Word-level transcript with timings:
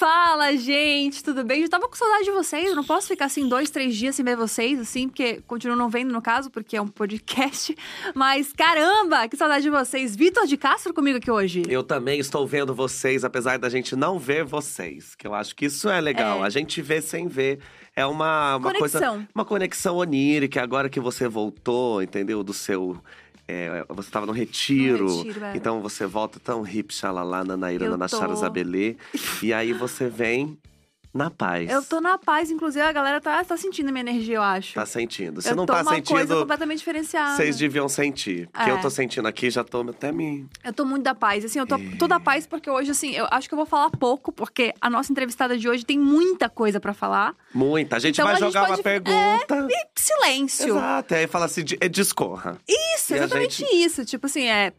Fala, 0.00 0.56
gente, 0.56 1.22
tudo 1.22 1.44
bem? 1.44 1.60
Eu 1.60 1.68
tava 1.68 1.86
com 1.86 1.94
saudade 1.94 2.24
de 2.24 2.30
vocês, 2.30 2.70
eu 2.70 2.74
não 2.74 2.82
posso 2.82 3.06
ficar 3.06 3.26
assim 3.26 3.46
dois, 3.46 3.68
três 3.68 3.94
dias 3.94 4.16
sem 4.16 4.24
ver 4.24 4.34
vocês, 4.34 4.80
assim, 4.80 5.06
porque 5.06 5.42
continuo 5.46 5.76
não 5.76 5.90
vendo 5.90 6.10
no 6.10 6.22
caso, 6.22 6.50
porque 6.50 6.74
é 6.74 6.80
um 6.80 6.88
podcast. 6.88 7.76
Mas 8.16 8.50
caramba, 8.50 9.28
que 9.28 9.36
saudade 9.36 9.62
de 9.62 9.68
vocês. 9.68 10.16
Vitor 10.16 10.46
de 10.46 10.56
Castro 10.56 10.94
comigo 10.94 11.18
aqui 11.18 11.30
hoje. 11.30 11.64
Eu 11.68 11.82
também 11.82 12.18
estou 12.18 12.46
vendo 12.46 12.74
vocês, 12.74 13.24
apesar 13.24 13.58
da 13.58 13.68
gente 13.68 13.94
não 13.94 14.18
ver 14.18 14.42
vocês. 14.42 15.14
Que 15.14 15.26
eu 15.26 15.34
acho 15.34 15.54
que 15.54 15.66
isso 15.66 15.86
é 15.90 16.00
legal. 16.00 16.42
É. 16.42 16.46
A 16.46 16.48
gente 16.48 16.80
vê 16.80 17.02
sem 17.02 17.28
ver. 17.28 17.58
É 17.94 18.06
uma, 18.06 18.56
uma 18.56 18.72
Conexão. 18.72 19.00
coisa. 19.00 19.28
Uma 19.34 19.44
conexão 19.44 19.96
onírica. 19.98 20.62
Agora 20.62 20.88
que 20.88 20.98
você 20.98 21.28
voltou, 21.28 22.02
entendeu? 22.02 22.42
Do 22.42 22.54
seu. 22.54 22.96
É, 23.50 23.84
você 23.88 24.08
estava 24.08 24.26
no 24.26 24.32
retiro. 24.32 25.06
No 25.06 25.22
retiro, 25.22 25.44
é. 25.44 25.56
então 25.56 25.80
você 25.80 26.06
volta 26.06 26.38
tão 26.38 26.66
hip, 26.66 26.94
xalala, 26.94 27.44
nanaíra, 27.44 27.86
Eu 27.86 27.90
nanachara, 27.90 28.28
tô. 28.28 28.34
E 29.42 29.52
aí 29.52 29.72
você 29.72 30.08
vem 30.08 30.58
na 31.12 31.30
paz. 31.30 31.68
Eu 31.70 31.82
tô 31.82 32.00
na 32.00 32.16
paz, 32.18 32.50
inclusive 32.50 32.84
a 32.84 32.92
galera 32.92 33.20
tá, 33.20 33.42
tá 33.44 33.56
sentindo 33.56 33.88
a 33.88 33.92
minha 33.92 34.00
energia, 34.02 34.36
eu 34.36 34.42
acho. 34.42 34.74
Tá 34.74 34.86
sentindo. 34.86 35.42
Se 35.42 35.50
eu 35.50 35.56
não 35.56 35.66
tô 35.66 35.72
tá 35.72 35.80
uma 35.82 35.90
coisa 35.92 36.04
sentindo, 36.06 36.38
completamente 36.40 36.78
diferenciada. 36.78 37.36
vocês 37.36 37.56
deviam 37.56 37.88
sentir. 37.88 38.48
Porque 38.52 38.70
É. 38.70 38.72
eu 38.72 38.80
tô 38.80 38.88
sentindo 38.90 39.26
aqui, 39.26 39.50
já 39.50 39.64
tô 39.64 39.80
até 39.82 40.12
me. 40.12 40.46
Eu 40.62 40.72
tô 40.72 40.84
muito 40.84 41.02
da 41.02 41.14
paz, 41.14 41.44
assim, 41.44 41.58
eu 41.58 41.66
tô, 41.66 41.74
É. 41.76 41.96
tô 41.98 42.06
da 42.06 42.20
paz 42.20 42.46
porque 42.46 42.70
hoje, 42.70 42.90
assim, 42.92 43.10
eu 43.12 43.26
acho 43.30 43.48
que 43.48 43.54
eu 43.54 43.56
vou 43.58 43.66
falar 43.66 43.90
pouco, 43.90 44.30
porque 44.32 44.72
a 44.80 44.88
nossa 44.88 45.10
entrevistada 45.12 45.58
de 45.58 45.68
hoje 45.68 45.84
tem 45.84 45.98
muita 45.98 46.48
coisa 46.48 46.78
pra 46.78 46.94
falar. 46.94 47.34
Muita. 47.52 47.96
A 47.96 47.98
gente 47.98 48.14
Então 48.14 48.26
vai 48.26 48.34
a 48.34 48.38
gente 48.38 48.46
jogar 48.46 48.60
uma 48.62 48.68
pode- 48.68 48.82
pergunta. 48.82 49.66
E 49.70 49.86
silêncio. 50.00 50.76
Exato. 50.76 51.14
Aí 51.14 51.26
fala 51.26 51.46
assim, 51.46 51.64
é, 51.80 51.88
discorra. 51.88 52.56
Isso, 52.68 53.12
E 53.14 53.16
exatamente 53.16 53.64
isso. 53.74 54.04
Tipo 54.04 54.26
assim, 54.26 54.44
é. 54.46 54.72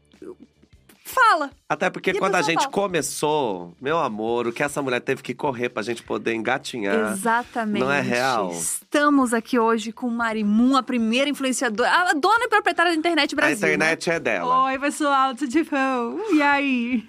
Fala. 1.12 1.50
Até 1.68 1.90
porque 1.90 2.12
E 2.12 2.16
a 2.16 2.20
quando 2.20 2.36
a 2.36 2.38
pessoa 2.40 2.52
gente 2.54 2.62
fala. 2.64 2.72
começou, 2.72 3.74
meu 3.82 3.98
amor, 4.00 4.48
o 4.48 4.54
que 4.54 4.64
essa 4.64 4.82
mulher 4.82 5.02
teve 5.02 5.22
que 5.22 5.34
correr 5.34 5.70
pra 5.70 5.84
gente 5.84 6.02
poder 6.04 6.34
engatinhar. 6.34 7.12
Exatamente. 7.12 7.80
não 7.84 7.92
é 7.92 8.00
real? 8.02 8.52
Estamos 8.52 9.34
aqui 9.34 9.60
hoje 9.60 9.92
com 9.92 10.10
Marimun, 10.10 10.76
a 10.78 10.84
primeira 10.84 11.30
influenciadora, 11.30 11.90
a 11.90 12.14
dona 12.14 12.46
e 12.46 12.48
proprietária 12.48 12.92
da 12.92 12.98
internet 12.98 13.34
a 13.34 13.36
Brasil. 13.36 13.68
né? 13.68 13.74
internet 13.74 14.10
é 14.10 14.20
dela. 14.20 14.64
Oi, 14.66 14.80
pessoal, 14.80 15.36
tudo 15.36 15.50
de 15.50 15.64
bom? 15.64 16.20
E 16.34 16.42
aí? 16.42 17.04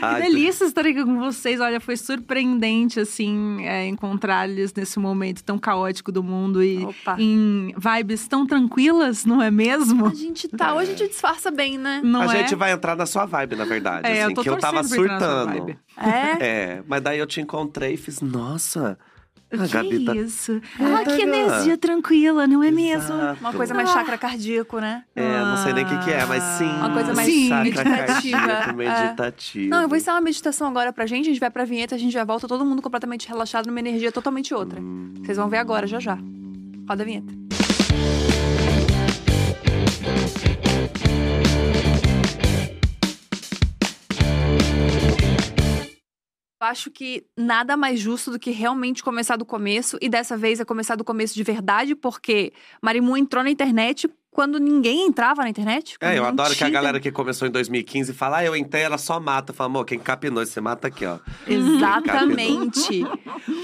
Ai, 0.00 0.22
que 0.22 0.28
delícia 0.28 0.64
estar 0.64 0.82
aqui 0.82 1.04
com 1.04 1.18
vocês. 1.18 1.60
Olha, 1.60 1.80
foi 1.80 1.96
surpreendente, 1.96 3.00
assim, 3.00 3.64
é, 3.64 3.86
encontrar-lhes 3.86 4.72
nesse 4.72 4.98
momento 4.98 5.42
tão 5.42 5.58
caótico 5.58 6.12
do 6.12 6.22
mundo 6.22 6.62
e 6.62 6.84
Opa. 6.84 7.16
em 7.18 7.74
vibes 7.76 8.28
tão 8.28 8.46
tranquilas, 8.46 9.24
não 9.24 9.42
é 9.42 9.50
mesmo? 9.50 10.06
A 10.06 10.14
gente 10.14 10.48
tá. 10.48 10.74
Hoje 10.74 10.92
a 10.92 10.96
gente 10.96 11.08
disfarça 11.08 11.50
bem, 11.50 11.76
né? 11.76 12.00
Não 12.04 12.22
a 12.22 12.34
é? 12.36 12.38
gente 12.38 12.54
vai 12.54 12.72
entrar 12.72 12.94
na 12.94 13.06
sua 13.06 13.26
vibe, 13.26 13.56
na 13.56 13.64
verdade. 13.64 14.06
É, 14.06 14.22
assim, 14.22 14.30
eu 14.30 14.34
tô 14.34 14.42
que 14.42 14.50
eu 14.50 14.58
tava 14.58 14.84
surtando. 14.84 15.76
É. 15.96 16.46
É, 16.46 16.82
mas 16.86 17.02
daí 17.02 17.18
eu 17.18 17.26
te 17.26 17.40
encontrei 17.40 17.94
e 17.94 17.96
fiz, 17.96 18.20
nossa, 18.20 18.98
a 19.60 19.66
que 19.66 19.72
Gabi 19.72 20.04
tá. 20.04 20.14
isso? 20.16 20.60
É, 20.78 20.84
ah, 20.84 21.04
tá 21.04 21.16
que 21.16 21.22
energia 21.22 21.76
tranquila, 21.76 22.46
não 22.46 22.62
é 22.62 22.70
mesmo? 22.70 23.14
Exato. 23.14 23.40
Uma 23.40 23.52
coisa 23.52 23.74
mais 23.74 23.90
chakra 23.90 24.18
cardíaco, 24.18 24.78
né? 24.78 25.04
É, 25.14 25.38
não 25.40 25.56
sei 25.58 25.72
nem 25.72 25.84
o 25.84 25.88
que, 25.88 25.98
que 26.04 26.10
é, 26.10 26.24
mas 26.24 26.42
sim. 26.42 26.64
Uma 26.64 26.90
coisa 26.92 27.14
mais 27.14 27.28
Sim. 27.28 27.48
Chakra 27.48 27.84
meditativa, 27.84 28.38
cardíaco, 28.38 28.82
é. 28.82 29.02
meditativo. 29.02 29.70
Não, 29.70 29.82
eu 29.82 29.88
vou 29.88 29.96
ensinar 29.96 30.14
uma 30.14 30.20
meditação 30.20 30.68
agora 30.68 30.92
pra 30.92 31.06
gente. 31.06 31.26
A 31.26 31.28
gente 31.30 31.40
vai 31.40 31.50
pra 31.50 31.64
vinheta, 31.64 31.94
a 31.94 31.98
gente 31.98 32.12
já 32.12 32.24
volta 32.24 32.46
todo 32.46 32.64
mundo 32.64 32.82
completamente 32.82 33.28
relaxado 33.28 33.66
numa 33.66 33.80
energia 33.80 34.12
totalmente 34.12 34.54
outra. 34.54 34.80
Vocês 35.22 35.36
vão 35.36 35.48
ver 35.48 35.58
agora, 35.58 35.86
já 35.86 35.98
já. 36.00 36.18
Roda 36.88 37.02
a 37.02 37.06
vinheta. 37.06 37.32
Eu 40.43 40.43
acho 46.64 46.90
que 46.90 47.24
nada 47.36 47.76
mais 47.76 48.00
justo 48.00 48.30
do 48.32 48.38
que 48.38 48.50
realmente 48.50 49.02
começar 49.04 49.36
do 49.36 49.44
começo. 49.44 49.96
E 50.00 50.08
dessa 50.08 50.36
vez 50.36 50.58
é 50.58 50.64
começar 50.64 50.96
do 50.96 51.04
começo 51.04 51.34
de 51.34 51.42
verdade, 51.44 51.94
porque 51.94 52.52
Marimu 52.82 53.16
entrou 53.16 53.44
na 53.44 53.50
internet 53.50 54.10
quando 54.30 54.58
ninguém 54.58 55.06
entrava 55.06 55.42
na 55.42 55.48
internet. 55.48 55.96
É, 56.00 56.18
eu 56.18 56.24
adoro 56.24 56.48
que 56.48 56.54
a 56.54 56.66
tinha. 56.66 56.70
galera 56.70 56.98
que 56.98 57.12
começou 57.12 57.46
em 57.46 57.52
2015 57.52 58.12
fala, 58.12 58.38
ah, 58.38 58.44
eu 58.44 58.56
entrei, 58.56 58.82
ela 58.82 58.98
só 58.98 59.20
mata. 59.20 59.52
Fala, 59.52 59.66
amor, 59.70 59.84
quem 59.84 59.96
capinou, 59.96 60.44
você 60.44 60.60
mata 60.60 60.88
aqui, 60.88 61.06
ó. 61.06 61.18
Exatamente. 61.46 63.04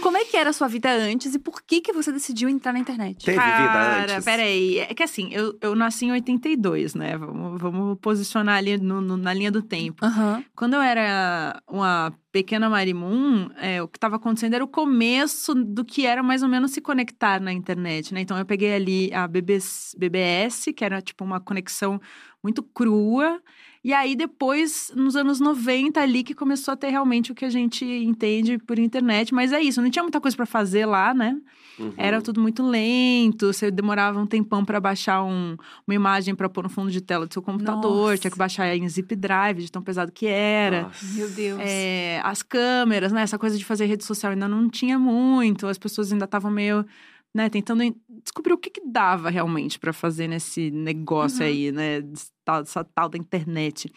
Como 0.02 0.16
é 0.16 0.24
que 0.24 0.36
era 0.36 0.50
a 0.50 0.52
sua 0.52 0.68
vida 0.68 0.90
antes 0.92 1.34
e 1.34 1.38
por 1.38 1.62
que 1.62 1.80
que 1.80 1.92
você 1.92 2.12
decidiu 2.12 2.48
entrar 2.48 2.72
na 2.72 2.78
internet? 2.78 3.24
Teve 3.24 3.38
vida 3.38 3.48
Cara, 3.48 4.12
antes? 4.14 4.24
peraí. 4.24 4.78
É 4.78 4.94
que 4.94 5.02
assim, 5.02 5.30
eu, 5.32 5.56
eu 5.60 5.74
nasci 5.74 6.06
em 6.06 6.12
82, 6.12 6.94
né? 6.94 7.16
Vamos, 7.18 7.60
vamos 7.60 7.98
posicionar 8.00 8.56
ali 8.58 8.78
no- 8.78 9.00
no- 9.00 9.16
na 9.16 9.32
linha 9.34 9.50
do 9.50 9.62
tempo. 9.62 10.04
Aham. 10.04 10.44
Quando 10.54 10.74
eu 10.74 10.80
era 10.80 11.60
uma 11.68 12.12
pequena 12.32 12.70
Marimun, 12.70 13.50
é, 13.56 13.82
o 13.82 13.88
que 13.88 13.96
estava 13.96 14.16
acontecendo 14.16 14.54
era 14.54 14.64
o 14.64 14.68
começo 14.68 15.54
do 15.54 15.84
que 15.84 16.06
era 16.06 16.22
mais 16.22 16.42
ou 16.42 16.48
menos 16.48 16.70
se 16.70 16.80
conectar 16.80 17.40
na 17.40 17.52
internet, 17.52 18.14
né? 18.14 18.20
Então 18.20 18.38
eu 18.38 18.46
peguei 18.46 18.72
ali 18.72 19.12
a 19.12 19.26
BBS, 19.26 19.96
BBS, 19.98 20.72
que 20.72 20.84
era 20.84 21.02
tipo 21.02 21.24
uma 21.24 21.40
conexão 21.40 22.00
muito 22.42 22.62
crua. 22.62 23.42
E 23.82 23.92
aí 23.92 24.14
depois, 24.14 24.92
nos 24.94 25.16
anos 25.16 25.40
90 25.40 26.00
ali, 26.00 26.22
que 26.22 26.34
começou 26.34 26.72
a 26.72 26.76
ter 26.76 26.90
realmente 26.90 27.32
o 27.32 27.34
que 27.34 27.44
a 27.44 27.50
gente 27.50 27.84
entende 27.84 28.58
por 28.58 28.78
internet. 28.78 29.34
Mas 29.34 29.52
é 29.52 29.60
isso, 29.60 29.82
não 29.82 29.90
tinha 29.90 30.02
muita 30.02 30.20
coisa 30.20 30.36
para 30.36 30.46
fazer 30.46 30.86
lá, 30.86 31.12
né? 31.12 31.36
Uhum. 31.80 31.92
Era 31.96 32.20
tudo 32.20 32.40
muito 32.40 32.62
lento, 32.62 33.46
você 33.52 33.70
demorava 33.70 34.20
um 34.20 34.26
tempão 34.26 34.64
para 34.64 34.78
baixar 34.78 35.22
um- 35.24 35.56
uma 35.86 35.94
imagem 35.94 36.34
para 36.34 36.48
pôr 36.48 36.62
no 36.64 36.68
fundo 36.68 36.90
de 36.90 37.00
tela 37.00 37.26
do 37.26 37.32
seu 37.32 37.40
computador, 37.42 38.10
Nossa. 38.10 38.18
tinha 38.18 38.30
que 38.30 38.36
baixar 38.38 38.74
em 38.76 38.88
zip 38.88 39.16
drive, 39.16 39.62
de 39.62 39.72
tão 39.72 39.80
pesado 39.82 40.12
que 40.12 40.26
era. 40.26 40.82
Nossa. 40.82 41.06
Meu 41.16 41.28
Deus. 41.30 41.58
É, 41.62 42.20
as 42.22 42.42
câmeras, 42.42 43.12
né? 43.12 43.22
Essa 43.22 43.38
coisa 43.38 43.56
de 43.56 43.64
fazer 43.64 43.86
rede 43.86 44.04
social 44.04 44.32
ainda 44.32 44.46
não 44.46 44.68
tinha 44.68 44.98
muito, 44.98 45.66
as 45.66 45.78
pessoas 45.78 46.12
ainda 46.12 46.26
estavam 46.26 46.50
meio, 46.50 46.84
né, 47.34 47.48
tentando 47.48 47.82
en- 47.82 47.94
descobrir 48.24 48.52
o 48.52 48.58
que, 48.58 48.70
que 48.70 48.82
dava 48.84 49.30
realmente 49.30 49.78
para 49.78 49.92
fazer 49.92 50.26
nesse 50.28 50.70
negócio 50.70 51.40
Uhum. 51.40 51.46
aí, 51.46 51.72
né? 51.72 52.02
Essa 52.62 52.84
tal 52.84 53.08
da 53.08 53.16
internet. 53.16 53.90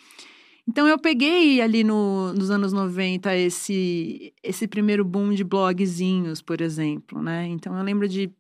Então 0.67 0.87
eu 0.87 0.97
peguei 0.97 1.61
ali 1.61 1.83
no- 1.83 2.33
nos 2.33 2.49
anos 2.49 2.71
90 2.73 3.35
esse, 3.35 4.33
esse 4.41 4.67
primeiro 4.67 5.03
boom 5.03 5.33
de 5.33 5.43
blogzinhos, 5.43 6.41
por 6.41 6.61
exemplo, 6.61 7.21
né? 7.21 7.45
Então 7.47 7.77
eu 7.77 7.83
lembro 7.83 8.07
de 8.07 8.31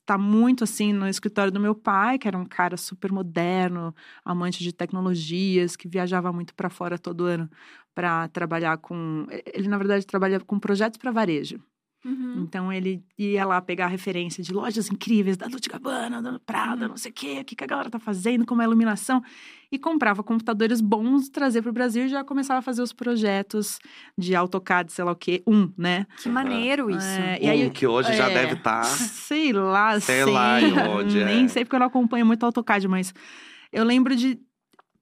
estar 0.00 0.18
muito 0.18 0.64
assim 0.64 0.92
no 0.92 1.08
escritório 1.08 1.52
do 1.52 1.60
meu 1.60 1.74
pai, 1.74 2.18
que 2.18 2.28
era 2.28 2.38
um 2.38 2.46
cara 2.46 2.76
super 2.76 3.12
moderno, 3.12 3.94
amante 4.24 4.62
de 4.64 4.72
tecnologias, 4.72 5.76
que 5.76 5.88
viajava 5.88 6.32
muito 6.32 6.54
para 6.54 6.70
fora 6.70 6.98
todo 6.98 7.24
ano 7.26 7.50
para 7.94 8.28
trabalhar 8.28 8.78
com. 8.78 9.26
Ele, 9.54 9.68
na 9.68 9.78
verdade, 9.78 10.06
trabalha 10.06 10.40
com 10.40 10.58
projetos 10.60 10.98
para 10.98 11.12
varejo. 11.12 11.60
Uhum. 12.06 12.42
Então, 12.42 12.72
ele 12.72 13.02
ia 13.18 13.44
lá 13.44 13.60
pegar 13.60 13.88
referência 13.88 14.40
de 14.42 14.52
lojas 14.52 14.88
incríveis, 14.90 15.36
da 15.36 15.48
Dolce 15.48 15.68
Gabbana, 15.68 16.22
da 16.22 16.38
Prada, 16.38 16.84
Uhum. 16.84 16.90
não 16.90 16.96
sei 16.96 17.10
o 17.10 17.14
quê, 17.14 17.38
o 17.40 17.44
que 17.44 17.56
que 17.56 17.64
a 17.64 17.66
galera 17.66 17.90
tá 17.90 17.98
fazendo, 17.98 18.46
como 18.46 18.62
é 18.62 18.64
a 18.64 18.68
iluminação. 18.68 19.20
E 19.72 19.76
comprava 19.78 20.22
computadores 20.22 20.80
bons, 20.80 21.28
trazer 21.28 21.60
para 21.62 21.70
o 21.70 21.72
Brasil 21.72 22.04
e 22.04 22.08
já 22.08 22.22
começava 22.22 22.60
a 22.60 22.62
fazer 22.62 22.80
os 22.82 22.92
projetos 22.92 23.80
de 24.16 24.36
AutoCAD, 24.36 24.92
sei 24.92 25.04
lá 25.04 25.10
o 25.10 25.16
quê, 25.16 25.42
um, 25.44 25.68
né? 25.76 26.06
Que 26.22 26.28
maneiro 26.28 26.88
isso. 26.88 27.00
É, 27.04 27.38
Um 27.40 27.44
e 27.44 27.50
aí, 27.50 27.70
que 27.70 27.84
hoje 27.86 28.14
já 28.14 28.30
é. 28.30 28.34
deve 28.34 28.52
estar. 28.54 28.84
Sei 28.84 29.52
lá, 29.52 29.98
Sei 29.98 30.24
lá 30.24 30.60
em 30.60 30.72
onde, 30.78 31.18
Nem 31.24 31.46
é. 31.46 31.48
sei 31.48 31.64
porque 31.64 31.74
eu 31.74 31.80
não 31.80 31.88
acompanho 31.88 32.24
muito 32.24 32.44
AutoCAD, 32.46 32.86
mas 32.86 33.12
eu 33.72 33.82
lembro 33.82 34.14
de 34.14 34.38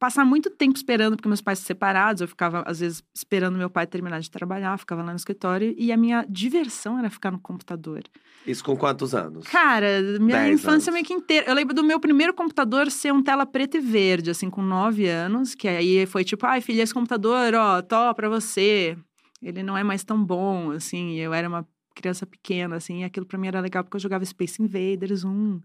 passar 0.04 0.22
muito 0.22 0.50
tempo 0.50 0.76
esperando, 0.76 1.16
porque 1.16 1.26
meus 1.30 1.40
pais 1.40 1.60
são 1.60 1.66
separados, 1.66 2.20
eu 2.20 2.28
ficava, 2.28 2.62
às 2.66 2.80
vezes, 2.80 3.02
esperando 3.14 3.56
meu 3.56 3.70
pai 3.70 3.86
terminar 3.86 4.20
de 4.20 4.30
trabalhar, 4.30 4.76
ficava 4.78 5.02
lá 5.02 5.12
no 5.12 5.16
escritório, 5.16 5.74
e 5.78 5.90
a 5.90 5.96
minha 5.96 6.26
diversão 6.28 6.98
era 6.98 7.08
ficar 7.08 7.30
no 7.30 7.38
computador. 7.38 8.02
Isso 8.46 8.62
com 8.62 8.76
quantos 8.76 9.14
anos? 9.14 9.46
Cara, 9.46 10.02
minha 10.20 10.40
Dez 10.40 10.60
infância 10.60 10.90
anos. 10.90 10.92
meio 10.92 11.06
que 11.06 11.14
inteira. 11.14 11.48
Eu 11.48 11.54
lembro 11.54 11.74
do 11.74 11.82
meu 11.82 11.98
primeiro 11.98 12.34
computador 12.34 12.90
ser 12.90 13.14
um 13.14 13.22
tela 13.22 13.46
preta 13.46 13.78
e 13.78 13.80
verde, 13.80 14.28
assim, 14.28 14.50
com 14.50 14.60
nove 14.60 15.08
anos, 15.08 15.54
que 15.54 15.66
aí 15.66 16.04
foi 16.04 16.22
tipo, 16.22 16.44
ai, 16.44 16.60
filha, 16.60 16.82
esse 16.82 16.92
computador, 16.92 17.54
ó, 17.54 17.80
tó 17.80 18.12
pra 18.12 18.28
você. 18.28 18.98
Ele 19.42 19.62
não 19.62 19.74
é 19.74 19.82
mais 19.82 20.04
tão 20.04 20.22
bom, 20.22 20.70
assim, 20.72 21.14
eu 21.14 21.32
era 21.32 21.48
uma 21.48 21.66
criança 21.94 22.26
pequena, 22.26 22.76
assim, 22.76 23.00
e 23.00 23.04
aquilo 23.04 23.24
pra 23.24 23.38
mim 23.38 23.48
era 23.48 23.58
legal 23.58 23.82
porque 23.82 23.96
eu 23.96 24.00
jogava 24.00 24.22
Space 24.26 24.60
Invaders 24.60 25.24
1, 25.24 25.62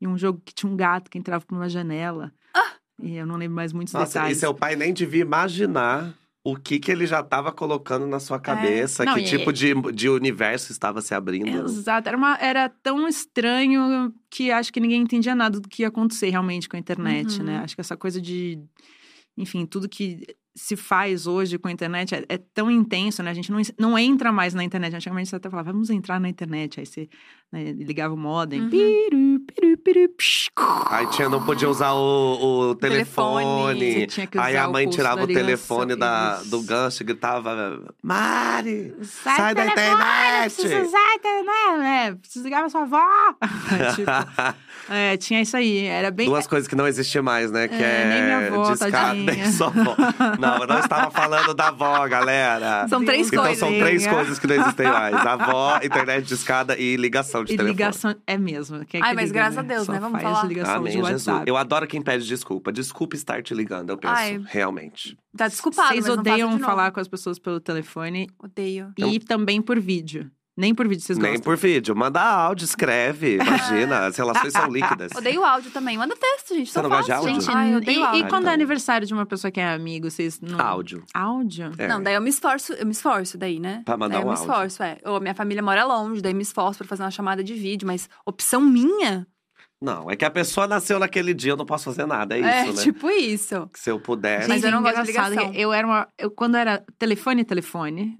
e 0.00 0.06
um 0.06 0.16
jogo 0.16 0.40
que 0.42 0.54
tinha 0.54 0.72
um 0.72 0.76
gato 0.76 1.10
que 1.10 1.18
entrava 1.18 1.44
por 1.44 1.54
uma 1.54 1.68
janela. 1.68 2.32
E 3.02 3.16
eu 3.16 3.26
não 3.26 3.36
lembro 3.36 3.56
mais 3.56 3.72
muitos 3.72 3.92
Nossa, 3.94 4.10
e 4.10 4.14
detalhes. 4.14 4.38
seu 4.38 4.54
pai 4.54 4.76
nem 4.76 4.92
devia 4.92 5.22
imaginar 5.22 6.14
o 6.46 6.56
que, 6.56 6.78
que 6.78 6.92
ele 6.92 7.06
já 7.06 7.20
estava 7.20 7.50
colocando 7.50 8.06
na 8.06 8.20
sua 8.20 8.38
cabeça, 8.38 9.02
É. 9.02 9.06
Não, 9.06 9.14
que 9.14 9.20
e- 9.20 9.24
tipo 9.24 9.50
de, 9.52 9.72
de 9.92 10.08
universo 10.10 10.72
estava 10.72 11.00
se 11.00 11.14
abrindo. 11.14 11.48
Exato, 11.48 12.06
era, 12.08 12.16
uma, 12.18 12.36
era 12.38 12.68
tão 12.68 13.08
estranho 13.08 14.12
que 14.30 14.50
acho 14.50 14.72
que 14.72 14.78
ninguém 14.80 15.00
entendia 15.02 15.34
nada 15.34 15.58
do 15.58 15.68
que 15.68 15.82
ia 15.82 15.88
acontecer 15.88 16.28
realmente 16.28 16.68
com 16.68 16.76
a 16.76 16.78
internet, 16.78 17.38
Uhum. 17.38 17.46
né? 17.46 17.58
Acho 17.58 17.74
que 17.74 17.80
essa 17.80 17.96
coisa 17.96 18.20
de, 18.20 18.58
enfim, 19.38 19.64
tudo 19.64 19.88
que 19.88 20.36
se 20.56 20.76
faz 20.76 21.26
hoje 21.26 21.58
com 21.58 21.66
a 21.66 21.72
internet 21.72 22.14
é, 22.14 22.24
é 22.28 22.38
tão 22.38 22.70
intenso, 22.70 23.22
né? 23.22 23.30
A 23.30 23.34
gente 23.34 23.50
não, 23.50 23.60
não 23.78 23.98
entra 23.98 24.30
mais 24.30 24.54
na 24.54 24.62
internet. 24.62 24.94
Antigamente 24.94 25.30
você 25.30 25.36
até 25.36 25.50
falava, 25.50 25.72
vamos 25.72 25.90
entrar 25.90 26.20
na 26.20 26.28
internet. 26.28 26.78
Aí 26.78 26.86
você 26.86 27.08
né, 27.54 27.72
ligava 27.72 28.12
o 28.12 28.16
modem. 28.16 28.62
Uhum. 28.62 28.70
Piru, 28.70 29.40
piru, 29.46 29.76
piru, 29.78 30.08
psh, 30.18 30.50
Aí 30.90 31.06
tinha, 31.08 31.28
não 31.28 31.42
podia 31.44 31.68
usar 31.68 31.92
o, 31.92 32.70
o 32.70 32.74
Telefone. 32.74 33.44
telefone. 33.44 33.92
Você 34.00 34.06
tinha 34.06 34.26
que 34.26 34.38
Aí 34.38 34.56
a 34.56 34.68
mãe 34.68 34.88
tirava 34.88 35.18
da 35.18 35.24
o 35.24 35.26
telefone 35.26 35.94
da, 35.96 36.42
do 36.44 36.60
gancho 36.62 37.02
e 37.02 37.06
gritava: 37.06 37.80
Mari, 38.02 38.94
Sai, 39.02 39.36
sai 39.36 39.54
da 39.54 39.62
telefone, 39.62 39.86
internet! 39.92 40.54
Precisa 40.54 40.82
usar 40.82 40.98
a 40.98 41.14
internet, 41.14 41.78
né? 41.78 42.14
Precisa 42.20 42.44
ligar 42.44 42.60
pra 42.60 42.68
sua 42.68 42.82
avó. 42.82 43.04
tipo, 43.94 44.10
é, 44.92 45.16
tinha 45.16 45.40
isso 45.40 45.56
aí. 45.56 45.86
Era 45.86 46.10
bem. 46.10 46.26
Duas 46.26 46.46
coisas 46.46 46.66
que 46.68 46.74
não 46.74 46.86
existem 46.86 47.22
mais, 47.22 47.50
né? 47.50 47.68
Que 47.68 47.74
É, 47.74 48.02
é, 48.02 48.08
nem 48.08 48.22
minha 48.22 48.48
avó, 48.48 48.72
discada, 48.72 48.90
tadinha. 48.90 49.32
nem 49.32 49.52
sua 49.52 49.68
avó. 49.68 49.96
Não, 50.38 50.58
eu 50.58 50.66
não 50.66 50.78
estava 50.78 51.10
falando 51.10 51.54
da 51.54 51.68
avó, 51.68 52.06
galera. 52.08 52.86
São 52.88 53.04
três 53.04 53.28
Então 53.28 53.42
coisas. 53.44 53.58
são 53.58 53.68
três 53.68 54.06
coisas 54.06 54.38
que 54.38 54.46
não 54.46 54.56
existem 54.56 54.86
mais: 54.88 55.14
avó, 55.14 55.78
internet 55.82 56.24
de 56.26 56.34
escada 56.34 56.76
e 56.78 56.96
ligação 56.96 57.43
de 57.44 57.52
E 57.52 57.56
telefone. 57.56 57.70
ligação 57.72 58.14
é 58.26 58.36
mesmo. 58.38 58.84
Quem 58.86 59.00
é 59.00 59.04
Ai, 59.04 59.10
que 59.10 59.16
mas 59.16 59.30
liga, 59.30 59.40
graças 59.40 59.54
né? 59.56 59.60
a 59.60 59.64
Deus, 59.76 59.86
Só 59.86 59.92
né? 59.92 60.00
Vamos 60.00 60.20
faz 60.20 60.34
falar. 60.34 60.48
ligação 60.48 60.74
Amém, 60.76 60.86
de 60.92 60.98
Jesus. 60.98 61.26
WhatsApp. 61.26 61.48
Eu 61.48 61.56
adoro 61.56 61.86
quem 61.86 62.02
pede 62.02 62.26
desculpa. 62.26 62.72
Desculpa 62.72 63.16
estar 63.16 63.42
te 63.42 63.54
ligando, 63.54 63.90
eu 63.90 63.98
penso. 63.98 64.14
Ai. 64.14 64.42
Realmente. 64.48 65.16
Tá 65.36 65.48
desculpado, 65.48 65.88
Vocês 65.88 66.06
mas 66.06 66.16
não 66.16 66.24
faça 66.24 66.32
odeiam 66.34 66.48
de 66.50 66.54
novo. 66.60 66.64
falar 66.64 66.90
com 66.92 67.00
as 67.00 67.08
pessoas 67.08 67.38
pelo 67.38 67.60
telefone 67.60 68.28
Odeio. 68.42 68.92
e 68.96 69.18
também 69.18 69.60
por 69.62 69.78
vídeo. 69.80 70.30
Nem 70.56 70.72
por 70.72 70.86
vídeo 70.86 71.02
vocês 71.02 71.18
Nem 71.18 71.32
gostam. 71.32 71.44
por 71.44 71.56
vídeo. 71.56 71.96
Manda 71.96 72.20
áudio, 72.20 72.64
escreve. 72.64 73.34
Imagina, 73.42 74.06
as 74.06 74.16
relações 74.16 74.52
são 74.52 74.68
líquidas. 74.68 75.10
Odeio 75.16 75.44
áudio 75.44 75.70
também. 75.72 75.98
Manda 75.98 76.14
texto, 76.14 76.54
gente. 76.54 76.70
Você 76.70 76.80
não 76.80 76.88
gosta 76.88 77.04
de 77.06 77.12
áudio? 77.12 77.34
gente. 77.34 77.50
Ai, 77.50 77.72
eu 77.72 77.78
odeio 77.78 77.98
e, 77.98 78.00
e 78.00 78.04
áudio. 78.04 78.28
quando 78.28 78.42
então. 78.42 78.50
é 78.50 78.54
aniversário 78.54 79.06
de 79.06 79.12
uma 79.12 79.26
pessoa 79.26 79.50
que 79.50 79.58
é 79.58 79.68
amigo, 79.72 80.08
vocês 80.08 80.40
não. 80.40 80.60
Áudio. 80.60 81.02
Áudio? 81.12 81.72
É. 81.76 81.88
Não, 81.88 82.00
daí 82.00 82.14
eu 82.14 82.20
me 82.20 82.30
esforço, 82.30 82.72
eu 82.74 82.86
me 82.86 82.92
esforço 82.92 83.36
daí, 83.36 83.58
né? 83.58 83.82
Pra 83.84 83.96
mandar 83.96 84.14
daí 84.14 84.22
eu 84.22 84.28
um 84.28 84.32
me 84.32 84.38
áudio. 84.38 84.52
esforço, 84.52 84.82
é. 84.84 84.98
Ou 85.04 85.20
minha 85.20 85.34
família 85.34 85.62
mora 85.62 85.84
longe, 85.84 86.22
daí 86.22 86.32
eu 86.32 86.36
me 86.36 86.42
esforço 86.42 86.78
pra 86.78 86.86
fazer 86.86 87.02
uma 87.02 87.10
chamada 87.10 87.42
de 87.42 87.54
vídeo, 87.54 87.86
mas 87.86 88.08
opção 88.24 88.60
minha 88.60 89.26
Não, 89.82 90.08
é 90.08 90.14
que 90.14 90.24
a 90.24 90.30
pessoa 90.30 90.68
nasceu 90.68 90.98
naquele 91.00 91.34
dia, 91.34 91.52
eu 91.52 91.56
não 91.56 91.66
posso 91.66 91.84
fazer 91.84 92.06
nada. 92.06 92.36
É 92.36 92.38
isso, 92.38 92.48
é 92.48 92.72
né? 92.74 92.82
tipo 92.82 93.10
isso. 93.10 93.68
Se 93.74 93.90
eu 93.90 93.98
pudesse. 93.98 94.48
Mas 94.48 94.62
eu 94.62 94.70
não 94.70 94.82
gosto 94.82 95.00
de 95.00 95.06
ligação. 95.08 95.52
Eu 95.52 95.72
era 95.72 95.84
uma. 95.86 96.08
Eu, 96.16 96.30
quando 96.30 96.56
era 96.56 96.84
telefone, 96.96 97.44
telefone. 97.44 98.16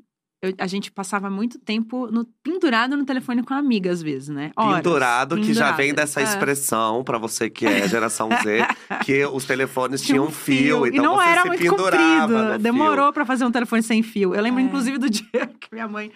Eu- 0.49 0.55
a 0.58 0.67
gente 0.67 0.91
passava 0.93 1.29
muito 1.31 1.58
tempo 1.58 2.06
no, 2.11 2.25
pendurado 2.43 2.96
no 2.96 3.05
telefone 3.05 3.43
com 3.43 3.55
a 3.55 3.58
amiga, 3.58 3.91
às 3.91 4.02
vezes, 4.02 4.29
né? 4.29 4.50
Horas, 4.56 4.76
Pendurado, 4.76 5.37
que 5.41 5.52
já 5.55 5.73
vem 5.73 5.94
dessa 5.94 6.20
É. 6.20 6.25
expressão, 6.25 7.02
pra 7.05 7.19
você 7.19 7.49
que 7.50 7.67
é 7.67 7.88
geração 7.88 8.29
Z, 8.43 8.58
que 9.06 9.25
os 9.26 9.44
telefones 9.44 10.00
Tinha 10.02 10.14
tinham 10.14 10.26
um 10.26 10.31
fio, 10.31 10.87
então 10.87 11.02
e 11.02 11.06
não 11.06 11.17
você 11.17 11.29
era 11.29 11.43
se 11.43 11.49
muito 11.49 11.61
pendurava 11.62 12.20
comprido. 12.32 12.52
no 12.52 12.58
Demorou 12.58 13.12
pra 13.12 13.25
fazer 13.25 13.44
um 13.44 13.50
telefone 13.50 13.82
sem 13.82 14.02
fio. 14.02 14.35
Eu 14.35 14.43
lembro, 14.43 14.61
É. 14.61 14.64
inclusive, 14.64 14.99
do 14.99 15.08
dia 15.11 15.46
que 15.61 15.69
minha 15.73 15.88
mãe. 15.88 16.11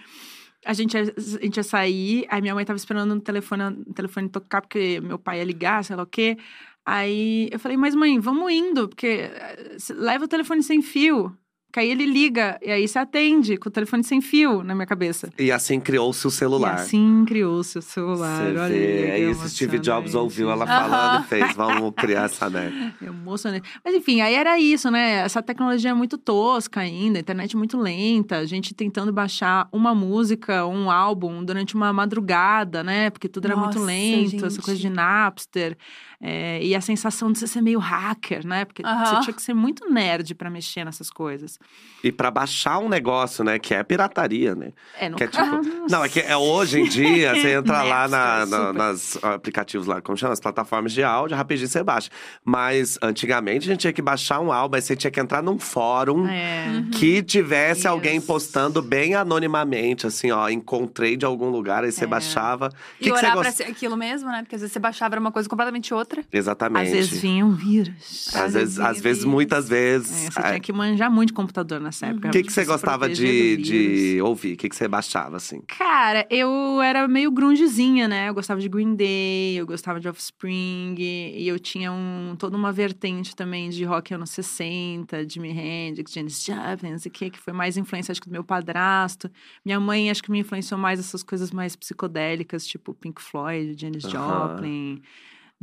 A 0.66 0.72
gente, 0.75 0.94
ia, 0.94 1.02
a 1.16 1.20
gente 1.40 1.56
ia 1.56 1.62
sair, 1.62 2.26
aí 2.28 2.42
minha 2.42 2.54
mãe 2.54 2.64
tava 2.64 2.76
esperando 2.76 3.14
o 3.14 3.20
telefone, 3.20 3.62
o 3.86 3.94
telefone 3.94 4.28
tocar, 4.28 4.60
porque 4.60 5.00
meu 5.00 5.19
pai 5.19 5.38
ia 5.38 5.44
ligar, 5.44 5.84
sei 5.84 5.94
lá 5.96 6.02
o 6.02 6.06
quê. 6.06 6.36
Aí 6.84 7.48
eu 7.52 7.58
falei, 7.58 7.76
mas 7.76 7.94
mãe, 7.94 8.19
vamos 8.19 8.50
indo, 8.52 8.88
porque 8.88 9.06
eh, 9.32 9.76
leva 9.90 10.25
o 10.25 10.28
telefone 10.28 10.62
sem 10.62 10.80
fio. 10.82 11.36
Que 11.70 11.80
aí 11.80 11.90
ele 11.90 12.06
liga, 12.06 12.58
e 12.62 12.70
aí 12.70 12.88
você 12.88 12.98
atende 12.98 13.58
com 13.58 13.68
o 13.68 13.72
telefone 13.72 14.02
sem 14.02 14.22
fio 14.22 14.62
na 14.62 14.74
minha 14.74 14.86
cabeça. 14.86 15.28
E 15.38 15.52
assim 15.52 15.78
criou-se 15.78 16.26
o 16.26 16.30
celular. 16.30 16.78
E 16.78 16.80
assim 16.80 17.24
criou-se 17.26 17.78
o 17.78 17.82
celular. 17.82 18.38
Você 18.38 18.58
Olha, 18.58 18.68
vê, 18.68 18.78
que 18.78 19.10
é 19.10 19.30
isso, 19.30 19.48
Steve 19.50 19.78
Jobs 19.78 20.14
ouviu 20.14 20.50
ela 20.50 20.66
falando 20.66 21.24
e 21.24 21.28
fez, 21.28 21.54
vamos 21.54 21.92
criar 21.94 22.24
essa 22.24 22.48
net. 22.50 22.74
Emocionante. 23.02 23.68
Mas 23.84 23.94
enfim, 23.94 24.22
aí 24.22 24.34
era 24.34 24.58
isso, 24.58 24.90
né? 24.90 25.16
Essa 25.16 25.42
tecnologia 25.42 25.90
é 25.90 25.94
muito 25.94 26.16
tosca 26.16 26.80
ainda, 26.80 27.18
a 27.18 27.20
internet 27.20 27.54
muito 27.54 27.76
lenta, 27.76 28.38
a 28.38 28.46
gente 28.46 28.72
tentando 28.72 29.12
baixar 29.12 29.68
uma 29.70 29.94
música, 29.94 30.64
um 30.66 30.90
álbum 30.90 31.44
durante 31.44 31.74
uma 31.74 31.92
madrugada, 31.92 32.82
né? 32.82 33.10
Porque 33.10 33.28
tudo 33.28 33.44
era 33.44 33.56
muito 33.56 33.78
Nossa, 33.78 33.86
lento, 33.86 34.46
essa 34.46 34.62
coisa 34.62 34.76
de 34.76 34.84
gente. 34.84 34.96
Napster. 34.96 35.76
É, 36.20 36.62
e 36.64 36.74
a 36.74 36.80
sensação 36.80 37.30
de 37.30 37.38
você 37.38 37.46
ser 37.46 37.60
meio 37.60 37.78
hacker, 37.78 38.46
né? 38.46 38.64
Porque 38.64 38.82
Aham. 38.84 39.04
você 39.04 39.20
tinha 39.22 39.34
que 39.34 39.42
ser 39.42 39.54
muito 39.54 39.88
nerd 39.90 40.34
pra 40.34 40.50
mexer 40.50 40.84
nessas 40.84 41.10
coisas. 41.10 41.58
E 42.02 42.10
pra 42.10 42.30
baixar 42.30 42.78
um 42.78 42.88
negócio, 42.88 43.44
né, 43.44 43.58
que 43.58 43.72
é 43.74 43.82
pirataria, 43.84 44.54
né? 44.54 44.72
É, 44.98 45.08
no 45.08 45.16
Que 45.16 45.24
é 45.24 45.26
tipo- 45.28 45.38
Não, 45.90 46.04
é 46.04 46.08
que 46.08 46.20
é, 46.20 46.36
hoje 46.36 46.80
em 46.80 46.84
dia, 46.88 47.34
você 47.34 47.50
entra 47.54 47.82
lá 47.82 48.08
na, 48.08 48.38
Napster, 48.46 48.58
na- 48.60 48.72
nas 48.72 49.24
aplicativos 49.24 49.86
lá, 49.86 50.00
como 50.00 50.16
chama? 50.18 50.32
As 50.32 50.40
plataformas 50.40 50.92
de 50.92 51.02
áudio, 51.04 51.36
rapidinho 51.36 51.68
você 51.68 51.82
baixa. 51.84 52.10
Mas 52.44 52.98
antigamente 53.02 53.68
a 53.68 53.70
gente 53.72 53.80
tinha 53.80 53.92
que 53.92 54.02
baixar 54.02 54.40
um 54.40 54.50
álbum, 54.52 54.76
aí 54.76 54.82
você 54.82 54.96
tinha 54.96 55.10
que 55.10 55.20
entrar 55.20 55.42
num 55.42 55.58
fórum 55.58 56.26
É. 56.28 56.82
que 56.98 57.22
tivesse 57.22 57.86
alguém 57.86 58.16
Isso. 58.18 58.26
postando 58.26 58.82
bem 58.82 59.14
anonimamente, 59.14 60.06
assim, 60.06 60.30
ó, 60.30 60.48
encontrei 60.48 61.16
de 61.16 61.24
algum 61.24 61.48
lugar, 61.50 61.84
aí 61.84 61.92
você 61.92 62.04
É. 62.04 62.06
baixava. 62.06 62.70
E 63.00 63.04
que, 63.04 63.10
que 63.10 63.16
você 63.18 63.26
orar 63.26 63.38
pra 63.38 63.50
ser 63.52 63.64
aquilo 63.64 63.96
mesmo, 63.96 64.28
né? 64.30 64.42
Porque 64.42 64.54
às 64.56 64.60
vezes 64.62 64.72
você 64.72 64.78
baixava 64.78 65.14
era 65.14 65.20
uma 65.20 65.30
coisa 65.32 65.48
completamente 65.48 65.92
outra. 65.94 66.07
Exatamente. 66.32 66.87
Às 66.87 66.90
vezes 66.93 67.20
vinham 67.20 67.52
vírus. 67.52 68.28
Às 68.34 68.55
vezes, 68.55 68.78
às 68.78 69.00
vezes, 69.00 69.25
muitas 69.25 69.66
É, 69.66 69.69
vezes. 69.69 70.25
você 70.34 70.43
tinha 70.43 70.60
que 70.60 70.72
manjar 70.72 71.10
muito 71.10 71.28
de 71.28 71.32
computador 71.34 71.81
nessa 71.81 72.06
época. 72.06 72.28
O 72.28 72.31
que, 72.31 72.43
que 72.43 72.52
você 72.52 72.64
gostava 72.64 73.08
de, 73.08 73.56
de 73.56 74.20
ouvir? 74.22 74.55
O 74.55 74.56
que, 74.56 74.69
que 74.69 74.76
você 74.76 74.87
baixava, 74.88 75.37
assim? 75.37 75.62
Cara, 75.66 76.26
eu 76.31 76.81
era 76.82 77.06
meio 77.08 77.31
grungezinha, 77.31 78.06
né? 78.08 78.28
Eu 78.28 78.34
gostava 78.34 78.60
de 78.60 78.69
Green 78.69 78.94
Day, 78.94 79.56
eu 79.56 79.66
gostava 79.66 79.99
de 80.00 80.08
Offspring, 80.08 80.94
e 80.99 81.46
eu 81.46 81.58
tinha 81.58 81.93
um, 81.93 82.34
toda 82.38 82.56
uma 82.56 82.72
vertente 82.72 83.34
também 83.34 83.70
de 83.70 83.84
rock 83.84 84.14
anos 84.14 84.31
60, 84.31 85.28
Jimi 85.28 85.50
Hendrix, 85.50 86.12
Janis 86.12 86.44
Joplin, 86.44 86.93
não 86.93 86.99
sei 86.99 87.11
o 87.11 87.12
que, 87.12 87.31
que 87.31 87.38
foi 87.38 87.52
mais 87.52 87.76
influência, 87.76 88.12
acho 88.12 88.20
que 88.20 88.28
do 88.28 88.32
meu 88.32 88.44
padrasto. 88.44 89.31
Minha 89.64 89.81
mãe, 89.81 90.11
acho 90.11 90.22
que 90.22 90.31
me 90.31 90.38
influenciou 90.40 90.78
mais 90.78 90.99
essas 91.00 91.22
coisas 91.22 91.50
mais 91.50 91.75
psicodélicas, 91.76 92.66
tipo 92.66 92.94
Pink 92.94 93.20
Floyd, 93.20 93.75
Janis 93.81 94.04
Aham. 94.04 94.49
Joplin. 94.56 95.02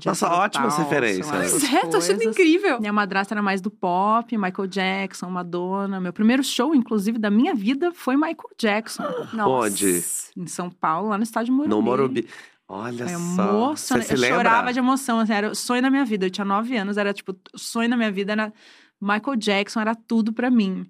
Nossa, 0.04 0.28
ótimas 0.30 0.78
referências. 0.78 1.28
Pois 1.30 1.74
é, 1.74 1.86
tô 1.88 1.98
achando 1.98 2.22
incrível. 2.24 2.80
Minha 2.82 2.92
madrasta 2.92 3.34
era 3.34 3.42
mais 3.42 3.62
do 3.62 3.72
pop, 3.72 4.36
Michael 4.38 4.68
Jackson, 4.68 5.30
Madonna. 5.30 6.02
Meu 6.02 6.12
primeiro 6.12 6.44
show, 6.44 6.76
inclusive, 6.76 7.18
da 7.18 7.32
minha 7.32 7.56
vida 7.56 7.92
foi 7.94 8.16
Michael 8.18 8.50
Jackson, 8.60 9.04
Nossa. 9.34 9.48
Onde? 9.50 10.04
em 10.36 10.48
São 10.48 10.70
Paulo, 10.70 11.10
lá 11.10 11.18
no 11.18 11.24
estádio 11.24 11.54
Morumbi. 11.54 11.70
No 11.70 11.82
Morumbi. 11.82 12.28
Olha 12.68 13.08
Foi 13.08 13.16
só. 13.16 13.44
emocionante. 13.44 13.80
Você 13.80 14.02
se 14.02 14.14
Eu 14.16 14.20
lembra? 14.20 14.38
chorava 14.38 14.74
de 14.74 14.80
emoção, 14.80 15.20
assim, 15.20 15.34
era 15.34 15.52
o 15.52 15.56
sonho 15.56 15.82
da 15.82 15.90
minha 15.90 16.04
vida. 16.04 16.26
Eu 16.26 16.30
tinha 16.32 16.44
nove 16.44 16.76
anos, 16.76 16.98
era 16.98 17.14
tipo, 17.14 17.32
o 17.54 17.58
sonho 17.60 17.90
da 17.90 17.96
minha 17.96 18.12
vida 18.12 18.32
era 18.34 18.52
Michael 19.00 19.38
Jackson, 19.38 19.80
era 19.80 19.96
tudo 19.96 20.34
pra 20.34 20.50
mim. 20.50 20.86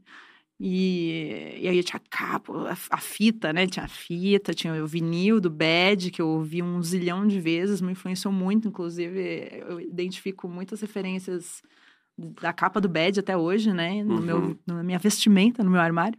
E, 0.60 1.57
e 1.62 1.68
aí 1.68 1.78
eu 1.78 1.84
tinha 1.84 2.02
capa, 2.10 2.54
a, 2.69 2.96
a 2.96 2.98
fita, 2.98 3.52
né? 3.52 3.68
Tinha 3.68 3.86
a 3.86 3.90
fita, 3.90 4.54
tinha 4.54 4.81
o 4.81 4.88
vinil 4.88 5.42
do 5.42 5.50
Bad, 5.50 6.12
que 6.12 6.22
eu 6.22 6.28
ouvi 6.30 6.62
um 6.63 6.81
zilhão 6.81 7.28
de 7.28 7.40
vezes, 7.42 7.81
me 7.81 7.92
influenciou 7.92 8.34
muito, 8.34 8.68
inclusive 8.68 9.50
eu 9.68 9.81
identifico 9.81 10.48
muitas 10.48 10.80
referências 10.81 11.62
da 12.18 12.54
capa 12.54 12.80
do 12.80 12.88
Bad 12.88 13.19
até 13.19 13.36
hoje, 13.36 13.74
né? 13.74 14.02
No 14.04 14.16
Uhum. 14.16 14.22
meu, 14.22 14.60
na 14.66 14.84
minha 14.84 15.00
vestimenta, 15.00 15.63
no 15.63 15.69
meu 15.69 15.81
armário. 15.81 16.18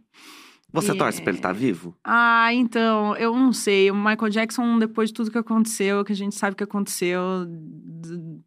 Você 0.73 0.91
É. 0.91 0.95
torce 0.95 1.21
pra 1.21 1.31
ele 1.31 1.39
estar 1.39 1.53
vivo? 1.53 1.95
Ah, 2.03 2.53
então, 2.53 3.15
eu 3.15 3.33
não 3.33 3.53
sei. 3.53 3.89
O 3.89 3.95
Michael 3.95 4.29
Jackson, 4.29 4.77
depois 4.77 5.09
de 5.09 5.13
tudo 5.13 5.31
que 5.31 5.37
aconteceu, 5.37 6.03
que 6.03 6.11
a 6.11 6.15
gente 6.15 6.35
sabe 6.35 6.55
que 6.57 6.63
aconteceu, 6.63 7.21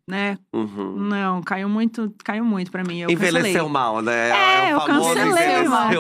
né? 0.06 0.38
Uhum. 0.52 0.96
Não, 0.98 1.42
caiu 1.42 1.68
muito, 1.68 2.14
caiu 2.24 2.44
muito 2.44 2.70
pra 2.70 2.84
mim. 2.84 3.00
Eu 3.00 3.10
Envelheceu 3.10 3.42
cancelei. 3.64 3.68
mal, 3.72 4.02
né? 4.02 4.28
É, 4.68 4.76
o 4.76 4.80
eu 4.80 4.86
cancelei, 4.86 5.68
mano. 5.68 5.70
mal. 5.70 5.92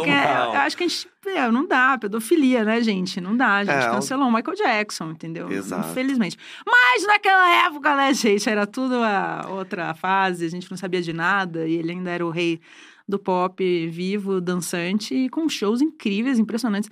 Eu 0.54 0.60
acho 0.60 0.76
que 0.76 0.84
a 0.84 0.88
gente. 0.88 1.08
é, 1.26 1.50
não 1.50 1.66
dá, 1.66 1.96
pedofilia, 1.98 2.64
né, 2.64 2.80
gente? 2.82 3.20
Não 3.20 3.36
dá. 3.36 3.56
A 3.56 3.64
gente 3.64 3.74
É, 3.86 3.90
cancelou 3.90 4.28
o 4.28 4.32
Michael 4.32 4.56
Jackson, 4.56 5.10
entendeu? 5.10 5.50
Exato. 5.50 5.88
Infelizmente. 5.90 6.36
Mas 6.66 7.06
naquela 7.06 7.66
época, 7.66 7.96
né, 7.96 8.12
gente? 8.14 8.48
Era 8.48 8.66
tudo 8.66 8.96
a 8.96 9.46
outra 9.48 9.94
fase, 9.94 10.44
a 10.44 10.48
gente 10.50 10.70
não 10.70 10.76
sabia 10.76 11.00
de 11.02 11.12
nada, 11.12 11.66
e 11.66 11.74
ele 11.74 11.92
ainda 11.92 12.10
era 12.10 12.24
o 12.26 12.30
rei 12.30 12.60
do 13.10 13.18
pop 13.18 13.62
vivo, 13.88 14.40
dançante, 14.40 15.14
e 15.14 15.28
com 15.28 15.48
shows 15.48 15.80
incríveis, 15.82 16.38
impressionantes. 16.38 16.88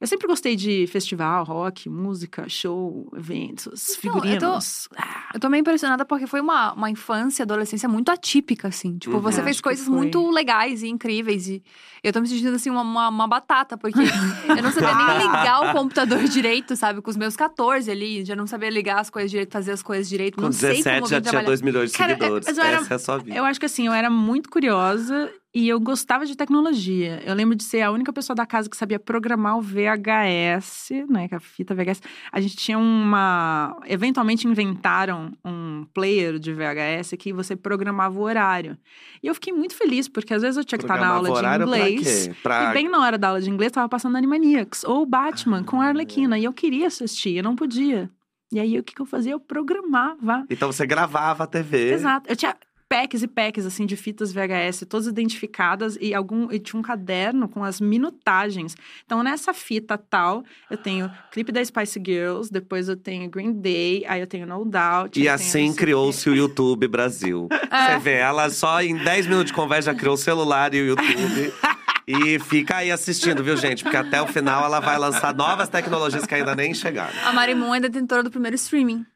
Eu 0.00 0.06
sempre 0.06 0.26
gostei 0.26 0.56
de 0.56 0.86
festival, 0.86 1.44
rock, 1.44 1.86
música, 1.90 2.48
show, 2.48 3.12
eventos, 3.14 3.66
Então, 3.66 3.82
eu 3.82 4.14
tô- 4.14 4.20
figurinos. 4.22 4.88
Eu 5.34 5.38
tô 5.38 5.50
meio 5.50 5.60
impressionada 5.60 6.06
porque 6.06 6.26
foi 6.26 6.40
uma, 6.40 6.72
uma 6.72 6.88
infância, 6.88 7.42
adolescência 7.42 7.86
muito 7.86 8.10
atípica, 8.10 8.68
assim. 8.68 8.96
Tipo, 8.96 9.16
Uhum. 9.16 9.20
você 9.20 9.42
fez 9.42 9.60
coisas 9.60 9.86
muito 9.86 10.30
legais 10.30 10.82
e 10.82 10.88
incríveis. 10.88 11.48
E 11.48 11.62
eu 12.02 12.14
tô 12.14 12.20
me 12.22 12.26
sentindo, 12.26 12.54
assim, 12.56 12.70
uma, 12.70 12.80
uma, 12.80 13.08
uma 13.10 13.28
batata, 13.28 13.76
porque 13.76 13.98
eu 14.48 14.62
não 14.62 14.72
sabia 14.72 15.18
nem 15.18 15.18
ligar 15.26 15.68
o 15.68 15.72
computador 15.78 16.22
direito, 16.24 16.74
sabe? 16.76 17.02
Com 17.02 17.10
os 17.10 17.16
meus 17.18 17.36
14 17.36 17.90
ali, 17.90 18.24
já 18.24 18.34
não 18.34 18.46
sabia 18.46 18.70
ligar 18.70 19.00
as 19.00 19.10
coisas 19.10 19.30
direito, 19.30 19.52
fazer 19.52 19.72
as 19.72 19.82
coisas 19.82 20.08
direito. 20.08 20.36
Com 20.36 20.40
não 20.40 20.52
sei 20.52 20.76
17 20.82 20.94
como 21.00 21.10
já 21.10 21.20
tinha 21.20 21.30
trabalhar. 21.30 21.46
2 21.46 21.60
milhões 21.60 21.92
de 21.92 21.98
Cara, 21.98 22.14
seguidores. 22.14 22.46
mas 22.48 22.56
eu 22.56 22.64
era- 22.64 22.76
Essa 22.78 22.94
é 22.94 22.96
a 22.96 22.98
sua 22.98 23.18
vida. 23.18 23.36
Eu 23.36 23.44
acho 23.44 23.60
que 23.60 23.66
assim, 23.66 23.86
eu 23.86 23.92
era 23.92 24.08
muito 24.08 24.48
curiosa 24.48 25.30
E 25.52 25.68
eu 25.68 25.80
gostava 25.80 26.24
de 26.24 26.36
tecnologia. 26.36 27.20
Eu 27.26 27.34
lembro 27.34 27.56
de 27.56 27.64
ser 27.64 27.82
a 27.82 27.90
única 27.90 28.12
pessoa 28.12 28.36
da 28.36 28.46
casa 28.46 28.70
que 28.70 28.76
sabia 28.76 29.00
programar 29.00 29.58
o 29.58 29.60
VHS, 29.60 30.90
né? 31.08 31.26
Que 31.26 31.34
é 31.34 31.36
a 31.38 31.40
fita 31.40 31.74
VHS. 31.74 32.00
A 32.30 32.40
gente 32.40 32.56
tinha 32.56 32.78
uma. 32.78 33.76
Eventualmente 33.86 34.46
inventaram 34.46 35.32
um 35.44 35.84
player 35.92 36.38
de 36.38 36.52
VHS 36.52 37.16
que 37.18 37.32
você 37.32 37.56
programava 37.56 38.16
o 38.16 38.22
horário. 38.22 38.78
E 39.22 39.26
eu 39.26 39.34
fiquei 39.34 39.52
muito 39.52 39.74
feliz, 39.74 40.08
porque 40.08 40.32
às 40.32 40.42
vezes 40.42 40.56
eu 40.56 40.64
tinha 40.64 40.78
que 40.78 40.84
estar 40.84 40.94
na 40.94 41.00
Programava 41.14 41.28
aula 41.28 41.58
de 41.58 41.68
pra 41.70 41.80
inglês. 41.90 42.26
quê? 42.28 42.34
Pra- 42.42 42.70
E 42.70 42.72
bem 42.74 42.88
na 42.88 43.00
hora 43.00 43.18
da 43.18 43.28
aula 43.28 43.40
de 43.40 43.50
inglês, 43.50 43.72
tava 43.72 43.88
passando 43.88 44.16
Animaniacs 44.16 44.84
ou 44.84 45.04
Batman 45.04 45.64
com 45.64 45.80
a 45.80 45.86
Ah. 45.86 45.88
Arlequina. 45.88 46.38
E 46.38 46.44
eu 46.44 46.52
queria 46.52 46.86
assistir, 46.86 47.36
eu 47.36 47.42
não 47.42 47.56
podia. 47.56 48.08
E 48.52 48.58
aí, 48.58 48.78
o 48.78 48.82
que, 48.82 48.94
que 48.94 49.00
eu 49.02 49.06
fazia? 49.06 49.32
Eu 49.32 49.40
programava. 49.40 50.44
Então 50.50 50.70
você 50.72 50.84
gravava 50.86 51.44
a 51.44 51.46
TV. 51.46 51.92
Exato. 51.92 52.28
Eu 52.30 52.34
tinha 52.36 52.54
packs 52.90 53.22
e 53.22 53.28
packs, 53.28 53.64
assim, 53.64 53.86
de 53.86 53.96
fitas 53.96 54.32
VHS, 54.32 54.84
todas 54.88 55.06
identificadas. 55.06 55.96
E 56.00 56.12
algum 56.12 56.50
e 56.50 56.58
tinha 56.58 56.78
um 56.78 56.82
caderno 56.82 57.48
com 57.48 57.62
as 57.62 57.80
minutagens. 57.80 58.76
Então, 59.06 59.22
nessa 59.22 59.54
fita 59.54 59.96
tal, 59.96 60.42
eu 60.68 60.76
tenho 60.76 61.08
clipe 61.30 61.52
da 61.52 61.64
Spice 61.64 62.02
Girls. 62.04 62.52
Depois 62.52 62.88
eu 62.88 62.96
tenho 62.96 63.30
Green 63.30 63.52
Day. 63.52 64.04
Aí 64.08 64.20
eu 64.20 64.26
tenho 64.26 64.44
No 64.44 64.64
Doubt. 64.64 65.20
E 65.20 65.28
assim 65.28 65.72
criou-se 65.72 66.28
o 66.28 66.34
YouTube 66.34 66.88
Brasil. 66.88 67.48
É. 67.70 67.92
Você 67.92 67.98
vê, 68.00 68.14
ela 68.14 68.50
só 68.50 68.82
em 68.82 68.96
10 68.96 69.26
minutos 69.28 69.46
de 69.46 69.52
conversa 69.52 69.92
já 69.92 69.94
criou 69.96 70.14
o 70.14 70.18
celular 70.18 70.74
e 70.74 70.80
o 70.80 70.86
YouTube. 70.86 71.54
e 72.04 72.36
fica 72.40 72.78
aí 72.78 72.90
assistindo, 72.90 73.44
viu, 73.44 73.56
gente? 73.56 73.84
Porque 73.84 73.96
até 73.96 74.20
o 74.20 74.26
final 74.26 74.64
ela 74.64 74.80
vai 74.80 74.98
lançar 74.98 75.32
novas 75.32 75.68
tecnologias 75.68 76.26
que 76.26 76.34
ainda 76.34 76.56
nem 76.56 76.74
chegaram. 76.74 77.14
A 77.24 77.32
Marimun 77.32 77.76
é 77.76 77.80
detentora 77.80 78.24
do 78.24 78.30
primeiro 78.30 78.56
streaming. 78.56 79.06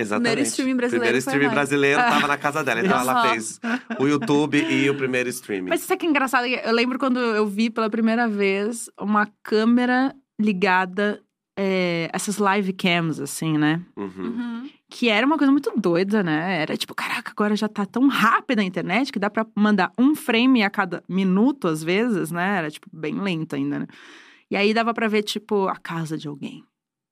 Exatamente. 0.00 0.32
Primeiro 0.32 0.48
streaming 0.48 0.76
brasileiro 0.76 1.04
Primeiro 1.04 1.18
streaming 1.18 1.48
brasileiro 1.48 2.00
tava 2.00 2.26
na 2.26 2.38
casa 2.38 2.64
dela. 2.64 2.80
Então 2.80 3.00
ela 3.00 3.30
fez 3.30 3.60
o 3.98 4.06
YouTube 4.06 4.58
e 4.58 4.88
o 4.88 4.96
primeiro 4.96 5.28
streaming. 5.28 5.68
Mas 5.68 5.82
isso 5.82 5.92
é 5.92 5.96
que 5.96 6.06
é 6.06 6.08
engraçado. 6.08 6.46
Eu 6.46 6.72
lembro 6.72 6.98
quando 6.98 7.18
eu 7.18 7.46
vi 7.46 7.70
pela 7.70 7.90
primeira 7.90 8.28
vez 8.28 8.88
uma 8.98 9.28
câmera 9.42 10.14
ligada, 10.40 11.20
é, 11.58 12.08
essas 12.12 12.38
live 12.38 12.72
cams, 12.72 13.20
assim, 13.20 13.58
né? 13.58 13.82
Uhum. 13.96 14.10
Uhum. 14.16 14.70
Que 14.88 15.08
era 15.08 15.26
uma 15.26 15.36
coisa 15.36 15.52
muito 15.52 15.70
doida, 15.76 16.22
né? 16.22 16.62
Era 16.62 16.76
tipo, 16.76 16.94
caraca, 16.94 17.30
agora 17.30 17.54
já 17.54 17.68
tá 17.68 17.84
tão 17.84 18.08
rápida 18.08 18.62
a 18.62 18.64
internet 18.64 19.12
que 19.12 19.18
dá 19.18 19.28
pra 19.28 19.46
mandar 19.54 19.92
um 19.98 20.14
frame 20.14 20.62
a 20.62 20.70
cada 20.70 21.04
minuto, 21.06 21.68
às 21.68 21.82
vezes, 21.84 22.30
né? 22.30 22.58
Era, 22.58 22.70
tipo, 22.70 22.88
bem 22.92 23.20
lento 23.20 23.54
ainda, 23.54 23.80
né? 23.80 23.86
E 24.50 24.56
aí 24.56 24.72
dava 24.72 24.94
pra 24.94 25.06
ver, 25.06 25.22
tipo, 25.22 25.68
a 25.68 25.76
casa 25.76 26.16
de 26.16 26.26
alguém. 26.26 26.64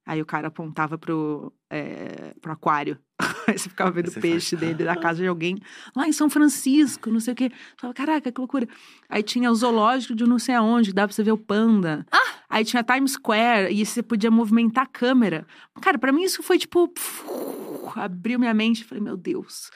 Aí 0.06 0.22
o 0.22 0.26
cara 0.26 0.48
apontava 0.48 0.96
pro, 0.96 1.52
é, 1.70 2.34
pro 2.40 2.52
aquário. 2.52 2.98
Aí 3.46 3.56
você 3.58 3.68
ficava 3.68 3.90
vendo 3.90 4.08
o 4.08 4.10
você 4.10 4.20
peixe 4.20 4.56
faz, 4.56 4.60
dele 4.60 4.84
da 4.84 4.96
casa 4.96 5.20
de 5.20 5.26
alguém. 5.28 5.58
Lá 5.94 6.06
em 6.06 6.12
São 6.12 6.30
Francisco, 6.30 7.10
não 7.10 7.20
sei 7.20 7.32
o 7.32 7.36
quê. 7.36 7.50
Você 7.50 7.76
Falava, 7.76 7.94
caraca, 7.94 8.32
que 8.32 8.40
loucura. 8.40 8.68
Aí 9.08 9.22
tinha 9.22 9.50
o 9.50 9.54
zoológico 9.54 10.14
de 10.14 10.24
não 10.24 10.38
sei 10.38 10.54
aonde, 10.54 10.90
que 10.90 10.94
dava 10.94 11.08
pra 11.08 11.14
você 11.14 11.22
ver 11.22 11.32
o 11.32 11.38
panda. 11.38 12.06
Aí 12.48 12.64
tinha 12.64 12.82
Times 12.82 13.12
Square, 13.12 13.72
e 13.72 13.84
você 13.84 14.02
podia 14.02 14.30
movimentar 14.30 14.84
a 14.84 14.88
câmera. 14.88 15.46
Cara, 15.80 15.98
pra 15.98 16.12
mim 16.12 16.22
isso 16.22 16.42
foi 16.42 16.58
tipo... 16.58 16.92
abriu 17.96 18.38
minha 18.38 18.54
mente. 18.54 18.84
Falei, 18.84 19.02
meu 19.02 19.16
Deus, 19.16 19.70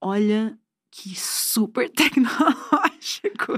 olha 0.00 0.58
que 0.90 1.14
super 1.14 1.88
tecnológico. 1.88 2.91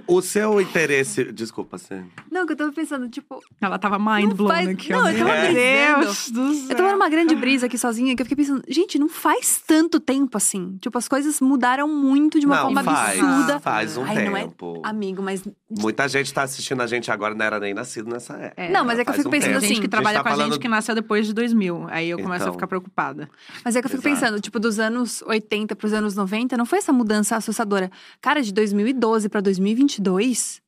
O 0.07 0.21
seu 0.23 0.61
interesse. 0.61 1.25
Desculpa, 1.33 1.79
você. 1.79 2.03
Não, 2.31 2.47
que 2.47 2.53
eu 2.53 2.57
tava 2.57 2.73
pensando, 2.73 3.09
tipo, 3.09 3.41
Ela 3.61 3.79
tava 3.79 3.99
mind 3.99 4.29
Não 4.31 4.37
blown 4.37 4.49
faz- 4.49 4.69
aqui. 4.69 4.91
não, 4.93 5.09
eu 5.11 5.25
Meu 5.25 5.27
tava 5.27 5.53
Deus 5.53 6.31
do 6.31 6.55
céu. 6.55 6.71
Eu 6.71 6.77
tava 6.77 6.93
numa 6.93 7.09
grande 7.09 7.35
brisa 7.35 7.67
aqui 7.67 7.77
sozinha 7.79 8.15
que 8.17 8.23
eu 8.23 8.27
fiquei 8.27 8.45
pensando, 8.45 8.63
gente, 8.69 8.99
não 8.99 9.09
faz 9.09 9.63
tanto 9.67 10.01
tempo 10.01 10.37
assim. 10.37 10.77
Tipo, 10.81 10.99
as 10.99 11.09
coisas 11.09 11.41
mudaram 11.41 11.89
muito 11.89 12.39
de 12.41 12.47
uma 12.47 12.57
não, 12.57 12.63
forma 12.65 12.83
faz, 12.85 13.21
absurda. 13.21 13.61
faz 13.61 13.97
um 13.97 14.05
Ai, 14.05 14.25
não 14.29 14.37
é- 14.37 14.41
tempo. 14.43 14.81
Amigo, 14.85 15.23
mas. 15.23 15.43
Muita 15.71 16.07
gente 16.09 16.33
tá 16.33 16.43
assistindo 16.43 16.81
a 16.83 16.87
gente 16.87 17.11
agora, 17.11 17.35
não 17.35 17.45
era 17.45 17.59
nem 17.59 17.75
nascido 17.75 18.09
nessa 18.09 18.35
época. 18.35 18.63
É. 18.63 18.71
Não, 18.71 18.85
mas 18.85 18.99
é 18.99 19.05
que 19.05 19.11
eu 19.11 19.15
fico 19.15 19.29
um 19.29 19.31
pensando 19.31 19.49
tempo. 19.51 19.61
Tem 19.61 19.67
assim. 19.67 19.75
gente 19.75 19.81
que 19.81 19.87
A 19.87 19.91
trabalha 19.91 20.19
tá 20.19 20.23
com 20.23 20.29
a 20.29 20.33
falando- 20.33 20.53
gente 20.53 20.61
que 20.63 20.69
nasceu 20.69 20.95
depois 20.95 21.27
de 21.27 21.33
2000. 21.33 21.87
Aí 21.91 22.09
eu 22.11 22.19
começo 22.19 22.43
Então. 22.45 22.51
a 22.51 22.53
ficar 22.53 22.67
preocupada. 22.67 23.29
Mas 23.65 23.75
é 23.77 23.81
que 23.81 23.87
eu 23.87 23.91
fico 23.91 24.07
Exato. 24.07 24.21
pensando, 24.23 24.41
tipo, 24.41 24.61
dos 24.61 24.79
anos 24.79 25.23
80 25.27 25.75
pros 25.75 25.93
anos 25.93 26.15
90, 26.15 26.57
não 26.57 26.65
foi 26.65 26.79
essa 26.79 26.93
mudança 26.93 27.37
assustadora. 27.37 27.91
Cara, 28.21 28.41
de 28.41 28.53
2012 28.53 29.29
pra 29.35 29.41
2022, 29.41 30.63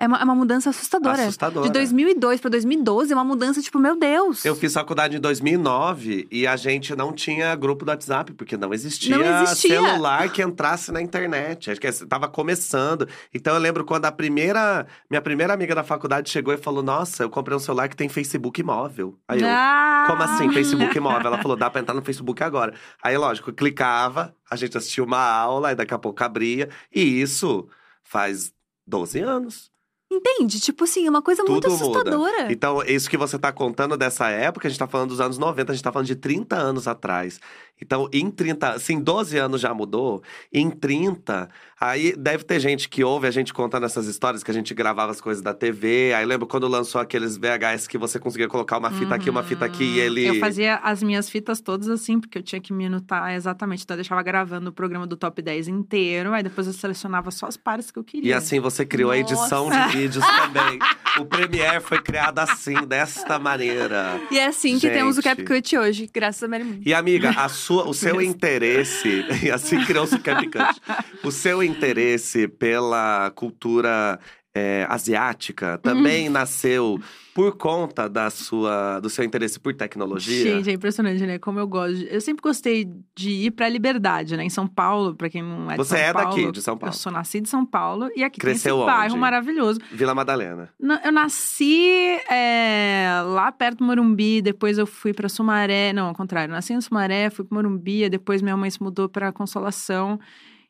é 0.00 0.06
uma, 0.06 0.18
é 0.18 0.24
uma 0.24 0.34
mudança 0.34 0.70
assustadora. 0.70 1.24
Assustadora. 1.24 1.66
De 1.66 1.72
2002 1.74 2.40
pra 2.40 2.48
2012 2.50 3.12
é 3.12 3.14
uma 3.14 3.22
mudança, 3.22 3.60
tipo, 3.60 3.78
meu 3.78 3.96
Deus. 3.98 4.42
Eu 4.46 4.56
fiz 4.56 4.72
faculdade 4.72 5.18
em 5.18 5.20
2009 5.20 6.26
e 6.32 6.46
a 6.46 6.56
gente 6.56 6.96
não 6.96 7.12
tinha 7.12 7.54
grupo 7.54 7.84
do 7.84 7.90
WhatsApp, 7.90 8.32
porque 8.32 8.56
não 8.56 8.72
existia, 8.72 9.16
Não 9.18 9.42
existia. 9.42 9.78
celular 9.78 10.30
que 10.32 10.42
entrasse 10.42 10.90
na 10.90 11.02
internet. 11.02 11.70
Acho 11.70 11.78
que 11.80 11.86
estava 11.86 12.26
começando. 12.28 13.06
Então 13.32 13.54
eu 13.54 13.60
lembro 13.60 13.84
quando 13.84 14.06
a 14.06 14.10
primeira, 14.10 14.86
minha 15.10 15.20
primeira 15.20 15.52
amiga 15.52 15.74
da 15.74 15.84
faculdade 15.84 16.30
chegou 16.30 16.54
e 16.54 16.56
falou: 16.56 16.82
Nossa, 16.82 17.22
eu 17.24 17.28
comprei 17.30 17.54
um 17.54 17.60
celular 17.60 17.88
que 17.88 17.94
tem 17.96 18.08
Facebook 18.08 18.62
móvel. 18.62 19.18
Aí 19.28 19.42
eu, 19.42 19.46
Ah! 19.48 20.04
como 20.08 20.22
assim, 20.22 20.50
Facebook 20.50 20.98
móvel? 20.98 21.26
Ela 21.26 21.38
falou: 21.42 21.56
Dá 21.58 21.68
pra 21.68 21.82
entrar 21.82 21.94
no 21.94 22.02
Facebook 22.02 22.42
agora. 22.42 22.72
Aí, 23.02 23.16
lógico, 23.18 23.52
clicava, 23.52 24.34
a 24.50 24.56
gente 24.56 24.76
assistia 24.76 25.04
uma 25.04 25.20
aula, 25.22 25.72
e 25.72 25.74
daqui 25.76 25.92
a 25.94 25.98
pouco 25.98 26.24
abria. 26.24 26.70
E 26.92 27.20
isso 27.20 27.68
faz 28.12 28.52
12 28.86 29.20
anos. 29.20 29.70
Entende? 30.12 30.60
Tipo 30.60 30.84
assim, 30.84 31.06
é 31.06 31.10
uma 31.10 31.22
coisa 31.22 31.42
muito 31.42 31.62
Tudo 31.66 31.72
muda. 31.72 32.00
assustadora. 32.00 32.52
Então, 32.52 32.82
isso 32.82 33.08
que 33.08 33.16
você 33.16 33.38
tá 33.38 33.50
contando 33.50 33.96
dessa 33.96 34.28
época, 34.28 34.68
a 34.68 34.70
gente 34.70 34.78
tá 34.78 34.86
falando 34.86 35.08
dos 35.08 35.20
anos 35.22 35.38
90, 35.38 35.72
a 35.72 35.74
gente 35.74 35.82
tá 35.82 35.90
falando 35.90 36.06
de 36.06 36.16
30 36.16 36.54
anos 36.54 36.86
atrás. 36.86 37.40
Então, 37.82 38.08
em 38.12 38.30
30, 38.30 38.70
assim, 38.70 39.00
12 39.00 39.36
anos 39.36 39.60
já 39.60 39.74
mudou. 39.74 40.22
Em 40.52 40.70
30, 40.70 41.48
aí 41.80 42.14
deve 42.16 42.44
ter 42.44 42.60
gente 42.60 42.88
que 42.88 43.02
ouve 43.02 43.26
a 43.26 43.30
gente 43.30 43.52
contando 43.52 43.84
essas 43.84 44.06
histórias 44.06 44.44
que 44.44 44.50
a 44.50 44.54
gente 44.54 44.72
gravava 44.72 45.10
as 45.10 45.20
coisas 45.20 45.42
da 45.42 45.52
TV. 45.52 46.14
Aí 46.14 46.24
lembro 46.24 46.46
quando 46.46 46.68
lançou 46.68 47.00
aqueles 47.00 47.36
VHS 47.36 47.88
que 47.88 47.98
você 47.98 48.18
conseguia 48.18 48.46
colocar 48.46 48.78
uma 48.78 48.90
fita 48.92 49.14
aqui, 49.14 49.28
uma 49.28 49.42
fita 49.42 49.64
aqui 49.64 49.82
e 49.82 50.00
ele. 50.00 50.26
Eu 50.28 50.34
fazia 50.36 50.76
as 50.76 51.02
minhas 51.02 51.28
fitas 51.28 51.60
todas 51.60 51.88
assim, 51.88 52.20
porque 52.20 52.38
eu 52.38 52.42
tinha 52.42 52.60
que 52.60 52.72
minutar 52.72 53.34
exatamente. 53.34 53.82
Então 53.82 53.94
eu 53.94 53.98
deixava 53.98 54.22
gravando 54.22 54.70
o 54.70 54.72
programa 54.72 55.06
do 55.06 55.16
Top 55.16 55.42
10 55.42 55.66
inteiro, 55.68 56.32
aí 56.32 56.42
depois 56.42 56.68
eu 56.68 56.72
selecionava 56.72 57.30
só 57.32 57.46
as 57.46 57.56
partes 57.56 57.90
que 57.90 57.98
eu 57.98 58.04
queria. 58.04 58.30
E 58.30 58.32
assim 58.32 58.60
você 58.60 58.86
criou 58.86 59.10
a 59.10 59.18
edição 59.18 59.68
Nossa. 59.68 59.88
de 59.88 59.98
vídeos 59.98 60.24
também. 60.24 60.78
o 61.18 61.24
Premiere 61.24 61.80
foi 61.80 62.00
criado 62.00 62.38
assim, 62.38 62.74
desta 62.86 63.38
maneira. 63.38 64.20
E 64.30 64.38
é 64.38 64.46
assim 64.46 64.78
que 64.78 64.88
temos 64.88 65.18
o 65.18 65.22
Gente. 65.22 65.36
CapCut 65.36 65.76
hoje, 65.76 66.10
graças 66.12 66.42
a 66.42 66.48
Mary. 66.48 66.80
E 66.84 66.94
amiga, 66.94 67.30
a 67.30 67.48
sua, 67.48 67.71
o 67.76 67.94
seu 67.94 68.20
interesse, 68.20 69.24
e 69.42 69.50
assim 69.50 69.84
criou-se 69.84 70.14
o 70.14 70.20
CapCut, 70.20 70.80
o 71.22 71.30
seu 71.30 71.62
interesse 71.62 72.48
pela 72.48 73.30
cultura 73.34 74.18
é, 74.54 74.86
asiática 74.88 75.78
também 75.82 76.28
nasceu 76.28 77.00
por 77.34 77.56
conta 77.56 78.06
da 78.10 78.28
sua, 78.28 79.00
do 79.00 79.08
seu 79.08 79.24
interesse 79.24 79.58
por 79.58 79.72
tecnologia? 79.74 80.42
Gente, 80.56 80.68
é 80.68 80.72
impressionante, 80.74 81.24
né? 81.24 81.38
Como 81.38 81.58
eu 81.58 81.66
gosto. 81.66 81.96
de- 81.96 82.08
Eu 82.14 82.20
sempre 82.20 82.42
gostei 82.42 82.86
de 83.16 83.30
ir 83.30 83.50
pra 83.52 83.66
Liberdade, 83.70 84.36
né? 84.36 84.44
Em 84.44 84.50
São 84.50 84.66
Paulo, 84.66 85.14
pra 85.14 85.30
quem 85.30 85.42
não 85.42 85.70
é 85.70 85.72
de 85.72 85.78
Você 85.78 85.96
São 85.96 85.98
é 85.98 86.12
Paulo. 86.12 86.28
daqui, 86.28 86.52
de 86.52 86.60
São 86.60 86.76
Paulo. 86.76 86.94
Eu 86.94 86.98
sou 86.98 87.10
nascida 87.10 87.46
em 87.46 87.50
São 87.50 87.64
Paulo 87.64 88.10
e 88.14 88.22
aqui 88.22 88.38
Cresceu 88.38 88.74
tem 88.76 88.82
esse 88.84 88.92
bairro 88.94 89.12
onde? 89.14 89.20
maravilhoso. 89.20 89.80
Vila 89.90 90.14
Madalena. 90.14 90.68
Na- 90.78 91.00
Eu 91.02 91.12
nasci 91.12 92.18
é, 92.30 93.22
lá 93.24 93.50
perto 93.50 93.78
do 93.78 93.84
Morumbi, 93.84 94.42
depois 94.42 94.76
eu 94.76 94.86
fui 94.86 95.14
pra 95.14 95.28
Sumaré. 95.28 95.94
Não, 95.94 96.08
ao 96.08 96.14
contrário, 96.14 96.50
eu 96.50 96.54
nasci 96.54 96.74
em 96.74 96.80
Sumaré, 96.82 97.30
fui 97.30 97.44
pro 97.46 97.54
Morumbi, 97.54 98.08
depois 98.10 98.42
minha 98.42 98.56
mãe 98.58 98.68
se 98.70 98.82
mudou 98.82 99.08
pra 99.08 99.32
Consolação. 99.32 100.20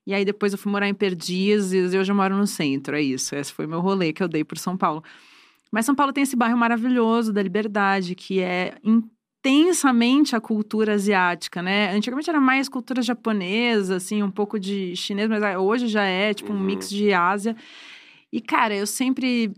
E 0.06 0.12
aí 0.14 0.24
depois 0.24 0.52
eu 0.52 0.58
fui 0.58 0.70
morar 0.72 0.88
em 0.88 0.94
Perdizes 0.94 1.92
e 1.94 1.98
hoje 1.98 2.10
eu 2.10 2.16
moro 2.16 2.36
no 2.36 2.46
centro, 2.46 2.96
é 2.96 3.00
isso. 3.02 3.34
Esse 3.36 3.52
foi 3.52 3.66
meu 3.66 3.80
rolê 3.80 4.12
que 4.12 4.22
eu 4.22 4.28
dei 4.28 4.42
por 4.44 4.58
São 4.58 4.76
Paulo. 4.76 5.02
Mas 5.70 5.86
São 5.86 5.94
Paulo 5.94 6.12
tem 6.12 6.22
esse 6.22 6.36
bairro 6.36 6.58
maravilhoso 6.58 7.32
da 7.32 7.42
Liberdade, 7.42 8.14
que 8.14 8.40
é 8.40 8.74
intensamente 8.84 10.36
a 10.36 10.40
cultura 10.40 10.94
asiática, 10.94 11.62
né? 11.62 11.90
Antigamente 11.92 12.28
era 12.30 12.40
mais 12.40 12.68
cultura 12.68 13.00
japonesa, 13.02 13.96
assim, 13.96 14.22
um 14.22 14.30
pouco 14.30 14.58
de 14.58 14.94
chinês, 14.96 15.28
mas 15.28 15.42
hoje 15.56 15.86
já 15.88 16.04
é 16.04 16.34
tipo 16.34 16.52
um 16.52 16.56
Uhum. 16.56 16.62
mix 16.62 16.88
de 16.90 17.12
Ásia. 17.12 17.56
E, 18.32 18.40
cara, 18.40 18.74
eu 18.74 18.86
sempre 18.86 19.52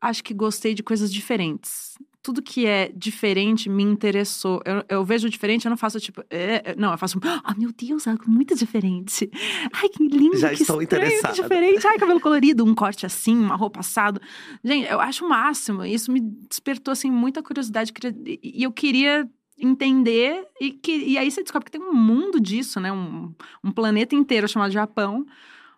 acho 0.00 0.22
que 0.22 0.34
gostei 0.34 0.74
de 0.74 0.82
coisas 0.82 1.12
diferentes. 1.12 1.96
Tudo 2.26 2.42
que 2.42 2.66
é 2.66 2.90
diferente 2.92 3.68
me 3.68 3.84
interessou. 3.84 4.60
Eu, 4.64 4.84
eu 4.88 5.04
vejo 5.04 5.30
diferente, 5.30 5.64
eu 5.64 5.70
não 5.70 5.76
faço 5.76 6.00
tipo. 6.00 6.24
é, 6.28 6.72
é, 6.72 6.74
não, 6.76 6.90
eu 6.90 6.98
faço. 6.98 7.20
Ah, 7.22 7.54
meu 7.56 7.70
Deus, 7.72 8.08
algo 8.08 8.24
muito 8.26 8.52
diferente. 8.56 9.30
Ai, 9.72 9.88
que 9.88 10.02
lindo. 10.08 10.36
Já 10.36 10.48
que 10.48 10.62
estou 10.62 10.82
estranho, 10.82 11.06
interessada. 11.06 11.34
Que 11.34 11.42
diferente. 11.42 11.86
Ai, 11.86 11.98
cabelo 11.98 12.18
colorido, 12.18 12.64
um 12.64 12.74
corte 12.74 13.06
assim, 13.06 13.36
uma 13.36 13.54
roupa 13.54 13.78
assado. 13.78 14.20
Gente, 14.64 14.90
eu 14.90 15.00
acho 15.00 15.24
o 15.24 15.28
máximo. 15.28 15.84
Isso 15.84 16.10
me 16.10 16.18
despertou, 16.18 16.90
assim, 16.90 17.12
muita 17.12 17.44
curiosidade. 17.44 17.92
E 18.24 18.40
e 18.42 18.62
eu 18.64 18.72
queria 18.72 19.30
entender. 19.56 20.44
E, 20.60 20.72
que, 20.72 20.96
e 20.96 21.16
aí 21.16 21.30
você 21.30 21.44
descobre 21.44 21.66
que 21.66 21.78
tem 21.78 21.80
um 21.80 21.94
mundo 21.94 22.40
disso, 22.40 22.80
né? 22.80 22.90
Um, 22.92 23.32
um 23.62 23.70
planeta 23.70 24.16
inteiro 24.16 24.48
chamado 24.48 24.72
Japão 24.72 25.24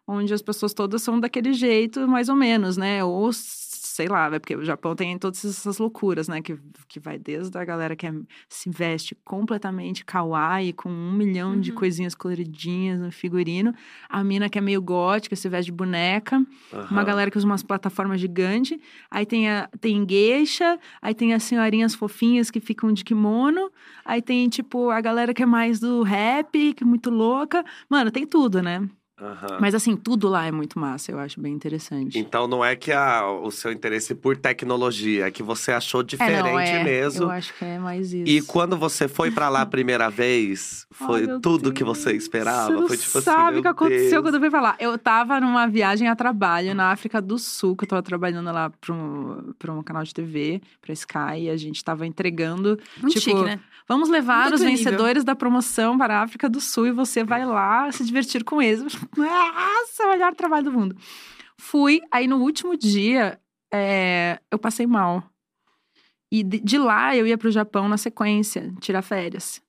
onde 0.09 0.33
as 0.33 0.40
pessoas 0.40 0.73
todas 0.73 1.02
são 1.02 1.21
daquele 1.21 1.52
jeito, 1.52 2.09
mais 2.09 2.31
ou 2.31 2.35
menos, 2.35 2.78
né? 2.78 3.05
Ou 3.05 3.31
sei 3.99 4.07
lá, 4.07 4.26
é 4.33 4.38
porque 4.38 4.55
o 4.55 4.64
Japão 4.64 4.95
tem 4.95 5.19
todas 5.19 5.45
essas 5.45 5.78
loucuras, 5.78 6.28
né? 6.28 6.40
Que, 6.40 6.57
que 6.87 7.00
vai 7.00 7.19
desde 7.19 7.59
a 7.59 7.64
galera 7.64 7.97
que 7.97 8.07
é, 8.07 8.12
se 8.49 8.71
veste 8.71 9.17
completamente 9.25 10.05
kawaii, 10.05 10.73
com 10.73 10.88
um 10.88 11.12
milhão 11.12 11.59
de 11.61 11.73
Uhum. 11.73 11.76
coisinhas 11.76 12.14
coloridinhas 12.14 13.00
no 13.00 13.11
figurino, 13.11 13.75
a 14.09 14.23
mina 14.23 14.49
que 14.49 14.57
é 14.57 14.61
meio 14.61 14.81
gótica, 14.81 15.35
se 15.35 15.49
veste 15.49 15.73
de 15.73 15.76
boneca, 15.76 16.37
uma 16.88 17.02
Aham. 17.02 17.05
galera 17.05 17.28
que 17.28 17.37
usa 17.38 17.45
umas 17.47 17.64
plataformas 17.64 18.21
gigantes, 18.21 18.78
aí 19.11 19.26
tem 19.26 19.50
a 19.50 19.69
tem 19.81 20.07
geisha, 20.09 20.78
aí 21.02 21.12
tem 21.12 21.35
as 21.35 21.43
senhorinhas 21.43 21.93
fofinhas 21.97 22.52
que 22.52 22.61
ficam 22.61 22.93
de 22.93 23.02
kimono, 23.02 23.69
aí 24.05 24.23
tem, 24.23 24.49
tipo, 24.49 24.90
a 24.90 25.00
galera 25.00 25.35
que 25.35 25.43
é 25.43 25.47
mais 25.47 25.81
do 25.81 26.05
rap, 26.05 26.73
que 26.75 26.85
é 26.85 26.87
muito 26.87 27.11
louca. 27.11 27.64
Mano, 27.90 28.12
tem 28.12 28.25
tudo, 28.25 28.62
né? 28.62 28.88
Aham. 29.21 29.59
Mas 29.61 29.75
assim, 29.75 29.97
tudo 29.97 30.29
lá 30.29 30.47
é 30.47 30.53
muito 30.53 30.79
massa, 30.79 31.11
eu 31.11 31.19
acho 31.19 31.41
bem 31.41 31.53
interessante. 31.53 32.19
Então 32.19 32.47
não 32.47 32.65
é 32.65 32.77
que 32.77 32.93
a- 32.93 33.27
o 33.29 33.51
seu 33.51 33.73
interesse 33.73 34.15
por 34.15 34.37
tecnologia, 34.37 35.27
é 35.27 35.31
que 35.31 35.43
você 35.43 35.73
achou 35.73 36.03
diferente 36.03 36.39
é, 36.39 36.53
não, 36.53 36.59
é, 36.61 36.85
mesmo. 36.85 37.25
Eu 37.25 37.31
acho 37.31 37.53
que 37.55 37.65
é 37.65 37.79
mais 37.79 38.13
isso. 38.13 38.29
E 38.29 38.41
quando 38.43 38.77
você 38.77 39.09
foi 39.09 39.31
pra 39.31 39.49
lá 39.49 39.63
a 39.63 39.67
primeira 39.67 40.09
vez, 40.09 40.87
foi 40.91 41.27
tudo 41.41 41.73
que 41.73 41.83
Deus. 41.83 41.99
você 41.99 42.13
esperava? 42.13 42.67
Você 42.67 42.73
não 42.73 42.87
foi 42.89 42.97
tipo 42.97 43.21
sabe 43.21 43.49
assim, 43.51 43.59
o 43.59 43.63
que 43.63 43.69
aconteceu 43.69 44.11
Deus. 44.11 44.23
quando 44.23 44.35
eu 44.35 44.41
fui 44.41 44.51
pra 44.51 44.61
lá. 44.61 44.77
Eu 44.79 44.97
tava 44.99 45.41
numa 45.41 45.67
viagem 45.67 46.09
a 46.09 46.15
trabalho 46.15 46.75
na 46.75 46.93
África 46.93 47.21
do 47.21 47.39
Sul, 47.39 47.77
que 47.77 47.85
eu 47.85 47.89
tava 47.89 48.03
trabalhando 48.03 48.53
lá 48.53 48.71
pra 48.81 48.95
um, 48.95 49.53
pra 49.59 49.73
um 49.73 49.83
canal 49.83 50.05
de 50.05 50.15
TV, 50.15 50.61
pra 50.81 50.93
Sky, 50.93 51.41
e 51.45 51.51
a 51.51 51.57
gente 51.57 51.83
tava 51.83 52.07
entregando. 52.07 52.79
Muito 53.01 53.19
Tipo, 53.19 53.25
chique, 53.39 53.43
né? 53.43 53.59
Vamos 53.89 54.11
levar 54.11 54.43
Muito 54.43 54.57
os 54.57 54.61
nível. 54.61 54.77
vencedores 54.77 55.25
da 55.25 55.35
promoção 55.35 55.97
para 55.97 56.19
a 56.19 56.23
África 56.23 56.47
do 56.49 56.61
Sul 56.61 56.87
e 56.89 56.93
você 56.93 57.25
vai 57.25 57.47
lá 57.47 57.91
se 57.91 58.05
divertir 58.05 58.45
com 58.45 58.61
eles. 58.61 58.95
Nossa, 59.17 60.05
o 60.07 60.11
melhor 60.11 60.35
trabalho 60.35 60.65
do 60.65 60.73
mundo. 60.73 60.97
Fui, 61.59 62.00
aí 62.11 62.27
no 62.27 62.38
último 62.38 62.77
dia, 62.77 63.41
é, 63.73 64.41
eu 64.50 64.59
passei 64.59 64.87
mal. 64.87 65.23
E 66.31 66.43
de, 66.43 66.61
de 66.61 66.79
lá 66.79 67.17
eu 67.17 67.27
ia 67.27 67.38
pro 67.38 67.50
Japão 67.50 67.88
na 67.88 67.97
sequência, 67.97 68.73
tirar 68.81 69.03
férias. 69.03 69.62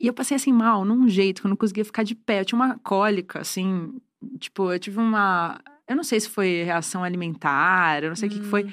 E 0.00 0.06
eu 0.06 0.12
passei 0.12 0.36
assim 0.36 0.52
mal, 0.52 0.84
num 0.84 1.08
jeito 1.08 1.40
que 1.40 1.46
eu 1.46 1.50
não 1.50 1.56
conseguia 1.56 1.84
ficar 1.84 2.02
de 2.02 2.14
pé. 2.14 2.40
Eu 2.40 2.44
tinha 2.44 2.58
uma 2.58 2.78
cólica, 2.78 3.40
assim, 3.40 4.00
tipo, 4.38 4.70
eu 4.72 4.78
tive 4.78 4.98
uma. 4.98 5.60
Eu 5.88 5.96
não 5.96 6.04
sei 6.04 6.20
se 6.20 6.28
foi 6.28 6.62
reação 6.62 7.02
alimentar, 7.02 8.02
eu 8.02 8.10
não 8.10 8.16
sei 8.16 8.28
o 8.28 8.32
que, 8.32 8.40
que 8.40 8.46
foi. 8.46 8.72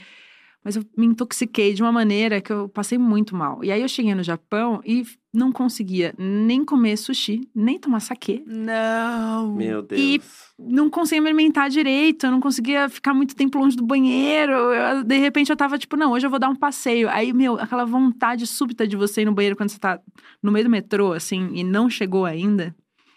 Mas 0.66 0.76
eu 0.76 0.84
me 0.98 1.06
intoxiquei 1.06 1.76
de 1.76 1.84
uma 1.84 1.92
maneira 1.92 2.42
que 2.42 2.52
eu 2.52 2.68
passei 2.68 2.98
muito 2.98 3.36
mal. 3.36 3.64
E 3.64 3.72
aí 3.72 3.84
eu 3.84 3.88
cheguei 3.88 4.16
no 4.16 4.24
Japão 4.24 4.82
e 4.84 5.06
não 5.32 5.52
conseguia 5.52 6.12
nem 6.18 6.66
comer 6.66 6.98
sushi, 6.98 7.48
nem 7.54 7.78
tomar 7.78 8.00
saquê. 8.00 8.42
Não. 8.48 9.54
Meu 9.54 9.84
Deus. 9.84 10.02
E- 10.02 10.22
Não 10.58 10.90
conseguia 10.90 11.22
me 11.22 11.28
alimentar 11.28 11.68
direito, 11.68 12.26
eu 12.26 12.32
não 12.32 12.40
conseguia 12.40 12.88
ficar 12.90 13.14
muito 13.14 13.36
tempo 13.36 13.60
longe 13.60 13.76
do 13.78 13.86
banheiro. 13.86 14.54
Eu- 14.54 15.04
de 15.04 15.18
repente 15.20 15.52
eu 15.52 15.56
tava 15.58 15.78
tipo, 15.78 15.96
não, 15.98 16.14
hoje 16.14 16.26
eu 16.26 16.30
vou 16.32 16.40
dar 16.40 16.50
um 16.50 16.56
passeio. 16.56 17.10
Aí, 17.10 17.32
meu, 17.34 17.60
aquela 17.60 17.86
vontade 17.86 18.48
súbita 18.48 18.88
de 18.88 18.96
você 18.96 19.22
ir 19.22 19.26
no 19.26 19.34
banheiro 19.34 19.56
quando 19.56 19.70
você 19.70 19.78
tá 19.78 20.00
no 20.42 20.52
meio 20.52 20.66
do 20.66 20.72
metrô, 20.72 21.12
assim, 21.14 21.50
e 21.54 21.64
não 21.64 21.90
chegou 21.90 22.26
ainda. 22.26 22.74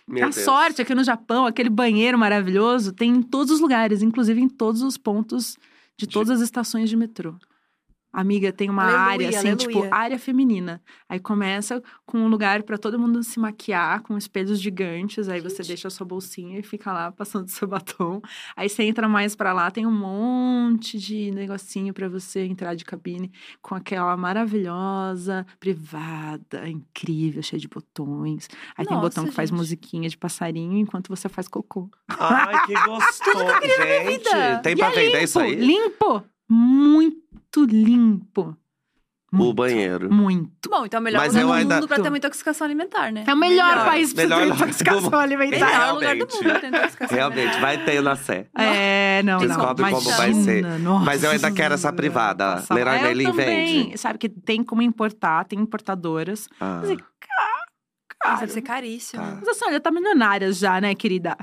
Meu 0.07 0.25
a 0.27 0.29
Deus. 0.31 0.45
sorte 0.45 0.83
é 0.83 0.85
que 0.85 0.95
no 0.95 1.05
Japão, 1.05 1.47
aquele 1.47 1.71
banheiro 1.71 2.19
maravilhoso 2.19 2.93
tem 2.93 3.11
em 3.11 3.23
todos 3.23 3.53
os 3.55 3.61
lugares, 3.61 4.03
inclusive 4.03 4.41
em 4.41 4.49
todos 4.49 4.83
os 4.83 4.97
pontos 4.99 5.57
de 5.99 6.07
todas 6.07 6.31
as 6.31 6.41
estações 6.41 6.89
de 6.89 6.97
metrô. 6.97 7.35
Amiga, 8.13 8.51
tem 8.53 8.71
uma 8.71 8.85
Aleluia, 8.85 9.29
área 9.29 9.29
assim, 9.39 9.55
tipo, 9.57 9.73
aleluia. 9.79 9.95
área 9.95 10.19
feminina. 10.19 10.83
Aí 11.09 11.21
começa 11.21 11.83
com 12.07 12.19
um 12.19 12.29
lugar 12.29 12.63
pra 12.63 12.79
todo 12.79 12.99
mundo 12.99 13.23
se 13.23 13.39
maquiar, 13.39 14.03
com 14.03 14.17
espelhos 14.17 14.61
gigantes. 14.61 15.29
Aí 15.29 15.41
você 15.41 15.57
Gente. 15.59 15.69
deixa 15.69 15.89
a 15.89 15.91
sua 15.91 16.07
bolsinha 16.07 16.59
e 16.59 16.63
fica 16.63 16.91
lá 16.93 17.13
passando 17.13 17.49
seu 17.49 17.69
batom. 17.69 18.21
Aí 18.57 18.69
você 18.69 18.83
entra 18.85 19.07
mais 19.09 19.37
pra 19.37 19.53
lá, 19.53 19.71
tem 19.71 19.87
um 19.87 19.93
monte 19.93 20.99
de 20.99 21.31
negocinho 21.33 21.93
pra 21.93 22.09
você 22.09 22.45
entrar 22.45 22.75
de 22.75 22.85
cabine 22.85 23.31
com 23.61 23.75
aquela 23.75 24.17
maravilhosa, 24.17 25.47
privada, 25.61 26.69
incrível, 26.69 27.43
cheia 27.43 27.61
de 27.61 27.69
botões. 27.69 28.49
Aí 28.77 28.87
tem 28.87 28.97
Nossa, 28.97 29.09
botão 29.09 29.25
que 29.27 29.33
faz 29.33 29.51
musiquinha 29.51 30.09
de 30.09 30.17
passarinho 30.17 30.79
enquanto 30.79 31.09
você 31.09 31.29
faz 31.29 31.47
cocô. 31.47 31.91
Ai, 32.09 32.67
que 32.67 32.73
gostoso. 32.89 33.45
Gente, 33.63 34.19
vida. 34.25 34.59
tem 34.63 34.73
E 34.73 34.77
pra 34.77 34.87
é 34.87 34.91
vender 34.91 35.07
limpo, 35.13 35.25
isso 35.25 35.39
aí? 35.39 35.55
Limpo! 35.55 36.25
Muito 36.49 37.65
limpo. 37.65 38.57
O 39.31 39.37
Muito, 39.37 39.55
banheiro. 39.57 40.11
Muito. 40.11 40.71
Bom, 40.71 40.87
então 40.87 40.97
é 40.97 41.01
o 41.01 41.05
melhor 41.05 41.19
Mas 41.19 41.35
lugar 41.35 41.43
eu 41.43 41.47
do 41.49 41.53
ainda- 41.53 41.75
mundo 41.75 41.87
pra 41.89 41.97
ter 42.01 42.09
uma 42.09 42.17
intoxicação 42.17 42.65
alimentar, 42.65 43.13
né? 43.13 43.25
É 43.27 43.35
o 43.35 43.37
melhor, 43.37 43.69
Melhor. 43.69 43.85
país 43.85 44.15
pra 44.15 44.23
Melhor 44.23 44.41
ter 44.41 44.55
intoxicação 44.55 45.19
alimentar. 45.19 45.67
Melhor 45.67 45.95
lugar 45.95 46.17
do 46.17 46.25
Realmente. 46.25 46.35
mundo 46.35 46.45
pra 46.51 46.61
ter 46.61 46.67
intoxicação 46.69 47.15
Realmente, 47.17 47.41
alimentar. 47.41 47.61
vai 47.61 47.85
ter 47.85 48.03
na 48.03 48.17
Sé. 48.17 48.47
É, 48.57 49.23
não, 49.25 49.39
não. 49.39 49.47
Descobre 49.47 49.85
como 49.85 50.01
imagina, 50.01 50.17
vai 50.17 50.33
ser. 50.33 50.63
nossa. 50.81 51.05
Mas 51.05 51.25
eu 51.25 51.31
ainda 51.31 51.51
quero 51.53 51.75
essa 51.75 51.93
privada. 51.93 52.63
Também. 52.67 53.85
vende. 53.85 53.99
Sabe 53.99 54.19
que 54.19 54.31
tem 54.31 54.65
como 54.65 54.81
importar, 54.81 55.45
tem 55.45 55.59
importadoras. 55.61 56.49
Ah, 56.59 56.79
Mas, 56.81 56.89
Nossa, 56.91 57.05
Cara, 58.21 58.41
Deve 58.41 58.53
ser 58.53 58.63
caríssimo. 58.63 59.23
Tá. 59.23 59.37
mas 59.41 59.49
assim, 59.49 59.65
olha, 59.67 59.79
tá 59.79 59.91
milionária 59.93 60.51
já, 60.53 60.81
né, 60.81 60.93
querida? 60.95 61.37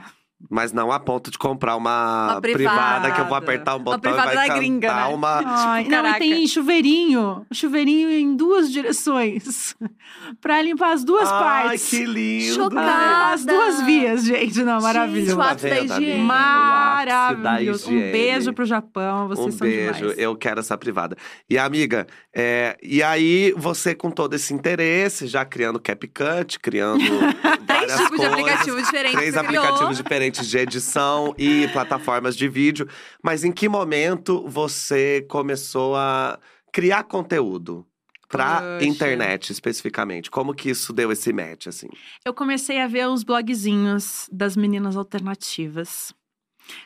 Mas 0.49 0.71
não 0.71 0.91
a 0.91 0.99
ponto 0.99 1.31
de 1.31 1.37
comprar 1.37 1.75
uma, 1.75 2.33
Uma 2.33 2.41
privada. 2.41 2.75
privada. 2.75 3.11
que 3.11 3.21
eu 3.21 3.25
vou 3.25 3.35
apertar 3.37 3.75
um 3.75 3.79
botão 3.79 4.11
e 4.11 4.15
vai 4.15 4.25
da 4.35 4.41
cantar 4.41 4.57
gringa, 4.57 4.93
né? 4.93 5.05
uma... 5.05 5.41
Ai, 5.45 5.83
não, 5.83 5.87
e 5.87 5.89
caraca. 5.89 6.19
tem 6.19 6.47
chuveirinho. 6.47 7.45
Chuveirinho 7.51 8.09
em 8.09 8.35
duas 8.35 8.71
direções. 8.71 9.75
pra 10.41 10.61
limpar 10.61 10.93
as 10.93 11.03
duas 11.03 11.29
Ai, 11.29 11.39
partes. 11.43 11.89
que 11.89 12.05
lindo! 12.05 12.53
Chocada. 12.55 13.33
As 13.33 13.45
duas 13.45 13.81
vias, 13.83 14.23
gente. 14.25 14.63
Não, 14.63 14.81
maravilhoso. 14.81 15.31
Gente, 15.31 15.37
o 15.37 15.41
ápice 15.41 15.87
da 15.87 15.95
Tá 15.95 16.17
Maravilhoso. 16.17 17.89
Um 17.91 18.11
beijo 18.11 18.53
pro 18.53 18.65
Japão. 18.65 19.27
Vocês 19.27 19.47
Um 19.47 19.51
são 19.57 19.67
beijo, 19.67 19.99
demais. 19.99 20.17
eu 20.17 20.35
quero 20.35 20.59
essa 20.59 20.77
privada. 20.77 21.15
E 21.49 21.57
amiga, 21.57 22.07
é, 22.33 22.77
e 22.81 23.01
aí 23.03 23.53
você 23.57 23.93
com 23.95 24.09
todo 24.11 24.33
esse 24.33 24.53
interesse, 24.53 25.27
já 25.27 25.43
criando 25.45 25.79
CapCut, 25.79 26.59
criando 26.59 27.03
Três 27.85 28.01
tipos 28.01 28.19
de 28.19 28.25
aplicativos 28.25 28.83
diferentes. 28.83 29.17
três 29.19 29.35
criou. 29.35 29.45
aplicativos 29.63 29.97
diferentes 29.97 30.47
de 30.47 30.57
edição 30.57 31.35
e 31.37 31.67
plataformas 31.69 32.35
de 32.35 32.47
vídeo. 32.47 32.87
Mas 33.23 33.43
em 33.43 33.51
que 33.51 33.67
momento 33.69 34.43
você 34.47 35.25
começou 35.29 35.95
a 35.95 36.39
criar 36.71 37.03
conteúdo? 37.03 37.85
Pra 38.27 38.59
Poxa. 38.59 38.85
internet, 38.85 39.51
especificamente. 39.51 40.31
Como 40.31 40.53
que 40.53 40.71
isso 40.71 40.91
deu 40.91 41.11
esse 41.11 41.31
match, 41.31 41.67
assim? 41.67 41.87
Eu 42.25 42.33
comecei 42.33 42.81
a 42.81 42.87
ver 42.87 43.07
os 43.07 43.23
blogzinhos 43.23 44.27
das 44.31 44.57
meninas 44.57 44.97
alternativas. 44.97 46.11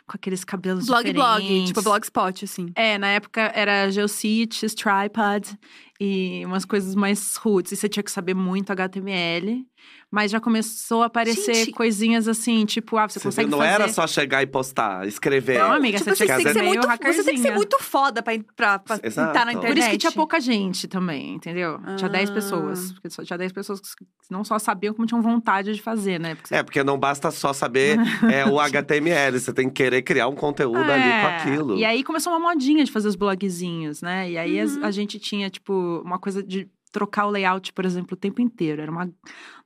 Com 0.05 0.15
aqueles 0.17 0.43
cabelos 0.43 0.85
Blog, 0.87 1.13
blog. 1.13 1.39
diferentes. 1.41 1.67
Tipo, 1.69 1.81
blogspot, 1.81 2.43
assim. 2.43 2.69
É, 2.75 2.97
na 2.97 3.07
época 3.07 3.53
era 3.55 3.89
Geocities, 3.89 4.75
Tripod 4.75 5.57
e 5.97 6.43
umas 6.45 6.65
coisas 6.65 6.93
mais 6.93 7.37
roots. 7.37 7.71
E 7.71 7.77
você 7.77 7.87
tinha 7.87 8.03
que 8.03 8.11
saber 8.11 8.33
muito 8.33 8.71
HTML. 8.71 9.65
Mas 10.11 10.31
já 10.31 10.39
começou 10.39 11.03
a 11.03 11.05
aparecer 11.05 11.53
Gente. 11.53 11.71
coisinhas 11.71 12.27
assim, 12.27 12.65
tipo, 12.65 12.97
ah, 12.97 13.07
você, 13.07 13.19
Você 13.19 13.25
consegue 13.25 13.49
não 13.51 13.59
fazer... 13.59 13.69
era 13.73 13.87
só 13.89 14.07
chegar 14.07 14.41
e 14.41 14.47
postar, 14.47 15.07
escrever. 15.07 15.59
Não, 15.59 15.73
amiga, 15.73 15.99
Tipo, 15.99 16.09
você 16.15 16.25
tinha 16.25 16.35
tem 16.37 16.45
que 16.45 16.51
que 16.51 16.53
ser 16.53 16.63
meio 16.63 16.81
muito, 16.81 17.03
Você 17.13 17.23
tem 17.23 17.35
que 17.35 17.41
ser 17.41 17.51
muito 17.53 17.77
foda 17.79 18.23
pra, 18.23 18.33
pra, 18.55 18.79
pra 18.79 18.95
estar 19.03 19.45
na 19.45 19.53
internet. 19.53 19.67
Por 19.67 19.77
isso 19.77 19.89
que 19.91 19.97
tinha 19.99 20.11
pouca 20.11 20.39
gente 20.39 20.87
também, 20.87 21.35
entendeu? 21.35 21.79
Tinha 21.95 22.09
10 22.09 22.29
Ah. 22.29 22.33
pessoas. 22.33 22.91
Porque 22.93 23.09
só 23.11 23.23
tinha 23.23 23.37
10 23.37 23.51
pessoas 23.51 23.79
que 23.81 24.03
não 24.31 24.43
só 24.43 24.57
sabiam, 24.57 24.95
como 24.95 25.05
tinham 25.05 25.21
vontade 25.21 25.75
de 25.75 25.81
fazer, 25.81 26.19
né? 26.19 26.33
Porque 26.33 26.55
É, 26.55 26.63
porque 26.63 26.83
não 26.83 26.97
basta 26.97 27.29
só 27.29 27.53
saber 27.53 27.99
é, 28.33 28.45
o 28.47 28.59
HTML, 28.59 29.39
você 29.39 29.53
tem 29.53 29.67
que 29.67 29.75
querer 29.75 30.01
criar 30.01 30.27
um 30.27 30.35
conteúdo 30.35 30.79
ali 30.91 31.03
com 31.03 31.07
É, 31.07 31.35
aquilo. 31.37 31.77
E 31.77 31.85
aí 31.85 32.03
começou 32.03 32.33
uma 32.33 32.39
modinha 32.39 32.83
de 32.83 32.91
fazer 32.91 33.07
os 33.09 33.15
blogzinhos, 33.15 34.01
né? 34.01 34.31
E 34.31 34.37
aí 34.39 34.59
Uhum. 34.63 34.83
a 34.83 34.89
gente 34.89 35.19
tinha, 35.19 35.51
tipo, 35.51 36.01
uma 36.03 36.17
coisa 36.17 36.41
de 36.41 36.67
trocar 36.91 37.25
o 37.25 37.29
layout, 37.29 37.73
por 37.73 37.85
exemplo, 37.85 38.13
o 38.13 38.17
tempo 38.17 38.41
inteiro. 38.41 38.81
Era 38.81 38.91
uma. 38.91 39.09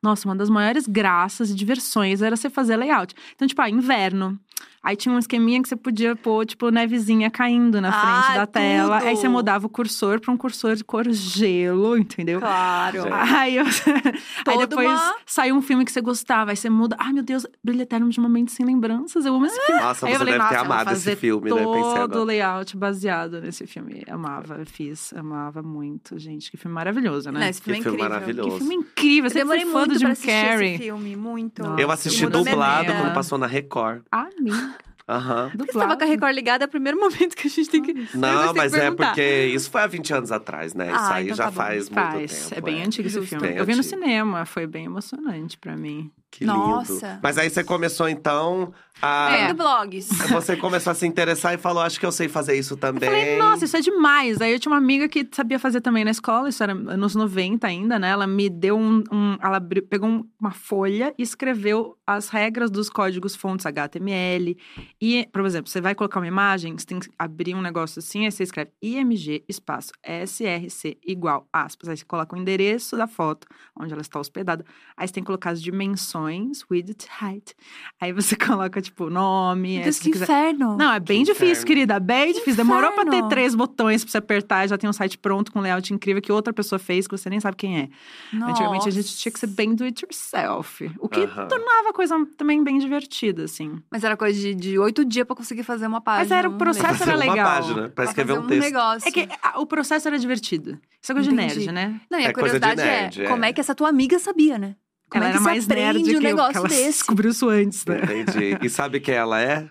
Nossa, 0.02 0.28
uma 0.28 0.36
das 0.36 0.50
maiores 0.50 0.88
graças 0.88 1.50
e 1.50 1.56
diversões 1.56 2.22
era 2.22 2.36
você 2.36 2.50
fazer 2.50 2.76
layout. 2.76 3.14
Então, 3.36 3.48
tipo, 3.48 3.62
ah, 3.62 3.70
inverno. 3.70 4.40
Aí 4.84 4.98
tinha 4.98 5.16
um 5.16 5.18
esqueminha 5.18 5.62
que 5.62 5.70
você 5.70 5.78
podia 5.78 6.14
pôr, 6.14 6.46
tipo, 6.46 6.70
nevezinha 6.70 7.32
caindo 7.32 7.80
na 7.80 7.90
frente 7.92 8.32
Ah, 8.32 8.38
da 8.40 8.46
tela. 8.48 8.98
Aí 8.98 9.16
você 9.16 9.30
mudava 9.30 9.66
o 9.66 9.70
cursor 9.70 10.20
pra 10.20 10.30
um 10.32 10.36
cursor 10.36 10.76
de 10.76 10.84
cor 10.84 11.06
gelo, 11.10 11.98
entendeu? 11.98 12.40
Claro. 12.42 13.04
Aí, 13.14 13.56
eu... 13.56 13.64
aí 14.46 14.58
depois 14.58 14.90
uma- 14.90 15.16
saiu 15.26 15.56
um 15.56 15.62
filme 15.62 15.86
que 15.86 15.92
você 15.92 16.02
gostava, 16.02 16.52
aí 16.52 16.58
você 16.58 16.70
muda. 16.70 16.98
Ai, 17.00 17.14
meu 17.14 17.24
Deus, 17.24 17.46
Brilho 17.64 17.82
Eterno 17.82 18.10
de 18.10 18.20
Momentos 18.20 18.54
Sem 18.56 18.66
Lembranças. 18.66 19.26
Eu 19.26 19.34
amo 19.36 19.46
esse 19.46 19.60
filme. 19.66 19.82
Nossa, 19.82 20.06
Aí 20.06 20.12
você 20.12 20.16
eu 20.16 20.20
falei, 20.20 20.38
deve 20.38 20.50
ter 20.50 20.56
amado 20.58 20.92
esse 20.92 21.04
fazer 21.04 21.16
filme, 21.16 21.50
né? 21.50 21.64
Todo 21.64 22.20
o 22.20 22.24
layout 22.26 22.76
baseado 22.76 23.40
nesse 23.42 23.66
filme. 23.66 24.04
Amava, 24.10 24.56
eu 24.56 24.66
fiz, 24.66 25.14
amava 25.14 25.62
muito, 25.64 26.20
gente. 26.20 26.52
Que 26.52 26.58
filme 26.58 26.76
maravilhoso, 26.76 27.32
Não, 27.32 27.40
né? 27.40 27.50
esse 27.50 27.62
filme 27.62 27.80
é 27.80 27.82
Que 27.82 27.84
filme 27.90 27.98
incrível. 28.00 28.20
maravilhoso. 28.20 28.52
Que 28.52 28.58
filme 28.58 28.76
incrível. 28.76 29.24
Eu 29.26 29.30
Você 29.30 29.40
demorei 29.40 29.62
foi 29.64 29.72
fã 29.72 29.80
muito 29.80 29.94
do 29.94 30.00
pra 30.00 30.08
Jim 30.08 30.12
assistir 30.12 30.28
Carrey. 30.32 30.74
esse 30.74 30.84
filme, 30.84 31.16
muito. 31.16 31.64
Nossa, 31.64 31.82
Eu 31.82 31.90
assisti 31.92 32.26
dublado 32.28 32.92
quando 32.94 33.14
passou 33.14 33.38
na 33.38 33.48
Record. 33.48 34.02
Amiga. 34.12 34.73
Aham. 35.08 35.50
Que 35.52 35.58
você 35.58 35.74
tava 35.80 35.98
com 35.98 36.04
a 36.04 36.08
Record 36.08 36.34
ligada? 36.34 36.64
É 36.64 36.68
o 36.68 36.70
primeiro 36.70 36.98
momento 37.02 37.36
que 37.36 37.48
a 37.48 37.50
gente 37.50 37.70
tem 37.70 37.82
que. 37.82 37.94
Não, 38.18 38.54
mas 38.54 38.74
que 38.74 38.80
é 38.80 38.92
porque 38.92 39.46
isso 39.54 39.70
foi 39.70 39.82
há 39.82 39.88
20 39.88 40.14
anos 40.14 40.32
atrás, 40.32 40.74
né? 40.74 40.88
Isso 40.88 40.96
Ah, 40.98 41.14
aí 41.16 41.26
então 41.26 41.36
já 41.38 41.44
tá 41.46 41.52
bom. 41.52 41.56
faz 41.58 41.90
muito 41.90 41.94
Faz. 41.94 42.50
tempo. 42.50 42.56
é 42.56 42.62
bem 42.62 42.84
antigo 42.84 43.08
esse 43.08 43.22
filme. 43.26 43.48
Bem 43.48 43.58
Eu 43.58 43.66
vi 43.66 43.76
no 43.76 43.84
cinema, 43.84 44.46
foi 44.46 44.66
bem 44.66 44.86
emocionante 44.86 45.58
pra 45.58 45.76
mim. 45.76 46.10
Que 46.36 46.46
lindo. 46.46 46.58
Nossa. 46.58 47.20
Mas 47.22 47.38
aí 47.38 47.48
você 47.50 47.64
começou 47.64 48.10
então 48.10 48.74
a. 49.02 49.30
Vendo 49.30 49.56
blogs. 49.58 50.08
Você 50.32 50.58
começou 50.58 50.90
a 50.92 50.96
se 50.96 51.06
interessar 51.06 51.54
e 51.54 51.58
falou: 51.60 51.84
acho 51.84 52.00
que 52.00 52.06
eu 52.06 52.12
sei 52.12 52.28
fazer 52.28 52.56
isso 52.58 52.76
também. 52.76 53.08
Eu 53.08 53.16
falei, 53.16 53.38
nossa, 53.38 53.66
isso 53.66 53.78
é 53.78 53.82
demais. 53.82 54.42
Aí 54.42 54.52
eu 54.52 54.60
tinha 54.60 54.72
uma 54.72 54.78
amiga 54.80 55.08
que 55.08 55.28
sabia 55.32 55.60
fazer 55.60 55.80
também 55.82 56.04
na 56.04 56.10
escola, 56.12 56.50
isso 56.50 56.64
era 56.64 56.74
anos 56.74 57.14
90 57.14 57.68
ainda, 57.68 58.00
né? 58.00 58.10
Ela 58.10 58.26
me 58.26 58.50
deu 58.50 58.76
um. 58.78 59.04
um- 59.12 59.38
ela 59.42 59.62
pegou 59.90 60.10
um- 60.10 60.28
uma 60.40 60.52
folha 60.52 61.14
e 61.20 61.22
escreveu 61.22 61.96
as 62.08 62.30
regras 62.30 62.72
dos 62.72 62.90
códigos 62.90 63.36
fontes 63.36 63.66
HTML. 63.66 64.58
E, 65.00 65.28
por 65.32 65.46
exemplo, 65.46 65.70
você 65.70 65.80
vai 65.80 65.94
colocar 65.94 66.20
uma 66.20 66.28
imagem, 66.28 66.76
você 66.78 66.86
tem 66.86 67.00
que 67.00 67.10
abrir 67.20 67.54
um 67.56 67.62
negócio 67.62 68.00
assim, 68.00 68.26
aí 68.26 68.32
você 68.32 68.42
escreve 68.44 68.72
IMG 68.82 69.44
espaço 69.48 69.92
SRC 70.04 70.98
igual 71.06 71.48
aspas. 71.54 71.90
Aí 71.90 71.98
você 71.98 72.06
coloca 72.06 72.36
o 72.36 72.40
endereço 72.40 72.98
da 72.98 73.06
foto, 73.08 73.48
onde 73.80 73.94
ela 73.94 74.02
está 74.02 74.20
hospedada. 74.20 74.66
Aí 74.98 75.08
você 75.08 75.14
tem 75.14 75.24
que 75.24 75.28
colocar 75.28 75.52
as 75.52 75.62
dimensões, 75.62 76.23
width, 76.70 77.06
height. 77.22 77.54
Aí 78.00 78.12
você 78.14 78.36
coloca, 78.38 78.82
tipo, 78.82 79.10
nome. 79.10 79.70
Meu 79.70 79.78
aí 79.80 79.84
Deus, 79.84 80.00
que 80.00 80.12
quiser- 80.12 80.24
inferno. 80.26 80.78
não, 80.78 80.94
é 80.94 81.00
bem 81.00 81.20
Que 81.24 81.32
difícil, 81.34 81.48
inferno. 81.52 81.66
querida. 81.68 82.00
Bem 82.00 82.34
difícil. 82.34 82.56
Demorou 82.56 82.92
pra 82.92 83.04
ter 83.04 83.10
inferno. 83.10 83.30
três 83.30 83.56
botões 83.56 84.04
pra 84.04 84.12
você 84.12 84.18
apertar. 84.18 84.68
Já 84.68 84.78
tem 84.78 84.90
um 84.90 84.94
site 84.94 85.18
pronto 85.18 85.52
com 85.52 85.60
layout 85.60 85.94
incrível 85.94 86.22
que 86.22 86.32
outra 86.32 86.54
pessoa 86.54 86.80
fez, 86.80 87.08
que 87.08 87.18
você 87.18 87.30
nem 87.30 87.40
sabe 87.40 87.58
quem 87.58 87.78
é. 87.80 87.90
Antigamente 88.34 88.88
a 88.88 88.92
gente 88.92 89.16
tinha 89.16 89.32
que 89.32 89.40
ser 89.40 89.48
bem 89.48 89.74
do 89.76 89.84
it 89.84 90.04
yourself. 90.04 90.92
O 91.00 91.08
que 91.10 91.22
Aham. 91.22 91.48
tornava 91.48 91.90
a 91.90 91.94
coisa 91.94 92.16
também 92.38 92.64
bem 92.64 92.78
divertida, 92.80 93.44
assim. 93.46 93.82
Mas 93.92 94.04
era 94.04 94.16
coisa 94.18 94.40
de, 94.40 94.54
de 94.56 94.78
oito 94.80 95.04
dias 95.06 95.26
pra 95.26 95.36
conseguir 95.36 95.64
fazer 95.64 95.88
uma 95.88 96.02
página. 96.02 96.24
Mas 96.24 96.32
era 96.32 96.50
o 96.50 96.54
um 96.54 96.58
processo 96.58 97.04
era 97.04 97.12
uma 97.16 97.20
legal. 97.20 97.46
página, 97.48 97.82
pra 97.84 97.90
Pra 97.90 98.06
escrever 98.06 98.34
fazer 98.36 98.46
um 98.46 98.48
texto. 98.50 98.64
negócio. 98.64 99.08
É 99.08 99.12
que 99.12 99.30
ah, 99.42 99.60
o 99.60 99.66
processo 99.66 100.08
era 100.08 100.18
divertido. 100.20 100.80
Isso 101.02 101.12
é 101.12 101.16
coisa 101.16 101.30
de 101.30 101.36
Entendi. 101.36 101.56
nerd, 101.60 101.72
né? 101.72 102.00
Não, 102.10 102.20
e 102.20 102.22
a 102.24 102.26
É 102.26 102.28
de 102.30 102.34
curiosidade 102.34 102.82
nerd, 102.82 103.22
é, 103.22 103.26
é. 103.26 103.28
como 103.28 103.44
é 103.46 103.52
que 103.54 103.60
essa 103.60 103.76
tua 103.76 103.90
amiga 103.90 104.18
sabia, 104.20 104.58
né? 104.58 104.76
Como 105.14 105.24
ela 105.24 105.28
é 105.28 105.32
que 105.32 105.38
era 105.38 105.44
mais 105.44 105.68
nerd 105.68 105.90
aprende 105.90 106.10
que 106.10 106.16
um 106.16 106.20
eu, 106.20 106.22
negócio 106.22 106.52
que 106.52 106.58
ela 106.58 106.68
desse? 106.70 106.84
descobriu 106.84 107.32
isso 107.32 107.50
antes, 107.50 107.86
né? 107.86 108.02
Entendi. 108.04 108.58
E 108.62 108.70
sabe 108.70 109.00
quem 109.00 109.16
ela 109.16 109.40
é? 109.42 109.70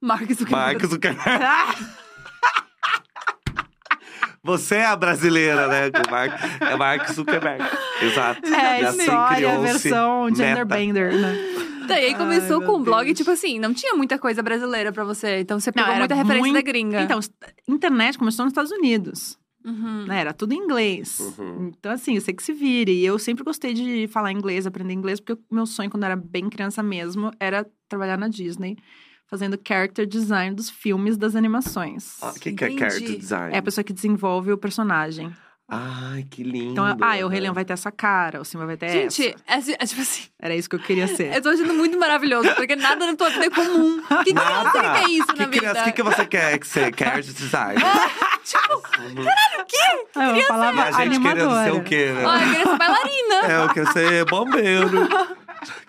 Mark 0.00 0.28
Zuckerberg. 0.30 0.50
Mark 0.52 0.84
Zuckerberg. 0.86 1.26
Você 4.42 4.76
é 4.76 4.86
a 4.86 4.94
brasileira, 4.94 5.66
né? 5.66 5.90
O 6.06 6.10
Mark, 6.10 6.32
é 6.60 6.76
Mark 6.76 7.08
Zuckerberg. 7.12 7.64
Exato. 8.00 8.46
É, 8.46 8.80
E 8.82 8.84
a 8.84 8.88
assim 8.90 9.00
história, 9.00 9.52
a 9.54 9.58
versão 9.58 10.28
gender 10.28 10.48
Meta. 10.58 10.64
bender, 10.64 11.12
né? 11.14 11.34
Daí 11.88 12.06
aí 12.06 12.14
começou 12.14 12.60
Ai, 12.60 12.66
com 12.66 12.72
o 12.74 12.80
blog, 12.80 13.04
Deus. 13.06 13.16
tipo 13.18 13.30
assim, 13.32 13.58
não 13.58 13.74
tinha 13.74 13.94
muita 13.94 14.18
coisa 14.18 14.42
brasileira 14.42 14.92
pra 14.92 15.02
você. 15.04 15.40
Então 15.40 15.58
você 15.58 15.72
pegou 15.72 15.88
era 15.90 15.98
muita 15.98 16.14
referência 16.14 16.40
muito- 16.40 16.54
da 16.54 16.62
gringa. 16.62 17.02
Então, 17.02 17.18
internet 17.68 18.16
começou 18.18 18.44
nos 18.44 18.52
Estados 18.52 18.70
Unidos. 18.70 19.36
Uhum. 19.66 20.06
né? 20.06 20.20
Era 20.20 20.32
tudo 20.32 20.52
em 20.52 20.58
inglês. 20.58 21.18
Uhum. 21.18 21.72
Então, 21.76 21.90
assim, 21.90 22.14
eu 22.14 22.20
sei 22.20 22.32
que 22.32 22.42
se 22.42 22.52
vire. 22.52 22.92
E 22.92 23.04
eu 23.04 23.18
sempre 23.18 23.42
gostei 23.42 23.74
de 23.74 24.06
falar 24.06 24.30
inglês, 24.30 24.66
aprender 24.66 24.94
inglês, 24.94 25.18
porque 25.18 25.32
o 25.50 25.54
meu 25.54 25.66
sonho, 25.66 25.90
quando 25.90 26.04
eu 26.04 26.06
era 26.06 26.16
bem 26.16 26.48
criança 26.48 26.82
mesmo, 26.82 27.32
era 27.40 27.66
trabalhar 27.88 28.16
na 28.16 28.28
Disney, 28.28 28.76
fazendo 29.26 29.58
character 29.66 30.06
design 30.06 30.54
dos 30.54 30.70
filmes 30.70 31.16
das 31.16 31.34
animações. 31.34 32.22
O 32.22 32.34
que, 32.34 32.52
que 32.52 32.64
é 32.64 32.70
character 32.70 33.18
design? 33.18 33.54
É 33.54 33.58
a 33.58 33.62
pessoa 33.62 33.82
que 33.82 33.92
desenvolve 33.92 34.52
o 34.52 34.58
personagem. 34.58 35.34
Ai, 35.68 36.24
que 36.30 36.44
lindo. 36.44 36.70
Então, 36.72 36.84
ah, 36.86 37.24
o 37.24 37.28
Rei? 37.28 37.40
Leão 37.40 37.52
vai 37.52 37.64
ter 37.64 37.72
essa 37.72 37.90
cara, 37.90 38.40
o 38.40 38.44
Simba 38.44 38.66
vai 38.66 38.76
ter 38.76 38.88
Gente, 38.88 39.34
essa. 39.48 39.72
é, 39.72 39.74
é 39.82 39.86
tipo 39.86 40.00
assim, 40.00 40.22
Era 40.40 40.54
isso 40.54 40.70
que 40.70 40.76
eu 40.76 40.80
queria 40.80 41.08
ser. 41.08 41.32
eu 41.34 41.42
tô 41.42 41.48
achando 41.48 41.74
muito 41.74 41.98
maravilhoso, 41.98 42.54
porque 42.54 42.76
nada 42.76 43.04
na 43.04 43.16
tua 43.16 43.30
vida 43.30 43.46
é 43.46 43.50
comum. 43.50 44.00
Que 44.22 44.32
Nada. 44.32 44.70
criança 44.70 44.80
que 44.80 45.04
é 45.04 45.08
isso 45.10 45.26
que 45.26 45.38
na 45.40 45.46
vida? 45.46 45.58
criança, 45.58 45.80
O 45.80 45.84
que, 45.84 45.92
que 45.92 46.02
você 46.04 46.26
quer 46.26 46.58
que 46.58 46.66
ser 46.68 46.94
character 46.96 47.34
design? 47.34 47.82
Uhum. 47.82 49.26
Ah, 50.14 50.28
eu 50.30 50.36
E 50.36 50.42
falava 50.44 50.82
a 50.84 50.90
gente 50.92 51.20
querendo 51.20 51.64
ser 51.64 51.72
o 51.72 51.82
quê, 51.82 52.12
né? 52.12 52.24
Ó, 52.24 52.34
eu 52.36 52.48
queria 52.48 52.66
ser 52.66 52.78
bailarina. 52.78 53.34
É, 53.48 53.64
eu 53.64 53.68
quero 53.74 53.92
ser 53.92 54.24
bombeiro. 54.26 55.08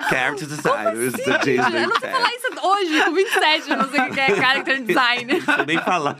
Character 0.10 0.48
design. 0.48 0.84
the 0.86 1.10
Disney 1.10 1.58
Assim, 1.60 1.78
Eu 1.78 1.90
não 1.90 2.00
sei 2.00 2.10
falar 2.10 2.30
isso 2.36 2.48
hoje, 2.68 3.04
com 3.06 3.14
27, 3.14 3.70
eu 3.72 3.78
não 3.78 3.90
sei 3.90 4.02
o 4.02 4.12
que 4.14 4.20
é 4.20 4.36
character 4.36 4.84
design. 4.84 5.34
Não 5.34 5.56
sei 5.56 5.66
nem 5.66 5.78
falar. 5.80 6.18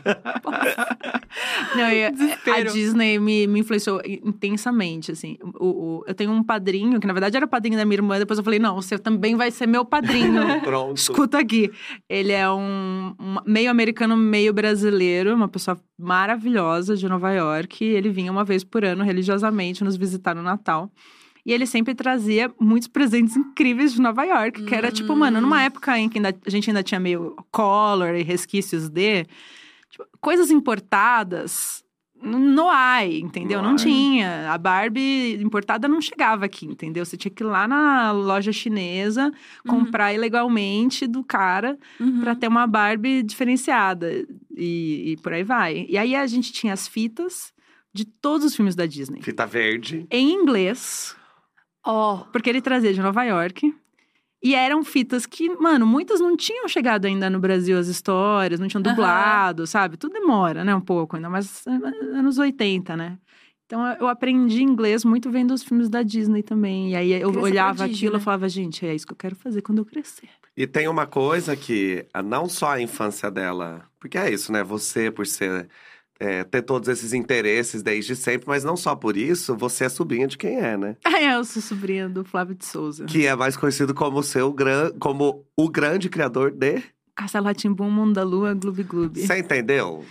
Não, 1.76 1.90
e 1.90 2.04
a-. 2.04 2.62
Disney 2.72 3.18
me, 3.18 3.46
me 3.46 3.60
influenciou 3.60 4.00
intensamente, 4.04 5.12
assim. 5.12 5.36
O, 5.58 5.66
o- 6.00 6.04
eu 6.06 6.14
tenho 6.14 6.30
um 6.30 6.42
padrinho, 6.42 6.98
que 7.00 7.06
na 7.06 7.12
verdade 7.12 7.36
era 7.36 7.46
padrinho 7.46 7.76
da 7.76 7.84
minha 7.84 7.96
irmã, 7.96 8.18
depois 8.18 8.38
eu 8.38 8.44
falei, 8.44 8.58
não, 8.58 8.74
você 8.76 8.98
também 8.98 9.34
vai 9.36 9.50
ser 9.50 9.66
meu 9.66 9.84
padrinho. 9.84 10.60
Pronto. 10.62 10.96
Escuta 10.96 11.38
aqui. 11.38 11.70
Ele 12.08 12.32
é 12.32 12.48
um, 12.50 13.14
um 13.18 13.36
meio 13.46 13.70
americano, 13.70 14.16
meio 14.16 14.52
brasileiro, 14.52 15.34
uma 15.34 15.48
pessoa 15.48 15.78
maravilhosa 15.98 16.96
de 16.96 17.08
Nova 17.08 17.30
York. 17.32 17.84
Ele 17.84 18.10
vinha 18.10 18.30
uma 18.32 18.44
vez 18.44 18.64
por 18.64 18.84
ano, 18.84 19.04
religiosamente, 19.04 19.84
nos 19.84 19.96
visitar 19.96 20.34
no 20.34 20.42
Natal. 20.42 20.90
E 21.46 21.52
ele 21.52 21.66
sempre 21.66 21.94
trazia 21.94 22.52
muitos 22.60 22.88
presentes 22.88 23.36
incríveis 23.36 23.92
de 23.92 24.00
Nova 24.00 24.24
York, 24.24 24.64
que 24.64 24.74
era 24.74 24.90
tipo, 24.90 25.14
mano, 25.16 25.40
numa 25.40 25.62
época 25.62 25.98
em 25.98 26.08
que 26.08 26.18
ainda- 26.18 26.34
a 26.46 26.50
gente 26.50 26.68
ainda 26.70 26.82
tinha 26.82 27.00
meio 27.00 27.34
color 27.50 28.14
e 28.14 28.22
resquícios 28.22 28.88
de 28.88 29.24
tipo, 29.90 30.04
coisas 30.20 30.50
importadas. 30.50 31.84
No 32.20 32.68
AI, 32.68 33.20
entendeu? 33.20 33.58
No 33.62 33.68
não 33.68 33.70
AI. 33.70 33.76
tinha. 33.76 34.50
A 34.52 34.58
Barbie 34.58 35.34
importada 35.40 35.86
não 35.86 36.00
chegava 36.00 36.46
aqui, 36.46 36.66
entendeu? 36.66 37.04
Você 37.06 37.16
tinha 37.16 37.30
que 37.30 37.44
ir 37.44 37.46
lá 37.46 37.68
na 37.68 38.10
loja 38.10 38.50
chinesa, 38.52 39.30
comprar 39.68 40.12
ilegalmente 40.12 41.06
do 41.06 41.22
cara 41.22 41.78
Uhum. 42.00 42.20
pra 42.22 42.34
ter 42.34 42.48
uma 42.48 42.66
Barbie 42.66 43.22
diferenciada. 43.22 44.26
E, 44.56 45.12
e 45.12 45.16
por 45.22 45.32
aí 45.32 45.44
vai. 45.44 45.86
E 45.88 45.96
aí 45.96 46.16
a 46.16 46.26
gente 46.26 46.50
tinha 46.52 46.72
as 46.72 46.88
fitas 46.88 47.52
de 47.94 48.04
todos 48.04 48.44
os 48.48 48.56
filmes 48.56 48.74
da 48.74 48.84
Disney. 48.84 49.22
Fita 49.22 49.46
verde. 49.46 50.04
Em 50.10 50.32
inglês, 50.32 51.14
Ó, 51.84 52.18
porque 52.32 52.50
ele 52.50 52.60
trazia 52.60 52.92
de 52.92 53.00
Nova 53.00 53.24
York. 53.24 53.74
E 54.40 54.54
eram 54.54 54.84
fitas 54.84 55.26
que, 55.26 55.48
mano, 55.56 55.84
muitas 55.84 56.20
não 56.20 56.36
tinham 56.36 56.68
chegado 56.68 57.06
ainda 57.06 57.28
no 57.28 57.40
Brasil 57.40 57.76
as 57.76 57.88
histórias, 57.88 58.60
não 58.60 58.68
tinham 58.68 58.82
dublado, 58.82 59.66
sabe? 59.66 59.96
Tudo 59.96 60.12
demora, 60.12 60.64
né? 60.64 60.72
Um 60.74 60.80
pouco, 60.80 61.16
ainda 61.16 61.28
mais 61.28 61.66
eh, 61.66 62.16
anos 62.16 62.38
80, 62.38 62.96
né? 62.96 63.18
Então 63.66 63.86
eu 64.00 64.08
aprendi 64.08 64.62
inglês 64.62 65.04
muito 65.04 65.30
vendo 65.30 65.52
os 65.52 65.62
filmes 65.62 65.90
da 65.90 66.02
Disney 66.02 66.42
também. 66.42 66.92
E 66.92 66.96
aí 66.96 67.12
eu 67.12 67.28
Criança 67.30 67.40
olhava 67.40 67.78
prodígio, 67.78 67.96
aquilo 67.96 68.12
né? 68.14 68.20
e 68.20 68.24
falava, 68.24 68.48
gente, 68.48 68.86
é 68.86 68.94
isso 68.94 69.06
que 69.06 69.12
eu 69.12 69.16
quero 69.16 69.36
fazer 69.36 69.60
quando 69.60 69.78
eu 69.78 69.84
crescer. 69.84 70.28
E 70.56 70.66
tem 70.66 70.88
uma 70.88 71.06
coisa 71.06 71.54
que 71.54 72.06
ah, 72.14 72.22
não 72.22 72.48
só 72.48 72.70
a 72.70 72.80
infância 72.80 73.30
dela, 73.30 73.84
porque 74.00 74.16
é 74.16 74.32
isso, 74.32 74.50
né? 74.50 74.62
Você, 74.64 75.10
por 75.10 75.26
ser 75.26 75.68
é, 76.20 76.44
ter 76.44 76.62
todos 76.62 76.88
esses 76.88 77.12
interesses 77.12 77.82
desde 77.82 78.16
sempre, 78.16 78.48
mas 78.48 78.64
não 78.64 78.76
só 78.76 78.94
por 78.96 79.16
isso, 79.16 79.56
você 79.56 79.84
é 79.84 79.88
sobrinha 79.88 80.26
de 80.26 80.36
quem 80.36 80.56
é, 80.56 80.76
né? 80.76 80.96
Ah, 81.04 81.20
é, 81.20 81.34
eu 81.36 81.44
sou 81.44 81.62
sobrinha 81.62 82.08
do 82.08 82.24
Flávio 82.24 82.54
de 82.54 82.64
Souza. 82.64 83.04
Que 83.04 83.26
é 83.26 83.36
mais 83.36 83.56
conhecido 83.56 83.94
como 83.94 84.18
o 84.18 84.22
seu 84.22 84.52
gran... 84.52 84.90
como 84.98 85.44
o 85.56 85.68
grande 85.68 86.08
criador 86.08 86.50
de. 86.50 86.82
Castelo 87.14 87.46
Ratimbum, 87.46 87.90
Mundo 87.90 88.12
da 88.12 88.22
Lua, 88.22 88.54
Gloob 88.54 88.84
Gloob. 88.84 89.20
Você 89.20 89.38
entendeu? 89.38 90.04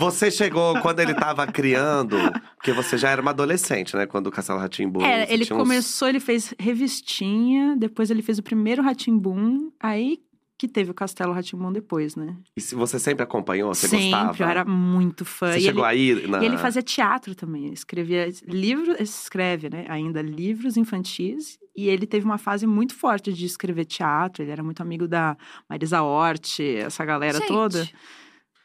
Você 0.00 0.32
chegou 0.32 0.80
quando 0.80 0.98
ele 0.98 1.14
tava 1.14 1.46
criando, 1.46 2.16
porque 2.56 2.72
você 2.72 2.98
já 2.98 3.10
era 3.10 3.22
uma 3.22 3.30
adolescente, 3.30 3.94
né? 3.94 4.04
Quando 4.04 4.26
o 4.26 4.30
Castelo 4.32 4.58
Ratimbu. 4.58 5.00
É, 5.00 5.32
ele 5.32 5.46
começou, 5.46 6.08
ele 6.08 6.18
fez 6.18 6.52
revistinha, 6.58 7.76
depois 7.76 8.10
ele 8.10 8.20
fez 8.20 8.40
o 8.40 8.42
primeiro 8.42 8.82
Ratimbum, 8.82 9.70
aí 9.78 10.18
que 10.60 10.68
teve 10.68 10.90
o 10.90 10.94
Castelo 10.94 11.32
Ratimbum 11.32 11.72
depois, 11.72 12.14
né? 12.14 12.36
E 12.54 12.60
se 12.60 12.74
você 12.74 12.98
sempre 12.98 13.22
acompanhou, 13.22 13.74
você 13.74 13.88
Sempre, 13.88 14.10
gostava? 14.10 14.42
eu 14.42 14.46
era 14.46 14.62
muito 14.62 15.24
fã. 15.24 15.52
Você 15.52 15.60
e 15.60 15.62
chegou 15.62 15.88
ele, 15.88 16.20
aí 16.20 16.28
na... 16.28 16.42
e 16.42 16.44
ele 16.44 16.58
fazia 16.58 16.82
teatro 16.82 17.34
também, 17.34 17.64
ele 17.64 17.72
escrevia 17.72 18.30
livros, 18.46 19.00
escreve, 19.00 19.70
né, 19.70 19.86
ainda 19.88 20.20
livros 20.20 20.76
infantis, 20.76 21.58
e 21.74 21.88
ele 21.88 22.06
teve 22.06 22.26
uma 22.26 22.36
fase 22.36 22.66
muito 22.66 22.94
forte 22.94 23.32
de 23.32 23.46
escrever 23.46 23.86
teatro, 23.86 24.42
ele 24.42 24.50
era 24.50 24.62
muito 24.62 24.82
amigo 24.82 25.08
da 25.08 25.34
Marisa 25.66 26.02
Hort, 26.02 26.60
essa 26.60 27.06
galera 27.06 27.38
gente, 27.38 27.48
toda. 27.48 27.88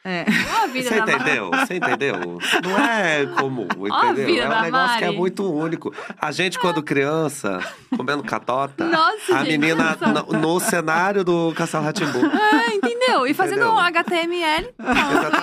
É. 0.06 0.24
Ó 0.60 0.64
a 0.64 0.68
vida 0.68 0.88
Você 0.90 0.96
da 1.02 1.06
Mari. 1.08 1.16
entendeu? 1.22 1.50
Você 1.52 1.74
entendeu? 1.76 2.16
Não 2.64 2.78
é 2.78 3.26
comum, 3.40 3.68
entendeu? 3.68 4.26
vida 4.28 4.42
É 4.44 4.46
um 4.46 4.50
da 4.50 4.62
negócio 4.62 4.98
que 5.00 5.04
é 5.04 5.08
Mari. 5.08 5.18
muito 5.18 5.52
único. 5.52 5.92
A 6.22 6.32
gente, 6.32 6.60
quando 6.60 6.84
criança, 6.84 7.60
comendo 7.98 8.22
catota, 8.24 8.86
Nossa, 8.86 9.36
a 9.36 9.44
gente, 9.44 9.58
menina 9.58 9.98
no, 10.32 10.40
no 10.40 10.60
cenário 10.60 11.24
do 11.24 11.52
Castelo 11.56 11.84
Ratimbu. 11.86 12.20
Ah, 12.24 12.74
entendeu? 12.74 13.26
E 13.26 13.34
fazendo 13.34 13.64
Entendeu? 13.66 13.74
um 13.74 13.80
HTML. 13.80 14.70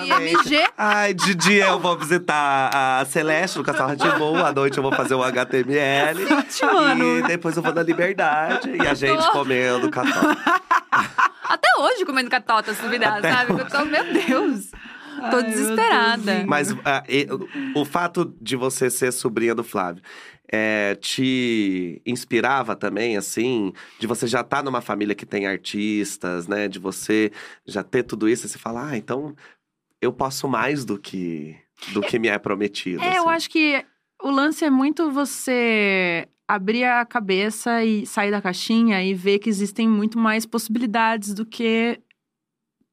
IMG. 0.05 0.63
Ai, 0.77 1.13
de 1.13 1.35
dia 1.35 1.67
eu 1.67 1.79
vou 1.79 1.97
visitar 1.97 2.69
a 3.01 3.05
Celeste 3.05 3.57
do 3.57 3.63
Castelo 3.65 3.89
Ratimbu, 3.89 4.37
à 4.37 4.51
noite 4.53 4.77
eu 4.77 4.83
vou 4.83 4.93
fazer 4.93 5.13
o 5.15 5.23
HTML. 5.23 6.25
mano. 6.73 7.19
E 7.19 7.21
depois 7.23 7.57
eu 7.57 7.63
vou 7.63 7.73
na 7.73 7.83
Liberdade. 7.83 8.69
E 8.81 8.87
a 8.87 8.93
gente 8.93 9.29
comendo 9.31 9.89
catota. 9.89 10.37
Hoje 11.79 12.05
comendo 12.05 12.29
catota, 12.29 12.73
se 12.73 12.81
duvidar, 12.81 13.17
Até 13.19 13.31
sabe? 13.31 13.51
Eu 13.59 13.65
tô, 13.65 13.85
meu 13.85 14.03
Deus. 14.13 14.71
Tô 15.31 15.37
Ai, 15.37 15.43
desesperada. 15.43 16.45
Mas 16.47 16.71
ah, 16.83 17.03
e- 17.07 17.27
o, 17.75 17.85
fato 17.85 18.35
de 18.41 18.55
você 18.55 18.89
ser 18.89 19.11
sobrinha 19.11 19.53
do 19.55 19.63
Flávio 19.63 20.01
é, 20.51 20.95
te 20.95 22.01
inspirava 22.05 22.75
também, 22.75 23.17
assim, 23.17 23.73
de 23.99 24.05
você 24.07 24.27
já 24.27 24.41
estar 24.41 24.63
numa 24.63 24.81
família 24.81 25.15
que 25.15 25.25
tem 25.25 25.47
artistas, 25.47 26.47
né? 26.47 26.67
De 26.67 26.79
você 26.79 27.31
já 27.65 27.83
ter 27.83 28.03
tudo 28.03 28.27
isso 28.27 28.45
e 28.45 28.49
você 28.49 28.57
falar, 28.57 28.89
ah, 28.91 28.97
então 28.97 29.35
eu 30.01 30.11
posso 30.11 30.47
mais 30.47 30.83
do 30.85 30.97
que 30.99 31.55
do 31.93 32.01
que 32.01 32.17
me 32.19 32.27
é 32.27 32.37
prometido. 32.37 33.03
É, 33.03 33.17
eu 33.17 33.23
assim. 33.23 33.29
acho 33.29 33.49
que 33.49 33.85
o 34.21 34.29
lance 34.29 34.63
é 34.63 34.69
muito 34.69 35.11
você 35.11 36.27
abrir 36.47 36.83
a 36.83 37.05
cabeça 37.05 37.83
e 37.83 38.05
sair 38.05 38.31
da 38.31 38.41
caixinha 38.41 39.03
e 39.03 39.13
ver 39.13 39.39
que 39.39 39.49
existem 39.49 39.87
muito 39.87 40.17
mais 40.19 40.45
possibilidades 40.45 41.33
do 41.33 41.45
que 41.45 41.99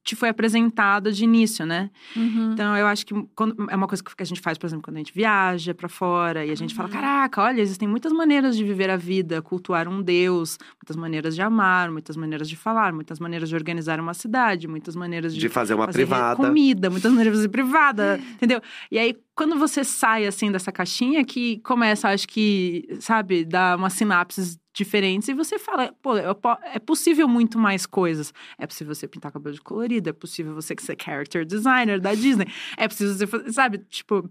te 0.02 0.16
foi 0.16 0.30
apresentado 0.30 1.12
de 1.12 1.24
início, 1.24 1.66
né? 1.66 1.90
Uhum. 2.16 2.52
Então, 2.52 2.74
eu 2.74 2.86
acho 2.86 3.04
que 3.04 3.12
quando- 3.34 3.66
é 3.70 3.76
uma 3.76 3.86
coisa 3.86 4.02
que 4.02 4.22
a 4.22 4.24
gente 4.24 4.40
faz, 4.40 4.56
por 4.56 4.66
exemplo, 4.66 4.82
quando 4.82 4.96
a 4.96 4.98
gente 4.98 5.12
viaja 5.12 5.74
pra 5.74 5.90
fora 5.90 6.44
e 6.44 6.50
a 6.50 6.54
gente 6.54 6.74
fala: 6.74 6.88
Uhum. 6.88 6.94
caraca, 6.94 7.42
olha, 7.42 7.60
existem 7.60 7.86
muitas 7.86 8.10
maneiras 8.10 8.56
de 8.56 8.64
viver 8.64 8.88
a 8.88 8.96
vida, 8.96 9.42
cultuar 9.42 9.86
um 9.86 10.00
Deus, 10.00 10.56
muitas 10.82 10.96
maneiras 10.96 11.34
de 11.34 11.42
amar, 11.42 11.90
muitas 11.90 12.16
maneiras 12.16 12.48
de 12.48 12.56
falar, 12.56 12.94
muitas 12.94 13.20
maneiras 13.20 13.50
de 13.50 13.54
organizar 13.54 14.00
uma 14.00 14.14
cidade, 14.14 14.66
muitas 14.66 14.96
maneiras 14.96 15.34
de, 15.34 15.40
de 15.40 15.48
fazer 15.50 15.74
uma 15.74 15.84
fazer 15.84 15.98
privada. 16.06 16.34
comida, 16.36 16.88
muitas 16.88 17.10
maneiras 17.12 17.34
de 17.34 17.38
fazer 17.40 17.48
privada, 17.50 18.18
entendeu? 18.34 18.62
E 18.90 18.98
aí, 18.98 19.14
quando 19.40 19.58
você 19.58 19.82
sai 19.82 20.26
assim 20.26 20.52
dessa 20.52 20.70
caixinha, 20.70 21.24
que 21.24 21.60
começa, 21.60 22.10
acho 22.10 22.28
que, 22.28 22.86
sabe, 23.00 23.42
dar 23.42 23.78
umas 23.78 23.94
sinapses 23.94 24.58
diferentes 24.70 25.30
e 25.30 25.32
você 25.32 25.58
fala, 25.58 25.94
pô, 26.02 26.14
é 26.62 26.78
possível 26.78 27.26
muito 27.26 27.58
mais 27.58 27.86
coisas. 27.86 28.34
É 28.58 28.66
possível 28.66 28.94
você 28.94 29.08
pintar 29.08 29.32
cabelo 29.32 29.54
de 29.54 29.62
colorido, 29.62 30.10
é 30.10 30.12
possível 30.12 30.54
você 30.54 30.74
ser 30.78 30.94
character 31.02 31.46
designer 31.46 31.98
da 31.98 32.14
Disney, 32.14 32.48
é 32.76 32.86
possível 32.86 33.14
você, 33.14 33.50
sabe, 33.50 33.78
tipo. 33.88 34.28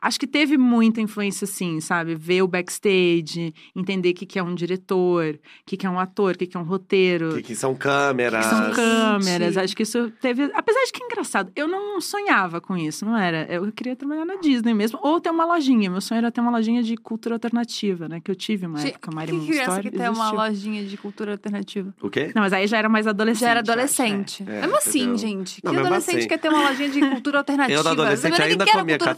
Acho 0.00 0.18
que 0.18 0.26
teve 0.26 0.56
muita 0.56 1.00
influência, 1.00 1.46
sim, 1.46 1.80
sabe? 1.80 2.14
Ver 2.14 2.42
o 2.42 2.48
backstage, 2.48 3.54
entender 3.74 4.10
o 4.10 4.14
que, 4.14 4.26
que 4.26 4.38
é 4.38 4.42
um 4.42 4.54
diretor, 4.54 5.34
o 5.34 5.38
que, 5.66 5.76
que 5.76 5.86
é 5.86 5.90
um 5.90 5.98
ator, 5.98 6.34
o 6.34 6.38
que, 6.38 6.46
que 6.46 6.56
é 6.56 6.60
um 6.60 6.64
roteiro. 6.64 7.34
Que, 7.34 7.42
que 7.42 7.54
são 7.56 7.74
câmeras. 7.74 8.44
Que 8.44 8.50
são 8.50 8.66
Gente. 8.66 8.74
câmeras. 8.76 9.56
Acho 9.56 9.76
que 9.76 9.82
isso 9.82 10.12
teve. 10.20 10.50
Apesar 10.54 10.84
de 10.84 10.92
que 10.92 11.02
é 11.02 11.06
engraçado, 11.06 11.50
eu 11.56 11.66
não 11.66 12.00
sonhava 12.00 12.60
com 12.60 12.76
isso, 12.76 13.04
não 13.04 13.16
era? 13.16 13.46
Eu 13.50 13.70
queria 13.72 13.96
trabalhar 13.96 14.24
na 14.24 14.36
Disney 14.36 14.74
mesmo, 14.74 14.98
ou 15.02 15.20
ter 15.20 15.30
uma 15.30 15.44
lojinha. 15.44 15.90
Meu 15.90 16.00
sonho 16.00 16.18
era 16.18 16.30
ter 16.30 16.40
uma 16.40 16.50
lojinha 16.50 16.82
de 16.82 16.96
cultura 16.96 17.34
alternativa, 17.34 18.08
né? 18.08 18.20
Que 18.20 18.30
eu 18.30 18.34
tive 18.34 18.66
uma 18.66 18.78
Gente, 18.78 18.94
época, 18.94 19.10
Mari 19.14 19.32
que 19.32 19.36
Moon 19.36 19.46
criança 19.46 19.70
Story. 19.70 19.90
que 19.90 19.96
tem 19.96 20.08
uma 20.08 20.30
lojinha 20.30 20.84
de 20.84 20.96
cultura 20.96 21.32
alternativa? 21.32 21.94
O 22.00 22.10
quê? 22.10 22.32
Não, 22.34 22.42
mas 22.42 22.52
aí 22.52 22.66
já 22.66 22.78
era 22.78 22.88
mais 22.88 23.06
adolescente. 23.06 23.40
Já 23.40 23.50
era 23.50 23.60
eu 23.60 23.62
acho, 23.62 23.72
adolescente. 23.72 24.44
é. 24.46 24.58
É, 24.58 24.60
mesmo 24.62 24.76
assim, 24.76 24.98
entendeu? 25.00 25.18
gente. 25.18 25.60
Não, 25.64 25.72
que 25.72 25.78
adolescente 25.80 26.18
assim. 26.18 26.28
quer 26.28 26.38
ter 26.38 26.48
uma 26.48 26.68
lojinha 26.68 26.90
de 26.90 27.00
cultura 27.00 27.38
alternativa? 27.38 27.78
Eu, 27.78 27.84
da 27.84 27.90
adolescente, 27.90 28.32
Você 28.32 28.38
vê 28.38 28.42
nem 28.42 28.52
ainda 28.52 28.64
que 28.64 28.70
era 28.70 28.80
comia 28.80 28.98
cultura 28.98 29.10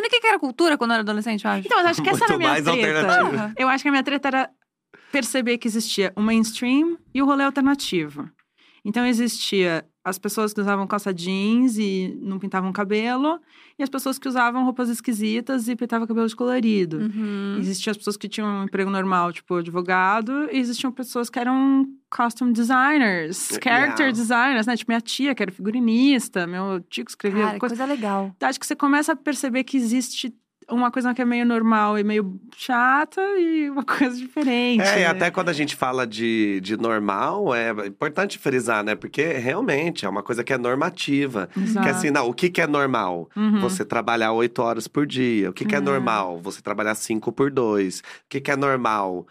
vê 0.00 0.08
nem 0.08 0.20
que 0.20 0.26
era 0.26 0.38
cultura 0.38 0.76
quando 0.78 0.90
eu 0.90 0.94
era 0.94 1.02
adolescente, 1.02 1.44
eu 1.44 1.50
acho. 1.50 1.66
Então, 1.66 1.78
mas 1.78 1.86
acho 1.86 2.02
que 2.02 2.10
essa 2.10 2.24
era 2.24 2.34
a 2.34 2.38
Muito 2.38 2.38
minha 2.38 2.50
mais 2.50 2.64
treta. 2.64 3.52
Eu 3.56 3.68
acho 3.68 3.82
que 3.82 3.88
a 3.88 3.92
minha 3.92 4.02
treta 4.02 4.28
era 4.28 4.50
perceber 5.12 5.58
que 5.58 5.66
existia 5.66 6.12
o 6.16 6.20
mainstream 6.20 6.98
e 7.14 7.22
o 7.22 7.26
rolê 7.26 7.44
alternativo. 7.44 8.28
Então 8.84 9.04
existia 9.06 9.84
as 10.02 10.18
pessoas 10.18 10.52
que 10.54 10.60
usavam 10.60 10.86
calça 10.86 11.12
jeans 11.12 11.76
e 11.76 12.18
não 12.22 12.38
pintavam 12.38 12.72
cabelo, 12.72 13.38
e 13.78 13.82
as 13.82 13.88
pessoas 13.88 14.18
que 14.18 14.26
usavam 14.28 14.64
roupas 14.64 14.88
esquisitas 14.88 15.68
e 15.68 15.76
pintavam 15.76 16.06
cabelo 16.06 16.26
de 16.26 16.34
colorido. 16.34 16.98
Uhum. 16.98 17.56
Existiam 17.58 17.90
as 17.90 17.96
pessoas 17.98 18.16
que 18.16 18.28
tinham 18.28 18.48
um 18.48 18.64
emprego 18.64 18.90
normal, 18.90 19.32
tipo 19.32 19.56
advogado, 19.56 20.48
e 20.50 20.58
existiam 20.58 20.90
pessoas 20.90 21.28
que 21.28 21.38
eram 21.38 21.86
costume 22.10 22.52
designers, 22.52 23.50
Yeah. 23.50 23.62
character 23.62 24.12
designers, 24.12 24.66
né? 24.66 24.76
Tipo 24.76 24.90
minha 24.90 25.00
tia, 25.00 25.34
que 25.34 25.42
era 25.42 25.52
figurinista, 25.52 26.46
meu 26.46 26.80
tio 26.88 27.04
que 27.04 27.10
escrevia 27.10 27.44
Cara, 27.46 27.58
coisa. 27.58 27.76
coisa 27.76 27.92
legal. 27.92 28.34
Acho 28.40 28.58
que 28.58 28.66
você 28.66 28.74
começa 28.74 29.12
a 29.12 29.16
perceber 29.16 29.64
que 29.64 29.76
existe 29.76 30.34
uma 30.70 30.90
coisa 30.90 31.12
que 31.14 31.20
é 31.22 31.24
meio 31.24 31.44
normal 31.44 31.98
e 31.98 32.04
meio 32.04 32.40
chata 32.56 33.20
e 33.38 33.68
uma 33.70 33.82
coisa 33.84 34.16
diferente. 34.16 34.82
É, 34.82 34.96
e 34.96 35.00
né? 35.00 35.06
até 35.06 35.30
quando 35.30 35.48
a 35.48 35.52
gente 35.52 35.74
fala 35.76 36.06
de, 36.06 36.60
de 36.60 36.76
normal, 36.76 37.54
é 37.54 37.70
importante 37.86 38.38
frisar, 38.38 38.82
né? 38.84 38.94
Porque 38.94 39.22
realmente 39.34 40.04
é 40.04 40.08
uma 40.08 40.22
coisa 40.22 40.42
que 40.44 40.52
é 40.52 40.58
normativa. 40.58 41.48
Exato. 41.56 41.84
Que 41.86 41.90
assim, 41.92 42.10
não, 42.10 42.28
o 42.28 42.34
que, 42.34 42.48
que 42.50 42.60
é 42.60 42.66
normal? 42.66 43.28
Uhum. 43.36 43.60
Você 43.60 43.84
trabalhar 43.84 44.32
oito 44.32 44.62
horas 44.62 44.86
por 44.88 45.06
dia. 45.06 45.50
O 45.50 45.52
que, 45.52 45.64
que 45.64 45.74
é 45.74 45.78
É. 45.78 45.80
normal? 45.80 46.38
Você 46.42 46.60
trabalhar 46.62 46.94
cinco 46.94 47.32
por 47.32 47.50
dois. 47.50 48.00
O 48.00 48.02
que, 48.28 48.40
que 48.40 48.50
é 48.50 48.56
normal? 48.56 49.26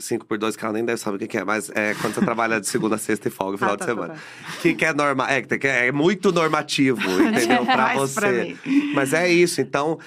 Cinco 0.00 0.24
por 0.26 0.38
dois, 0.38 0.54
que 0.54 0.64
ela 0.64 0.72
nem 0.72 0.84
deve 0.84 1.00
saber 1.00 1.24
o 1.24 1.28
que, 1.28 1.36
é, 1.36 1.44
mas 1.44 1.68
é 1.74 1.92
quando 2.00 2.14
você 2.14 2.20
trabalha 2.20 2.60
de 2.60 2.68
segunda, 2.68 2.94
a 2.94 2.98
sexta 2.98 3.26
e 3.26 3.30
folga, 3.32 3.58
final 3.58 3.72
Ah, 3.72 3.76
de 3.76 3.80
tá, 3.80 3.86
tá, 3.86 3.92
semana. 3.92 4.14
tá. 4.14 4.20
O 4.56 4.60
que, 4.62 4.74
que 4.74 4.84
é 4.84 4.92
normal? 4.94 5.26
É, 5.28 5.86
é 5.88 5.90
muito 5.90 6.30
normativo, 6.30 7.00
entendeu? 7.20 7.64
pra 7.66 7.76
Faz 7.88 7.98
você. 7.98 8.56
pra. 8.62 8.72
Mas 8.94 9.12
é 9.12 9.28
isso, 9.28 9.60
então 9.60 9.98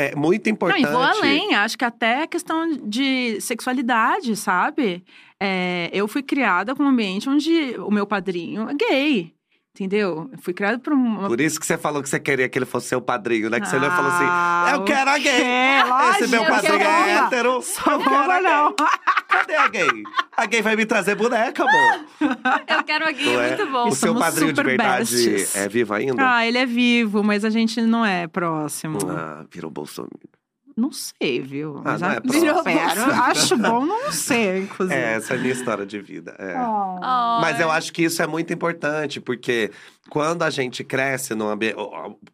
é 0.00 0.14
muito 0.16 0.46
Não, 0.46 0.52
importante. 0.52 0.82
e 0.82 0.86
vou 0.86 1.02
além, 1.02 1.54
acho 1.54 1.76
que 1.76 1.84
até 1.84 2.22
a 2.22 2.26
questão 2.26 2.68
de 2.86 3.40
sexualidade, 3.40 4.36
sabe? 4.36 5.04
É, 5.38 5.90
eu 5.92 6.06
fui 6.08 6.22
criada 6.22 6.74
com 6.74 6.82
um 6.82 6.88
ambiente 6.88 7.28
onde 7.28 7.74
o 7.78 7.90
meu 7.90 8.06
padrinho 8.06 8.68
é 8.68 8.74
gay, 8.74 9.34
entendeu? 9.84 10.28
Eu 10.32 10.38
fui 10.42 10.52
criada 10.54 10.78
por 10.78 10.92
uma. 10.92 11.26
Por 11.28 11.40
isso 11.40 11.58
que 11.58 11.66
você 11.66 11.76
falou 11.78 12.02
que 12.02 12.08
você 12.08 12.20
queria 12.20 12.48
que 12.48 12.58
ele 12.58 12.66
fosse 12.66 12.88
seu 12.88 13.00
padrinho, 13.00 13.48
né? 13.50 13.58
Que 13.60 13.66
você 13.68 13.76
olhou 13.76 13.88
e 13.88 13.92
falou 13.92 14.10
assim: 14.10 14.24
Ah, 14.26 14.70
Eu 14.74 14.84
quero 14.84 15.10
a 15.10 15.18
gay! 15.18 15.42
É, 15.42 15.84
lógico, 15.84 16.24
Esse 16.24 16.30
meu 16.30 16.42
eu 16.42 16.48
padrinho 16.48 16.74
é 16.82 17.12
hétero. 17.18 17.60
A 17.86 17.98
boba, 17.98 18.26
gay. 18.40 18.42
não. 18.42 18.74
Cadê 19.28 19.54
a 19.54 19.68
gay? 19.68 19.88
A 20.36 20.46
gay 20.46 20.62
vai 20.62 20.76
me 20.76 20.86
trazer 20.86 21.14
boneca, 21.14 21.62
amor. 21.64 22.04
Eu 22.68 22.84
quero 22.84 23.06
aqui, 23.08 23.24
Não 23.24 23.40
é? 23.40 23.48
muito 23.56 23.66
bom. 23.72 23.88
O 23.88 23.94
seu 23.94 24.14
padrinho 24.14 24.52
de 24.52 24.62
verdade 24.62 24.98
besties. 25.00 25.56
é 25.56 25.68
vivo 25.68 25.94
ainda? 25.94 26.36
Ah, 26.36 26.46
ele 26.46 26.58
é 26.58 26.66
vivo, 26.66 27.22
mas 27.22 27.44
a 27.44 27.50
gente 27.50 27.80
não 27.82 28.04
é 28.04 28.26
próximo. 28.26 28.98
Ah, 29.08 29.44
virou 29.50 29.70
Bolsonaro. 29.70 30.10
Não 30.76 30.92
sei, 30.92 31.40
viu? 31.40 31.78
Ah, 31.78 31.92
Mas 31.92 32.00
não 32.00 32.10
é 32.10 32.20
espero, 32.24 33.12
acho 33.12 33.56
bom, 33.56 33.84
não 33.84 34.12
sei, 34.12 34.60
inclusive. 34.60 34.98
É, 34.98 35.14
essa 35.14 35.34
é 35.34 35.36
a 35.36 35.40
minha 35.40 35.52
história 35.52 35.86
de 35.86 36.00
vida. 36.00 36.34
É. 36.38 36.54
Oh. 36.58 37.40
Mas 37.40 37.60
eu 37.60 37.70
acho 37.70 37.92
que 37.92 38.02
isso 38.02 38.22
é 38.22 38.26
muito 38.26 38.52
importante, 38.52 39.20
porque 39.20 39.70
quando 40.10 40.42
a 40.42 40.50
gente 40.50 40.82
cresce 40.82 41.34
num 41.34 41.48
ambiente. 41.48 41.76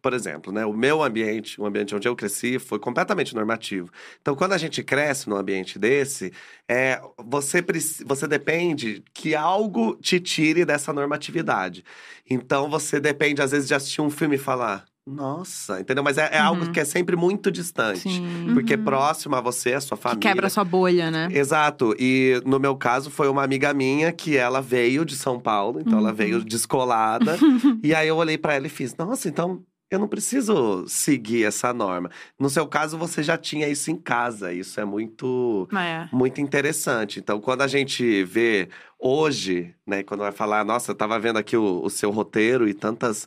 Por 0.01 0.13
exemplo, 0.13 0.51
né? 0.51 0.65
O 0.65 0.73
meu 0.73 1.03
ambiente, 1.03 1.61
o 1.61 1.65
ambiente 1.65 1.95
onde 1.95 2.07
eu 2.07 2.15
cresci, 2.15 2.59
foi 2.59 2.79
completamente 2.79 3.35
normativo. 3.35 3.89
Então, 4.21 4.35
quando 4.35 4.53
a 4.53 4.57
gente 4.57 4.83
cresce 4.83 5.29
num 5.29 5.35
ambiente 5.35 5.77
desse, 5.77 6.33
é, 6.67 6.99
você, 7.23 7.63
você 8.05 8.27
depende 8.27 9.03
que 9.13 9.35
algo 9.35 9.95
te 9.95 10.19
tire 10.19 10.65
dessa 10.65 10.91
normatividade. 10.91 11.83
Então, 12.29 12.69
você 12.69 12.99
depende, 12.99 13.41
às 13.41 13.51
vezes, 13.51 13.67
de 13.67 13.75
assistir 13.75 14.01
um 14.01 14.09
filme 14.09 14.35
e 14.35 14.39
falar. 14.39 14.85
Nossa, 15.07 15.79
entendeu? 15.79 16.03
Mas 16.03 16.17
é, 16.17 16.29
é 16.33 16.37
algo 16.37 16.65
Uhum. 16.65 16.71
que 16.73 16.79
é 16.81 16.85
sempre 16.85 17.15
muito 17.15 17.49
distante. 17.49 18.01
Sim. 18.01 18.51
Porque 18.53 18.75
Uhum. 18.75 18.83
próximo 18.83 19.35
a 19.35 19.41
você, 19.41 19.73
a 19.73 19.79
sua 19.81 19.95
Que 19.97 20.03
família. 20.03 20.19
quebra 20.29 20.47
a 20.47 20.49
sua 20.49 20.65
bolha, 20.65 21.09
né? 21.09 21.29
Exato. 21.31 21.95
E 21.97 22.41
no 22.45 22.59
meu 22.59 22.75
caso, 22.75 23.09
foi 23.09 23.29
uma 23.29 23.41
amiga 23.43 23.73
minha 23.73 24.11
que 24.11 24.35
ela 24.35 24.61
veio 24.61 25.05
de 25.05 25.15
São 25.15 25.39
Paulo, 25.39 25.79
então 25.79 25.97
ela 25.97 26.09
Uhum. 26.09 26.15
veio 26.15 26.43
descolada. 26.43 27.37
e 27.81 27.95
aí 27.95 28.07
eu 28.09 28.17
olhei 28.17 28.37
pra 28.37 28.53
ela 28.55 28.67
e 28.67 28.69
fiz: 28.69 28.93
Nossa, 28.97 29.29
então 29.29 29.63
eu 29.89 29.97
não 29.99 30.07
preciso 30.09 30.83
seguir 30.89 31.45
essa 31.45 31.71
norma. 31.73 32.11
No 32.37 32.49
seu 32.49 32.67
caso, 32.67 32.97
você 32.97 33.23
já 33.23 33.37
tinha 33.37 33.69
isso 33.69 33.89
em 33.89 33.95
casa. 33.95 34.51
Isso 34.51 34.77
é 34.81 34.83
muito. 34.83 35.69
É. 35.73 36.09
Muito 36.11 36.41
interessante. 36.41 37.19
Então, 37.19 37.39
quando 37.39 37.61
a 37.61 37.67
gente 37.67 38.25
vê 38.25 38.67
hoje, 38.99 39.73
né, 39.85 40.03
quando 40.03 40.19
vai 40.19 40.33
falar, 40.33 40.65
nossa, 40.65 40.91
eu 40.91 40.95
tava 40.95 41.17
vendo 41.17 41.37
aqui 41.37 41.55
o, 41.55 41.81
o 41.81 41.89
seu 41.89 42.11
roteiro 42.11 42.67
e 42.67 42.73
tantas. 42.73 43.25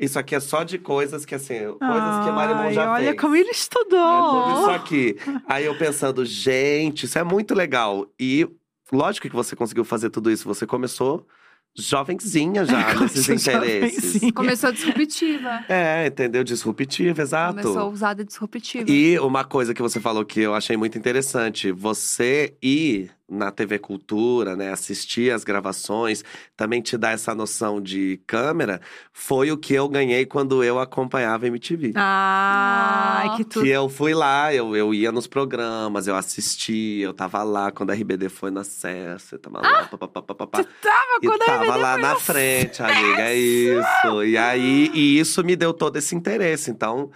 Isso 0.00 0.18
aqui 0.18 0.34
é 0.34 0.40
só 0.40 0.64
de 0.64 0.78
coisas 0.78 1.24
que, 1.24 1.34
assim, 1.34 1.58
coisas 1.58 2.24
que 2.24 2.28
a 2.28 2.32
Marimon 2.32 2.72
já 2.72 2.92
olha 2.92 3.04
fez. 3.10 3.20
como 3.20 3.36
ele 3.36 3.48
É 3.48 3.52
estudou. 3.52 4.44
tudo 4.44 4.60
isso 4.60 4.70
aqui. 4.70 5.16
Aí 5.46 5.64
eu 5.64 5.76
pensando, 5.76 6.24
gente, 6.24 7.04
isso 7.06 7.18
é 7.18 7.22
muito 7.22 7.54
legal. 7.54 8.06
E 8.18 8.48
lógico 8.90 9.28
que 9.28 9.34
você 9.36 9.54
conseguiu 9.54 9.84
fazer 9.84 10.10
tudo 10.10 10.30
isso. 10.30 10.48
Você 10.48 10.66
começou 10.66 11.26
jovenzinha 11.74 12.64
já 12.64 12.94
nesses 13.00 13.28
interesses. 13.28 14.02
jovenzinha. 14.04 14.32
Começou 14.32 14.72
disruptiva. 14.72 15.64
É, 15.68 16.06
entendeu? 16.06 16.44
Disruptivo, 16.44 17.20
exato. 17.20 17.60
Começou 17.62 17.90
usada 17.90 18.24
disruptiva. 18.24 18.90
E 18.90 19.18
uma 19.18 19.44
coisa 19.44 19.72
que 19.74 19.82
você 19.82 20.00
falou 20.00 20.24
que 20.24 20.40
eu 20.40 20.54
achei 20.54 20.76
muito 20.76 20.98
interessante, 20.98 21.70
você 21.72 22.54
ir 22.62 23.10
na 23.32 23.50
TV 23.50 23.78
Cultura, 23.78 24.54
né, 24.54 24.70
assistir 24.70 25.32
as 25.32 25.42
gravações, 25.42 26.24
também 26.56 26.80
te 26.80 26.96
dá 26.96 27.10
essa 27.10 27.34
noção 27.34 27.80
de 27.80 28.20
câmera, 28.26 28.80
foi 29.12 29.50
o 29.50 29.56
que 29.56 29.74
eu 29.74 29.88
ganhei 29.88 30.24
quando 30.24 30.62
eu 30.62 30.78
acompanhava 30.78 31.46
a 31.46 31.48
MTV. 31.48 31.92
Ah. 31.96 33.34
que 33.36 33.44
tudo. 33.44 33.64
Que 33.64 33.70
eu 33.70 33.88
fui 33.88 34.14
lá, 34.14 34.54
eu, 34.54 34.76
eu 34.76 34.94
ia 34.94 35.10
nos 35.10 35.26
programas, 35.26 36.06
eu 36.06 36.14
assistia, 36.14 37.04
eu 37.04 37.12
tava 37.12 37.42
lá 37.42 37.72
quando 37.72 37.90
a 37.90 37.94
RBD 37.94 38.28
foi 38.28 38.50
na 38.50 38.62
Serra, 38.62 39.18
você 39.18 39.38
tava 39.38 39.60
lá, 39.60 39.84
pá, 39.88 39.98
pá, 39.98 40.08
pá, 40.08 40.22
pá, 40.22 40.34
pá, 40.34 40.46
pá. 40.46 40.64
Tava 40.64 41.18
E 41.20 41.26
quando 41.26 41.42
a 41.42 41.46
tava 41.46 41.64
RBD 41.64 41.78
lá 41.80 41.92
foi 41.92 42.02
na 42.02 42.12
na 42.12 42.16
frente, 42.16 42.82
amiga, 42.82 43.22
é 43.22 43.34
isso. 43.34 44.24
E 44.24 44.36
aí, 44.36 44.90
e 44.94 45.18
isso 45.18 45.42
me 45.42 45.56
deu 45.56 45.72
todo 45.72 45.96
esse 45.96 46.14
interesse, 46.14 46.70
então, 46.70 47.10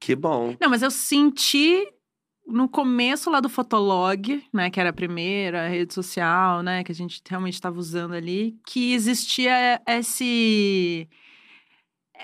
que 0.00 0.14
bom. 0.14 0.56
Não, 0.60 0.68
mas 0.68 0.82
eu 0.82 0.90
senti 0.90 1.86
no 2.46 2.68
começo 2.68 3.30
lá 3.30 3.40
do 3.40 3.48
Fotolog, 3.48 4.44
né, 4.52 4.70
que 4.70 4.80
era 4.80 4.90
a 4.90 4.92
primeira 4.92 5.68
rede 5.68 5.94
social, 5.94 6.62
né, 6.62 6.84
que 6.84 6.92
a 6.92 6.94
gente 6.94 7.22
realmente 7.28 7.54
estava 7.54 7.78
usando 7.78 8.14
ali, 8.14 8.58
que 8.66 8.92
existia 8.92 9.80
esse 9.86 11.08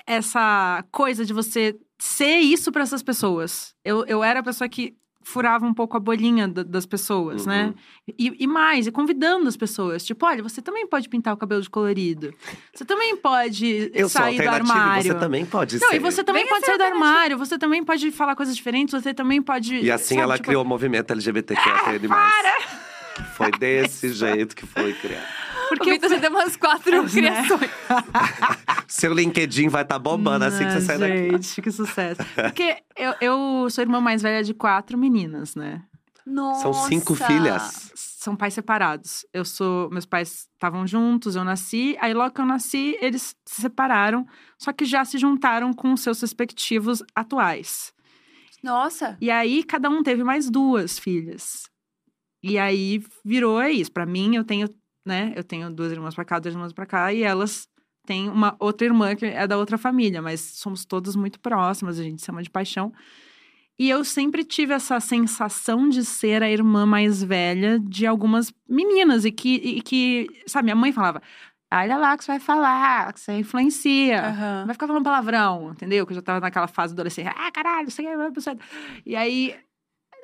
essa 0.06 0.84
coisa 0.92 1.24
de 1.24 1.32
você 1.32 1.78
ser 1.98 2.38
isso 2.38 2.70
para 2.70 2.82
essas 2.82 3.02
pessoas. 3.02 3.74
Eu, 3.84 4.04
eu 4.06 4.22
era 4.22 4.40
a 4.40 4.42
pessoa 4.42 4.68
que 4.68 4.96
furava 5.30 5.66
um 5.66 5.74
pouco 5.74 5.96
a 5.96 6.00
bolinha 6.00 6.48
da- 6.48 6.62
das 6.62 6.86
pessoas, 6.86 7.44
né? 7.44 7.66
Uhum. 7.66 8.14
E, 8.18 8.44
e 8.44 8.46
mais, 8.46 8.86
e 8.86 8.90
convidando 8.90 9.46
as 9.46 9.56
pessoas. 9.56 10.04
Tipo, 10.04 10.24
olha, 10.24 10.42
você 10.42 10.62
também 10.62 10.86
pode 10.86 11.08
pintar 11.08 11.34
o 11.34 11.36
cabelo 11.36 11.60
de 11.60 11.68
colorido. 11.68 12.32
Você 12.74 12.84
também 12.84 13.14
pode 13.16 13.90
Eu 13.92 14.08
sou 14.08 14.22
sair 14.22 14.40
do 14.40 14.48
armário. 14.48 15.02
você 15.12 15.14
também 15.18 15.44
pode 15.44 15.78
Não, 15.78 15.88
ser. 15.90 15.96
e 15.96 15.98
você 15.98 16.24
também 16.24 16.44
Venha 16.44 16.54
pode 16.54 16.64
sair 16.66 16.78
do 16.78 16.84
armário, 16.84 17.36
você 17.38 17.58
também 17.58 17.84
pode 17.84 18.10
falar 18.10 18.34
coisas 18.34 18.56
diferentes, 18.56 18.92
você 19.00 19.12
também 19.12 19.42
pode. 19.42 19.76
E 19.76 19.90
assim 19.90 20.14
sabe, 20.14 20.22
ela 20.22 20.34
tipo, 20.36 20.46
criou 20.46 20.64
o 20.64 20.66
movimento 20.66 21.10
LGBTQ 21.10 21.68
até 21.70 21.98
demais. 21.98 22.32
Foi 23.36 23.50
desse 23.50 24.12
jeito 24.12 24.54
que 24.56 24.64
foi 24.64 24.92
criado. 24.94 25.26
Porque 25.68 25.90
o 25.90 25.92
Vitor 25.92 26.08
já 26.10 26.16
deu 26.18 26.30
umas 26.30 26.56
quatro 26.56 27.02
Né? 27.02 27.08
criações. 27.08 27.70
Seu 28.88 29.12
LinkedIn 29.12 29.68
vai 29.68 29.82
estar 29.82 29.96
tá 29.96 29.98
bombando 29.98 30.44
assim 30.44 30.64
que 30.64 30.72
você 30.72 30.78
Ah, 30.78 30.80
sai 30.80 30.98
daqui. 30.98 31.30
Gente, 31.30 31.62
que 31.62 31.70
sucesso. 31.70 32.20
Porque 32.34 32.76
eu, 32.96 33.14
eu 33.20 33.70
sou 33.70 33.82
irmã 33.82 34.00
mais 34.00 34.22
velha 34.22 34.42
de 34.42 34.54
quatro 34.54 34.96
meninas, 34.96 35.54
né? 35.54 35.82
Nossa. 36.26 36.62
São 36.62 36.72
cinco 36.74 37.14
filhas. 37.14 37.90
São 37.94 38.36
pais 38.36 38.52
separados. 38.52 39.24
Eu 39.32 39.44
sou. 39.44 39.88
Meus 39.90 40.04
pais 40.04 40.46
estavam 40.52 40.86
juntos, 40.86 41.36
eu 41.36 41.44
nasci. 41.44 41.96
Aí, 42.00 42.12
logo 42.12 42.34
que 42.34 42.40
eu 42.40 42.44
nasci, 42.46 42.98
eles 43.00 43.34
se 43.46 43.62
separaram, 43.62 44.26
só 44.58 44.70
que 44.72 44.84
já 44.84 45.04
se 45.06 45.16
juntaram 45.16 45.72
com 45.72 45.96
seus 45.96 46.20
respectivos 46.20 47.02
atuais. 47.14 47.92
Nossa. 48.62 49.16
E 49.20 49.30
aí, 49.30 49.62
cada 49.64 49.88
um 49.88 50.02
teve 50.02 50.22
mais 50.22 50.50
duas 50.50 50.98
filhas. 50.98 51.62
E 52.42 52.58
aí 52.58 53.02
virou 53.24 53.60
é 53.60 53.70
isso. 53.70 53.90
Pra 53.90 54.04
mim, 54.04 54.36
eu 54.36 54.44
tenho, 54.44 54.68
né? 55.08 55.32
Eu 55.34 55.42
tenho 55.42 55.70
duas 55.70 55.90
irmãs 55.90 56.14
pra 56.14 56.24
cá, 56.24 56.38
duas 56.38 56.54
irmãs 56.54 56.72
pra 56.72 56.86
cá, 56.86 57.12
e 57.12 57.22
elas 57.22 57.66
têm 58.06 58.28
uma 58.28 58.54
outra 58.60 58.86
irmã 58.86 59.16
que 59.16 59.26
é 59.26 59.46
da 59.46 59.58
outra 59.58 59.76
família, 59.76 60.22
mas 60.22 60.40
somos 60.40 60.84
todas 60.84 61.16
muito 61.16 61.40
próximas, 61.40 61.98
a 61.98 62.02
gente 62.02 62.22
se 62.22 62.30
ama 62.30 62.42
de 62.42 62.50
paixão. 62.50 62.92
E 63.78 63.88
eu 63.88 64.04
sempre 64.04 64.44
tive 64.44 64.72
essa 64.74 64.98
sensação 64.98 65.88
de 65.88 66.04
ser 66.04 66.42
a 66.42 66.50
irmã 66.50 66.84
mais 66.84 67.22
velha 67.22 67.78
de 67.78 68.06
algumas 68.06 68.52
meninas, 68.68 69.24
e 69.24 69.30
que, 69.32 69.54
e 69.56 69.82
que 69.82 70.26
sabe, 70.46 70.64
minha 70.64 70.76
mãe 70.76 70.92
falava. 70.92 71.20
Olha 71.70 71.98
lá 71.98 72.16
que 72.16 72.24
você 72.24 72.32
vai 72.32 72.40
falar, 72.40 73.12
que 73.12 73.20
você 73.20 73.32
influencia. 73.34 74.22
Aham. 74.28 74.64
Vai 74.64 74.74
ficar 74.74 74.86
falando 74.86 75.04
palavrão, 75.04 75.72
entendeu? 75.72 76.06
Que 76.06 76.12
eu 76.12 76.16
já 76.16 76.22
tava 76.22 76.40
naquela 76.40 76.66
fase 76.66 76.94
adolescente. 76.94 77.28
Ah, 77.28 77.50
caralho, 77.52 77.88
isso 77.88 78.00
aqui 78.00 78.08
é... 78.08 78.30
você- 78.30 78.56
E 79.04 79.14
aí 79.14 79.54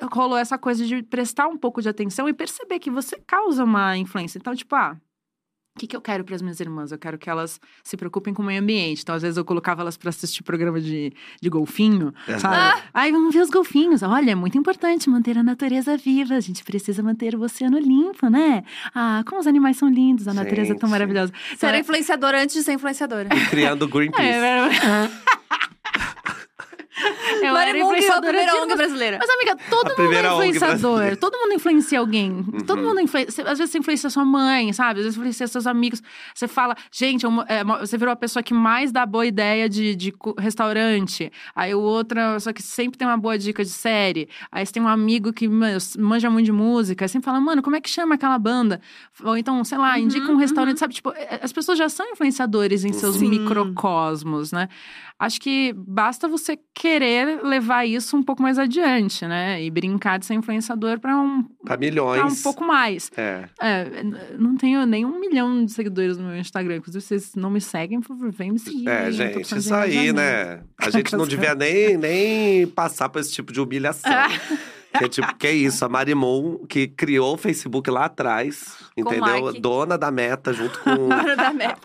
rolou 0.03 0.37
essa 0.39 0.59
coisa 0.59 0.85
de 0.87 1.03
prestar 1.03 1.47
um 1.49 1.57
pouco 1.57 1.81
de 1.83 1.89
atenção 1.89 2.29
e 2.29 2.33
perceber 2.33 2.79
que 2.79 2.91
você 2.91 3.17
causa 3.27 3.65
uma 3.65 3.97
influência. 3.97 4.39
Então, 4.39 4.55
tipo, 4.55 4.75
ah, 4.75 4.97
o 5.77 5.81
que, 5.81 5.89
que 5.89 5.97
eu 5.97 6.01
quero 6.01 6.23
para 6.23 6.37
as 6.37 6.41
minhas 6.43 6.61
irmãs? 6.61 6.93
Eu 6.93 6.99
quero 6.99 7.19
que 7.19 7.29
elas 7.29 7.61
se 7.83 7.97
preocupem 7.97 8.33
com 8.33 8.43
o 8.43 8.47
meio 8.47 8.61
ambiente. 8.63 9.03
Então, 9.03 9.13
às 9.13 9.23
vezes, 9.23 9.37
eu 9.37 9.45
colocava 9.45 9.83
elas 9.83 9.97
para 9.97 10.09
assistir 10.11 10.45
programa 10.45 10.81
de, 10.81 11.13
de 11.43 11.49
golfinho, 11.51 12.15
sabe? 12.39 12.81
Ai, 12.95 13.11
vamos 13.11 13.35
ver 13.35 13.41
os 13.41 13.51
golfinhos. 13.51 14.01
Olha, 14.05 14.31
é 14.31 14.35
muito 14.37 14.57
importante 14.57 15.11
manter 15.11 15.37
a 15.37 15.43
natureza 15.43 15.97
viva. 15.97 16.35
A 16.37 16.41
gente 16.41 16.63
precisa 16.63 17.03
manter 17.03 17.35
o 17.35 17.41
oceano 17.43 17.77
limpo, 17.77 18.29
né? 18.29 18.63
Ah, 18.95 19.25
como 19.27 19.41
os 19.41 19.49
animais 19.49 19.77
são 19.77 19.89
lindos, 19.89 20.29
a 20.29 20.35
natureza 20.35 20.75
é 20.75 20.77
tão 20.77 20.89
Gente. 20.89 20.91
maravilhosa. 20.93 21.33
Você 21.49 21.55
Então, 21.55 21.69
era 21.69 21.79
é- 21.79 21.81
influenciadora 21.81 22.41
antes 22.41 22.55
de 22.55 22.63
ser 22.63 22.73
influenciadora. 22.75 23.29
Criando 23.51 23.89
Greenpeace. 23.89 24.23
é, 24.29 25.11
eu 27.43 27.57
era 27.57 27.73
a 27.73 27.79
influenciadora 27.79 28.21
primeira 28.33 28.53
de 28.53 28.59
ONG 28.59 28.77
brasileira. 28.77 29.19
Mas, 29.21 29.31
amiga, 29.31 29.57
todo 29.69 29.93
A 29.93 30.03
mundo 30.03 30.13
é 30.15 30.21
influenciador. 30.49 31.17
Todo 31.17 31.39
mundo 31.39 31.55
influencia 31.55 31.99
alguém. 31.99 32.43
Todo 32.67 32.79
Uhum. 32.81 32.89
mundo 32.89 33.01
influencia. 33.01 33.45
Às 33.49 33.59
vezes 33.59 33.71
você 33.73 33.79
influencia 33.79 34.11
sua 34.11 34.25
mãe, 34.25 34.73
sabe? 34.73 35.01
Às 35.01 35.05
vezes 35.07 35.17
influencia 35.17 35.47
seus 35.49 35.67
amigos. 35.67 36.03
Você 36.35 36.47
fala, 36.49 36.75
gente, 36.93 37.25
é 37.49 37.55
é 37.55 37.65
você 37.65 37.97
virou 37.99 38.13
a 38.13 38.17
pessoa 38.17 38.43
que 38.43 38.53
mais 38.55 38.91
dá 38.93 39.05
boa 39.07 39.25
ideia 39.27 39.69
de, 39.69 39.95
de 39.95 40.13
restaurante. 40.39 41.31
Aí 41.55 41.75
o 41.75 41.81
outro, 41.81 42.19
é 42.19 42.31
a 42.31 42.33
pessoa 42.35 42.53
que 42.53 42.63
sempre 42.63 42.99
tem 42.99 43.07
uma 43.07 43.17
boa 43.17 43.37
dica 43.39 43.65
de 43.65 43.71
série. 43.71 44.29
Aí 44.51 44.65
você 44.65 44.73
tem 44.73 44.83
um 44.83 44.89
amigo 44.89 45.33
que 45.33 45.49
manja 45.49 46.31
muito 46.31 46.47
de 46.47 46.53
música. 46.53 47.05
Aí 47.05 47.09
sempre 47.09 47.25
fala, 47.27 47.41
mano, 47.41 47.63
como 47.63 47.77
é 47.77 47.81
que 47.81 47.89
chama 47.91 48.15
aquela 48.17 48.39
banda? 48.39 48.81
Ou 49.23 49.37
então, 49.37 49.63
sei 49.65 49.79
lá, 49.79 49.99
indica 49.99 50.31
um 50.31 50.37
restaurante, 50.37 50.79
sabe? 50.79 50.95
Tipo, 50.95 51.11
é- 51.13 51.41
as 51.43 51.53
pessoas 51.53 51.79
já 51.79 51.89
são 51.89 52.07
influenciadores 52.13 52.85
em 52.85 52.93
seus 52.93 53.17
Sim. 53.17 53.29
microcosmos, 53.29 54.53
né? 54.53 54.69
Acho 55.19 55.41
que 55.41 55.73
basta 55.77 56.27
você 56.27 56.59
querer 56.85 57.43
levar 57.43 57.87
isso 57.87 58.15
um 58.15 58.23
pouco 58.23 58.43
mais 58.43 58.59
adiante, 58.59 59.27
né? 59.27 59.63
E 59.63 59.71
brincar 59.71 60.19
de 60.19 60.27
ser 60.27 60.35
influenciador 60.35 61.01
para 61.01 61.17
um, 61.17 61.43
Pra 61.43 61.55
pra 61.65 61.77
milhões. 61.79 62.41
um 62.41 62.43
pouco 62.43 62.63
mais. 62.63 63.11
É. 63.17 63.45
É, 63.59 63.87
não 64.39 64.55
tenho 64.55 64.85
nem 64.85 65.03
um 65.07 65.19
milhão 65.19 65.65
de 65.65 65.73
seguidores 65.73 66.19
no 66.19 66.25
meu 66.29 66.37
Instagram. 66.37 66.77
Inclusive, 66.77 67.01
se 67.01 67.09
vocês 67.09 67.35
não 67.35 67.49
me 67.49 67.61
seguem, 67.61 68.03
por 68.03 68.09
favor, 68.09 68.31
vem 68.31 68.53
me 68.53 68.59
seguir. 68.59 68.87
É, 68.87 69.11
gente, 69.11 69.57
isso 69.57 69.75
aí, 69.75 70.13
né? 70.13 70.61
A 70.79 70.91
gente 70.91 71.17
não 71.17 71.25
devia 71.27 71.55
nem, 71.55 71.97
nem 71.97 72.67
passar 72.67 73.09
por 73.09 73.21
esse 73.21 73.33
tipo 73.33 73.51
de 73.51 73.61
humilhação. 73.63 74.13
Que 74.97 75.05
é 75.05 75.09
tipo, 75.09 75.35
que 75.37 75.47
é 75.47 75.53
isso? 75.53 75.85
A 75.85 75.89
Marimon, 75.89 76.59
que 76.69 76.87
criou 76.87 77.35
o 77.35 77.37
Facebook 77.37 77.91
lá 77.91 78.05
atrás, 78.05 78.77
entendeu? 78.97 79.21
Mark. 79.43 79.61
Dona 79.61 79.99
da 79.99 80.11
meta, 80.11 80.53
junto 80.53 80.79
com, 80.81 80.91
Hora 81.13 81.35
da 81.35 81.53
meta. 81.53 81.81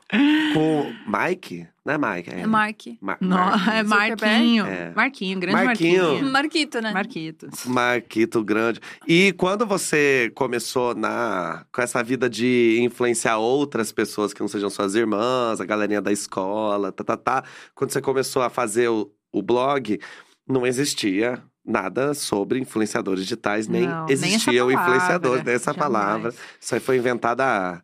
com 0.53 0.93
Mike. 1.07 1.67
Não 1.85 1.93
é 1.95 1.97
Mike? 2.15 2.29
É, 2.29 2.39
É 2.41 2.45
Mark. 2.45 2.77
Ma- 3.01 3.17
Não, 3.19 3.37
é? 3.71 3.81
Marquinho. 3.83 4.65
É. 4.67 4.91
Marquinho, 4.95 5.39
grande 5.39 5.65
Marquinho. 5.65 6.03
Marquinho. 6.03 6.31
Marquito, 6.31 6.81
né? 6.81 6.91
Marquitos. 6.93 7.65
Marquito 7.65 8.43
grande. 8.43 8.79
E 9.07 9.33
quando 9.33 9.65
você 9.65 10.31
começou 10.35 10.93
na 10.93 11.65
com 11.73 11.81
essa 11.81 12.03
vida 12.03 12.29
de 12.29 12.77
influenciar 12.81 13.37
outras 13.37 13.91
pessoas 13.91 14.33
que 14.33 14.41
não 14.41 14.47
sejam 14.47 14.69
suas 14.69 14.93
irmãs, 14.93 15.59
a 15.59 15.65
galerinha 15.65 16.01
da 16.01 16.11
escola, 16.11 16.91
tá, 16.91 17.03
tá, 17.03 17.17
tá. 17.17 17.43
Quando 17.73 17.91
você 17.91 18.01
começou 18.01 18.43
a 18.43 18.51
fazer 18.51 18.87
o, 18.89 19.11
o 19.31 19.41
blog, 19.41 19.99
não 20.47 20.67
existia 20.67 21.41
nada 21.69 22.13
sobre 22.13 22.59
influenciadores 22.59 23.21
digitais, 23.23 23.67
nem 23.67 23.87
Não, 23.87 24.05
nem 24.05 24.13
essa 24.15 24.25
existia 24.25 24.65
o 24.65 24.69
palavra, 24.69 24.93
influenciador 24.95 25.43
dessa 25.43 25.71
jamais. 25.73 25.77
palavra. 25.93 26.33
Isso 26.59 26.73
aí 26.75 26.81
foi 26.81 26.97
inventada. 26.97 27.81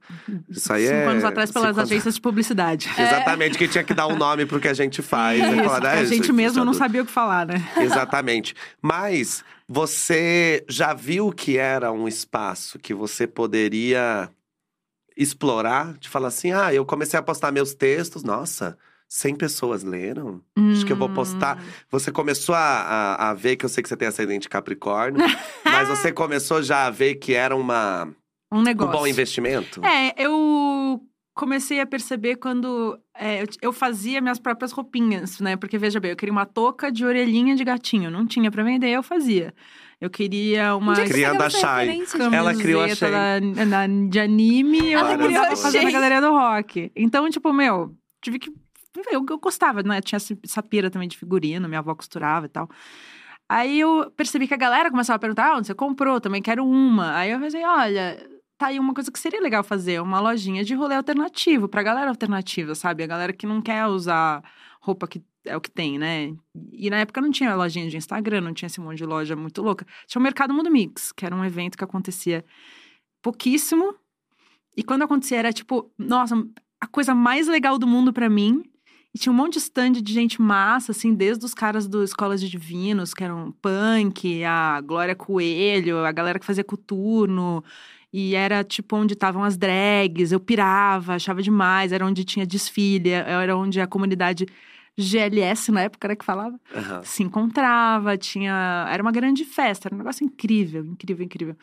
Isso 0.50 0.74
aí 0.74 0.86
Cinco 0.88 0.96
é. 0.98 1.06
anos 1.08 1.24
atrás 1.24 1.52
pelas 1.52 1.78
anos- 1.78 1.92
agências 1.92 2.16
de 2.16 2.22
publicidade. 2.22 2.90
Exatamente, 2.98 3.58
que 3.58 3.68
tinha 3.68 3.84
que 3.84 3.94
dar 3.94 4.08
um 4.08 4.16
nome 4.16 4.46
pro 4.46 4.60
que 4.60 4.68
a 4.68 4.74
gente 4.74 5.02
faz. 5.02 5.40
né? 5.40 5.56
Isso, 5.56 5.64
Falar, 5.64 5.86
"Ah, 5.86 5.92
a 6.00 6.04
gente 6.06 6.32
mesmo 6.34 6.64
não 6.66 6.72
influenciador." 6.72 6.74
sabia 6.74 7.02
o 7.04 7.06
que 7.06 7.12
falar, 7.12 7.46
né? 7.46 7.64
Exatamente. 7.78 8.56
Mas 8.82 9.44
você 9.68 10.66
já 10.68 10.94
viu 10.94 11.32
que 11.32 11.58
era 11.58 11.92
um 11.92 12.08
espaço 12.08 12.80
que 12.80 12.94
você 12.94 13.26
poderia 13.28 14.30
explorar? 15.18 15.94
De 15.98 16.10
falar 16.10 16.28
assim, 16.30 16.52
ah, 16.52 16.74
eu 16.74 16.86
comecei 16.86 17.18
a 17.20 17.24
postar 17.24 17.52
meus 17.52 17.74
textos, 17.74 18.24
nossa, 18.24 18.78
100 19.08 19.36
pessoas 19.36 19.84
leram? 19.84 20.42
Acho 20.72 20.86
que 20.86 20.92
eu 20.92 20.98
vou 20.98 21.10
postar. 21.10 21.58
Hum. 21.58 21.66
Você 21.92 22.12
começou 22.12 22.56
a, 22.56 22.60
a, 22.60 23.30
a 23.30 23.34
ver, 23.34 23.56
que 23.56 23.66
eu 23.66 23.70
sei 23.70 23.82
que 23.82 23.90
você 23.90 23.96
tem 23.98 24.08
ascendente 24.08 24.44
de 24.44 24.50
Capricórnio, 24.50 25.20
mas 25.64 25.88
você 25.88 26.12
começou 26.12 26.62
já 26.62 26.86
a 26.86 26.90
ver 26.90 27.16
que 27.16 27.34
era 27.34 27.56
uma, 27.56 28.08
Um 28.52 28.60
um 28.60 28.62
negócio. 28.62 28.92
bom 28.92 29.08
investimento? 29.08 29.84
É, 29.86 30.14
eu 30.18 31.02
comecei 31.36 31.82
a 31.82 31.86
perceber 31.86 32.38
quando 32.38 32.98
é, 33.14 33.44
eu, 33.62 33.74
fazia 33.74 34.22
minhas 34.22 34.40
próprias 34.40 34.72
roupinhas, 34.72 35.40
né? 35.40 35.56
Porque, 35.58 35.78
veja 35.78 36.00
bem, 36.00 36.12
eu 36.12 36.18
queria 36.18 36.32
uma 36.32 36.46
touca 36.46 36.92
de 36.92 37.06
orelhinha 37.06 37.56
de 37.56 37.64
gatinho. 37.64 38.10
Não 38.10 38.26
tinha 38.26 38.50
pra 38.50 38.64
vender, 38.64 38.90
eu 38.90 39.04
fazia. 39.04 39.54
Eu 40.00 40.10
queria 40.10 40.76
uma 40.76 40.94
é 41.02 41.06
Criando 41.06 41.42
a 41.42 41.50
Shai. 41.50 42.04
Ela 42.34 42.54
criou 42.56 42.82
a 42.84 42.90
Shai. 42.90 43.42
de 44.10 44.20
anime. 44.20 44.92
Eu 44.92 45.00
Ela 45.00 45.18
criou 45.18 45.44
a 45.44 45.56
fazendo 45.56 45.82
Shai. 45.84 45.90
a 45.90 45.94
galeria 45.94 46.22
do 46.22 46.32
rock. 46.32 46.92
Então, 46.96 47.30
tipo, 47.30 47.52
meu, 47.54 47.96
tive 48.22 48.40
que... 48.40 48.52
Eu, 49.12 49.26
eu 49.30 49.38
gostava, 49.40 49.84
né? 49.84 50.02
Tinha 50.02 50.18
essa- 50.18 50.64
pira 50.64 50.90
também 50.90 51.08
de 51.08 51.18
figurino, 51.18 51.68
minha 51.68 51.80
avó 51.80 51.94
costurava 51.96 52.46
e 52.46 52.50
tal. 52.50 52.70
Aí 53.48 53.80
eu 53.80 54.12
percebi 54.16 54.48
que 54.48 54.54
a 54.54 54.58
galera 54.58 54.90
começava 54.90 55.18
a 55.18 55.20
perguntar, 55.20 55.52
ah, 55.54 55.58
onde 55.58 55.68
você 55.68 55.74
comprou? 55.76 56.20
Também 56.20 56.42
quero 56.42 56.66
uma. 56.66 57.16
Aí 57.16 57.32
eu 57.32 57.40
pensei, 57.40 57.64
olha, 57.64 58.18
tá 58.58 58.68
aí 58.68 58.80
uma 58.80 58.94
coisa 58.94 59.12
que 59.12 59.20
seria 59.20 59.40
legal 59.42 59.64
fazer, 59.64 60.02
uma 60.02 60.20
lojinha 60.20 60.64
de 60.64 60.74
rolê 60.74 60.96
alternativo, 60.96 61.68
pra 61.68 61.84
galera 61.84 62.10
alternativa, 62.10 62.74
sabe? 62.74 63.04
A 63.04 63.08
galera 63.08 63.32
que 63.34 63.46
não 63.46 63.62
quer 63.62 63.86
usar 63.88 64.44
roupa 64.82 65.08
que 65.08 65.22
é 65.46 65.56
o 65.56 65.62
que 65.62 65.70
tem, 65.70 66.00
né? 66.00 66.34
E 66.74 66.90
na 66.90 66.98
época 66.98 67.22
não 67.22 67.30
tinha 67.30 67.56
lojinha 67.56 67.88
de 67.88 67.98
Instagram, 67.98 68.42
não 68.42 68.54
tinha 68.54 68.66
esse 68.68 68.80
monte 68.82 68.98
de 68.98 69.06
loja 69.06 69.36
muito 69.36 69.62
louca. 69.62 69.86
Tinha 70.08 70.20
o 70.20 70.24
Mercado 70.24 70.52
Mundo 70.54 70.72
Mix, 70.72 71.12
que 71.12 71.24
era 71.24 71.36
um 71.36 71.46
evento 71.46 71.78
que 71.78 71.84
acontecia 71.84 72.44
pouquíssimo. 73.22 73.94
E 74.76 74.84
quando 74.84 75.04
acontecia 75.04 75.38
era 75.38 75.54
tipo, 75.54 75.92
nossa, 75.98 76.36
a 76.82 76.88
coisa 76.88 77.14
mais 77.14 77.48
legal 77.48 77.78
do 77.78 77.88
mundo 77.88 78.12
pra 78.12 78.28
mim. 78.30 78.64
E 79.16 79.18
tinha 79.18 79.32
um 79.32 79.36
monte 79.36 79.54
de 79.54 79.60
stand 79.60 79.94
de 79.94 80.12
gente 80.12 80.42
massa, 80.42 80.92
assim, 80.92 81.14
desde 81.14 81.46
os 81.46 81.54
caras 81.54 81.88
do 81.88 82.04
Escola 82.04 82.36
de 82.36 82.50
Divinos, 82.50 83.14
que 83.14 83.24
eram 83.24 83.56
punk, 83.62 84.44
a 84.44 84.82
Glória 84.82 85.16
Coelho, 85.16 86.00
a 86.04 86.12
galera 86.12 86.38
que 86.38 86.46
fazia 86.46 86.66
coturno. 86.66 87.64
E 88.12 88.36
era 88.36 88.62
tipo 88.62 88.94
onde 88.98 89.14
estavam 89.14 89.42
as 89.42 89.56
drags, 89.56 90.34
eu 90.34 90.40
pirava, 90.42 91.14
achava 91.14 91.42
demais, 91.42 91.94
era 91.94 92.06
onde 92.06 92.26
tinha 92.26 92.46
desfile, 92.46 93.12
era 93.12 93.56
onde 93.56 93.80
a 93.80 93.88
comunidade 93.88 94.48
GLS 94.98 95.72
na 95.72 95.84
época 95.84 96.08
era 96.08 96.16
que 96.18 96.26
falava, 96.26 96.60
Aham. 96.76 97.02
se 97.02 97.24
encontrava, 97.24 98.18
tinha. 98.18 98.86
Era 98.92 99.02
uma 99.02 99.14
grande 99.14 99.46
festa, 99.46 99.88
era 99.88 99.96
um 99.96 99.98
negócio 99.98 100.26
incrível, 100.26 100.84
incrível, 100.84 101.24
incrível. 101.24 101.56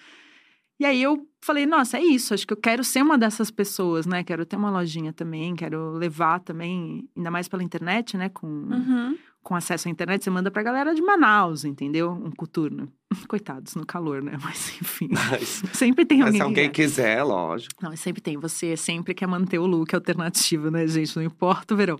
E 0.83 0.85
aí 0.85 1.01
eu 1.01 1.25
falei, 1.41 1.65
nossa, 1.65 1.97
é 1.97 2.03
isso, 2.03 2.35
acho 2.35 2.45
que 2.45 2.53
eu 2.53 2.57
quero 2.57 2.83
ser 2.83 3.03
uma 3.03 3.17
dessas 3.17 3.53
pessoas, 3.53 4.05
né? 4.05 4.25
Quero 4.25 4.45
ter 4.45 4.57
uma 4.57 4.69
lojinha 4.69 5.13
também, 5.13 5.55
quero 5.55 5.93
levar 5.93 6.41
também, 6.41 7.09
ainda 7.17 7.31
mais 7.31 7.47
pela 7.47 7.63
internet, 7.63 8.17
né? 8.17 8.29
Com, 8.29 8.47
Uhum. 8.49 9.17
com 9.45 9.55
acesso 9.55 9.87
à 9.87 9.91
internet, 9.93 10.25
você 10.25 10.31
manda 10.31 10.51
pra 10.51 10.61
galera 10.61 10.93
de 10.93 11.01
Manaus, 11.01 11.65
entendeu? 11.65 12.11
Um 12.11 12.33
coturno. 12.33 12.93
Coitados, 13.29 13.77
no 13.77 13.87
calor, 13.87 14.23
né? 14.25 14.33
Mas 14.43 14.77
enfim. 14.81 15.09
Mas, 15.13 15.63
Sempre 15.73 16.05
tem 16.05 16.19
mas 16.19 16.27
alguém. 16.27 16.33
se 16.33 16.39
que 16.39 16.43
alguém 16.49 16.65
quer. 16.71 16.83
quiser, 16.83 17.23
lógico. 17.23 17.75
Não, 17.81 17.97
sempre 17.97 18.21
tem. 18.21 18.37
Você 18.39 18.77
sempre 18.77 19.15
quer 19.15 19.29
manter 19.29 19.61
o 19.61 19.67
look 19.67 19.95
alternativo, 19.95 20.69
né, 20.69 20.85
gente? 20.89 21.15
Não 21.15 21.23
importa 21.23 21.75
o 21.75 21.77
verão. 21.77 21.97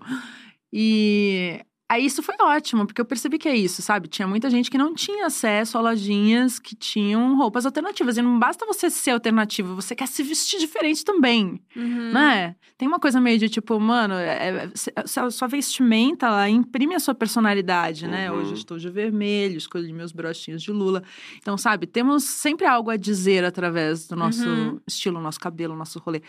E 0.71 1.61
aí 1.93 2.05
isso 2.05 2.21
foi 2.23 2.35
ótimo, 2.41 2.85
porque 2.85 2.99
eu 3.01 3.05
percebi 3.05 3.37
que 3.37 3.47
é 3.47 3.55
isso, 3.55 3.81
sabe? 3.81 4.07
Tinha 4.07 4.27
muita 4.27 4.49
gente 4.49 4.69
que 4.69 4.77
não 4.77 4.93
tinha 4.93 5.25
acesso 5.27 5.77
a 5.77 5.81
lojinhas 5.81 6.59
que 6.59 6.75
tinham 6.75 7.35
roupas 7.37 7.65
alternativas. 7.65 8.17
E 8.17 8.21
não 8.21 8.37
basta 8.39 8.65
você 8.65 8.89
ser 8.89 9.11
alternativo, 9.11 9.75
você 9.75 9.95
quer 9.95 10.07
se 10.07 10.23
vestir 10.23 10.59
diferente 10.59 11.03
também, 11.03 11.61
Uhum. 11.75 12.11
né? 12.11 12.55
Tem 12.77 12.87
uma 12.87 12.99
coisa 12.99 13.21
meio 13.21 13.37
de 13.39 13.47
tipo, 13.49 13.79
mano, 13.79 14.15
é, 14.15 14.69
é, 14.95 15.29
sua 15.31 15.47
vestimenta, 15.47 16.25
ela 16.27 16.49
imprime 16.49 16.95
a 16.95 16.99
sua 16.99 17.15
personalidade, 17.15 18.07
né? 18.07 18.31
Uhum. 18.31 18.39
Hoje 18.39 18.51
eu 18.51 18.55
estou 18.57 18.77
de 18.77 18.89
vermelho, 18.89 19.57
escolhi 19.57 19.93
meus 19.93 20.11
brochinhos 20.11 20.61
de 20.61 20.71
lula. 20.71 21.03
Então, 21.37 21.57
sabe, 21.57 21.85
temos 21.87 22.23
sempre 22.23 22.65
algo 22.65 22.89
a 22.89 22.97
dizer 22.97 23.45
através 23.45 24.07
do 24.07 24.15
nosso 24.15 24.47
Uhum. 24.47 24.79
estilo, 24.87 25.21
nosso 25.21 25.39
cabelo, 25.39 25.75
nosso 25.75 25.99
rolê. 25.99 26.21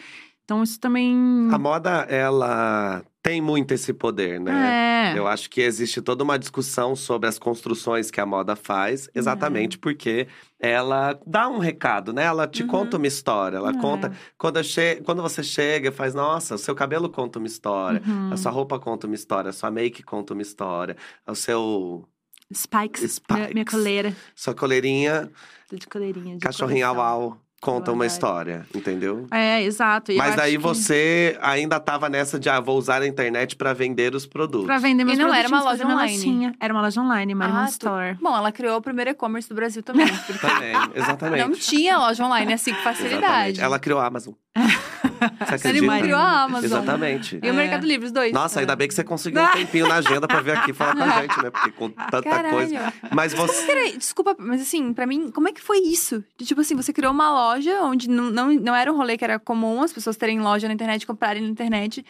Então, 0.44 0.62
isso 0.62 0.78
também. 0.78 1.16
A 1.50 1.58
moda, 1.58 1.90
ela 2.08 3.02
tem 3.22 3.40
muito 3.40 3.72
esse 3.72 3.94
poder, 3.94 4.38
né? 4.38 5.12
É. 5.14 5.18
Eu 5.18 5.26
acho 5.26 5.48
que 5.48 5.62
existe 5.62 6.02
toda 6.02 6.22
uma 6.22 6.38
discussão 6.38 6.94
sobre 6.94 7.26
as 7.28 7.38
construções 7.38 8.10
que 8.10 8.20
a 8.20 8.26
moda 8.26 8.54
faz, 8.54 9.06
É. 9.08 9.18
exatamente 9.18 9.78
porque 9.78 10.28
ela 10.60 11.18
dá 11.26 11.48
um 11.48 11.58
recado, 11.58 12.12
né? 12.12 12.24
Ela 12.24 12.46
te 12.46 12.62
Uhum. 12.62 12.68
conta 12.68 12.98
uma 12.98 13.06
história, 13.06 13.56
ela 13.56 13.70
É. 13.70 13.80
conta. 13.80 14.12
Quando, 14.36 14.62
che... 14.62 15.00
Quando 15.04 15.22
você 15.22 15.42
chega 15.42 15.88
e 15.88 15.92
faz, 15.92 16.12
nossa, 16.14 16.56
o 16.56 16.58
seu 16.58 16.74
cabelo 16.74 17.08
conta 17.08 17.38
uma 17.38 17.48
história, 17.48 18.02
Uhum. 18.06 18.30
a 18.32 18.36
sua 18.36 18.52
roupa 18.52 18.78
conta 18.78 19.06
uma 19.06 19.14
história, 19.16 19.48
a 19.48 19.52
sua 19.52 19.70
make 19.70 20.02
conta 20.02 20.34
uma 20.34 20.42
história, 20.42 20.94
o 21.26 21.34
seu. 21.34 22.06
Spikes. 22.52 23.00
Spikes. 23.14 23.34
Minha, 23.34 23.48
minha 23.54 23.64
coleira. 23.64 24.14
Sua 24.36 24.54
coleirinha, 24.54 25.30
de 25.72 25.86
coleirinha. 25.86 26.34
De 26.36 26.40
cachorrinho 26.44 26.86
au 26.86 26.94
coração. 26.94 27.22
au, 27.22 27.38
conta 27.64 27.90
uma 27.92 28.04
história, 28.06 28.66
entendeu? 28.74 29.26
É, 29.30 29.62
exato. 29.62 30.12
E 30.12 30.16
Mas 30.16 30.28
acho 30.28 30.36
daí 30.36 30.52
que 30.52 30.58
você 30.58 31.38
ainda 31.40 31.80
tava 31.80 32.08
nessa 32.08 32.38
de, 32.38 32.48
ah, 32.48 32.60
vou 32.60 32.76
usar 32.78 33.00
a 33.02 33.06
internet 33.06 33.56
pra 33.56 33.72
vender 33.72 34.14
os 34.14 34.26
produtos. 34.26 34.66
Pra 34.66 34.78
vender 34.78 35.04
meus 35.04 35.18
E 35.18 35.22
não 35.22 35.32
era 35.32 35.48
uma 35.48 35.62
loja 35.62 35.84
online? 35.86 36.12
lacinha. 36.16 36.54
Era 36.60 36.72
uma 36.74 36.82
loja 36.82 37.00
online, 37.00 37.34
Marimon 37.34 37.58
Ah, 37.58 37.64
tu- 37.66 37.70
Store. 37.70 38.18
Bom, 38.20 38.36
ela 38.36 38.52
criou 38.52 38.76
o 38.76 38.82
primeiro 38.82 39.10
e-commerce 39.10 39.48
do 39.48 39.54
Brasil 39.54 39.82
também. 39.82 40.06
Porque 40.26 40.46
Também, 40.46 40.74
exatamente. 40.94 41.40
não 41.48 41.52
tinha 41.52 41.96
loja 41.98 42.24
online 42.24 42.52
assim 42.52 42.72
com 42.74 42.82
facilidade. 42.82 43.24
Exatamente. 43.24 43.60
Ela 43.62 43.78
criou 43.78 43.98
a 44.00 44.06
Amazon. 44.06 44.34
Você 44.56 45.54
acredita? 45.54 45.68
Ele 45.94 46.02
criou 46.02 46.18
a 46.18 46.42
Amazon. 46.42 46.64
Exatamente. 46.64 47.40
E 47.42 47.50
o. 47.50 47.54
Mercado 47.54 47.86
Livre, 47.86 48.06
os 48.06 48.12
dois. 48.12 48.32
Nossa, 48.32 48.60
ainda 48.60 48.76
bem 48.76 48.86
que 48.86 48.94
você 48.94 49.02
conseguiu 49.02 49.42
um 49.42 49.50
tempinho 49.52 49.88
na 49.88 49.96
agenda 49.96 50.28
pra 50.28 50.40
vir 50.40 50.56
aqui 50.56 50.72
falar 50.72 50.94
com 50.94 51.02
a 51.02 51.08
gente, 51.22 51.42
né? 51.42 51.50
Porque 51.50 51.72
com 51.72 51.90
tanta 51.90 52.22
Caralho. 52.22 52.54
coisa. 52.54 52.92
Mas 53.12 53.34
você. 53.34 53.66
Peraí, 53.66 53.96
desculpa, 53.96 54.36
mas 54.38 54.60
assim, 54.60 54.92
pra 54.92 55.06
mim, 55.06 55.30
como 55.30 55.48
é 55.48 55.52
que 55.52 55.60
foi 55.60 55.78
isso? 55.78 56.22
De, 56.38 56.44
tipo 56.46 56.60
assim, 56.60 56.76
você 56.76 56.92
criou 56.92 57.12
uma 57.12 57.30
loja 57.30 57.82
onde 57.82 58.08
não, 58.08 58.30
não, 58.30 58.52
não 58.52 58.74
era 58.74 58.92
um 58.92 58.96
rolê 58.96 59.16
que 59.16 59.24
era 59.24 59.38
comum 59.38 59.82
as 59.82 59.92
pessoas 59.92 60.16
terem 60.16 60.40
loja 60.40 60.68
na 60.68 60.74
internet, 60.74 61.06
comprarem 61.06 61.42
na 61.42 61.48
internet. 61.48 62.04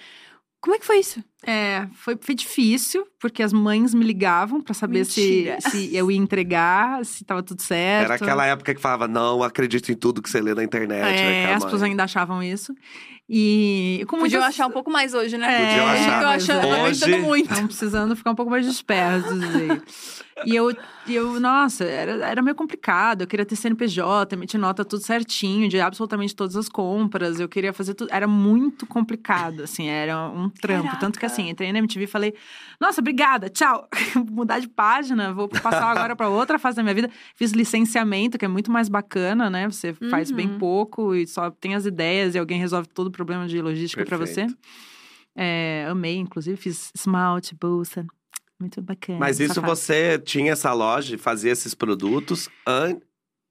Como 0.65 0.75
é 0.77 0.79
que 0.79 0.87
foi 0.87 0.99
isso? 0.99 1.23
É, 1.47 1.87
foi, 1.93 2.17
foi 2.19 2.35
difícil, 2.35 3.07
porque 3.21 3.43
as 3.43 3.53
mães 3.53 3.93
me 3.93 4.03
ligavam 4.03 4.63
pra 4.63 4.73
saber 4.73 5.05
se, 5.05 5.21
Mentira. 5.21 5.61
se 5.61 5.95
eu 5.95 6.11
ia 6.11 6.17
entregar, 6.17 7.05
se 7.05 7.23
tava 7.23 7.43
tudo 7.43 7.61
certo. 7.61 8.07
Era 8.07 8.15
aquela 8.15 8.47
época 8.47 8.75
que 8.75 8.81
falava, 8.81 9.07
não 9.07 9.43
acredito 9.43 9.93
em 9.93 9.95
tudo 9.95 10.23
que 10.23 10.31
você 10.31 10.41
lê 10.41 10.55
na 10.55 10.65
internet. 10.65 11.03
né, 11.03 11.43
É, 11.43 11.45
a 11.45 11.49
as 11.57 11.63
mãe- 11.63 11.65
pessoas 11.65 11.83
ainda 11.83 12.05
achavam 12.05 12.43
isso. 12.43 12.75
E 13.29 14.05
com 14.07 14.19
Podiam 14.19 14.41
muitas- 14.41 14.55
achar 14.55 14.67
um 14.67 14.71
pouco 14.71 14.91
mais 14.91 15.15
hoje, 15.15 15.39
né? 15.39 15.47
É, 15.47 15.67
Podiam 15.69 15.87
achar. 15.87 16.23
Eu 16.23 16.29
achando, 16.29 16.67
Hoje- 16.69 17.19
muito. 17.19 17.51
Estão 17.51 17.67
precisando 17.67 18.15
ficar 18.17 18.31
um 18.33 18.35
pouco 18.35 18.51
mais 18.51 18.67
despertos 18.67 19.33
aí. 19.43 19.81
E 20.45 20.55
eu, 20.55 20.77
eu 21.09 21.39
nossa, 21.41 21.85
era, 21.85 22.13
era 22.27 22.43
meio 22.43 22.55
complicado. 22.57 23.23
Eu 23.23 23.27
queria 23.27 23.47
ter 23.47 23.55
CNPJ, 23.57 24.35
emitir 24.35 24.59
nota 24.61 24.85
tudo 24.85 25.03
certinho, 25.03 25.69
de 25.69 25.81
absolutamente 25.81 26.35
todas 26.35 26.57
as 26.57 26.69
compras. 26.69 27.39
Eu 27.41 27.49
queria 27.49 27.73
fazer 27.73 27.95
tudo. 27.95 28.13
Era 28.13 28.27
muito 28.27 28.85
complicado, 28.85 29.63
assim, 29.63 29.87
era 29.89 30.29
um 30.29 30.51
trampo. 30.51 30.91
Tanto 30.99 31.15
que, 31.15 31.21
Caraca. 31.21 31.27
assim, 31.41 31.49
entrei 31.49 31.73
na 31.73 31.79
MTV 31.79 32.05
e 32.05 32.09
falei: 32.09 32.35
Nossa, 32.81 33.01
obrigada, 33.01 33.49
tchau. 33.49 33.89
Vou 34.15 34.45
Mudar 34.45 34.59
de 34.59 34.69
página, 34.69 35.33
vou 35.33 35.49
passar 35.49 35.85
agora 35.91 36.15
para 36.15 36.29
outra 36.29 36.59
fase 36.59 36.77
da 36.77 36.83
minha 36.83 36.95
vida. 36.95 37.09
Fiz 37.35 37.53
licenciamento, 37.53 38.37
que 38.37 38.45
é 38.45 38.49
muito 38.49 38.71
mais 38.71 38.89
bacana, 38.91 39.49
né? 39.49 39.67
Você 39.71 39.95
faz 40.11 40.31
bem 40.31 40.49
Uhum. 40.51 40.59
pouco 40.59 41.15
e 41.15 41.27
só 41.27 41.51
tem 41.51 41.75
as 41.75 41.87
ideias 41.87 42.35
e 42.35 42.39
alguém 42.39 42.59
resolve 42.59 42.87
todo 42.89 43.07
o 43.07 43.11
problema 43.15 43.47
de 43.49 43.61
logística 43.63 44.05
para 44.05 44.17
você. 44.19 44.47
É, 45.37 45.87
amei, 45.91 46.17
inclusive, 46.17 46.57
fiz 46.57 46.91
esmalte, 46.95 47.55
bolsa. 47.55 48.07
Muito 48.61 48.81
bacana. 48.81 49.19
Mas 49.19 49.41
isso 49.41 49.55
safado. 49.55 49.75
você 49.75 50.19
tinha 50.19 50.53
essa 50.53 50.73
loja, 50.73 51.19
fazia 51.19 51.51
esses 51.51 51.75
produtos 51.75 52.49
an- 52.67 52.99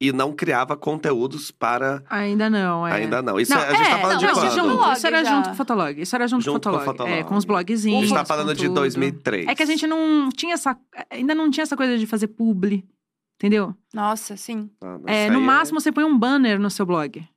e 0.01 0.11
não 0.11 0.33
criava 0.33 0.75
conteúdos 0.77 1.51
para. 1.51 2.01
Ainda 2.09 2.49
não, 2.49 2.87
é. 2.87 2.93
Ainda 2.93 3.21
não. 3.21 3.39
Isso 3.39 3.53
Não, 3.53 3.59
é- 3.61 3.67
a 3.69 3.73
gente 3.75 3.89
tá 3.89 3.97
é, 3.97 4.01
falando 4.01 4.11
não, 4.13 4.19
de 4.19 4.25
não, 4.25 4.33
quando? 4.33 4.47
Isso, 4.47 4.55
junto, 4.57 4.91
isso 4.93 5.07
era 5.07 5.23
já. 5.23 5.35
junto 5.35 5.45
com 5.49 5.51
o 5.51 5.55
Fotolog. 5.55 6.01
Isso 6.01 6.15
era 6.15 6.27
junto, 6.27 6.43
Junto 6.43 6.69
com 6.69 6.75
com 6.77 6.81
o 6.81 6.85
Fotolog. 6.85 7.11
É, 7.11 7.17
Fotolog. 7.17 7.29
com 7.29 7.35
os 7.37 7.43
A 7.43 7.47
blogzinhos. 7.47 8.01
gente 8.01 8.13
tá 8.13 8.19
com 8.21 8.25
falando 8.25 8.55
de 8.55 8.63
tudo. 8.65 8.75
2003. 8.75 9.47
É 9.47 9.55
que 9.55 9.63
a 9.63 9.65
gente 9.65 9.85
não 9.85 10.29
tinha 10.29 10.53
essa. 10.55 10.77
Ainda 11.09 11.35
não 11.35 11.49
tinha 11.51 11.63
essa 11.63 11.75
coisa 11.77 11.97
de 11.97 12.05
fazer 12.07 12.27
publi. 12.27 12.83
Entendeu? 13.37 13.75
Nossa, 13.93 14.37
sim. 14.37 14.69
Ah, 14.81 14.99
É, 15.05 15.29
no 15.29 15.39
aí 15.39 15.43
máximo 15.45 15.79
você 15.81 15.91
põe 15.91 16.03
um 16.05 16.17
banner 16.17 16.57
no 16.59 16.69
seu 16.69 16.85
blog. 16.85 17.27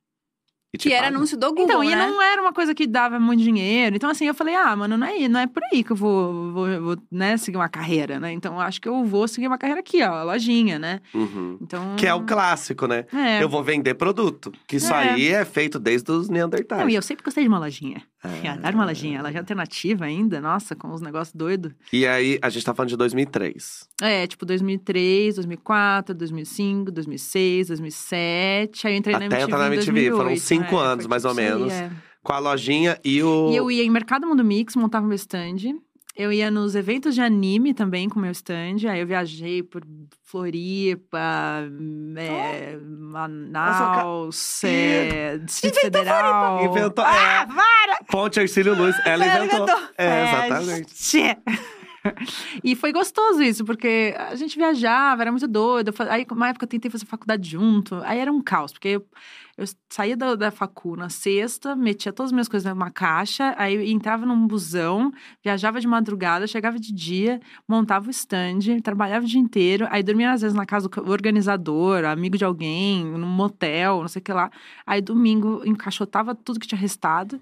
E 0.75 0.79
Que 0.79 0.93
era 0.93 1.05
paga. 1.05 1.17
anúncio 1.17 1.37
do 1.39 1.49
Google, 1.49 1.65
Então, 1.65 1.85
e 1.85 1.89
né? 1.91 1.97
não 1.97 2.21
era 2.21 2.43
uma 2.43 2.53
coisa 2.53 2.75
que 2.75 2.87
dava 2.87 3.19
muito 3.21 3.43
dinheiro. 3.43 3.97
Então, 3.97 4.11
assim, 4.11 4.27
eu 4.27 4.35
falei, 4.35 4.55
ah, 4.55 4.75
mano, 4.77 4.97
não 4.99 5.07
é, 5.07 5.27
não 5.29 5.41
é 5.41 5.47
por 5.47 5.63
aí 5.73 5.83
que 5.83 5.93
eu 5.93 5.97
vou, 5.97 6.53
vou, 6.53 6.81
vou, 6.83 6.97
né, 7.11 7.37
seguir 7.37 7.57
uma 7.57 7.69
carreira, 7.69 8.19
né? 8.21 8.33
Então, 8.33 8.61
acho 8.61 8.81
que 8.81 8.89
eu 8.89 9.05
vou 9.05 9.27
seguir 9.29 9.47
uma 9.47 9.57
carreira 9.59 9.81
aqui, 9.81 10.03
ó, 10.03 10.09
a 10.13 10.23
lojinha, 10.25 10.79
né? 10.79 11.01
Uhum. 11.15 11.57
Então. 11.63 11.95
Que 11.97 12.07
é 12.07 12.13
o 12.13 12.23
clássico, 12.25 12.87
né? 12.87 13.05
É. 13.15 13.43
Eu 13.43 13.49
vou 13.49 13.63
vender 13.63 13.95
produto. 13.95 14.53
Que 14.67 14.77
isso 14.77 14.93
É. 14.93 15.11
aí 15.13 15.29
é 15.29 15.45
feito 15.45 15.79
desde 15.79 16.11
os 16.11 16.29
Neandertais. 16.29 16.83
Não, 16.83 16.89
e 16.91 16.95
eu 16.95 17.03
sempre 17.03 17.25
gostei 17.25 17.45
de 17.45 17.49
uma 17.49 17.59
lojinha. 17.59 18.03
É. 18.27 18.49
Adoro 18.49 18.75
uma 18.75 18.85
lojinha. 18.85 19.23
Loja 19.23 19.39
alternativa 19.39 20.05
ainda, 20.05 20.41
nossa, 20.41 20.75
com 20.75 20.93
os 20.93 21.01
negócios 21.01 21.35
doidos. 21.35 21.73
E 21.93 22.07
aí, 22.07 22.39
a 22.43 22.49
gente 22.49 22.65
tá 22.65 22.75
falando 22.75 22.91
de 22.91 22.97
2003. 22.97 23.89
É, 24.03 24.27
tipo 24.27 24.45
2003, 24.45 25.37
2004, 25.37 26.15
2005, 26.15 26.91
2006, 26.93 27.69
2007. 27.69 28.87
Aí 28.87 28.95
eu 28.95 28.99
entrei 28.99 29.13
na 29.13 29.19
Até 29.19 29.27
MTV 29.27 29.43
entrar 29.43 29.59
na 29.59 29.67
MTV, 29.75 30.11
foram 30.11 30.25
2008, 30.25 30.41
cinco 30.41 30.77
é, 30.77 30.85
anos, 30.85 31.07
mais 31.07 31.23
tipo 31.23 31.35
ou 31.35 31.41
aí, 31.41 31.51
menos. 31.51 31.73
é. 31.73 31.91
Com 32.23 32.33
a 32.33 32.39
lojinha 32.41 32.99
e 33.05 33.23
o. 33.23 33.51
E 33.53 33.57
eu 33.57 33.71
ia 33.71 33.85
em 33.85 33.91
Mercado 33.91 34.27
Mundo 34.27 34.43
Mix, 34.43 34.75
montava 34.75 35.07
meu 35.07 35.15
stand. 35.15 35.77
Eu 36.17 36.33
ia 36.33 36.51
nos 36.51 36.75
eventos 36.75 37.15
de 37.15 37.21
anime 37.21 37.75
também 37.75 38.09
com 38.09 38.19
meu 38.19 38.31
stand. 38.33 38.89
Aí 38.91 39.01
eu 39.01 39.07
viajei 39.07 39.63
por 39.63 39.83
Floripa, 40.25 41.19
é, 42.17 42.79
Manaus, 42.83 44.65
é, 44.65 45.37
Distrito 45.39 45.79
Federal. 45.81 46.65
Inventou. 46.65 47.05
Ah, 47.07 47.47
é, 47.47 48.05
Ponte 48.11 48.41
Ercílio 48.41 48.75
Luz. 48.75 48.97
Ela 49.05 49.27
Ela 49.27 49.45
inventou. 49.45 49.67
inventou. 49.69 49.89
É, 49.99 50.47
exatamente. 50.47 50.95
E 52.65 52.75
foi 52.75 52.93
gostoso 52.93 53.43
isso, 53.43 53.65
porque 53.65 54.15
a 54.17 54.35
gente 54.35 54.57
viajava, 54.57 55.23
era 55.23 55.31
muito 55.31 55.47
doido. 55.47 55.93
Aí, 56.09 56.27
uma 56.31 56.49
época, 56.49 56.65
eu 56.65 56.69
tentei 56.69 56.91
fazer 56.91 57.07
faculdade 57.07 57.49
junto. 57.51 57.97
Aí 58.05 58.19
era 58.19 58.33
um 58.33 58.43
caos, 58.43 58.73
porque 58.73 58.89
eu, 58.89 59.07
eu 59.57 59.65
saía 59.89 60.17
da, 60.17 60.35
da 60.35 60.51
facu 60.51 60.97
na 60.97 61.09
sexta, 61.09 61.75
metia 61.75 62.13
todas 62.13 62.29
as 62.29 62.33
minhas 62.33 62.49
coisas 62.49 62.71
numa 62.71 62.91
caixa, 62.91 63.55
aí 63.57 63.91
entrava 63.91 64.27
num 64.27 64.47
busão, 64.47 65.13
viajava 65.43 65.81
de 65.81 65.87
madrugada, 65.87 66.47
chegava 66.47 66.79
de 66.79 66.93
dia, 66.93 67.41
montava 67.67 68.09
o 68.09 68.11
stand, 68.11 68.81
trabalhava 68.83 69.25
o 69.25 69.29
dia 69.29 69.41
inteiro, 69.41 69.87
aí 69.91 70.03
dormia 70.03 70.33
às 70.33 70.43
vezes 70.43 70.57
na 70.57 70.67
casa 70.67 70.89
do 70.89 71.11
organizador, 71.11 72.05
amigo 72.05 72.37
de 72.37 72.45
alguém, 72.45 73.05
num 73.05 73.27
motel, 73.27 74.01
não 74.01 74.09
sei 74.09 74.21
o 74.21 74.23
que 74.23 74.33
lá. 74.33 74.51
Aí 74.87 75.01
domingo 75.01 75.63
encaixotava 75.65 76.35
tudo 76.35 76.61
que 76.61 76.67
tinha 76.67 76.81
restado. 76.81 77.41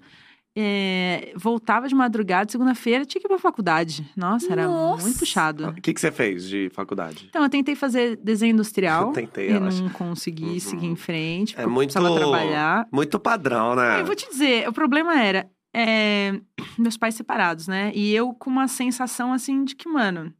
É, 0.57 1.33
voltava 1.35 1.87
de 1.87 1.93
madrugada, 1.93 2.49
segunda-feira, 2.49 3.05
tinha 3.05 3.19
que 3.19 3.27
ir 3.27 3.29
pra 3.29 3.37
faculdade. 3.37 4.09
Nossa, 4.15 4.51
era 4.51 4.67
Nossa! 4.67 5.03
muito 5.03 5.19
puxado. 5.19 5.67
O 5.67 5.73
que, 5.73 5.93
que 5.93 5.99
você 5.99 6.11
fez 6.11 6.47
de 6.47 6.69
faculdade? 6.73 7.25
Então, 7.29 7.43
eu 7.43 7.49
tentei 7.49 7.75
fazer 7.75 8.15
desenho 8.15 8.53
industrial. 8.53 9.07
Eu 9.07 9.11
tentei, 9.13 9.49
e 9.49 9.53
eu 9.53 9.63
acho. 9.65 9.83
não 9.83 9.89
consegui 9.89 10.45
Uhum. 10.53 10.59
seguir 10.59 10.87
em 10.87 10.95
frente, 10.95 11.55
É 11.59 11.65
muito. 11.65 11.91
precisava 11.91 12.15
trabalhar. 12.17 12.87
Muito 12.91 13.19
padrão, 13.19 13.75
né? 13.75 13.99
Eu 13.99 14.05
vou 14.05 14.15
te 14.15 14.29
dizer, 14.29 14.67
o 14.69 14.71
problema 14.73 15.19
era 15.21 15.49
é, 15.75 16.39
meus 16.79 16.95
pais 16.95 17.15
separados, 17.15 17.67
né? 17.67 17.91
E 17.93 18.13
eu 18.15 18.33
com 18.33 18.49
uma 18.49 18.67
sensação 18.69 19.33
assim 19.33 19.65
de 19.65 19.75
que, 19.75 19.89
mano, 19.89 20.33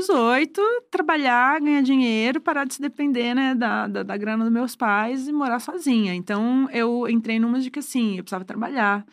18, 0.00 0.60
trabalhar, 0.90 1.60
ganhar 1.60 1.82
dinheiro, 1.82 2.40
parar 2.40 2.64
de 2.64 2.74
se 2.74 2.80
depender, 2.82 3.34
né, 3.34 3.54
da, 3.54 3.86
da, 3.86 4.02
da 4.02 4.16
grana 4.16 4.44
dos 4.44 4.52
meus 4.52 4.74
pais 4.76 5.28
e 5.28 5.32
morar 5.32 5.60
sozinha. 5.60 6.14
Então, 6.14 6.68
eu 6.72 7.08
entrei 7.08 7.38
numa 7.38 7.60
de 7.60 7.70
que, 7.70 7.78
assim, 7.78 8.16
eu 8.18 8.24
precisava 8.24 8.44
trabalhar. 8.44 9.04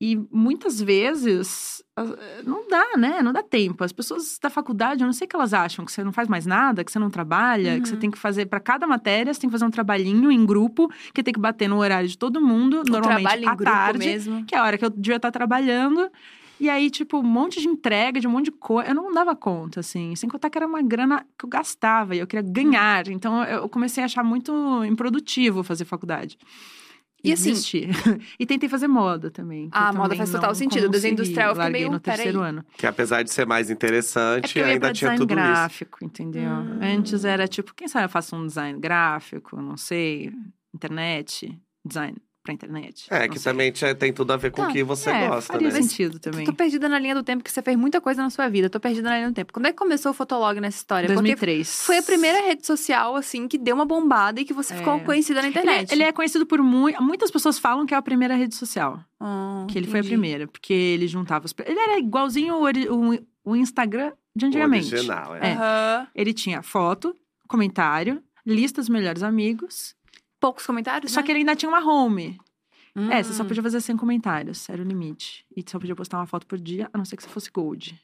E 0.00 0.16
muitas 0.32 0.80
vezes 0.80 1.80
ah, 1.96 2.02
não 2.44 2.66
dá, 2.68 2.96
né? 2.98 3.22
Não 3.22 3.32
dá 3.32 3.40
tempo. 3.40 3.84
As 3.84 3.92
pessoas 3.92 4.36
da 4.42 4.50
faculdade, 4.50 5.02
eu 5.02 5.06
não 5.06 5.12
sei 5.12 5.26
o 5.26 5.28
que 5.28 5.36
elas 5.36 5.54
acham, 5.54 5.84
que 5.84 5.92
você 5.92 6.02
não 6.02 6.10
faz 6.12 6.26
mais 6.26 6.44
nada, 6.44 6.82
que 6.82 6.90
você 6.90 6.98
não 6.98 7.08
trabalha, 7.08 7.80
que 7.80 7.86
você 7.86 7.94
Uhum. 7.94 8.00
tem 8.00 8.10
que 8.10 8.18
fazer 8.18 8.46
para 8.46 8.58
cada 8.58 8.84
matéria, 8.84 9.32
você 9.32 9.40
tem 9.40 9.48
que 9.48 9.52
fazer 9.52 9.64
um 9.64 9.70
trabalhinho 9.70 10.32
em 10.32 10.44
grupo, 10.44 10.90
que 11.14 11.22
tem 11.22 11.32
que 11.32 11.38
bater 11.38 11.68
no 11.68 11.78
horário 11.78 12.08
de 12.08 12.18
todo 12.18 12.40
mundo, 12.40 12.82
Um 12.84 12.90
normalmente 12.90 13.42
trabalho 13.42 13.48
à 13.48 13.56
tarde, 13.56 13.98
mesmo. 14.06 14.44
que 14.44 14.56
é 14.56 14.58
a 14.58 14.64
hora 14.64 14.76
que 14.76 14.84
eu 14.84 14.90
devia 14.90 15.16
estar 15.16 15.30
trabalhando. 15.30 16.10
E 16.62 16.70
aí, 16.70 16.90
tipo, 16.90 17.18
um 17.18 17.24
monte 17.24 17.60
de 17.60 17.66
entrega, 17.66 18.20
de 18.20 18.28
um 18.28 18.30
monte 18.30 18.44
de 18.44 18.52
coisa. 18.52 18.90
Eu 18.90 18.94
não 18.94 19.10
dava 19.12 19.34
conta, 19.34 19.80
assim. 19.80 20.14
Sem 20.14 20.28
contar 20.30 20.48
que 20.48 20.56
era 20.56 20.64
uma 20.64 20.80
grana 20.80 21.26
que 21.36 21.44
eu 21.44 21.48
gastava 21.48 22.14
e 22.14 22.20
eu 22.20 22.26
queria 22.26 22.48
ganhar. 22.48 23.08
Então, 23.08 23.42
eu 23.42 23.68
comecei 23.68 24.00
a 24.00 24.06
achar 24.06 24.22
muito 24.22 24.52
improdutivo 24.84 25.64
fazer 25.64 25.84
faculdade. 25.84 26.38
E 27.24 27.32
assim- 27.32 27.50
desisti. 27.50 27.88
e 28.38 28.46
tentei 28.46 28.68
fazer 28.68 28.86
moda 28.86 29.28
também. 29.28 29.70
Ah, 29.72 29.92
moda 29.92 30.14
faz 30.14 30.30
total 30.30 30.54
sentido. 30.54 30.88
Desenho 30.88 31.14
industrial, 31.14 31.48
eu 31.50 31.56
fiquei 31.56 31.70
meio, 31.72 31.90
no 31.90 31.98
terceiro 31.98 32.38
peraí. 32.38 32.50
ano. 32.50 32.64
Que 32.78 32.86
apesar 32.86 33.24
de 33.24 33.32
ser 33.32 33.44
mais 33.44 33.68
É 33.68 33.72
interessante, 33.72 34.54
pra 34.54 34.66
ainda 34.66 34.92
tinha 34.92 35.16
tudo 35.16 35.34
isso. 35.34 35.34
gráfico, 35.34 36.04
entendeu? 36.04 36.48
Hum. 36.48 36.78
Antes 36.80 37.24
era 37.24 37.48
tipo, 37.48 37.74
quem 37.74 37.88
sabe 37.88 38.04
eu 38.04 38.08
faço 38.08 38.36
um 38.36 38.46
design 38.46 38.78
gráfico, 38.78 39.60
não 39.60 39.76
sei, 39.76 40.32
internet, 40.72 41.60
design 41.84 42.16
pra 42.42 42.52
internet. 42.52 43.06
É, 43.10 43.28
que 43.28 43.38
sei. 43.38 43.52
também 43.52 43.70
tinha- 43.70 43.94
tem 43.94 44.12
tudo 44.12 44.32
a 44.32 44.36
ver 44.36 44.50
com 44.50 44.62
o 44.62 44.66
Tá, 44.66 44.72
que 44.72 44.82
você 44.82 45.10
é, 45.10 45.28
gosta, 45.28 45.52
faria 45.52 45.68
né? 45.70 45.80
sentido 45.80 46.18
também. 46.18 46.44
Tô 46.44 46.52
perdida 46.52 46.88
na 46.88 46.98
linha 46.98 47.14
do 47.14 47.22
tempo, 47.22 47.44
que 47.44 47.50
você 47.52 47.62
fez 47.62 47.76
muita 47.76 48.00
coisa 48.00 48.22
na 48.22 48.30
sua 48.30 48.48
vida. 48.48 48.68
Tô 48.68 48.80
perdida 48.80 49.08
na 49.08 49.16
linha 49.16 49.28
do 49.30 49.34
tempo. 49.34 49.52
Quando 49.52 49.66
é 49.66 49.70
que 49.72 49.78
começou 49.78 50.10
o 50.10 50.14
Fotolog 50.14 50.58
nessa 50.60 50.78
história? 50.78 51.06
Porque 51.06 51.14
2003. 51.14 51.82
foi 51.86 51.98
a 51.98 52.02
primeira 52.02 52.40
rede 52.42 52.66
social, 52.66 53.14
assim, 53.16 53.46
que 53.46 53.56
deu 53.56 53.74
uma 53.76 53.84
bombada 53.84 54.40
e 54.40 54.44
que 54.44 54.52
você 54.52 54.74
ficou 54.74 54.94
É. 54.94 55.00
conhecida 55.00 55.40
na 55.40 55.48
Ele, 55.48 55.58
internet. 55.58 55.92
ele 55.92 56.02
é 56.02 56.10
conhecido 56.12 56.44
por 56.44 56.60
muito. 56.62 57.00
Muitas 57.02 57.30
pessoas 57.30 57.58
falam 57.58 57.86
que 57.86 57.94
é 57.94 57.96
a 57.96 58.02
primeira 58.02 58.34
rede 58.34 58.54
social. 58.54 58.98
Ah, 59.20 59.64
Que 59.68 59.78
ele 59.78 59.86
foi 59.86 59.98
a 59.98 60.00
entendi. 60.00 60.08
primeira, 60.14 60.46
porque 60.48 60.72
ele 60.72 61.06
juntava 61.06 61.44
os. 61.46 61.54
Ele 61.64 61.78
era 61.78 61.98
igualzinho 61.98 62.56
o, 62.56 62.64
o, 63.14 63.18
o 63.52 63.56
Instagram 63.56 64.12
de 64.34 64.46
antigamente. 64.46 64.92
Original, 64.92 65.36
é. 65.36 65.50
É. 65.50 65.52
Aham. 65.52 66.06
Ele 66.14 66.32
tinha 66.34 66.60
foto, 66.62 67.14
comentário, 67.46 68.22
lista 68.44 68.80
dos 68.80 68.88
melhores 68.88 69.22
amigos. 69.22 69.94
Poucos 70.42 70.66
comentários, 70.66 71.12
Só 71.12 71.20
né? 71.20 71.26
que 71.26 71.30
ele 71.32 71.38
ainda 71.38 71.54
tinha 71.54 71.68
uma 71.70 71.78
home. 71.80 72.36
É, 73.10 73.22
você 73.22 73.32
só 73.32 73.42
Hum. 73.44 73.46
podia 73.46 73.62
fazer 73.62 73.80
100 73.80 73.96
comentários, 73.96 74.68
era 74.68 74.82
o 74.82 74.84
limite. 74.84 75.46
E 75.56 75.64
só 75.66 75.78
podia 75.78 75.94
postar 75.96 76.18
uma 76.18 76.26
foto 76.26 76.46
por 76.46 76.58
dia, 76.58 76.90
a 76.92 76.98
não 76.98 77.04
ser 77.04 77.16
que 77.16 77.22
você 77.22 77.28
fosse 77.28 77.48
gold. 77.50 77.98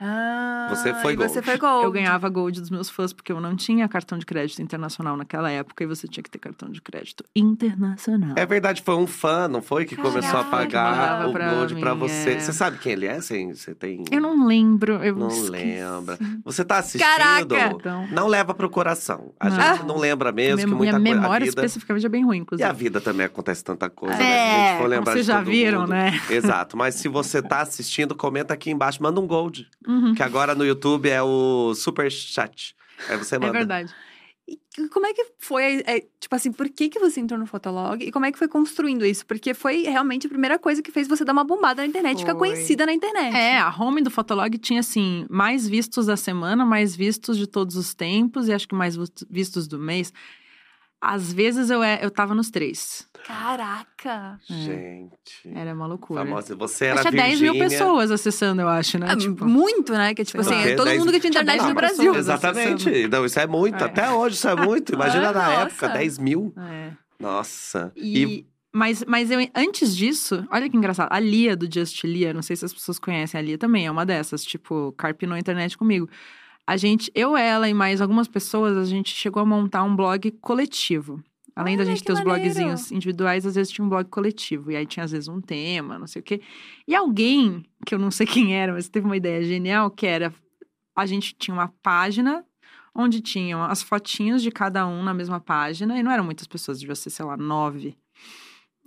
Ah, 0.00 0.66
Você 0.70 0.92
foi 0.94 1.12
e 1.12 1.16
você 1.16 1.34
gold. 1.34 1.46
foi 1.46 1.56
gold. 1.58 1.84
Eu 1.84 1.92
ganhava 1.92 2.28
gold 2.28 2.60
dos 2.60 2.68
meus 2.70 2.90
fãs, 2.90 3.12
porque 3.12 3.30
eu 3.30 3.40
não 3.40 3.54
tinha 3.54 3.88
cartão 3.88 4.18
de 4.18 4.26
crédito 4.26 4.60
internacional 4.60 5.16
naquela 5.16 5.50
época, 5.50 5.84
e 5.84 5.86
você 5.86 6.08
tinha 6.08 6.22
que 6.22 6.28
ter 6.30 6.38
cartão 6.38 6.68
de 6.68 6.82
crédito 6.82 7.24
internacional. 7.34 8.34
É 8.36 8.44
verdade, 8.44 8.82
foi 8.82 8.96
um 8.96 9.06
fã, 9.06 9.46
não 9.48 9.62
foi? 9.62 9.84
Que 9.84 9.96
começou 9.96 10.40
a 10.40 10.44
pagar 10.44 11.28
o 11.28 11.32
pra 11.32 11.54
Gold 11.54 11.74
pra 11.76 11.94
mim, 11.94 12.00
você. 12.00 12.30
é. 12.32 12.40
Você 12.40 12.52
sabe 12.52 12.78
quem 12.78 12.92
ele 12.92 13.06
é? 13.06 13.20
Sim, 13.20 13.54
você 13.54 13.74
tem. 13.74 14.04
Eu 14.10 14.20
não 14.20 14.46
lembro, 14.46 14.94
eu 15.04 15.14
Não 15.14 15.28
esqueci. 15.28 15.50
lembra. 15.50 16.18
Você 16.44 16.64
tá 16.64 16.78
assistindo? 16.78 17.06
Caraca! 17.08 17.44
Então, 17.74 18.06
Não 18.10 18.26
leva 18.26 18.52
pro 18.54 18.68
coração. 18.68 19.32
A 19.38 19.48
Não. 19.48 19.60
gente 19.60 19.86
não 19.86 19.96
lembra 19.98 20.32
mesmo 20.32 20.58
que 20.58 20.66
minha 20.66 20.76
muita 20.76 20.92
coisa. 20.98 21.04
memória 21.14 21.44
A 21.44 21.48
vida... 21.50 21.60
especificamente 21.64 22.04
é 22.06 22.08
bem 22.08 22.24
ruim, 22.24 22.38
E 22.38 22.40
inclusive. 22.40 22.68
a 22.68 22.72
vida 22.72 23.00
também 23.00 23.26
acontece 23.26 23.62
tanta 23.62 23.88
coisa, 23.88 24.16
É, 24.16 24.18
né? 24.18 24.24
Se 24.24 24.50
a 24.60 24.68
gente 24.72 24.78
for 24.82 24.88
lembrar 24.88 25.12
vocês 25.12 25.26
já 25.26 25.36
todo 25.38 25.46
viram, 25.50 25.80
mundo. 25.82 25.90
né? 25.90 26.20
Exato. 26.30 26.76
Mas 26.76 26.96
se 26.96 27.08
você 27.08 27.40
tá 27.40 27.60
assistindo, 27.60 28.14
comenta 28.14 28.52
aqui 28.54 28.70
embaixo, 28.70 29.02
manda 29.02 29.20
um 29.20 29.26
gold. 29.26 29.68
Uhum, 29.94 30.14
Que 30.14 30.22
agora 30.22 30.54
no 30.54 30.64
YouTube 30.64 31.08
é 31.08 31.22
o 31.22 31.74
Super 31.74 32.10
Chat. 32.10 32.74
Aí 33.08 33.16
você 33.16 33.36
é 33.36 33.38
manda. 33.38 33.52
verdade. 33.52 33.94
E 34.46 34.88
como 34.88 35.06
é 35.06 35.14
que 35.14 35.24
foi, 35.38 35.82
é, 35.86 36.00
tipo 36.20 36.34
assim, 36.34 36.52
por 36.52 36.68
que, 36.68 36.90
que 36.90 36.98
você 36.98 37.18
entrou 37.18 37.40
no 37.40 37.46
Fotolog? 37.46 38.04
E 38.04 38.12
como 38.12 38.26
é 38.26 38.32
que 38.32 38.38
foi 38.38 38.46
construindo 38.48 39.06
isso? 39.06 39.24
Porque 39.24 39.54
foi 39.54 39.84
realmente 39.84 40.26
a 40.26 40.28
primeira 40.28 40.58
coisa 40.58 40.82
que 40.82 40.90
fez 40.92 41.08
você 41.08 41.24
dar 41.24 41.32
uma 41.32 41.44
bombada 41.44 41.80
na 41.80 41.88
internet, 41.88 42.18
ficar 42.18 42.32
Foi. 42.36 42.50
conhecida 42.50 42.84
na 42.84 42.92
internet. 42.92 43.34
É, 43.34 43.56
a 43.56 43.70
home 43.74 44.02
do 44.02 44.10
Fotolog 44.10 44.58
tinha, 44.58 44.80
assim, 44.80 45.24
mais 45.30 45.66
vistos 45.66 46.06
da 46.06 46.16
semana, 46.16 46.66
mais 46.66 46.94
vistos 46.94 47.38
de 47.38 47.46
todos 47.46 47.76
os 47.76 47.94
tempos, 47.94 48.46
e 48.48 48.52
acho 48.52 48.68
que 48.68 48.74
mais 48.74 48.96
vist- 48.96 49.24
vistos 49.30 49.66
do 49.66 49.78
mês. 49.78 50.12
Às 51.06 51.32
vezes 51.32 51.68
eu, 51.70 51.82
é- 51.82 51.98
eu 52.02 52.10
tava 52.10 52.34
nos 52.34 52.50
três. 52.50 53.06
Caraca! 53.26 54.38
Gente. 54.48 55.48
Era 55.54 55.74
uma 55.74 55.86
loucura. 55.86 56.24
Famosa. 56.24 56.54
Você 56.56 56.86
era 56.86 57.00
Tinha 57.02 57.10
10 57.12 57.40
mil 57.40 57.52
Virgínia. 57.52 57.68
pessoas 57.78 58.10
acessando, 58.10 58.62
eu 58.62 58.68
acho, 58.68 58.98
né? 58.98 59.12
É, 59.12 59.16
Tipo, 59.16 59.44
muito, 59.46 59.92
né? 59.92 60.14
Que 60.14 60.24
tipo 60.24 60.42
sei 60.42 60.54
assim, 60.60 60.68
é 60.70 60.74
todo 60.76 60.86
Dez- 60.86 60.98
mundo 60.98 61.12
que 61.12 61.20
tinha 61.20 61.30
internet 61.30 61.52
dez 61.58 61.62
no 61.62 61.66
mil 61.68 61.74
Brasil. 61.74 62.14
Exatamente. 62.14 63.08
Não, 63.08 63.24
isso 63.24 63.38
é 63.38 63.46
muito. 63.46 63.82
É. 63.82 63.86
Até 63.86 64.10
hoje 64.10 64.36
isso 64.36 64.48
é 64.48 64.54
muito. 64.56 64.92
Imagina 64.94 65.28
Ah, 65.28 65.32
na 65.32 65.48
nossa. 65.48 65.62
época, 65.62 65.88
10 65.88 66.18
mil. 66.18 66.52
é. 66.56 66.90
Nossa. 67.20 67.92
E, 67.96 68.44
Mas, 68.72 69.04
mas 69.06 69.30
eu, 69.30 69.38
antes 69.54 69.96
disso, 69.96 70.44
olha 70.50 70.68
que 70.68 70.76
engraçado. 70.76 71.08
A 71.12 71.20
Lia 71.20 71.54
do 71.56 71.68
Just 71.72 72.02
Lia, 72.04 72.34
não 72.34 72.42
sei 72.42 72.56
se 72.56 72.64
as 72.64 72.72
pessoas 72.74 72.98
conhecem 72.98 73.38
a 73.38 73.42
Lia 73.42 73.56
também, 73.56 73.86
é 73.86 73.90
uma 73.90 74.04
dessas, 74.04 74.44
tipo, 74.44 74.92
carpinou 74.98 75.36
a 75.36 75.38
internet 75.38 75.78
comigo. 75.78 76.08
A 76.66 76.76
gente, 76.76 77.10
eu, 77.14 77.36
ela 77.36 77.68
e 77.68 77.74
mais 77.74 78.00
algumas 78.00 78.26
pessoas, 78.26 78.76
a 78.76 78.84
gente 78.84 79.14
chegou 79.14 79.42
a 79.42 79.46
montar 79.46 79.82
um 79.82 79.94
blog 79.94 80.30
coletivo. 80.40 81.22
Além 81.56 81.76
da 81.76 81.84
gente 81.84 82.02
ter 82.02 82.12
os 82.12 82.18
maneiro. 82.24 82.42
blogzinhos 82.42 82.90
individuais, 82.90 83.46
às 83.46 83.54
vezes 83.54 83.72
tinha 83.72 83.84
um 83.84 83.88
blog 83.88 84.08
coletivo. 84.08 84.72
E 84.72 84.76
aí 84.76 84.86
tinha, 84.86 85.04
às 85.04 85.12
vezes, 85.12 85.28
um 85.28 85.40
tema, 85.40 85.98
não 85.98 86.06
sei 86.06 86.20
o 86.20 86.22
quê. 86.22 86.40
E 86.86 86.94
alguém, 86.94 87.64
que 87.86 87.94
eu 87.94 87.98
não 87.98 88.10
sei 88.10 88.26
quem 88.26 88.56
era, 88.56 88.72
mas 88.72 88.88
teve 88.88 89.06
uma 89.06 89.16
ideia 89.16 89.42
genial, 89.42 89.90
que 89.90 90.06
era... 90.06 90.34
A 90.96 91.06
gente 91.06 91.34
tinha 91.34 91.54
uma 91.54 91.68
página 91.82 92.44
onde 92.94 93.20
tinham 93.20 93.62
as 93.62 93.82
fotinhos 93.82 94.42
de 94.42 94.50
cada 94.50 94.86
um 94.86 95.02
na 95.02 95.12
mesma 95.12 95.40
página. 95.40 95.98
E 95.98 96.02
não 96.02 96.10
eram 96.10 96.24
muitas 96.24 96.46
pessoas, 96.46 96.80
devia 96.80 96.94
ser, 96.94 97.10
sei 97.10 97.24
lá, 97.24 97.36
nove. 97.36 97.96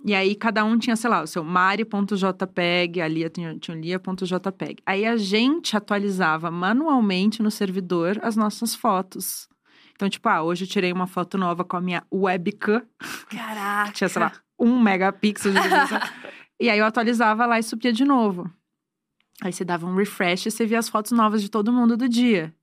E 0.04 0.14
aí, 0.14 0.34
cada 0.34 0.64
um 0.64 0.78
tinha, 0.78 0.94
sei 0.94 1.10
lá, 1.10 1.22
o 1.22 1.26
seu 1.26 1.42
mari.jpg, 1.42 3.00
a 3.00 3.08
Lia 3.08 3.28
tinha, 3.28 3.58
tinha 3.58 3.76
o 3.76 3.80
lia.jpg. 3.80 4.76
Aí, 4.86 5.04
a 5.04 5.16
gente 5.16 5.76
atualizava 5.76 6.50
manualmente 6.50 7.42
no 7.42 7.50
servidor 7.50 8.18
as 8.22 8.36
nossas 8.36 8.74
fotos. 8.74 9.48
Então, 9.94 10.08
tipo, 10.08 10.28
ah, 10.28 10.42
hoje 10.42 10.64
eu 10.64 10.68
tirei 10.68 10.92
uma 10.92 11.08
foto 11.08 11.36
nova 11.36 11.64
com 11.64 11.76
a 11.76 11.80
minha 11.80 12.04
webcam. 12.14 12.82
Caraca. 13.28 13.92
Tinha, 13.92 14.08
sei 14.08 14.22
lá, 14.22 14.32
um 14.58 14.78
megapixel 14.80 15.52
de 15.52 15.58
e 16.60 16.70
aí, 16.70 16.78
eu 16.78 16.84
atualizava 16.86 17.44
lá 17.46 17.58
e 17.58 17.62
subia 17.64 17.92
de 17.92 18.04
novo. 18.04 18.48
Aí, 19.42 19.52
você 19.52 19.64
dava 19.64 19.84
um 19.86 19.96
refresh 19.96 20.46
e 20.46 20.50
você 20.52 20.64
via 20.64 20.78
as 20.78 20.88
fotos 20.88 21.10
novas 21.12 21.42
de 21.42 21.50
todo 21.50 21.72
mundo 21.72 21.96
do 21.96 22.08
dia. 22.08 22.54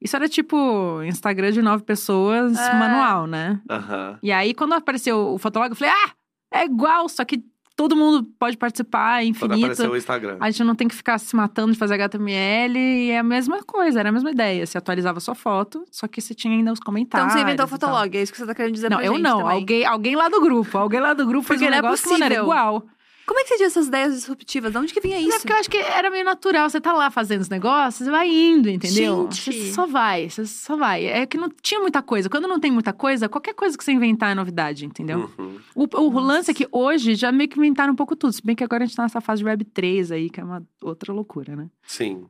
Isso 0.00 0.14
era, 0.16 0.28
tipo, 0.28 1.02
Instagram 1.04 1.52
de 1.52 1.62
nove 1.62 1.84
pessoas, 1.84 2.58
É. 2.58 2.74
manual, 2.74 3.26
né? 3.26 3.60
Aham. 3.70 4.18
E 4.22 4.30
aí, 4.30 4.52
quando 4.52 4.74
apareceu 4.74 5.32
o 5.32 5.38
fotólogo, 5.38 5.72
eu 5.72 5.76
falei, 5.76 5.94
ah, 5.94 6.10
é 6.52 6.64
igual, 6.64 7.08
só 7.08 7.24
que 7.24 7.42
todo 7.74 7.96
mundo 7.96 8.22
pode 8.38 8.56
participar, 8.58 9.22
é 9.22 9.24
Quando 9.24 9.30
infinito. 9.30 9.58
apareceu 9.64 9.90
o 9.90 9.96
Instagram. 9.96 10.36
A 10.40 10.50
gente 10.50 10.62
não 10.64 10.74
tem 10.74 10.86
que 10.86 10.94
ficar 10.94 11.18
se 11.18 11.34
matando 11.34 11.72
de 11.72 11.78
fazer 11.78 11.94
HTML. 11.94 12.78
E 12.78 13.10
é 13.10 13.18
a 13.18 13.22
mesma 13.22 13.62
coisa, 13.62 13.98
era 14.00 14.10
a 14.10 14.12
mesma 14.12 14.30
ideia. 14.30 14.64
Você 14.66 14.76
atualizava 14.78 15.18
sua 15.20 15.34
foto, 15.34 15.84
só 15.90 16.06
que 16.06 16.20
você 16.20 16.34
tinha 16.34 16.54
ainda 16.54 16.70
os 16.72 16.78
Então 16.78 16.86
comentários. 16.86 17.32
você 17.32 17.40
inventou 17.40 17.64
o. 17.64 17.68
Fotolog, 17.68 18.16
é 18.16 18.22
isso 18.22 18.30
que 18.32 18.38
você 18.38 18.46
tá 18.46 18.54
querendo 18.54 18.74
dizer 18.74 18.90
Não, 18.90 18.98
pra 18.98 19.06
eu 19.06 19.12
gente 19.14 19.22
não. 19.22 19.38
também. 19.38 19.54
Alguém, 19.56 19.84
alguém 19.86 20.16
lá 20.16 20.28
do 20.28 20.40
grupo. 20.40 20.76
Alguém 20.78 21.00
lá 21.00 21.14
do 21.14 21.26
grupo 21.26 21.46
fez 21.46 21.58
Porque 21.60 21.68
um 21.68 21.70
não 21.70 21.78
é 21.78 21.82
negócio 21.82 22.04
que 22.08 22.18
não 22.18 22.26
era 22.26 22.34
possível. 22.36 22.44
igual. 22.44 22.84
Como 23.26 23.38
é 23.38 23.42
que 23.42 23.50
você 23.50 23.56
tinha 23.56 23.66
essas 23.66 23.86
ideias 23.86 24.14
disruptivas? 24.14 24.72
De 24.72 24.78
onde 24.78 24.92
que 24.92 25.00
vinha 25.00 25.16
Mas 25.16 25.26
isso? 25.26 25.36
é 25.36 25.38
porque 25.38 25.52
eu 25.52 25.56
acho 25.56 25.70
que 25.70 25.76
era 25.78 26.10
meio 26.10 26.24
natural. 26.24 26.68
Você 26.68 26.80
tá 26.80 26.92
lá 26.92 27.10
fazendo 27.10 27.40
os 27.40 27.48
negócios, 27.48 28.04
você 28.04 28.10
vai 28.10 28.28
indo, 28.28 28.68
entendeu? 28.68 29.28
Gente. 29.30 29.52
Você 29.52 29.72
só 29.72 29.86
vai, 29.86 30.28
você 30.28 30.44
só 30.46 30.76
vai. 30.76 31.06
É 31.06 31.26
que 31.26 31.36
não 31.36 31.48
tinha 31.48 31.80
muita 31.80 32.02
coisa. 32.02 32.28
Quando 32.28 32.48
não 32.48 32.58
tem 32.58 32.70
muita 32.70 32.92
coisa, 32.92 33.28
qualquer 33.28 33.54
coisa 33.54 33.76
que 33.76 33.84
você 33.84 33.92
inventar 33.92 34.32
é 34.32 34.34
novidade, 34.34 34.84
entendeu? 34.84 35.30
Uhum. 35.38 35.58
O, 35.74 35.86
o 35.98 36.20
lance 36.20 36.50
é 36.50 36.54
que 36.54 36.66
hoje 36.70 37.14
já 37.14 37.30
meio 37.30 37.48
que 37.48 37.58
inventaram 37.58 37.92
um 37.92 37.96
pouco 37.96 38.16
tudo. 38.16 38.32
Se 38.32 38.44
bem 38.44 38.56
que 38.56 38.64
agora 38.64 38.84
a 38.84 38.86
gente 38.86 38.96
tá 38.96 39.02
nessa 39.02 39.20
fase 39.20 39.42
de 39.42 39.48
Web 39.48 39.64
3 39.66 40.12
aí, 40.12 40.30
que 40.30 40.40
é 40.40 40.44
uma 40.44 40.62
outra 40.82 41.12
loucura, 41.12 41.54
né? 41.54 41.68
Sim. 41.86 42.26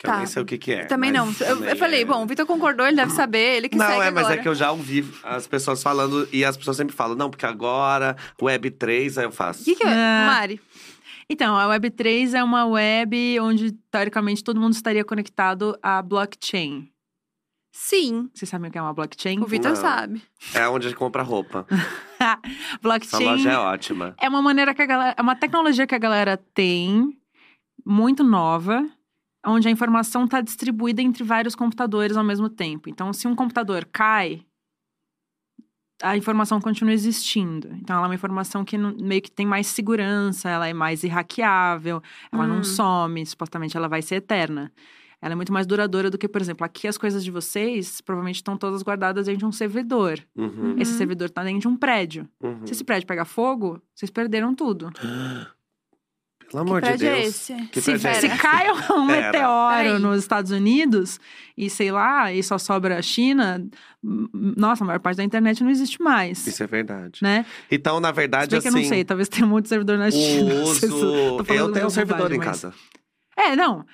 Que 0.00 0.06
Tá. 0.06 0.14
eu 0.14 0.18
nem 0.18 0.26
sei 0.26 0.40
o 0.42 0.46
que, 0.46 0.56
que 0.56 0.72
é. 0.72 0.86
Também 0.86 1.12
não. 1.12 1.30
Eu, 1.40 1.62
eu 1.62 1.76
falei, 1.76 2.00
é- 2.00 2.04
bom, 2.06 2.22
o 2.22 2.26
Vitor 2.26 2.46
concordou, 2.46 2.86
ele 2.86 2.96
deve 2.96 3.12
saber, 3.12 3.56
ele 3.58 3.68
que 3.68 3.76
Não, 3.76 3.84
segue 3.86 4.00
é, 4.00 4.10
mas 4.10 4.24
agora. 4.24 4.34
é 4.40 4.42
que 4.42 4.48
eu 4.48 4.54
já 4.54 4.72
ouvi 4.72 5.04
as 5.22 5.46
pessoas 5.46 5.82
falando, 5.82 6.26
e 6.32 6.42
as 6.42 6.56
pessoas 6.56 6.78
sempre 6.78 6.96
falam, 6.96 7.14
não, 7.14 7.28
porque 7.28 7.44
agora, 7.44 8.16
Web 8.40 8.70
3, 8.70 9.18
aí 9.18 9.26
eu 9.26 9.30
faço. 9.30 9.60
O 9.60 9.64
que, 9.66 9.76
que 9.76 9.84
é? 9.86 9.90
É. 9.90 10.26
Mari? 10.26 10.60
Então, 11.28 11.54
a 11.54 11.66
Web 11.68 11.90
3 11.90 12.32
é 12.32 12.42
uma 12.42 12.64
web 12.66 13.38
onde, 13.40 13.72
teoricamente, 13.90 14.42
todo 14.42 14.58
mundo 14.58 14.72
estaria 14.72 15.04
conectado 15.04 15.78
à 15.82 16.00
blockchain. 16.00 16.88
Sim, 17.72 18.28
Vocês 18.34 18.48
sabem 18.48 18.68
o 18.68 18.72
que 18.72 18.78
é 18.78 18.82
uma 18.82 18.92
blockchain? 18.92 19.38
o 19.38 19.46
Vitor 19.46 19.70
Não. 19.70 19.76
sabe. 19.76 20.22
É 20.54 20.66
onde 20.68 20.86
a 20.86 20.90
gente 20.90 20.98
compra 20.98 21.22
roupa. 21.22 21.66
Essa 22.18 22.38
blockchain 22.82 23.24
loja 23.24 23.50
é 23.52 23.56
ótima. 23.58 24.14
é 24.20 24.28
uma 24.28 24.42
maneira 24.42 24.74
que 24.74 24.82
a 24.82 24.86
galera. 24.86 25.14
É 25.16 25.22
uma 25.22 25.36
tecnologia 25.36 25.86
que 25.86 25.94
a 25.94 25.98
galera 25.98 26.36
tem, 26.52 27.16
muito 27.86 28.24
nova, 28.24 28.84
onde 29.46 29.68
a 29.68 29.70
informação 29.70 30.24
está 30.24 30.40
distribuída 30.40 31.00
entre 31.02 31.24
vários 31.24 31.54
computadores 31.54 32.16
ao 32.16 32.24
mesmo 32.24 32.48
tempo. 32.48 32.88
Então, 32.88 33.12
se 33.12 33.26
um 33.26 33.34
computador 33.34 33.86
cai, 33.90 34.44
a 36.02 36.16
informação 36.16 36.60
continua 36.60 36.92
existindo. 36.94 37.68
Então, 37.74 37.96
ela 37.96 38.06
é 38.06 38.08
uma 38.08 38.14
informação 38.14 38.64
que 38.64 38.78
não- 38.78 38.96
meio 38.98 39.20
que 39.20 39.30
tem 39.30 39.44
mais 39.46 39.66
segurança, 39.66 40.48
ela 40.48 40.66
é 40.66 40.72
mais 40.72 41.04
irraqueável, 41.04 42.02
ela 42.32 42.44
Hum. 42.44 42.48
não 42.48 42.64
some, 42.64 43.24
supostamente 43.26 43.76
ela 43.76 43.88
vai 43.88 44.00
ser 44.00 44.16
eterna. 44.16 44.72
Ela 45.22 45.32
é 45.32 45.36
muito 45.36 45.52
mais 45.52 45.66
duradoura 45.66 46.08
do 46.10 46.16
que, 46.16 46.26
por 46.26 46.40
exemplo, 46.40 46.64
aqui 46.64 46.88
as 46.88 46.96
coisas 46.96 47.22
de 47.22 47.30
vocês 47.30 48.00
provavelmente 48.00 48.36
estão 48.36 48.56
todas 48.56 48.82
guardadas 48.82 49.26
dentro 49.26 49.40
de 49.40 49.44
um 49.44 49.52
servidor. 49.52 50.18
Uhum, 50.34 50.76
Esse 50.78 50.92
Uhum. 50.92 50.98
servidor 50.98 51.26
está 51.28 51.44
dentro 51.44 51.60
de 51.60 51.68
um 51.68 51.76
prédio. 51.76 52.26
uhum. 52.42 52.66
Se 52.66 52.72
esse 52.72 52.82
prédio 52.82 53.06
pegar 53.06 53.26
fogo, 53.26 53.82
vocês 53.94 54.10
perderam 54.10 54.54
tudo. 54.54 54.90
Pelo 56.50 56.62
amor 56.62 56.82
de 56.82 56.88
é 56.88 56.96
Deus. 56.96 57.26
esse? 57.26 57.54
Que 57.68 57.80
Se, 57.80 57.92
é 57.92 58.14
se 58.14 58.28
cai 58.30 58.66
um 58.90 59.04
meteoro 59.06 59.98
nos 60.00 60.18
Estados 60.18 60.50
Unidos 60.50 61.20
e 61.56 61.70
sei 61.70 61.92
lá, 61.92 62.32
e 62.32 62.42
só 62.42 62.58
sobra 62.58 62.98
a 62.98 63.02
China, 63.02 63.64
nossa, 64.02 64.82
a 64.82 64.86
maior 64.86 64.98
parte 64.98 65.18
da 65.18 65.24
internet 65.24 65.62
não 65.62 65.70
existe 65.70 66.02
mais. 66.02 66.44
Isso 66.46 66.62
é 66.62 66.66
verdade. 66.66 67.20
Né? 67.22 67.46
Então, 67.70 68.00
na 68.00 68.08
Se 68.08 68.14
verdade, 68.14 68.60
que 68.60 68.66
eu 68.68 68.72
não 68.72 68.80
assim. 68.80 68.88
sei, 68.88 69.04
talvez 69.04 69.28
tenha 69.28 69.46
um 69.46 69.50
monte 69.50 69.64
de 69.64 69.68
servidor 69.68 69.96
na 69.98 70.10
China. 70.10 70.50
Se 70.74 70.86
uso. 70.86 71.36
tô 71.38 71.44
falando 71.44 71.66
Eu 71.68 71.72
tenho 71.72 71.86
um 71.86 71.90
servidor 71.90 72.32
em 72.32 72.38
mas- 72.38 72.46
casa. 72.46 72.74
É, 73.36 73.54
não. 73.56 73.86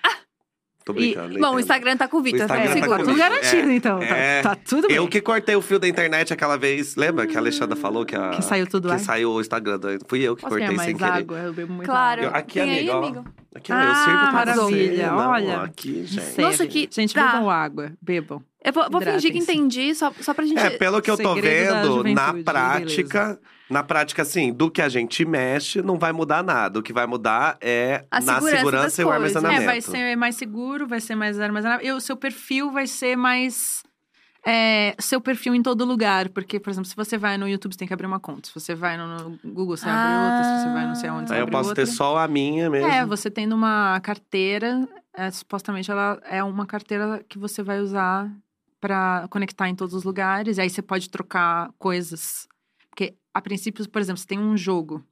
Tô 0.86 0.92
brincando. 0.92 1.36
Bom, 1.40 1.56
o. 1.56 1.58
Instagram 1.60 1.96
tá 1.96 2.06
com 2.06 2.18
o 2.18 2.22
Vitor, 2.22 2.42
é 2.42 2.46
tá 2.46 2.56
Tá 2.56 2.72
seguro. 2.72 3.04
tudo 3.04 3.16
garantido, 3.18 3.68
É, 3.70 3.74
então. 3.74 3.98
Tá- 3.98 4.06
é. 4.06 4.40
Tá, 4.40 4.54
tudo 4.54 4.86
bem. 4.86 4.96
Eu 4.96 5.08
que 5.08 5.20
cortei 5.20 5.56
o 5.56 5.60
fio 5.60 5.80
da 5.80 5.88
internet 5.88 6.32
aquela 6.32 6.56
vez. 6.56 6.94
Lembra 6.94 7.26
que 7.26 7.36
a 7.36 7.40
Alexandra 7.40 7.74
falou 7.74 8.06
que 8.06 8.14
a. 8.14 8.30
Que 8.30 8.40
saiu 8.42 8.68
tudo 8.68 8.86
que 8.86 8.94
lá. 8.94 8.98
saiu 9.00 9.32
o 9.32 9.40
Instagram. 9.40 9.80
Fui 10.06 10.20
eu 10.22 10.36
que 10.36 10.42
Posso 10.42 10.54
cortei 10.56 10.76
mais 10.76 10.86
sem 10.88 10.96
querer. 10.96 11.10
água? 11.10 11.38
Eu 11.38 11.52
bebo 11.52 11.72
muito 11.72 11.88
Claro. 11.88 12.22
Eu- 12.22 12.28
água. 12.28 12.38
aqui, 12.38 12.60
Tem 12.60 12.70
aí, 12.70 12.78
amigo, 12.88 12.92
ó. 12.92 12.98
amigo? 13.04 13.24
Aqui, 13.56 13.72
ó, 13.72 13.74
eu 13.74 13.80
Ah, 13.90 13.94
sirvo 14.04 14.20
pra 14.20 14.32
maravilha, 14.32 15.14
olha. 15.14 15.60
aqui, 15.62 16.04
gente. 16.06 16.40
Nossa, 16.40 16.66
que- 16.68 16.88
Gente, 16.88 17.12
tá. 17.14 17.26
bebam 17.32 17.50
água. 17.50 17.92
Bebam. 18.00 18.40
Eu 18.64 18.72
vou, 18.72 18.86
vou 18.88 19.00
fingir 19.00 19.32
que 19.32 19.38
entendi, 19.38 19.92
só, 19.92 20.12
só 20.20 20.32
pra 20.34 20.44
gente. 20.46 20.58
É, 20.58 20.70
pelo 20.70 21.02
que 21.02 21.10
eu 21.10 21.16
tô 21.16 21.34
Segredo 21.34 21.74
vendo, 21.74 22.14
na 22.14 22.26
juventude, 22.26 22.44
prática, 22.44 23.38
na 23.68 23.82
prática, 23.82 24.22
assim, 24.22 24.52
do 24.52 24.70
que 24.70 24.80
a 24.80 24.88
gente 24.88 25.24
mexe, 25.24 25.82
não 25.82 25.98
vai 25.98 26.12
mudar 26.12 26.42
nada. 26.42 26.78
O 26.78 26.82
que 26.82 26.92
vai 26.92 27.06
mudar 27.06 27.56
é 27.60 28.04
A 28.10 28.20
na 28.20 28.40
segurança 28.40 29.02
e 29.02 29.04
o 29.04 29.08
coisas. 29.08 29.36
armazenamento. 29.36 29.62
É, 29.62 29.66
vai 29.66 29.80
ser 29.80 30.16
mais 30.16 30.36
seguro, 30.36 30.86
vai 30.86 31.00
ser 31.00 31.14
mais 31.16 31.40
armazenável. 31.40 31.86
E 31.86 31.92
o 31.92 32.00
seu 32.00 32.16
perfil 32.16 32.70
vai 32.70 32.86
ser 32.86 33.16
mais. 33.16 33.82
É, 34.48 34.94
seu 35.00 35.20
perfil 35.20 35.56
em 35.56 35.62
todo 35.62 35.84
lugar. 35.84 36.28
Porque, 36.28 36.60
por 36.60 36.70
exemplo, 36.70 36.88
se 36.88 36.94
você 36.94 37.18
vai 37.18 37.36
no 37.36 37.48
YouTube, 37.48 37.72
você 37.72 37.78
tem 37.78 37.88
que 37.88 37.94
abrir 37.94 38.06
uma 38.06 38.20
conta. 38.20 38.48
Se 38.48 38.54
você 38.54 38.74
vai 38.76 38.96
no, 38.96 39.36
Google, 39.44 39.76
você 39.76 39.88
abre 39.88 40.24
outra. 40.24 40.44
Se 40.44 40.62
você 40.62 40.72
vai 40.72 40.86
não 40.86 40.94
sei 40.94 41.08
aonde, 41.08 41.28
você 41.28 41.34
Aí 41.34 41.40
eu 41.40 41.42
abre 41.42 41.52
posso 41.52 41.68
outra. 41.70 41.84
ter 41.84 41.90
só 41.90 42.18
a 42.18 42.28
minha 42.28 42.70
mesmo. 42.70 42.88
É, 42.88 43.04
você 43.04 43.28
tendo 43.28 43.56
uma 43.56 43.98
carteira, 44.00 44.88
é, 45.12 45.28
supostamente 45.32 45.90
ela 45.90 46.20
é 46.30 46.44
uma 46.44 46.66
carteira 46.66 47.24
que 47.28 47.36
você 47.36 47.64
vai 47.64 47.80
usar 47.80 48.30
para 48.80 49.26
conectar 49.28 49.68
em 49.68 49.74
todos 49.74 49.92
os 49.94 50.04
lugares. 50.04 50.60
Aí 50.60 50.70
você 50.70 50.80
pode 50.80 51.10
trocar 51.10 51.70
coisas. 51.76 52.46
A 53.36 53.40
princípio, 53.42 53.86
por 53.90 54.00
exemplo, 54.00 54.18
você 54.18 54.26
tem 54.26 54.38
um 54.38 54.56
jogo. 54.56 55.04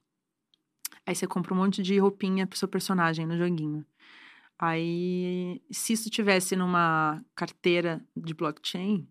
Aí 1.05 1.13
você 1.13 1.27
compra 1.27 1.53
um 1.53 1.57
monte 1.57 1.83
de 1.83 1.99
roupinha 1.99 2.47
pro 2.47 2.57
seu 2.57 2.67
personagem 2.67 3.23
no 3.23 3.37
joguinho. 3.37 3.85
Aí, 4.57 5.61
se 5.69 5.93
isso 5.93 6.09
tivesse 6.09 6.55
numa 6.55 7.23
carteira 7.35 8.03
de 8.17 8.33
blockchain, 8.33 9.07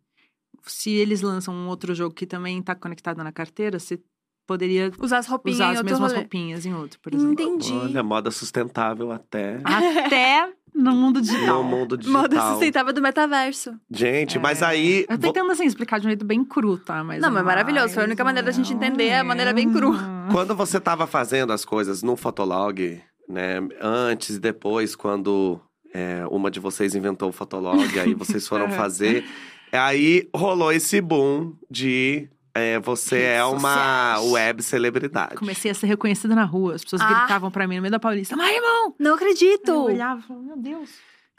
se 0.64 0.90
eles 0.90 1.20
lançam 1.20 1.54
um 1.54 1.68
outro 1.68 1.94
jogo 1.94 2.12
que 2.12 2.26
também 2.26 2.58
está 2.58 2.74
conectado 2.74 3.22
na 3.22 3.30
carteira, 3.30 3.78
você 3.78 4.02
poderia 4.48 4.90
Usar 4.98 5.18
as 5.18 5.28
roupinhas 5.28 5.58
usar 5.58 5.66
em 5.66 5.70
as 5.70 5.76
outro 5.76 5.92
mesmas 5.92 6.10
rolê. 6.10 6.20
roupinhas 6.22 6.66
em 6.66 6.74
outro, 6.74 6.98
por 6.98 7.14
exemplo. 7.14 7.32
Entendi. 7.34 7.72
Olha, 7.72 8.02
moda 8.02 8.32
sustentável 8.32 9.12
até 9.12 9.60
Até 9.64 10.52
no 10.74 10.92
mundo 10.92 11.20
digital. 11.20 11.46
no 11.46 11.62
mundo 11.62 11.96
digital. 11.98 12.22
Moda 12.22 12.40
sustentável 12.50 12.92
do 12.92 13.00
metaverso. 13.00 13.74
Gente, 13.90 14.38
mas 14.38 14.60
É. 14.62 14.66
aí. 14.66 15.06
Eu 15.08 15.16
tô 15.18 15.32
tentando, 15.32 15.50
assim, 15.52 15.64
explicar 15.66 16.00
de 16.00 16.06
um 16.06 16.10
jeito 16.10 16.24
bem 16.24 16.44
cru, 16.44 16.76
tá? 16.78 17.04
Mas 17.04 17.20
Não, 17.22 17.30
mas 17.30 17.42
é 17.42 17.44
maravilhoso. 17.44 17.94
Foi 17.94 18.02
a 18.02 18.06
única 18.06 18.24
maneira 18.24 18.46
da 18.46 18.52
gente 18.52 18.72
entender, 18.72 19.06
é 19.06 19.18
a 19.20 19.24
maneira 19.24 19.52
bem 19.52 19.70
crua. 19.72 19.98
Quando 20.32 20.54
você 20.54 20.78
estava 20.78 21.06
fazendo 21.06 21.52
as 21.52 21.64
coisas 21.64 22.02
no 22.02 22.16
Fotolog, 22.16 23.00
né? 23.28 23.60
Antes 23.80 24.36
e 24.36 24.40
depois, 24.40 24.96
quando 24.96 25.60
é, 25.94 26.24
uma 26.30 26.50
de 26.50 26.58
vocês 26.60 26.94
inventou 26.94 27.28
o 27.28 27.32
Fotolog, 27.32 27.98
aí 28.00 28.14
vocês 28.14 28.46
foram 28.48 28.64
Aham. 28.66 28.74
fazer. 28.74 29.24
Aí 29.72 30.28
rolou 30.34 30.72
esse 30.72 31.00
boom 31.00 31.54
de 31.70 32.28
é, 32.54 32.78
você 32.78 33.16
Redes 33.16 33.30
é 33.30 33.44
uma 33.44 34.14
sociais. 34.16 34.32
web 34.32 34.62
celebridade. 34.62 35.34
Comecei 35.36 35.70
a 35.70 35.74
ser 35.74 35.86
reconhecida 35.86 36.34
na 36.34 36.44
rua. 36.44 36.74
As 36.76 36.84
pessoas 36.84 37.02
Ah. 37.02 37.06
gritavam 37.12 37.50
pra 37.50 37.66
mim 37.66 37.76
no 37.76 37.82
meio 37.82 37.90
da 37.92 37.98
Paulista. 38.00 38.36
Marimão! 38.36 38.94
Não 38.98 39.14
acredito! 39.14 39.70
Eu 39.70 39.82
olhava 39.84 40.20
e 40.20 40.22
falava, 40.22 40.44
meu 40.46 40.56
Deus. 40.56 40.90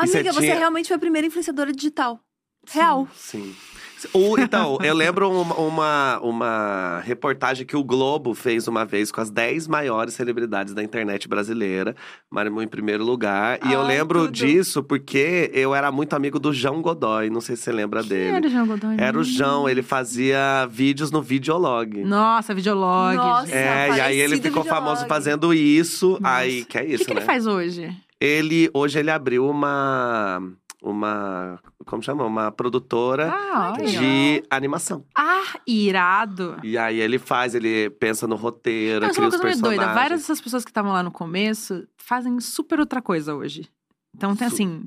E 0.01 0.07
você 0.07 0.17
Amiga, 0.17 0.33
você 0.33 0.41
tinha- 0.41 0.55
realmente 0.57 0.87
foi 0.87 0.95
a 0.97 0.99
primeira 0.99 1.25
influenciadora 1.27 1.71
digital. 1.71 2.19
Real. 2.67 3.07
Sim. 3.15 3.55
O, 4.13 4.39
então, 4.39 4.77
eu 4.83 4.93
lembro 4.93 5.29
uma, 5.31 5.55
uma, 5.55 6.19
uma 6.21 6.99
reportagem 7.03 7.65
que 7.65 7.75
o 7.75 7.83
Globo 7.83 8.33
fez 8.33 8.67
uma 8.67 8.85
vez 8.85 9.11
com 9.11 9.21
as 9.21 9.29
10 9.29 9.67
maiores 9.67 10.13
celebridades 10.13 10.73
da 10.73 10.83
internet 10.83 11.27
brasileira. 11.27 11.95
Marimu 12.29 12.61
em 12.61 12.67
primeiro 12.67 13.03
lugar. 13.03 13.59
E 13.65 13.71
eu 13.73 13.81
Ai, 13.81 13.87
lembro 13.87 14.21
tudo. 14.21 14.31
disso 14.31 14.83
porque 14.83 15.49
eu 15.53 15.73
era 15.73 15.91
muito 15.91 16.13
amigo 16.15 16.39
do 16.39 16.53
João 16.53 16.81
Godoy. 16.81 17.29
Não 17.29 17.41
sei 17.41 17.55
se 17.55 17.63
você 17.63 17.71
lembra 17.71 18.01
Quem 18.01 18.09
dele. 18.09 18.37
era 18.37 18.47
o 18.47 18.49
João 18.49 18.67
Godoy? 18.67 18.95
Era 18.97 19.19
o 19.19 19.23
João, 19.23 19.69
ele 19.69 19.81
fazia 19.83 20.65
vídeos 20.69 21.11
no 21.11 21.21
Videolog. 21.21 22.03
Nossa, 22.03 22.53
videolog. 22.53 23.15
Nossa. 23.15 23.51
É, 23.55 23.89
e 23.95 24.01
aí 24.01 24.19
ele 24.19 24.35
ficou 24.37 24.63
Videolog. 24.63 24.69
famoso 24.69 25.05
fazendo 25.07 25.53
isso. 25.53 26.17
Nossa. 26.21 26.35
Aí, 26.35 26.65
que 26.65 26.77
é 26.77 26.81
O 26.81 26.85
isso, 26.85 26.97
que, 26.99 27.05
que 27.05 27.13
né? 27.13 27.19
ele 27.21 27.25
faz 27.25 27.45
hoje? 27.47 27.89
Ele, 28.19 28.69
hoje 28.73 28.97
ele 28.99 29.11
abriu 29.11 29.47
uma. 29.47 30.41
Uma. 30.81 31.59
Como 31.85 32.01
chama? 32.03 32.23
Uma 32.25 32.51
produtora 32.51 33.31
Ah, 33.33 33.73
de 33.79 34.43
animação. 34.49 35.05
Ah, 35.17 35.43
irado. 35.65 36.57
E 36.63 36.77
aí 36.77 36.99
ele 36.99 37.17
faz, 37.17 37.55
ele 37.55 37.89
pensa 37.89 38.27
no 38.27 38.35
roteiro, 38.35 39.05
Não, 39.05 39.13
cria 39.13 39.27
os 39.27 39.35
coisa 39.35 39.43
personagens. 39.43 39.79
doida. 39.79 39.93
Várias 39.93 40.21
dessas 40.21 40.41
pessoas 40.41 40.63
que 40.63 40.71
estavam 40.71 40.91
lá 40.91 41.01
no 41.03 41.11
começo 41.11 41.87
fazem 41.97 42.39
super 42.39 42.79
outra 42.79 43.01
coisa 43.01 43.33
hoje. 43.35 43.69
Então 44.15 44.35
tem 44.35 44.47
assim, 44.47 44.83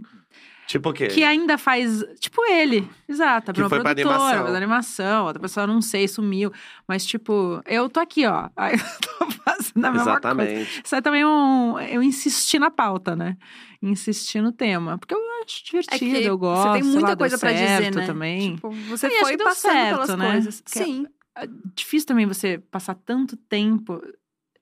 Tipo 0.67 0.91
o 0.91 0.93
quê? 0.93 1.09
que 1.09 1.25
ainda 1.25 1.57
faz. 1.59 2.05
Tipo 2.21 2.45
ele. 2.45 2.89
Exato. 3.09 3.53
Que 3.53 3.61
foi 3.61 3.69
pra 3.81 3.95
produtora, 3.95 4.15
animação. 4.17 4.43
faz 4.45 4.55
animação. 4.55 5.25
Outra 5.27 5.41
pessoa, 5.43 5.67
não 5.67 5.81
sei, 5.83 6.07
sumiu. 6.07 6.53
Mas, 6.87 7.05
tipo, 7.07 7.61
eu 7.67 7.89
tô 7.89 8.01
aqui, 8.01 8.27
ó. 8.27 8.49
Aí 8.57 8.75
eu 8.75 8.79
tô 9.01 9.31
fazendo 9.43 9.85
a 9.85 9.91
mesma 9.93 9.93
coisa. 9.93 10.11
Exatamente. 10.11 10.83
Isso 10.85 10.95
é 10.95 11.01
também 11.01 11.25
um. 11.25 11.79
Eu 11.81 12.03
insisti 12.03 12.59
na 12.59 12.71
pauta, 12.71 13.17
né? 13.17 13.37
Insisti 13.83 14.41
no 14.41 14.53
tema. 14.53 14.99
Porque 14.99 15.15
eu 15.15 15.21
acho 15.49 15.65
divertido, 15.65 16.17
É 16.17 16.23
eu 16.29 16.39
gosto. 16.39 16.63
você 16.73 16.81
tem 16.81 16.91
muita 16.91 17.09
lá, 17.11 17.17
coisa 17.17 17.39
pra 17.39 17.53
dizer, 17.53 17.95
né? 17.95 18.07
também. 18.07 18.55
Tipo, 18.55 18.71
você 18.71 19.07
acho 19.07 19.19
foi 19.21 19.37
passando 19.39 19.73
certo, 19.73 19.95
pelas 19.95 20.17
né? 20.19 20.31
coisas. 20.33 20.61
Porque- 20.61 20.85
Sim. 20.85 21.07
é 21.37 21.49
difícil 21.75 22.07
também 22.07 22.27
você 22.27 22.59
passar 22.71 22.95
tanto 22.95 23.37
tempo. 23.37 24.01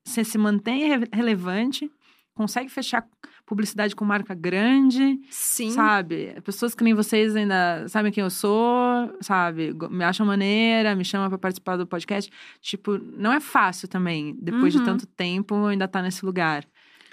Você 0.05 0.23
se 0.25 0.39
mantém 0.39 0.89
re- 0.99 1.09
relevante, 1.13 1.91
consegue 2.35 2.69
fechar 2.71 3.05
publicidade 3.45 3.95
com 3.95 4.05
marca 4.05 4.35
grande, 4.35 5.21
Sim. 5.31 5.71
sabe? 5.71 6.37
Pessoas 6.45 6.75
que 6.75 6.83
nem 6.85 6.95
vocês 6.95 7.35
ainda 7.37 7.87
sabem 7.89 8.11
quem 8.13 8.23
eu 8.23 8.31
sou, 8.31 9.17
sabe? 9.21 9.73
Me 9.91 10.05
acham 10.05 10.27
maneira, 10.27 10.95
me 10.97 11.05
chamam 11.05 11.29
pra 11.29 11.39
participar 11.39 11.77
do 11.77 11.87
podcast. 11.87 12.31
Tipo, 12.61 12.99
não 12.99 13.33
é 13.33 13.41
fácil 13.41 13.87
também, 13.89 14.37
depois 14.41 14.75
Uhum. 14.75 14.81
de 14.81 14.87
tanto 14.87 15.07
tempo, 15.07 15.67
ainda 15.67 15.87
tá 15.89 16.03
nesse 16.03 16.25
lugar. 16.27 16.65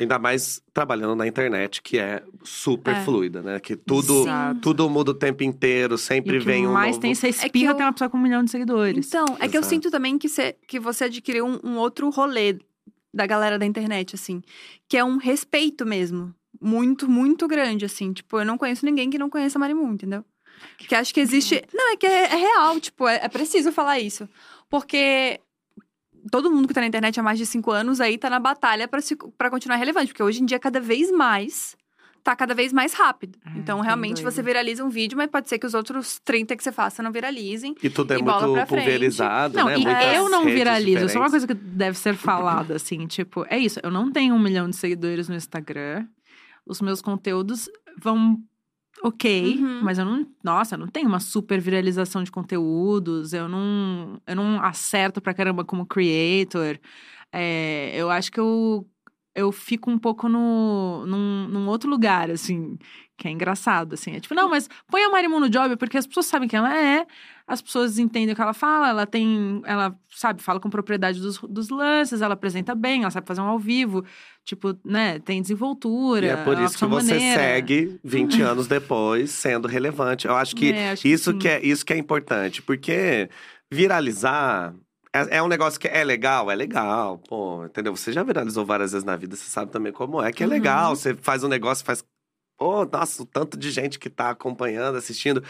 Ainda 0.03 0.19
mais 0.19 0.61
trabalhando 0.73 1.15
na 1.15 1.25
internet, 1.27 1.81
que 1.81 1.97
é 1.97 2.21
super 2.43 2.95
É. 2.95 3.03
fluida, 3.03 3.41
né? 3.41 3.59
Que 3.59 3.75
tudo, 3.75 4.21
Exato. 4.21 4.59
tudo 4.61 4.89
muda 4.89 5.11
o 5.11 5.13
tempo 5.13 5.43
inteiro, 5.43 5.97
sempre 5.97 6.35
E 6.37 6.39
que 6.39 6.45
vem 6.45 6.67
um 6.67 6.71
mais 6.73 6.91
novo... 6.95 7.01
tem, 7.01 7.15
você 7.15 7.31
que 7.31 7.45
espirra, 7.45 7.71
eu- 7.71 7.75
tem 7.75 7.85
uma 7.85 7.93
pessoa 7.93 8.09
com 8.09 8.17
um 8.17 8.21
milhão 8.21 8.43
de 8.43 8.51
seguidores. 8.51 9.07
Então, 9.07 9.25
é 9.39 9.47
que 9.47 9.57
eu 9.57 9.61
Exato. 9.61 9.65
sinto 9.67 9.89
também 9.91 10.17
que 10.17 10.27
você, 10.29 10.55
que 10.67 10.79
você 10.79 11.05
adquiriu 11.05 11.45
um, 11.45 11.59
um 11.63 11.77
outro 11.77 12.09
rolê 12.09 12.57
da 13.13 13.25
galera 13.25 13.57
da 13.59 13.65
internet, 13.65 14.15
assim. 14.15 14.41
Que 14.87 14.97
é 14.97 15.03
um 15.03 15.17
respeito 15.17 15.85
mesmo. 15.85 16.33
Muito, 16.61 17.09
muito 17.09 17.47
grande, 17.47 17.85
assim. 17.85 18.13
Tipo, 18.13 18.39
eu 18.39 18.45
não 18.45 18.57
conheço 18.57 18.85
ninguém 18.85 19.09
que 19.09 19.17
não 19.17 19.29
conheça 19.29 19.57
a 19.57 19.61
Marimun, 19.61 19.93
entendeu? 19.93 20.23
Que 20.77 20.95
acho 20.95 21.13
que 21.13 21.19
existe. 21.19 21.61
Não, 21.73 21.91
é 21.93 21.97
que 21.97 22.05
é, 22.05 22.23
é 22.25 22.35
real, 22.35 22.79
tipo, 22.79 23.07
é, 23.07 23.19
é 23.23 23.27
preciso 23.27 23.71
falar 23.71 23.99
isso. 23.99 24.27
Porque 24.69 25.39
todo 26.31 26.51
mundo 26.51 26.67
que 26.67 26.73
tá 26.73 26.81
na 26.81 26.87
internet 26.87 27.19
há 27.19 27.23
mais 27.23 27.37
de 27.37 27.45
cinco 27.45 27.71
anos 27.71 27.99
aí 28.01 28.17
tá 28.17 28.29
na 28.29 28.39
batalha 28.39 28.87
pra 29.37 29.49
continuar 29.49 29.75
relevante. 29.77 30.07
Porque 30.07 30.23
hoje 30.23 30.41
em 30.41 30.45
dia, 30.45 30.59
cada 30.59 30.79
vez 30.79 31.11
mais. 31.11 31.75
Tá 32.23 32.37
cada 32.37 32.53
vez 32.55 32.71
mais 32.71 32.93
rápido. 32.93 33.37
É, 33.45 33.49
então, 33.57 33.79
bem 33.79 33.85
realmente, 33.85 34.21
doido. 34.21 34.31
você 34.33 34.41
viraliza 34.41 34.81
um 34.85 34.87
vídeo, 34.87 35.17
mas 35.17 35.29
pode 35.29 35.49
ser 35.49 35.59
que 35.59 35.65
os 35.65 35.73
outros 35.73 36.21
30 36.23 36.55
que 36.55 36.63
você 36.63 36.71
faça 36.71 37.03
não 37.03 37.11
viralizem. 37.11 37.75
E 37.83 37.89
tudo 37.89 38.13
é 38.13 38.17
E 38.17 38.23
muito 38.23 38.39
frente. 38.39 38.67
pulverizado, 38.67 39.57
Não, 39.57 39.65
né? 39.65 39.77
e 39.77 39.83
Muitas 39.83 40.15
eu 40.15 40.29
não 40.29 40.45
viralizo. 40.45 41.05
Isso 41.05 41.17
é 41.17 41.19
uma 41.19 41.29
coisa 41.29 41.45
que 41.45 41.53
deve 41.53 41.97
ser 41.97 42.15
falada, 42.15 42.77
assim. 42.77 43.05
Tipo, 43.07 43.45
é 43.49 43.57
isso. 43.57 43.77
Eu 43.83 43.91
não 43.91 44.09
tenho 44.09 44.33
um 44.35 44.39
milhão 44.39 44.69
de 44.69 44.75
seguidores 44.77 45.27
no 45.27 45.35
Instagram. 45.35 46.07
Os 46.65 46.79
meus 46.79 47.01
conteúdos 47.01 47.69
vão 48.01 48.37
ok, 49.01 49.55
Uhum. 49.59 49.81
mas 49.83 49.97
eu 49.97 50.05
não. 50.05 50.27
Nossa, 50.43 50.75
eu 50.75 50.79
não 50.79 50.87
tenho 50.87 51.07
uma 51.07 51.19
super 51.19 51.59
viralização 51.59 52.23
de 52.23 52.31
conteúdos. 52.31 53.33
Eu 53.33 53.47
não, 53.49 54.21
eu 54.27 54.35
não 54.35 54.61
acerto 54.61 55.21
pra 55.21 55.33
caramba 55.33 55.63
como 55.65 55.85
creator. 55.85 56.79
É, 57.31 57.91
eu 57.95 58.09
acho 58.09 58.31
que 58.31 58.39
eu, 58.39 58.87
eu 59.35 59.51
fico 59.51 59.89
um 59.91 59.97
pouco 59.99 60.29
no, 60.29 61.05
num, 61.07 61.47
num 61.49 61.67
outro 61.67 61.89
lugar, 61.89 62.29
assim. 62.31 62.77
Que 63.23 63.29
é 63.29 63.31
engraçado, 63.31 63.93
assim. 63.93 64.17
É 64.17 64.19
tipo, 64.19 64.35
não, 64.35 64.49
mas 64.49 64.69
põe 64.91 65.01
a 65.01 65.07
Marimun 65.09 65.39
no 65.39 65.49
job, 65.49 65.77
porque 65.77 65.97
as 65.97 66.05
pessoas 66.05 66.25
sabem 66.25 66.45
quem 66.49 66.59
ela 66.59 66.77
é, 66.77 67.07
as 67.47 67.61
pessoas 67.61 67.97
entendem 67.97 68.33
o 68.33 68.35
que 68.35 68.41
ela 68.41 68.53
fala, 68.53 68.89
ela 68.89 69.05
tem. 69.05 69.61
Ela, 69.65 69.95
sabe, 70.09 70.41
fala 70.43 70.59
com 70.59 70.69
propriedade 70.69 71.21
dos, 71.21 71.37
dos 71.39 71.69
lances, 71.69 72.21
ela 72.21 72.33
apresenta 72.33 72.75
bem, 72.75 73.03
ela 73.03 73.11
sabe 73.11 73.25
fazer 73.25 73.39
um 73.39 73.45
ao 73.45 73.57
vivo. 73.57 74.03
Tipo, 74.43 74.77
né, 74.83 75.19
tem 75.19 75.41
desenvoltura. 75.41 76.25
E 76.25 76.29
é 76.31 76.35
por 76.35 76.59
isso 76.59 76.77
que 76.77 76.85
você 76.85 77.13
maneira. 77.13 77.39
segue 77.41 77.97
20 78.03 78.41
anos 78.43 78.67
depois 78.67 79.31
sendo 79.31 79.69
relevante. 79.69 80.27
Eu 80.27 80.35
acho 80.35 80.53
que 80.53 80.73
É, 80.73 80.91
acho 80.91 81.03
que 81.03 81.07
isso 81.07 81.31
sim. 81.31 81.37
que 81.37 81.47
é 81.47 81.65
isso 81.65 81.85
que 81.85 81.93
é 81.93 81.97
importante, 81.97 82.61
porque 82.61 83.29
viralizar 83.71 84.73
É, 85.15 85.37
é 85.37 85.43
um 85.43 85.47
negócio 85.47 85.79
que 85.79 85.87
é 85.87 86.03
legal, 86.03 86.49
é 86.49 86.55
legal, 86.55 87.19
pô, 87.19 87.63
entendeu? 87.65 87.95
Você 87.95 88.11
já 88.11 88.23
viralizou 88.23 88.65
várias 88.65 88.93
vezes 88.93 89.05
na 89.05 89.15
vida, 89.15 89.35
você 89.35 89.47
sabe 89.49 89.71
também 89.71 89.93
como 89.93 90.19
é, 90.21 90.31
que 90.33 90.41
é 90.41 90.45
Uhum. 90.47 90.51
legal. 90.51 90.95
Você 90.95 91.13
faz 91.15 91.43
um 91.43 91.47
negócio, 91.47 91.85
faz. 91.85 92.03
Pô, 92.63 92.85
nossa, 92.85 93.23
o 93.23 93.25
tanto 93.25 93.57
de 93.57 93.69
gente 93.71 93.99
que 93.99 94.09
tá 94.09 94.29
acompanhando, 94.29 94.95
assistindo. 94.97 95.43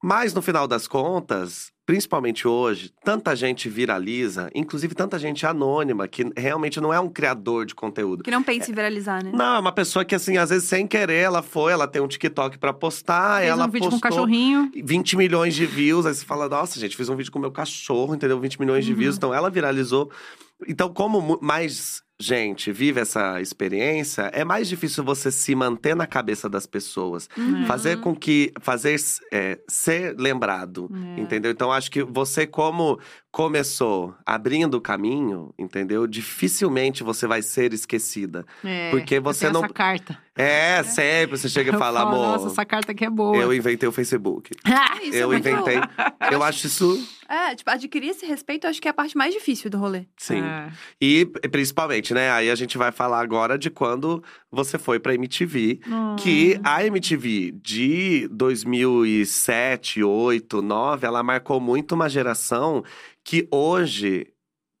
Mas 0.00 0.32
no 0.32 0.40
final 0.40 0.68
das 0.68 0.86
contas, 0.86 1.72
principalmente 1.84 2.46
hoje, 2.46 2.92
tanta 3.04 3.34
gente 3.34 3.68
viraliza, 3.68 4.48
inclusive 4.54 4.94
tanta 4.94 5.18
gente 5.18 5.44
anônima, 5.44 6.06
que 6.06 6.30
realmente 6.36 6.80
não 6.80 6.94
é 6.94 7.00
um 7.00 7.08
criador 7.08 7.66
de 7.66 7.74
conteúdo. 7.74 8.22
Que 8.22 8.30
não 8.30 8.40
pense 8.44 8.70
em 8.70 8.74
viralizar, 8.74 9.20
né? 9.24 9.32
Não, 9.34 9.56
é 9.56 9.58
uma 9.58 9.72
pessoa 9.72 10.04
que, 10.04 10.14
assim, 10.14 10.36
às 10.38 10.50
vezes 10.50 10.68
sem 10.68 10.86
querer, 10.86 11.16
ela 11.24 11.42
foi, 11.42 11.72
ela 11.72 11.88
tem 11.88 12.00
um 12.00 12.06
TikTok 12.06 12.56
pra 12.56 12.72
postar, 12.72 13.38
Fez 13.40 13.50
ela 13.50 13.66
um 13.66 13.68
vídeo 13.68 13.90
com 13.90 13.96
um 13.96 13.98
postou 13.98 14.10
cachorrinho. 14.18 14.70
20 14.84 15.16
milhões 15.16 15.56
de 15.56 15.66
views. 15.66 16.06
Aí 16.06 16.14
você 16.14 16.24
fala, 16.24 16.48
nossa, 16.48 16.78
gente, 16.78 16.96
fiz 16.96 17.08
um 17.08 17.16
vídeo 17.16 17.32
com 17.32 17.40
meu 17.40 17.50
cachorro, 17.50 18.14
entendeu? 18.14 18.38
20 18.38 18.60
milhões 18.60 18.84
de 18.84 18.92
Uhum. 18.92 18.98
views. 18.98 19.16
Então 19.16 19.34
ela 19.34 19.50
viralizou. 19.50 20.08
Então, 20.68 20.88
como 20.94 21.36
mais 21.42 22.00
gente 22.20 22.70
vive 22.70 23.00
essa 23.00 23.40
experiência, 23.40 24.30
é 24.34 24.44
mais 24.44 24.68
difícil 24.68 25.02
você 25.02 25.30
se 25.30 25.54
manter 25.54 25.96
na 25.96 26.06
cabeça 26.06 26.48
das 26.48 26.66
pessoas. 26.66 27.28
Uhum. 27.36 27.64
Fazer 27.66 27.98
com 28.00 28.14
que. 28.14 28.52
Fazer 28.60 28.96
é, 29.32 29.58
ser 29.66 30.14
lembrado. 30.18 30.90
É. 31.16 31.20
Entendeu? 31.20 31.50
Então, 31.50 31.72
acho 31.72 31.90
que 31.90 32.02
você, 32.02 32.46
como 32.46 32.98
começou 33.32 34.14
abrindo 34.26 34.74
o 34.74 34.80
caminho, 34.80 35.54
entendeu? 35.58 36.06
Dificilmente 36.06 37.02
você 37.04 37.26
vai 37.26 37.42
ser 37.42 37.72
esquecida. 37.72 38.44
É, 38.64 38.90
Porque 38.90 39.20
você 39.20 39.48
não- 39.48 39.64
Essa 39.64 39.72
carta. 39.72 40.18
É, 40.36 40.82
sempre 40.82 41.36
você 41.38 41.48
chega 41.48 41.70
e 41.70 41.78
fala, 41.78 42.00
falo, 42.00 42.14
amor. 42.14 42.26
Nossa, 42.38 42.46
essa 42.48 42.64
carta 42.64 42.92
aqui 42.92 43.04
é 43.04 43.10
boa. 43.10 43.36
Eu 43.36 43.52
inventei 43.54 43.88
o 43.88 43.92
Facebook. 43.92 44.50
Isso 45.02 45.16
é 45.16 45.22
Eu 45.22 45.28
muito- 45.28 45.48
inventei. 45.48 45.78
Eu 46.30 46.42
acho 46.42 46.66
isso. 46.66 47.08
É, 47.28 47.54
tipo, 47.54 47.70
adquirir 47.70 48.08
esse 48.10 48.26
respeito 48.26 48.64
eu 48.66 48.70
acho 48.70 48.80
que 48.80 48.88
é 48.88 48.90
a 48.90 48.94
parte 48.94 49.16
mais 49.16 49.32
difícil 49.32 49.70
do 49.70 49.78
rolê. 49.78 50.06
Sim. 50.16 50.40
É. 50.42 50.70
E 51.00 51.26
principalmente, 51.26 52.09
né? 52.14 52.30
Aí 52.30 52.50
a 52.50 52.54
gente 52.54 52.76
vai 52.78 52.92
falar 52.92 53.20
agora 53.20 53.58
de 53.58 53.70
quando 53.70 54.22
você 54.50 54.78
foi 54.78 54.98
pra 54.98 55.14
MTV. 55.14 55.80
Que 56.18 56.56
Hum. 56.58 56.60
a 56.64 56.84
MTV 56.84 57.52
de 57.62 58.28
2007, 58.30 60.02
8, 60.02 60.62
9, 60.62 61.06
ela 61.06 61.22
marcou 61.22 61.60
muito 61.60 61.94
uma 61.94 62.08
geração 62.08 62.82
que 63.24 63.46
hoje 63.50 64.26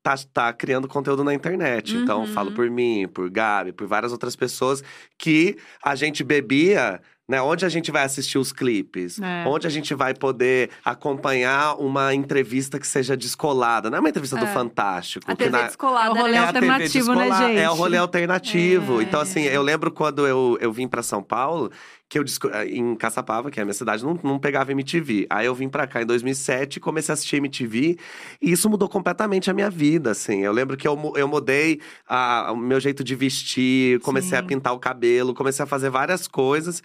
tá, 0.02 0.14
tá 0.32 0.52
criando 0.52 0.88
conteúdo 0.88 1.22
na 1.22 1.34
internet. 1.34 1.94
Então, 1.96 2.20
Uhum. 2.20 2.26
falo 2.28 2.52
por 2.52 2.70
mim, 2.70 3.06
por 3.12 3.28
Gabi, 3.30 3.72
por 3.72 3.86
várias 3.86 4.12
outras 4.12 4.34
pessoas 4.34 4.82
que 5.18 5.56
a 5.84 5.94
gente 5.94 6.24
bebia. 6.24 7.00
Né, 7.30 7.40
onde 7.40 7.64
a 7.64 7.68
gente 7.68 7.92
vai 7.92 8.02
assistir 8.02 8.38
os 8.38 8.50
clipes? 8.52 9.20
É. 9.20 9.44
Onde 9.46 9.64
a 9.64 9.70
gente 9.70 9.94
vai 9.94 10.12
poder 10.12 10.68
acompanhar 10.84 11.76
uma 11.76 12.12
entrevista 12.12 12.76
que 12.76 12.86
seja 12.86 13.16
descolada? 13.16 13.88
Não 13.88 13.98
é 13.98 14.00
uma 14.00 14.08
entrevista 14.08 14.36
do 14.36 14.46
É. 14.46 14.52
Fantástico. 14.52 15.24
A 15.30 15.36
que 15.36 15.44
TV 15.44 15.50
na- 15.56 15.62
descolada. 15.68 16.08
É 16.08 16.10
o 16.10 16.14
rolê 16.16 16.32
né? 16.32 16.36
é 16.38 16.40
a 16.40 16.52
TV 16.52 16.66
alternativo, 16.68 17.14
né, 17.14 17.24
gente? 17.38 17.58
É 17.60 17.70
o 17.70 17.74
rolê 17.74 17.96
alternativo. 17.98 19.00
É. 19.00 19.04
Então, 19.04 19.20
assim, 19.20 19.42
eu 19.42 19.62
lembro 19.62 19.92
quando 19.92 20.26
eu, 20.26 20.58
eu 20.60 20.72
vim 20.72 20.88
pra 20.88 21.04
São 21.04 21.22
Paulo, 21.22 21.70
que 22.08 22.18
eu 22.18 22.24
desco- 22.24 22.50
em 22.68 22.96
Caçapava, 22.96 23.48
que 23.48 23.60
é 23.60 23.62
a 23.62 23.64
minha 23.64 23.74
cidade, 23.74 24.04
não, 24.04 24.18
não 24.24 24.36
pegava 24.40 24.72
MTV. 24.72 25.28
Aí 25.30 25.46
eu 25.46 25.54
vim 25.54 25.68
pra 25.68 25.86
cá 25.86 26.02
em 26.02 26.06
2007 26.06 26.78
e 26.78 26.80
comecei 26.80 27.12
a 27.12 27.14
assistir 27.14 27.36
MTV. 27.36 27.96
E 28.42 28.50
isso 28.50 28.68
mudou 28.68 28.88
completamente 28.88 29.48
a 29.48 29.54
minha 29.54 29.70
vida, 29.70 30.10
assim. 30.10 30.40
Eu 30.40 30.50
lembro 30.50 30.76
que 30.76 30.88
eu, 30.88 31.12
eu 31.14 31.28
mudei 31.28 31.80
a- 32.08 32.50
o 32.52 32.56
meu 32.56 32.80
jeito 32.80 33.04
de 33.04 33.14
vestir, 33.14 34.00
comecei 34.00 34.36
a 34.36 34.40
Sim. 34.40 34.48
pintar 34.48 34.72
o 34.74 34.80
cabelo, 34.80 35.32
comecei 35.32 35.62
a 35.62 35.66
fazer 35.66 35.90
várias 35.90 36.26
coisas 36.26 36.82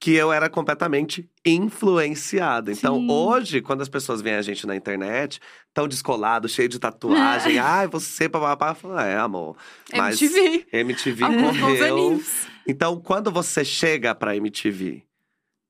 que 0.00 0.12
eu 0.14 0.32
era 0.32 0.48
completamente 0.48 1.28
influenciado. 1.44 2.70
Então, 2.70 3.00
Sim. 3.00 3.10
hoje, 3.10 3.60
quando 3.60 3.82
as 3.82 3.88
pessoas 3.88 4.20
veem 4.20 4.36
a 4.36 4.42
gente 4.42 4.66
na 4.66 4.76
internet, 4.76 5.40
tão 5.74 5.88
descolado, 5.88 6.48
cheio 6.48 6.68
de 6.68 6.78
tatuagem, 6.78 7.58
ai, 7.58 7.88
você, 7.88 8.28
papapá, 8.28 8.74
fala, 8.74 9.04
é, 9.04 9.18
amor. 9.18 9.56
Mas 9.96 10.20
MTV. 10.22 10.66
MTV 10.72 11.24
correu. 11.24 11.84
aninhos. 11.84 12.46
Então, 12.66 13.00
quando 13.00 13.32
você 13.32 13.64
chega 13.64 14.14
pra 14.14 14.36
MTV, 14.36 15.02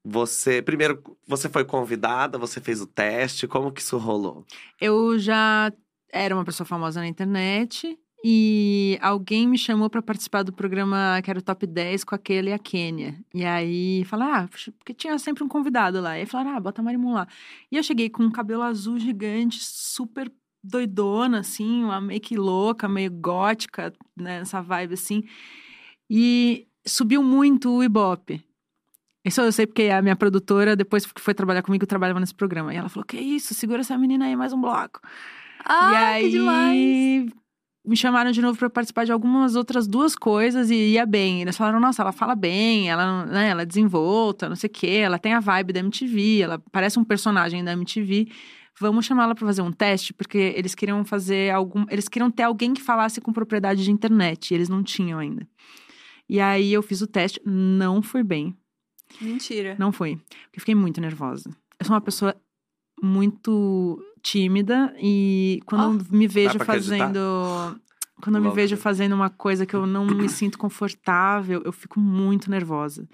você. 0.04 0.60
Primeiro, 0.60 1.02
você 1.26 1.48
foi 1.48 1.64
convidada, 1.64 2.36
você 2.36 2.60
fez 2.60 2.80
o 2.82 2.86
teste, 2.86 3.46
como 3.46 3.72
que 3.72 3.80
isso 3.80 3.96
rolou? 3.96 4.44
Eu 4.80 5.18
já 5.18 5.72
era 6.12 6.34
uma 6.34 6.44
pessoa 6.44 6.66
famosa 6.66 7.00
na 7.00 7.06
internet 7.06 7.98
e 8.24 8.98
alguém 9.00 9.46
me 9.46 9.56
chamou 9.56 9.88
pra 9.88 10.02
participar 10.02 10.42
do 10.42 10.52
programa 10.52 11.20
que 11.22 11.30
era 11.30 11.38
o 11.38 11.42
Top 11.42 11.64
10 11.64 12.02
com 12.02 12.14
aquele 12.14 12.50
e 12.50 12.52
a 12.52 12.58
Quênia. 12.58 13.16
E 13.32 13.44
aí 13.44 14.04
falaram, 14.06 14.34
ah, 14.34 14.48
porque 14.78 14.92
tinha 14.92 15.16
sempre 15.18 15.44
um 15.44 15.48
convidado 15.48 16.00
lá. 16.00 16.16
E 16.16 16.20
aí 16.20 16.26
falaram, 16.26 16.56
ah, 16.56 16.60
bota 16.60 16.80
a 16.80 16.84
Marimun 16.84 17.14
lá. 17.14 17.28
E 17.70 17.76
eu 17.76 17.82
cheguei 17.82 18.10
com 18.10 18.24
um 18.24 18.30
cabelo 18.30 18.62
azul 18.62 18.98
gigante, 18.98 19.62
super 19.62 20.30
doidona, 20.62 21.40
assim, 21.40 21.84
uma 21.84 22.00
make 22.00 22.36
louca, 22.36 22.88
meio 22.88 23.10
gótica, 23.12 23.92
né, 24.16 24.40
essa 24.40 24.60
vibe 24.60 24.94
assim. 24.94 25.22
E 26.10 26.66
subiu 26.84 27.22
muito 27.22 27.70
o 27.70 27.84
Ibope. 27.84 28.44
Isso 29.24 29.40
eu 29.40 29.52
sei 29.52 29.66
porque 29.66 29.84
a 29.84 30.02
minha 30.02 30.16
produtora, 30.16 30.74
depois 30.74 31.06
que 31.06 31.20
foi 31.20 31.34
trabalhar 31.34 31.62
comigo, 31.62 31.86
trabalhava 31.86 32.18
nesse 32.18 32.34
programa. 32.34 32.72
E 32.72 32.76
ela 32.76 32.88
falou: 32.88 33.04
Que 33.04 33.18
isso, 33.18 33.52
segura 33.54 33.80
essa 33.80 33.96
menina 33.98 34.24
aí, 34.24 34.34
mais 34.34 34.52
um 34.52 34.60
bloco. 34.60 35.00
Ah, 35.64 35.92
e 35.92 35.96
aí 35.96 36.24
que 36.24 36.30
demais. 36.30 37.30
Me 37.88 37.96
chamaram 37.96 38.30
de 38.30 38.42
novo 38.42 38.58
para 38.58 38.68
participar 38.68 39.04
de 39.04 39.12
algumas 39.12 39.56
outras 39.56 39.88
duas 39.88 40.14
coisas 40.14 40.70
e 40.70 40.92
ia 40.92 41.06
bem. 41.06 41.40
Eles 41.40 41.56
falaram: 41.56 41.80
Nossa, 41.80 42.02
ela 42.02 42.12
fala 42.12 42.34
bem, 42.34 42.88
ela, 42.90 43.24
né, 43.26 43.48
ela 43.48 43.62
é 43.62 43.66
desenvolta, 43.66 44.48
não 44.48 44.56
sei 44.56 44.68
o 44.68 44.72
quê, 44.72 45.00
ela 45.02 45.18
tem 45.18 45.32
a 45.32 45.40
vibe 45.40 45.72
da 45.72 45.80
MTV, 45.80 46.42
ela 46.42 46.62
parece 46.70 46.98
um 46.98 47.04
personagem 47.04 47.64
da 47.64 47.72
MTV. 47.72 48.28
Vamos 48.80 49.06
chamá-la 49.06 49.34
para 49.34 49.46
fazer 49.46 49.62
um 49.62 49.72
teste, 49.72 50.12
porque 50.12 50.54
eles 50.54 50.74
queriam 50.74 51.04
fazer 51.04 51.52
algum. 51.52 51.84
Eles 51.90 52.08
queriam 52.08 52.30
ter 52.30 52.44
alguém 52.44 52.74
que 52.74 52.82
falasse 52.82 53.20
com 53.20 53.32
propriedade 53.32 53.82
de 53.82 53.90
internet, 53.90 54.50
e 54.50 54.54
eles 54.54 54.68
não 54.68 54.82
tinham 54.82 55.18
ainda. 55.18 55.48
E 56.28 56.40
aí 56.40 56.72
eu 56.72 56.82
fiz 56.82 57.00
o 57.00 57.06
teste, 57.06 57.40
não 57.44 58.02
foi 58.02 58.22
bem. 58.22 58.54
Mentira. 59.20 59.74
Não 59.78 59.90
foi. 59.90 60.16
Porque 60.44 60.60
fiquei 60.60 60.74
muito 60.74 61.00
nervosa. 61.00 61.50
Eu 61.80 61.86
sou 61.86 61.94
uma 61.94 62.00
pessoa 62.00 62.36
muito 63.02 63.98
tímida 64.22 64.94
e 65.00 65.60
quando 65.66 65.82
eu 65.82 66.06
me 66.10 66.26
vejo 66.26 66.58
pra 66.58 66.64
acreditar? 66.74 66.98
fazendo. 66.98 67.80
Quando 68.20 68.36
eu 68.36 68.42
me 68.42 68.50
vejo 68.50 68.76
fazendo 68.76 69.14
uma 69.14 69.30
coisa 69.30 69.64
que 69.64 69.74
eu 69.74 69.86
não 69.86 70.04
me 70.04 70.28
sinto 70.28 70.58
confortável, 70.58 71.62
eu 71.64 71.72
fico 71.72 72.00
muito 72.00 72.50
nervosa. 72.50 73.08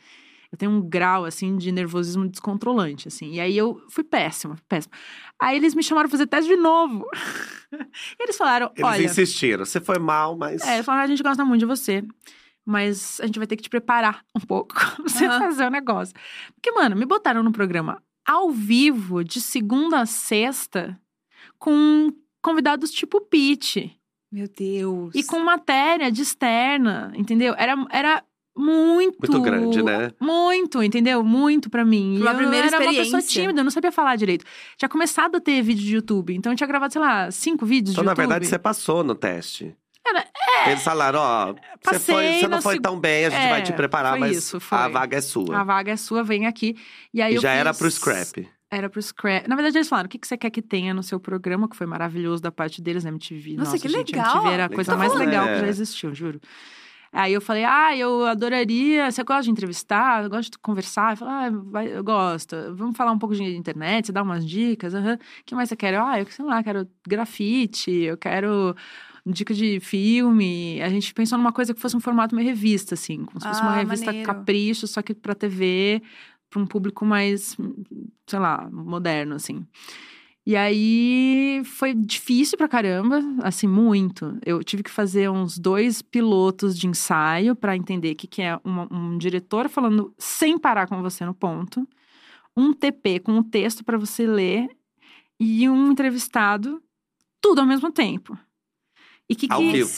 Eu 0.50 0.56
tenho 0.56 0.70
um 0.70 0.80
grau, 0.80 1.24
assim, 1.24 1.56
de 1.56 1.72
nervosismo 1.72 2.28
descontrolante, 2.28 3.08
assim. 3.08 3.32
E 3.32 3.40
aí 3.40 3.56
eu 3.56 3.82
fui 3.90 4.04
péssima, 4.04 4.56
péssima. 4.68 4.94
Aí 5.40 5.56
eles 5.56 5.74
me 5.74 5.82
chamaram 5.82 6.08
pra 6.08 6.16
fazer 6.16 6.28
teste 6.28 6.48
de 6.48 6.56
novo. 6.56 7.04
e 7.72 8.22
eles 8.22 8.36
falaram: 8.36 8.70
Eles 8.76 8.88
olha. 8.88 9.02
insistiram. 9.04 9.64
Você 9.64 9.80
foi 9.80 9.98
mal, 9.98 10.38
mas. 10.38 10.62
É, 10.62 10.74
eles 10.74 10.86
falaram, 10.86 11.04
a 11.04 11.08
gente 11.08 11.22
gosta 11.24 11.44
muito 11.44 11.60
de 11.60 11.66
você. 11.66 12.04
Mas 12.64 13.20
a 13.20 13.26
gente 13.26 13.38
vai 13.38 13.46
ter 13.46 13.56
que 13.56 13.64
te 13.64 13.68
preparar 13.68 14.24
um 14.34 14.40
pouco 14.40 14.74
pra 14.96 14.96
você 15.02 15.26
Aham. 15.26 15.38
fazer 15.40 15.66
o 15.66 15.70
negócio. 15.70 16.14
Porque, 16.54 16.70
mano, 16.72 16.96
me 16.96 17.04
botaram 17.04 17.42
no 17.42 17.52
programa 17.52 18.00
ao 18.26 18.50
vivo, 18.50 19.22
de 19.24 19.40
segunda 19.40 20.00
a 20.00 20.06
sexta, 20.06 20.98
com 21.58 22.12
convidados 22.42 22.90
tipo 22.90 23.20
Pete. 23.20 23.96
Meu 24.30 24.48
Deus. 24.48 25.14
E 25.14 25.22
com 25.22 25.38
matéria 25.38 26.10
de 26.10 26.22
externa, 26.22 27.12
entendeu? 27.14 27.54
Era, 27.56 27.74
era 27.90 28.24
muito. 28.56 29.16
Muito 29.20 29.40
grande, 29.42 29.82
né? 29.82 30.10
Muito, 30.20 30.82
entendeu? 30.82 31.22
Muito 31.22 31.70
pra 31.70 31.84
mim. 31.84 32.14
Foi 32.18 32.22
uma 32.22 32.30
E 32.30 32.34
eu 32.34 32.38
primeira 32.38 32.66
era 32.66 32.76
uma 32.78 32.84
pessoa 32.88 33.02
experiência. 33.04 33.42
tímida, 33.42 33.60
eu 33.60 33.64
não 33.64 33.70
sabia 33.70 33.92
falar 33.92 34.16
direito. 34.16 34.44
Tinha 34.76 34.88
começado 34.88 35.36
a 35.36 35.40
ter 35.40 35.62
vídeo 35.62 35.84
de 35.84 35.94
YouTube. 35.94 36.34
Então 36.34 36.52
eu 36.52 36.56
tinha 36.56 36.66
gravado, 36.66 36.92
sei 36.92 37.00
lá, 37.00 37.30
cinco 37.30 37.64
vídeos 37.64 37.92
Então, 37.94 38.02
de 38.02 38.06
na 38.06 38.12
YouTube. 38.12 38.22
verdade, 38.26 38.46
você 38.46 38.58
passou 38.58 39.04
no 39.04 39.14
teste. 39.14 39.74
Era- 40.06 40.26
Eles 40.66 40.82
falaram, 40.82 41.18
ó, 41.20 41.54
você, 41.82 41.98
foi, 41.98 42.32
você 42.34 42.48
não 42.48 42.60
foi 42.62 42.74
seg- 42.74 42.82
tão 42.82 42.98
bem, 43.00 43.26
a 43.26 43.30
gente 43.30 43.40
É, 43.46 43.48
vai 43.50 43.62
te 43.62 43.72
preparar, 43.72 44.12
foi 44.12 44.20
mas 44.20 44.36
isso, 44.36 44.60
foi. 44.60 44.76
a 44.78 44.88
vaga 44.88 45.16
é 45.16 45.20
sua. 45.20 45.58
A 45.60 45.64
vaga 45.64 45.92
é 45.92 45.96
sua, 45.96 46.22
vem 46.22 46.46
aqui. 46.46 46.76
E 47.12 47.22
aí 47.22 47.32
e 47.32 47.36
eu 47.36 47.42
já 47.42 47.50
era 47.52 47.72
fiz- 47.72 47.78
pro 47.80 47.90
scrap. 47.90 48.48
Era 48.70 48.90
pro 48.90 49.00
scrap. 49.00 49.46
Na 49.48 49.54
verdade, 49.56 49.78
eles 49.78 49.88
falaram: 49.88 50.06
o 50.06 50.10
que 50.10 50.18
que 50.18 50.26
você 50.26 50.36
quer 50.36 50.50
que 50.50 50.60
tenha 50.60 50.92
no 50.92 51.02
seu 51.02 51.18
programa, 51.20 51.68
que 51.68 51.76
foi 51.76 51.86
maravilhoso 51.86 52.42
da 52.42 52.50
parte 52.52 52.82
deles 52.82 53.04
na 53.04 53.10
MTV. 53.10 53.56
Nossa, 53.56 53.78
que 53.78 53.88
gente, 53.88 54.12
legal! 54.14 54.26
A 54.26 54.34
MTV 54.36 54.52
era 54.54 54.64
a 54.64 54.68
coisa 54.68 54.90
Então, 54.92 54.98
mais 54.98 55.14
legal 55.14 55.46
é. 55.48 55.54
que 55.54 55.60
já 55.60 55.68
existiu, 55.68 56.14
juro. 56.14 56.40
Aí 57.16 57.32
eu 57.32 57.40
falei, 57.40 57.64
ah, 57.64 57.96
eu 57.96 58.26
adoraria. 58.26 59.08
Você 59.08 59.22
gosta 59.22 59.44
de 59.44 59.50
entrevistar? 59.52 60.24
Eu 60.24 60.30
gosto 60.30 60.50
de 60.50 60.58
conversar? 60.58 61.12
Eu 61.12 61.16
falei, 61.16 61.34
ah, 61.34 61.50
vai- 61.70 61.96
eu 61.96 62.02
gosto. 62.02 62.56
Vamos 62.74 62.96
falar 62.96 63.12
um 63.12 63.18
pouco 63.18 63.36
de 63.36 63.44
internet, 63.56 64.06
você 64.06 64.12
dá 64.12 64.20
umas 64.22 64.44
dicas. 64.44 64.92
O 64.92 64.98
que 65.46 65.54
mais 65.54 65.68
você 65.68 65.76
quer? 65.76 65.94
Ah, 65.94 66.18
eu 66.18 66.26
sei 66.26 66.44
lá, 66.44 66.60
quero 66.64 66.88
grafite, 67.06 67.90
eu 67.92 68.16
quero 68.16 68.74
dica 69.26 69.54
de 69.54 69.80
filme. 69.80 70.80
A 70.82 70.88
gente 70.88 71.12
pensou 71.14 71.38
numa 71.38 71.52
coisa 71.52 71.72
que 71.74 71.80
fosse 71.80 71.96
um 71.96 72.00
formato 72.00 72.34
meio 72.34 72.48
revista, 72.48 72.94
assim, 72.94 73.24
como 73.24 73.40
se 73.40 73.46
fosse 73.48 73.62
uma 73.62 73.72
Ah, 73.72 73.76
revista 73.76 74.06
maneiro. 74.06 74.26
capricho, 74.26 74.86
só 74.86 75.00
que 75.02 75.14
pra 75.14 75.34
TV, 75.34 76.02
pra 76.50 76.60
um 76.60 76.66
público 76.66 77.04
mais, 77.06 77.56
sei 78.26 78.38
lá, 78.38 78.68
moderno, 78.70 79.34
assim. 79.34 79.66
E 80.46 80.54
aí 80.56 81.62
foi 81.64 81.94
difícil 81.94 82.58
pra 82.58 82.68
caramba, 82.68 83.22
assim, 83.42 83.66
muito. 83.66 84.36
Eu 84.44 84.62
tive 84.62 84.82
que 84.82 84.90
fazer 84.90 85.30
uns 85.30 85.58
dois 85.58 86.02
pilotos 86.02 86.78
de 86.78 86.86
ensaio 86.86 87.56
pra 87.56 87.74
entender 87.74 88.12
o 88.12 88.16
que, 88.16 88.26
que 88.26 88.42
é 88.42 88.60
uma- 88.62 88.86
um 88.92 89.16
diretor 89.16 89.70
falando 89.70 90.12
sem 90.18 90.58
parar 90.58 90.86
com 90.86 91.00
você 91.00 91.24
no 91.24 91.32
ponto, 91.32 91.88
um 92.54 92.74
TP 92.74 93.20
com 93.20 93.32
um 93.32 93.42
texto 93.42 93.82
pra 93.82 93.96
você 93.96 94.26
ler 94.26 94.68
e 95.40 95.66
um 95.66 95.90
entrevistado 95.90 96.82
tudo 97.40 97.62
ao 97.62 97.66
mesmo 97.66 97.90
tempo. 97.90 98.38
E 99.28 99.34
que, 99.34 99.48
que 99.48 99.54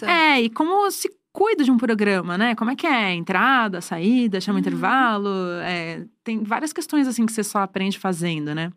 é, 0.06 0.40
e 0.42 0.50
como 0.50 0.90
se 0.90 1.10
cuida 1.32 1.62
de 1.64 1.70
um 1.70 1.76
programa, 1.76 2.38
né? 2.38 2.54
Como 2.54 2.70
é 2.70 2.76
que 2.76 2.86
é? 2.86 3.12
Entrada, 3.12 3.80
saída, 3.80 4.40
chama 4.40 4.56
Uhum. 4.56 4.60
intervalo. 4.60 5.28
é, 5.62 6.04
tem 6.24 6.42
várias 6.42 6.72
questões 6.72 7.06
assim 7.06 7.26
que 7.26 7.32
você 7.32 7.44
só 7.44 7.58
aprende 7.58 7.98
fazendo, 7.98 8.54
né? 8.54 8.72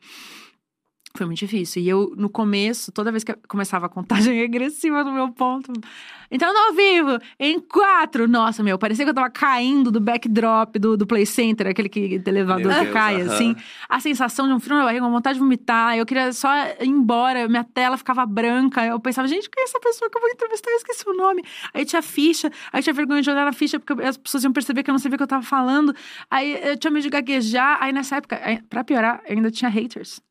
Foi 1.20 1.26
muito 1.26 1.40
difícil. 1.40 1.82
E 1.82 1.90
eu, 1.90 2.14
no 2.16 2.30
começo, 2.30 2.94
toda 2.94 3.12
vez 3.12 3.26
que 3.26 3.34
começava 3.46 3.88
a 3.88 3.90
contagem 3.90 4.34
regressiva 4.40 5.04
no 5.04 5.12
meu 5.12 5.28
ponto, 5.34 5.70
entrando 6.32 6.56
ao 6.56 6.74
vivo, 6.74 7.20
em 7.38 7.60
quatro. 7.60 8.26
Nossa, 8.26 8.64
meu, 8.64 8.80
parecia 8.80 9.04
que 9.04 9.12
eu 9.12 9.14
tava 9.14 9.30
caindo 9.30 9.92
do 9.92 10.00
backdrop 10.00 10.80
do, 10.80 10.96
do 10.96 11.06
Play 11.06 11.26
Center, 11.26 11.68
aquele 11.68 11.90
que 11.90 12.22
elevador 12.26 12.72
Meu 12.72 12.86
que 12.86 12.92
cai, 12.94 13.22
aham. 13.22 13.34
assim. 13.34 13.54
A 13.90 14.00
sensação 14.00 14.48
de 14.48 14.54
um 14.54 14.62
frio 14.62 14.78
na 14.78 14.86
barriga, 14.86 15.04
uma 15.04 15.12
vontade 15.12 15.34
de 15.34 15.42
vomitar. 15.42 15.98
Eu 15.98 16.06
queria 16.06 16.32
só 16.32 16.50
ir 16.80 16.88
embora, 16.88 17.50
minha 17.50 17.66
tela 17.66 17.98
ficava 17.98 18.26
branca. 18.26 18.86
Eu 18.86 18.98
pensava, 18.98 19.28
gente, 19.28 19.50
quem 19.50 19.62
é 19.62 19.66
essa 19.66 19.80
pessoa 19.82 20.10
que 20.10 20.18
eu 20.18 20.22
vou 20.22 20.30
entrevistar? 20.30 20.72
Eu 20.72 20.78
esqueci 20.78 21.04
o 21.06 21.14
nome. 21.14 21.44
Aí 21.74 21.84
tinha 21.84 22.02
ficha, 22.02 22.50
aí 22.72 22.82
tinha 22.82 22.94
vergonha 22.94 23.22
de 23.22 23.30
olhar 23.30 23.44
na 23.44 23.52
ficha, 23.52 23.78
porque 23.78 24.02
as 24.04 24.16
pessoas 24.16 24.46
iam 24.46 24.54
perceber 24.54 24.84
que 24.84 24.90
eu 24.90 24.94
não 24.94 25.00
sabia 25.00 25.16
o 25.16 25.18
que 25.18 25.24
eu 25.24 25.28
tava 25.28 25.44
falando. 25.44 25.94
Aí 26.32 26.58
eu 26.64 26.78
tinha 26.78 26.92
medo 26.92 27.04
de 27.04 27.10
gaguejar. 27.10 27.78
Aí 27.82 27.92
nessa 27.92 28.16
época, 28.16 28.40
pra 28.70 28.86
piorar, 28.86 29.22
ainda 29.28 29.52
tinha 29.52 29.70
haters. 29.70 30.22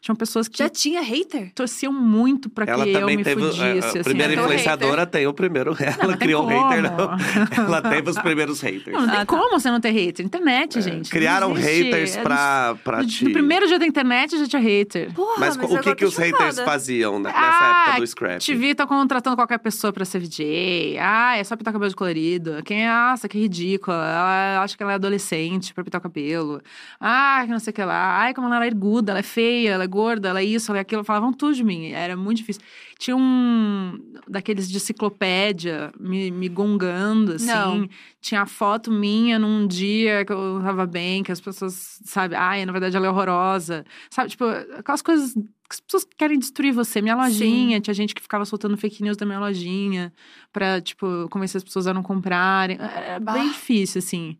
Tinham 0.00 0.16
pessoas 0.16 0.48
que 0.48 0.58
Já 0.58 0.68
tinha 0.68 1.00
hater? 1.02 1.52
torciam 1.54 1.92
muito 1.92 2.48
pra 2.48 2.64
que 2.66 2.70
Ela 2.72 2.86
eu 2.86 3.00
também 3.00 3.16
me 3.16 3.24
teve. 3.24 3.40
fudisse. 3.42 3.62
a- 3.62 3.66
a 3.74 3.78
assim, 3.78 4.02
primeira 4.02 4.32
eu- 4.34 4.40
influenciadora 4.42 5.06
tem 5.06 5.26
o 5.26 5.32
primeiro. 5.34 5.76
Ela 5.78 5.96
Não, 6.02 6.10
não 6.10 6.16
criou 6.18 6.44
como. 6.44 6.68
hater, 6.68 6.82
não. 6.82 7.64
Ela 7.64 7.82
teve 7.82 8.10
os 8.10 8.18
primeiros 8.18 8.60
haters. 8.60 8.92
Não, 8.92 9.00
não 9.02 9.08
tem 9.08 9.16
Ah, 9.16 9.20
tá. 9.20 9.26
como 9.26 9.50
você 9.50 9.70
não 9.70 9.80
ter 9.80 9.90
hater. 9.90 10.24
Internet, 10.24 10.80
gente. 10.80 11.04
não 11.04 11.10
Criaram 11.10 11.52
haters 11.52 12.16
É, 12.16 12.22
pra, 12.22 12.76
pra 12.84 12.98
no, 13.02 13.06
te. 13.08 13.24
no 13.24 13.32
primeiro 13.32 13.66
dia 13.66 13.78
da 13.78 13.86
internet 13.86 14.38
já 14.38 14.46
tinha 14.46 14.62
hater. 14.62 15.12
Porra, 15.14 15.34
Mas, 15.38 15.56
o 15.56 15.60
agora 15.60 15.82
que, 15.82 15.88
eu 15.90 15.96
que 15.96 16.02
tô 16.04 16.08
os 16.08 16.16
haters 16.16 16.36
chocada. 16.56 16.64
faziam 16.64 17.18
né, 17.18 17.30
nessa 17.30 17.38
Ah, 17.40 17.84
época 17.88 18.00
do 18.00 18.06
scrap? 18.06 18.44
TV 18.44 18.74
tá 18.74 18.86
contratando 18.86 19.36
qualquer 19.36 19.58
pessoa 19.58 19.92
pra 19.92 20.04
ser 20.04 20.18
VJ. 20.20 20.98
Ah, 21.00 21.36
é 21.36 21.44
só 21.44 21.56
pintar 21.56 21.72
cabelo 21.72 21.88
de 21.90 21.96
colorido. 21.96 22.62
Quem 22.64 22.86
é? 22.86 22.88
Nossa, 22.90 23.28
que 23.28 23.38
ridícula. 23.38 23.96
Ela 23.96 24.62
acha 24.62 24.76
que 24.76 24.82
ela 24.82 24.92
é 24.92 24.94
adolescente 24.96 25.72
pra 25.74 25.82
pintar 25.84 25.98
o 26.00 26.02
cabelo. 26.02 26.60
Ah, 27.00 27.42
que 27.44 27.50
não 27.50 27.58
sei 27.58 27.70
o 27.70 27.74
que 27.74 27.82
lá. 27.84 28.18
Ai, 28.20 28.34
como 28.34 28.52
ela 28.52 28.64
é 28.64 28.68
erguda, 28.68 29.12
ela 29.12 29.20
é 29.20 29.22
feia, 29.22 29.70
ela 29.78 29.84
é 29.84 29.86
gorda, 29.88 30.28
ela 30.28 30.40
é 30.40 30.44
isso, 30.44 30.70
ela 30.70 30.78
é 30.78 30.82
aquilo. 30.82 31.02
Falavam 31.04 31.32
tudo 31.32 31.54
de 31.54 31.64
mim. 31.64 31.92
Era 31.92 32.16
muito 32.16 32.38
difícil. 32.38 32.62
Tinha 32.98 33.16
um 33.16 33.98
daqueles 34.28 34.68
de 34.68 34.76
enciclopédia 34.76 35.92
me, 35.98 36.30
me 36.30 36.48
gongando, 36.48 37.32
assim. 37.32 37.46
Não. 37.46 37.88
Tinha 38.20 38.42
a 38.42 38.46
foto 38.46 38.90
minha 38.90 39.38
num 39.38 39.66
dia 39.66 40.24
que 40.24 40.32
eu 40.32 40.60
tava 40.62 40.86
bem, 40.86 41.22
que 41.22 41.32
as 41.32 41.40
pessoas, 41.40 42.00
sabe? 42.04 42.34
Ai, 42.34 42.66
na 42.66 42.72
verdade 42.72 42.96
ela 42.96 43.06
é 43.06 43.10
horrorosa. 43.10 43.84
Sabe, 44.10 44.30
tipo, 44.30 44.44
aquelas 44.44 45.02
coisas 45.02 45.32
que 45.34 45.74
as 45.74 45.80
pessoas 45.80 46.06
querem 46.16 46.38
destruir 46.38 46.72
você. 46.72 47.00
Minha 47.02 47.14
lojinha, 47.16 47.80
tinha 47.80 47.94
gente 47.94 48.14
que 48.14 48.22
ficava 48.22 48.44
soltando 48.44 48.76
fake 48.76 49.02
news 49.02 49.16
da 49.16 49.26
minha 49.26 49.38
lojinha 49.38 50.12
pra, 50.52 50.80
tipo, 50.80 51.28
convencer 51.30 51.58
as 51.58 51.64
pessoas 51.64 51.86
a 51.86 51.94
não 51.94 52.02
comprarem. 52.02 52.78
Era 52.80 53.20
Bah. 53.20 53.34
bem 53.34 53.48
difícil, 53.48 53.98
assim. 53.98 54.38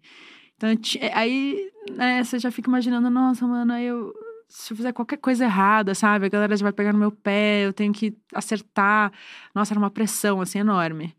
Então, 0.56 0.70
aí, 1.14 1.70
né, 1.92 2.24
você 2.24 2.38
já 2.38 2.50
fica 2.50 2.68
imaginando, 2.68 3.08
nossa, 3.08 3.46
mano, 3.46 3.72
aí 3.72 3.86
eu. 3.86 4.12
Se 4.48 4.72
eu 4.72 4.76
fizer 4.76 4.92
qualquer 4.92 5.18
coisa 5.18 5.44
errada, 5.44 5.94
sabe? 5.94 6.26
A 6.26 6.28
galera 6.28 6.56
já 6.56 6.62
vai 6.62 6.72
pegar 6.72 6.92
no 6.92 6.98
meu 6.98 7.10
pé, 7.12 7.66
eu 7.66 7.72
tenho 7.72 7.92
que 7.92 8.16
acertar. 8.34 9.12
Nossa, 9.54 9.72
era 9.74 9.78
uma 9.78 9.90
pressão, 9.90 10.40
assim, 10.40 10.58
enorme. 10.58 11.14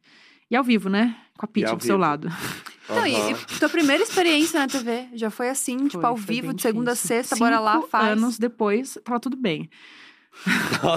E 0.50 0.56
ao 0.56 0.64
vivo, 0.64 0.90
né? 0.90 1.16
Com 1.38 1.46
a 1.46 1.48
Pitty 1.48 1.68
ao 1.70 1.78
do 1.78 1.84
seu 1.84 1.96
lado. 1.98 2.28
Não, 2.90 3.06
e, 3.06 3.14
e 3.14 3.60
tua 3.60 3.70
primeira 3.70 4.02
experiência 4.02 4.60
na 4.60 4.68
TV 4.68 5.10
já 5.14 5.30
foi 5.30 5.48
assim, 5.50 5.78
tipo, 5.88 6.02
Foi- 6.02 6.06
ao 6.10 6.18
foi 6.18 6.26
vivo, 6.36 6.54
de 6.56 6.62
segunda 6.64 6.90
a 6.90 6.94
difícil. 6.96 7.18
sexta, 7.18 7.36
bora 7.36 7.60
lá, 7.60 7.76
Cinco 7.76 7.88
faz. 7.88 8.18
anos 8.18 8.40
depois, 8.40 8.98
tava 9.04 9.20
tudo 9.20 9.38
bem. 9.38 9.70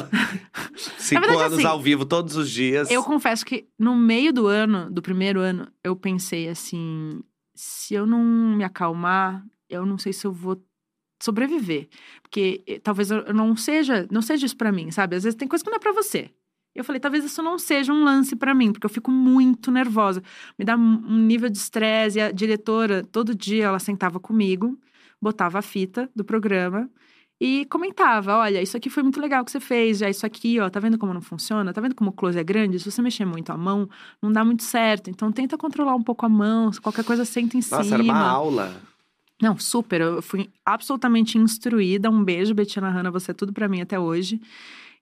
Cinco 0.98 1.20
verdade, 1.20 1.42
anos 1.44 1.58
assim, 1.58 1.66
ao 1.66 1.80
vivo 1.80 2.04
todos 2.06 2.36
os 2.36 2.50
dias. 2.50 2.90
Eu 2.90 3.02
confesso 3.02 3.44
que 3.44 3.66
no 3.78 3.94
meio 3.94 4.32
do 4.32 4.46
ano, 4.46 4.90
do 4.90 5.02
primeiro 5.02 5.40
ano, 5.40 5.68
eu 5.84 5.94
pensei 5.94 6.48
assim: 6.48 7.20
se 7.54 7.94
eu 7.94 8.06
não 8.06 8.22
me 8.56 8.64
acalmar, 8.64 9.44
eu 9.68 9.84
não 9.84 9.98
sei 9.98 10.12
se 10.12 10.26
eu 10.26 10.32
vou 10.32 10.62
sobreviver. 11.22 11.88
Porque 12.22 12.62
eh, 12.66 12.78
talvez 12.78 13.10
eu 13.10 13.32
não 13.32 13.56
seja, 13.56 14.06
não 14.10 14.22
seja 14.22 14.46
isso 14.46 14.56
pra 14.56 14.72
mim, 14.72 14.90
sabe? 14.90 15.16
Às 15.16 15.24
vezes 15.24 15.36
tem 15.36 15.48
coisa 15.48 15.64
que 15.64 15.70
não 15.70 15.76
é 15.76 15.80
pra 15.80 15.92
você. 15.92 16.30
Eu 16.74 16.84
falei, 16.84 16.98
talvez 16.98 17.22
isso 17.24 17.42
não 17.42 17.58
seja 17.58 17.92
um 17.92 18.02
lance 18.02 18.34
pra 18.34 18.54
mim, 18.54 18.72
porque 18.72 18.86
eu 18.86 18.90
fico 18.90 19.10
muito 19.10 19.70
nervosa. 19.70 20.22
Me 20.58 20.64
dá 20.64 20.74
um 20.74 21.18
nível 21.18 21.50
de 21.50 21.58
estresse. 21.58 22.18
E 22.18 22.22
a 22.22 22.32
diretora, 22.32 23.04
todo 23.04 23.34
dia, 23.34 23.66
ela 23.66 23.78
sentava 23.78 24.18
comigo, 24.18 24.78
botava 25.20 25.58
a 25.58 25.62
fita 25.62 26.10
do 26.16 26.24
programa 26.24 26.88
e 27.38 27.66
comentava: 27.66 28.36
olha, 28.36 28.62
isso 28.62 28.76
aqui 28.76 28.88
foi 28.88 29.02
muito 29.02 29.20
legal 29.20 29.44
que 29.44 29.50
você 29.50 29.60
fez, 29.60 29.98
já 29.98 30.08
isso 30.08 30.24
aqui, 30.24 30.58
ó, 30.60 30.70
tá 30.70 30.80
vendo 30.80 30.96
como 30.96 31.12
não 31.12 31.20
funciona? 31.20 31.72
Tá 31.72 31.80
vendo 31.80 31.94
como 31.94 32.10
o 32.10 32.12
close 32.12 32.38
é 32.38 32.44
grande? 32.44 32.78
Se 32.78 32.90
você 32.90 33.02
mexer 33.02 33.24
muito 33.24 33.50
a 33.50 33.56
mão, 33.56 33.88
não 34.22 34.32
dá 34.32 34.42
muito 34.44 34.62
certo. 34.62 35.10
Então 35.10 35.30
tenta 35.30 35.58
controlar 35.58 35.94
um 35.94 36.02
pouco 36.02 36.24
a 36.24 36.28
mão, 36.28 36.72
se 36.72 36.80
qualquer 36.80 37.04
coisa 37.04 37.24
senta 37.24 37.56
em 37.56 37.60
Nossa, 37.60 37.82
cima. 37.82 37.96
era 37.96 38.02
uma 38.02 38.18
aula. 38.20 38.91
Não, 39.42 39.58
super. 39.58 40.00
Eu 40.00 40.22
fui 40.22 40.48
absolutamente 40.64 41.36
instruída. 41.36 42.08
Um 42.08 42.22
beijo, 42.22 42.54
Betina 42.54 42.88
Hanna, 42.88 43.10
você 43.10 43.32
é 43.32 43.34
tudo 43.34 43.52
pra 43.52 43.68
mim 43.68 43.80
até 43.80 43.98
hoje. 43.98 44.40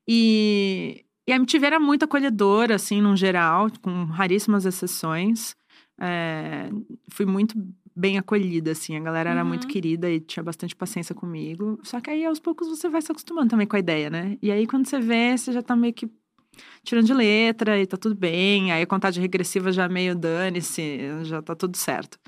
E, 0.09 1.05
e 1.29 1.33
a 1.33 1.37
MTV 1.37 1.67
era 1.67 1.79
muito 1.79 2.05
acolhedora, 2.07 2.75
assim, 2.77 3.03
num 3.03 3.15
geral, 3.17 3.69
com 3.83 4.05
raríssimas 4.05 4.65
exceções. 4.65 5.55
É, 6.01 6.71
fui 7.11 7.27
muito 7.27 7.55
bem 7.95 8.17
acolhida, 8.17 8.71
assim. 8.73 8.97
A 8.97 9.01
galera 9.01 9.29
era 9.31 9.43
Uhum. 9.43 9.49
muito 9.49 9.67
querida 9.67 10.11
e 10.11 10.19
tinha 10.21 10.43
bastante 10.43 10.75
paciência 10.75 11.15
comigo. 11.15 11.79
Só 11.83 12.01
que 12.01 12.09
aí, 12.09 12.25
aos 12.25 12.41
poucos, 12.41 12.67
você 12.67 12.89
vai 12.89 13.03
se 13.03 13.13
acostumando 13.13 13.51
também 13.51 13.67
com 13.67 13.77
a 13.77 13.79
ideia, 13.79 14.09
né? 14.09 14.39
E 14.41 14.51
aí, 14.51 14.67
quando 14.67 14.87
você 14.87 14.99
vê, 14.99 15.37
você 15.37 15.53
já 15.53 15.61
tá 15.63 15.77
meio 15.77 15.93
que 15.93 16.09
tirando 16.83 17.05
de 17.07 17.13
letra 17.15 17.79
e 17.79 17.87
tá 17.87 17.99
tudo 17.99 18.15
bem. 18.15 18.73
Aí 18.73 18.83
a 18.83 18.87
contagem 18.87 19.21
regressiva 19.21 19.71
já 19.71 19.87
meio 19.89 20.15
dane-se, 20.17 20.99
já 21.25 21.43
tá 21.43 21.55
tudo 21.55 21.77
certo. 21.77 22.19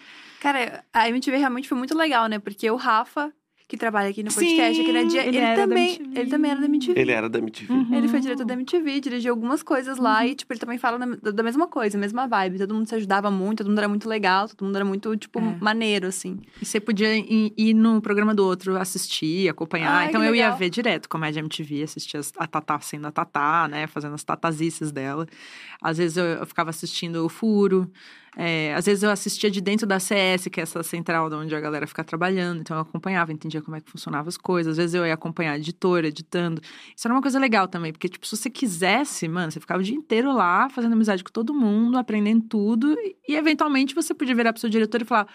Cara, 0.42 0.84
a 0.92 1.08
MTV 1.08 1.36
realmente 1.36 1.68
foi 1.68 1.78
muito 1.78 1.96
legal, 1.96 2.26
né? 2.26 2.38
Porque 2.40 2.68
o 2.68 2.74
Rafa, 2.74 3.32
que 3.68 3.76
trabalha 3.76 4.10
aqui 4.10 4.24
no 4.24 4.30
podcast, 4.34 4.74
Sim, 4.74 4.82
aqui 4.82 4.92
na 4.92 5.02
Dia, 5.04 5.20
ele 5.24 5.28
ele, 5.28 5.38
era 5.38 5.56
da 5.56 5.62
também, 5.68 5.88
MTV. 5.94 6.20
ele 6.20 6.30
também 6.30 6.50
era 6.50 6.60
da 6.60 6.66
MTV. 6.66 7.00
Ele 7.00 7.12
era 7.12 7.28
da 7.28 7.38
MTV. 7.38 7.72
Uhum. 7.72 7.94
Ele 7.94 8.08
foi 8.08 8.18
diretor 8.20 8.44
da 8.44 8.54
MTV, 8.54 9.00
dirigiu 9.00 9.32
algumas 9.32 9.62
coisas 9.62 9.98
lá 9.98 10.26
e, 10.26 10.34
tipo, 10.34 10.52
ele 10.52 10.58
também 10.58 10.78
fala 10.78 10.98
da, 10.98 11.30
da 11.30 11.42
mesma 11.44 11.68
coisa, 11.68 11.96
mesma 11.96 12.26
vibe. 12.26 12.58
Todo 12.58 12.74
mundo 12.74 12.88
se 12.88 12.94
ajudava 12.96 13.30
muito, 13.30 13.58
todo 13.58 13.68
mundo 13.68 13.78
era 13.78 13.88
muito 13.88 14.08
legal, 14.08 14.48
todo 14.48 14.64
mundo 14.66 14.74
era 14.74 14.84
muito, 14.84 15.16
tipo, 15.16 15.38
É. 15.38 15.56
maneiro, 15.60 16.08
assim. 16.08 16.40
E 16.60 16.66
você 16.66 16.80
podia 16.80 17.16
ir, 17.16 17.54
ir 17.56 17.72
no 17.72 18.02
programa 18.02 18.34
do 18.34 18.44
outro, 18.44 18.76
assistir, 18.76 19.48
acompanhar. 19.48 19.92
Ai, 19.92 20.08
então 20.08 20.20
que 20.20 20.26
eu 20.26 20.34
ia 20.34 20.50
ver 20.50 20.70
direto 20.70 21.08
Comédia 21.08 21.38
MTV, 21.38 21.84
assistir 21.84 22.16
as- 22.16 22.32
a 22.36 22.48
Tatá 22.48 22.80
sendo 22.80 23.06
a 23.06 23.12
Tatá, 23.12 23.68
né? 23.70 23.86
Fazendo 23.86 24.14
as 24.16 24.24
tatazices 24.24 24.90
dela. 24.90 25.24
Às 25.80 25.98
vezes 25.98 26.16
eu, 26.16 26.24
eu 26.24 26.46
ficava 26.46 26.68
assistindo 26.70 27.24
o 27.24 27.28
Furo. 27.28 27.88
É, 28.36 28.74
às 28.74 28.86
vezes 28.86 29.02
eu 29.02 29.10
assistia 29.10 29.50
de 29.50 29.60
dentro 29.60 29.86
da 29.86 30.00
CS, 30.00 30.48
que 30.50 30.58
é 30.58 30.62
essa 30.62 30.82
central 30.82 31.28
de 31.28 31.36
onde 31.36 31.54
a 31.54 31.60
galera 31.60 31.86
fica 31.86 32.02
trabalhando. 32.02 32.60
Então 32.60 32.76
eu 32.76 32.82
acompanhava, 32.82 33.32
entendia 33.32 33.60
como 33.60 33.76
é 33.76 33.80
que 33.80 33.90
funcionavam 33.90 34.28
as 34.28 34.36
coisas. 34.36 34.72
Às 34.72 34.76
vezes 34.78 34.94
eu 34.94 35.06
ia 35.06 35.12
acompanhar 35.12 35.52
a 35.52 35.58
editora, 35.58 36.08
editando. 36.08 36.60
Isso 36.96 37.06
era 37.06 37.14
uma 37.14 37.20
coisa 37.20 37.38
legal 37.38 37.68
também, 37.68 37.92
porque, 37.92 38.08
tipo, 38.08 38.26
se 38.26 38.36
você 38.36 38.48
quisesse, 38.48 39.28
mano, 39.28 39.52
você 39.52 39.60
ficava 39.60 39.80
o 39.80 39.84
dia 39.84 39.94
inteiro 39.94 40.32
lá, 40.32 40.68
fazendo 40.70 40.94
amizade 40.94 41.22
com 41.22 41.30
todo 41.30 41.52
mundo, 41.52 41.98
aprendendo 41.98 42.42
tudo. 42.48 42.96
E, 43.28 43.34
eventualmente 43.34 43.94
você 43.94 44.14
podia 44.14 44.34
virar 44.34 44.52
pro 44.52 44.60
seu 44.60 44.70
diretor 44.70 45.02
e 45.02 45.04
falar: 45.04 45.26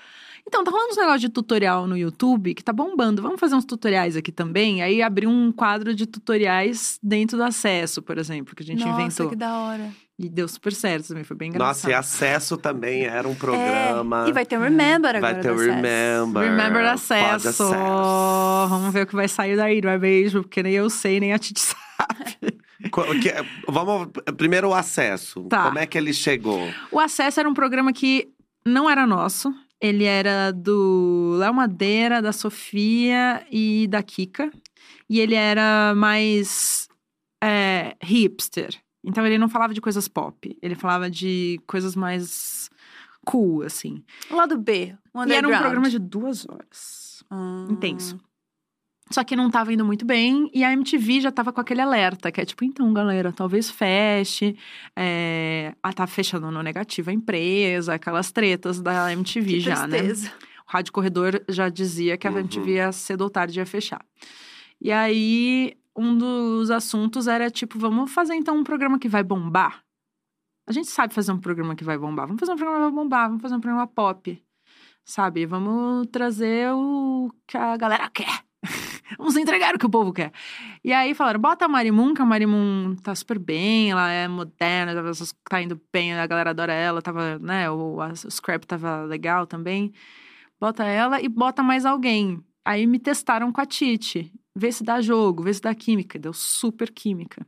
então, 0.48 0.64
tá 0.64 0.72
rolando 0.72 0.91
uns 0.91 0.98
negócios 0.98 1.22
de 1.22 1.30
tutorial 1.30 1.86
no 1.86 1.98
YouTube 1.98 2.56
que 2.56 2.64
tá 2.64 2.74
bombando. 2.74 3.22
Vamos 3.22 3.39
fazer 3.39 3.54
uns 3.54 3.66
tutoriais 3.66 4.16
aqui 4.16 4.32
também? 4.32 4.82
Aí 4.82 5.04
abriu 5.04 5.30
um 5.30 5.52
quadro 5.52 5.93
de 5.93 6.08
tutoriais 6.08 6.98
dentro 7.04 7.38
do 7.38 7.43
acesso, 7.43 8.02
por 8.02 8.18
exemplo, 8.18 8.56
que 8.56 8.64
a 8.64 8.66
gente 8.66 8.84
Nossa, 8.84 9.02
inventou. 9.02 9.30
que 9.30 9.36
da 9.36 9.60
hora. 9.60 10.07
E 10.20 10.28
deu 10.30 10.47
super 10.47 10.74
certo 10.74 11.09
também, 11.09 11.24
foi 11.24 11.38
bem 11.38 11.49
engraçado. 11.49 11.68
Nossa, 11.68 11.89
e 11.91 11.93
Acesso 11.93 12.57
também 12.57 13.05
era 13.05 13.28
um 13.28 13.36
programa. 13.36 14.26
É, 14.26 14.30
e 14.30 14.34
vai 14.34 14.45
ter 14.47 14.57
o 14.57 14.61
Remember 14.61 15.15
agora. 15.15 15.34
Vai 15.34 15.41
ter 15.41 15.51
o. 15.51 15.57
Remember. 15.57 16.43
Remember 16.43 16.86
acesso. 16.86 17.49
Acesso. 17.49 17.70
Vamos 18.68 18.91
ver 18.91 19.03
o 19.03 19.07
que 19.07 19.15
vai 19.15 19.28
sair 19.28 19.55
daí, 19.55 19.80
não 19.80 19.91
é 19.91 19.97
mesmo? 19.99 20.41
Porque 20.41 20.63
nem 20.63 20.74
eu 20.74 20.89
sei, 20.89 21.20
nem 21.20 21.34
a 21.34 21.38
Titi 21.38 21.59
sabe. 21.61 22.57
Que- 23.22 23.34
vamos. 23.68 24.09
Primeiro 24.38 24.70
o 24.70 24.74
acesso. 24.74 25.43
Tá. 25.43 25.65
Como 25.65 25.80
é 25.80 25.86
que 25.86 25.97
ele 25.97 26.13
chegou? 26.13 26.61
O 26.91 26.99
Acesso 26.99 27.39
era 27.39 27.49
um 27.49 27.53
programa 27.53 27.91
que 27.91 28.30
não 28.65 28.89
era 28.89 29.05
nosso. 29.05 29.53
Ele 29.82 30.03
era 30.05 30.51
do 30.51 31.36
Léo 31.39 31.53
Madeira, 31.53 32.22
da 32.22 32.32
Sofia 32.32 33.45
e 33.51 33.88
da 33.89 34.01
Kika. 34.01 34.49
E 35.09 35.20
ele 35.20 35.36
era 35.36 35.93
mais 35.95 36.88
é, 37.43 37.95
hipster. 38.01 38.76
Então 39.08 39.26
ele 39.26 39.38
não 39.38 39.47
falava 39.47 39.74
de 39.74 39.80
coisas 39.80 40.08
pop. 40.08 40.58
Ele 40.62 40.76
falava 40.76 41.10
de 41.10 41.60
coisas 41.66 41.95
mais 41.95 42.70
cool, 43.26 43.64
assim. 43.64 44.03
O 44.30 44.36
lado 44.36 44.58
B, 44.58 44.93
o 45.14 45.24
E 45.24 45.34
era 45.34 45.47
um 45.47 45.58
programa 45.58 45.89
de 45.89 45.97
duas 45.97 46.45
horas. 46.47 47.24
Ah. 47.30 47.66
Intenso. 47.70 48.20
Só 49.10 49.24
que 49.24 49.38
não 49.38 49.49
tava 49.49 49.72
indo 49.72 49.86
muito 49.86 50.05
bem 50.05 50.51
e 50.53 50.66
a 50.66 50.74
MTV 50.74 51.22
já 51.22 51.32
tava 51.32 51.53
com 51.53 51.62
aquele 51.62 51.80
alerta, 51.80 52.30
que 52.30 52.41
é 52.41 52.45
tipo, 52.45 52.66
então, 52.66 52.91
galera, 52.93 53.32
talvez 53.32 53.72
feche. 53.72 54.58
É... 54.93 55.74
Ah, 55.82 55.93
tá 55.93 56.05
fechando 56.05 56.51
no 56.51 56.62
negativo 56.62 57.10
a 57.10 57.14
empresa, 57.14 57.93
aquelas 57.93 58.34
tretas 58.34 58.82
da 58.82 59.14
MTV 59.14 59.49
Que 59.53 59.60
já, 59.62 59.88
né? 59.88 59.99
tristeza. 59.99 60.32
O 60.68 60.72
Rádio 60.72 60.91
Corredor 60.91 61.41
já 61.47 61.70
dizia 61.70 62.18
que 62.18 62.28
a 62.28 62.32
Uhum. 62.32 62.39
MTV 62.39 62.72
ia 62.74 62.91
cedo 62.91 63.22
ou 63.22 63.30
tarde 63.30 63.58
ia 63.58 63.66
fechar. 63.66 64.05
E 64.82 64.91
aí 64.91 65.78
um 65.98 66.18
dos 66.18 66.70
assuntos 66.70 67.28
era 67.28 67.50
tipo, 67.50 67.80
vamos 67.80 68.12
fazer 68.12 68.36
então 68.36 68.56
um 68.58 68.64
programa 68.64 69.00
que 69.00 69.10
vai 69.10 69.24
bombar? 69.24 69.84
A 70.68 70.72
gente 70.72 70.89
sabe 70.89 71.14
fazer 71.14 71.32
um 71.32 71.39
programa 71.39 71.76
que 71.76 71.84
vai 71.84 71.98
bombar. 71.98 72.28
Vamos 72.28 72.39
fazer 72.39 72.52
um 72.52 72.58
programa 72.58 72.86
que 72.86 72.93
vai 72.93 73.04
bombar, 73.04 73.28
vamos 73.28 73.41
fazer 73.41 73.56
um 73.56 73.62
programa 73.62 73.88
pop. 73.88 74.43
Sabe? 75.04 75.45
Vamos 75.45 76.08
trazer 76.12 76.72
o 76.74 77.32
que 77.48 77.58
a 77.58 77.78
galera 77.78 78.10
quer. 78.10 78.43
vamos 79.18 79.38
entregar 79.38 79.74
o 79.74 79.80
que 79.80 79.86
o 79.86 79.89
povo 79.89 80.12
quer. 80.12 80.32
E 80.84 80.91
aí 80.91 81.14
falaram, 81.14 81.39
bota 81.39 81.66
a 81.66 81.68
Marimun, 81.70 82.14
que 82.14 82.22
a 82.22 82.26
Marimun 82.26 82.95
tá 83.02 83.16
super 83.16 83.39
bem, 83.39 83.91
ela 83.91 84.12
é 84.12 84.28
moderna, 84.28 84.93
tá 85.50 85.62
indo 85.62 85.82
bem, 85.91 86.14
a 86.14 86.28
galera 86.28 86.50
adora 86.50 86.74
ela, 86.74 87.02
tava, 87.02 87.39
né, 87.39 87.72
o, 87.72 88.02
a, 88.02 88.10
o 88.10 88.32
scrap 88.32 88.66
tava 88.66 89.04
legal 89.04 89.48
também. 89.48 89.93
Bota 90.60 90.84
ela 90.84 91.22
e 91.22 91.30
bota 91.30 91.64
mais 91.64 91.86
alguém. 91.86 92.43
Aí 92.66 92.86
me 92.86 93.00
testaram 93.00 93.52
com 93.52 93.62
a 93.62 93.66
Titi. 93.66 94.34
Vê 94.58 94.72
se 94.72 94.84
dá 94.84 94.99
jogo, 95.01 95.43
vê 95.43 95.53
se 95.53 95.62
dá 95.62 95.74
química. 95.76 96.18
Deu 96.18 96.34
super 96.34 96.91
química. 96.91 97.45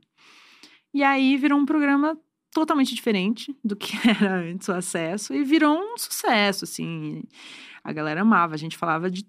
E 0.93 1.03
aí 1.03 1.37
virou 1.37 1.57
um 1.57 1.65
programa 1.65 2.17
totalmente 2.51 2.93
diferente 2.93 3.55
do 3.63 3.75
que 3.75 3.93
era 4.07 4.35
antes 4.35 4.67
o 4.67 4.73
acesso 4.73 5.33
e 5.33 5.43
virou 5.43 5.77
um 5.77 5.97
sucesso, 5.97 6.65
assim. 6.65 7.23
A 7.83 7.91
galera 7.91 8.21
amava, 8.21 8.53
a 8.53 8.57
gente 8.57 8.77
falava 8.77 9.09
de 9.09 9.25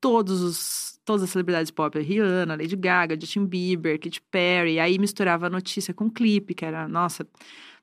todos 0.00 0.40
os 0.40 0.90
todas 1.04 1.24
as 1.24 1.30
celebridades 1.30 1.70
pop, 1.72 1.98
a 1.98 2.00
Rihanna, 2.00 2.54
Lady 2.54 2.76
Gaga, 2.76 3.18
Justin 3.20 3.44
Bieber, 3.44 3.98
Katy 3.98 4.20
Perry, 4.30 4.78
aí 4.78 4.96
misturava 4.96 5.46
a 5.46 5.50
notícia 5.50 5.92
com 5.92 6.08
clipe, 6.08 6.54
que 6.54 6.64
era, 6.64 6.86
nossa, 6.86 7.26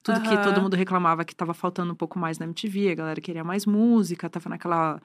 tudo 0.01 0.21
que 0.21 0.37
todo 0.41 0.61
mundo 0.61 0.75
reclamava 0.75 1.25
que 1.25 1.33
estava 1.33 1.53
faltando 1.53 1.91
um 1.91 1.95
pouco 1.95 2.17
mais 2.17 2.39
na 2.39 2.45
MTV, 2.45 2.91
a 2.91 2.95
galera 2.95 3.19
queria 3.19 3.43
mais 3.43 3.65
música, 3.65 4.29
tava 4.29 4.49
naquela 4.49 5.01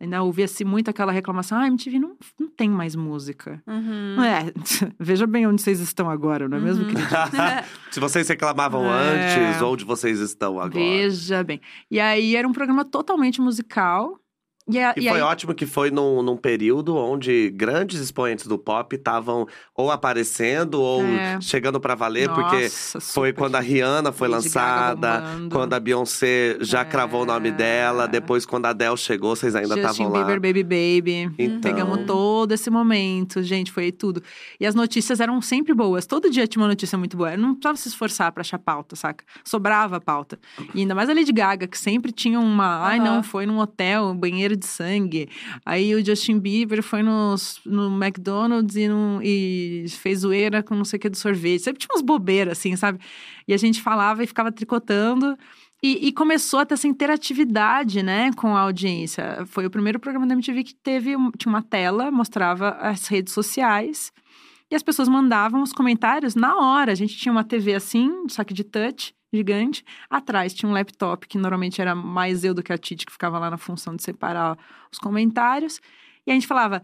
Ainda 0.00 0.22
ouvia-se 0.22 0.64
muito 0.64 0.88
aquela 0.88 1.10
reclamação: 1.12 1.58
ah, 1.58 1.66
MTV 1.66 1.98
não, 1.98 2.16
não 2.38 2.48
tem 2.48 2.68
mais 2.70 2.94
música. 2.94 3.62
Uhum. 3.66 4.16
É, 4.22 4.52
veja 4.98 5.26
bem 5.26 5.46
onde 5.46 5.60
vocês 5.62 5.80
estão 5.80 6.08
agora, 6.08 6.48
não 6.48 6.56
é 6.58 6.60
mesmo, 6.60 6.84
Uhum. 6.84 6.92
Se 7.90 7.98
vocês 8.00 8.28
reclamavam 8.28 8.84
É. 8.86 9.48
antes, 9.50 9.62
onde 9.62 9.84
vocês 9.84 10.20
estão 10.20 10.60
agora? 10.60 10.74
Veja 10.74 11.42
bem. 11.42 11.60
E 11.90 11.98
aí 11.98 12.36
era 12.36 12.46
um 12.46 12.52
programa 12.52 12.84
totalmente 12.84 13.40
musical. 13.40 14.18
E, 14.68 14.78
a- 14.78 14.94
E, 14.96 15.00
e 15.06 15.08
foi 15.08 15.18
aí, 15.18 15.22
ótimo 15.22 15.54
que 15.54 15.64
foi 15.66 15.90
num, 15.90 16.22
num 16.22 16.36
período 16.36 16.96
onde 16.96 17.50
grandes 17.50 18.00
expoentes 18.00 18.46
do 18.46 18.58
pop 18.58 18.94
estavam 18.94 19.46
ou 19.74 19.90
aparecendo 19.90 20.80
ou 20.80 21.02
É. 21.04 21.40
chegando 21.40 21.80
pra 21.80 21.94
valer, 21.94 22.28
porque 22.28 22.64
Nossa, 22.64 23.00
foi 23.00 23.30
super. 23.30 23.34
quando 23.34 23.54
a 23.56 23.60
Rihanna 23.60 24.12
foi 24.12 24.28
Lady 24.28 24.44
lançada, 24.44 25.22
quando 25.50 25.72
a 25.74 25.80
Beyoncé 25.80 26.58
já 26.60 26.80
É. 26.80 26.84
cravou 26.84 27.22
o 27.22 27.26
nome 27.26 27.50
dela, 27.50 28.06
depois 28.06 28.44
quando 28.44 28.66
a 28.66 28.70
Adele 28.70 28.96
chegou, 28.96 29.34
vocês 29.34 29.54
ainda 29.54 29.74
estavam 29.76 30.08
lá. 30.10 30.24
Bieber, 30.24 30.40
Baby 30.40 30.62
Baby. 30.62 31.34
Então, 31.38 31.60
Pegamos 31.60 32.06
todo 32.06 32.52
esse 32.52 32.70
momento, 32.70 33.42
gente, 33.42 33.70
foi 33.70 33.92
tudo. 33.92 34.22
E 34.58 34.66
as 34.66 34.74
notícias 34.74 35.20
eram 35.20 35.40
sempre 35.40 35.74
boas. 35.74 36.06
Todo 36.06 36.30
dia 36.30 36.46
tinha 36.46 36.62
uma 36.62 36.68
notícia 36.68 36.96
muito 36.98 37.16
boa. 37.16 37.36
Não 37.36 37.54
precisava 37.54 37.76
se 37.76 37.88
esforçar 37.88 38.32
pra 38.32 38.40
achar 38.40 38.58
pauta, 38.58 38.96
saca? 38.96 39.24
Sobrava 39.44 39.96
a 39.96 40.00
pauta. 40.00 40.38
E 40.74 40.80
ainda 40.80 40.94
mais 40.94 41.08
a 41.08 41.14
Lady 41.14 41.32
Gaga, 41.32 41.66
que 41.66 41.78
sempre 41.78 42.10
tinha 42.12 42.38
uma. 42.40 42.86
Ai, 42.86 42.98
não, 42.98 43.22
foi 43.22 43.44
num 43.46 43.58
hotel, 43.58 44.14
banheiro 44.14 44.56
de 44.58 44.66
sangue. 44.66 45.28
Aí 45.64 45.94
o 45.94 46.04
Justin 46.04 46.38
Bieber 46.38 46.82
foi 46.82 47.02
nos, 47.02 47.60
no 47.64 47.86
McDonald's 48.02 48.76
e, 48.76 48.88
e 49.22 49.88
fez 49.88 50.20
zoeira 50.20 50.62
com 50.62 50.74
não 50.74 50.84
sei 50.84 50.98
o 50.98 51.00
que 51.00 51.08
do 51.08 51.16
sorvete. 51.16 51.62
Sempre 51.62 51.80
tinha 51.80 51.94
umas 51.94 52.02
bobeiras, 52.02 52.58
assim, 52.58 52.76
sabe? 52.76 52.98
E 53.46 53.54
a 53.54 53.56
gente 53.56 53.80
falava 53.80 54.22
e 54.22 54.26
ficava 54.26 54.52
tricotando. 54.52 55.36
E, 55.82 56.08
e 56.08 56.12
começou 56.12 56.58
a 56.58 56.66
ter 56.66 56.74
essa 56.74 56.88
interatividade, 56.88 58.02
né, 58.02 58.32
com 58.32 58.56
a 58.56 58.62
audiência. 58.62 59.46
Foi 59.46 59.64
o 59.64 59.70
primeiro 59.70 60.00
programa 60.00 60.26
da 60.26 60.34
MTV 60.34 60.64
que 60.64 60.74
teve 60.74 61.14
tinha 61.38 61.52
uma 61.52 61.62
tela, 61.62 62.10
mostrava 62.10 62.70
as 62.80 63.06
redes 63.06 63.32
sociais. 63.32 64.12
E 64.70 64.74
as 64.74 64.82
pessoas 64.82 65.08
mandavam 65.08 65.62
os 65.62 65.72
comentários 65.72 66.34
na 66.34 66.56
hora. 66.56 66.92
A 66.92 66.94
gente 66.94 67.16
tinha 67.16 67.32
uma 67.32 67.44
TV 67.44 67.74
assim, 67.74 68.28
só 68.28 68.44
que 68.44 68.52
de 68.52 68.64
touch, 68.64 69.14
gigante. 69.32 69.84
Atrás 70.08 70.54
tinha 70.54 70.68
um 70.68 70.72
laptop, 70.72 71.26
que 71.26 71.38
normalmente 71.38 71.80
era 71.80 71.94
mais 71.94 72.44
eu 72.44 72.54
do 72.54 72.62
que 72.62 72.72
a 72.72 72.78
Titi, 72.78 73.06
que 73.06 73.12
ficava 73.12 73.38
lá 73.38 73.50
na 73.50 73.58
função 73.58 73.94
de 73.96 74.02
separar 74.02 74.58
os 74.90 74.98
comentários. 74.98 75.80
E 76.26 76.30
a 76.30 76.34
gente 76.34 76.46
falava. 76.46 76.82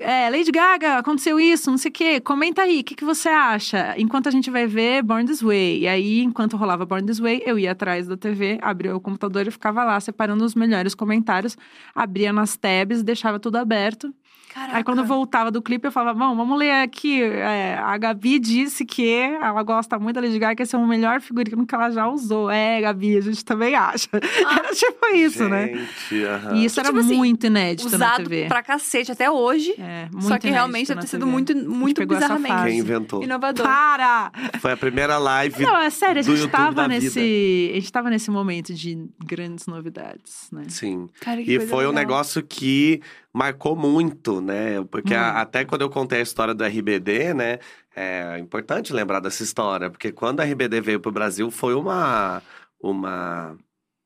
É, 0.00 0.30
Lady 0.30 0.52
Gaga, 0.52 0.98
aconteceu 0.98 1.40
isso, 1.40 1.72
não 1.72 1.76
sei 1.76 1.88
o 1.88 1.92
quê. 1.92 2.20
Comenta 2.20 2.62
aí, 2.62 2.80
o 2.80 2.84
que, 2.84 2.94
que 2.94 3.04
você 3.04 3.28
acha? 3.28 3.96
Enquanto 3.98 4.28
a 4.28 4.30
gente 4.30 4.48
vai 4.48 4.64
ver 4.64 5.02
Born 5.02 5.26
This 5.26 5.42
Way. 5.42 5.80
E 5.80 5.88
aí, 5.88 6.20
enquanto 6.22 6.56
rolava 6.56 6.86
Born 6.86 7.04
This 7.04 7.18
Way, 7.18 7.42
eu 7.44 7.58
ia 7.58 7.72
atrás 7.72 8.06
da 8.06 8.16
TV, 8.16 8.60
abria 8.62 8.94
o 8.94 9.00
computador 9.00 9.48
e 9.48 9.50
ficava 9.50 9.82
lá 9.82 9.98
separando 9.98 10.44
os 10.44 10.54
melhores 10.54 10.94
comentários. 10.94 11.56
Abria 11.92 12.32
nas 12.32 12.56
tabs, 12.56 13.02
deixava 13.02 13.40
tudo 13.40 13.56
aberto. 13.56 14.14
Caraca. 14.52 14.76
Aí 14.76 14.84
quando 14.84 14.98
eu 14.98 15.04
voltava 15.04 15.50
do 15.50 15.60
clipe, 15.62 15.86
eu 15.86 15.92
falava, 15.92 16.18
bom, 16.18 16.34
vamos 16.34 16.58
ler 16.58 16.70
aqui. 16.82 17.22
É, 17.22 17.76
a 17.78 17.96
Gabi 17.98 18.38
disse 18.38 18.84
que 18.84 19.06
ela 19.08 19.62
gosta 19.62 19.98
muito 19.98 20.16
da 20.16 20.22
Lady 20.22 20.38
Gaga, 20.38 20.56
que 20.56 20.62
esse 20.62 20.74
é 20.74 20.78
o 20.78 20.86
melhor 20.86 21.20
figurino 21.20 21.66
que 21.66 21.74
ela 21.74 21.90
já 21.90 22.08
usou. 22.08 22.50
É, 22.50 22.80
Gabi, 22.80 23.16
a 23.16 23.20
gente 23.20 23.44
também 23.44 23.74
acha. 23.74 24.08
Era 24.12 24.70
tipo 24.74 25.06
isso, 25.14 25.48
né? 25.48 25.66
Gente, 25.74 26.24
aham. 26.24 26.54
E 26.56 26.64
isso 26.64 26.74
Que, 26.74 26.80
era 26.80 26.88
tipo 26.88 27.00
assim, 27.00 27.16
muito 27.16 27.46
inédito 27.46 27.88
na 27.90 27.96
Usado 27.96 28.22
TV. 28.24 28.46
pra 28.48 28.62
cacete 28.62 29.12
até 29.12 29.30
hoje. 29.30 29.74
É, 29.78 30.08
muito 30.12 30.26
só 30.26 30.38
que 30.38 30.48
realmente 30.48 30.88
deve 30.88 30.96
na 30.96 31.02
ter 31.02 31.08
sido 31.08 31.20
TV. 31.20 31.30
muito, 31.32 31.56
muito 31.56 32.06
bizarramente. 32.06 32.62
Quem 32.64 32.78
inventou? 32.78 33.22
inovador. 33.22 33.66
Para! 33.66 34.32
Foi 34.60 34.72
a 34.72 34.76
primeira 34.76 35.18
live 35.18 35.62
Não, 35.62 35.76
é 35.76 35.90
sério, 35.90 36.20
a 36.20 36.22
gente 36.22 36.48
tava 36.48 36.88
nesse. 36.88 37.70
A 37.72 37.74
gente 37.74 37.92
tava 37.92 38.10
nesse 38.10 38.30
momento 38.30 38.72
de 38.74 39.08
grandes 39.24 39.66
novidades, 39.66 40.48
né? 40.52 40.62
Sim. 40.68 41.08
Cara, 41.20 41.42
que 41.42 41.52
E 41.52 41.56
coisa 41.58 41.70
foi 41.70 41.84
um 41.86 41.88
legal. 41.90 42.02
negócio 42.02 42.42
que 42.42 43.00
marcou 43.38 43.76
muito, 43.76 44.40
né? 44.40 44.82
Porque 44.90 45.14
a- 45.14 45.22
Muito. 45.26 45.36
até 45.38 45.64
quando 45.64 45.82
eu 45.82 45.90
contei 45.90 46.18
a 46.18 46.22
história 46.22 46.52
do 46.54 46.64
RBD, 46.64 47.32
né? 47.34 47.58
É 47.94 48.38
importante 48.38 48.92
lembrar 48.92 49.20
dessa 49.20 49.42
história, 49.42 49.88
porque 49.90 50.10
quando 50.12 50.40
a 50.40 50.44
RBD 50.44 50.80
veio 50.80 51.00
pro 51.00 51.12
Brasil 51.12 51.50
foi 51.50 51.74
uma. 51.74 52.42
uma 52.80 53.56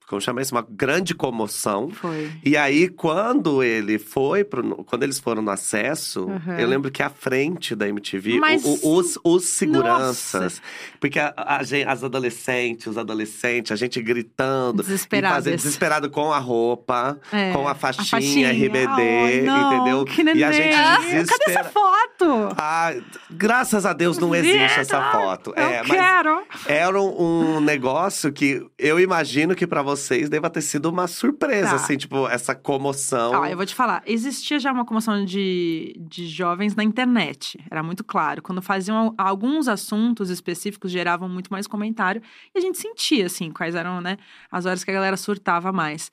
como 0.09 0.20
chama 0.20 0.42
isso? 0.42 0.55
Uma 0.55 0.66
grande 0.68 1.14
comoção. 1.14 1.90
Foi. 1.90 2.30
E 2.44 2.57
aí, 2.57 2.88
quando 2.88 3.62
ele 3.62 3.98
foi 3.98 4.44
pro, 4.44 4.84
quando 4.84 5.03
eles 5.05 5.18
foram 5.18 5.40
no 5.42 5.50
acesso, 5.50 6.24
Uhum. 6.26 6.59
eu 6.59 6.68
lembro 6.68 6.90
que 6.90 7.03
à 7.03 7.09
frente 7.11 7.74
da 7.74 7.88
MTV, 7.88 8.38
Mas- 8.38 8.62
o- 8.64 8.78
o- 8.82 8.96
os, 8.98 9.18
os 9.24 9.44
seguranças, 9.44 10.61
porque 11.00 11.18
a, 11.18 11.32
a 11.36 11.61
as 11.86 12.05
adolescentes, 12.05 12.86
os 12.86 12.98
adolescentes, 12.98 13.72
a 13.72 13.76
gente 13.76 14.00
gritando, 14.03 14.82
Desesperadas. 14.82 15.36
fazer 15.36 15.57
desesperado 15.57 16.11
com 16.11 16.32
a 16.32 16.38
roupa, 16.38 17.18
É, 17.32 17.53
com 17.53 17.66
a 17.66 17.74
faixinha, 17.74 18.50
RBD, 18.53 18.86
Ai, 18.86 19.40
não, 19.42 19.72
entendeu? 19.74 20.05
Que 20.05 20.22
E 20.22 20.44
a 20.44 20.53
gente 20.53 20.74
Cadê 20.76 21.07
essa 21.16 21.38
desespera. 21.38 21.64
foto? 21.64 22.55
Ah, 22.59 22.94
graças 23.30 23.86
a 23.86 23.92
Deus 23.92 24.18
não 24.18 24.34
existe 24.34 24.59
essa 24.80 24.98
Verdade. 25.00 25.12
foto. 25.12 25.53
Eu 25.57 25.62
É, 25.62 25.82
quero. 25.82 26.42
era 26.66 27.00
um, 27.00 27.61
negócio 27.61 28.32
que 28.32 28.64
eu 28.78 29.00
imagino 29.00 29.55
que 29.55 29.66
pra 29.66 29.82
vocês 29.97 30.28
deva 30.28 30.49
ter 30.51 30.61
sido 30.62 30.86
uma 30.90 31.07
surpresa, 31.07 31.70
Tá. 31.70 31.74
assim, 31.76 31.97
tipo, 31.97 32.26
essa 32.28 32.55
comoção. 32.55 33.32
Ó, 33.32 33.47
eu 33.47 33.57
vou 33.57 33.66
te 33.66 33.74
falar, 33.74 34.03
existia 34.07 34.59
já 34.59 34.72
uma 34.72 34.84
comoção 34.84 35.24
de, 35.24 35.95
de 35.99 36.26
jovens 36.26 36.74
na 36.74 36.82
internet, 36.84 37.59
era 37.70 37.82
muito 37.82 38.03
claro. 38.05 38.43
Quando 38.43 38.61
faziam 38.62 38.97
al- 38.97 39.14
alguns 39.18 39.68
assuntos 39.68 40.30
específicos, 40.30 40.90
geravam 40.90 41.28
muito 41.28 41.49
mais 41.53 41.66
comentário. 41.66 42.20
E 42.55 42.59
a 42.59 42.61
gente 42.62 42.78
sentia, 42.78 43.26
assim, 43.26 43.51
quais 43.51 43.74
eram, 43.74 44.01
né, 44.01 44.16
as 44.51 44.66
horas 44.66 44.82
que 44.84 44.90
a 44.90 44.95
galera 44.95 45.16
surtava 45.16 45.72
mais. 45.72 46.11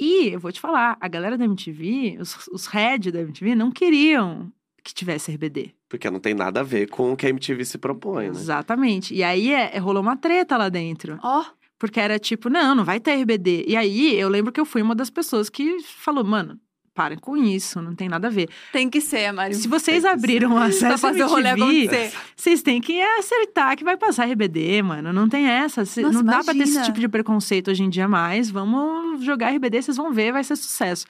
E, 0.00 0.28
eu 0.28 0.38
vou 0.40 0.52
te 0.52 0.60
falar, 0.60 0.96
a 1.00 1.08
galera 1.08 1.36
da 1.36 1.44
MTV, 1.44 2.18
os, 2.20 2.48
os 2.52 2.66
head 2.68 3.10
da 3.10 3.20
MTV, 3.20 3.54
não 3.54 3.70
queriam 3.70 4.52
que 4.84 4.94
tivesse 4.94 5.30
RBD. 5.32 5.74
Porque 5.88 6.08
não 6.10 6.20
tem 6.20 6.34
nada 6.34 6.60
a 6.60 6.62
ver 6.62 6.88
com 6.88 7.12
o 7.12 7.16
que 7.16 7.26
a 7.26 7.30
MTV 7.30 7.64
se 7.64 7.78
propõe, 7.78 8.24
né? 8.26 8.30
Exatamente. 8.30 9.12
E 9.14 9.22
aí, 9.24 9.52
é, 9.52 9.74
é, 9.76 9.78
rolou 9.78 10.02
uma 10.02 10.16
treta 10.16 10.56
lá 10.56 10.68
dentro. 10.68 11.18
Ó, 11.22 11.44
Porque 11.78 12.00
era 12.00 12.18
tipo, 12.18 12.48
não, 12.50 12.74
não 12.74 12.84
vai 12.84 12.98
ter 12.98 13.12
RBD. 13.12 13.64
E 13.68 13.76
aí, 13.76 14.18
eu 14.18 14.28
lembro 14.28 14.52
que 14.52 14.60
eu 14.60 14.64
fui 14.66 14.82
uma 14.82 14.94
das 14.94 15.10
pessoas 15.10 15.48
que 15.48 15.78
falou, 15.82 16.24
mano, 16.24 16.58
parem 16.92 17.16
com 17.16 17.36
isso, 17.36 17.80
não 17.80 17.94
tem 17.94 18.08
nada 18.08 18.26
a 18.26 18.30
ver. 18.30 18.48
tem 18.72 18.90
que 18.90 19.00
ser, 19.00 19.30
Mari. 19.32 19.54
Se 19.54 19.68
vocês 19.68 20.02
Tem 20.02 20.10
abriram 20.10 20.50
o 20.50 20.54
Pra 20.56 20.64
acesso 20.64 20.98
fazer 20.98 21.22
o 21.22 21.28
rolê 21.28 21.50
MTV, 21.50 21.86
acontecer. 21.96 22.18
vocês 22.34 22.60
têm 22.62 22.80
que 22.80 23.00
acertar 23.00 23.76
que 23.76 23.84
vai 23.84 23.96
passar 23.96 24.24
RBD, 24.28 24.82
mano. 24.82 25.12
Não 25.12 25.28
tem 25.28 25.46
essa. 25.46 25.82
Nossa, 25.82 26.02
não 26.02 26.24
dá 26.24 26.42
pra 26.42 26.52
ter 26.52 26.62
esse 26.62 26.72
imagina. 26.72 26.84
tipo 26.84 26.98
de 26.98 27.06
preconceito 27.08 27.70
hoje 27.70 27.84
em 27.84 27.88
dia 27.88 28.08
mais. 28.08 28.50
Vamos 28.50 29.22
jogar 29.24 29.50
RBD, 29.50 29.80
vocês 29.82 29.96
vão 29.96 30.12
ver, 30.12 30.32
vai 30.32 30.42
ser 30.42 30.56
sucesso. 30.56 31.06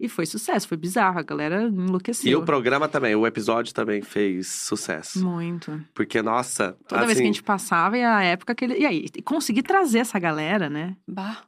E 0.00 0.08
foi 0.08 0.24
sucesso, 0.24 0.66
foi 0.66 0.78
bizarro. 0.78 1.18
A 1.18 1.22
galera 1.22 1.64
enlouqueceu. 1.64 2.32
E 2.32 2.34
o 2.34 2.42
programa 2.42 2.88
também, 2.88 3.14
o 3.14 3.26
episódio 3.26 3.74
também 3.74 4.00
fez 4.00 4.48
sucesso. 4.48 5.22
Muito. 5.22 5.78
Porque, 5.92 6.22
nossa, 6.22 6.74
Toda 6.88 7.02
assim, 7.02 7.06
vez 7.06 7.18
que 7.18 7.24
a 7.24 7.26
gente 7.26 7.42
passava, 7.42 7.98
e 7.98 8.02
a 8.02 8.22
época 8.22 8.54
que 8.54 8.64
ele. 8.64 8.78
E 8.78 8.86
aí, 8.86 9.08
conseguir 9.22 9.62
trazer 9.62 9.98
essa 9.98 10.18
galera, 10.18 10.70
né? 10.70 10.96
Bah. 11.06 11.42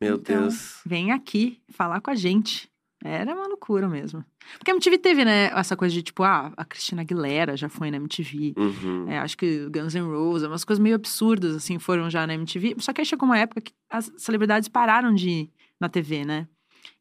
meu 0.00 0.16
então. 0.16 0.40
Deus. 0.40 0.80
Vem 0.86 1.12
aqui 1.12 1.60
falar 1.68 2.00
com 2.00 2.10
a 2.10 2.14
gente. 2.14 2.70
Era 3.04 3.34
uma 3.34 3.46
loucura 3.46 3.86
mesmo. 3.86 4.24
Porque 4.58 4.70
a 4.70 4.74
MTV 4.74 4.98
teve, 4.98 5.24
né, 5.24 5.50
essa 5.54 5.76
coisa 5.76 5.94
de 5.94 6.02
tipo, 6.02 6.24
ah, 6.24 6.52
a 6.56 6.64
Cristina 6.64 7.02
Aguilera 7.02 7.56
já 7.56 7.68
foi 7.68 7.90
na 7.90 7.98
MTV. 7.98 8.54
Uhum. 8.56 9.08
É, 9.08 9.18
acho 9.18 9.36
que 9.36 9.68
Guns 9.68 9.94
N' 9.94 10.00
Roses, 10.00 10.48
umas 10.48 10.64
coisas 10.64 10.82
meio 10.82 10.96
absurdas, 10.96 11.54
assim, 11.54 11.78
foram 11.78 12.10
já 12.10 12.26
na 12.26 12.34
MTV. 12.34 12.76
Só 12.78 12.92
que 12.92 13.00
aí 13.00 13.06
chegou 13.06 13.28
uma 13.28 13.38
época 13.38 13.60
que 13.60 13.72
as 13.90 14.10
celebridades 14.16 14.68
pararam 14.68 15.14
de 15.14 15.28
ir 15.28 15.50
na 15.80 15.88
TV, 15.88 16.24
né? 16.24 16.48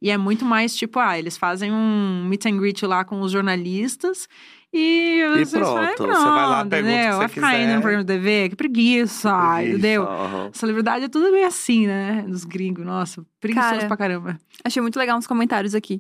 E 0.01 0.09
é 0.11 0.17
muito 0.17 0.45
mais 0.45 0.75
tipo, 0.75 0.99
ah, 0.99 1.17
eles 1.17 1.37
fazem 1.37 1.71
um 1.71 2.25
meet 2.27 2.45
and 2.45 2.57
greet 2.57 2.85
lá 2.85 3.03
com 3.03 3.19
os 3.21 3.31
jornalistas 3.31 4.27
E, 4.71 5.21
E 5.39 5.45
vocês 5.45 5.63
falam, 5.63 5.95
pronto, 5.95 6.13
você 6.13 6.23
vai 6.29 6.45
lá, 6.45 6.57
pronto, 6.59 6.69
pergunta 6.69 6.93
o 6.93 6.95
que 6.95 6.99
entendeu? 6.99 7.11
você 7.13 7.17
Vai 7.17 7.27
ficar 7.29 7.53
indo 7.55 7.61
quiser. 7.63 7.75
no 7.75 7.81
programa 7.81 8.03
de 8.03 8.13
TV, 8.13 8.49
que 8.49 8.55
preguiça, 8.55 9.29
Isso, 9.63 9.69
entendeu? 9.69 10.03
aham. 10.03 10.49
Celebridade 10.53 11.05
é 11.05 11.09
tudo 11.09 11.31
meio 11.31 11.47
assim, 11.47 11.87
né? 11.87 12.23
Dos 12.27 12.43
gringos, 12.43 12.85
nossa, 12.85 13.25
preguiçoso 13.39 13.73
Cara, 13.75 13.87
pra 13.87 13.97
caramba. 13.97 14.37
Achei 14.63 14.81
muito 14.81 14.99
legal 14.99 15.17
uns 15.17 15.25
comentários 15.25 15.73
aqui. 15.73 15.99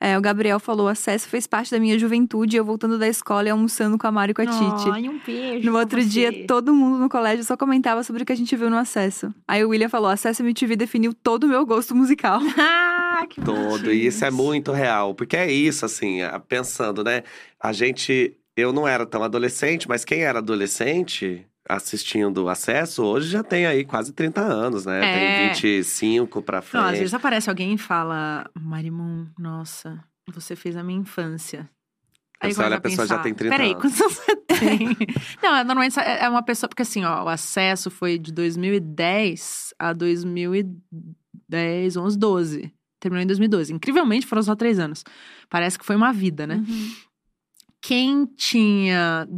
É, 0.00 0.16
o 0.16 0.20
Gabriel 0.20 0.60
falou: 0.60 0.86
acesso 0.88 1.28
fez 1.28 1.46
parte 1.46 1.70
da 1.70 1.80
minha 1.80 1.98
juventude, 1.98 2.56
eu 2.56 2.64
voltando 2.64 2.98
da 2.98 3.08
escola 3.08 3.48
e 3.48 3.50
almoçando 3.50 3.98
com 3.98 4.06
a 4.06 4.12
Mari 4.12 4.30
e 4.30 4.34
com 4.34 4.42
a 4.42 4.46
Titi. 4.46 4.90
Ai, 4.90 5.08
um 5.08 5.18
beijo 5.24 5.68
No 5.70 5.76
outro 5.76 6.00
você. 6.00 6.08
dia, 6.08 6.46
todo 6.46 6.72
mundo 6.72 6.98
no 6.98 7.08
colégio 7.08 7.44
só 7.44 7.56
comentava 7.56 8.02
sobre 8.04 8.22
o 8.22 8.26
que 8.26 8.32
a 8.32 8.36
gente 8.36 8.54
viu 8.54 8.70
no 8.70 8.76
acesso. 8.76 9.34
Aí 9.46 9.64
o 9.64 9.70
William 9.70 9.88
falou: 9.88 10.08
acesso 10.08 10.42
MTV 10.42 10.76
definiu 10.76 11.12
todo 11.12 11.44
o 11.44 11.48
meu 11.48 11.64
gosto 11.66 11.94
musical. 11.94 12.40
Ah, 13.20 13.26
que 13.26 13.40
Todo. 13.40 13.92
E 13.92 14.06
isso 14.06 14.24
é 14.24 14.30
muito 14.30 14.70
real. 14.70 15.12
Porque 15.12 15.36
é 15.36 15.50
isso, 15.50 15.84
assim, 15.84 16.18
pensando, 16.46 17.02
né? 17.02 17.24
A 17.60 17.72
gente. 17.72 18.32
Eu 18.56 18.72
não 18.72 18.86
era 18.86 19.04
tão 19.04 19.24
adolescente, 19.24 19.88
mas 19.88 20.04
quem 20.04 20.20
era 20.22 20.38
adolescente 20.38 21.44
assistindo 21.68 22.44
o 22.44 22.48
acesso, 22.48 23.04
hoje 23.04 23.28
já 23.28 23.42
tem 23.42 23.66
aí 23.66 23.84
quase 23.84 24.12
30 24.12 24.40
anos, 24.40 24.86
né? 24.86 24.98
É. 24.98 25.48
Tem 25.48 25.54
25 25.54 26.42
pra 26.42 26.62
frente. 26.62 26.82
Não, 26.82 26.90
às 26.90 26.98
vezes 26.98 27.14
aparece 27.14 27.50
alguém 27.50 27.74
e 27.74 27.78
fala, 27.78 28.48
Marimun, 28.58 29.26
nossa, 29.38 30.02
você 30.32 30.56
fez 30.56 30.76
a 30.76 30.82
minha 30.82 31.00
infância. 31.00 31.68
Aí 32.40 32.54
você 32.54 32.62
olha, 32.62 32.76
a 32.76 32.80
pessoa 32.80 33.06
já 33.06 33.16
pensar, 33.16 33.22
tem 33.24 33.34
30 33.34 33.56
Peraí, 33.56 33.70
anos. 33.72 33.82
quantos 33.82 34.00
anos 34.00 34.14
você 34.14 34.36
tem? 34.46 34.96
Não, 35.42 35.56
é, 35.56 35.64
normalmente 35.64 35.98
é 35.98 36.24
é 36.24 36.28
uma 36.28 36.42
pessoa, 36.42 36.68
porque 36.68 36.82
assim, 36.82 37.04
ó, 37.04 37.24
o 37.24 37.28
acesso 37.28 37.90
foi 37.90 38.16
de 38.16 38.32
2010 38.32 39.74
a 39.78 39.92
2010, 39.92 41.96
11, 41.96 42.18
12. 42.18 42.72
Terminou 43.00 43.22
em 43.22 43.26
2012. 43.26 43.72
Incrivelmente 43.72 44.26
foram 44.26 44.42
só 44.42 44.54
três 44.54 44.78
anos. 44.78 45.04
Parece 45.50 45.78
que 45.78 45.84
foi 45.84 45.96
uma 45.96 46.12
vida, 46.12 46.46
né? 46.46 46.56
Uhum. 46.56 46.92
Quem 47.80 48.26
tinha 48.26 49.28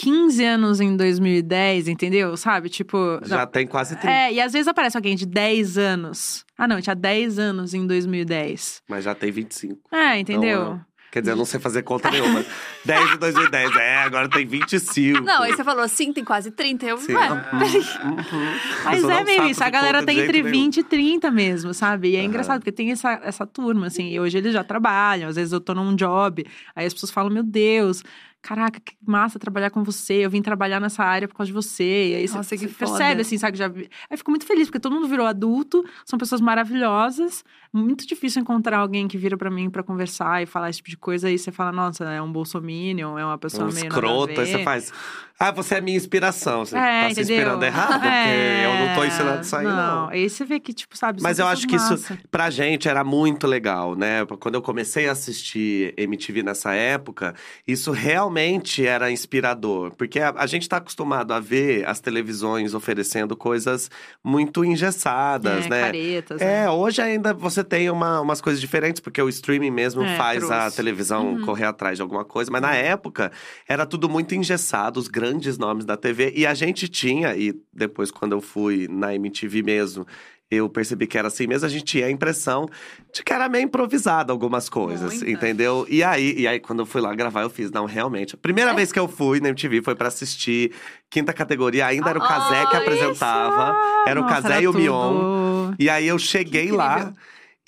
15 0.00 0.44
anos 0.44 0.80
em 0.80 0.96
2010, 0.96 1.88
entendeu? 1.88 2.36
Sabe? 2.36 2.68
Tipo. 2.68 3.18
Já 3.24 3.44
tem 3.46 3.66
quase 3.66 3.96
30. 3.96 4.10
É, 4.10 4.32
e 4.32 4.40
às 4.40 4.52
vezes 4.52 4.68
aparece 4.68 4.96
alguém 4.96 5.16
de 5.16 5.26
10 5.26 5.76
anos. 5.76 6.44
Ah, 6.56 6.68
não, 6.68 6.80
tinha 6.80 6.94
10 6.94 7.38
anos 7.38 7.74
em 7.74 7.84
2010. 7.84 8.82
Mas 8.88 9.04
já 9.04 9.14
tem 9.14 9.32
25. 9.32 9.80
É, 9.92 10.18
entendeu? 10.20 10.62
Então, 10.62 10.88
Quer 11.10 11.20
dizer, 11.20 11.32
eu 11.32 11.36
não 11.36 11.46
sei 11.46 11.58
fazer 11.58 11.82
conta 11.82 12.10
nenhuma. 12.10 12.44
10 12.84 13.10
de 13.12 13.16
2010. 13.16 13.76
É, 13.76 13.96
agora 13.96 14.28
tem 14.28 14.46
25. 14.46 15.22
Não, 15.22 15.42
aí 15.42 15.54
você 15.54 15.64
falou 15.64 15.82
assim, 15.82 16.12
tem 16.12 16.22
quase 16.22 16.50
30. 16.50 16.84
Eu, 16.84 16.98
Sim. 16.98 17.14
ué, 17.14 17.30
Uhum, 17.30 18.12
uhum. 18.12 18.54
Mas 18.84 19.02
é 19.02 19.06
não 19.06 19.24
meio 19.24 19.44
isso, 19.46 19.64
a 19.64 19.70
galera 19.70 20.04
tem 20.04 20.16
jeito 20.16 20.28
entre 20.28 20.42
nenhum. 20.42 20.64
20 20.64 20.76
e 20.76 20.82
30 20.84 21.30
mesmo, 21.30 21.72
sabe? 21.72 22.10
E 22.10 22.16
é 22.16 22.18
Aham. 22.20 22.28
engraçado, 22.28 22.60
porque 22.60 22.70
tem 22.70 22.92
essa, 22.92 23.18
essa 23.24 23.46
turma, 23.46 23.86
assim, 23.86 24.10
e 24.10 24.20
hoje 24.20 24.36
eles 24.36 24.52
já 24.52 24.62
trabalham, 24.62 25.30
às 25.30 25.36
vezes 25.36 25.52
eu 25.52 25.60
tô 25.60 25.74
num 25.74 25.96
job, 25.96 26.44
aí 26.76 26.86
as 26.86 26.92
pessoas 26.92 27.10
falam, 27.10 27.32
meu 27.32 27.42
Deus, 27.42 28.02
caraca, 28.40 28.80
que 28.80 28.96
massa 29.04 29.38
trabalhar 29.38 29.70
com 29.70 29.82
você, 29.82 30.24
eu 30.24 30.30
vim 30.30 30.40
trabalhar 30.40 30.80
nessa 30.80 31.02
área 31.02 31.28
por 31.28 31.34
causa 31.34 31.48
de 31.48 31.52
você. 31.52 32.10
E 32.10 32.14
aí 32.16 32.26
Nossa, 32.28 32.42
você, 32.42 32.68
percebe, 32.68 33.20
assim, 33.20 33.36
sabe? 33.36 33.58
Já... 33.58 33.66
Aí 34.10 34.16
fico 34.16 34.30
muito 34.30 34.46
feliz, 34.46 34.66
porque 34.68 34.80
todo 34.80 34.94
mundo 34.94 35.08
virou 35.08 35.26
adulto, 35.26 35.84
são 36.04 36.18
pessoas 36.18 36.40
maravilhosas, 36.40 37.44
muito 37.72 38.06
difícil 38.06 38.40
encontrar 38.42 38.78
alguém 38.78 39.06
que 39.08 39.18
vira 39.18 39.36
pra 39.36 39.50
mim 39.50 39.68
pra 39.70 39.82
conversar 39.82 40.42
e 40.42 40.46
falar 40.46 40.70
esse 40.70 40.78
tipo 40.78 40.90
de 40.90 40.96
coisa, 40.96 41.28
aí 41.28 41.38
você 41.38 41.52
fala, 41.52 41.70
nossa, 41.72 42.04
é 42.04 42.20
um 42.22 42.30
bolsominion, 42.32 43.18
é 43.18 43.24
uma 43.24 43.38
pessoa 43.38 43.64
Um 43.68 43.72
meio 43.72 43.84
nada 43.88 43.94
a 43.94 43.98
escroto, 43.98 44.40
aí 44.40 44.46
você 44.46 44.62
faz. 44.64 44.92
Ah, 45.40 45.52
você 45.52 45.76
é 45.76 45.80
minha 45.80 45.96
inspiração. 45.96 46.64
Você 46.64 46.76
É, 46.76 46.80
tá 46.80 47.14
se 47.14 47.20
entendeu? 47.20 47.36
inspirando 47.36 47.64
errado, 47.64 47.92
porque 47.92 48.08
É, 48.08 48.64
eu 48.66 48.86
não 48.88 48.94
tô 48.96 49.04
ensinando 49.04 49.40
isso 49.42 49.54
aí, 49.54 49.64
não. 49.64 50.08
Aí 50.08 50.28
você 50.28 50.44
vê 50.44 50.58
que, 50.58 50.72
tipo, 50.72 50.96
sabe, 50.98 51.22
Mas 51.22 51.38
eu 51.38 51.46
acho 51.46 51.64
que 51.68 51.76
isso- 51.76 51.90
massa. 51.92 52.18
Pra 52.28 52.50
gente 52.50 52.88
era 52.88 53.04
muito 53.04 53.46
legal, 53.46 53.94
né? 53.94 54.26
Quando 54.40 54.56
eu 54.56 54.62
comecei 54.62 55.08
a 55.08 55.12
assistir 55.12 55.94
MTV 55.96 56.42
nessa 56.42 56.74
época, 56.74 57.34
isso 57.66 57.92
realmente 57.92 58.84
era 58.84 59.12
inspirador. 59.12 59.94
Porque 59.94 60.18
a, 60.18 60.34
a 60.36 60.46
gente 60.46 60.68
tá 60.68 60.78
acostumado 60.78 61.32
a 61.32 61.38
ver 61.38 61.86
as 61.86 62.00
televisões 62.00 62.74
oferecendo 62.74 63.36
coisas 63.36 63.88
muito 64.24 64.64
engessadas, 64.64 65.66
é, 65.66 65.68
né? 65.68 65.80
caretas, 65.82 66.40
né? 66.40 66.64
É, 66.64 66.70
hoje 66.70 67.00
ainda 67.00 67.32
você 67.32 67.57
tem 67.64 67.90
uma- 67.90 68.20
umas 68.20 68.40
coisas 68.40 68.60
diferentes, 68.60 69.00
porque 69.00 69.20
o 69.20 69.28
streaming 69.28 69.70
mesmo 69.70 70.02
É, 70.02 70.16
faz 70.16 70.44
a 70.50 70.58
trouxe. 70.60 70.76
televisão 70.76 71.34
Uhum. 71.34 71.44
correr 71.44 71.64
atrás 71.66 71.96
de 71.98 72.02
alguma 72.02 72.24
coisa. 72.24 72.50
Mas 72.50 72.62
na 72.62 72.74
época, 72.74 73.30
era 73.68 73.84
tudo 73.86 74.08
muito 74.08 74.34
engessado, 74.34 74.98
os 74.98 75.08
grandes 75.08 75.58
nomes 75.58 75.84
da 75.84 75.96
TV. 75.96 76.32
E 76.36 76.46
a 76.46 76.54
gente 76.54 76.88
tinha, 76.88 77.34
e 77.36 77.54
depois 77.72 78.10
quando 78.10 78.32
eu 78.32 78.40
fui 78.40 78.86
na 78.90 79.14
MTV 79.14 79.62
mesmo, 79.62 80.06
eu 80.50 80.66
percebi 80.66 81.06
que 81.06 81.18
era 81.18 81.28
assim 81.28 81.46
mesmo, 81.46 81.66
a 81.66 81.68
gente 81.68 81.84
tinha 81.84 82.06
a 82.06 82.10
impressão 82.10 82.66
de 83.12 83.22
que 83.22 83.30
era 83.34 83.50
meio 83.50 83.64
improvisado 83.64 84.32
algumas 84.32 84.66
coisas, 84.70 85.16
Muita. 85.16 85.30
entendeu? 85.30 85.86
E 85.90 86.02
aí, 86.02 86.34
e 86.38 86.48
aí, 86.48 86.58
quando 86.58 86.78
eu 86.78 86.86
fui 86.86 87.02
lá 87.02 87.14
gravar, 87.14 87.42
eu 87.42 87.50
fiz, 87.50 87.70
não, 87.70 87.84
realmente. 87.84 88.34
A 88.34 88.38
É. 88.38 88.40
primeira 88.40 88.72
vez 88.72 88.90
que 88.90 88.98
eu 88.98 89.06
fui 89.06 89.40
na 89.40 89.48
MTV 89.50 89.82
foi 89.82 89.94
pra 89.94 90.08
assistir 90.08 90.72
quinta 91.10 91.34
categoria, 91.34 91.84
ainda 91.86 92.08
era 92.08 92.18
o 92.18 92.22
Ah, 92.22 92.26
Casé 92.28 92.62
que 92.64 92.76
isso! 92.76 92.76
apresentava. 92.76 93.76
Era 94.06 94.18
o 94.18 94.26
Casé 94.26 94.62
e 94.62 94.68
o 94.68 94.72
tudo. 94.72 94.80
Mion. 94.82 95.74
E 95.78 95.90
aí 95.90 96.08
eu 96.08 96.18
cheguei 96.18 96.72
lá. 96.72 97.12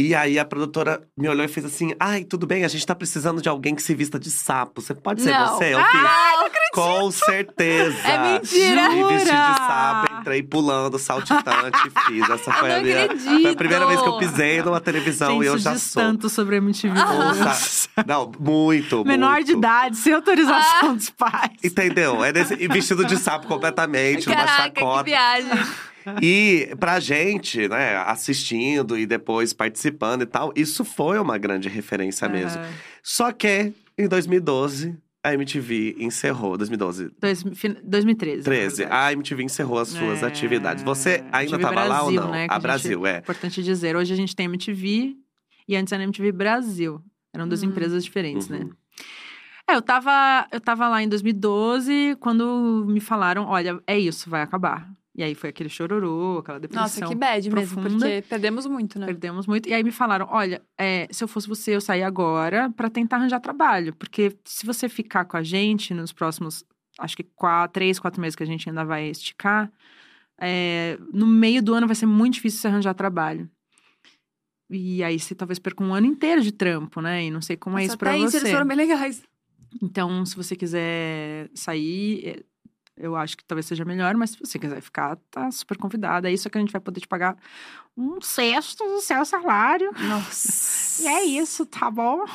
E 0.01 0.15
aí 0.15 0.39
a 0.39 0.45
produtora 0.47 1.03
me 1.17 1.29
olhou 1.29 1.45
e 1.45 1.49
fez 1.49 1.67
assim: 1.67 1.93
Ai, 2.01 2.25
tudo 2.25 2.47
bem, 2.47 2.65
a 2.65 2.69
gente 2.69 2.87
tá 2.87 2.95
precisando 2.95 3.43
de 3.43 3.49
alguém 3.51 3.75
que 3.75 3.83
se 3.83 3.95
vista 3.95 4.19
de 4.19 4.31
sapo. 4.31 4.81
Você 4.81 4.95
pode 4.95 5.21
ser 5.21 5.31
Não. 5.33 5.49
você? 5.59 5.75
Eu 5.75 5.79
Ah, 5.79 5.85
fiz. 5.91 6.01
não 6.03 6.51
Com 6.73 7.11
certeza. 7.11 7.99
É 8.09 8.33
mentira! 8.33 8.89
Me 8.91 9.05
vesti 9.05 9.25
de 9.27 9.31
sapo, 9.59 10.15
entrei 10.21 10.43
pulando, 10.43 10.99
saltitante 10.99 11.79
e 11.87 12.01
fiz. 12.07 12.31
Essa 12.31 12.53
foi 12.53 12.69
não 12.71 12.77
a 12.77 12.81
minha. 12.81 13.05
acredito! 13.05 13.43
Foi 13.43 13.51
a 13.51 13.57
primeira 13.57 13.87
vez 13.87 14.01
que 14.01 14.09
eu 14.09 14.17
pisei 14.19 14.63
numa 14.63 14.81
televisão 14.81 15.33
Gente, 15.33 15.43
e 15.45 15.47
eu 15.47 15.59
já 15.59 15.77
sou. 15.77 16.03
tanto 16.03 16.29
sobre 16.31 16.55
a 16.57 16.59
MTV. 16.59 16.95
Ouça- 16.99 17.89
Não, 18.07 18.33
muito. 18.39 19.05
Menor 19.05 19.33
muito. 19.35 19.47
de 19.49 19.53
idade, 19.53 19.97
sem 19.97 20.13
Ah. 20.13 20.17
autorização 20.17 20.95
dos 20.97 21.11
pais. 21.11 21.51
Entendeu? 21.63 22.25
É 22.25 22.33
desse, 22.33 22.55
e 22.55 22.69
vestido 22.69 23.05
de 23.05 23.17
sapo 23.19 23.47
completamente, 23.47 24.27
numa 24.29 24.37
Caraca, 24.39 24.71
que 24.71 24.81
chacota. 24.81 25.03
viagem. 25.05 25.51
E 26.23 26.75
pra 26.79 26.99
gente, 27.01 27.69
né, 27.69 27.97
assistindo 27.99 28.99
e 28.99 29.07
depois 29.07 29.53
participando 29.53 30.23
e 30.23 30.27
tal, 30.27 30.53
isso 30.57 30.85
foi 30.85 31.19
uma 31.19 31.37
grande 31.39 31.69
referência 31.69 32.29
mesmo. 32.29 32.61
Aham. 32.61 32.71
Só 33.03 33.33
que 33.33 33.73
em 33.99 34.09
2012, 34.09 34.97
a 35.23 35.35
MTV 35.35 35.97
encerrou. 35.99 36.57
2012, 36.57 37.11
Dois- 37.21 37.43
fin- 37.55 37.77
2013. 37.85 38.39
na 38.39 38.45
13. 38.45 38.77
verdade. 38.79 39.03
A 39.05 39.13
MTV 39.13 39.43
encerrou 39.45 39.79
as 39.79 39.89
suas 39.89 40.23
É, 40.23 40.27
atividades. 40.27 40.83
Você 40.83 41.23
ainda 41.33 41.57
MTV 41.57 41.63
tava 41.63 41.85
lá 41.85 42.03
ou 42.03 42.07
Brasil, 42.13 42.21
não? 42.23 42.31
né, 42.31 42.47
a 42.49 42.53
a 42.53 42.55
gente- 42.55 42.63
Brasil, 42.63 43.07
é. 43.07 43.19
Importante 43.19 43.63
dizer, 43.63 43.97
hoje 43.97 44.13
a 44.13 44.17
gente 44.17 44.35
tem 44.35 44.47
MTV 44.47 45.15
e 45.69 45.77
antes 45.77 45.93
era 45.93 46.03
MTV 46.03 46.33
Brasil. 46.33 47.03
Eram 47.35 47.47
duas 47.47 47.63
Hum. 47.63 47.67
empresas 47.67 48.03
diferentes, 48.05 48.49
né? 48.49 48.59
Uhum. 48.61 48.71
É, 49.69 49.77
eu 49.77 49.83
tava, 49.83 50.49
eu 50.51 50.61
tava 50.61 50.89
lá 50.89 51.01
em 51.03 51.09
2012 51.09 52.17
quando 52.19 52.85
me 52.89 52.99
falaram: 53.01 53.45
olha, 53.47 53.79
é 53.87 53.97
isso, 53.99 54.29
vai 54.29 54.43
acabar. 54.43 54.91
E 55.21 55.23
aí 55.23 55.35
foi 55.35 55.51
aquele 55.51 55.69
chororô, 55.69 56.39
aquela 56.39 56.59
depressão. 56.59 56.83
Nossa, 56.83 57.07
que 57.07 57.15
bad 57.15 57.51
mesmo, 57.51 57.75
profunda. 57.83 58.07
porque 58.07 58.25
perdemos 58.27 58.65
muito, 58.65 58.99
né? 58.99 59.05
Perdemos 59.05 59.47
muito. 59.47 59.69
E 59.69 59.75
aí 59.75 59.85
me 59.85 59.91
falaram: 59.91 60.27
olha, 60.31 60.63
é, 60.79 61.07
se 61.11 61.23
eu 61.23 61.29
fosse 61.29 61.47
você, 61.47 61.77
eu 61.77 61.81
saía 61.83 62.07
agora 62.07 62.71
pra 62.71 62.89
tentar 62.89 63.17
arranjar 63.17 63.39
trabalho. 63.39 63.95
Porque 63.95 64.35
se 64.47 64.65
você 64.65 64.89
ficar 64.89 65.27
com 65.27 65.37
a 65.37 65.43
gente 65.43 65.93
nos 65.93 66.11
próximos, 66.11 66.65
acho 66.99 67.15
que 67.15 67.23
quatro, 67.23 67.75
três, 67.75 67.99
quatro 67.99 68.19
meses 68.19 68.35
que 68.35 68.43
a 68.43 68.47
gente 68.47 68.67
ainda 68.67 68.83
vai 68.83 69.11
esticar, 69.11 69.71
é, 70.41 70.99
no 71.13 71.27
meio 71.27 71.63
do 71.63 71.75
ano 71.75 71.87
vai 71.87 71.97
ser 71.97 72.07
muito 72.07 72.35
difícil 72.35 72.59
você 72.59 72.69
arranjar 72.69 72.95
trabalho. 72.95 73.47
E 74.71 75.05
aí 75.05 75.19
você 75.19 75.35
talvez 75.35 75.59
perca 75.59 75.85
um 75.85 75.93
ano 75.93 76.07
inteiro 76.07 76.41
de 76.41 76.51
trampo, 76.51 77.03
né? 77.03 77.25
E 77.25 77.31
não 77.31 77.43
sei 77.43 77.59
como 77.59 77.77
é 77.77 77.83
Nossa, 77.83 77.89
isso 77.89 77.99
pra 77.99 78.17
isso 78.17 78.31
você. 78.31 78.37
eles 78.39 78.53
foram 78.53 78.67
bem 78.67 78.77
legais. 78.79 79.23
Então, 79.83 80.25
se 80.25 80.35
você 80.35 80.57
quiser 80.57 81.51
sair, 81.55 82.27
é, 82.27 82.43
eu 83.01 83.17
acho 83.17 83.37
que 83.37 83.45
talvez 83.45 83.67
seja 83.67 83.85
melhor, 83.85 84.15
mas 84.15 84.31
se 84.31 84.39
você 84.39 84.59
quiser 84.59 84.81
ficar, 84.81 85.17
tá 85.31 85.51
super 85.51 85.77
convidada. 85.77 86.29
É 86.29 86.33
isso 86.33 86.49
que 86.51 86.59
a 86.59 86.61
gente 86.61 86.73
vai 86.73 86.81
poder 86.81 87.01
te 87.01 87.09
pagar 87.09 87.37
um 87.97 88.21
sexto 88.21 88.85
do 88.85 89.01
seu 89.01 89.25
salário. 89.25 89.91
Nossa. 90.09 90.81
E 91.01 91.07
é 91.07 91.25
isso, 91.25 91.65
tá 91.65 91.91
bom? 91.91 92.27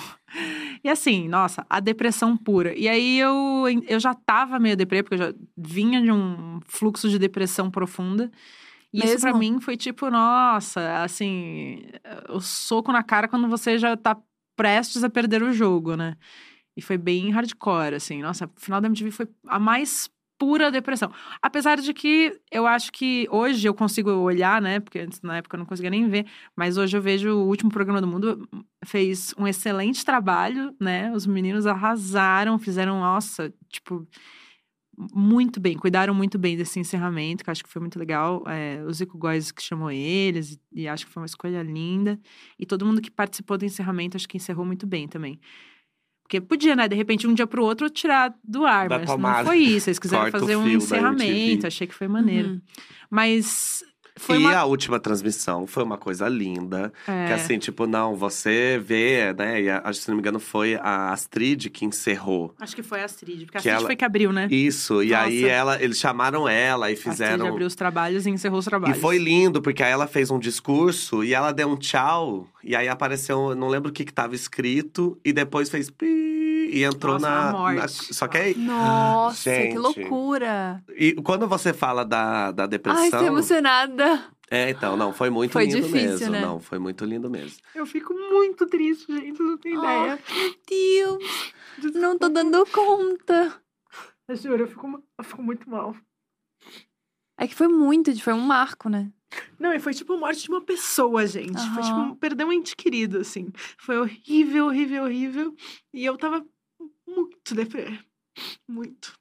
E 0.84 0.89
assim, 0.89 1.28
nossa, 1.28 1.63
a 1.70 1.80
depressão 1.80 2.36
pura. 2.36 2.76
E 2.76 2.89
aí 2.89 3.20
eu, 3.20 3.66
eu 3.88 3.99
já 3.99 4.16
tava 4.16 4.57
meio 4.57 4.76
deprê, 4.76 5.03
porque 5.03 5.13
eu 5.13 5.28
já 5.28 5.34
vinha 5.55 6.01
de 6.01 6.11
um 6.11 6.59
fluxo 6.66 7.07
de 7.07 7.20
depressão 7.20 7.70
profunda. 7.70 8.32
E 8.91 9.05
isso 9.05 9.20
pra 9.20 9.34
Mesmo? 9.34 9.39
mim 9.39 9.61
foi 9.61 9.78
tipo, 9.78 10.09
nossa, 10.09 11.03
assim, 11.03 11.84
o 12.30 12.39
soco 12.39 12.91
na 12.91 13.03
cara 13.03 13.28
quando 13.28 13.47
você 13.47 13.78
já 13.78 13.95
tá 13.95 14.18
prestes 14.55 15.03
a 15.03 15.09
perder 15.11 15.43
o 15.43 15.53
jogo, 15.53 15.95
né? 15.95 16.16
E 16.76 16.82
foi 16.82 16.97
bem 16.97 17.30
hardcore, 17.30 17.93
assim. 17.95 18.22
Nossa, 18.22 18.45
o 18.45 18.59
final 18.59 18.82
da 18.82 18.88
MTV 18.88 19.11
foi 19.11 19.28
a 19.47 19.59
mais 19.59 20.09
pura 20.38 20.71
depressão. 20.71 21.11
Apesar 21.41 21.77
de 21.79 21.93
que 21.93 22.33
eu 22.51 22.67
acho 22.67 22.91
que 22.91 23.27
hoje 23.31 23.67
eu 23.67 23.73
consigo 23.73 24.11
olhar, 24.11 24.61
né? 24.61 24.79
Porque 24.79 24.99
antes, 24.99 25.21
na 25.21 25.38
época 25.38 25.55
eu 25.55 25.59
não 25.59 25.65
conseguia 25.65 25.89
nem 25.89 26.07
ver. 26.07 26.25
Mas 26.55 26.77
hoje 26.77 26.95
eu 26.95 27.01
vejo 27.01 27.29
o 27.31 27.47
último 27.47 27.71
programa 27.71 28.01
do 28.01 28.07
mundo 28.07 28.47
fez 28.86 29.33
um 29.38 29.47
excelente 29.47 30.03
trabalho, 30.05 30.75
né? 30.79 31.11
Os 31.13 31.25
meninos 31.25 31.65
arrasaram, 31.65 32.59
fizeram, 32.59 32.99
nossa, 32.99 33.53
tipo, 33.69 34.07
muito 35.13 35.59
bem, 35.59 35.77
cuidaram 35.77 36.13
muito 36.13 36.38
bem 36.38 36.55
desse 36.55 36.79
encerramento, 36.79 37.43
que 37.43 37.51
acho 37.51 37.63
que 37.63 37.69
foi 37.69 37.81
muito 37.81 37.99
legal. 37.99 38.43
É, 38.47 38.83
o 38.86 38.93
Zico 38.93 39.17
Góes 39.17 39.51
que 39.51 39.61
chamou 39.61 39.91
eles, 39.91 40.57
e 40.71 40.88
acho 40.88 41.05
que 41.05 41.11
foi 41.11 41.21
uma 41.21 41.27
escolha 41.27 41.61
linda. 41.61 42.19
E 42.57 42.65
todo 42.65 42.86
mundo 42.86 43.01
que 43.01 43.11
participou 43.11 43.57
do 43.57 43.65
encerramento, 43.65 44.17
acho 44.17 44.27
que 44.27 44.38
encerrou 44.38 44.65
muito 44.65 44.88
bem 44.88 45.07
também. 45.07 45.39
Porque 46.26 46.41
podia, 46.41 46.76
né? 46.76 46.88
De 46.88 46.95
repente, 46.95 47.28
um 47.28 47.36
dia 47.36 47.45
pro 47.45 47.63
outro, 47.63 47.88
tirar 47.88 48.34
do 48.43 48.65
ar. 48.65 48.89
Da 48.89 48.97
mas 48.97 49.07
tomada. 49.11 49.38
não 49.38 49.45
foi 49.45 49.59
isso. 49.59 49.89
Eles 49.89 49.99
quiseram 49.99 50.23
Corta 50.23 50.39
fazer 50.39 50.55
um 50.55 50.67
encerramento. 50.67 51.67
Achei 51.67 51.86
que 51.86 51.93
foi 51.93 52.07
maneiro. 52.07 52.50
Uhum. 52.50 52.62
Mas 53.12 53.83
foi 54.17 54.37
e 54.37 54.39
uma... 54.39 54.55
a 54.55 54.66
última 54.66 55.00
transmissão 55.00 55.67
foi 55.67 55.83
uma 55.83 55.97
coisa 55.97 56.28
linda. 56.28 56.92
é, 57.08 57.28
Que 57.28 57.33
assim, 57.33 57.58
tipo, 57.59 57.86
não, 57.86 58.16
você 58.16 58.79
vê, 58.83 59.33
né? 59.33 59.62
E 59.62 59.70
a- 59.70 59.92
se 59.93 60.08
não 60.08 60.16
me 60.16 60.21
engano, 60.21 60.39
foi 60.39 60.75
a 60.75 61.12
Astrid 61.12 61.70
que 61.70 61.86
encerrou. 61.86 62.54
Acho 62.59 62.75
que 62.75 62.83
foi 62.83 63.01
a 63.01 63.05
Astrid. 63.05 63.46
Porque 63.46 63.58
a 63.58 63.59
Astrid 63.59 63.75
ela- 63.75 63.86
foi 63.86 63.96
que 63.96 64.05
abriu, 64.05 64.32
né? 64.32 64.47
Isso, 64.50 65.04
e 65.04 65.09
Nossa. 65.12 65.24
aí 65.24 65.46
ela, 65.46 65.82
eles 65.83 65.97
chamaram 66.00 66.47
ela 66.47 66.89
e 66.89 66.93
A 66.93 66.93
Astrid 66.96 67.12
fizeram. 67.12 67.47
abriu 67.47 67.67
os 67.67 67.75
trabalhos 67.75 68.25
e 68.25 68.29
encerrou 68.29 68.59
os 68.59 68.66
E 68.66 68.70
trabalhos. 68.70 68.97
foi 69.00 69.17
lindo, 69.17 69.62
porque 69.62 69.83
aí 69.83 69.92
ela 69.92 70.08
fez 70.08 70.32
um 70.32 70.39
discurso 70.39 71.24
e 71.24 71.33
ela 71.33 71.51
deu 71.51 71.67
um 71.70 71.75
tchau. 71.78 72.47
E 72.63 72.75
aí 72.75 72.87
apareceu, 72.87 73.50
eu 73.51 73.55
não 73.55 73.67
lembro 73.67 73.89
o 73.89 73.93
que, 73.93 74.04
que 74.05 74.13
tava 74.13 74.33
escrito, 74.33 75.20
e 75.24 75.32
depois 75.32 75.70
fez 75.70 75.89
pi 75.89 76.45
e 76.55 76.83
entrou 76.83 77.13
Nossa, 77.13 77.29
na, 77.29 77.51
morte. 77.51 77.75
na- 77.77 77.87
Só 77.87 78.27
que 78.27 78.37
aí. 78.37 78.55
Nossa, 78.55 79.43
que 79.43 79.49
Gente. 79.49 79.77
loucura. 79.77 80.83
E 80.97 81.13
quando 81.15 81.47
você 81.47 81.73
fala 81.73 82.03
da, 82.05 82.51
da 82.51 82.63
Ai, 82.63 82.69
depressão. 82.69 83.19
tô 83.19 83.25
emocionada. 83.25 84.25
É, 84.49 84.69
então, 84.69 84.95
não, 84.95 85.11
foi 85.11 85.29
muito 85.29 85.51
Foi 85.53 85.65
lindo 85.65 85.77
difícil, 85.87 86.07
mesmo. 86.07 86.29
né? 86.32 86.41
Não, 86.41 86.59
foi 86.59 86.77
muito 86.77 87.03
lindo 87.03 87.29
mesmo. 87.29 87.57
Eu 87.73 87.86
fico 87.86 88.13
muito 88.13 88.65
triste, 88.67 89.11
gente. 89.11 89.41
Não 89.41 89.57
tem 89.57 89.75
Oh, 89.75 89.79
ideia. 89.79 90.19
Meu 90.29 90.57
Deus, 91.82 91.93
não 91.95 92.17
tô 92.17 92.29
dando 92.29 92.63
conta. 92.67 93.59
Eu 94.27 94.36
juro, 94.36 94.63
eu 94.63 94.67
fico, 94.67 95.03
eu 95.17 95.23
fico 95.23 95.41
muito 95.41 95.69
mal. 95.69 95.95
É 97.37 97.47
que 97.47 97.55
foi 97.55 97.67
muito, 97.67 98.17
foi 98.21 98.33
um 98.33 98.39
marco, 98.39 98.87
né? 98.87 99.11
Não, 99.59 99.74
e 99.74 99.79
foi 99.79 99.93
tipo 99.93 100.13
a 100.13 100.17
morte 100.17 100.43
de 100.43 100.49
uma 100.49 100.62
pessoa, 100.62 101.25
gente. 101.28 101.59
Foi 101.74 101.83
tipo 101.83 101.97
um- 101.99 102.16
perder 102.16 102.45
um 102.45 102.51
ente 102.51 102.75
querido, 102.75 103.20
assim. 103.20 103.51
Foi 103.78 103.97
horrível, 103.97 104.67
horrível, 104.67 105.03
horrível. 105.03 105.55
E 105.93 106.05
eu 106.05 106.17
tava 106.17 106.45
muito 107.07 107.55
deprê. 107.55 107.99
Muito. 108.67 109.13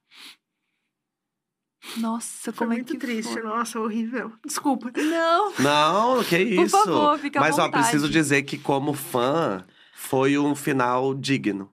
Nossa, 1.99 2.51
Foi 2.51 2.53
como 2.66 2.73
é 2.73 2.77
muito 2.77 2.93
que 2.95 2.99
triste. 2.99 3.32
foi? 3.32 3.43
Nossa, 3.43 3.78
horrível. 3.78 4.32
Desculpa. 4.45 4.91
Não, 4.97 5.53
Não, 5.59 6.24
que 6.24 6.39
isso. 6.39 6.77
por 6.77 6.85
favor, 6.86 7.19
fica 7.19 7.39
à 7.39 7.43
Mas 7.43 7.59
ó, 7.59 7.69
preciso 7.69 8.09
dizer 8.09 8.43
que, 8.43 8.57
como 8.57 8.95
fã, 8.95 9.65
foi 9.95 10.39
um 10.39 10.55
final 10.55 11.15
digno. 11.15 11.70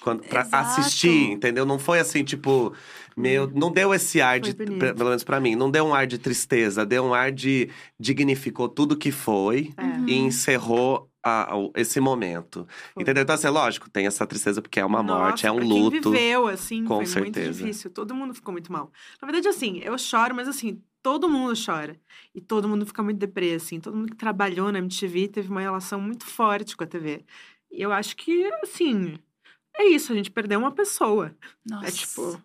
Quando, 0.00 0.22
pra 0.22 0.40
Exato. 0.40 0.80
assistir, 0.80 1.30
entendeu? 1.30 1.66
Não 1.66 1.78
foi 1.78 1.98
assim, 2.00 2.24
tipo, 2.24 2.72
meu. 3.16 3.50
Não 3.54 3.70
deu 3.72 3.92
esse 3.94 4.20
ar 4.20 4.40
Foi 4.40 4.52
de. 4.52 4.64
bonito. 4.64 4.78
Pelo 4.94 5.08
menos 5.10 5.24
pra 5.24 5.40
mim, 5.40 5.54
não 5.56 5.70
deu 5.70 5.84
um 5.86 5.94
ar 5.94 6.06
de 6.06 6.18
tristeza, 6.18 6.84
deu 6.86 7.04
um 7.04 7.14
ar 7.14 7.30
de. 7.32 7.68
dignificou 7.98 8.68
tudo 8.68 8.96
que 8.96 9.10
foi 9.12 9.72
É. 9.76 9.82
Uhum. 9.84 10.08
e 10.08 10.14
encerrou 10.18 11.08
a- 11.22 11.54
o- 11.56 11.70
esse 11.76 12.00
momento. 12.00 12.66
Foi. 12.94 13.02
Entendeu? 13.02 13.22
Então, 13.22 13.34
assim, 13.34 13.48
lógico, 13.48 13.90
tem 13.90 14.06
essa 14.06 14.26
tristeza 14.26 14.62
porque 14.62 14.80
é 14.80 14.84
uma 14.84 15.02
morte, 15.02 15.44
Nossa, 15.44 15.48
é 15.48 15.52
um 15.52 15.56
pra 15.56 15.64
luto. 15.66 16.00
Quem 16.00 16.12
viveu, 16.12 16.46
assim, 16.48 16.84
com 16.84 16.96
foi 16.96 17.06
certeza. 17.06 17.46
muito 17.48 17.58
difícil. 17.58 17.90
Todo 17.90 18.14
mundo 18.14 18.32
ficou 18.34 18.52
muito 18.52 18.72
mal. 18.72 18.90
Na 19.20 19.26
verdade, 19.26 19.46
assim, 19.48 19.80
eu 19.84 19.96
choro, 19.98 20.34
mas 20.34 20.48
assim, 20.48 20.80
todo 21.02 21.28
mundo 21.28 21.52
chora. 21.62 21.94
E 22.34 22.40
todo 22.40 22.66
mundo 22.66 22.86
fica 22.86 23.02
muito 23.02 23.18
deprê, 23.18 23.52
assim. 23.54 23.78
Todo 23.80 23.96
mundo 23.96 24.10
que 24.10 24.16
trabalhou 24.16 24.72
na 24.72 24.78
MTV 24.78 25.28
teve 25.28 25.50
uma 25.50 25.60
relação 25.60 26.00
muito 26.00 26.24
forte 26.24 26.74
com 26.74 26.84
a 26.84 26.86
TV. 26.86 27.22
E 27.70 27.82
eu 27.82 27.92
acho 27.92 28.16
que, 28.16 28.50
assim, 28.62 29.18
é 29.76 29.84
isso. 29.88 30.12
A 30.12 30.16
gente 30.16 30.30
perdeu 30.30 30.58
uma 30.58 30.72
pessoa. 30.72 31.34
Nossa. 31.68 31.86
É 31.86 31.90
tipo. 31.90 32.40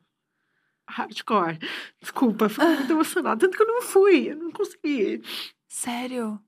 Hardcore. 0.90 1.60
Desculpa, 2.02 2.48
fico 2.50 2.66
muito 2.66 2.92
emocionada. 2.94 3.40
Tanto 3.40 3.56
que 3.58 3.64
eu 3.64 3.68
não 3.68 3.82
fui. 3.82 4.32
Eu 4.32 4.38
não 4.38 4.52
consegui. 4.52 5.22
Sério? 5.68 6.40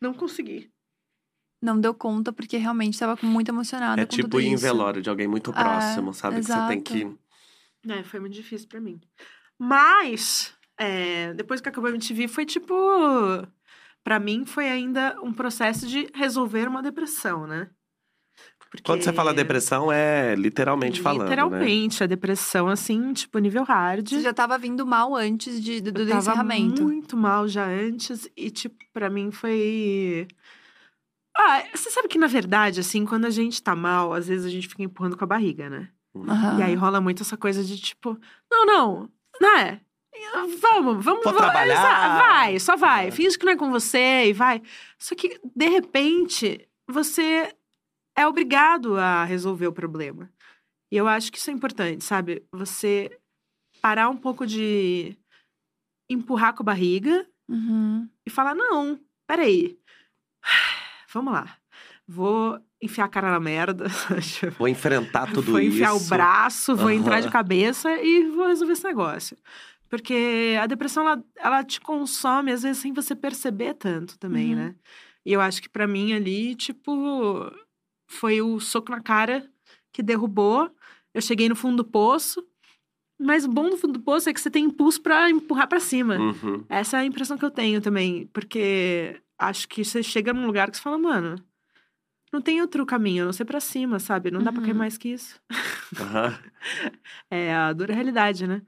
Não 0.00 0.12
consegui. 0.14 0.70
Não 1.62 1.80
deu 1.80 1.94
conta 1.94 2.32
porque 2.32 2.56
realmente 2.56 2.98
tava 2.98 3.16
muito 3.26 3.48
emocionada 3.48 4.02
É 4.02 4.04
com 4.04 4.10
tipo 4.14 4.38
ir 4.40 4.48
em 4.48 4.56
velório 4.56 5.00
de 5.00 5.08
alguém 5.08 5.26
muito 5.26 5.50
É, 5.50 5.54
próximo, 5.54 6.12
sabe? 6.12 6.36
Que 6.36 6.42
você 6.42 6.52
tem 6.52 6.78
exato. 6.78 6.82
que. 6.82 7.90
É, 7.90 8.02
foi 8.02 8.20
muito 8.20 8.34
difícil 8.34 8.68
pra 8.68 8.80
mim. 8.80 9.00
Mas, 9.58 10.54
é, 10.78 11.32
depois 11.34 11.60
que 11.60 11.68
acabou 11.68 11.88
a 11.88 11.92
MTV, 11.94 12.28
foi 12.28 12.44
tipo. 12.44 12.74
Pra 14.02 14.20
mim, 14.20 14.44
foi 14.44 14.68
ainda 14.68 15.16
um 15.22 15.32
processo 15.32 15.86
de 15.86 16.06
resolver 16.14 16.68
uma 16.68 16.82
depressão, 16.82 17.46
né? 17.46 17.70
Porque... 18.74 18.90
Quando 18.90 19.04
você 19.04 19.12
fala 19.12 19.32
depressão, 19.32 19.92
é 19.92 20.34
literalmente 20.34 21.00
falando. 21.00 21.20
Né? 21.20 21.30
Literalmente, 21.30 22.02
a 22.02 22.06
depressão, 22.08 22.66
assim, 22.66 23.12
tipo, 23.12 23.38
nível 23.38 23.62
hard. 23.62 24.08
Você 24.08 24.20
já 24.20 24.34
tava 24.34 24.58
vindo 24.58 24.84
mal 24.84 25.14
antes 25.14 25.62
de, 25.62 25.80
do, 25.80 25.92
do 25.92 26.02
Eu 26.02 26.08
tava 26.08 26.18
encerramento. 26.18 26.82
muito 26.82 27.16
mal 27.16 27.46
já 27.46 27.64
antes. 27.64 28.28
E, 28.36 28.50
tipo, 28.50 28.74
pra 28.92 29.08
mim 29.08 29.30
foi. 29.30 30.26
Ah, 31.36 31.62
você 31.72 31.88
sabe 31.88 32.08
que, 32.08 32.18
na 32.18 32.26
verdade, 32.26 32.80
assim, 32.80 33.04
quando 33.04 33.26
a 33.26 33.30
gente 33.30 33.62
tá 33.62 33.76
mal, 33.76 34.12
às 34.12 34.26
vezes 34.26 34.44
a 34.44 34.50
gente 34.50 34.66
fica 34.66 34.82
empurrando 34.82 35.16
com 35.16 35.22
a 35.22 35.28
barriga, 35.28 35.70
né? 35.70 35.88
Aham. 36.16 36.58
E 36.58 36.62
aí 36.64 36.74
rola 36.74 37.00
muito 37.00 37.22
essa 37.22 37.36
coisa 37.36 37.62
de 37.62 37.78
tipo, 37.80 38.18
não, 38.50 38.66
não, 38.66 39.08
né? 39.40 39.80
Vamos, 40.32 40.60
vamos, 40.60 41.04
Vou 41.04 41.22
vamos, 41.22 41.36
trabalhar. 41.36 42.18
vai, 42.18 42.58
só 42.58 42.76
vai. 42.76 43.08
É. 43.08 43.10
Finge 43.12 43.38
que 43.38 43.44
não 43.44 43.52
é 43.52 43.56
com 43.56 43.70
você 43.70 44.26
e 44.26 44.32
vai. 44.32 44.62
Só 44.98 45.14
que, 45.14 45.40
de 45.54 45.68
repente, 45.68 46.68
você 46.88 47.52
é 48.16 48.26
obrigado 48.26 48.96
a 48.96 49.24
resolver 49.24 49.66
o 49.66 49.72
problema. 49.72 50.30
E 50.92 50.96
eu 50.96 51.08
acho 51.08 51.30
que 51.32 51.38
isso 51.38 51.50
é 51.50 51.52
importante, 51.52 52.04
sabe? 52.04 52.44
Você 52.52 53.10
parar 53.82 54.08
um 54.08 54.16
pouco 54.16 54.46
de 54.46 55.16
empurrar 56.08 56.54
com 56.54 56.62
a 56.62 56.66
barriga 56.66 57.26
Uhum. 57.48 58.08
e 58.26 58.30
falar: 58.30 58.54
não, 58.54 58.98
peraí. 59.26 59.76
Vamos 61.12 61.32
lá. 61.32 61.56
Vou 62.06 62.58
enfiar 62.82 63.04
a 63.06 63.08
cara 63.08 63.30
na 63.30 63.40
merda. 63.40 63.86
Vou 64.58 64.68
enfrentar 64.68 65.26
tudo 65.32 65.52
vou 65.52 65.60
isso. 65.60 65.76
enfiar 65.76 65.94
o 65.94 66.00
braço, 66.00 66.76
vou 66.76 66.90
entrar 66.90 67.20
de 67.20 67.30
cabeça 67.30 67.90
e 68.02 68.24
vou 68.30 68.46
resolver 68.46 68.74
esse 68.74 68.84
negócio. 68.84 69.36
Porque 69.88 70.56
a 70.60 70.66
depressão, 70.66 71.08
ela, 71.08 71.24
ela 71.36 71.64
te 71.64 71.80
consome, 71.80 72.50
às 72.52 72.62
vezes, 72.62 72.78
sem 72.82 72.92
você 72.92 73.14
perceber 73.14 73.74
tanto 73.74 74.18
também, 74.18 74.50
Uhum. 74.50 74.56
né? 74.56 74.74
E 75.24 75.32
eu 75.32 75.40
acho 75.40 75.62
que 75.62 75.68
pra 75.68 75.86
mim 75.86 76.12
ali, 76.12 76.54
tipo, 76.54 77.50
foi 78.06 78.40
o 78.42 78.58
soco 78.60 78.90
na 78.90 79.00
cara 79.00 79.48
que 79.92 80.02
derrubou. 80.02 80.70
Eu 81.12 81.22
cheguei 81.22 81.48
no 81.48 81.56
fundo 81.56 81.78
do 81.78 81.84
poço. 81.84 82.44
Mas 83.18 83.44
o 83.44 83.48
bom 83.48 83.70
do 83.70 83.76
fundo 83.76 83.92
do 83.94 84.00
poço 84.00 84.28
é 84.28 84.32
que 84.34 84.40
você 84.40 84.50
tem 84.50 84.64
impulso 84.64 85.00
pra 85.00 85.30
empurrar 85.30 85.68
pra 85.68 85.78
cima. 85.78 86.16
Uhum. 86.18 86.64
Essa 86.68 86.96
é 86.96 87.00
a 87.00 87.04
impressão 87.04 87.38
que 87.38 87.44
eu 87.44 87.50
tenho 87.50 87.80
também. 87.80 88.26
Porque 88.32 89.20
acho 89.38 89.68
que 89.68 89.84
você 89.84 90.02
chega 90.02 90.32
num 90.32 90.46
lugar 90.46 90.68
que 90.70 90.76
você 90.76 90.82
fala, 90.82 90.98
mano, 90.98 91.36
não 92.32 92.40
tem 92.40 92.60
outro 92.60 92.84
caminho, 92.84 93.22
a 93.22 93.26
não 93.26 93.32
ser 93.32 93.44
pra 93.44 93.60
cima, 93.60 94.00
sabe? 94.00 94.30
Não 94.32 94.42
dá 94.42 94.50
pra 94.52 94.60
cair 94.60 94.72
Uhum. 94.72 94.78
mais 94.78 94.98
que 94.98 95.10
isso. 95.10 95.40
Aham. 96.00 96.38
É 97.30 97.54
a 97.54 97.72
dura 97.72 97.94
realidade, 97.94 98.46
né? 98.46 98.62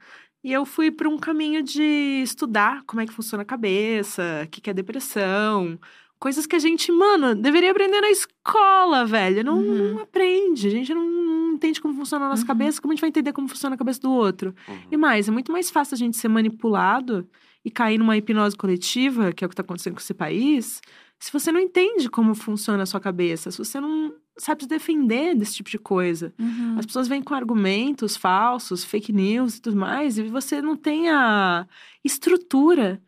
E 0.44 0.52
eu 0.52 0.64
fui 0.64 0.90
para 0.90 1.08
um 1.08 1.18
caminho 1.18 1.62
de 1.62 1.82
estudar 2.22 2.82
como 2.86 3.00
é 3.00 3.06
que 3.06 3.12
funciona 3.12 3.42
a 3.42 3.46
cabeça, 3.46 4.42
o 4.44 4.48
que, 4.48 4.60
que 4.60 4.70
é 4.70 4.74
depressão. 4.74 5.78
Coisas 6.26 6.44
que 6.44 6.56
a 6.56 6.58
gente, 6.58 6.90
mano, 6.90 7.36
deveria 7.36 7.70
aprender 7.70 8.00
na 8.00 8.10
escola, 8.10 9.04
velho. 9.06 9.44
Não, 9.44 9.58
Uhum. 9.58 9.92
não 9.94 10.00
aprende. 10.00 10.66
A 10.66 10.70
gente 10.70 10.92
não, 10.92 11.08
não 11.08 11.52
entende 11.54 11.80
como 11.80 11.94
funciona 11.94 12.26
a 12.26 12.28
nossa 12.30 12.42
Uhum. 12.42 12.48
cabeça, 12.48 12.80
como 12.82 12.90
a 12.90 12.94
gente 12.96 13.00
vai 13.00 13.10
entender 13.10 13.32
como 13.32 13.46
funciona 13.46 13.76
a 13.76 13.78
cabeça 13.78 14.00
do 14.00 14.10
outro. 14.10 14.52
Uhum. 14.66 14.76
E 14.90 14.96
mais, 14.96 15.28
é 15.28 15.30
muito 15.30 15.52
mais 15.52 15.70
fácil 15.70 15.94
a 15.94 15.98
gente 15.98 16.16
ser 16.16 16.26
manipulado 16.26 17.28
e 17.64 17.70
cair 17.70 17.96
numa 17.96 18.16
hipnose 18.16 18.56
coletiva, 18.56 19.32
que 19.32 19.44
é 19.44 19.46
o 19.46 19.48
que 19.48 19.52
está 19.52 19.62
acontecendo 19.62 19.92
com 19.94 20.00
esse 20.00 20.14
país, 20.14 20.80
se 21.20 21.32
você 21.32 21.52
não 21.52 21.60
entende 21.60 22.08
como 22.10 22.34
funciona 22.34 22.82
a 22.82 22.86
sua 22.86 22.98
cabeça, 22.98 23.52
se 23.52 23.58
você 23.58 23.78
não 23.80 24.12
sabe 24.36 24.64
se 24.64 24.68
defender 24.68 25.32
desse 25.36 25.54
tipo 25.54 25.70
de 25.70 25.78
coisa. 25.78 26.34
Uhum. 26.40 26.74
As 26.76 26.86
pessoas 26.86 27.06
vêm 27.06 27.22
com 27.22 27.34
argumentos 27.34 28.16
falsos, 28.16 28.82
fake 28.82 29.12
news 29.12 29.58
e 29.58 29.62
tudo 29.62 29.76
mais, 29.76 30.18
e 30.18 30.24
você 30.24 30.60
não 30.60 30.74
tem 30.76 31.08
a 31.08 31.68
estrutura, 32.04 33.00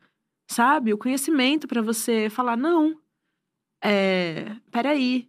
sabe? 0.49 0.93
O 0.95 0.99
conhecimento 0.99 1.67
para 1.67 1.83
você 1.83 2.29
falar, 2.31 2.57
não, 2.57 2.97
é, 3.83 4.53
peraí, 4.71 5.29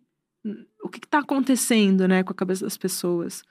o 0.83 0.89
que, 0.89 0.99
que 1.01 1.07
tá 1.07 1.19
acontecendo, 1.19 2.07
né, 2.07 2.23
com 2.23 2.31
a 2.31 2.35
cabeça 2.35 2.65
das 2.65 2.77
pessoas? 2.77 3.43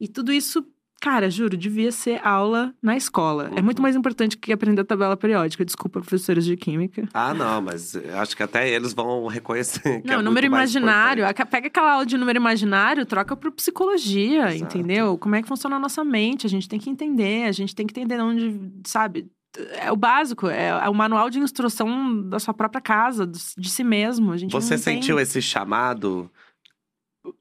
E 0.00 0.06
tudo 0.08 0.32
isso, 0.32 0.64
cara, 1.00 1.30
juro, 1.30 1.56
devia 1.56 1.90
ser 1.92 2.20
aula 2.26 2.74
na 2.82 2.96
escola. 2.96 3.50
É 3.56 3.62
muito 3.62 3.78
Uhum. 3.78 3.82
mais 3.82 3.96
importante 3.96 4.36
que 4.36 4.52
aprender 4.52 4.82
a 4.82 4.84
tabela 4.84 5.16
periódica. 5.16 5.64
Desculpa, 5.64 6.00
professores 6.00 6.44
de 6.44 6.56
química. 6.56 7.08
Ah, 7.14 7.32
não, 7.34 7.62
mas 7.62 7.96
acho 7.96 8.36
que 8.36 8.42
até 8.42 8.68
eles 8.68 8.92
vão 8.92 9.26
reconhecer. 9.26 10.02
Que 10.02 10.08
Não, 10.08 10.20
é 10.20 10.22
número 10.22 10.46
imaginário. 10.46 11.24
Pega 11.50 11.68
aquela 11.68 11.92
aula 11.92 12.06
de 12.06 12.16
número 12.18 12.38
imaginário, 12.38 13.06
troca 13.06 13.34
por 13.36 13.50
psicologia, 13.52 14.54
Exato. 14.54 14.76
entendeu? 14.76 15.16
Como 15.18 15.34
é 15.36 15.42
que 15.42 15.48
funciona 15.48 15.76
a 15.76 15.80
nossa 15.80 16.04
mente? 16.04 16.46
A 16.46 16.50
gente 16.50 16.68
tem 16.68 16.78
que 16.78 16.90
entender, 16.90 17.44
a 17.48 17.52
gente 17.52 17.74
tem 17.74 17.86
que 17.86 17.92
entender 17.98 18.20
onde, 18.20 18.60
sabe? 18.86 19.30
É 19.72 19.90
o 19.90 19.96
básico, 19.96 20.48
é, 20.48 20.68
é 20.68 20.88
o 20.88 20.94
manual 20.94 21.28
de 21.30 21.38
instrução 21.38 22.22
da 22.28 22.38
sua 22.38 22.54
própria 22.54 22.80
casa, 22.80 23.26
de 23.26 23.68
si 23.68 23.82
mesmo. 23.82 24.32
A 24.32 24.36
gente 24.36 24.52
Você 24.52 24.76
não 24.76 24.82
tem- 24.82 24.94
sentiu 24.94 25.18
esse 25.18 25.42
chamado 25.42 26.30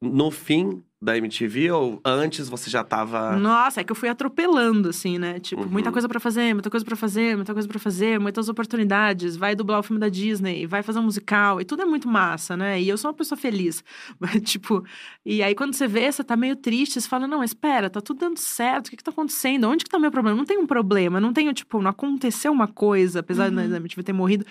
no 0.02 0.32
fim 0.32 0.84
da 1.08 1.18
MTV 1.18 1.72
ou 1.72 2.02
antes 2.04 2.50
você 2.50 2.70
já 2.70 2.84
tava. 2.84 3.38
Nossa, 3.38 3.80
é 3.80 3.84
que 3.86 3.92
eu 3.94 3.96
fui 3.96 4.10
atropelando, 4.10 4.90
assim, 4.90 5.18
né? 5.18 5.40
Tipo, 5.40 5.62
Uhum. 5.64 5.70
muita 5.70 5.90
coisa 5.90 6.08
pra 6.10 6.20
fazer, 6.20 6.54
muita 6.54 6.70
coisa 6.70 6.86
pra 6.86 6.98
fazer, 6.98 7.36
muita 7.38 7.54
coisa 7.54 7.66
pra 7.68 7.80
fazer, 7.80 8.20
muitas 8.20 8.50
oportunidades. 8.50 9.38
Vai 9.38 9.56
dublar 9.56 9.80
o 9.80 9.84
filme 9.84 10.00
da 10.02 10.10
Disney, 10.10 10.66
vai 10.68 10.84
fazer 10.84 11.00
um 11.00 11.04
musical, 11.04 11.62
e 11.62 11.66
tudo 11.66 11.82
é 11.82 11.86
muito 11.86 12.10
massa, 12.10 12.58
né? 12.58 12.82
E 12.82 12.90
eu 12.90 12.98
sou 12.98 13.10
uma 13.10 13.16
pessoa 13.16 13.40
feliz. 13.40 13.82
Mas, 14.20 14.42
tipo, 14.42 14.84
e 15.26 15.42
aí 15.42 15.56
quando 15.56 15.74
você 15.74 15.88
vê, 15.88 16.12
você 16.12 16.24
tá 16.26 16.36
meio 16.36 16.58
triste, 16.58 17.00
você 17.00 17.08
fala, 17.08 17.26
não, 17.26 17.42
espera, 17.42 17.90
tá 17.90 18.02
tudo 18.02 18.20
dando 18.20 18.38
certo, 18.38 18.88
o 18.88 18.90
que 18.90 18.98
que 18.98 19.04
tá 19.04 19.12
acontecendo? 19.12 19.64
Onde 19.70 19.86
que 19.86 19.90
tá 19.90 19.98
o 19.98 20.02
meu 20.02 20.12
problema? 20.12 20.36
Não 20.38 20.46
tem 20.46 20.58
um 20.58 20.68
problema, 20.68 21.22
não 21.22 21.32
tenho, 21.32 21.54
tipo, 21.54 21.82
não 21.82 21.90
aconteceu 21.92 22.52
uma 22.52 22.68
coisa, 22.68 23.22
apesar 23.22 23.50
Uhum. 23.50 23.70
da 23.70 23.78
MTV 23.78 24.04
ter 24.04 24.12
morrido, 24.14 24.46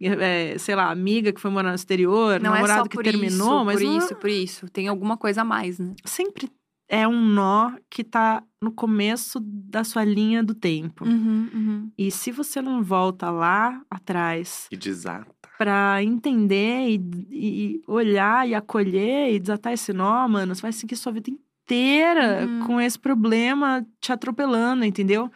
é, 0.00 0.56
sei 0.58 0.76
lá, 0.76 0.90
amiga 0.90 1.32
que 1.32 1.40
foi 1.40 1.50
morar 1.50 1.70
no 1.70 1.74
exterior, 1.74 2.40
Não 2.40 2.50
é 2.52 2.54
namorado 2.54 2.82
só 2.82 2.88
que 2.88 3.02
terminou, 3.02 3.56
isso, 3.56 3.64
mas 3.64 3.80
por 3.80 3.84
não 3.86 3.94
é- 3.94 3.98
isso, 3.98 4.14
por 4.14 4.30
isso. 4.30 4.68
Tem 4.70 4.86
alguma 4.88 5.16
coisa 5.16 5.42
a 5.42 5.44
mais, 5.44 5.78
né? 5.78 5.94
Sempre 6.04 6.50
é 6.88 7.06
um 7.08 7.20
nó 7.20 7.72
que 7.90 8.04
tá 8.04 8.42
no 8.62 8.70
começo 8.70 9.40
da 9.40 9.82
sua 9.84 10.04
linha 10.04 10.42
do 10.42 10.54
tempo. 10.54 11.04
Uhum, 11.04 11.50
uhum. 11.52 11.92
E 11.98 12.10
se 12.10 12.30
você 12.30 12.62
não 12.62 12.82
volta 12.82 13.30
lá 13.30 13.82
atrás 13.90 14.68
E 14.70 14.76
desata. 14.76 15.26
pra 15.58 16.02
entender 16.02 16.90
e, 16.90 17.00
e 17.30 17.82
olhar 17.88 18.48
e 18.48 18.54
acolher 18.54 19.32
e 19.34 19.38
desatar 19.40 19.72
esse 19.72 19.92
nó, 19.92 20.28
mano, 20.28 20.54
você 20.54 20.62
vai 20.62 20.72
seguir 20.72 20.96
sua 20.96 21.12
vida 21.12 21.28
inteira 21.30 22.46
Uhum. 22.46 22.66
com 22.66 22.80
esse 22.80 22.96
problema 22.98 23.84
te 24.00 24.12
atropelando, 24.12 24.84
entendeu? 24.84 25.28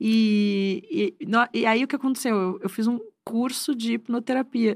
E, 0.00 1.14
e, 1.22 1.58
e 1.60 1.66
aí 1.66 1.84
o 1.84 1.88
que 1.88 1.96
aconteceu? 1.96 2.34
Eu, 2.34 2.60
eu 2.62 2.68
fiz 2.70 2.86
um 2.86 2.98
curso 3.24 3.74
de 3.74 3.94
hipnoterapia. 3.94 4.74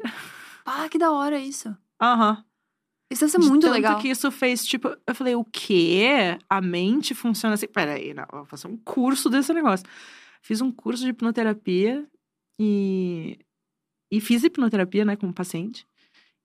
Ah, 0.66 0.88
que 0.90 0.98
da 0.98 1.10
hora 1.12 1.38
isso. 1.38 1.74
Aham. 2.00 2.44
Isso 3.12 3.20
deve 3.20 3.32
ser 3.32 3.38
muito 3.38 3.62
tanto 3.62 3.72
legal. 3.72 3.98
que 3.98 4.08
isso 4.08 4.30
fez, 4.30 4.64
tipo, 4.64 4.96
eu 5.06 5.14
falei, 5.14 5.34
o 5.34 5.44
quê? 5.44 6.38
A 6.48 6.60
mente 6.60 7.14
funciona 7.14 7.54
assim? 7.54 7.66
Peraí, 7.66 8.14
não, 8.14 8.24
eu 8.32 8.38
vou 8.38 8.46
fazer 8.46 8.68
um 8.68 8.76
curso 8.78 9.28
desse 9.28 9.52
negócio. 9.52 9.86
Fiz 10.40 10.60
um 10.60 10.72
curso 10.72 11.02
de 11.02 11.10
hipnoterapia 11.10 12.06
e, 12.58 13.38
e 14.10 14.20
fiz 14.20 14.42
hipnoterapia, 14.42 15.04
né, 15.04 15.16
como 15.16 15.32
paciente. 15.32 15.86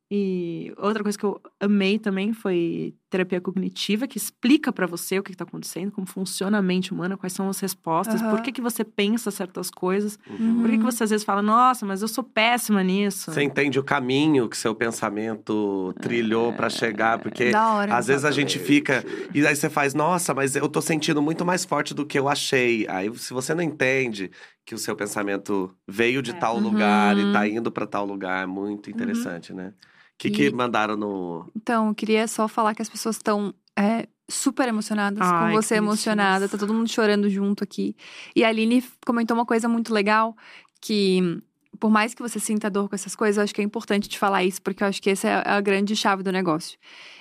E 0.09 0.73
outra 0.77 1.03
coisa 1.03 1.17
que 1.17 1.25
eu 1.25 1.41
amei 1.59 1.99
também 1.99 2.31
foi 2.31 2.95
terapia 3.09 3.41
cognitiva, 3.41 4.07
que 4.07 4.17
explica 4.17 4.71
pra 4.71 4.87
você 4.87 5.19
o 5.19 5.23
que, 5.23 5.31
que 5.31 5.37
tá 5.37 5.43
acontecendo, 5.43 5.91
como 5.91 6.07
funciona 6.07 6.57
a 6.57 6.61
mente 6.61 6.93
humana, 6.93 7.17
quais 7.17 7.33
são 7.33 7.49
as 7.49 7.59
respostas, 7.59 8.21
Aham. 8.21 8.29
por 8.29 8.41
que, 8.41 8.51
que 8.53 8.61
você 8.61 8.85
pensa 8.85 9.31
certas 9.31 9.69
coisas, 9.69 10.17
Uhum. 10.29 10.61
por 10.61 10.69
que, 10.69 10.77
que 10.77 10.83
Uhum. 10.85 10.91
você 10.91 11.03
às 11.03 11.09
vezes 11.09 11.25
fala, 11.25 11.41
nossa, 11.41 11.85
mas 11.85 12.01
eu 12.01 12.07
sou 12.07 12.23
péssima 12.23 12.81
nisso. 12.83 13.31
Você 13.33 13.43
entende 13.43 13.79
o 13.79 13.83
caminho 13.83 14.47
que 14.47 14.55
seu 14.57 14.73
pensamento 14.73 15.93
trilhou 16.01 16.53
pra 16.53 16.69
chegar, 16.69 17.19
porque 17.19 17.51
hora. 17.53 17.93
às 17.95 18.07
vezes 18.07 18.23
a 18.23 18.31
gente 18.31 18.57
fica 18.59 19.03
e 19.33 19.45
aí 19.45 19.55
você 19.55 19.69
faz, 19.69 19.93
nossa, 19.93 20.33
mas 20.33 20.55
eu 20.55 20.69
tô 20.69 20.81
sentindo 20.81 21.21
muito 21.21 21.45
mais 21.45 21.65
forte 21.65 21.93
do 21.93 22.05
que 22.05 22.17
eu 22.17 22.29
achei. 22.29 22.85
Aí 22.89 23.13
se 23.17 23.33
você 23.33 23.53
não 23.53 23.63
entende 23.63 24.31
que 24.65 24.73
o 24.75 24.77
seu 24.77 24.95
pensamento 24.95 25.73
veio 25.87 26.21
de 26.21 26.31
É. 26.31 26.33
tal 26.33 26.57
lugar 26.59 27.17
e 27.17 27.23
Uhum. 27.25 27.31
tá 27.33 27.47
indo 27.47 27.71
pra 27.71 27.85
tal 27.85 28.05
lugar, 28.05 28.43
é 28.43 28.45
muito 28.47 28.89
interessante, 28.89 29.53
né? 29.53 29.73
O 30.17 30.19
que, 30.19 30.31
que 30.31 30.43
E- 30.45 30.51
mandaram 30.51 30.97
no. 30.97 31.45
Então, 31.55 31.89
eu 31.89 31.95
queria 31.95 32.27
só 32.27 32.47
falar 32.47 32.73
que 32.73 32.81
as 32.81 32.89
pessoas 32.89 33.17
estão 33.17 33.53
é, 33.77 34.07
super 34.27 34.67
emocionadas, 34.67 35.19
Ai, 35.21 35.29
com 35.53 35.59
que 35.59 35.63
você 35.63 35.75
emocionada, 35.75 36.39
bonitinhos. 36.39 36.51
tá 36.51 36.57
todo 36.57 36.73
mundo 36.73 36.89
chorando 36.89 37.29
junto 37.29 37.63
aqui. 37.63 37.95
E 38.35 38.43
a 38.43 38.47
Aline 38.49 38.83
comentou 39.05 39.37
uma 39.37 39.45
coisa 39.45 39.69
muito 39.69 39.93
legal, 39.93 40.35
que 40.81 41.39
por 41.79 41.91
mais 41.91 42.15
que 42.15 42.21
você 42.23 42.39
sinta 42.39 42.69
dor 42.69 42.89
com 42.89 42.95
essas 42.95 43.15
coisas, 43.15 43.37
eu 43.37 43.43
acho 43.43 43.53
que 43.53 43.61
é 43.61 43.63
importante 43.63 44.09
te 44.09 44.17
falar 44.17 44.43
isso, 44.43 44.59
porque 44.63 44.83
eu 44.83 44.87
acho 44.87 44.99
que 44.99 45.11
essa 45.11 45.27
é 45.27 45.43
a 45.47 45.61
grande 45.61 45.95
chave 45.95 46.23
do 46.23 46.31
negócio. 46.31 46.79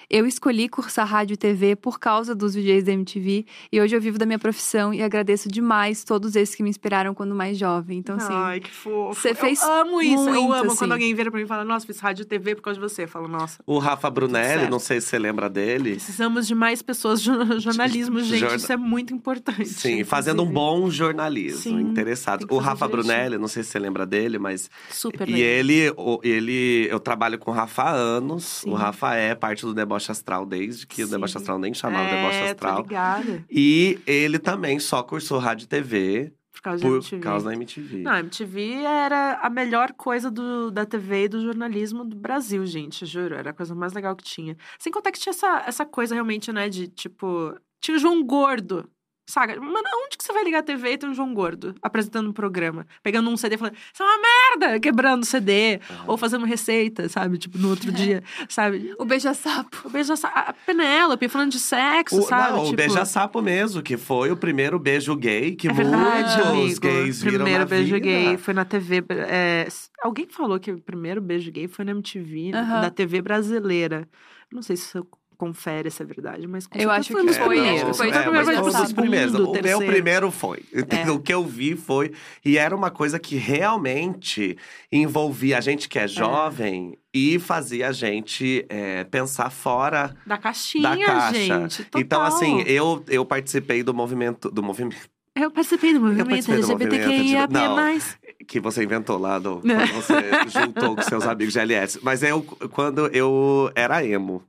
Eu 0.09 0.27
escolhi 0.27 0.69
cursar 0.69 1.07
rádio 1.07 1.35
e 1.35 1.37
TV 1.37 1.75
por 1.75 1.99
causa 1.99 2.35
dos 2.35 2.55
VJs 2.55 2.85
da 2.85 2.93
MTV, 2.93 3.45
e 3.73 3.81
hoje 3.81 3.97
eu 3.97 4.01
vivo 4.01 4.19
da 4.19 4.27
minha 4.27 4.39
profissão 4.39 4.95
e 4.95 5.03
agradeço 5.03 5.49
demais 5.49 6.05
todos 6.05 6.37
esses 6.37 6.55
que 6.55 6.63
me 6.63 6.71
inspiraram 6.71 7.13
quando 7.15 7.35
mais 7.35 7.59
jovem. 7.59 7.99
Então, 7.99 8.17
assim, 8.17 8.33
Ai, 8.33 8.61
que 8.61 8.71
fofo. 8.71 9.21
você 9.21 9.35
fez 9.35 9.61
eu 9.63 9.73
amo 9.73 10.01
isso. 10.03 10.29
eu 10.29 10.35
muito, 10.43 10.53
amo 10.53 10.71
assim. 10.71 10.77
quando 10.79 10.93
alguém 10.93 11.15
vira 11.15 11.31
pra 11.31 11.39
mim 11.39 11.45
e 11.45 11.49
fala, 11.49 11.65
nossa, 11.65 11.85
fiz 11.87 11.99
rádio 11.99 12.23
e 12.23 12.25
TV 12.27 12.55
por 12.55 12.63
causa 12.63 12.79
de 12.81 12.87
você. 12.89 13.05
Eu 13.05 13.09
falo, 13.09 13.27
nossa, 13.27 13.61
O 13.67 13.79
Rafa 13.79 14.09
Brunelli, 14.11 14.69
não 14.71 14.79
sei 14.79 15.01
se 15.01 15.09
você 15.09 15.19
lembra 15.19 15.49
dele. 15.51 15.93
precisamos 15.95 16.47
de 16.47 16.55
mais 16.55 16.83
pessoas 16.83 17.21
jo- 17.21 17.37
jornalismo, 17.59 18.21
gente. 18.21 18.39
Jorna- 18.41 18.57
Isso 18.57 18.73
é 18.73 18.77
muito 18.77 19.13
importante. 19.13 19.67
Sim, 19.69 20.05
fazendo 20.05 20.43
um 20.43 20.47
bom 20.47 20.89
jornalismo, 20.91 21.61
Sim, 21.61 21.81
interessado. 21.81 22.47
O 22.51 22.59
Rafa 22.59 22.87
direitinho. 22.87 23.13
Brunelli, 23.15 23.39
não 23.39 23.49
sei 23.49 23.63
se 23.65 23.71
você 23.71 23.79
lembra 23.79 24.07
dele, 24.07 24.39
mas 24.39 24.71
Super 24.91 25.29
E 25.29 25.33
legal. 25.33 25.49
ele, 25.49 25.93
ele, 26.23 26.89
eu 26.91 27.01
trabalho 27.01 27.39
com 27.39 27.51
o 27.51 27.55
Rafa 27.55 27.83
há 27.83 27.91
anos. 27.93 28.45
Sim. 28.45 28.71
O 28.71 28.75
Rafa 28.75 29.15
é 29.15 29.35
parte 29.35 29.63
do 29.67 29.75
Deboche 29.97 30.13
Astral 30.13 30.47
desde 30.47 30.87
que 30.87 31.03
o 31.03 31.07
Sim. 31.07 31.13
Deboche 31.13 31.37
Astral 31.39 31.59
nem 31.59 31.73
chamava 31.75 32.05
Deboche 32.09 32.37
é, 32.37 32.45
tô 32.47 32.51
Astral. 32.67 32.83
ligada. 32.83 33.45
E 33.51 33.99
ele 34.07 34.39
também 34.39 34.79
só 34.79 35.03
cursou 35.03 35.39
rádio 35.39 35.65
e 35.65 35.69
TV 35.69 36.33
Por 36.53 36.61
causa 36.63 36.83
da 36.83 36.89
por 36.89 36.95
MTV. 36.97 37.21
causa 37.23 37.47
da 37.47 37.55
MTV. 37.55 37.97
Não, 38.03 38.13
a 38.13 38.21
MTV 38.21 38.73
era 38.85 39.41
a 39.43 39.51
melhor 39.51 39.93
coisa 39.93 40.31
do, 40.31 40.71
da 40.71 40.85
TV 40.87 41.25
e 41.25 41.29
do 41.29 41.41
jornalismo 41.43 42.05
do 42.05 42.17
Brasil, 42.17 42.65
gente, 42.67 43.05
juro. 43.07 43.35
Era 43.35 43.51
a 43.51 43.55
coisa 43.55 43.75
mais 43.75 43.93
legal 43.93 44.15
que 44.17 44.25
tinha. 44.25 44.57
Sem 44.79 44.93
contar 44.93 45.13
que 45.13 45.19
tinha 45.19 45.31
essa, 45.33 45.65
essa 45.67 45.85
coisa 45.87 46.15
realmente, 46.15 46.53
né, 46.53 46.69
de 46.69 46.89
tipo. 46.89 47.55
Tinha 47.81 47.97
o 47.97 48.01
João 48.01 48.25
Gordo. 48.25 48.89
Saca? 49.29 49.61
Mano, 49.61 49.83
onde 50.05 50.17
que 50.17 50.23
você 50.23 50.33
vai 50.33 50.45
ligar 50.45 50.61
a 50.61 50.63
TV 50.63 50.93
e 50.93 50.99
tem 50.99 51.09
um 51.11 51.15
João 51.15 51.35
Gordo 51.35 51.75
apresentando 51.83 52.31
um 52.31 52.33
programa? 52.33 52.87
Pegando 53.03 53.29
um 53.29 53.37
CD 53.37 53.57
e 53.57 53.59
falando, 53.59 53.75
isso 53.75 54.03
é 54.03 54.07
uma 54.07 54.19
merda! 54.61 54.79
Quebrando 54.81 55.25
o 55.25 55.27
CD. 55.27 55.81
Aham. 55.91 56.05
Ou 56.07 56.17
fazendo 56.17 56.47
receita, 56.47 57.09
sabe? 57.09 57.37
Tipo, 57.37 57.59
no 57.59 57.71
outro 57.71 57.91
dia, 57.91 58.23
sabe? 58.49 58.95
o 58.99 59.05
beija-sapo. 59.05 59.83
O 59.85 59.91
beijo 59.91 60.15
a 60.23 60.53
Penélope 60.65 61.29
falando 61.29 61.51
de 61.51 61.59
sexo, 61.59 62.21
O, 62.21 62.23
sabe? 62.23 62.53
não, 62.53 62.61
o 62.63 62.65
tipo, 62.67 62.77
Beija-Sapo 62.77 63.43
mesmo, 63.43 63.83
que 63.83 63.97
foi 63.97 64.31
o 64.31 64.37
primeiro 64.37 64.79
beijo 64.79 65.15
gay 65.17 65.57
que 65.57 65.69
É 65.69 65.73
verdade, 65.73 66.37
muitos 66.55 66.79
amigo. 66.79 66.81
gays 66.81 67.21
viram 67.23 67.37
primeiro 67.39 67.59
na 67.61 67.67
beijo 67.67 67.95
vida. 67.95 68.07
gay 68.07 68.37
foi 68.37 68.55
na 68.55 68.65
TV. 68.65 69.05
é, 69.11 69.67
alguém 70.03 70.27
falou 70.29 70.61
que 70.61 70.71
o 70.71 70.81
primeiro 70.81 71.21
beijo 71.21 71.51
gay 71.51 71.67
foi 71.67 71.85
na 71.85 71.91
MTV, 71.91 72.53
Aham. 72.55 72.81
da 72.83 72.91
TV 72.91 73.21
brasileira. 73.21 74.09
Não 74.53 74.63
sei 74.63 74.77
se 74.77 74.85
você 74.87 75.03
confere 75.37 75.89
essa 75.89 76.03
é 76.03 76.07
verdade, 76.07 76.47
mas 76.47 76.67
com 76.67 76.79
Eu 76.79 76.91
acho 76.91 77.13
foi 77.13 77.25
que 77.25 77.31
É, 77.31 77.35
foi, 77.35 77.49
primeiros. 77.49 77.83
não, 77.83 77.95
foi 77.95 78.09
é, 78.09 78.63
foi 78.63 78.73
dos 78.73 78.93
primeiros. 78.93 79.35
O 79.35 79.39
meu 79.39 79.53
terceiro. 79.53 79.87
primeiro 79.87 80.31
foi. 80.31 80.63
É. 80.73 81.11
O 81.11 81.19
que 81.21 81.33
eu 81.33 81.45
vi 81.45 81.77
foi. 81.77 82.13
E 82.45 82.59
era 82.59 82.75
uma 82.75 82.91
coisa 82.91 83.19
que 83.19 83.37
realmente 83.37 84.57
envolvia 84.91 85.59
a 85.59 85.61
gente 85.61 85.89
que 85.89 85.99
é 85.99 86.09
jovem 86.09 86.97
e 87.13 87.39
fazia 87.39 87.89
a 87.89 87.93
gente 87.93 88.65
é, 88.69 89.05
pensar 89.05 89.51
fora 89.51 90.15
Da 90.27 90.37
caixinha, 90.37 90.91
da 90.91 90.97
caixa. 90.97 91.35
gente. 91.35 91.85
Total. 91.85 92.01
Então, 92.01 92.23
assim, 92.23 92.63
eu, 92.67 93.03
eu 93.09 93.25
participei 93.25 93.83
do 93.83 93.95
movimento. 93.95 94.51
Do 94.51 94.63
movimento 94.63 94.97
Eu 95.35 95.51
participei 95.51 95.93
do 95.93 96.01
movimento 96.01 96.51
LGBTQIA+. 96.51 97.47
não. 97.49 97.99
que 98.47 98.61
você 98.61 98.85
inventou 98.85 99.19
lá 99.19 99.39
do, 99.39 99.61
quando 99.61 99.93
você 99.93 100.15
juntou 100.49 100.95
com 100.97 101.03
seus 101.03 101.27
amigos 101.27 101.53
de 101.53 101.59
LS. 101.61 101.99
Mas 102.03 102.23
eu, 102.23 102.43
quando 102.43 103.07
eu 103.09 103.71
era 103.75 104.05
emo. 104.05 104.43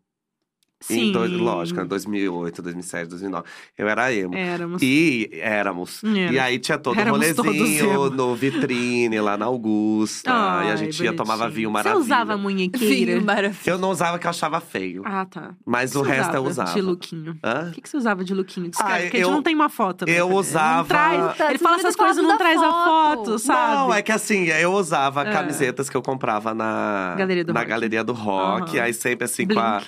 Sim. 0.80 1.10
Em 1.10 1.12
dois, 1.12 1.32
lógico, 1.32 1.82
em 1.82 1.86
2008, 1.88 2.62
2007, 2.62 3.10
2009. 3.10 3.45
Eu 3.76 3.90
era 3.90 4.14
emo. 4.14 4.36
Éramos. 4.36 4.82
E 4.82 5.28
éramos. 5.34 6.04
Era. 6.04 6.32
E 6.34 6.40
aí 6.40 6.60
tinha 6.60 6.78
todo 6.78 6.94
um 6.94 7.04
todos 7.04 7.12
rolezinho 7.12 8.10
no 8.12 8.36
vitrine, 8.36 9.20
lá 9.20 9.36
na 9.36 9.45
Augusta. 9.45 10.30
e 10.30 10.34
a 10.34 10.60
Ai, 10.72 10.78
gente 10.78 11.04
ia, 11.04 11.14
tomava 11.14 11.49
vinho 11.49 11.72
maravilha. 11.72 11.95
Você 11.99 12.06
usava 12.06 12.38
munhequeira? 12.38 13.20
Vinho. 13.49 13.56
Eu 13.66 13.78
não 13.80 13.90
usava 13.90 14.20
que 14.20 14.28
eu 14.28 14.30
achava 14.30 14.60
feio. 14.60 15.02
Ah, 15.04 15.26
tá. 15.26 15.56
mas 15.66 15.95
O 15.95 16.02
o 16.02 16.04
que 16.04 16.10
resto 16.12 16.36
eu 16.36 16.44
usava. 16.45 16.72
De 16.74 16.82
lookinho. 16.82 17.38
Hã? 17.44 17.70
O 17.70 17.72
que, 17.72 17.82
que 17.82 17.90
você 17.90 17.98
usava 17.98 18.24
de 18.24 18.34
lookinho? 18.36 18.70
Descreve, 18.70 18.94
Ah, 18.94 19.02
porque 19.02 19.18
a 19.18 19.20
gente 19.20 19.30
eu- 19.30 19.32
não 19.32 19.41
tem 19.44 19.56
uma 19.56 19.70
foto. 19.70 20.06
né? 20.06 20.12
eu 20.14 20.30
usava- 20.32 20.88
traz, 20.88 21.38
Tá, 21.38 21.49
ele 21.49 21.58
fala 21.60 21.78
essas 21.78 21.95
coisas 21.95 22.18
e 22.18 22.22
não 22.22 22.38
traz 22.38 22.62
a 22.62 22.72
foto. 22.72 23.18
foto, 23.26 23.40
sabe? 23.40 23.76
Não, 23.76 23.94
é 23.94 24.02
que 24.04 24.12
assim, 24.12 24.45
eu 24.45 24.74
usava 24.74 25.24
É. 25.28 25.32
camisetas 25.32 25.90
que 25.90 25.98
eu 25.98 26.02
comprava 26.04 26.54
na 26.54 27.16
Galeria 27.18 27.44
do 27.44 27.52
na 27.54 27.62
Rock. 27.62 27.70
galeria 27.70 28.04
do 28.04 28.14
rock. 28.14 28.78
Aham. 28.78 28.86
Aí 28.86 28.94
sempre 28.94 29.26
assim 29.26 29.48
com 29.48 29.60
a. 29.60 29.82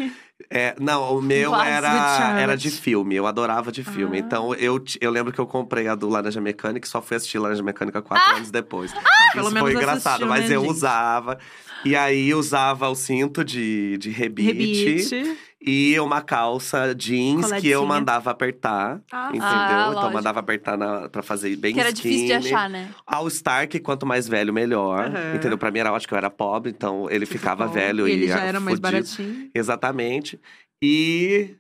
É, 0.49 0.76
não, 0.80 1.18
o 1.18 1.22
meu 1.22 1.53
era, 1.56 2.40
era 2.40 2.56
de 2.56 2.72
filme, 2.72 3.16
eu 3.16 3.28
adorava 3.28 3.72
de 3.72 3.84
filme. 3.84 4.18
Ah. 4.18 4.20
Então 4.20 4.56
eu, 4.56 4.82
eu 5.02 5.11
lembro 5.11 5.34
que 5.34 5.40
eu 5.40 5.45
comprei 5.45 5.88
a 5.88 5.95
do 5.95 6.07
Laranja 6.07 6.40
Mecânica 6.40 6.88
e 6.88 6.90
só 6.90 7.02
fui 7.02 7.18
assistir 7.18 7.40
Laranja 7.40 7.61
Mecânica 7.61 8.02
quatro 8.02 8.36
anos 8.36 8.49
depois. 8.49 8.94
pelo 9.34 9.49
Isso 9.49 9.57
foi 9.60 9.74
engraçado, 9.74 10.24
assistiu, 10.24 10.28
mas 10.28 10.49
né, 10.49 10.56
eu 10.56 10.61
gente? 10.61 10.72
usava. 10.72 11.40
E 11.86 11.95
aí 11.95 12.34
usava 12.34 12.90
o 12.90 12.95
cinto 12.95 13.44
de, 13.44 13.98
de 13.98 14.10
rebite, 14.10 14.86
Rebite. 14.86 15.38
E 15.61 15.99
uma 15.99 16.22
calça 16.22 16.95
jeans 16.95 17.52
que 17.53 17.68
eu 17.68 17.86
mandava 17.86 18.31
apertar. 18.31 19.02
Ah, 19.11 19.27
entendeu? 19.30 19.48
Ah, 19.48 19.86
então 19.90 19.94
lógico. 19.94 20.14
mandava 20.14 20.40
apertar 20.40 20.77
na, 20.77 21.10
pra 21.10 21.22
fazer 21.22 21.56
bem 21.57 21.73
Que 21.73 21.80
era 21.80 21.90
skinny. 21.90 22.14
difícil 22.15 22.40
de 22.40 22.48
achar, 22.48 22.69
né? 22.69 22.90
All 23.06 23.30
Star, 23.30 23.68
que 23.68 23.80
quanto 23.80 24.06
mais 24.06 24.27
velho, 24.27 24.53
melhor. 24.53 25.07
Aham. 25.07 25.36
Entendeu? 25.36 25.57
Pra 25.57 25.69
mim 25.72 25.80
era 25.80 25.91
ótimo 25.91 26.07
que 26.07 26.14
eu 26.14 26.18
era 26.18 26.30
pobre, 26.30 26.72
então 26.72 27.10
ele 27.10 27.26
ficava 27.26 27.68
Bom, 27.68 27.73
velho 27.73 28.07
e 28.07 28.11
e 28.11 28.14
ele 28.14 28.27
já 28.27 28.40
era 28.40 28.60
mais 28.60 28.77
fudido. 28.77 28.81
baratinho. 28.81 29.52
Exatamente. 29.53 30.40
E. 30.81 31.56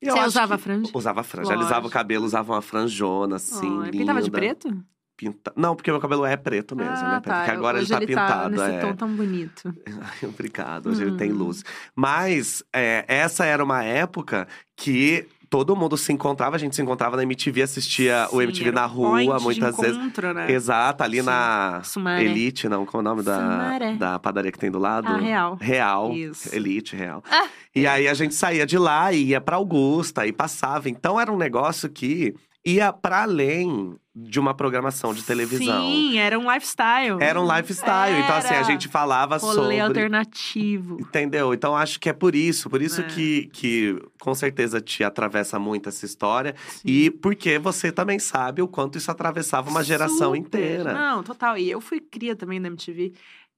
eu 0.00 0.14
Você 0.16 0.24
usava 0.26 0.56
que- 0.56 0.62
franja? 0.64 0.90
Usava 0.94 1.22
franja. 1.22 1.48
Lógico. 1.50 1.62
Alisava 1.64 1.86
o 1.86 1.90
cabelo, 1.90 2.24
usava 2.24 2.52
uma 2.54 2.62
franjona, 2.62 3.36
assim. 3.36 3.80
Oh, 3.80 3.90
pintava 3.90 4.20
de 4.22 4.26
linda. 4.28 4.38
preto? 4.38 4.84
Pintado. 5.20 5.60
Não, 5.60 5.76
porque 5.76 5.90
meu 5.90 6.00
cabelo 6.00 6.24
é 6.24 6.36
preto 6.36 6.74
mesmo, 6.74 6.92
ah, 6.92 7.12
né? 7.14 7.20
Tá. 7.20 7.38
Porque 7.38 7.50
agora 7.50 7.78
Hoje 7.78 7.92
ele 7.92 8.14
tá 8.14 8.24
pintado. 8.24 8.50
nesse 8.50 8.70
é. 8.70 8.80
tom 8.80 8.94
tão 8.96 9.08
bonito. 9.08 9.74
Obrigado, 10.24 10.88
hoje 10.90 11.02
ele 11.02 11.16
tem 11.16 11.30
Hum. 11.32 11.36
luz. 11.36 11.62
Mas 11.94 12.64
é, 12.72 13.04
essa 13.06 13.44
era 13.44 13.62
uma 13.62 13.84
época 13.84 14.48
que 14.74 15.26
todo 15.50 15.74
mundo 15.76 15.96
se 15.96 16.12
encontrava, 16.12 16.54
a 16.56 16.58
gente 16.58 16.76
se 16.76 16.80
encontrava 16.80 17.16
na 17.16 17.24
MTV, 17.24 17.62
assistia 17.62 18.28
o 18.30 18.36
Sim, 18.36 18.44
MTV 18.44 18.68
era 18.68 18.80
na 18.80 18.86
rua, 18.86 19.40
muitas 19.40 19.76
vezes. 19.76 19.96
Né? 19.96 20.52
Exato, 20.52 21.02
ali 21.02 21.18
Sim. 21.18 21.26
na 21.26 21.80
Sumaré. 21.82 22.24
Elite, 22.24 22.68
não, 22.68 22.86
qual 22.86 23.00
é 23.00 23.04
o 23.04 23.08
nome 23.08 23.22
da, 23.22 23.36
Sumaré. 23.36 23.94
da 23.96 24.18
padaria 24.18 24.52
que 24.52 24.58
tem 24.58 24.70
do 24.70 24.78
lado? 24.78 25.08
Ah, 25.08 25.16
Real. 25.18 25.58
Real. 25.60 26.12
Isso. 26.12 26.54
Elite, 26.54 26.94
Real. 26.94 27.22
Ah. 27.28 27.48
E 27.74 27.86
aí 27.86 28.06
a 28.08 28.14
gente 28.14 28.34
saía 28.34 28.64
de 28.64 28.78
lá 28.78 29.12
e 29.12 29.26
ia 29.26 29.40
pra 29.40 29.56
Augusta 29.56 30.24
e 30.26 30.32
passava. 30.32 30.88
Então 30.88 31.20
era 31.20 31.32
um 31.32 31.36
negócio 31.36 31.88
que 31.90 32.34
ia 32.66 32.92
para 32.92 33.22
além 33.22 33.96
de 34.14 34.40
uma 34.40 34.52
programação 34.52 35.14
de 35.14 35.22
televisão. 35.22 35.82
Sim, 35.88 36.18
era 36.18 36.38
um 36.38 36.52
lifestyle. 36.52 37.16
Era 37.22 37.40
um 37.40 37.46
lifestyle. 37.56 38.18
Então, 38.20 38.36
assim, 38.36 38.48
a 38.54 38.56
Era. 38.56 38.64
gente 38.64 38.88
falava 38.88 39.36
Rolê 39.38 39.54
sobre. 39.54 39.80
alternativo. 39.80 41.00
Entendeu? 41.00 41.54
Então 41.54 41.76
acho 41.76 41.98
que 42.00 42.08
é 42.08 42.12
por 42.12 42.34
isso, 42.34 42.68
por 42.68 42.82
isso 42.82 43.00
É. 43.00 43.04
que, 43.04 43.48
que 43.52 43.96
com 44.20 44.34
certeza 44.34 44.80
te 44.80 45.04
atravessa 45.04 45.58
muito 45.58 45.88
essa 45.88 46.04
história. 46.04 46.54
Sim. 46.68 46.80
E 46.84 47.10
porque 47.10 47.58
você 47.58 47.92
também 47.92 48.18
sabe 48.18 48.60
o 48.60 48.68
quanto 48.68 48.98
isso 48.98 49.10
atravessava 49.10 49.70
uma 49.70 49.82
geração 49.84 50.34
Super. 50.34 50.38
inteira. 50.38 50.92
Não, 50.92 51.22
total. 51.22 51.56
E 51.56 51.70
eu 51.70 51.80
fui 51.80 52.00
cria 52.00 52.34
também 52.34 52.60
da 52.60 52.66
MTV. 52.68 53.12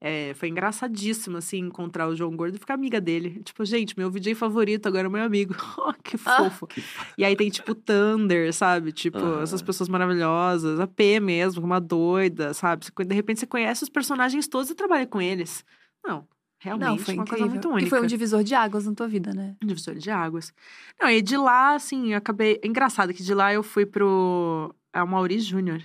É, 0.04 0.34
foi 0.34 0.48
engraçadíssimo, 0.48 1.36
assim, 1.36 1.58
encontrar 1.58 2.08
o 2.08 2.16
João 2.16 2.34
Gordo 2.36 2.56
e 2.56 2.58
ficar 2.58 2.74
amiga 2.74 3.00
dele. 3.00 3.40
Tipo, 3.44 3.64
gente, 3.64 3.96
meu 3.96 4.10
VJ 4.10 4.34
favorito 4.34 4.86
agora 4.88 5.06
é 5.06 5.08
meu 5.08 5.22
amigo. 5.22 5.54
Oh, 5.78 5.92
que 6.02 6.16
Ah. 6.26 6.50
fofo. 6.50 6.66
E 7.16 7.24
aí 7.24 7.36
tem, 7.36 7.48
tipo, 7.50 7.72
Thunder, 7.72 8.52
sabe? 8.52 8.90
Tipo, 8.90 9.18
Aham. 9.18 9.42
essas 9.42 9.62
pessoas 9.62 9.88
maravilhosas. 9.88 10.80
A 10.80 10.88
P 10.88 11.20
mesmo, 11.20 11.64
uma 11.64 11.80
doida, 11.80 12.52
sabe? 12.52 12.84
De 13.06 13.14
repente 13.14 13.38
você 13.40 13.46
conhece 13.46 13.84
os 13.84 13.88
personagens 13.88 14.48
todos 14.48 14.70
e 14.70 14.74
trabalha 14.74 15.06
com 15.06 15.20
eles. 15.22 15.64
Não, 16.04 16.26
realmente 16.58 16.88
Não, 16.88 16.98
foi 16.98 17.14
uma 17.14 17.22
incrível. 17.22 17.38
coisa 17.46 17.52
muito 17.54 17.68
única. 17.68 17.86
E 17.86 17.90
foi 17.90 18.00
um 18.02 18.06
divisor 18.06 18.42
de 18.42 18.54
águas 18.56 18.84
na 18.86 18.94
tua 18.94 19.06
vida, 19.06 19.32
né? 19.32 19.54
Divisor 19.62 19.94
de 19.94 20.10
águas. 20.10 20.52
Não, 21.00 21.08
e 21.08 21.22
de 21.22 21.36
lá, 21.36 21.74
assim, 21.76 22.12
eu 22.12 22.18
acabei. 22.18 22.60
Engraçado 22.64 23.14
que 23.14 23.22
de 23.22 23.34
lá 23.34 23.52
eu 23.52 23.62
fui 23.62 23.86
pro. 23.86 24.74
É 24.92 25.00
o 25.00 25.06
Mauri 25.06 25.38
Júnior. 25.38 25.80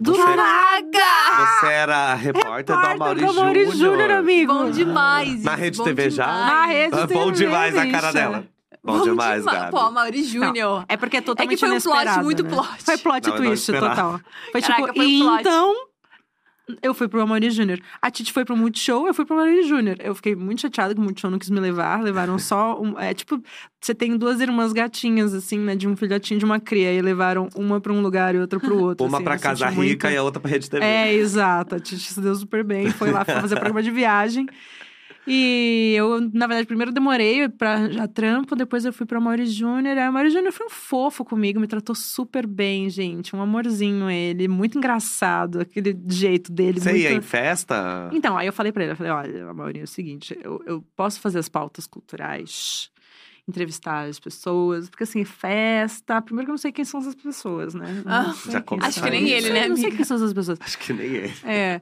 Do 0.00 0.14
Você- 0.14 0.22
Caraca! 0.22 1.58
Você 1.60 1.66
era 1.66 2.14
repórter 2.14 2.76
da 2.76 2.88
Repórter 2.92 2.98
Mauri 2.98 3.20
do 3.26 3.34
Mauri 3.34 3.64
Júnior. 3.66 3.76
Júnior, 3.92 4.10
amigo. 4.12 4.54
Bom 4.54 4.70
demais. 4.70 5.42
Na 5.42 5.54
Rede 5.54 5.78
bom 5.78 5.84
TV 5.84 6.10
já? 6.10 6.24
demais. 6.26 6.46
Na 6.52 6.66
Rede 6.66 6.94
Ah, 6.94 7.06
Bom 7.06 7.32
TV, 7.32 7.32
demais 7.32 7.76
a 7.76 7.90
cara 7.90 8.12
dela. 8.12 8.44
Bom, 8.84 9.02
demais, 9.02 9.44
Gabi. 9.44 9.70
Pô, 9.72 9.90
Mauri 9.90 10.22
Júnior. 10.24 10.84
É 10.88 10.96
porque 10.96 11.16
é 11.18 11.20
totalmente 11.20 11.58
foi 11.58 11.68
um 11.70 11.80
plot, 11.80 12.20
muito 12.22 12.42
né? 12.44 12.48
plot. 12.50 12.68
Foi 12.84 12.96
plot 12.96 13.28
Não, 13.28 13.36
twist 13.36 13.72
total. 13.72 14.20
Foi 14.52 14.62
Caraca, 14.62 14.82
tipo, 14.84 14.94
foi 14.96 15.06
um 15.06 15.20
plot. 15.26 15.40
então 15.40 15.74
eu 16.82 16.92
fui 16.94 17.08
pro 17.08 17.20
Amaury 17.20 17.50
Júnior. 17.50 17.78
A 18.00 18.10
Titi 18.10 18.32
foi 18.32 18.44
pro 18.44 18.56
Multishow, 18.56 19.06
eu 19.06 19.14
fui 19.14 19.24
pro 19.24 19.34
Amaury 19.38 19.62
Júnior. 19.66 19.96
Eu 20.00 20.14
fiquei 20.14 20.34
muito 20.36 20.60
chateada 20.60 20.94
que 20.94 21.00
o 21.00 21.02
Multishow 21.02 21.30
não 21.30 21.38
quis 21.38 21.50
me 21.50 21.60
levar. 21.60 22.02
Levaram 22.02 22.38
só. 22.40 22.80
Um, 22.80 22.98
é 22.98 23.12
tipo, 23.14 23.42
você 23.80 23.94
tem 23.94 24.16
duas 24.16 24.40
irmãs 24.40 24.72
gatinhas, 24.72 25.34
assim, 25.34 25.58
né? 25.58 25.74
De 25.76 25.88
um 25.88 25.96
filhotinho 25.96 26.38
de 26.38 26.44
uma 26.44 26.60
cria. 26.60 26.92
E 26.92 27.00
levaram 27.00 27.48
uma 27.56 27.80
pra 27.80 27.92
um 27.92 28.00
lugar 28.00 28.34
e 28.34 28.38
outra 28.38 28.58
pro 28.60 28.76
outro. 28.82 29.06
Uma 29.06 29.18
assim, 29.18 29.24
pra 29.24 29.38
Casa 29.38 29.66
Rica 29.68 29.76
muito- 29.76 30.06
e 30.08 30.16
a 30.16 30.22
outra 30.22 30.40
pra 30.40 30.50
Rede 30.50 30.68
TV. 30.70 30.84
É, 30.84 31.12
exato. 31.14 31.74
A 31.74 31.80
Titi 31.80 32.12
se 32.12 32.20
deu 32.20 32.34
super 32.34 32.62
bem. 32.64 32.90
Foi 32.90 33.10
lá 33.10 33.24
fazer 33.26 33.54
programa 33.56 33.82
de 33.82 33.90
viagem. 33.90 34.46
E 35.26 35.94
eu, 35.96 36.20
na 36.32 36.46
verdade, 36.46 36.66
primeiro 36.66 36.90
demorei 36.90 37.48
pra 37.48 37.90
já 37.90 38.08
trampo, 38.08 38.56
depois 38.56 38.84
eu 38.84 38.92
fui 38.92 39.04
pra 39.04 39.20
Mauri 39.20 39.46
Júnior. 39.46 39.98
Aí 39.98 40.04
a 40.04 40.10
Mauri 40.10 40.30
Júnior 40.30 40.52
foi 40.52 40.66
um 40.66 40.70
fofo 40.70 41.24
comigo, 41.24 41.60
me 41.60 41.66
tratou 41.66 41.94
super 41.94 42.46
bem, 42.46 42.88
gente. 42.88 43.36
Um 43.36 43.42
amorzinho 43.42 44.10
ele, 44.10 44.48
muito 44.48 44.78
engraçado, 44.78 45.60
aquele 45.60 45.98
jeito 46.08 46.50
dele. 46.50 46.80
Você 46.80 46.90
muito... 46.90 47.02
ia 47.02 47.12
em 47.12 47.20
festa? 47.20 48.08
Então, 48.12 48.38
aí 48.38 48.46
eu 48.46 48.52
falei 48.52 48.72
pra 48.72 48.82
ele, 48.82 48.92
eu 48.92 48.96
falei, 48.96 49.12
olha, 49.12 49.52
Mauri, 49.52 49.80
é 49.80 49.84
o 49.84 49.86
seguinte, 49.86 50.38
eu, 50.42 50.62
eu 50.66 50.82
posso 50.96 51.20
fazer 51.20 51.38
as 51.38 51.48
pautas 51.48 51.86
culturais, 51.86 52.90
entrevistar 53.46 54.08
as 54.08 54.18
pessoas, 54.18 54.88
porque 54.88 55.04
assim, 55.04 55.24
festa, 55.24 56.20
primeiro 56.22 56.46
que 56.46 56.50
eu 56.50 56.54
não 56.54 56.58
sei 56.58 56.72
quem 56.72 56.84
são 56.84 57.00
essas 57.00 57.14
pessoas, 57.14 57.74
né? 57.74 58.02
Ah, 58.06 58.34
já. 58.50 58.64
Acho 58.82 59.02
que 59.02 59.10
nem 59.10 59.28
ele, 59.28 59.50
né, 59.50 59.64
Eu 59.64 59.70
Não 59.70 59.76
sei 59.76 59.84
amiga? 59.86 59.96
quem 59.96 60.04
são 60.04 60.16
essas 60.16 60.32
pessoas. 60.32 60.58
Acho 60.60 60.78
que 60.78 60.92
nem 60.92 61.06
ele. 61.06 61.34
É. 61.44 61.80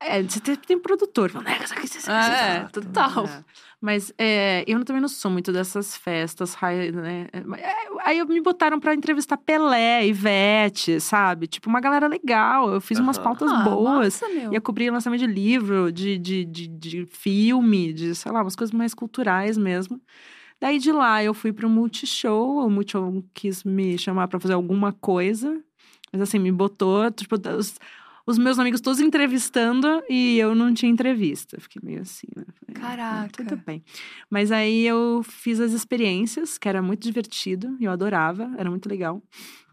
É, 0.00 0.22
você 0.22 0.40
tem, 0.56 0.78
produtor. 0.78 1.30
Fala, 1.30 1.44
"Nega, 1.44 1.66
sabe 1.66 1.80
o 1.80 1.82
que 1.82 1.88
você- 1.88 2.10
É, 2.10 2.68
total. 2.72 3.26
É. 3.26 3.44
Mas 3.80 4.12
é, 4.18 4.64
eu 4.66 4.82
também 4.84 5.00
não 5.02 5.08
sou 5.08 5.30
muito 5.30 5.52
dessas 5.52 5.96
festas, 5.96 6.54
né? 6.92 7.28
É, 7.32 7.42
Aí 8.04 8.24
me 8.24 8.40
botaram 8.40 8.80
pra 8.80 8.94
entrevistar 8.94 9.36
Pelé, 9.36 10.06
Ivete, 10.06 11.00
sabe? 11.00 11.46
Tipo, 11.46 11.68
uma 11.68 11.80
galera 11.80 12.06
legal. 12.08 12.72
Eu 12.72 12.80
fiz 12.80 12.98
umas 12.98 13.18
pautas 13.18 13.50
Ah, 13.52 13.62
boas. 13.62 14.20
massa, 14.20 14.28
meu. 14.28 14.52
Ia 14.52 14.60
cobrir 14.60 14.90
lançamento 14.90 15.20
de 15.20 15.26
livro, 15.26 15.92
de, 15.92 16.16
de, 16.18 16.44
de, 16.44 16.66
de 16.68 17.06
filme, 17.06 17.92
de, 17.92 18.14
sei 18.14 18.32
lá, 18.32 18.42
umas 18.42 18.56
coisas 18.56 18.72
mais 18.74 18.94
culturais 18.94 19.58
mesmo. 19.58 20.00
Daí 20.60 20.78
de 20.78 20.90
lá 20.90 21.22
eu 21.22 21.34
fui 21.34 21.52
pro 21.52 21.68
Multishow, 21.68 22.66
o 22.66 22.70
Multishow 22.70 23.22
quis 23.34 23.62
me 23.62 23.98
chamar 23.98 24.26
pra 24.28 24.40
fazer 24.40 24.54
alguma 24.54 24.90
coisa. 24.92 25.60
Mas 26.12 26.22
assim, 26.22 26.38
me 26.38 26.50
botou, 26.50 27.10
tipo, 27.10 27.36
os, 27.58 27.74
os 28.26 28.38
meus 28.38 28.58
amigos 28.58 28.80
todos 28.80 29.00
entrevistando 29.00 30.02
e 30.08 30.38
eu 30.38 30.54
não 30.54 30.74
tinha 30.74 30.90
entrevista. 30.90 31.56
Fiquei 31.60 31.80
meio 31.82 32.02
assim, 32.02 32.26
né? 32.36 32.44
Falei, 32.58 32.76
ah, 32.76 32.80
Caraca. 32.80 33.44
Tudo 33.44 33.62
bem. 33.64 33.84
Mas 34.28 34.50
aí 34.50 34.84
eu 34.86 35.22
fiz 35.22 35.60
as 35.60 35.72
experiências, 35.72 36.58
que 36.58 36.68
era 36.68 36.82
muito 36.82 37.02
divertido, 37.02 37.76
e 37.80 37.84
eu 37.84 37.92
adorava, 37.92 38.50
era 38.58 38.68
muito 38.68 38.88
legal. 38.88 39.22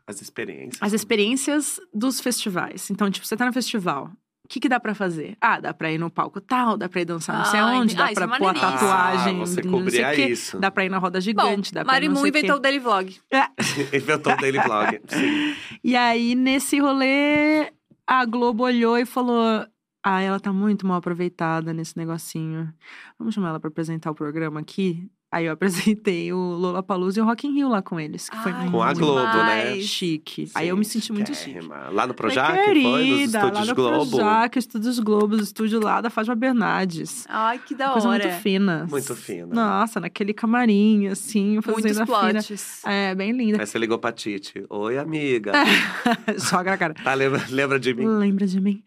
As 0.06 0.22
experiências. 0.22 0.78
As 0.82 0.94
experiências 0.94 1.80
dos 1.94 2.20
festivais. 2.20 2.90
Então, 2.92 3.10
tipo, 3.10 3.26
você 3.26 3.36
tá 3.38 3.46
no 3.46 3.54
festival. 3.54 4.12
O 4.46 4.48
que, 4.50 4.60
que 4.60 4.68
dá 4.68 4.78
pra 4.78 4.94
fazer? 4.94 5.38
Ah, 5.40 5.58
dá 5.62 5.74
pra 5.74 5.90
ir 5.90 5.98
no 5.98 6.10
palco 6.12 6.42
tal, 6.42 6.76
dá 6.78 6.90
pra 6.90 7.00
ir 7.00 7.06
dançar 7.06 7.38
não 7.38 7.46
sei 7.46 7.60
Ah, 7.62 7.78
entendi. 7.78 7.96
dá 7.96 8.06
Ah, 8.08 8.14
pra 8.14 8.26
é 8.26 8.38
pôr 8.38 8.48
a 8.50 8.54
tatuagem, 8.54 9.36
Ah, 9.36 9.40
você 9.40 9.62
não 9.62 9.90
sei 9.90 10.04
quê. 10.16 10.26
isso. 10.28 10.60
Dá 10.60 10.70
pra 10.70 10.84
ir 10.86 10.90
na 10.90 10.98
roda 10.98 11.22
gigante, 11.22 11.72
Bom, 11.72 11.76
dá 11.76 11.86
pra 11.86 11.94
ir 11.98 12.10
Marimu 12.10 12.28
inventou 12.28 12.58
o 12.58 12.60
Daily 12.60 12.80
Vlog. 12.80 13.16
Inventou 13.94 14.34
o 14.34 14.38
Daily 14.38 14.60
Vlog. 14.60 15.00
Sim. 15.08 15.56
E 15.82 15.96
aí, 15.96 16.36
nesse 16.36 16.78
rolê, 16.78 17.72
a 18.08 18.26
Globo 18.26 18.64
olhou 18.64 18.98
e 18.98 19.06
falou: 19.06 19.66
Ah, 20.04 20.22
ela 20.22 20.40
tá 20.40 20.52
muito 20.54 20.86
mal 20.88 20.98
aproveitada 20.98 21.74
nesse 21.74 21.98
negocinho. 21.98 22.74
Vamos 23.18 23.34
chamar 23.36 23.50
ela 23.50 23.60
pra 23.60 23.70
apresentar 23.70 24.12
o 24.12 24.16
programa 24.16 24.60
aqui? 24.62 25.10
Aí 25.34 25.46
eu 25.48 25.54
apresentei 25.54 26.32
o 26.32 26.38
Lollapalooza 26.38 27.20
e 27.20 27.24
o 27.24 27.26
Rock 27.26 27.48
in 27.48 27.54
Rio 27.56 27.68
lá 27.68 27.82
com 27.82 28.00
eles, 28.00 28.30
que 28.30 28.38
foi 28.38 28.52
Ai, 28.52 28.70
Com 28.70 28.84
a 28.84 28.94
Globo, 28.94 29.38
né? 29.38 29.80
chique. 29.82 30.52
aí 30.54 30.68
eu 30.68 30.78
me 30.78 30.86
senti 30.86 31.12
muito 31.12 31.34
chique. 31.34 31.58
Lá 31.92 32.06
no 32.06 32.14
Projac, 32.14 32.54
foi? 32.54 32.60
Nos 32.66 32.66
querida, 32.68 33.40
lá 33.40 33.46
estúdios 33.48 33.68
no 33.70 33.76
Globo. 33.76 34.12
Projac, 34.18 34.60
Estúdios 34.60 35.00
Globo, 35.00 35.36
estúdio 35.38 35.80
lá 35.82 36.02
da 36.02 36.12
Fátima 36.12 36.36
Bernardes. 36.36 37.26
Ai, 37.28 37.58
que 37.58 37.74
da 37.74 37.90
Coisa 37.90 38.08
hora. 38.10 38.24
muito 38.26 38.42
fina. 38.44 38.88
Muito 38.88 39.16
fina. 39.16 39.48
Nossa, 39.48 40.00
naquele 40.00 40.34
camarim, 40.36 41.08
assim, 41.08 41.60
fazendo 41.64 41.82
Muitos 41.82 42.00
a 42.00 42.06
fina. 42.06 42.32
plots. 42.32 42.82
É, 42.86 43.16
bem 43.16 43.32
linda. 43.32 43.60
Aí 43.60 43.66
você 43.66 43.80
ligou 43.80 43.98
pra 43.98 44.12
Titi. 44.12 44.64
Oi, 44.70 44.98
amiga. 45.00 45.52
Joga 46.38 46.70
na 46.72 46.78
cara. 46.78 46.94
Tá, 46.94 47.14
lembra, 47.16 47.44
lembra 47.50 47.80
de 47.80 47.92
mim? 47.96 48.06
Lembra 48.06 48.46
de 48.46 48.62
mim. 48.62 48.84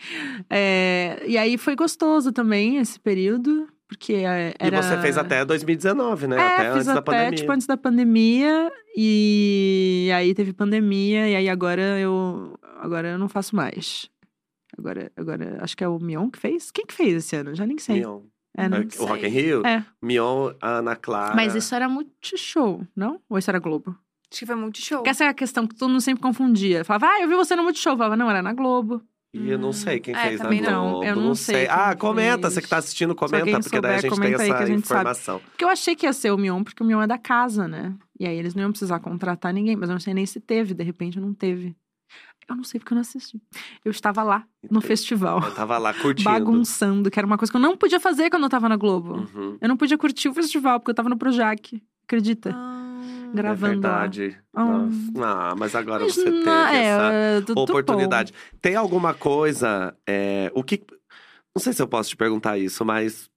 É, 0.48 1.22
e 1.26 1.36
aí 1.36 1.58
foi 1.58 1.74
gostoso 1.74 2.30
também 2.30 2.76
esse 2.76 3.00
período, 3.00 3.66
porque 3.88 4.14
é, 4.14 4.54
era... 4.58 4.78
E 4.78 4.82
você 4.82 5.00
fez 5.00 5.16
até 5.16 5.44
2019, 5.44 6.26
né? 6.26 6.36
É, 6.36 6.40
até 6.40 6.68
antes 6.68 6.88
até, 6.88 6.94
da 6.94 7.02
pandemia. 7.02 7.32
tipo, 7.32 7.52
antes 7.52 7.66
da 7.66 7.76
pandemia. 7.76 8.72
E 8.96 10.10
aí 10.14 10.34
teve 10.34 10.52
pandemia, 10.52 11.28
e 11.28 11.36
aí 11.36 11.48
agora 11.48 11.98
eu, 11.98 12.58
agora 12.78 13.08
eu 13.08 13.18
não 13.18 13.28
faço 13.28 13.54
mais. 13.54 14.10
Agora, 14.76 15.10
agora, 15.16 15.58
acho 15.60 15.76
que 15.76 15.84
é 15.84 15.88
o 15.88 15.98
Mion 15.98 16.30
que 16.30 16.38
fez? 16.38 16.70
Quem 16.70 16.84
que 16.84 16.94
fez 16.94 17.14
esse 17.14 17.36
ano? 17.36 17.54
Já 17.54 17.66
nem 17.66 17.78
sei. 17.78 18.00
Mion. 18.00 18.22
É, 18.56 18.68
né? 18.68 18.86
o 18.98 19.04
Rock 19.04 19.26
in 19.26 19.28
Rio? 19.28 19.66
É. 19.66 19.84
Mion, 20.02 20.52
Ana 20.62 20.96
Clara. 20.96 21.34
Mas 21.34 21.54
isso 21.54 21.74
era 21.74 21.88
Multishow, 21.88 22.86
não? 22.96 23.20
Ou 23.28 23.38
isso 23.38 23.50
era 23.50 23.58
Globo? 23.58 23.96
Acho 24.30 24.40
que 24.40 24.46
foi 24.46 24.56
muito 24.56 24.80
show. 24.80 24.98
Porque 24.98 25.10
essa 25.10 25.24
é 25.24 25.28
a 25.28 25.34
questão 25.34 25.66
que 25.66 25.74
todo 25.74 25.90
mundo 25.90 26.00
sempre 26.00 26.22
confundia. 26.22 26.84
Falava, 26.84 27.06
ah, 27.06 27.20
eu 27.20 27.28
vi 27.28 27.34
você 27.34 27.54
no 27.54 27.62
Multishow. 27.62 27.92
Eu 27.92 27.98
falava, 27.98 28.16
não, 28.16 28.30
era 28.30 28.42
na 28.42 28.52
Globo. 28.52 29.02
E 29.38 29.50
eu 29.50 29.58
não 29.58 29.72
sei 29.72 30.00
quem 30.00 30.14
É, 30.14 30.18
fez 30.28 30.38
na 30.38 30.44
também 30.44 30.60
não. 30.60 30.90
Globo. 30.90 31.04
Eu 31.04 31.16
não 31.16 31.34
sei 31.34 31.66
quem 31.66 31.74
Ah, 31.74 31.94
comenta. 31.96 32.42
fez. 32.42 32.54
Você 32.54 32.62
que 32.62 32.68
tá 32.68 32.76
assistindo, 32.78 33.14
comenta. 33.14 33.60
Porque 33.60 33.80
daí 33.80 33.94
a 33.96 34.00
gente 34.00 34.20
tem 34.20 34.34
essa 34.34 34.42
a 34.56 34.66
gente 34.66 34.86
sabe. 34.86 35.00
informação. 35.00 35.40
Porque 35.40 35.64
eu 35.64 35.68
achei 35.68 35.94
que 35.96 36.06
ia 36.06 36.12
ser 36.12 36.30
o 36.32 36.38
Mion, 36.38 36.62
porque 36.64 36.82
o 36.82 36.86
Mion 36.86 37.02
é 37.02 37.06
da 37.06 37.18
casa, 37.18 37.66
né? 37.68 37.94
E 38.18 38.26
aí 38.26 38.36
eles 38.36 38.54
não 38.54 38.62
iam 38.62 38.70
precisar 38.70 38.98
contratar 39.00 39.52
ninguém. 39.52 39.76
Mas 39.76 39.88
eu 39.88 39.94
não 39.94 40.00
sei 40.00 40.14
nem 40.14 40.26
se 40.26 40.40
teve, 40.40 40.74
de 40.74 40.82
repente 40.84 41.18
não 41.20 41.32
teve. 41.34 41.76
Eu 42.48 42.54
não 42.54 42.62
sei 42.62 42.78
porque 42.78 42.92
eu 42.92 42.94
não 42.94 43.00
assisti. 43.02 43.40
Eu 43.84 43.90
estava 43.90 44.22
lá, 44.22 44.44
no 44.70 44.80
festival, 44.80 45.42
Eu 45.42 45.52
tava 45.52 45.76
lá 45.78 45.92
curtindo. 45.92 46.30
bagunçando, 46.30 47.10
que 47.10 47.18
era 47.18 47.26
uma 47.26 47.36
coisa 47.36 47.50
que 47.50 47.56
eu 47.56 47.60
não 47.60 47.76
podia 47.76 47.98
fazer 47.98 48.30
quando 48.30 48.44
eu 48.44 48.48
tava 48.48 48.68
na 48.68 48.76
Globo. 48.76 49.26
Uhum. 49.34 49.58
Eu 49.60 49.68
não 49.68 49.76
podia 49.76 49.98
curtir 49.98 50.28
o 50.28 50.32
festival, 50.34 50.78
porque 50.78 50.90
eu 50.92 50.94
tava 50.94 51.08
no 51.08 51.16
Projac. 51.16 51.82
Acredita? 52.04 52.52
Ah, 52.54 52.75
Gravando 53.34 53.66
É 53.66 53.68
verdade. 53.70 54.38
Ah. 54.54 54.86
Ah, 55.18 55.54
mas 55.56 55.74
agora 55.74 56.04
Mas 56.04 56.14
você 56.14 56.24
teve 56.24 56.44
não, 56.44 56.66
é, 56.66 56.84
essa 56.84 57.12
é, 57.12 57.52
oportunidade. 57.56 58.32
Tem 58.60 58.74
alguma 58.76 59.14
coisa. 59.14 59.94
é, 60.06 60.50
o 60.54 60.62
que. 60.62 60.82
Não 61.54 61.62
sei 61.62 61.72
se 61.72 61.80
eu 61.80 61.88
posso 61.88 62.10
te 62.10 62.16
perguntar 62.16 62.58
isso, 62.58 62.84
mas. 62.84 63.30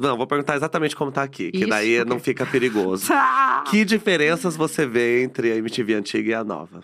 Não, 0.00 0.16
vou 0.16 0.26
perguntar 0.26 0.56
exatamente 0.56 0.96
como 0.96 1.12
tá 1.12 1.22
aqui, 1.22 1.52
que 1.52 1.58
Isso, 1.58 1.68
daí 1.68 2.00
ok. 2.00 2.10
não 2.10 2.18
fica 2.18 2.44
perigoso. 2.44 3.12
Ah! 3.12 3.62
que 3.70 3.84
diferenças 3.84 4.56
você 4.56 4.84
vê 4.86 5.22
entre 5.22 5.52
a 5.52 5.56
MTV 5.56 5.94
antiga 5.94 6.30
e 6.30 6.34
a 6.34 6.42
nova? 6.42 6.82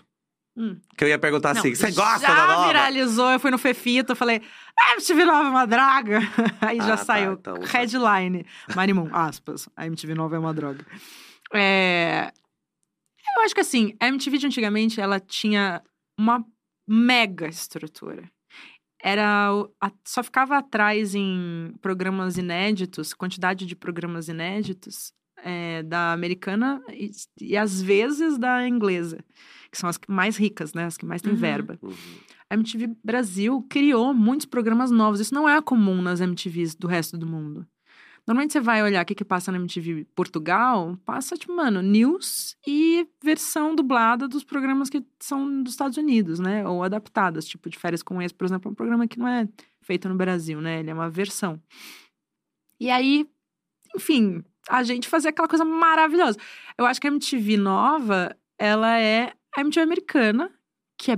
Hum. 0.55 0.77
Que 0.97 1.03
eu 1.03 1.07
ia 1.09 1.19
perguntar 1.19 1.51
assim: 1.51 1.75
você 1.75 1.91
gosta 1.91 2.25
já 2.25 2.33
da 2.33 2.47
nova? 2.47 2.67
viralizou, 2.67 3.29
eu 3.31 3.39
fui 3.39 3.51
no 3.51 3.57
Fefito, 3.57 4.15
falei, 4.15 4.41
a 4.77 4.93
MTV 4.93 5.25
Nova 5.25 5.47
é 5.47 5.49
uma 5.49 5.65
droga. 5.65 6.19
Aí 6.61 6.77
já 6.77 6.93
Ah, 6.93 6.97
tá, 6.97 7.05
saiu, 7.05 7.33
então, 7.33 7.55
tá. 7.55 7.65
headline, 7.67 8.45
Marimun, 8.75 9.09
aspas, 9.11 9.67
a 9.75 9.85
MTV 9.87 10.13
Nova 10.13 10.35
é 10.35 10.39
uma 10.39 10.53
droga. 10.53 10.85
É, 11.53 12.31
Eu 13.37 13.43
acho 13.43 13.53
que 13.55 13.61
assim, 13.61 13.93
a 13.99 14.07
MTV 14.07 14.37
de 14.37 14.47
antigamente, 14.47 14.99
ela 15.01 15.19
tinha 15.19 15.81
uma 16.19 16.45
mega 16.87 17.47
estrutura. 17.47 18.29
Era 19.03 19.49
só 20.05 20.21
ficava 20.23 20.57
atrás 20.57 21.15
em 21.15 21.73
programas 21.81 22.37
inéditos, 22.37 23.13
quantidade 23.13 23.65
de 23.65 23.75
programas 23.75 24.27
inéditos 24.27 25.11
é, 25.43 25.81
da 25.81 26.13
americana 26.13 26.79
e, 26.89 27.09
e 27.39 27.57
às 27.57 27.81
vezes 27.81 28.37
da 28.37 28.67
inglesa, 28.67 29.23
que 29.71 29.77
são 29.77 29.89
as 29.89 29.99
mais 30.07 30.37
ricas, 30.37 30.73
né? 30.75 30.85
As 30.85 30.97
que 30.97 31.05
mais 31.05 31.21
têm 31.21 31.31
Uhum. 31.33 31.39
verba. 31.39 31.79
Uhum. 31.81 31.93
A 32.49 32.53
MTV 32.55 32.95
Brasil 33.03 33.65
criou 33.69 34.13
muitos 34.13 34.45
programas 34.45 34.91
novos. 34.91 35.19
Isso 35.19 35.33
não 35.33 35.49
é 35.49 35.59
comum 35.61 35.99
nas 36.01 36.19
MTVs 36.21 36.75
do 36.75 36.85
resto 36.87 37.17
do 37.17 37.25
mundo. 37.25 37.65
Normalmente 38.27 38.53
você 38.53 38.59
vai 38.59 38.83
olhar 38.83 39.01
o 39.01 39.05
que, 39.05 39.15
que 39.15 39.25
passa 39.25 39.51
na 39.51 39.57
MTV 39.57 40.05
Portugal, 40.15 40.95
passa, 41.05 41.35
tipo, 41.35 41.53
mano, 41.55 41.81
news 41.81 42.55
e 42.65 43.07
versão 43.23 43.75
dublada 43.75 44.27
dos 44.27 44.43
programas 44.43 44.89
que 44.89 45.03
são 45.19 45.63
dos 45.63 45.73
Estados 45.73 45.97
Unidos, 45.97 46.39
né? 46.39 46.67
Ou 46.67 46.83
adaptadas, 46.83 47.45
tipo, 47.45 47.69
de 47.69 47.79
férias 47.79 48.03
com 48.03 48.21
ex, 48.21 48.31
por 48.31 48.45
exemplo, 48.45 48.69
é 48.69 48.71
um 48.71 48.75
programa 48.75 49.07
que 49.07 49.17
não 49.17 49.27
é 49.27 49.49
feito 49.81 50.07
no 50.07 50.15
Brasil, 50.15 50.61
né? 50.61 50.79
Ele 50.79 50.91
é 50.91 50.93
uma 50.93 51.09
versão. 51.09 51.59
E 52.79 52.89
aí, 52.89 53.27
enfim, 53.95 54.43
a 54.69 54.83
gente 54.83 55.07
fazia 55.07 55.31
aquela 55.31 55.47
coisa 55.47 55.65
maravilhosa. 55.65 56.37
Eu 56.77 56.85
acho 56.85 57.01
que 57.01 57.07
a 57.07 57.11
MTV 57.11 57.57
nova, 57.57 58.35
ela 58.57 58.99
é 58.99 59.33
a 59.55 59.61
MTV 59.61 59.81
americana, 59.81 60.51
que 60.97 61.11
é 61.11 61.17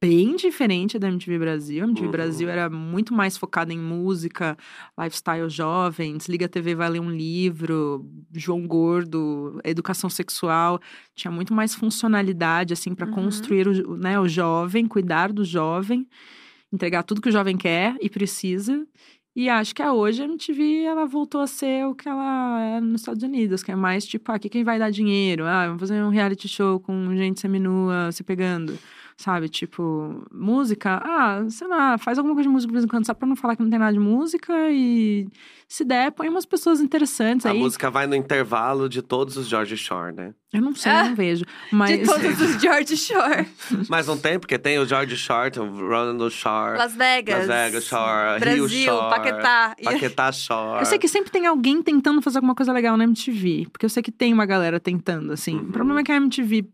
bem 0.00 0.36
diferente 0.36 0.98
da 0.98 1.08
MTV 1.08 1.38
Brasil. 1.38 1.82
A 1.84 1.86
MTV 1.88 2.06
Uhum. 2.06 2.12
Brasil 2.12 2.48
era 2.48 2.70
muito 2.70 3.12
mais 3.12 3.36
focada 3.36 3.72
em 3.72 3.78
música, 3.78 4.56
lifestyle 4.98 5.48
jovem, 5.50 6.16
desliga 6.16 6.46
a 6.46 6.48
TV, 6.48 6.74
vai 6.74 6.88
ler 6.88 7.00
um 7.00 7.10
livro, 7.10 8.06
João 8.32 8.66
Gordo, 8.66 9.60
educação 9.64 10.08
sexual. 10.08 10.80
Tinha 11.14 11.30
muito 11.32 11.52
mais 11.52 11.74
funcionalidade, 11.74 12.72
assim, 12.72 12.94
para 12.94 13.06
Uhum. 13.06 13.12
construir 13.14 13.66
o, 13.66 13.96
né, 13.96 14.18
o 14.20 14.28
jovem, 14.28 14.86
cuidar 14.86 15.32
do 15.32 15.44
jovem, 15.44 16.06
entregar 16.72 17.02
tudo 17.02 17.20
que 17.20 17.28
o 17.28 17.32
jovem 17.32 17.56
quer 17.56 17.96
e 18.00 18.08
precisa. 18.08 18.86
E 19.34 19.48
acho 19.48 19.72
que 19.74 19.82
a 19.82 19.92
hoje 19.92 20.20
a 20.22 20.24
MTV 20.26 20.82
ela 20.84 21.06
voltou 21.06 21.40
a 21.40 21.46
ser 21.46 21.86
o 21.86 21.94
que 21.94 22.08
ela 22.08 22.60
é 22.60 22.80
nos 22.80 23.02
Estados 23.02 23.22
Unidos, 23.22 23.62
que 23.62 23.70
é 23.70 23.76
mais 23.76 24.04
tipo, 24.04 24.30
ah, 24.32 24.34
aqui 24.34 24.48
quem 24.48 24.64
vai 24.64 24.78
dar 24.80 24.90
dinheiro? 24.90 25.44
Ah, 25.44 25.66
vamos 25.66 25.80
fazer 25.80 26.02
um 26.02 26.08
reality 26.10 26.48
show 26.48 26.80
com 26.80 27.14
gente 27.16 27.38
seminua 27.40 28.10
se 28.10 28.24
pegando. 28.24 28.76
Sabe, 29.20 29.48
tipo, 29.48 30.24
música, 30.32 31.02
ah, 31.04 31.44
sei 31.50 31.66
lá, 31.66 31.98
faz 31.98 32.18
alguma 32.18 32.36
coisa 32.36 32.48
de 32.48 32.52
música 32.52 32.68
de 32.70 32.72
vez 32.74 32.84
em 32.84 32.88
quando, 32.88 33.04
só 33.04 33.12
pra 33.12 33.26
não 33.26 33.34
falar 33.34 33.56
que 33.56 33.62
não 33.64 33.68
tem 33.68 33.76
nada 33.76 33.92
de 33.92 33.98
música 33.98 34.54
e 34.70 35.26
se 35.66 35.84
der, 35.84 36.12
põe 36.12 36.28
umas 36.28 36.46
pessoas 36.46 36.80
interessantes 36.80 37.44
A 37.44 37.50
aí. 37.50 37.58
música 37.58 37.90
vai 37.90 38.06
no 38.06 38.14
intervalo 38.14 38.88
de 38.88 39.02
todos 39.02 39.36
os 39.36 39.48
George 39.48 39.76
Shore, 39.76 40.14
né? 40.14 40.32
Eu 40.52 40.62
não 40.62 40.72
sei, 40.72 40.92
Ah, 40.92 41.02
eu 41.02 41.08
não 41.08 41.14
vejo. 41.16 41.44
Mas 41.72 41.98
De 41.98 42.06
todos 42.06 42.24
os 42.40 42.62
George 42.62 42.96
Shore. 42.96 43.48
Mas 43.88 44.06
não 44.06 44.16
tem, 44.16 44.38
porque 44.38 44.56
tem 44.56 44.78
o 44.78 44.86
George 44.86 45.16
Shore, 45.16 45.50
tem 45.50 45.64
o 45.64 45.88
Ronald 45.88 46.32
Shore, 46.32 46.78
Las 46.78 46.94
Vegas. 46.94 47.38
Las 47.38 47.46
Vegas 47.48 47.84
Shore, 47.86 48.38
Brasil, 48.38 48.66
Rio 48.66 48.84
Shore, 48.84 49.10
Paquetá. 49.16 49.76
Paquetá 49.82 50.30
Shore. 50.32 50.78
Eu 50.78 50.86
sei 50.86 50.96
que 50.96 51.08
sempre 51.08 51.32
tem 51.32 51.44
alguém 51.44 51.82
tentando 51.82 52.22
fazer 52.22 52.38
alguma 52.38 52.54
coisa 52.54 52.72
legal 52.72 52.96
na 52.96 53.02
MTV. 53.02 53.66
Porque 53.72 53.84
eu 53.84 53.90
sei 53.90 54.00
que 54.00 54.12
tem 54.12 54.32
uma 54.32 54.46
galera 54.46 54.78
tentando, 54.78 55.32
assim. 55.32 55.56
Uhum. 55.56 55.68
O 55.70 55.72
problema 55.72 56.00
é 56.00 56.04
que 56.04 56.12
a 56.12 56.16
MTV 56.16 56.68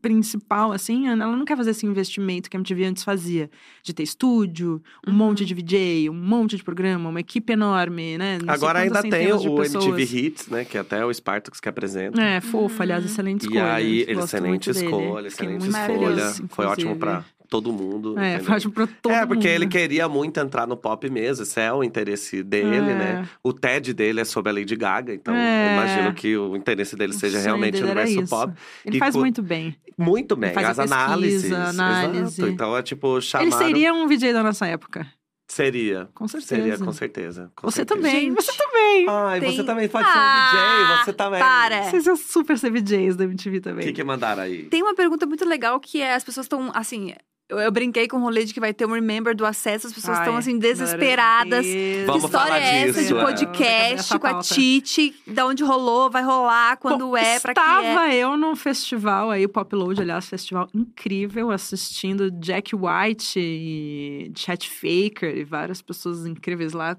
principal, 0.00 0.72
assim, 0.72 1.08
ela 1.08 1.36
não 1.36 1.44
quer 1.44 1.56
fazer 1.56 1.70
esse 1.70 1.86
investimento 1.86 2.50
que 2.50 2.56
a 2.56 2.58
MTV 2.58 2.84
antes 2.84 3.04
fazia. 3.04 3.50
De 3.82 3.92
ter 3.92 4.02
estúdio, 4.02 4.82
um 5.06 5.10
Uhum. 5.10 5.16
monte 5.16 5.44
de 5.44 5.54
VJ, 5.54 6.08
um 6.10 6.14
monte 6.14 6.56
de 6.56 6.62
programa, 6.64 7.08
uma 7.08 7.20
equipe 7.20 7.52
enorme, 7.52 8.18
né? 8.18 8.38
Não 8.44 8.52
Agora 8.52 8.80
ainda 8.80 9.02
tem 9.02 9.32
o. 9.32 9.62
MTV 9.64 10.02
Hits, 10.02 10.48
né? 10.48 10.64
Que 10.64 10.76
até 10.78 10.98
é 11.00 11.04
o 11.04 11.12
Spartacus 11.12 11.60
que 11.60 11.68
apresenta. 11.68 12.20
É, 12.20 12.40
fofo, 12.40 12.82
aliás, 12.82 13.04
Uhum. 13.04 13.10
excelente 13.10 13.42
E 13.42 13.46
escolha. 13.46 13.72
aí, 13.74 14.04
Gosto 14.14 14.24
excelente 14.36 14.70
escolha, 14.70 15.28
excelente 15.28 15.68
escolha. 15.68 16.32
Foi 16.48 16.66
ótimo 16.66 16.96
pra 16.96 17.24
todo 17.52 17.70
mundo. 17.70 18.18
É, 18.18 18.36
entendeu? 18.36 18.54
ótimo 18.54 18.72
pra 18.72 18.86
todo 18.86 19.12
É, 19.12 19.26
porque 19.26 19.46
mundo. 19.48 19.54
ele 19.56 19.66
queria 19.66 20.08
muito 20.08 20.40
entrar 20.40 20.66
no 20.66 20.74
pop 20.76 21.08
mesmo, 21.10 21.42
esse 21.42 21.60
é 21.60 21.70
o 21.70 21.84
interesse 21.84 22.42
dele, 22.42 22.76
É. 22.76 22.80
né? 22.80 23.28
O 23.44 23.52
TED 23.52 23.92
dele 23.92 24.20
é 24.20 24.24
sobre 24.24 24.50
a 24.50 24.54
Lady 24.54 24.74
Gaga, 24.74 25.12
então 25.12 25.34
É. 25.34 25.68
eu 25.68 25.72
imagino 25.74 26.14
que 26.14 26.34
o 26.36 26.56
interesse 26.56 26.96
dele 26.96 27.12
O 27.12 27.18
seja 27.18 27.38
realmente 27.40 27.74
o 27.76 27.86
dele 27.86 27.92
universo 27.92 28.20
isso. 28.22 28.30
pop. 28.30 28.52
Ele 28.86 28.96
E 28.96 28.98
faz 28.98 29.14
co- 29.14 29.20
muito 29.20 29.42
bem. 29.42 29.76
Muito 29.98 30.34
bem, 30.34 30.54
faz 30.54 30.66
a 30.66 30.70
as 30.70 30.76
pesquisa, 30.78 30.94
análises. 31.04 31.52
análise. 31.52 32.40
Exato. 32.40 32.48
Então 32.52 32.74
é 32.76 32.82
tipo, 32.82 33.20
chamaram... 33.20 33.50
Ele 33.50 33.56
seria 33.66 33.92
um 33.92 34.08
VJ 34.08 34.32
da 34.32 34.42
nossa 34.42 34.66
época. 34.66 35.06
Seria. 35.48 36.08
Com 36.14 36.26
certeza. 36.26 36.62
Seria, 36.62 36.78
com 36.78 36.92
certeza. 36.92 37.52
com 37.54 37.70
Você 37.70 37.76
certeza. 37.78 38.00
também, 38.00 38.20
Gente. 38.30 38.34
você 38.34 38.52
também. 38.56 39.06
Ai, 39.06 39.38
você 39.40 39.56
Tem- 39.58 39.66
também 39.66 39.86
pode 39.88 40.06
Ah, 40.08 40.12
ser 40.50 40.56
um 40.56 40.86
DJ, 40.94 41.04
você 41.04 41.12
também. 41.12 41.40
para. 41.40 41.82
Vocês 41.82 42.04
são 42.04 42.16
super 42.16 42.56
ser 42.58 42.70
VJs 42.70 43.16
da 43.16 43.24
MTV 43.24 43.58
O 43.58 43.60
também. 43.60 43.86
que, 43.86 43.92
que 43.92 44.02
mandaram 44.02 44.42
aí? 44.44 44.62
Tem 44.64 44.82
uma 44.82 44.94
pergunta 44.94 45.26
muito 45.26 45.44
legal 45.46 45.78
que 45.78 46.00
é: 46.00 46.14
as 46.14 46.24
pessoas 46.24 46.46
estão, 46.46 46.70
assim. 46.74 47.12
Eu, 47.52 47.58
eu 47.58 47.70
brinquei 47.70 48.08
com 48.08 48.16
o 48.16 48.20
rolê 48.20 48.46
de 48.46 48.54
que 48.54 48.58
vai 48.58 48.72
ter 48.72 48.86
um 48.86 48.92
Remember 48.92 49.36
do 49.36 49.44
acesso, 49.44 49.86
as 49.86 49.92
pessoas 49.92 50.18
estão, 50.18 50.36
assim, 50.36 50.58
desesperadas. 50.58 51.66
Que 51.66 52.04
Vamos 52.06 52.24
história 52.24 52.46
falar 52.46 52.58
é 52.58 52.88
essa 52.88 53.00
disso, 53.00 53.14
de 53.14 53.20
é. 53.20 53.22
podcast 53.22 54.18
com 54.18 54.26
a. 54.26 54.40
Titi? 54.40 55.14
Da 55.26 55.44
onde 55.46 55.62
rolou, 55.62 56.10
vai 56.10 56.22
rolar, 56.22 56.78
quando 56.78 57.08
Bom, 57.08 57.16
é, 57.16 57.38
pra 57.38 57.52
que 57.52 57.60
é? 57.60 57.62
Estava 57.62 58.14
eu 58.14 58.38
num 58.38 58.56
festival 58.56 59.30
aí, 59.30 59.44
o 59.44 59.50
Pop 59.50 59.74
Load, 59.74 60.00
aliás, 60.00 60.26
festival 60.26 60.66
incrível, 60.72 61.50
assistindo 61.50 62.30
Jack 62.30 62.74
White 62.74 63.38
e 63.38 64.32
Chet 64.34 64.70
Faker 64.70 65.36
e 65.36 65.44
várias 65.44 65.82
pessoas 65.82 66.24
incríveis 66.24 66.72
lá 66.72 66.96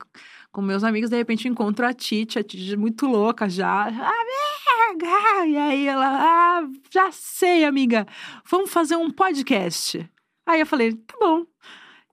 com 0.51 0.61
meus 0.61 0.83
amigos. 0.83 1.09
De 1.09 1.17
repente 1.17 1.47
eu 1.47 1.51
encontro 1.51 1.83
a 1.83 1.93
Titi, 1.93 2.37
a 2.37 2.43
Titi 2.43 2.77
muito 2.77 3.07
louca 3.07 3.49
já. 3.49 3.87
Amiga! 3.87 5.47
E 5.47 5.57
aí 5.57 5.87
ela, 5.87 6.05
ah, 6.05 6.67
já 6.91 7.11
sei, 7.11 7.65
amiga, 7.65 8.05
vamos 8.45 8.71
fazer 8.71 8.95
um 8.95 9.09
podcast. 9.09 10.07
Aí 10.45 10.59
eu 10.59 10.65
falei, 10.65 10.93
tá 10.93 11.15
bom. 11.19 11.45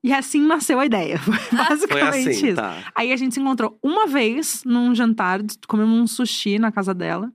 E 0.02 0.12
assim 0.12 0.40
nasceu 0.40 0.80
a 0.80 0.86
ideia. 0.86 1.20
Basicamente 1.52 2.30
assim, 2.30 2.46
isso. 2.48 2.54
tá. 2.56 2.78
Aí 2.94 3.12
a 3.12 3.16
gente 3.16 3.34
se 3.34 3.40
encontrou 3.40 3.78
uma 3.82 4.06
vez 4.06 4.62
num 4.64 4.94
jantar, 4.94 5.40
comemos 5.68 5.98
um 5.98 6.06
sushi 6.06 6.58
na 6.58 6.72
casa 6.72 6.94
dela, 6.94 7.30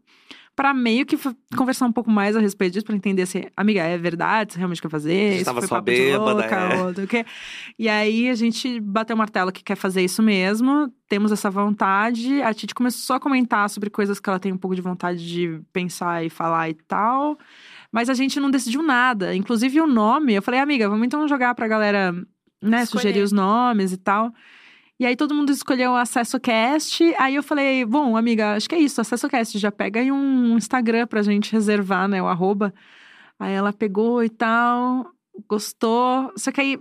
pra 0.55 0.73
meio 0.73 1.05
que 1.05 1.17
conversar 1.55 1.85
um 1.85 1.91
pouco 1.91 2.09
mais 2.09 2.35
a 2.35 2.39
respeito 2.39 2.73
disso, 2.73 2.85
pra 2.85 2.95
entender 2.95 3.25
se, 3.25 3.51
amiga, 3.57 3.81
é 3.81 3.97
verdade, 3.97 4.53
você 4.53 4.57
realmente 4.57 4.81
quer 4.81 4.89
fazer? 4.89 5.31
Você 5.31 5.35
Isso 5.35 5.45
tava 5.45 5.59
foi 5.59 5.67
só 5.67 5.81
bêbada, 5.81 6.33
louca, 6.33 6.55
é. 6.55 6.81
ou 6.81 6.93
do 6.93 7.05
quê? 7.05 7.25
E 7.77 7.89
aí 7.89 8.29
a 8.29 8.35
gente 8.35 8.79
bateu 8.79 9.15
o 9.15 9.19
martelo 9.19 9.51
que 9.51 9.63
quer 9.63 9.75
fazer 9.75 10.01
isso 10.01 10.23
mesmo, 10.23 10.91
temos 11.09 11.31
essa 11.31 11.49
vontade. 11.51 12.41
A 12.41 12.53
Titi 12.53 12.73
começou 12.73 13.17
a 13.17 13.19
comentar 13.19 13.69
sobre 13.69 13.89
coisas 13.89 14.19
que 14.19 14.29
ela 14.29 14.39
tem 14.39 14.53
um 14.53 14.57
pouco 14.57 14.75
de 14.75 14.81
vontade 14.81 15.27
de 15.27 15.59
pensar 15.73 16.25
e 16.25 16.29
falar 16.29 16.69
e 16.69 16.73
tal. 16.73 17.37
Mas 17.95 18.09
a 18.09 18.13
gente 18.13 18.41
não 18.41 18.51
decidiu 18.51 18.83
nada. 18.83 19.33
Inclusive 19.33 19.79
o 19.79 19.87
nome, 19.87 20.33
eu 20.33 20.41
falei, 20.41 20.59
amiga, 20.59 20.89
vamos 20.89 21.07
então 21.07 21.25
jogar 21.29 21.55
pra 21.55 21.65
galera, 21.65 22.11
né, 22.61 22.83
Escolher. 22.83 23.01
sugerir 23.03 23.21
os 23.21 23.31
nomes 23.31 23.93
e 23.93 23.97
tal. 23.97 24.33
E 24.99 25.05
aí 25.05 25.15
todo 25.15 25.33
mundo 25.33 25.49
escolheu 25.49 25.91
o 25.91 25.95
Acesso 25.95 26.37
Cast. 26.37 27.01
Aí 27.17 27.35
eu 27.35 27.41
falei, 27.41 27.85
bom, 27.85 28.17
amiga, 28.17 28.55
acho 28.55 28.67
que 28.67 28.75
é 28.75 28.79
isso, 28.79 28.99
Acesso 28.99 29.29
Cast. 29.29 29.57
Já 29.57 29.71
pega 29.71 30.01
aí 30.01 30.11
um 30.11 30.57
Instagram 30.57 31.07
pra 31.07 31.21
gente 31.21 31.53
reservar, 31.53 32.05
né? 32.09 32.21
O 32.21 32.27
arroba. 32.27 32.73
Aí 33.39 33.53
ela 33.53 33.71
pegou 33.71 34.21
e 34.21 34.29
tal, 34.29 35.09
gostou. 35.47 36.33
Só 36.35 36.51
que 36.51 36.59
aí. 36.59 36.77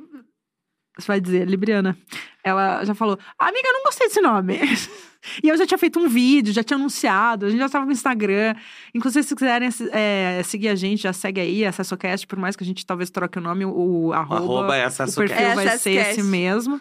Você 0.98 1.06
vai 1.06 1.20
dizer, 1.20 1.46
Libriana. 1.46 1.96
Ela 2.42 2.84
já 2.84 2.92
falou, 2.92 3.16
amiga, 3.38 3.68
eu 3.68 3.72
não 3.72 3.84
gostei 3.84 4.08
desse 4.08 4.20
nome. 4.20 4.58
e 5.42 5.48
eu 5.48 5.56
já 5.56 5.66
tinha 5.66 5.78
feito 5.78 5.98
um 5.98 6.08
vídeo, 6.08 6.52
já 6.52 6.62
tinha 6.62 6.76
anunciado, 6.76 7.46
a 7.46 7.50
gente 7.50 7.58
já 7.58 7.66
estava 7.66 7.84
no 7.84 7.92
Instagram. 7.92 8.54
Inclusive, 8.94 9.22
se 9.22 9.34
quiserem 9.34 9.68
é, 9.92 10.42
seguir 10.44 10.68
a 10.68 10.74
gente, 10.74 11.02
já 11.02 11.12
segue 11.12 11.40
aí, 11.40 11.64
AcessoCast, 11.64 12.26
por 12.26 12.38
mais 12.38 12.56
que 12.56 12.64
a 12.64 12.66
gente 12.66 12.84
talvez 12.84 13.10
troque 13.10 13.38
o 13.38 13.42
nome, 13.42 13.64
o, 13.64 14.06
o 14.06 14.12
arroba, 14.12 14.36
Arroba 14.36 14.76
é 14.76 14.86
o 14.86 15.14
perfil 15.14 15.36
É, 15.36 15.54
vai 15.54 15.78
ser 15.78 15.92
esse 15.92 16.22
mesmo. 16.22 16.80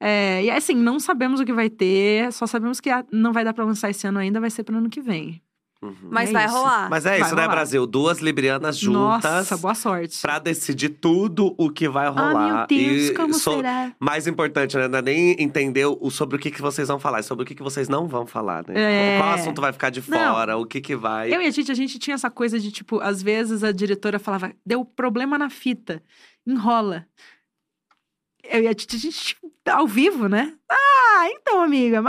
É, 0.00 0.44
e 0.44 0.50
assim, 0.50 0.74
não 0.74 0.98
sabemos 0.98 1.38
o 1.38 1.44
que 1.44 1.52
vai 1.52 1.70
ter, 1.70 2.32
só 2.32 2.46
sabemos 2.46 2.80
que 2.80 2.90
não 3.12 3.32
vai 3.32 3.44
dar 3.44 3.54
pra 3.54 3.64
lançar 3.64 3.88
esse 3.88 4.04
ano 4.06 4.18
ainda, 4.18 4.40
vai 4.40 4.50
ser 4.50 4.64
pro 4.64 4.76
ano 4.76 4.90
que 4.90 5.00
vem. 5.00 5.40
Uhum. 5.82 5.96
Mas 6.02 6.30
É 6.30 6.32
vai 6.32 6.46
isso. 6.46 6.54
rolar. 6.54 6.88
Mas 6.88 7.04
é 7.06 7.08
Vai 7.10 7.20
isso, 7.22 7.34
né, 7.34 7.42
rolar. 7.42 7.54
Brasil? 7.56 7.86
Duas 7.88 8.18
librianas 8.20 8.78
juntas 8.78 9.24
Nossa, 9.32 9.56
boa 9.56 9.74
sorte. 9.74 10.20
pra 10.22 10.38
decidir 10.38 10.90
tudo 10.90 11.54
o 11.58 11.68
que 11.70 11.88
vai 11.88 12.06
Ah, 12.06 12.10
rolar. 12.10 12.56
meu 12.58 12.66
Deus, 12.68 13.08
E 13.08 13.14
como 13.14 13.34
so- 13.34 13.54
será? 13.56 13.92
Mais 13.98 14.28
importante, 14.28 14.76
né? 14.76 14.86
Não 14.86 15.00
é 15.00 15.02
nem 15.02 15.42
entender 15.42 15.84
o, 15.86 16.08
sobre 16.08 16.36
o 16.36 16.38
que, 16.38 16.52
que 16.52 16.62
vocês 16.62 16.86
vão 16.86 17.00
falar, 17.00 17.18
é 17.18 17.22
sobre 17.22 17.42
o 17.42 17.46
que, 17.46 17.54
que 17.56 17.62
vocês 17.64 17.88
não 17.88 18.06
vão 18.06 18.24
falar, 18.26 18.64
né? 18.68 19.16
É. 19.16 19.18
Qual 19.18 19.30
assunto 19.32 19.60
vai 19.60 19.72
ficar 19.72 19.90
de 19.90 20.08
Não. 20.08 20.34
fora, 20.34 20.56
o 20.56 20.64
que 20.64 20.80
que 20.80 20.94
vai. 20.94 21.34
Eu 21.34 21.42
e 21.42 21.46
a 21.46 21.50
gente, 21.50 21.72
a 21.72 21.74
gente 21.74 21.98
tinha 21.98 22.14
essa 22.14 22.30
coisa 22.30 22.60
de, 22.60 22.70
tipo, 22.70 23.00
às 23.00 23.20
vezes 23.20 23.64
a 23.64 23.72
diretora 23.72 24.20
falava, 24.20 24.52
deu 24.64 24.84
problema 24.84 25.36
na 25.36 25.50
fita, 25.50 26.00
enrola. 26.46 27.06
Eu 28.44 28.62
e 28.62 28.68
a 28.68 28.74
Titi, 28.74 28.96
a 28.96 28.98
gente, 28.98 29.18
tipo, 29.18 29.41
ao 29.70 29.86
vivo, 29.86 30.28
né? 30.28 30.54
Ah, 30.70 31.28
então, 31.30 31.62
amiga. 31.62 32.02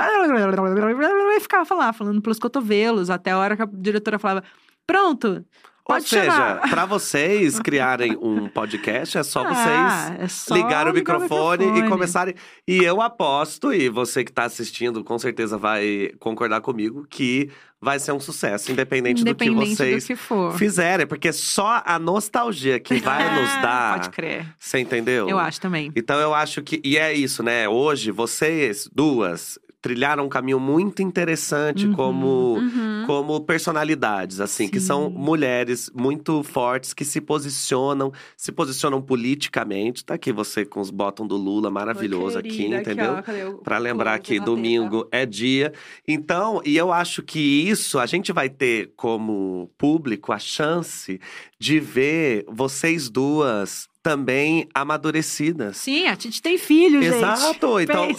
E 1.35 1.39
ficava 1.39 1.75
lá, 1.75 1.93
falando 1.93 2.21
pelos 2.21 2.39
cotovelos, 2.39 3.09
até 3.09 3.31
a 3.31 3.37
hora 3.37 3.55
que 3.55 3.61
a 3.61 3.69
diretora 3.71 4.17
falava, 4.19 4.43
pronto. 4.85 5.45
Ou 5.85 5.95
Pode 5.95 6.07
seja, 6.07 6.31
chamar. 6.31 6.69
pra 6.69 6.85
vocês 6.85 7.59
criarem 7.61 8.17
um 8.21 8.47
podcast, 8.47 9.17
é 9.17 9.23
só 9.23 9.43
Ah, 9.45 9.53
vocês 9.53 10.21
é 10.21 10.27
só 10.29 10.55
ligar 10.55 10.87
o 10.87 10.91
ligar 10.91 10.91
o 10.91 10.93
microfone, 10.93 11.63
e 11.63 11.67
microfone. 11.67 11.89
começarem. 11.89 12.35
E 12.65 12.77
eu 12.83 13.01
aposto, 13.01 13.73
e 13.73 13.89
você 13.89 14.23
que 14.23 14.31
tá 14.31 14.43
assistindo 14.45 15.03
com 15.03 15.19
certeza 15.19 15.57
vai 15.57 16.11
concordar 16.19 16.61
comigo, 16.61 17.05
que 17.09 17.49
vai 17.81 17.99
ser 17.99 18.13
um 18.13 18.19
sucesso, 18.21 18.71
independente, 18.71 19.25
do 19.25 19.35
que 19.35 19.43
Independente 19.43 19.75
vocês 19.75 20.07
do 20.07 20.15
que 20.51 20.57
fizerem. 20.57 21.05
Porque 21.05 21.33
só 21.33 21.81
a 21.85 21.99
nostalgia 21.99 22.79
que 22.79 22.95
vai 23.01 23.21
nos 23.41 23.49
dar. 23.61 23.95
Pode 23.99 24.09
crer. 24.11 24.45
Você 24.57 24.79
entendeu? 24.79 25.27
Eu 25.27 25.37
acho 25.37 25.59
também. 25.59 25.91
Então 25.97 26.17
eu 26.17 26.33
acho 26.33 26.61
que. 26.61 26.79
E 26.81 26.97
é 26.97 27.11
isso, 27.13 27.43
né? 27.43 27.67
Hoje, 27.67 28.09
vocês 28.09 28.89
duas 28.95 29.59
trilharam 29.83 30.25
um 30.25 30.29
caminho 30.29 30.61
muito 30.61 31.01
interessante 31.01 31.85
Uhum. 31.85 31.93
como 31.93 32.27
Uhum. 32.55 33.03
como 33.05 33.41
personalidades, 33.41 34.39
assim, 34.39 34.69
que 34.69 34.79
são 34.79 35.09
Sim. 35.09 35.15
mulheres 35.17 35.91
muito 35.93 36.41
fortes 36.41 36.93
que 36.93 37.03
se 37.03 37.19
posicionam, 37.19 38.11
se 38.37 38.49
posicionam 38.51 39.01
politicamente. 39.01 40.05
Tá 40.05 40.13
aqui 40.13 40.31
você 40.31 40.63
com 40.65 40.79
os 40.79 40.89
botões 40.89 41.27
do 41.27 41.35
Lula 41.35 41.69
maravilhoso 41.69 42.39
aqui, 42.39 42.49
Querida, 42.49 42.77
entendeu? 42.79 43.21
Pra 43.61 43.77
lembrar 43.77 44.17
que 44.19 44.39
domingo 44.39 45.05
é 45.11 45.25
dia. 45.25 45.73
Então, 46.07 46.61
e 46.65 46.77
eu 46.77 46.93
acho 46.93 47.21
que 47.21 47.39
isso 47.39 47.99
a 47.99 48.05
gente 48.05 48.31
vai 48.31 48.49
ter 48.49 48.93
como 48.95 49.69
público 49.77 50.31
a 50.31 50.39
chance 50.39 51.19
de 51.59 51.79
ver 51.81 52.45
vocês 52.47 53.09
duas 53.09 53.89
também 54.03 54.67
amadurecidas. 54.75 55.77
Sim, 55.77 56.07
a 56.07 56.15
Titi 56.15 56.41
tem 56.41 56.57
filho, 56.57 57.01
gente. 57.01 57.15
Exato. 57.15 57.79
Então, 57.79 58.09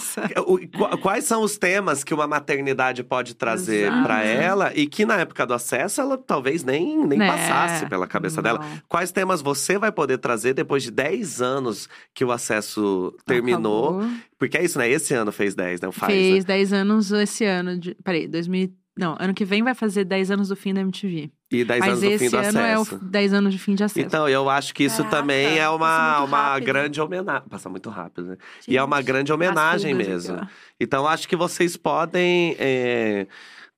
o- 0.47 0.97
quais 0.97 1.25
são 1.25 1.43
os 1.43 1.57
temas 1.57 2.03
que 2.03 2.13
uma 2.13 2.25
maternidade 2.27 3.03
pode 3.03 3.35
trazer 3.35 3.87
Exato. 3.87 4.03
pra 4.03 4.23
ela 4.23 4.71
e 4.75 4.87
que 4.87 5.05
na 5.05 5.17
época 5.19 5.45
do 5.45 5.53
acesso 5.53 6.01
ela 6.01 6.17
talvez 6.17 6.63
nem, 6.63 7.05
nem 7.05 7.19
Né? 7.19 7.27
passasse 7.27 7.85
pela 7.87 8.07
cabeça 8.07 8.41
dela? 8.41 8.59
Não. 8.59 8.81
Quais 8.89 9.11
temas 9.11 9.41
você 9.43 9.77
vai 9.77 9.91
poder 9.91 10.17
trazer 10.17 10.53
depois 10.55 10.81
de 10.81 10.89
10 10.89 11.39
anos 11.41 11.87
que 12.13 12.25
o 12.25 12.31
acesso 12.31 13.15
terminou? 13.25 13.99
Acabou. 13.99 14.17
Porque 14.39 14.57
é 14.57 14.63
isso, 14.65 14.79
né? 14.79 14.89
Esse 14.89 15.13
ano 15.13 15.31
fez 15.31 15.53
10, 15.53 15.79
né? 15.81 15.87
O 15.87 15.91
Faz, 15.91 16.11
né? 16.11 16.19
Fez 16.19 16.45
10 16.45 16.73
anos 16.73 17.11
esse 17.11 17.45
ano. 17.45 17.77
De... 17.79 17.95
Peraí, 18.03 18.27
2000. 18.27 18.73
Não, 18.97 19.15
ano 19.19 19.33
que 19.33 19.43
vem 19.43 19.61
vai 19.61 19.75
fazer 19.75 20.05
10 20.05 20.31
anos 20.31 20.47
do 20.47 20.55
fim 20.55 20.73
da 20.73 20.79
MTV. 20.81 21.29
E 21.61 21.65
10 21.65 21.79
Mas 21.79 21.89
anos 21.89 21.99
do 22.01 22.05
esse 22.07 22.25
fim 22.25 22.31
do 22.31 22.37
ano 22.37 22.59
é 22.59 22.77
o 22.77 22.81
acesso. 22.81 22.99
10 23.03 23.33
anos 23.33 23.53
de 23.53 23.59
fim 23.59 23.75
de 23.75 23.83
acesso. 23.83 24.05
Então, 24.05 24.27
eu 24.27 24.49
acho 24.49 24.73
que 24.73 24.83
isso 24.83 24.97
Caraca, 24.97 25.17
também 25.17 25.57
é 25.57 25.69
uma, 25.69 26.21
uma 26.21 26.59
grande 26.59 26.99
homenagem. 26.99 27.47
Passa 27.49 27.69
muito 27.69 27.89
rápido, 27.89 28.27
né? 28.27 28.37
E 28.67 28.77
é 28.77 28.83
uma 28.83 28.97
Gente, 28.97 29.05
grande 29.05 29.33
homenagem 29.33 29.93
mesmo. 29.93 30.39
Então, 30.79 31.07
acho 31.07 31.27
que 31.27 31.35
vocês 31.35 31.77
podem 31.77 32.55
é, 32.59 33.27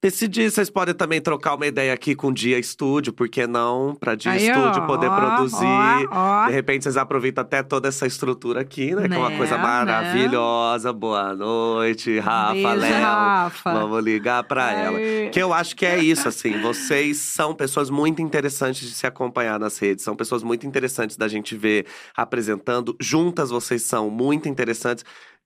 decidir. 0.01 0.51
Vocês 0.51 0.69
podem 0.69 0.93
também 0.93 1.19
trocar 1.19 1.55
uma 1.55 1.65
ideia 1.65 1.93
aqui 1.93 2.15
com 2.15 2.27
o 2.27 2.33
Dia 2.33 2.59
Estúdio, 2.59 3.11
por 3.11 3.27
que 3.27 3.47
não? 3.47 3.95
Pra 3.95 4.15
Dia 4.15 4.31
Aí, 4.31 4.47
Estúdio 4.47 4.83
ó, 4.83 4.85
poder 4.85 5.07
ó, 5.07 5.15
produzir. 5.15 5.65
ó. 6.11 6.45
De 6.47 6.53
repente, 6.53 6.83
vocês 6.83 6.97
aproveitam 6.97 7.41
até 7.41 7.63
toda 7.63 7.87
essa 7.87 8.05
estrutura 8.05 8.61
aqui, 8.61 8.93
né? 8.95 9.07
Que 9.07 9.15
é 9.15 9.17
uma 9.17 9.29
Né, 9.29 9.37
coisa 9.37 9.57
né? 9.57 9.63
maravilhosa. 9.63 10.93
Boa 10.93 11.33
noite, 11.35 12.19
Rafa, 12.19 12.53
Beijo, 12.53 12.75
Léo. 12.75 13.01
Rafa. 13.01 13.73
Vamos 13.73 14.03
ligar 14.03 14.43
pra 14.43 14.71
ela. 14.71 14.97
Que 15.31 15.41
eu 15.41 15.51
acho 15.53 15.75
que 15.75 15.85
é 15.85 15.97
isso, 15.99 16.27
assim. 16.27 16.61
Vocês 16.61 17.17
são 17.17 17.53
pessoas 17.53 17.89
muito 17.89 18.21
interessantes 18.21 18.87
de 18.87 18.93
se 18.95 19.07
acompanhar 19.07 19.59
nas 19.59 19.77
redes. 19.79 20.03
São 20.03 20.15
pessoas 20.15 20.43
muito 20.43 20.65
interessantes 20.67 21.17
da 21.17 21.27
gente 21.27 21.55
ver 21.55 21.85
apresentando. 22.15 22.95
Juntas 22.99 23.49
vocês 23.49 23.81
são 23.83 24.09
muito 24.09 24.47
interessantes. 24.47 25.03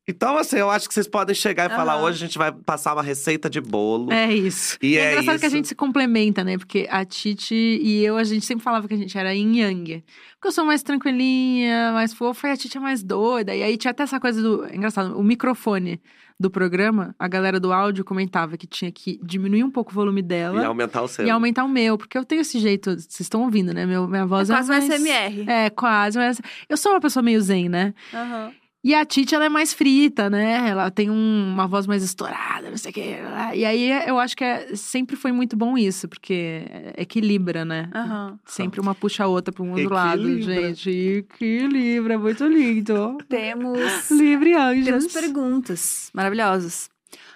Então, 0.07 0.36
assim, 0.38 0.57
eu 0.57 0.69
acho 0.69 0.88
que 0.88 0.94
vocês 0.94 1.07
podem 1.07 1.36
chegar 1.36 1.69
e 1.72 1.76
falar: 1.76 2.02
hoje 2.02 2.23
a 2.23 2.28
gente 2.28 2.38
vai 2.38 2.52
passar 2.52 2.94
uma 2.94 3.03
receita 3.03 3.49
de 3.49 3.61
bolo. 3.61 4.11
É 4.11 4.34
isso. 4.34 4.78
E 4.82 4.98
é 4.98 5.02
é 5.02 5.11
engraçado 5.11 5.40
que 5.40 5.45
a 5.45 5.48
isso. 5.48 5.56
gente 5.56 5.68
se 5.68 5.76
complementa, 5.76 6.44
né? 6.44 6.57
Porque 6.57 6.88
a 6.90 7.06
Titi 7.06 7.53
e 7.82 8.03
eu, 8.03 8.18
a 8.18 8.23
gente 8.23 8.45
sempre 8.45 8.64
falava 8.64 8.88
que 8.88 8.94
a 8.94 8.98
gente 8.98 9.15
era 9.18 9.34
yin 9.34 9.60
yang. 9.60 10.03
Porque 10.34 10.48
eu 10.48 10.52
sou 10.52 10.65
mais 10.65 10.82
tranquilinha, 10.82 11.91
mais 11.94 12.14
fofa, 12.14 12.48
e 12.48 12.52
a 12.52 12.57
Titi 12.57 12.78
é 12.78 12.82
mais 12.82 13.03
doida. 13.03 13.56
E 13.56 13.61
aí 13.61 13.78
tinha 13.78 13.91
até 13.91 14.03
essa 14.03 14.19
coisa 14.19 14.41
do. 14.41 14.65
é 14.65 14.76
Engraçado, 14.76 15.18
o 15.18 15.23
microfone 15.23 16.02
do 16.40 16.49
programa, 16.49 17.14
a 17.19 17.28
galera 17.28 17.60
do 17.60 17.72
áudio 17.72 18.03
comentava 18.03 18.57
que 18.57 18.65
tinha 18.65 18.91
que 18.91 19.19
diminuir 19.23 19.64
um 19.64 19.69
pouco 19.69 19.91
o 19.91 19.94
volume 19.94 20.22
E 20.22 20.23
dela 20.23 20.65
aumentar 20.65 21.03
o 21.03 21.07
seu. 21.07 21.23
e 21.28 21.30
aumentar 21.30 21.64
o 21.64 21.69
meu. 21.69 21.99
Porque 21.99 22.18
eu 22.18 22.26
tenho 22.26 22.41
esse 22.41 22.57
jeito, 22.60 22.90
vocês 22.95 23.19
estão 23.22 23.44
ouvindo, 23.44 23.72
né? 23.72 23.86
Meu, 23.86 24.07
minha 24.07 24.23
É 24.23 24.26
voz 24.26 24.49
é, 24.49 24.53
quase 24.56 24.72
um 24.72 24.73
mais... 24.73 24.90
SMR. 24.90 25.45
É, 25.48 25.69
quase. 25.69 26.18
Mas 26.18 26.41
eu 26.68 26.76
sou 26.76 26.94
uma 26.94 26.99
pessoa 26.99 27.22
meio 27.22 27.40
zen, 27.40 27.69
né? 27.69 27.94
Aham. 28.11 28.52
E 28.84 28.95
a 28.95 29.06
Titi, 29.06 29.36
ela 29.36 29.45
é 29.45 29.49
mais 29.49 29.74
frita, 29.74 30.28
né? 30.28 30.68
Ela 30.70 30.90
tem 30.90 31.10
um- 31.12 31.53
uma 31.53 31.68
voz 31.68 31.86
mais 31.86 32.02
estourada, 32.02 32.68
não 32.68 32.78
sei 32.78 32.90
o 32.90 32.94
quê. 32.95 33.16
E 33.53 33.64
aí, 33.64 33.91
eu 34.08 34.18
acho 34.18 34.36
que 34.36 34.44
é- 34.44 34.76
sempre 34.76 35.16
foi 35.16 35.32
muito 35.32 35.56
bom 35.56 35.78
isso, 35.78 36.10
porque 36.10 36.66
equilibra, 36.98 37.64
né? 37.64 37.91
Aham. 37.94 38.40
Sempre 38.45 38.80
uma 38.82 38.95
puxa 38.95 39.24
a 39.26 39.28
outra 39.28 39.53
para 39.53 39.64
um 39.64 39.72
outro 39.72 39.94
lado, 39.94 40.28
Equilibra. 40.28 40.74
gente. 40.74 40.90
Equilibra, 40.90 42.18
muito 42.18 42.44
lindo. 42.45 43.18
Temos, 43.30 44.10
Livre 44.10 44.53
anjos. 44.56 44.86
temos 44.86 45.08
perguntas 45.14 46.10
maravilhosas. 46.14 46.90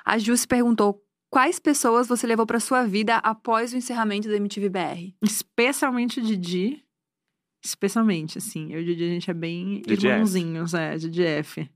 A 0.03 0.17
Ju 0.17 0.35
se 0.35 0.47
perguntou 0.47 0.99
quais 1.29 1.59
pessoas 1.59 2.07
você 2.07 2.25
levou 2.25 2.45
pra 2.47 2.59
sua 2.59 2.83
vida 2.85 3.17
após 3.17 3.71
o 3.73 3.77
encerramento 3.77 4.27
da 4.27 4.35
MTV 4.37 4.69
BR. 4.69 5.13
Especialmente 5.21 6.21
Didi. 6.21 6.81
Especialmente, 7.65 8.37
assim. 8.37 8.71
Eu 8.71 8.79
e 8.79 8.83
o 8.83 8.85
Didi, 8.85 9.03
a 9.03 9.07
gente 9.07 9.29
é 9.29 9.33
bem 9.33 9.81
Didi 9.85 10.05
F. 10.05 10.07
irmãozinhos, 10.07 10.73
é, 10.73 10.95
Didi 10.97 11.23
F. 11.23 11.69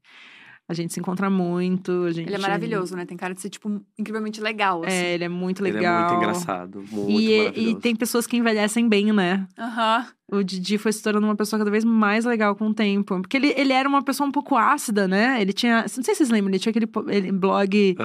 A 0.67 0.73
gente 0.75 0.93
se 0.93 0.99
encontra 0.99 1.31
muito, 1.31 1.91
a 2.03 2.11
gente... 2.11 2.27
Ele 2.27 2.35
é 2.35 2.39
maravilhoso, 2.39 2.95
né? 2.95 3.03
Tem 3.03 3.17
cara 3.17 3.33
de 3.33 3.41
ser, 3.41 3.49
tipo, 3.49 3.81
incrivelmente 3.97 4.39
legal, 4.39 4.83
assim. 4.85 4.95
É, 4.95 5.13
ele 5.15 5.23
é 5.23 5.29
muito 5.29 5.65
Ele 5.65 5.71
legal. 5.71 5.97
é 5.97 6.11
muito 6.11 6.17
engraçado. 6.23 6.83
Muito 6.91 7.09
E, 7.19 7.31
e 7.33 7.37
maravilhoso. 7.39 7.79
tem 7.79 7.95
pessoas 7.95 8.27
que 8.27 8.37
envelhecem 8.37 8.87
bem, 8.87 9.11
né? 9.11 9.47
Aham. 9.57 10.05
O 10.31 10.43
Didi 10.43 10.77
foi 10.77 10.91
se 10.93 11.01
tornando 11.01 11.25
uma 11.25 11.35
pessoa 11.35 11.57
cada 11.57 11.71
vez 11.71 11.83
mais 11.83 12.23
legal 12.25 12.55
com 12.55 12.67
o 12.67 12.73
tempo. 12.73 13.19
Porque 13.21 13.35
ele, 13.37 13.53
ele 13.57 13.73
era 13.73 13.89
uma 13.89 14.01
pessoa 14.03 14.27
um 14.27 14.31
pouco 14.31 14.55
ácida, 14.55 15.07
né? 15.07 15.41
Ele 15.41 15.51
tinha. 15.51 15.81
Não 15.81 15.87
sei 15.87 16.03
se 16.03 16.15
vocês 16.15 16.29
lembram, 16.29 16.51
ele 16.51 16.59
tinha 16.59 16.71
aquele 16.71 16.87
ele- 17.07 17.31
blog 17.31 17.95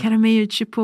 que 0.00 0.06
era 0.06 0.18
meio, 0.18 0.46
tipo, 0.46 0.80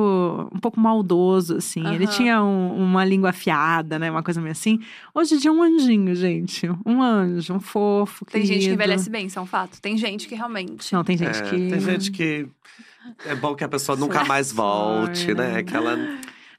um 0.55 0.59
pouco 0.59 0.78
maldoso, 0.81 1.56
assim. 1.56 1.86
Ele 1.94 2.06
tinha 2.06 2.43
um- 2.43 2.82
uma 2.82 3.05
língua 3.05 3.31
afiada, 3.31 3.98
né? 3.98 4.10
Uma 4.10 4.22
coisa 4.22 4.40
meio 4.40 4.52
assim. 4.52 4.78
Hoje 5.14 5.35
o 5.35 5.36
Didi 5.39 5.48
é 5.48 5.52
um 5.52 5.62
anjinho, 5.62 6.14
gente. 6.14 6.68
Um 6.85 7.02
anjo, 7.02 7.55
um 7.55 7.60
fofo. 7.60 8.24
Tem 8.27 8.43
gente 8.43 8.48
que 8.48 8.59
querido. 8.64 8.74
envelhece 8.74 9.09
bem, 9.10 9.27
isso 9.27 9.39
é 9.39 9.43
um 9.43 9.47
fato. 9.47 9.81
Tem 9.81 9.97
gente 9.97 10.28
que 10.28 10.35
realmente. 10.35 10.93
Não, 10.93 11.02
tem 11.02 11.16
gente 11.16 11.39
É, 11.39 11.43
que. 11.43 11.51
Tem 11.70 11.81
gente 11.81 12.10
que. 12.10 12.47
É 13.27 13.35
bom 13.35 13.55
que 13.55 13.64
a 13.64 13.68
pessoa 13.68 13.97
nunca 13.97 14.24
mais 14.24 14.52
volte, 14.52 15.32
né? 15.35 15.55
né? 15.55 15.62
Que 15.62 15.74
ela. 15.74 15.97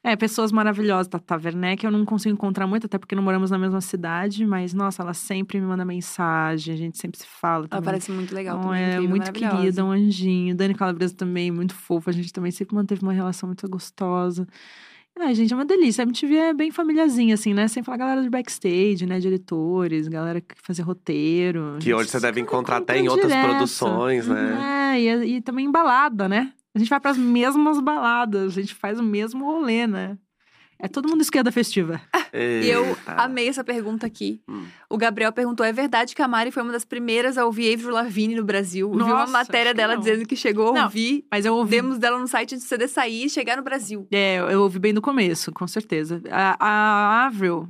É, 0.04 0.16
pessoas 0.16 0.50
maravilhosas. 0.50 1.06
Tata 1.06 1.36
Werneck 1.36 1.84
eu 1.84 1.90
não 1.92 2.04
consigo 2.04 2.34
encontrar 2.34 2.66
muito, 2.66 2.86
até 2.86 2.98
porque 2.98 3.14
não 3.14 3.22
moramos 3.22 3.50
na 3.52 3.58
mesma 3.58 3.80
cidade. 3.80 4.44
Mas, 4.44 4.74
nossa, 4.74 5.02
ela 5.02 5.14
sempre 5.14 5.60
me 5.60 5.66
manda 5.66 5.84
mensagem. 5.84 6.74
A 6.74 6.76
gente 6.76 6.98
sempre 6.98 7.18
se 7.20 7.26
fala 7.26 7.60
Ela 7.64 7.68
também. 7.68 7.84
parece 7.84 8.10
muito 8.10 8.34
legal 8.34 8.58
Então, 8.58 8.70
também. 8.70 8.82
é 8.82 8.88
incrível, 8.94 9.08
muito 9.10 9.32
querida, 9.32 9.84
um 9.84 9.90
anjinho. 9.92 10.56
Dani 10.56 10.74
Calabresa 10.74 11.14
também, 11.14 11.50
muito 11.52 11.74
fofa. 11.74 12.10
A 12.10 12.12
gente 12.12 12.32
também 12.32 12.50
sempre 12.50 12.74
manteve 12.74 13.00
uma 13.02 13.12
relação 13.12 13.46
muito 13.48 13.68
gostosa. 13.68 14.46
Ai, 15.20 15.34
gente, 15.34 15.52
é 15.52 15.56
uma 15.56 15.64
delícia. 15.66 16.02
A 16.02 16.06
MTV 16.06 16.34
é 16.36 16.54
bem 16.54 16.70
famíliazinha, 16.72 17.34
assim, 17.34 17.52
né? 17.54 17.68
Sem 17.68 17.82
falar 17.82 17.98
galera 17.98 18.22
de 18.22 18.30
backstage, 18.30 19.04
né? 19.06 19.20
Diretores, 19.20 20.08
galera 20.08 20.40
que 20.40 20.54
fazia 20.62 20.82
roteiro. 20.84 21.76
Que 21.78 21.92
hoje 21.94 22.08
você 22.08 22.18
deve 22.18 22.40
encontrar 22.40 22.78
até 22.78 22.98
em 22.98 23.08
outras 23.08 23.30
direto. 23.30 23.46
produções, 23.50 24.26
né? 24.26 24.94
É, 24.96 25.00
e, 25.00 25.36
e 25.36 25.40
também 25.42 25.66
em 25.66 25.70
balada, 25.70 26.28
né? 26.28 26.52
A 26.74 26.78
gente 26.78 26.88
vai 26.88 27.00
pras 27.00 27.18
mesmas 27.18 27.80
baladas, 27.80 28.56
a 28.56 28.60
gente 28.60 28.74
faz 28.74 28.98
o 28.98 29.02
mesmo 29.02 29.44
rolê, 29.44 29.86
né? 29.86 30.16
É 30.78 30.88
todo 30.88 31.08
mundo 31.08 31.20
esquerda 31.20 31.52
festiva. 31.52 32.00
E 32.34 32.68
eu 32.68 32.96
amei 33.06 33.46
essa 33.46 33.62
pergunta 33.62 34.04
aqui. 34.04 34.42
Hum. 34.48 34.64
O 34.90 34.96
Gabriel 34.96 35.32
perguntou: 35.32 35.64
é 35.64 35.72
verdade 35.72 36.12
que 36.12 36.20
a 36.22 36.26
Mari 36.26 36.50
foi 36.50 36.60
uma 36.62 36.72
das 36.72 36.84
primeiras 36.84 37.38
a 37.38 37.44
ouvir 37.44 37.72
Avril 37.74 37.92
Lavigne 37.92 38.34
no 38.34 38.42
Brasil? 38.42 38.90
Vi 38.90 38.96
uma 38.96 39.06
Nossa, 39.20 39.30
matéria 39.32 39.70
acho 39.70 39.74
que 39.74 39.76
dela 39.76 39.94
não. 39.94 40.00
dizendo 40.00 40.26
que 40.26 40.34
chegou 40.34 40.70
a 40.70 40.72
Não. 40.72 40.84
ouvir 40.84 41.24
Mas 41.30 41.44
eu 41.44 41.54
ouvi 41.54 41.70
demos 41.70 41.98
dela 41.98 42.18
no 42.18 42.26
site 42.26 42.54
antes 42.54 42.66
do 42.66 42.68
CD 42.68 42.88
sair 42.88 43.26
e 43.26 43.30
chegar 43.30 43.56
no 43.56 43.62
Brasil. 43.62 44.08
É, 44.10 44.38
eu 44.38 44.60
ouvi 44.62 44.80
bem 44.80 44.92
no 44.92 45.00
começo, 45.00 45.52
com 45.52 45.68
certeza. 45.68 46.20
A, 46.30 46.56
a 46.58 47.26
Avril, 47.26 47.68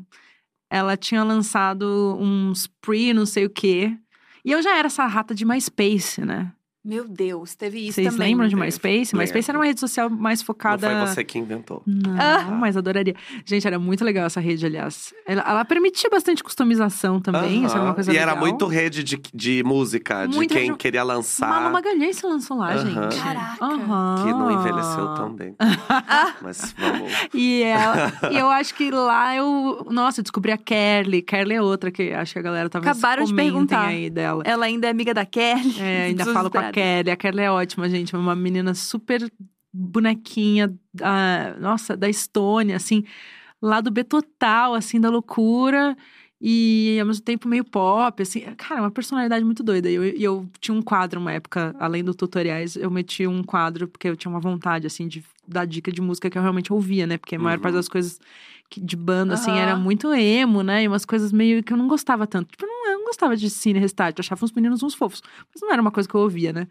ela 0.70 0.96
tinha 0.96 1.22
lançado 1.22 2.16
uns 2.18 2.66
pre 2.80 3.12
não 3.12 3.26
sei 3.26 3.44
o 3.44 3.50
quê. 3.50 3.94
E 4.42 4.52
eu 4.52 4.62
já 4.62 4.74
era 4.78 4.86
essa 4.86 5.04
rata 5.06 5.34
de 5.34 5.44
MySpace, 5.44 6.24
né? 6.24 6.50
Meu 6.84 7.06
Deus, 7.06 7.54
teve 7.54 7.78
isso 7.78 7.94
Vocês 7.94 8.12
também. 8.12 8.30
lembram 8.30 8.48
de 8.48 8.54
Lembro, 8.56 8.64
MySpace? 8.66 9.14
MySpace 9.16 9.50
era 9.50 9.56
uma 9.58 9.64
rede 9.64 9.78
social 9.78 10.10
mais 10.10 10.40
Não 10.40 10.46
focada... 10.46 10.88
foi 10.90 11.06
você 11.06 11.22
que 11.22 11.38
inventou. 11.38 11.80
Não, 11.86 12.16
Ah. 12.20 12.42
mas 12.50 12.76
adoraria. 12.76 13.14
Gente, 13.46 13.64
era 13.66 13.78
muito 13.78 14.04
legal 14.04 14.26
essa 14.26 14.40
rede, 14.40 14.66
aliás. 14.66 15.14
Ela, 15.24 15.42
ela 15.46 15.64
permitia 15.64 16.10
bastante 16.10 16.42
customização 16.42 17.20
também, 17.20 17.64
isso 17.64 17.74
era 17.76 17.84
uma 17.84 17.94
coisa 17.94 18.10
E 18.10 18.14
legal. 18.14 18.30
era 18.30 18.38
muito 18.40 18.66
rede 18.66 19.04
de, 19.04 19.20
de 19.32 19.62
música, 19.64 20.26
de 20.26 20.34
Muito 20.34 20.52
quem 20.52 20.66
rede- 20.66 20.76
queria 20.78 21.02
Mala 21.04 21.14
lançar. 21.14 21.70
Magalhães 21.72 22.16
se 22.16 22.26
lançou 22.26 22.56
lá, 22.58 22.72
Aham. 22.74 22.84
gente. 23.10 23.22
Caraca. 23.22 23.64
Aham. 23.64 24.14
Que 24.24 24.30
não 24.32 24.50
envelheceu 24.50 25.14
tão 25.14 25.32
bem. 25.32 25.54
Mas 26.42 26.74
vamos. 26.76 27.12
E, 27.32 27.62
ela- 27.62 28.12
e 28.32 28.36
eu 28.38 28.48
acho 28.50 28.74
que 28.74 28.90
lá 28.90 29.36
eu. 29.36 29.86
Nossa, 29.90 30.18
eu 30.20 30.22
descobri 30.24 30.50
a 30.50 30.58
Kelly. 30.58 31.22
Kelly 31.22 31.54
é 31.54 31.62
outra 31.62 31.90
que 31.92 32.12
acho 32.12 32.32
que 32.32 32.38
a 32.38 32.42
galera 32.42 32.68
talvez 32.68 32.90
Acabaram 32.98 33.24
de 33.24 33.32
perguntar. 33.34 33.86
aí 33.86 34.10
dela. 34.10 34.42
Ela 34.44 34.66
ainda 34.66 34.88
é 34.88 34.90
amiga 34.90 35.14
da 35.14 35.24
Kelly. 35.24 35.80
É, 35.80 36.04
ainda 36.06 36.24
falo 36.24 36.50
com 36.50 36.58
a 36.58 36.62
esperadas. 36.62 36.71
Kelly. 36.72 37.10
A 37.10 37.16
Kelly 37.16 37.40
é 37.40 37.50
ótima, 37.50 37.88
gente. 37.88 38.14
Uma 38.16 38.34
menina 38.34 38.74
super 38.74 39.30
bonequinha, 39.72 40.74
da, 40.92 41.56
nossa, 41.60 41.96
da 41.96 42.08
Estônia, 42.08 42.76
assim. 42.76 43.04
lado 43.60 43.90
B 43.90 44.04
total, 44.04 44.74
assim, 44.74 45.00
da 45.00 45.10
loucura. 45.10 45.96
E 46.44 46.98
ao 47.00 47.06
mesmo 47.06 47.22
tempo 47.24 47.48
meio 47.48 47.64
pop, 47.64 48.20
assim. 48.22 48.40
Cara, 48.56 48.80
uma 48.82 48.90
personalidade 48.90 49.44
muito 49.44 49.62
doida. 49.62 49.88
E 49.90 49.94
eu, 49.94 50.04
eu 50.04 50.48
tinha 50.60 50.76
um 50.76 50.82
quadro 50.82 51.20
uma 51.20 51.32
época, 51.32 51.74
além 51.78 52.02
do 52.02 52.14
tutoriais, 52.14 52.74
eu 52.76 52.90
meti 52.90 53.26
um 53.26 53.44
quadro, 53.44 53.86
porque 53.88 54.08
eu 54.08 54.16
tinha 54.16 54.30
uma 54.30 54.40
vontade, 54.40 54.86
assim, 54.86 55.06
de 55.06 55.22
dar 55.46 55.64
dica 55.66 55.92
de 55.92 56.00
música 56.00 56.28
que 56.28 56.36
eu 56.36 56.42
realmente 56.42 56.72
ouvia, 56.72 57.06
né? 57.06 57.16
Porque 57.16 57.36
a 57.36 57.38
maior 57.38 57.56
Uhum. 57.58 57.62
parte 57.62 57.74
das 57.74 57.88
coisas 57.88 58.18
de 58.80 58.96
banda, 58.96 59.34
assim, 59.34 59.50
Aham. 59.50 59.58
era 59.60 59.76
muito 59.76 60.12
emo, 60.14 60.62
né? 60.62 60.82
E 60.84 60.88
umas 60.88 61.04
coisas 61.04 61.32
meio 61.32 61.62
que 61.62 61.72
eu 61.72 61.76
não 61.76 61.88
gostava 61.88 62.26
tanto. 62.26 62.50
Tipo, 62.50 62.64
eu 62.64 62.68
não, 62.68 62.90
eu 62.92 62.98
não 62.98 63.04
gostava 63.06 63.36
de 63.36 63.48
cine 63.50 63.78
restart, 63.78 64.16
eu 64.18 64.22
achava 64.22 64.44
uns 64.44 64.52
meninos 64.52 64.82
uns 64.82 64.94
fofos. 64.94 65.22
Mas 65.52 65.60
não 65.62 65.72
era 65.72 65.80
uma 65.82 65.90
coisa 65.90 66.08
que 66.08 66.14
eu 66.14 66.20
ouvia, 66.20 66.52
né? 66.52 66.66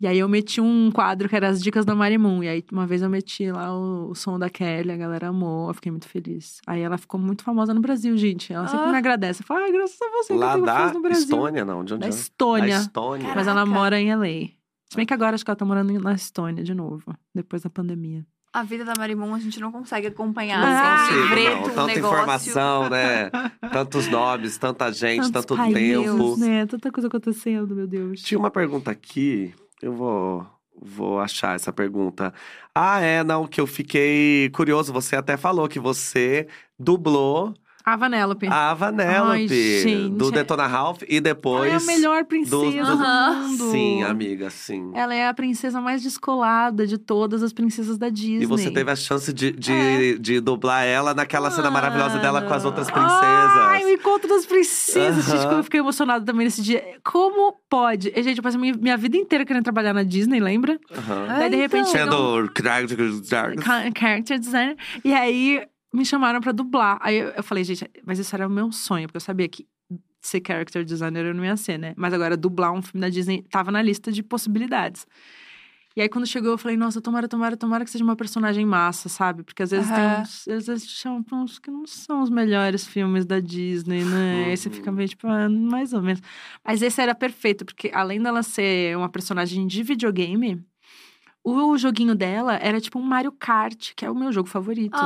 E 0.00 0.06
aí 0.08 0.18
eu 0.18 0.28
meti 0.28 0.60
um 0.60 0.90
quadro 0.90 1.28
que 1.28 1.36
era 1.36 1.46
as 1.48 1.62
dicas 1.62 1.84
da 1.84 1.94
Marimun. 1.94 2.42
E 2.42 2.48
aí 2.48 2.64
uma 2.72 2.84
vez 2.86 3.02
eu 3.02 3.08
meti 3.08 3.52
lá 3.52 3.72
o, 3.72 4.10
o 4.10 4.14
som 4.16 4.36
da 4.36 4.50
Kelly, 4.50 4.90
a 4.90 4.96
galera 4.96 5.28
amou, 5.28 5.68
eu 5.68 5.74
fiquei 5.74 5.92
muito 5.92 6.08
feliz. 6.08 6.60
Aí 6.66 6.80
ela 6.80 6.98
ficou 6.98 7.20
muito 7.20 7.44
famosa 7.44 7.72
no 7.72 7.80
Brasil, 7.80 8.16
gente. 8.16 8.52
Ela 8.52 8.66
sempre 8.66 8.86
Ah. 8.86 8.90
me 8.90 8.96
agradece. 8.98 9.44
Fala, 9.44 9.60
ai, 9.60 9.70
graças 9.70 9.96
a 10.02 10.10
você 10.10 10.26
que 10.28 10.32
eu 10.32 10.38
Lá 10.38 10.54
tenho 10.54 10.66
da 10.66 10.92
no 10.92 11.00
Brasil. 11.02 11.22
Estônia, 11.24 11.64
não? 11.64 11.84
De 11.84 11.94
onde 11.94 12.00
Da 12.00 12.06
é? 12.06 12.10
Estônia. 12.10 12.74
Da 12.78 12.80
Estônia. 12.82 13.22
Cara, 13.22 13.36
Mas 13.36 13.46
ela 13.46 13.60
Caraca. 13.60 13.78
mora 13.78 14.00
em 14.00 14.12
LA. 14.12 14.48
Se 14.90 14.96
bem 14.96 15.06
que 15.06 15.14
agora 15.14 15.34
acho 15.36 15.44
que 15.44 15.50
ela 15.52 15.56
tá 15.56 15.64
morando 15.64 15.92
na 16.00 16.14
Estônia 16.14 16.64
de 16.64 16.74
novo, 16.74 17.14
depois 17.32 17.62
da 17.62 17.70
pandemia. 17.70 18.26
A 18.52 18.62
vida 18.62 18.84
da 18.84 18.92
Marimun 18.98 19.34
a 19.34 19.38
gente 19.38 19.58
não 19.58 19.72
consegue 19.72 20.08
acompanhar. 20.08 20.60
Não 20.60 20.94
assim, 20.94 21.14
um 21.14 21.28
consigo, 21.28 21.50
não. 21.50 21.62
Tanta 21.62 21.86
negócio. 21.86 21.98
informação, 21.98 22.90
né? 22.90 23.30
Tantos 23.72 24.08
nomes, 24.08 24.58
tanta 24.58 24.92
gente, 24.92 25.32
Tantos 25.32 25.46
tanto 25.46 25.56
países, 25.56 26.04
tempo. 26.04 26.36
né? 26.36 26.66
Tanta 26.66 26.92
coisa 26.92 27.08
acontecendo, 27.08 27.74
meu 27.74 27.86
Deus. 27.86 28.20
Tinha 28.20 28.38
uma 28.38 28.50
pergunta 28.50 28.90
aqui, 28.90 29.54
eu 29.80 29.94
vou, 29.94 30.46
vou 30.78 31.18
achar 31.18 31.56
essa 31.56 31.72
pergunta. 31.72 32.34
Ah, 32.74 33.00
é, 33.00 33.24
não, 33.24 33.46
que 33.46 33.60
eu 33.60 33.66
fiquei 33.66 34.50
curioso. 34.50 34.92
Você 34.92 35.16
até 35.16 35.38
falou 35.38 35.66
que 35.66 35.80
você 35.80 36.46
dublou 36.78 37.54
A 37.84 37.96
Vanellope. 37.96 38.46
a 38.48 38.74
Vanellope 38.74 39.30
Ai, 39.32 39.48
gente. 39.48 40.10
do 40.16 40.30
Detona 40.30 40.66
Ralph 40.66 41.02
e 41.08 41.16
Ela 41.16 41.20
depois. 41.22 41.72
é 41.72 41.76
a 41.76 41.80
melhor 41.80 42.24
princesa 42.24 42.56
do, 42.60 42.78
Aham. 43.02 43.34
mundo. 43.48 43.70
Sim, 43.70 44.02
amiga, 44.02 44.50
sim. 44.50 44.90
Ela 44.94 45.14
é 45.14 45.28
a 45.28 45.34
princesa 45.34 45.80
mais 45.80 46.02
descolada 46.02 46.86
de 46.86 46.98
todas 46.98 47.42
as 47.42 47.52
princesas 47.52 47.98
da 47.98 48.08
Disney. 48.08 48.42
E 48.42 48.46
você 48.46 48.70
teve 48.70 48.90
a 48.90 48.96
chance 48.96 49.32
de, 49.32 49.50
de, 49.52 49.72
É. 49.72 50.14
de 50.18 50.40
dublar 50.40 50.84
ela 50.84 51.12
naquela 51.14 51.50
cena 51.50 51.70
maravilhosa 51.70 52.18
dela 52.18 52.42
com 52.42 52.52
as 52.54 52.64
outras 52.64 52.88
Ai, 52.88 52.94
princesas. 52.94 53.84
o 53.84 53.88
encontro 54.00 54.28
das 54.28 54.46
princesas. 54.46 55.24
Gente, 55.24 55.36
Aham. 55.36 55.44
como 55.48 55.58
eu 55.60 55.64
fiquei 55.64 55.80
emocionada 55.80 56.24
também 56.24 56.44
nesse 56.44 56.62
dia. 56.62 56.82
Como 57.04 57.52
pode? 57.68 58.12
E, 58.14 58.22
gente, 58.22 58.38
eu 58.38 58.42
passei 58.42 58.60
minha, 58.60 58.74
minha 58.74 58.96
vida 58.96 59.16
inteira 59.16 59.44
querendo 59.44 59.64
trabalhar 59.64 59.92
na 59.92 60.02
Disney, 60.02 60.40
lembra? 60.40 60.78
Aham. 60.96 61.24
É, 61.24 61.38
Daí, 61.40 61.50
de 61.50 61.56
repente, 61.56 61.88
então. 61.90 62.00
chegou 62.00 62.48
Sendo. 62.54 63.62
Character 63.98 64.38
designer. 64.38 64.76
E 65.04 65.12
aí 65.12 65.62
me 65.92 66.04
chamaram 66.04 66.40
pra 66.40 66.52
dublar. 66.52 66.98
Aí 67.00 67.16
eu, 67.18 67.28
eu 67.30 67.42
falei, 67.42 67.64
gente, 67.64 67.88
mas 68.04 68.18
isso 68.18 68.34
era 68.34 68.46
o 68.46 68.50
meu 68.50 68.72
sonho, 68.72 69.06
porque 69.08 69.16
eu 69.16 69.20
sabia 69.20 69.48
que 69.48 69.66
ser 70.20 70.40
character 70.46 70.84
designer 70.84 71.26
eu 71.26 71.34
não 71.34 71.44
ia 71.44 71.56
ser, 71.56 71.78
né? 71.78 71.94
Mas 71.96 72.14
agora 72.14 72.36
dublar 72.36 72.72
um 72.72 72.80
filme 72.80 73.00
da 73.00 73.08
Disney 73.08 73.42
tava 73.50 73.70
na 73.72 73.82
lista 73.82 74.10
de 74.12 74.22
possibilidades. 74.22 75.06
E 75.94 76.00
aí, 76.00 76.08
quando 76.08 76.26
chegou, 76.26 76.52
eu 76.52 76.56
falei, 76.58 76.74
nossa, 76.74 77.02
tomara, 77.02 77.28
tomara, 77.28 77.54
tomara 77.54 77.84
que 77.84 77.90
seja 77.90 78.02
uma 78.02 78.16
personagem 78.16 78.64
massa, 78.64 79.10
sabe? 79.10 79.42
Porque 79.42 79.62
às 79.62 79.70
vezes 79.72 79.90
tem 79.90 80.06
Aham. 80.06 80.22
uns. 80.22 80.48
Às 80.48 80.66
vezes 80.66 80.88
chamam 80.88 81.22
pra 81.22 81.36
uns 81.36 81.58
que 81.58 81.70
não 81.70 81.86
são 81.86 82.22
os 82.22 82.30
melhores 82.30 82.86
filmes 82.86 83.26
da 83.26 83.40
Disney, 83.40 84.02
né? 84.02 84.46
Aí 84.46 84.56
você 84.56 84.70
fica 84.70 84.90
Uhum. 84.90 84.96
meio 84.96 85.08
tipo, 85.10 85.26
ah, 85.26 85.50
mais 85.50 85.92
ou 85.92 86.00
menos. 86.00 86.22
Mas 86.64 86.80
esse 86.80 86.98
era 86.98 87.14
perfeito, 87.14 87.66
porque 87.66 87.90
além 87.92 88.22
dela 88.22 88.42
ser 88.42 88.96
uma 88.96 89.08
personagem 89.10 89.66
de 89.66 89.82
videogame, 89.82 90.64
o 91.44 91.76
joguinho 91.76 92.14
dela 92.14 92.54
era 92.56 92.80
tipo 92.80 92.98
um 92.98 93.02
Mario 93.02 93.32
Kart, 93.32 93.92
que 93.94 94.06
é 94.06 94.10
o 94.10 94.14
meu 94.14 94.32
jogo 94.32 94.48
favorito. 94.48 94.96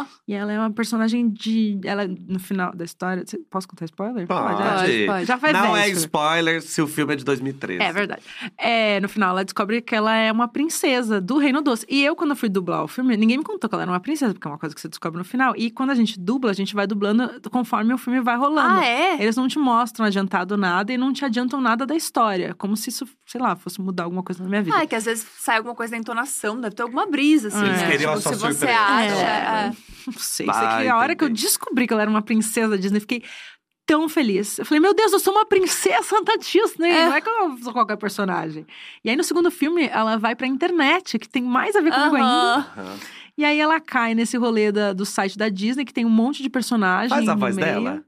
Ah, 0.00 0.06
E 0.26 0.34
ela 0.34 0.52
é 0.52 0.58
uma 0.58 0.70
personagem 0.70 1.28
de. 1.28 1.80
Ela, 1.84 2.06
no 2.06 2.38
final 2.38 2.74
da 2.74 2.84
história. 2.84 3.24
Posso 3.50 3.66
contar 3.68 3.84
spoiler? 3.86 4.26
Pode. 4.26 4.58
Já- 4.62 4.74
pode, 4.78 5.06
pode. 5.06 5.24
Já 5.26 5.38
faz 5.38 5.52
Não 5.52 5.76
é 5.76 5.80
véspera. 5.82 5.98
spoiler 5.98 6.62
se 6.62 6.82
o 6.82 6.86
filme 6.86 7.12
é 7.12 7.16
de 7.16 7.24
2013. 7.24 7.82
É 7.82 7.92
verdade. 7.92 8.22
É, 8.56 9.00
no 9.00 9.08
final, 9.08 9.30
ela 9.30 9.44
descobre 9.44 9.80
que 9.80 9.94
ela 9.94 10.14
é 10.14 10.30
uma 10.30 10.48
princesa 10.48 11.20
do 11.20 11.38
Reino 11.38 11.60
Doce. 11.62 11.86
E 11.88 12.04
eu, 12.04 12.14
quando 12.16 12.30
eu 12.30 12.36
fui 12.36 12.48
dublar 12.48 12.84
o 12.84 12.88
filme, 12.88 13.16
ninguém 13.16 13.38
me 13.38 13.44
contou 13.44 13.68
que 13.68 13.74
ela 13.74 13.82
era 13.84 13.92
uma 13.92 14.00
princesa, 14.00 14.32
porque 14.34 14.46
é 14.46 14.50
uma 14.50 14.58
coisa 14.58 14.74
que 14.74 14.80
você 14.80 14.88
descobre 14.88 15.18
no 15.18 15.24
final. 15.24 15.54
E 15.56 15.70
quando 15.70 15.90
a 15.90 15.94
gente 15.94 16.18
dubla, 16.18 16.50
a 16.50 16.54
gente 16.54 16.74
vai 16.74 16.86
dublando 16.86 17.40
conforme 17.50 17.92
o 17.94 17.98
filme 17.98 18.20
vai 18.20 18.36
rolando. 18.36 18.80
ah, 18.80 18.84
é? 18.86 19.14
Eles 19.22 19.36
não 19.36 19.48
te 19.48 19.58
mostram 19.58 20.06
adiantado 20.06 20.56
nada 20.56 20.92
e 20.92 20.96
não 20.98 21.12
te 21.12 21.24
adiantam 21.24 21.60
nada 21.60 21.86
da 21.86 21.94
história. 21.96 22.54
Como 22.54 22.76
se 22.76 22.90
isso, 22.90 23.06
sei 23.26 23.40
lá, 23.40 23.56
fosse 23.56 23.80
mudar 23.80 24.04
alguma 24.04 24.22
coisa 24.22 24.42
na 24.42 24.48
minha 24.48 24.62
vida. 24.62 24.76
Ah, 24.76 24.82
é 24.82 24.86
que 24.86 24.94
às 24.94 25.04
vezes 25.04 25.26
sai 25.38 25.56
alguma 25.56 25.74
coisa 25.74 25.90
da 25.92 25.96
entonação, 25.98 26.60
deve 26.60 26.74
ter 26.74 26.82
alguma 26.82 27.06
brisa, 27.06 27.48
assim, 27.48 27.64
Eles 27.64 27.80
né? 27.82 27.90
queriam 27.90 28.16
Tipo, 28.16 28.28
a 28.30 28.34
sua 28.36 28.50
se 28.52 28.56
você 28.58 28.66
acha. 28.66 29.14
É. 29.14 29.66
é. 29.68 29.72
Não 30.06 30.12
sei. 30.14 30.46
Vai, 30.46 30.54
sei 30.76 30.82
que 30.84 30.88
a 30.88 30.96
hora 30.96 31.14
que 31.16 31.24
eu 31.24 31.28
descobri 31.28 31.86
que 31.86 31.92
ela 31.92 32.02
era 32.02 32.10
uma 32.10 32.22
princesa 32.22 32.70
da 32.70 32.76
Disney, 32.76 33.00
fiquei 33.00 33.22
tão 33.86 34.08
feliz. 34.08 34.58
Eu 34.58 34.66
falei, 34.66 34.80
meu 34.80 34.92
Deus, 34.94 35.12
eu 35.12 35.18
sou 35.18 35.32
uma 35.32 35.46
princesa 35.46 36.22
da 36.22 36.36
Disney. 36.36 36.90
É. 36.90 37.06
Não 37.06 37.14
é 37.14 37.20
que 37.20 37.28
eu 37.28 37.56
sou 37.58 37.72
qualquer 37.72 37.96
personagem. 37.96 38.66
E 39.04 39.08
aí, 39.10 39.16
no 39.16 39.24
segundo 39.24 39.50
filme, 39.50 39.88
ela 39.90 40.16
vai 40.18 40.36
pra 40.36 40.46
internet, 40.46 41.18
que 41.18 41.28
tem 41.28 41.42
mais 41.42 41.74
a 41.74 41.80
ver 41.80 41.92
comigo 41.92 42.16
ainda. 42.16 42.26
Aham. 42.26 42.66
Aham. 42.76 42.96
E 43.36 43.44
aí, 43.44 43.58
ela 43.60 43.80
cai 43.80 44.14
nesse 44.14 44.36
rolê 44.36 44.72
da- 44.72 44.92
do 44.92 45.06
site 45.06 45.38
da 45.38 45.48
Disney, 45.48 45.84
que 45.84 45.94
tem 45.94 46.04
um 46.04 46.10
monte 46.10 46.42
de 46.42 46.50
personagem 46.50 47.08
Faz 47.10 47.28
a 47.28 47.34
voz 47.36 47.54
meio. 47.56 47.66
dela. 47.66 48.04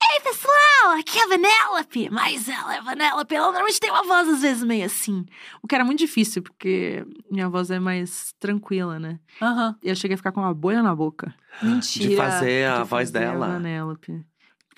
Ei, 0.00 0.20
pessoal, 0.20 0.98
aqui 0.98 1.18
é 1.18 1.24
a 1.24 1.28
Vanellope. 1.28 2.10
Mas 2.10 2.48
ela 2.48 2.74
é 2.74 2.78
a 2.78 2.82
Vanellope. 2.82 3.34
Ela 3.34 3.46
normalmente 3.46 3.80
tem 3.80 3.90
uma 3.90 4.04
voz, 4.04 4.28
às 4.28 4.42
vezes, 4.42 4.62
meio 4.62 4.86
assim. 4.86 5.26
O 5.62 5.66
que 5.66 5.74
era 5.74 5.84
muito 5.84 5.98
difícil, 5.98 6.42
porque 6.42 7.04
minha 7.30 7.48
voz 7.48 7.70
é 7.70 7.78
mais 7.78 8.32
tranquila, 8.38 8.98
né? 8.98 9.18
Aham. 9.42 9.76
E 9.82 9.88
eu 9.88 9.96
cheguei 9.96 10.14
a 10.14 10.18
ficar 10.18 10.32
com 10.32 10.40
uma 10.40 10.54
bolha 10.54 10.82
na 10.82 10.94
boca. 10.94 11.34
Mentira. 11.62 12.08
De 12.10 12.16
fazer 12.16 12.68
a 12.68 12.82
de 12.82 12.88
voz 12.88 13.10
fazer 13.10 13.18
A 13.26 13.30
dela. 13.32 13.48
Vanellope. 13.48 14.24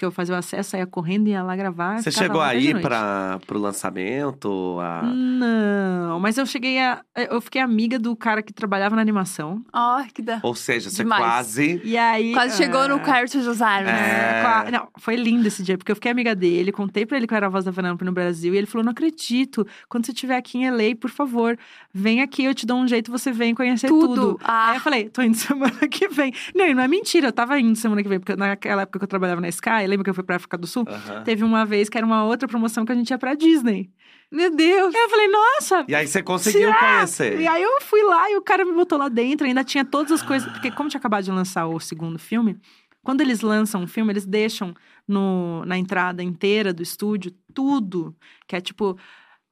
Porque 0.00 0.06
eu 0.06 0.10
fazia 0.10 0.34
o 0.34 0.38
acesso, 0.38 0.78
ia 0.78 0.86
correndo, 0.86 1.28
ia 1.28 1.42
lá 1.42 1.54
gravar. 1.54 2.00
Você 2.00 2.10
chegou 2.10 2.40
aí 2.40 2.72
pra, 2.80 3.38
pro 3.46 3.58
lançamento? 3.58 4.78
A... 4.80 5.02
Não, 5.02 6.18
mas 6.18 6.38
eu 6.38 6.46
cheguei 6.46 6.78
a. 6.78 7.02
Eu 7.14 7.38
fiquei 7.42 7.60
amiga 7.60 7.98
do 7.98 8.16
cara 8.16 8.42
que 8.42 8.50
trabalhava 8.50 8.96
na 8.96 9.02
animação. 9.02 9.62
Ó, 9.70 10.02
que 10.14 10.22
da... 10.22 10.40
Ou 10.42 10.54
seja, 10.54 10.88
você 10.88 11.02
Demais. 11.02 11.22
quase. 11.22 11.82
E 11.84 11.98
aí. 11.98 12.32
Quase 12.32 12.56
chegou 12.56 12.88
no 12.88 12.94
ah, 12.94 13.04
Character 13.04 13.42
Design, 13.42 13.84
né? 13.84 14.42
É. 14.66 14.70
Não, 14.70 14.88
foi 14.96 15.16
lindo 15.16 15.46
esse 15.46 15.62
dia, 15.62 15.76
porque 15.76 15.92
eu 15.92 15.96
fiquei 15.96 16.10
amiga 16.10 16.34
dele, 16.34 16.72
contei 16.72 17.04
pra 17.04 17.18
ele 17.18 17.26
que 17.26 17.34
eu 17.34 17.36
era 17.36 17.48
a 17.48 17.50
voz 17.50 17.66
da 17.66 17.70
Vanellope 17.70 18.02
no 18.02 18.12
Brasil, 18.12 18.54
e 18.54 18.56
ele 18.56 18.66
falou: 18.66 18.82
Não 18.82 18.92
acredito, 18.92 19.66
quando 19.86 20.06
você 20.06 20.12
estiver 20.12 20.38
aqui 20.38 20.56
em 20.56 20.70
LA, 20.70 20.96
por 20.98 21.10
favor, 21.10 21.58
vem 21.92 22.22
aqui, 22.22 22.44
eu 22.44 22.54
te 22.54 22.64
dou 22.64 22.78
um 22.78 22.88
jeito, 22.88 23.12
você 23.12 23.30
vem 23.32 23.54
conhecer 23.54 23.88
tudo. 23.88 24.14
Tudo. 24.14 24.40
Ah. 24.44 24.70
Aí 24.70 24.76
eu 24.78 24.80
falei: 24.80 25.10
Tô 25.10 25.20
indo 25.20 25.36
semana 25.36 25.86
que 25.90 26.08
vem. 26.08 26.32
Não, 26.54 26.66
e 26.66 26.72
não 26.72 26.82
é 26.82 26.88
mentira, 26.88 27.28
eu 27.28 27.32
tava 27.32 27.60
indo 27.60 27.76
semana 27.76 28.02
que 28.02 28.08
vem, 28.08 28.18
porque 28.18 28.34
naquela 28.34 28.80
época 28.80 28.98
que 28.98 29.04
eu 29.04 29.08
trabalhava 29.08 29.42
na 29.42 29.48
Sky, 29.50 29.89
lembra 29.90 30.04
que 30.04 30.10
eu 30.10 30.14
fui 30.14 30.24
pra 30.24 30.36
África 30.36 30.56
do 30.56 30.66
Sul? 30.66 30.84
Aham. 30.88 31.24
Teve 31.24 31.44
uma 31.44 31.64
vez 31.66 31.88
que 31.88 31.98
era 31.98 32.06
uma 32.06 32.24
outra 32.24 32.48
promoção 32.48 32.84
que 32.84 32.92
a 32.92 32.94
gente 32.94 33.10
ia 33.10 33.18
pra 33.18 33.34
Disney. 33.34 33.90
Meu 34.30 34.54
Deus. 34.54 34.94
Aí 34.94 35.00
eu 35.02 35.10
falei, 35.10 35.28
nossa! 35.28 35.84
E 35.88 35.94
aí 35.94 36.06
você 36.06 36.22
conseguiu 36.22 36.68
será? 36.68 36.78
conhecer. 36.78 37.40
E 37.40 37.46
aí 37.46 37.62
eu 37.62 37.80
fui 37.80 38.02
lá 38.02 38.30
e 38.30 38.36
o 38.36 38.42
cara 38.42 38.64
me 38.64 38.72
botou 38.72 38.96
lá 38.96 39.08
dentro, 39.08 39.46
ainda 39.46 39.64
tinha 39.64 39.84
todas 39.84 40.12
as 40.12 40.22
coisas. 40.22 40.50
Porque, 40.52 40.70
como 40.70 40.88
tinha 40.88 40.98
acabado 40.98 41.24
de 41.24 41.32
lançar 41.32 41.66
o 41.66 41.80
segundo 41.80 42.18
filme, 42.18 42.56
quando 43.02 43.20
eles 43.22 43.40
lançam 43.40 43.82
um 43.82 43.86
filme, 43.86 44.12
eles 44.12 44.24
deixam 44.24 44.72
no, 45.06 45.64
na 45.64 45.76
entrada 45.76 46.22
inteira 46.22 46.72
do 46.72 46.82
estúdio 46.82 47.32
tudo, 47.52 48.14
que 48.46 48.54
é 48.54 48.60
tipo. 48.60 48.96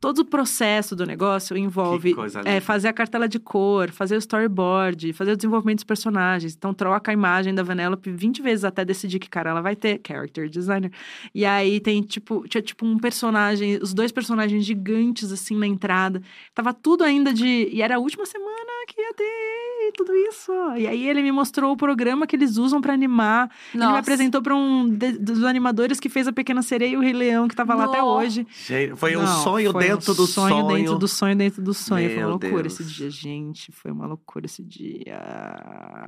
Todo 0.00 0.20
o 0.20 0.24
processo 0.24 0.94
do 0.94 1.04
negócio 1.04 1.56
envolve 1.56 2.14
é, 2.44 2.60
fazer 2.60 2.86
a 2.86 2.92
cartela 2.92 3.28
de 3.28 3.40
cor, 3.40 3.90
fazer 3.90 4.14
o 4.14 4.18
storyboard, 4.18 5.12
fazer 5.12 5.32
o 5.32 5.36
desenvolvimento 5.36 5.78
dos 5.78 5.84
personagens. 5.84 6.54
Então, 6.54 6.72
troca 6.72 7.10
a 7.10 7.14
imagem 7.14 7.52
da 7.52 7.64
Vanellope 7.64 8.08
20 8.08 8.40
vezes 8.40 8.64
até 8.64 8.84
decidir 8.84 9.18
que 9.18 9.28
cara 9.28 9.50
ela 9.50 9.60
vai 9.60 9.74
ter, 9.74 10.00
character 10.06 10.48
designer. 10.48 10.92
E 11.34 11.44
aí 11.44 11.80
tem, 11.80 12.00
tipo, 12.02 12.46
tinha 12.46 12.62
tipo 12.62 12.86
um 12.86 12.96
personagem, 12.96 13.78
os 13.82 13.92
dois 13.92 14.12
personagens 14.12 14.64
gigantes, 14.64 15.32
assim, 15.32 15.56
na 15.56 15.66
entrada. 15.66 16.22
Tava 16.54 16.72
tudo 16.72 17.02
ainda 17.02 17.34
de. 17.34 17.68
E 17.72 17.82
era 17.82 17.96
a 17.96 17.98
última 17.98 18.24
semana 18.24 18.70
que 18.86 19.00
ia 19.00 19.14
ter 19.14 19.67
tudo 19.92 20.12
isso. 20.14 20.52
E 20.76 20.86
aí 20.86 21.08
ele 21.08 21.22
me 21.22 21.32
mostrou 21.32 21.72
o 21.72 21.76
programa 21.76 22.26
que 22.26 22.36
eles 22.36 22.56
usam 22.56 22.80
pra 22.80 22.92
animar. 22.94 23.50
Ele 23.74 23.82
me 23.82 23.86
Nossa. 23.88 23.98
apresentou 24.00 24.42
pra 24.42 24.54
um 24.54 24.88
de- 24.88 25.18
dos 25.18 25.44
animadores 25.44 25.98
que 26.00 26.08
fez 26.08 26.26
a 26.28 26.32
Pequena 26.32 26.62
Sereia 26.62 26.92
e 26.92 26.96
o 26.96 27.00
Rei 27.00 27.12
Leão, 27.12 27.48
que 27.48 27.54
tava 27.56 27.74
lá 27.74 27.84
até 27.84 27.98
Nossa. 27.98 28.26
hoje. 28.26 28.46
Gente, 28.66 28.96
Foi 28.96 29.16
um 29.16 29.22
Não, 29.22 29.42
sonho 29.42 29.72
foi 29.72 29.82
dentro 29.84 30.12
um 30.12 30.16
do 30.16 30.26
sonho. 30.26 30.66
dentro 30.68 30.98
do 30.98 31.08
sonho, 31.08 31.36
dentro 31.36 31.62
do 31.62 31.74
sonho. 31.74 32.06
foi 32.08 32.16
Meu 32.16 32.26
uma 32.26 32.30
loucura 32.32 32.62
Deus. 32.62 32.80
esse 32.80 32.84
dia, 32.94 33.10
gente. 33.10 33.72
Foi 33.72 33.90
uma 33.90 34.06
loucura 34.06 34.46
esse 34.46 34.62
dia. 34.62 35.20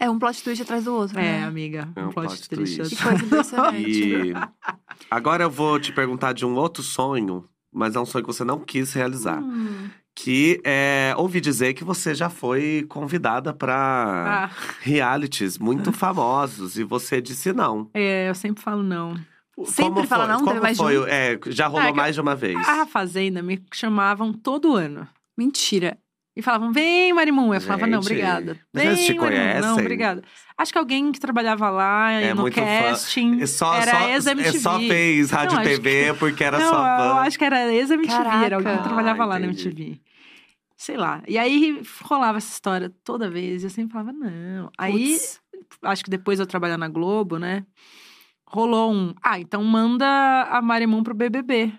É 0.00 0.08
um 0.10 0.18
plot 0.18 0.42
twist 0.42 0.62
atrás 0.62 0.84
do 0.84 0.94
outro, 0.94 1.18
É, 1.18 1.22
né? 1.40 1.44
amiga. 1.44 1.88
É 1.96 2.00
um 2.04 2.08
um 2.08 2.12
plot, 2.12 2.26
plot 2.28 2.48
twist. 2.48 2.76
twist. 2.76 2.96
Que 2.96 3.02
coisa 3.02 3.24
impressionante. 3.24 3.90
E 3.90 4.32
agora 5.10 5.44
eu 5.44 5.50
vou 5.50 5.78
te 5.78 5.92
perguntar 5.92 6.32
de 6.32 6.44
um 6.44 6.54
outro 6.54 6.82
sonho, 6.82 7.44
mas 7.72 7.94
é 7.96 8.00
um 8.00 8.06
sonho 8.06 8.24
que 8.24 8.32
você 8.32 8.44
não 8.44 8.60
quis 8.60 8.92
realizar. 8.92 9.40
Hum. 9.42 9.88
Que 10.14 10.60
é 10.64 11.14
ouvi 11.16 11.40
dizer 11.40 11.72
que 11.74 11.84
você 11.84 12.14
já 12.14 12.28
foi 12.28 12.84
convidada 12.88 13.52
pra 13.54 14.50
Ah, 14.50 14.50
realities 14.80 15.56
muito 15.58 15.92
famosos 15.92 16.76
e 16.76 16.84
você 16.84 17.20
disse 17.20 17.52
não. 17.52 17.88
é, 17.94 18.28
eu 18.28 18.34
sempre 18.34 18.62
falo 18.62 18.82
não. 18.82 19.14
Sempre 19.64 19.92
Como 19.94 20.06
fala 20.06 20.24
foi? 20.24 20.32
não? 20.32 20.44
Como 20.44 20.60
mais 20.62 20.76
de 20.76 20.82
foi? 20.82 20.98
um? 20.98 21.06
É, 21.06 21.38
já 21.48 21.66
rolou 21.66 21.88
Ah, 21.90 21.94
mais 21.94 22.14
de 22.14 22.20
uma 22.20 22.34
vez. 22.34 22.56
A 22.68 22.86
Fazenda 22.86 23.42
me 23.42 23.62
chamavam 23.74 24.32
todo 24.32 24.74
ano. 24.74 25.06
Mentira. 25.36 25.98
E 26.36 26.42
falavam, 26.42 26.72
vem, 26.72 27.12
Marimun. 27.12 27.52
Eu 27.52 27.60
falava, 27.60 27.86
não, 27.86 28.00
Gente, 28.00 28.12
obrigada. 28.12 28.58
mas 28.72 28.84
Vem, 28.84 29.06
te 29.06 29.14
Marimun. 29.14 29.60
Não, 29.60 29.76
obrigada. 29.78 30.22
Acho 30.56 30.72
que 30.72 30.78
alguém 30.78 31.10
que 31.10 31.18
trabalhava 31.18 31.68
lá 31.70 32.12
É 32.12 32.32
no 32.32 32.50
casting 32.50 33.40
É 33.40 33.46
só, 33.46 33.74
era 33.74 33.90
só, 33.98 34.08
ex-MTV. 34.08 34.56
é 34.56 34.60
só 34.60 34.78
fez 34.78 35.30
rádio 35.30 35.56
Não, 35.56 35.62
TV 35.64 36.14
porque 36.20 36.44
era 36.44 36.58
não, 36.58 36.66
eu 36.66 36.70
fã. 36.72 37.14
acho 37.20 37.36
que 37.38 37.44
era 37.44 37.72
ex-MTV, 37.72 38.44
era 38.44 38.56
alguém 38.56 38.76
que 38.76 38.82
trabalhava 38.84 39.22
Ah, 39.24 39.26
lá 39.26 39.38
na. 39.38 39.46
MTV. 39.46 40.00
Sei 40.76 40.96
lá. 40.96 41.22
E 41.28 41.36
aí 41.36 41.82
rolava 42.04 42.38
essa 42.38 42.52
história 42.52 42.90
toda 43.04 43.28
vez. 43.28 43.62
E 43.62 43.66
eu 43.66 43.70
sempre 43.70 43.92
falava, 43.92 44.12
não. 44.12 44.70
Aí, 44.78 45.18
acho 45.82 46.02
que 46.04 46.08
depois 46.10 46.38
de 46.38 46.42
eu 46.42 46.46
trabalhar 46.46 46.78
na 46.78 46.88
Globo, 46.88 47.38
né? 47.38 47.66
Rolou 48.46 48.92
um. 48.92 49.14
Ah, 49.22 49.38
então 49.38 49.62
manda 49.62 50.06
a 50.50 50.62
Marimun 50.62 51.02
pro 51.02 51.14
BBB. 51.14 51.72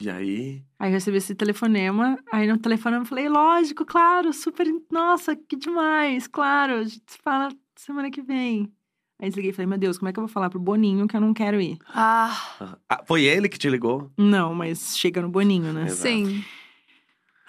E 0.00 0.10
aí? 0.10 0.62
Aí 0.78 0.90
eu 0.90 0.94
recebi 0.94 1.16
esse 1.18 1.34
telefonema. 1.34 2.18
Aí 2.32 2.46
no 2.46 2.58
telefonema 2.58 3.02
eu 3.02 3.06
falei, 3.08 3.28
lógico, 3.28 3.84
claro, 3.86 4.32
super. 4.32 4.66
Nossa, 4.90 5.34
que 5.36 5.56
demais, 5.56 6.26
claro. 6.26 6.74
A 6.74 6.84
gente 6.84 7.02
se 7.06 7.18
fala 7.22 7.48
semana 7.76 8.10
que 8.10 8.20
vem. 8.22 8.72
Aí 9.20 9.28
desliguei 9.28 9.50
e 9.50 9.54
falei, 9.54 9.66
meu 9.68 9.78
Deus, 9.78 9.96
como 9.96 10.08
é 10.08 10.12
que 10.12 10.18
eu 10.18 10.24
vou 10.24 10.28
falar 10.32 10.50
pro 10.50 10.58
Boninho 10.58 11.06
que 11.06 11.16
eu 11.16 11.20
não 11.20 11.32
quero 11.32 11.60
ir? 11.60 11.78
Ah, 11.88 12.76
Ah, 12.88 13.02
foi 13.06 13.22
ele 13.24 13.48
que 13.48 13.56
te 13.58 13.70
ligou? 13.70 14.10
Não, 14.18 14.52
mas 14.54 14.98
chega 14.98 15.22
no 15.22 15.28
Boninho, 15.28 15.72
né? 15.72 15.84
Exato. 15.84 16.02
sim. 16.08 16.44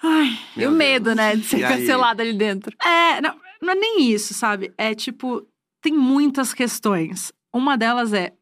Ai. 0.02 0.38
E 0.56 0.60
Meu 0.60 0.70
o 0.70 0.74
medo, 0.74 1.14
né, 1.14 1.34
de 1.34 1.42
ser 1.44 1.58
E 1.58 1.64
aí? 1.64 1.78
cancelado 1.80 2.22
ali 2.22 2.32
dentro. 2.32 2.76
É, 2.84 3.20
não, 3.20 3.34
não 3.60 3.72
é 3.72 3.74
nem 3.74 4.10
isso, 4.12 4.32
sabe? 4.34 4.72
É 4.78 4.94
tipo, 4.94 5.44
tem 5.80 5.92
muitas 5.92 6.54
questões. 6.54 7.32
Uma 7.52 7.76
delas 7.76 8.12
é 8.12 8.32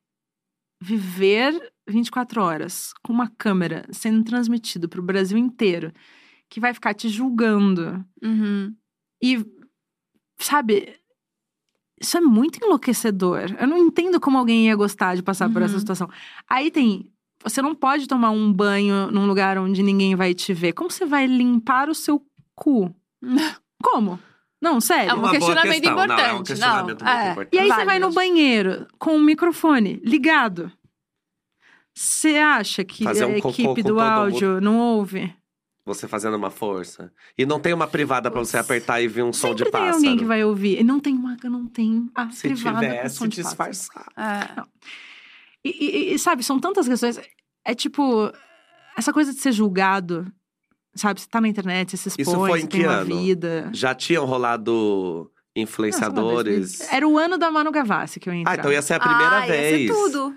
viver 0.81 1.73
24 1.89 2.41
horas 2.43 2.93
com 3.03 3.13
uma 3.13 3.29
câmera 3.29 3.87
sendo 3.91 4.23
transmitido 4.25 4.89
pro 4.89 5.03
Brasil 5.03 5.37
inteiro, 5.39 5.93
que 6.49 6.61
vai 6.61 6.73
ficar 6.75 6.95
te 6.95 7.09
julgando. 7.09 8.05
Uhum. 8.23 8.75
E, 9.23 9.45
sabe, 10.39 10.95
isso 12.01 12.17
é 12.17 12.21
muito 12.21 12.59
enlouquecedor. 12.65 13.55
Eu 13.59 13.67
não 13.67 13.77
entendo 13.79 14.21
como 14.21 14.39
alguém 14.39 14.67
ia 14.67 14.77
gostar 14.77 15.15
de 15.15 15.23
passar 15.23 15.51
por 15.51 15.63
essa 15.63 15.75
Uhum. 15.75 15.81
situação. 15.81 16.09
Aí 16.49 16.71
tem. 16.71 17.11
Você 17.43 17.61
não 17.61 17.75
pode 17.75 18.07
tomar 18.07 18.31
um 18.31 18.51
banho 18.51 19.11
num 19.11 19.27
lugar 19.27 19.59
onde 19.59 19.83
ninguém 19.83 20.15
vai 20.17 20.33
te 20.33 20.55
ver. 20.55 20.73
Como 20.73 20.91
você 20.91 21.05
vai 21.05 21.27
limpar 21.27 21.91
o 21.91 21.95
seu 21.95 22.25
cu? 22.55 22.95
Como? 23.83 24.19
Não, 24.63 24.81
sério. 24.81 25.11
É 25.11 25.15
um 25.15 25.31
questionamento 25.31 25.83
questão. 25.83 26.07
Não, 26.07 26.15
é 26.15 26.33
um 26.33 26.41
importante. 26.41 26.47
questionamento 26.47 27.05
Não, 27.05 27.07
muito 27.13 27.19
é. 27.27 27.31
importante. 27.33 27.55
E 27.55 27.59
aí 27.59 27.69
você 27.69 27.85
vai 27.85 27.99
no 27.99 28.11
banheiro 28.13 28.87
com 28.99 29.15
o 29.15 29.21
microfone 29.21 30.01
ligado. 30.03 30.73
Você 31.95 32.37
acha 32.37 32.85
que 32.85 33.05
Fazer 33.05 33.25
um 33.25 33.35
a 33.35 33.39
equipe 33.39 33.83
com 33.83 33.89
do 33.89 34.01
áudio 34.01 34.61
não 34.61 34.79
ouve? 34.79 35.33
Você 35.87 36.09
fazendo 36.09 36.35
uma 36.37 36.51
força. 36.51 37.13
E 37.37 37.45
não 37.45 37.61
tem 37.61 37.73
uma 37.73 37.87
privada 37.87 38.31
pra 38.31 38.41
você 38.41 38.57
apertar 38.57 39.01
e 39.03 39.07
vir 39.07 39.23
um 39.23 39.33
som 39.33 39.49
Sempre 39.49 39.57
de 39.57 39.63
tem 39.65 39.73
pássaro. 39.73 39.95
alguém 39.97 40.17
que 40.17 40.25
vai 40.25 40.43
ouvir. 40.43 40.81
E 40.81 40.83
não 40.85 40.99
tem 40.99 41.15
uma, 41.15 41.37
não 41.45 41.67
tem 41.67 42.11
a 42.15 42.31
Se 42.31 42.49
privada 42.49 42.81
com 42.81 42.93
tivesse, 42.95 43.17
som 43.17 43.29
de 43.29 43.43
disfarçar. 43.43 44.07
É. 44.17 44.63
E, 45.63 45.71
e- 45.71 46.15
e, 46.15 46.19
sabe, 46.19 46.43
são 46.43 46.59
tantas 46.59 46.89
questões. 46.89 47.21
É 47.65 47.75
tipo, 47.75 48.33
essa 48.97 49.13
coisa 49.13 49.33
de 49.33 49.39
ser 49.41 49.53
julgado, 49.53 50.27
sabe? 50.95 51.21
Você 51.21 51.29
tá 51.29 51.41
na 51.41 51.49
internet, 51.49 51.97
você 51.97 52.11
se 52.11 52.21
expõe, 52.21 52.23
Isso 52.23 52.35
foi 52.47 52.59
em 52.59 52.63
você 52.63 52.69
tem 52.69 52.81
que 52.81 52.87
uma 52.87 52.97
ano? 52.97 53.17
vida. 53.19 53.71
Já 53.73 53.95
tinham 53.95 54.25
rolado 54.25 55.31
influenciadores? 55.55 56.79
Nossa, 56.81 56.97
Era 56.97 57.07
o 57.07 57.19
ano 57.19 57.37
da 57.39 57.51
Manu 57.51 57.71
Gavassi 57.71 58.19
que 58.19 58.29
eu 58.29 58.35
ia 58.35 58.41
entrar. 58.41 58.53
ah, 58.53 58.57
então 58.57 58.73
ia 58.73 58.83
ser 58.83 58.95
a 58.95 59.01
primeira 59.01 59.43
ah, 59.43 59.47
vez. 59.47 59.81
Ia 59.83 59.87
ser 59.95 59.95
tudo. 59.95 60.37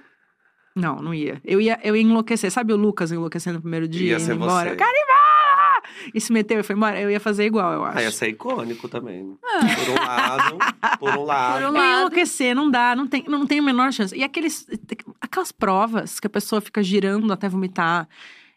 Não, 0.77 0.97
não 0.97 1.13
ia. 1.13 1.41
Eu 1.43 1.59
ia, 1.59 1.79
eu 1.83 1.95
ia 1.95 2.01
enlouquecer. 2.03 2.51
Sabe 2.51 2.71
o 2.71 2.77
Lucas 2.77 3.11
enlouquecendo 3.11 3.55
no 3.55 3.61
primeiro 3.61 3.87
dia, 3.87 4.11
Ia 4.11 4.19
ser 4.19 4.35
embora? 4.35 4.69
você. 4.69 4.77
E 6.13 6.21
se 6.21 6.31
meteu 6.31 6.59
e 6.59 6.63
foi 6.63 6.75
embora. 6.75 6.99
Eu 7.01 7.09
ia 7.09 7.19
fazer 7.19 7.45
igual, 7.45 7.73
eu 7.73 7.83
acho. 7.83 7.97
Ah, 7.97 8.03
ia 8.03 8.11
ser 8.11 8.29
icônico 8.29 8.87
também. 8.87 9.37
Por 9.41 9.89
um 9.89 10.05
lado, 10.05 10.57
por 10.99 11.17
um 11.17 11.23
lado. 11.23 11.53
Por 11.53 11.73
um 11.73 11.77
Eu 11.77 11.97
enlouquecer, 11.97 12.55
não 12.55 12.69
dá, 12.69 12.95
não 12.95 13.07
tem, 13.07 13.23
não 13.27 13.45
tem 13.47 13.59
a 13.59 13.61
menor 13.63 13.91
chance. 13.91 14.15
E 14.15 14.23
aqueles, 14.23 14.67
aquelas 15.19 15.51
provas 15.51 16.19
que 16.19 16.27
a 16.27 16.29
pessoa 16.29 16.61
fica 16.61 16.83
girando 16.83 17.31
até 17.33 17.49
vomitar 17.49 18.07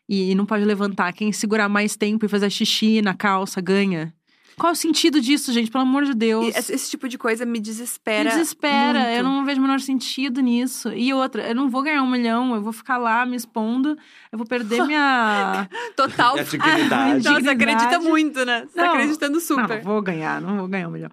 e 0.08 0.34
não 0.34 0.44
pode 0.44 0.64
levantar. 0.64 1.12
Quem 1.12 1.32
segurar 1.32 1.68
mais 1.68 1.96
tempo 1.96 2.26
e 2.26 2.28
fazer 2.28 2.50
xixi 2.50 3.00
na 3.00 3.14
calça 3.14 3.60
ganha. 3.60 4.12
Qual 4.60 4.68
é 4.68 4.72
o 4.74 4.76
sentido 4.76 5.22
disso, 5.22 5.50
gente? 5.54 5.70
Pelo 5.70 5.84
amor 5.84 6.04
de 6.04 6.12
Deus. 6.12 6.54
E 6.54 6.58
esse, 6.74 6.90
tipo 6.90 7.08
de 7.08 7.16
coisa 7.16 7.46
me 7.46 7.52
Me 7.52 7.60
desespera. 7.60 8.28
desespera, 8.28 8.98
muito. 9.00 9.16
eu 9.16 9.24
não 9.24 9.42
vejo 9.42 9.58
o 9.58 9.62
menor 9.62 9.80
sentido 9.80 10.42
nisso. 10.42 10.92
E 10.92 11.14
outra, 11.14 11.48
eu 11.48 11.54
não 11.54 11.70
vou 11.70 11.82
ganhar 11.82 12.02
um 12.02 12.10
milhão, 12.10 12.54
eu 12.54 12.60
vou 12.60 12.72
ficar 12.72 12.98
lá 12.98 13.24
me 13.24 13.36
expondo, 13.36 13.96
eu 14.30 14.36
vou 14.36 14.46
perder 14.46 14.84
minha. 14.86 15.66
Total. 15.96 16.36
E 16.38 16.40
a 16.40 16.42
dignidade. 16.44 17.24
Nossa, 17.24 17.40
você 17.40 17.48
acredita 17.48 17.98
muito, 18.00 18.44
né? 18.44 18.66
Você 18.66 18.74
tá 18.76 18.84
Não. 18.84 18.92
acreditando 18.92 19.32
Não, 19.32 19.40
super. 19.40 19.76
não 19.78 19.82
vou 19.82 20.02
ganhar, 20.02 20.40
não 20.42 20.58
vou 20.58 20.68
ganhar 20.68 20.88
um 20.88 20.90
milhão. 20.90 21.10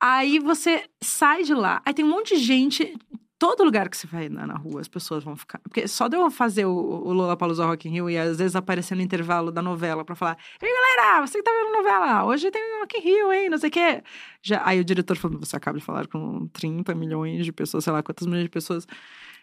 Aí 0.00 0.38
você 0.38 0.84
sai 1.02 1.42
de 1.42 1.54
lá, 1.54 1.82
aí 1.84 1.92
tem 1.92 2.04
um 2.04 2.08
monte 2.08 2.36
de 2.36 2.40
gente. 2.40 2.96
Todo 3.38 3.64
lugar 3.64 3.90
que 3.90 3.96
você 3.96 4.06
vai 4.06 4.30
na, 4.30 4.46
na 4.46 4.56
rua, 4.56 4.80
as 4.80 4.88
pessoas 4.88 5.22
vão 5.22 5.36
ficar. 5.36 5.58
Porque 5.60 5.86
só 5.86 6.08
de 6.08 6.16
eu 6.16 6.30
fazer 6.30 6.64
o, 6.64 6.70
o 6.70 7.12
Lola 7.12 7.36
Palusa 7.36 7.66
Rock 7.66 7.86
in 7.86 7.92
Rio 7.92 8.08
e 8.08 8.16
às 8.16 8.38
vezes 8.38 8.56
aparecer 8.56 8.94
no 8.94 9.02
intervalo 9.02 9.52
da 9.52 9.60
novela 9.60 10.04
pra 10.04 10.14
falar: 10.14 10.38
Ei, 10.60 10.68
galera, 10.68 11.26
você 11.26 11.38
que 11.38 11.44
tá 11.44 11.50
vendo 11.50 11.76
novela, 11.76 12.24
hoje 12.24 12.50
tem 12.50 12.62
Rock 12.80 12.96
in 12.96 13.00
Rio, 13.02 13.32
hein? 13.32 13.50
Não 13.50 13.58
sei 13.58 13.68
o 13.68 13.72
quê. 13.72 14.02
Já, 14.42 14.62
aí 14.64 14.80
o 14.80 14.84
diretor 14.84 15.16
falou: 15.18 15.38
Você 15.40 15.54
acaba 15.54 15.78
de 15.78 15.84
falar 15.84 16.06
com 16.06 16.48
30 16.48 16.94
milhões 16.94 17.44
de 17.44 17.52
pessoas, 17.52 17.84
sei 17.84 17.92
lá 17.92 18.02
quantas 18.02 18.26
milhões 18.26 18.44
de 18.44 18.50
pessoas. 18.50 18.86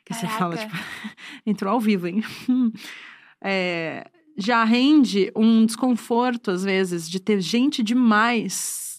Que 0.04 0.14
você 0.14 0.28
fala, 0.28 0.58
Caraca. 0.58 0.76
tipo, 0.76 0.84
entrou 1.46 1.74
ao 1.74 1.80
vivo, 1.80 2.08
hein? 2.08 2.24
É, 3.46 4.10
já 4.38 4.64
rende 4.64 5.30
um 5.36 5.66
desconforto, 5.66 6.50
às 6.50 6.64
vezes, 6.64 7.10
de 7.10 7.20
ter 7.20 7.42
gente 7.42 7.84
demais 7.84 8.93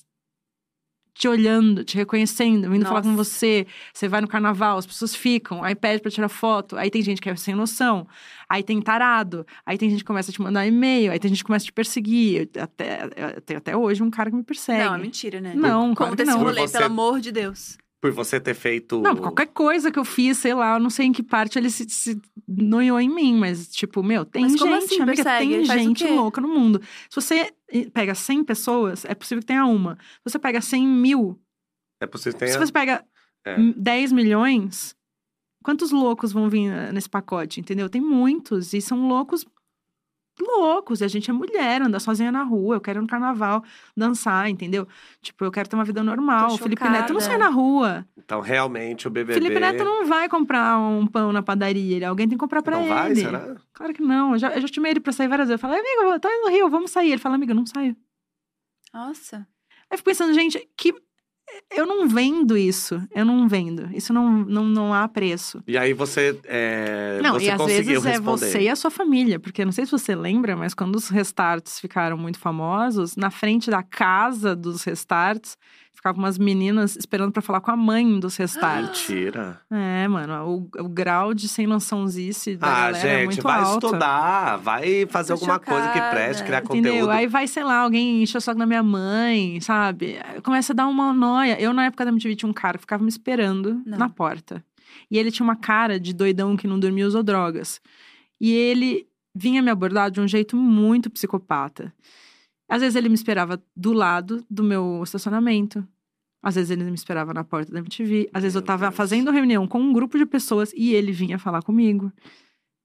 te 1.15 1.28
olhando, 1.28 1.85
te 1.85 1.97
reconhecendo, 1.97 2.69
vindo 2.69 2.85
falar 2.85 3.01
com 3.03 3.09
Nossa. 3.12 3.24
você. 3.24 3.66
Você 3.93 4.09
vai 4.09 4.20
no 4.20 4.27
carnaval, 4.28 4.77
as 4.78 4.85
pessoas 4.86 5.15
ficam, 5.15 5.62
aí 5.62 5.74
pede 5.74 6.03
pra 6.03 6.11
tirar 6.11 6.28
foto, 6.28 6.77
aí 6.77 6.91
tem 6.91 7.01
gente 7.03 7.20
que 7.20 7.31
é 7.31 7.36
sem 7.36 7.55
noção, 7.55 8.07
aí 8.49 8.62
tem 8.65 8.82
tarado, 8.82 9.47
aí 9.65 9.78
tem 9.78 9.89
gente 9.89 10.01
que 10.01 10.05
começa 10.05 10.31
a 10.31 10.35
te 10.35 10.43
mandar 10.43 10.66
e-mail, 10.66 11.12
aí 11.12 11.19
tem 11.20 11.28
gente 11.28 11.39
que 11.39 11.47
começa 11.47 11.65
a 11.65 11.66
te 11.66 11.73
perseguir. 11.73 12.49
Eu- 12.55 12.62
Até, 12.65 13.05
eu- 13.16 13.41
tem 13.41 13.57
até 13.57 13.77
hoje 13.77 14.03
um 14.03 14.11
cara 14.11 14.28
que 14.31 14.36
me 14.36 14.43
persegue. 14.43 14.82
Não, 14.85 14.95
é 14.95 14.99
mentira, 14.99 15.41
né? 15.41 15.55
Não, 15.55 15.95
claro 15.95 16.11
Conta 16.12 16.16
que 16.24 16.28
esse 16.28 16.39
não. 16.39 16.45
rolê, 16.45 16.61
você- 16.62 16.73
pelo 16.78 16.85
amor 16.91 17.20
de 17.20 17.31
Deus. 17.31 17.78
Por 18.05 18.13
você 18.13 18.39
ter 18.39 18.53
feito. 18.53 19.01
Não, 19.01 19.17
qualquer 19.17 19.47
coisa 19.47 19.91
que 19.91 19.99
eu 19.99 20.05
fiz, 20.05 20.37
sei 20.37 20.53
lá, 20.53 20.75
eu 20.75 20.79
não 20.79 20.91
sei 20.91 21.07
em 21.07 21.13
que 21.13 21.23
parte 21.23 21.59
ele 21.59 21.71
se, 21.71 21.89
se 21.89 22.21
noiou 22.47 23.01
em 23.01 23.09
mim, 23.09 23.35
mas, 23.35 23.67
tipo, 23.69 24.03
meu, 24.03 24.27
tem 24.27 24.43
Mas 24.43 24.53
gente, 24.53 24.61
como 24.61 24.75
assim 24.75 25.01
amiga, 25.01 25.25
persegue? 25.25 25.55
tem 25.57 25.65
faz 25.67 25.81
gente 25.83 26.07
louca 26.09 26.39
no 26.39 26.49
mundo. 26.49 26.83
Se 27.09 27.17
você 27.19 27.51
eh, 27.71 27.89
pega 27.89 28.15
100 28.15 28.45
pessoas, 28.45 29.07
é 29.07 29.15
possível 29.15 29.41
que 29.41 29.47
tenha 29.47 29.65
uma. 29.65 29.97
Se 30.23 30.33
você 30.33 30.39
pega 30.39 30.61
100 30.61 30.87
mil, 30.87 31.41
É 31.99 32.07
possível 32.07 32.39
que 32.39 32.45
se 32.47 32.53
tenha. 32.53 32.67
você 32.67 32.71
pega 32.71 33.03
É. 33.47 33.59
hum, 33.59 33.73
10 33.75 34.13
milhões, 34.13 34.95
quantos 35.65 35.91
loucos 35.91 36.31
vão 36.31 36.51
vir 36.51 36.71
eh, 36.71 36.93
nesse 36.93 37.09
pacote, 37.09 37.59
entendeu? 37.59 37.89
Tem 37.89 38.03
muitos, 38.03 38.75
e 38.75 38.83
são 38.83 39.09
loucos 39.09 39.47
loucos, 40.40 41.01
e 41.01 41.05
a 41.05 41.09
gente 41.09 41.31
é 41.31 41.32
mulher, 41.32 41.82
anda 41.82 42.01
sozinha 42.01 42.32
na 42.32 42.43
rua, 42.43 42.77
eu 42.77 42.81
quero 42.81 42.98
ir 42.98 43.02
no 43.02 43.06
carnaval 43.06 43.62
dançar, 43.97 44.48
entendeu? 44.48 44.86
Tipo, 45.23 45.44
eu 45.44 45.51
quero 45.52 45.69
ter 45.69 45.77
uma 45.77 45.85
vida 45.85 46.02
normal. 46.02 46.52
O 46.52 46.59
Felipe 46.59 46.82
Neto 46.89 47.12
não 47.12 47.20
sai 47.20 47.36
na 47.36 47.48
rua. 47.48 48.06
Então, 48.16 48.40
realmente, 48.40 49.06
o 49.06 49.11
BBB. 49.11 49.35
Felipe 49.40 49.61
Neto 49.61 49.85
não 49.85 50.06
vai 50.06 50.28
comprar 50.28 50.78
um 50.78 51.06
pão 51.06 51.32
na 51.32 51.43
padaria. 51.43 52.09
Alguém 52.09 52.28
tem 52.28 52.36
que 52.36 52.40
comprar 52.40 52.62
pra 52.62 52.77
Não 52.77 52.82
ele. 52.85 52.94
vai, 52.94 53.15
será? 53.15 53.56
Claro 53.73 53.94
que 53.94 54.02
não. 54.02 54.32
Eu 54.32 54.39
já, 54.39 54.55
eu 54.55 54.61
já 54.61 54.69
chamei 54.69 54.93
ele 54.93 55.01
pra 55.01 55.12
sair 55.12 55.28
várias 55.28 55.48
vezes. 55.48 55.62
Eu 55.62 55.69
falei, 55.69 55.81
amigo, 55.81 56.12
eu 56.15 56.20
tô 56.20 56.28
indo 56.28 56.43
no 56.43 56.51
Rio, 56.51 56.69
vamos 56.70 56.90
sair. 56.90 57.11
Ele 57.12 57.19
fala, 57.20 57.35
amiga, 57.36 57.55
não 57.55 57.66
saio. 57.66 57.97
Nossa. 58.93 59.36
Aí 59.39 59.86
eu 59.93 59.98
fico 59.98 60.09
pensando, 60.11 60.32
gente, 60.32 60.69
que 60.77 60.94
eu 61.71 61.87
não 61.87 62.09
vendo 62.09 62.57
isso. 62.57 63.03
Eu 63.15 63.25
não 63.25 63.49
vendo. 63.49 63.89
Isso 63.95 64.12
não, 64.12 64.45
não, 64.45 64.65
não 64.65 64.95
há 64.95 65.07
preço. 65.09 65.62
E 65.66 65.77
aí 65.77 65.93
você. 65.93 66.39
é, 66.45 67.21
não, 67.23 67.35
você 67.35 67.47
e 67.47 67.51
às 67.51 67.65
vezes 67.65 68.05
é 68.05 68.11
responder. 68.11 68.47
você 68.47 68.61
e 68.62 68.69
a 68.69 68.77
sua 68.77 68.91
família. 68.91 69.39
Porque 69.39 69.65
não 69.65 69.73
sei 69.73 69.85
se 69.85 69.93
você 69.93 70.15
lembra, 70.15 70.57
mas 70.57 70.75
quando 70.75 70.97
os 70.97 71.09
restarts 71.09 71.81
ficaram 71.81 72.16
muito 72.16 72.39
famosos, 72.39 73.16
na 73.16 73.31
frente 73.31 73.71
da 73.71 73.83
casa 73.83 74.55
dos 74.55 74.85
restarts, 74.85 75.57
ficavam 76.05 76.23
umas 76.23 76.37
meninas 76.37 76.97
esperando 76.97 77.33
pra 77.33 77.41
falar 77.41 77.63
com 77.63 77.71
a 77.71 77.77
mãe 77.77 78.21
dos 78.21 78.37
restarts. 78.37 79.09
Mentira. 79.09 79.59
É, 79.71 80.07
mano, 80.07 80.69
o, 80.77 80.83
o 80.83 80.89
grau 80.89 81.33
de 81.33 81.49
sem 81.49 81.67
noçãozice 81.67 82.57
da 82.57 82.67
Ah, 82.67 82.71
galera 82.93 83.09
é 83.09 83.17
gente, 83.21 83.27
muito 83.27 83.43
vai 83.43 83.61
alto. 83.61 83.87
estudar, 83.87 84.57
vai 84.59 85.07
fazer 85.07 85.29
Tô 85.29 85.33
alguma 85.41 85.59
coisa 85.59 85.89
que 85.89 85.95
chocada. 85.95 86.11
preste, 86.15 86.45
criar 86.45 86.63
Entendeu? 86.63 86.93
conteúdo. 86.93 87.11
Aí 87.11 87.27
vai, 87.27 87.47
sei 87.47 87.65
lá, 87.65 87.79
alguém 87.79 88.23
enche 88.23 88.37
o 88.37 88.41
saco 88.41 88.59
da 88.59 88.67
minha 88.67 88.83
mãe, 88.83 89.59
sabe? 89.63 90.19
Começa 90.43 90.75
a 90.75 90.77
dar 90.77 90.87
uma 90.89 91.11
noia. 91.15 91.59
Eu, 91.59 91.73
na 91.73 91.87
época 91.87 92.05
da 92.05 92.11
MTV, 92.11 92.37
tinha 92.37 92.51
um 92.51 92.53
cara 92.53 92.77
que 92.77 92.83
ficava 92.83 93.03
me 93.03 93.09
esperando 93.09 93.81
Não. 93.87 93.97
na 93.97 94.11
porta. 94.11 94.63
E 95.11 95.17
ele 95.17 95.31
tinha 95.31 95.45
uma 95.45 95.57
cara 95.57 95.99
de 95.99 96.13
doidão 96.13 96.55
que 96.55 96.69
não 96.69 96.79
dormia 96.79 97.05
e 97.05 97.07
usou 97.07 97.23
drogas. 97.23 97.81
E 98.39 98.53
ele 98.53 99.07
vinha 99.35 99.63
me 99.63 99.71
abordar 99.71 100.11
de 100.11 100.21
um 100.21 100.29
jeito 100.29 100.55
muito 100.55 101.09
psicopata. 101.09 101.91
Às 102.69 102.81
vezes 102.81 102.95
ele 102.97 103.09
me 103.09 103.15
esperava 103.15 103.63
do 103.77 103.93
lado 103.93 104.45
do 104.51 104.63
meu 104.63 105.01
estacionamento. 105.03 105.87
Às 106.45 106.57
vezes 106.57 106.71
ele 106.71 106.85
me 106.85 106.95
esperava 106.95 107.33
na 107.33 107.43
porta 107.43 107.73
da 107.73 107.79
MTV. 107.79 108.29
Às 108.35 108.43
vezes 108.43 108.55
eu 108.55 108.61
Meu 108.61 108.66
tava 108.66 108.87
Deus. 108.87 108.95
fazendo 108.97 109.31
reunião 109.31 109.66
com 109.66 109.81
um 109.81 109.93
grupo 109.93 110.19
de 110.19 110.27
pessoas 110.27 110.73
e 110.77 110.93
ele 110.95 111.11
vinha 111.11 111.39
falar 111.39 111.62
comigo. 111.62 112.12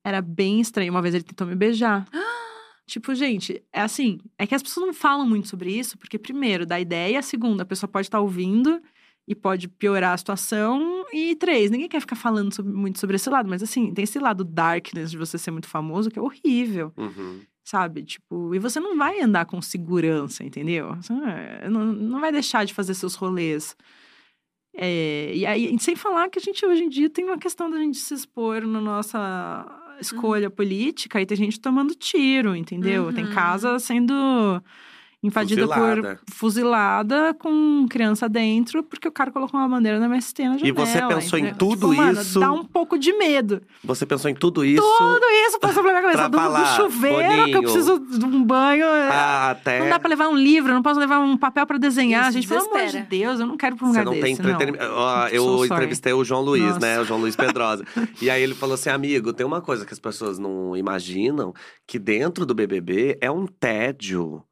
Era 0.03 0.21
bem 0.21 0.61
estranho. 0.61 0.91
Uma 0.91 1.01
vez 1.01 1.13
ele 1.13 1.23
tentou 1.25 1.45
me 1.45 1.55
beijar. 1.55 2.07
Tipo, 2.87 3.13
gente, 3.13 3.61
é 3.71 3.81
assim, 3.81 4.17
é 4.35 4.47
que 4.47 4.55
as 4.55 4.63
pessoas 4.63 4.87
não 4.87 4.93
falam 4.95 5.23
muito 5.27 5.47
sobre 5.47 5.71
isso, 5.71 5.95
porque, 5.95 6.17
primeiro, 6.17 6.65
dá 6.65 6.79
ideia, 6.79 7.21
segundo, 7.21 7.61
a 7.61 7.65
pessoa 7.65 7.87
pode 7.87 8.07
estar 8.07 8.19
ouvindo 8.19 8.81
e 9.27 9.35
pode 9.35 9.67
piorar 9.67 10.13
a 10.13 10.17
situação, 10.17 11.05
e 11.13 11.35
três, 11.35 11.69
ninguém 11.69 11.87
quer 11.87 11.99
ficar 11.99 12.15
falando 12.15 12.51
sobre- 12.51 12.73
muito 12.73 12.97
sobre 12.97 13.15
esse 13.17 13.29
lado, 13.29 13.47
mas 13.47 13.61
assim, 13.61 13.93
tem 13.93 14.01
esse 14.01 14.17
lado 14.17 14.43
darkness 14.43 15.11
de 15.11 15.19
você 15.19 15.37
ser 15.37 15.51
muito 15.51 15.67
famoso, 15.67 16.09
que 16.09 16.17
é 16.17 16.21
horrível, 16.21 16.91
Uhum. 16.97 17.41
Sabe? 17.69 18.03
Tipo, 18.03 18.55
e 18.55 18.59
você 18.59 18.79
não 18.79 18.97
vai 18.97 19.21
andar 19.21 19.45
com 19.45 19.61
segurança, 19.61 20.43
entendeu? 20.43 20.95
Você 20.95 21.13
não, 21.69 21.85
não 21.85 22.19
vai 22.19 22.31
deixar 22.31 22.65
de 22.65 22.73
fazer 22.73 22.95
seus 22.95 23.13
rolês. 23.13 23.75
É, 24.75 25.31
e 25.35 25.45
aí, 25.45 25.77
sem 25.79 25.95
falar 25.95 26.29
que 26.29 26.39
a 26.39 26.41
gente 26.41 26.65
hoje 26.65 26.83
em 26.83 26.89
dia 26.89 27.09
tem 27.09 27.25
uma 27.25 27.37
questão 27.37 27.69
da 27.69 27.77
gente 27.77 27.97
se 27.97 28.13
expor 28.13 28.65
na 28.65 28.81
nossa 28.81 29.65
escolha 29.99 30.49
política 30.49 31.21
e 31.21 31.25
tem 31.25 31.37
gente 31.37 31.59
tomando 31.59 31.93
tiro, 31.93 32.55
entendeu? 32.55 33.13
Tem 33.13 33.25
Uhum. 33.25 33.31
casa 33.33 33.77
sendo 33.77 34.13
invadida 35.21 35.61
Fuzilada. 35.67 36.19
por 36.25 36.33
fuzilada 36.33 37.33
com 37.33 37.85
criança 37.89 38.29
dentro 38.29 38.81
porque 38.83 39.07
o 39.07 39.11
cara 39.11 39.31
colocou 39.31 39.59
uma 39.59 39.67
bandeira 39.67 39.99
na 39.99 40.05
MST 40.05 40.43
na 40.43 40.57
janela. 40.57 40.67
E 40.67 40.71
você 40.71 41.01
pensou 41.05 41.37
em 41.39 41.41
entendeu? 41.43 41.57
tudo 41.57 41.89
tipo, 41.89 42.01
mano, 42.01 42.21
isso? 42.21 42.39
dá 42.39 42.51
um 42.51 42.63
pouco 42.63 42.97
de 42.97 43.11
medo. 43.13 43.61
Você 43.83 44.05
pensou 44.05 44.31
em 44.31 44.33
tudo 44.35 44.63
isso 44.63 44.81
Tudo 44.97 45.25
isso 45.47 45.59
passou 45.59 45.83
pela 45.83 45.99
minha 45.99 46.11
cabeça. 46.13 46.29
Do, 46.29 46.37
do 46.37 46.65
chuveiro, 46.75 47.17
que 47.19 47.51
eu 47.51 47.61
Boninho. 47.61 47.61
preciso 47.63 47.99
de 47.99 48.25
um 48.25 48.43
banho. 48.43 48.85
Ah, 49.11 49.51
até. 49.51 49.79
Não 49.79 49.89
dá 49.89 49.99
pra 49.99 50.09
levar 50.09 50.27
um 50.29 50.35
livro, 50.37 50.73
não 50.73 50.81
posso 50.81 50.99
levar 50.99 51.19
um 51.19 51.35
papel 51.37 51.65
pra 51.67 51.77
desenhar. 51.77 52.23
Isso 52.29 52.33
gente, 52.33 52.47
pelo 52.47 52.61
amor 52.61 52.85
de. 52.87 53.01
Deus, 53.01 53.39
eu 53.39 53.45
não 53.47 53.57
quero 53.57 53.75
ir 53.75 53.77
pra 53.77 53.87
um 53.87 53.91
Você 53.91 53.99
lugar 53.99 54.05
não 54.05 54.11
desse. 54.13 54.23
tem 54.23 54.33
entretenimento. 54.33 54.83
So 54.85 55.35
eu 55.35 55.65
entrevistei 55.65 56.13
o 56.13 56.23
João 56.23 56.41
Luiz, 56.41 56.63
Nossa. 56.63 56.79
né? 56.79 56.99
O 56.99 57.03
João 57.05 57.19
Luiz 57.19 57.35
Pedrosa. 57.37 57.83
e 58.21 58.29
aí 58.29 58.41
ele 58.41 58.53
falou 58.55 58.75
assim: 58.75 58.89
amigo, 58.89 59.33
tem 59.33 59.45
uma 59.45 59.61
coisa 59.61 59.85
que 59.85 59.93
as 59.93 59.99
pessoas 59.99 60.37
não 60.39 60.77
imaginam: 60.77 61.53
que 61.85 61.97
dentro 61.99 62.45
do 62.45 62.53
BBB 62.53 63.17
é 63.21 63.29
um 63.29 63.45
tédio. 63.45 64.43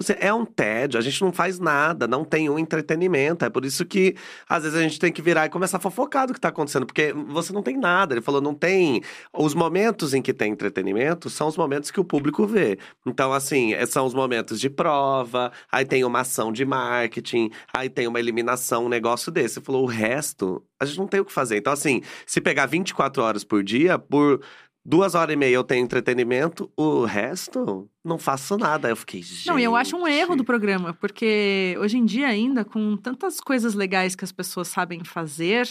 Você 0.00 0.16
é 0.18 0.32
um 0.32 0.46
tédio, 0.46 0.98
a 0.98 1.02
gente 1.02 1.20
não 1.20 1.30
faz 1.30 1.58
nada, 1.58 2.08
não 2.08 2.24
tem 2.24 2.48
um 2.48 2.58
entretenimento. 2.58 3.44
É 3.44 3.50
por 3.50 3.66
isso 3.66 3.84
que 3.84 4.16
às 4.48 4.62
vezes 4.62 4.78
a 4.78 4.82
gente 4.82 4.98
tem 4.98 5.12
que 5.12 5.20
virar 5.20 5.44
e 5.44 5.50
começar 5.50 5.76
a 5.76 5.80
fofocar 5.80 6.26
do 6.26 6.32
que 6.32 6.40
tá 6.40 6.48
acontecendo, 6.48 6.86
porque 6.86 7.12
você 7.12 7.52
não 7.52 7.62
tem 7.62 7.76
nada. 7.76 8.14
Ele 8.14 8.22
falou, 8.22 8.40
não 8.40 8.54
tem. 8.54 9.02
Os 9.30 9.54
momentos 9.54 10.14
em 10.14 10.22
que 10.22 10.32
tem 10.32 10.52
entretenimento 10.52 11.28
são 11.28 11.48
os 11.48 11.56
momentos 11.56 11.90
que 11.90 12.00
o 12.00 12.04
público 12.04 12.46
vê. 12.46 12.78
Então, 13.06 13.30
assim, 13.30 13.74
é- 13.74 13.84
são 13.84 14.06
os 14.06 14.14
momentos 14.14 14.58
de 14.58 14.70
prova, 14.70 15.52
aí 15.70 15.84
tem 15.84 16.02
uma 16.02 16.20
ação 16.20 16.50
de 16.50 16.64
marketing, 16.64 17.50
aí 17.76 17.90
tem 17.90 18.06
uma 18.06 18.18
eliminação, 18.18 18.86
um 18.86 18.88
negócio 18.88 19.30
desse. 19.30 19.58
Ele 19.58 19.66
falou, 19.66 19.82
o 19.82 19.86
resto, 19.86 20.64
a 20.80 20.86
gente 20.86 20.98
não 20.98 21.06
tem 21.06 21.20
o 21.20 21.26
que 21.26 21.32
fazer. 21.32 21.58
Então, 21.58 21.74
assim, 21.74 22.00
se 22.24 22.40
pegar 22.40 22.64
24 22.64 23.22
horas 23.22 23.44
por 23.44 23.62
dia, 23.62 23.98
por 23.98 24.40
duas 24.84 25.14
horas 25.14 25.32
e 25.32 25.36
meia 25.36 25.54
eu 25.54 25.64
tenho 25.64 25.84
entretenimento, 25.84 26.70
o 26.76 27.04
resto, 27.04 27.88
não 28.04 28.18
faço 28.18 28.56
nada. 28.56 28.88
Eu 28.88 28.96
fiquei, 28.96 29.22
gente. 29.22 29.46
Não, 29.46 29.58
e 29.58 29.64
eu 29.64 29.76
acho 29.76 29.96
um 29.96 30.06
erro 30.06 30.36
do 30.36 30.44
programa, 30.44 30.94
porque 30.94 31.76
hoje 31.80 31.98
em 31.98 32.04
dia, 32.04 32.26
ainda, 32.26 32.64
com 32.64 32.96
tantas 32.96 33.40
coisas 33.40 33.74
legais 33.74 34.14
que 34.14 34.24
as 34.24 34.32
pessoas 34.32 34.68
sabem 34.68 35.04
fazer, 35.04 35.68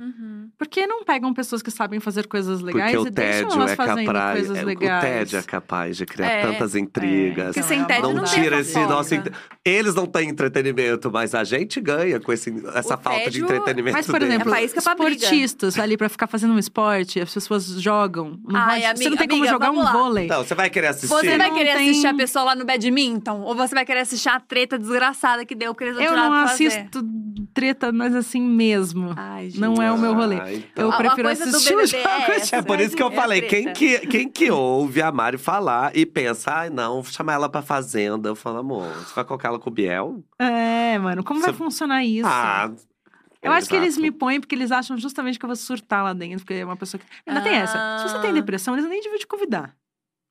Uhum. 0.00 0.48
por 0.58 0.66
que 0.66 0.84
não 0.86 1.04
pegam 1.04 1.32
pessoas 1.32 1.62
que 1.62 1.70
sabem 1.70 2.00
fazer 2.00 2.26
coisas 2.26 2.60
legais 2.60 2.92
Porque 2.92 3.04
o 3.04 3.08
e 3.08 3.10
deixam 3.10 3.52
elas 3.52 3.70
é 3.72 3.76
fazendo 3.76 4.06
capaz. 4.06 4.32
coisas 4.38 4.56
é, 4.58 4.64
legais? 4.64 4.98
O 4.98 5.06
tédio 5.06 5.38
é 5.38 5.42
capaz 5.42 5.96
de 5.96 6.06
criar 6.06 6.26
É, 6.28 6.42
tantas 6.42 6.74
intrigas. 6.74 7.46
Porque 7.54 7.60
Não, 7.60 7.68
sem 7.68 7.76
é 7.76 7.80
uma 7.82 7.86
tédio 7.88 8.02
não 8.02 8.14
não 8.14 8.24
tira 8.24 8.60
esse 8.60 8.78
nosso. 8.86 9.14
Eles 9.64 9.94
não 9.94 10.06
têm 10.06 10.28
entretenimento, 10.30 11.10
mas 11.12 11.34
a 11.34 11.44
gente 11.44 11.80
ganha 11.80 12.18
com 12.18 12.32
esse, 12.32 12.50
essa 12.74 12.94
O 12.96 12.98
falta 12.98 13.18
de 13.18 13.24
tédio- 13.40 13.44
entretenimento. 13.44 13.96
Mas, 13.96 14.06
por 14.06 14.18
deles. 14.18 14.34
exemplo, 14.34 14.54
É 14.54 14.66
briga. 14.66 14.78
esportistas 14.80 15.78
ali 15.78 15.96
pra 15.96 16.08
ficar 16.08 16.26
fazendo 16.26 16.52
um 16.54 16.58
esporte, 16.58 17.20
as 17.20 17.32
pessoas 17.32 17.66
jogam. 17.66 18.38
Não 18.48 18.58
Ai, 18.60 18.80
você 18.80 18.86
amiga- 18.86 19.10
não 19.10 19.16
tem 19.16 19.28
como 19.28 19.40
amiga, 19.42 19.52
jogar 19.52 19.70
um 19.70 19.82
lá. 19.82 19.92
vôlei. 19.92 20.24
Então, 20.24 20.42
você 20.44 20.54
vai 20.54 20.68
querer 20.70 20.88
assistir? 20.88 21.08
Você 21.14 21.36
vai 21.38 21.48
Não 21.48 21.56
querer 21.56 21.76
tem- 21.76 21.90
assistir 21.90 22.06
a 22.08 22.14
pessoa 22.14 22.44
lá 22.46 22.54
no 22.56 22.64
badminton? 22.64 23.40
Ou 23.42 23.54
você 23.54 23.74
vai 23.74 23.84
querer 23.84 24.00
assistir 24.00 24.28
a 24.30 24.40
treta 24.40 24.78
desgraçada 24.78 25.44
que 25.44 25.54
deu 25.54 25.74
porque 25.74 25.84
eles 25.84 25.98
Eu 26.00 26.16
não 26.16 26.32
assisto 26.32 27.04
treta, 27.54 27.92
mas 27.92 28.14
assim 28.14 28.40
mesmo. 28.40 29.12
Ai, 29.16 29.50
gente. 29.50 29.60
Não 29.60 29.81
é 29.82 29.92
o 29.92 29.98
meu 29.98 30.14
rolê. 30.14 30.38
Ah, 30.40 30.52
então. 30.52 30.90
Eu 30.90 30.96
prefiro 30.96 31.28
assistir 31.28 31.74
o 31.74 31.76
BBB 31.78 31.86
jogo. 31.86 32.08
é 32.08 32.36
essa. 32.36 32.56
É 32.56 32.62
por 32.62 32.80
isso 32.80 32.96
que 32.96 33.02
eu 33.02 33.08
É 33.08 33.14
falei, 33.14 33.42
quem 33.42 33.72
que, 33.72 33.98
quem 34.06 34.28
que 34.28 34.50
ouve 34.50 35.00
a 35.02 35.10
Mari 35.12 35.38
falar 35.38 35.96
e 35.96 36.04
pensa, 36.06 36.50
ai 36.52 36.70
não, 36.70 37.02
vou 37.02 37.12
chamar 37.12 37.34
ela 37.34 37.48
pra 37.48 37.62
fazenda. 37.62 38.28
Eu 38.30 38.36
falo, 38.36 38.58
amor, 38.58 38.86
você 38.94 39.14
vai 39.14 39.24
colocar 39.24 39.48
ela 39.48 39.58
com 39.58 39.70
o 39.70 39.72
Biel? 39.72 40.22
É, 40.38 40.98
mano, 40.98 41.22
como 41.24 41.40
vai 41.40 41.50
Você- 41.52 41.56
funcionar 41.58 42.04
isso? 42.04 42.28
Ah. 42.28 42.70
Eu 43.42 43.50
acho 43.50 43.68
que 43.68 43.74
eles 43.74 43.88
exato. 43.94 44.02
me 44.02 44.12
põem 44.12 44.38
porque 44.38 44.54
eles 44.54 44.70
acham 44.70 44.96
justamente 44.96 45.36
que 45.36 45.44
eu 45.44 45.48
vou 45.48 45.56
surtar 45.56 46.04
lá 46.04 46.12
dentro, 46.12 46.44
porque 46.44 46.54
é 46.54 46.64
uma 46.64 46.76
pessoa 46.76 47.00
que. 47.00 47.06
Ainda 47.26 47.40
tem 47.40 47.54
essa. 47.56 47.98
Se 47.98 48.04
você 48.08 48.20
tem 48.20 48.30
Ah. 48.30 48.34
depressão, 48.34 48.74
eles 48.74 48.88
nem 48.88 49.00
deviam 49.02 49.18
te 49.18 49.26
convidar. 49.26 49.74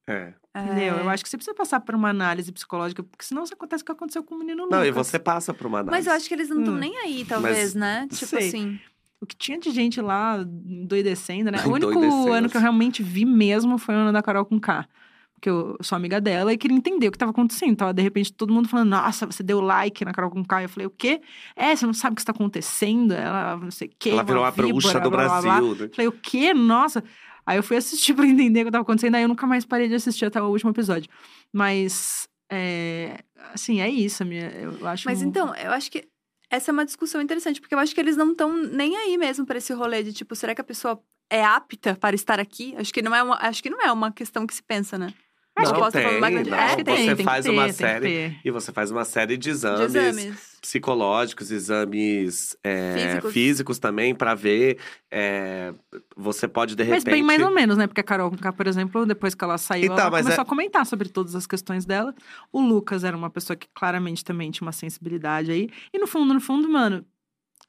É. 0.08 0.34
Entendeu? 0.56 0.96
É. 0.96 1.02
Eu 1.02 1.10
acho 1.10 1.24
que 1.24 1.30
você 1.30 1.38
precisa 1.38 1.54
passar 1.56 1.80
por 1.82 1.94
uma 1.96 2.10
análise 2.10 2.52
psicológica, 2.52 3.04
porque 3.04 3.24
senão 3.26 3.44
isso 3.44 3.54
acontece 3.54 3.84
o 3.84 3.86
que 3.86 3.92
aconteceu 3.92 4.24
com 4.24 4.36
o 4.36 4.40
menino 4.40 4.66
Não, 4.70 4.84
e 4.84 4.90
Lucas. 4.90 5.08
você 5.08 5.20
passa 5.20 5.54
por 5.54 5.68
uma 5.68 5.80
análise. 5.80 5.98
Mas 5.98 6.08
eu 6.08 6.14
acho 6.14 6.28
que 6.28 6.34
eles 6.34 6.50
não 6.50 6.60
estão 6.60 6.74
Hum. 6.74 6.78
nem 6.78 6.98
aí, 6.98 7.26
talvez, 7.26 7.76
né? 7.76 8.08
Tipo 8.10 8.26
sei. 8.26 8.48
assim. 8.48 8.80
O 9.22 9.26
que 9.26 9.36
tinha 9.36 9.60
de 9.60 9.70
gente 9.70 10.02
lá 10.02 10.44
endoidecendo, 10.66 11.52
né? 11.52 11.60
O 11.66 11.72
único 11.72 12.32
ano 12.32 12.50
que 12.50 12.58
eu 12.58 12.62
realmente 12.62 13.04
vi 13.04 13.24
mesmo 13.24 13.78
foi 13.78 13.94
o 13.96 13.98
ano 14.00 14.12
da 14.12 14.22
Carol 14.22 14.46
com 14.46 14.60
K. 14.60 14.88
Porque 15.36 15.50
eu 15.50 15.76
sou 15.82 15.96
amiga 15.96 16.22
dela 16.22 16.54
e 16.54 16.58
queria 16.58 16.78
entender 16.78 17.08
o 17.08 17.12
que 17.12 17.16
estava 17.16 17.32
acontecendo. 17.32 17.76
Tava, 17.76 17.94
de 17.94 18.02
repente, 18.02 18.32
todo 18.32 18.54
mundo 18.54 18.68
falando, 18.70 18.90
nossa, 18.90 19.26
você 19.26 19.42
deu 19.42 19.60
like 19.60 20.06
na 20.06 20.12
Carol 20.12 20.30
com 20.30 20.44
K. 20.46 20.64
Eu 20.64 20.70
falei, 20.70 20.86
o 20.86 20.92
quê? 20.92 21.20
É, 21.56 21.76
você 21.76 21.86
não 21.86 21.94
sabe 21.94 22.14
o 22.14 22.16
que 22.16 22.22
está 22.22 22.32
acontecendo? 22.32 23.12
Ela, 23.14 23.58
não 23.58 23.72
sei 23.72 23.88
o 23.88 23.92
quê. 23.98 24.10
ela 24.12 24.24
virou 24.24 24.44
uma 24.44 24.52
víbora, 24.52 24.72
bruxa 24.74 25.00
do 25.00 25.10
blá, 25.10 25.26
blá, 25.26 25.42
blá. 25.42 25.60
Brasil. 25.60 25.76
né? 25.86 25.90
Falei, 25.96 26.08
o 26.08 26.12
quê? 26.12 26.54
Nossa. 26.54 27.04
Aí 27.44 27.58
eu 27.58 27.64
fui 27.64 27.76
assistir 27.78 28.14
pra 28.16 28.26
entender 28.28 28.62
o 28.62 28.64
que 28.66 28.70
estava 28.70 28.84
acontecendo. 28.84 29.16
Aí 29.16 29.24
eu 29.24 29.28
nunca 29.28 29.48
mais 29.48 29.66
parei 29.66 29.88
de 29.88 29.96
assistir 29.96 30.26
até 30.26 30.40
o 30.40 30.46
último 30.46 30.70
episódio. 30.70 31.10
Mas, 31.52 32.28
é, 32.52 33.24
assim, 33.52 33.82
é 33.82 33.90
isso. 33.90 34.24
Minha, 34.24 34.48
eu 34.52 34.88
acho 34.88 35.08
Mas 35.08 35.24
um- 35.24 35.28
então, 35.28 35.56
eu 35.56 35.72
acho 35.72 35.90
que 35.90 36.08
essa 36.52 36.70
é 36.70 36.74
uma 36.74 36.86
discussão 36.86 37.22
interessante, 37.22 37.62
porque 37.62 37.74
eu 37.74 37.80
acho 37.80 37.96
que 37.96 38.02
eles 38.02 38.18
não 38.18 38.32
estão 38.34 38.56
nem 38.56 38.96
aí 38.98 39.18
mesmo 39.18 39.46
pra 39.46 39.58
esse 39.58 39.74
rolê 39.74 40.04
de 40.04 40.12
tipo, 40.14 40.36
será 40.36 40.54
que 40.54 40.62
a 40.62 40.66
pessoa 40.66 41.02
é 41.30 41.44
apta 41.44 41.96
para 41.96 42.14
estar 42.14 42.40
aqui? 42.40 42.76
Acho 42.78 42.94
que 42.94 43.02
não 43.02 43.16
é 43.16 43.24
uma, 43.24 43.38
acho 43.42 43.64
que 43.64 43.70
não 43.70 43.82
é 43.82 43.92
uma 43.92 44.12
questão 44.12 44.46
que 44.46 44.54
se 44.54 44.62
pensa, 44.62 44.98
né? 44.98 45.14
Não, 45.58 45.74
posso 45.74 45.92
tem, 45.92 46.18
uma- 46.18 46.30
não. 46.30 46.54
Acho 46.58 46.78
que 46.78 46.84
você 46.84 47.16
tem 47.16 47.26
faz 47.26 47.46
que 47.46 47.52
ter, 47.52 47.56
uma 47.58 47.64
tem 47.66 47.74
série 47.74 48.40
e 48.44 48.50
você 48.52 48.72
faz 48.72 48.90
uma 48.90 49.04
série 49.06 49.38
de 49.38 49.44
De 49.44 49.50
exames, 49.50 49.96
exames. 49.96 50.58
psicológicos, 50.62 51.52
exames 51.52 52.58
é, 52.64 52.94
Físicos. 53.08 53.34
físicos. 53.34 53.80
também 53.80 54.16
pra 54.16 54.34
ver. 54.34 54.80
é, 55.12 55.74
você 56.16 56.48
pode 56.48 56.76
de 56.76 56.84
Mas 56.86 57.04
repente. 57.04 57.14
bem 57.14 57.22
mais 57.24 57.42
ou 57.42 57.52
menos, 57.52 57.78
né? 57.78 57.86
Porque 57.86 58.00
a 58.02 58.04
Carol 58.04 58.32
Conká, 58.32 58.54
por 58.54 58.66
exemplo, 58.66 59.06
depois 59.06 59.36
que 59.36 59.44
ela 59.44 59.58
saiu, 59.58 59.86
Então, 59.86 59.98
ela 60.00 60.10
mas 60.10 60.22
começou 60.24 60.42
é- 60.42 60.46
a 60.46 60.50
comentar 60.50 60.86
sobre 60.86 61.10
todas 61.10 61.36
as 61.36 61.46
questões 61.46 61.86
dela. 61.86 62.16
O 62.52 62.62
Lucas 62.62 63.04
era 63.04 63.16
uma 63.16 63.30
pessoa 63.30 63.56
que 63.58 63.68
claramente 63.76 64.24
também 64.24 64.50
tinha 64.52 64.66
uma 64.66 64.72
sensibilidade 64.72 65.52
aí. 65.52 65.70
E 65.94 66.00
no 66.00 66.08
fundo, 66.08 66.34
no 66.34 66.40
fundo, 66.42 66.70
mano, 66.70 67.06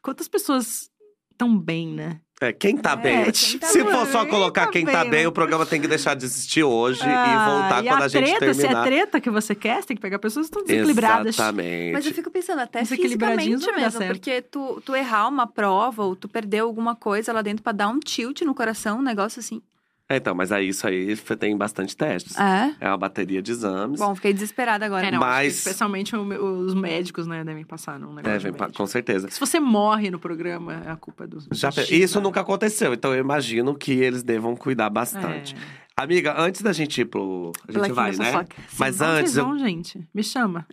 quantas 0.02 0.28
pessoas 0.28 0.88
estão 1.32 1.58
bem, 1.58 1.88
né? 1.88 2.20
É, 2.42 2.52
quem 2.52 2.76
tá 2.76 2.92
É, 2.92 2.96
bem? 2.96 3.30
quem 3.32 3.58
tá 3.60 3.66
Se 3.68 3.82
bem. 3.82 3.92
for 3.92 4.06
só 4.06 4.26
colocar 4.26 4.66
Tá 4.66 4.72
quem 4.72 4.84
tá 4.84 5.02
bem, 5.02 5.10
bem, 5.10 5.26
o 5.26 5.32
programa 5.32 5.64
tem 5.64 5.80
que 5.80 5.86
deixar 5.86 6.14
de 6.14 6.24
existir 6.24 6.62
hoje 6.64 7.00
Ah, 7.04 7.06
e 7.46 7.50
voltar 7.60 7.84
e 7.84 7.88
quando 7.88 8.02
a, 8.02 8.04
a 8.04 8.08
gente 8.08 8.24
treta, 8.38 8.54
se 8.54 8.60
é 8.60 8.62
terminar. 8.62 8.84
treta 8.84 9.20
que 9.20 9.30
você 9.30 9.54
quer, 9.54 9.80
você 9.80 9.88
tem 9.88 9.96
que 9.96 10.02
pegar 10.02 10.18
pessoas 10.18 10.46
que 10.48 10.56
estão 10.58 10.64
desequilibradas. 10.64 11.34
Exatamente. 11.36 11.92
Mas 11.92 12.06
eu 12.06 12.12
fico 12.14 12.30
pensando, 12.30 12.60
até 12.60 12.82
Desequilibradinhos 12.82 13.60
fisicamente 13.60 13.66
não 13.66 13.72
vai 13.72 13.80
dar 13.80 13.86
mesmo, 13.86 13.98
certo. 13.98 14.12
porque 14.18 14.42
tu, 14.42 14.82
tu 14.84 14.94
errar 14.96 15.28
uma 15.28 15.46
prova 15.46 16.02
ou 16.04 16.16
tu 16.16 16.28
perder 16.28 16.58
alguma 16.60 16.94
coisa 16.96 17.32
lá 17.32 17.42
dentro 17.42 17.62
pra 17.62 17.72
dar 17.72 17.88
um 17.88 17.98
tilt 18.00 18.42
no 18.42 18.54
coração, 18.54 18.98
um 18.98 19.02
negócio 19.02 19.40
assim. 19.40 19.62
É, 20.08 20.16
então, 20.16 20.34
mas 20.34 20.52
aí 20.52 20.68
isso 20.68 20.86
aí 20.86 21.16
tem 21.38 21.56
bastante 21.56 21.96
testes. 21.96 22.38
É? 22.38 22.74
É 22.80 22.88
uma 22.88 22.98
bateria 22.98 23.40
de 23.40 23.50
exames. 23.50 23.98
Bom, 23.98 24.14
fiquei 24.14 24.32
desesperada 24.32 24.84
agora. 24.84 25.06
É, 25.06 25.10
não, 25.10 25.20
Mas- 25.20 25.58
especialmente 25.58 26.14
os 26.14 26.74
médicos, 26.74 27.26
né, 27.26 27.42
devem 27.44 27.64
passar 27.64 27.98
num 27.98 28.12
negócio 28.12 28.50
Devem, 28.50 28.52
de 28.52 28.76
com 28.76 28.86
certeza. 28.86 29.30
Se 29.30 29.40
você 29.40 29.58
morre 29.58 30.10
no 30.10 30.18
programa, 30.18 30.82
é 30.86 30.90
a 30.90 30.96
culpa 30.96 31.26
do. 31.26 31.38
Já, 31.52 31.70
X, 31.70 31.90
isso 31.90 32.18
né? 32.18 32.24
nunca 32.24 32.40
aconteceu, 32.40 32.92
então 32.92 33.14
eu 33.14 33.20
imagino 33.20 33.74
que 33.74 33.92
eles 33.92 34.22
devam 34.22 34.54
cuidar 34.54 34.90
bastante. 34.90 35.54
É. 35.54 35.81
Amiga, 36.02 36.34
antes 36.36 36.62
da 36.62 36.72
gente 36.72 37.00
ir 37.00 37.04
pro. 37.04 37.52
A 37.68 37.72
gente 37.72 37.92
vai, 37.92 38.10
né? 38.12 38.32
fofoca. 38.32 38.56
Mas 38.78 39.00
antes. 39.00 39.32
vocês 39.32 39.36
eu- 39.36 39.44
vão, 39.46 39.58
gente? 39.58 40.06
Me 40.12 40.22
chama. 40.22 40.66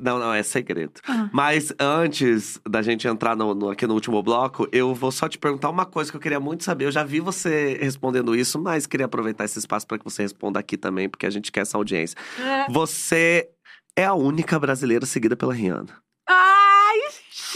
Não, 0.00 0.18
não, 0.18 0.32
é 0.32 0.42
segredo. 0.42 0.92
Ah. 1.06 1.30
Mas 1.32 1.72
antes 1.80 2.60
da 2.68 2.82
gente 2.82 3.08
entrar 3.08 3.34
no, 3.34 3.54
no- 3.54 3.70
aqui 3.70 3.86
no 3.86 3.94
último 3.94 4.22
bloco, 4.22 4.68
eu 4.70 4.94
vou 4.94 5.10
só 5.10 5.28
te 5.28 5.38
perguntar 5.38 5.70
uma 5.70 5.86
coisa 5.86 6.10
que 6.10 6.16
eu 6.16 6.20
queria 6.20 6.38
muito 6.40 6.64
saber. 6.64 6.84
Eu 6.84 6.92
já 6.92 7.02
vi 7.02 7.18
você 7.20 7.78
respondendo 7.80 8.36
isso, 8.36 8.60
mas 8.60 8.86
queria 8.86 9.06
aproveitar 9.06 9.44
esse 9.44 9.58
espaço 9.58 9.86
para 9.86 9.98
que 9.98 10.04
você 10.04 10.22
responda 10.22 10.58
aqui 10.60 10.76
também, 10.76 11.08
porque 11.08 11.24
a 11.26 11.30
gente 11.30 11.50
quer 11.50 11.60
essa 11.60 11.78
audiência. 11.78 12.16
Você 12.70 13.48
é 13.96 14.04
a 14.04 14.14
única 14.14 14.58
brasileira 14.58 15.06
seguida 15.06 15.34
pela 15.36 15.54
Rihanna. 15.54 15.94
Ai, 16.28 16.57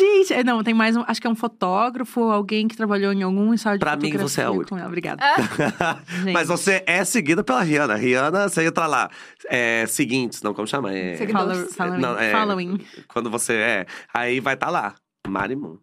gente! 0.03 0.33
É, 0.35 0.45
Não, 0.45 0.63
tem 0.63 0.75
mais 0.75 0.97
um. 0.97 1.05
Acho 1.07 1.21
que 1.21 1.27
é 1.27 1.31
um 1.31 1.35
fotógrafo, 1.35 2.21
alguém 2.31 2.69
que 2.69 2.77
trabalhou 2.77 3.13
em 3.13 3.23
algum 3.23 3.53
ensaio 3.55 3.79
de 3.79 3.81
Pra 3.81 3.97
mim, 3.97 4.17
você 4.17 4.41
é 4.41 4.45
a 4.45 4.51
única. 4.51 4.87
Obrigada. 4.87 5.23
Gente. 6.23 6.33
Mas 6.33 6.49
você 6.49 6.83
é 6.87 7.05
seguida 7.05 7.43
pela 7.45 7.63
Rihanna. 7.63 7.95
Rihanna, 7.95 8.49
você 8.49 8.65
entra 8.67 8.87
lá. 8.87 9.11
É, 9.49 9.85
seguintes, 9.87 10.43
não, 10.43 10.53
como 10.55 10.67
chama? 10.67 10.93
É, 10.93 11.17
Seguidores. 11.17 11.57
Follow- 11.59 11.73
following. 11.75 12.01
Não, 12.01 12.19
é- 12.19 12.33
following. 12.33 12.79
quando 13.09 13.31
você 13.31 13.55
é. 13.55 13.87
Aí 14.13 14.41
vai 14.41 14.55
estar 14.55 14.71
lá. 14.71 14.95
Marimun. 15.29 15.79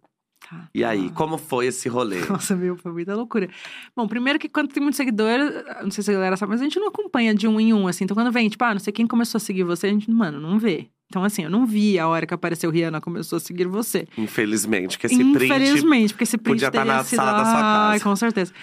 Tá. 0.50 0.68
E 0.74 0.84
aí, 0.84 1.12
como 1.12 1.38
foi 1.38 1.68
esse 1.68 1.88
rolê? 1.88 2.22
Nossa, 2.28 2.56
meu, 2.56 2.76
foi 2.76 2.92
muita 2.92 3.16
loucura. 3.16 3.48
Bom, 3.96 4.08
primeiro 4.08 4.40
que 4.40 4.50
quando 4.50 4.70
tem 4.70 4.82
muito 4.82 4.96
seguidor, 4.96 5.38
não 5.84 5.92
sei 5.92 6.04
se 6.04 6.10
a 6.10 6.14
galera 6.14 6.36
sabe, 6.36 6.52
mas 6.52 6.62
a 6.62 6.64
gente 6.64 6.80
não 6.80 6.88
acompanha 6.88 7.36
de 7.36 7.48
um 7.48 7.60
em 7.60 7.74
um, 7.74 7.88
assim. 7.88 8.04
Então 8.04 8.16
quando 8.16 8.32
vem, 8.32 8.50
tipo, 8.50 8.64
ah, 8.64 8.74
não 8.74 8.80
sei 8.80 8.92
quem 8.92 9.06
começou 9.06 9.38
a 9.38 9.42
seguir 9.42 9.64
você, 9.64 9.88
a 9.88 9.90
gente, 9.92 10.10
mano, 10.10 10.40
não 10.40 10.58
vê. 10.58 10.90
Então, 11.06 11.24
assim, 11.24 11.44
eu 11.44 11.50
não 11.50 11.66
vi 11.66 11.98
a 11.98 12.08
hora 12.08 12.26
que 12.26 12.34
apareceu 12.36 12.70
Rihanna 12.70 13.02
começou 13.02 13.38
a 13.38 13.40
seguir 13.40 13.66
você. 13.66 14.08
Infelizmente, 14.16 14.98
que 14.98 15.08
esse 15.08 15.18
print 15.18 15.46
Infelizmente, 15.46 16.14
porque 16.14 16.24
esse 16.24 16.38
print 16.38 16.56
podia 16.56 16.72
tá 16.72 16.80
teria 16.80 16.94
na 16.94 17.04
sala 17.04 17.32
da 17.32 17.46
sua 17.46 17.54
Ai, 17.56 17.92
casa. 17.94 18.04
com 18.04 18.16
certeza. 18.16 18.54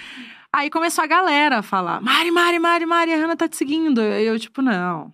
Aí 0.53 0.71
começou 0.71 1.03
a 1.03 1.07
galera 1.09 1.59
a 1.59 1.63
falar: 1.63 2.01
Mari, 2.01 2.31
Mari, 2.31 2.59
Mari, 2.61 2.87
Mari, 2.87 3.13
a 3.13 3.17
Hannah 3.17 3.37
tá 3.37 3.49
te 3.49 3.57
seguindo. 3.57 4.01
E 4.01 4.25
eu, 4.25 4.39
tipo, 4.39 4.63
não. 4.63 5.11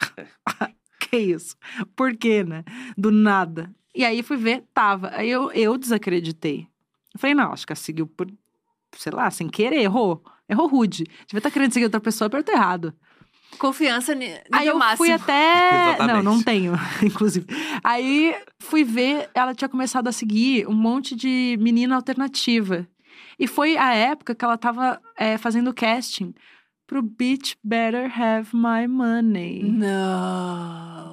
que 0.98 1.16
isso? 1.18 1.54
Por 1.94 2.16
quê, 2.16 2.42
né? 2.42 2.64
Do 2.96 3.10
nada. 3.10 3.70
E 3.98 4.04
aí 4.04 4.22
fui 4.22 4.36
ver, 4.36 4.62
tava. 4.72 5.10
Aí 5.12 5.28
eu, 5.28 5.50
eu 5.50 5.76
desacreditei. 5.76 6.68
Eu 7.12 7.18
falei, 7.18 7.34
não, 7.34 7.52
acho 7.52 7.66
que 7.66 7.72
ela 7.72 7.76
seguiu 7.76 8.06
por, 8.06 8.28
sei 8.96 9.10
lá, 9.10 9.28
sem 9.28 9.48
querer, 9.48 9.82
errou. 9.82 10.22
Errou 10.48 10.68
rude. 10.68 11.02
Devia 11.26 11.38
estar 11.40 11.50
querendo 11.50 11.72
seguir 11.72 11.86
outra 11.86 11.98
pessoa, 11.98 12.28
apertou 12.28 12.54
errado. 12.54 12.94
Confiança 13.58 14.14
nível 14.14 14.38
Aí 14.52 14.68
eu 14.68 14.78
máximo. 14.78 14.98
fui 14.98 15.10
até. 15.10 15.88
Exatamente. 15.98 16.24
Não, 16.24 16.34
não 16.36 16.40
tenho, 16.40 16.74
inclusive. 17.02 17.44
Aí 17.82 18.36
fui 18.60 18.84
ver, 18.84 19.28
ela 19.34 19.52
tinha 19.52 19.68
começado 19.68 20.06
a 20.06 20.12
seguir 20.12 20.68
um 20.68 20.74
monte 20.74 21.16
de 21.16 21.58
menina 21.60 21.96
alternativa. 21.96 22.86
E 23.36 23.48
foi 23.48 23.76
a 23.76 23.92
época 23.94 24.32
que 24.32 24.44
ela 24.44 24.56
tava 24.56 25.00
é, 25.16 25.36
fazendo 25.36 25.74
casting 25.74 26.32
pro 26.86 27.02
Bitch 27.02 27.54
Better 27.64 28.12
Have 28.16 28.50
My 28.54 28.86
Money. 28.86 29.64
Não. 29.64 31.07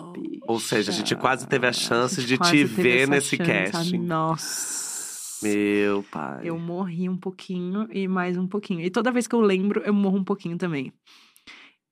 Ou 0.47 0.59
seja, 0.59 0.91
a 0.91 0.93
gente 0.93 1.15
quase 1.15 1.47
teve 1.47 1.65
a 1.67 1.73
chance 1.73 2.21
gente 2.21 2.27
de 2.27 2.37
te 2.37 2.63
ver 2.65 3.07
nesse 3.07 3.35
chance, 3.37 3.71
casting. 3.71 3.97
Nossa. 3.99 5.45
Meu 5.45 6.03
pai. 6.11 6.41
Eu 6.43 6.57
morri 6.57 7.07
um 7.09 7.17
pouquinho 7.17 7.87
e 7.91 8.07
mais 8.07 8.37
um 8.37 8.47
pouquinho. 8.47 8.81
E 8.81 8.89
toda 8.89 9.11
vez 9.11 9.27
que 9.27 9.35
eu 9.35 9.41
lembro, 9.41 9.81
eu 9.81 9.93
morro 9.93 10.17
um 10.17 10.23
pouquinho 10.23 10.57
também. 10.57 10.91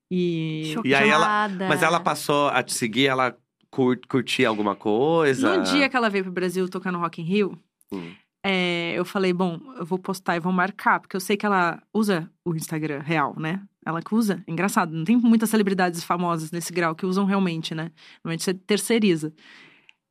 E. 0.09 0.73
E 0.83 0.93
aí 0.95 1.09
ela-. 1.09 1.49
Mas 1.67 1.81
ela 1.83 1.99
passou 1.99 2.47
a 2.49 2.61
te 2.63 2.73
seguir, 2.73 3.07
ela 3.07 3.35
cur- 3.69 3.99
curtia 4.07 4.47
alguma 4.47 4.75
coisa? 4.75 5.57
No 5.57 5.63
dia 5.63 5.89
que 5.89 5.95
ela 5.95 6.09
veio 6.09 6.23
pro 6.23 6.33
Brasil 6.33 6.67
tocar 6.69 6.91
no 6.91 6.99
Rock 6.99 7.21
in 7.21 7.25
Rio, 7.25 7.59
Hum. 7.91 8.11
é, 8.43 8.93
eu 8.95 9.05
falei, 9.05 9.31
bom, 9.33 9.59
eu 9.77 9.85
vou 9.85 9.99
postar 9.99 10.35
e 10.35 10.39
vou 10.39 10.51
marcar, 10.51 10.99
porque 10.99 11.15
eu 11.15 11.19
sei 11.19 11.37
que 11.37 11.45
ela 11.45 11.81
usa 11.93 12.29
o 12.45 12.55
Instagram 12.55 12.99
real, 12.99 13.35
né? 13.37 13.61
Ela 13.85 14.01
que 14.01 14.15
usa. 14.15 14.43
Engraçado, 14.47 14.91
não 14.93 15.03
tem 15.03 15.18
muitas 15.18 15.49
celebridades 15.49 16.03
famosas 16.03 16.51
nesse 16.51 16.72
grau 16.72 16.95
que 16.95 17.05
usam 17.05 17.26
realmente, 17.26 17.76
né? 17.76 17.91
Normalmente 18.23 18.43
você 18.43 18.53
terceiriza. 18.53 19.34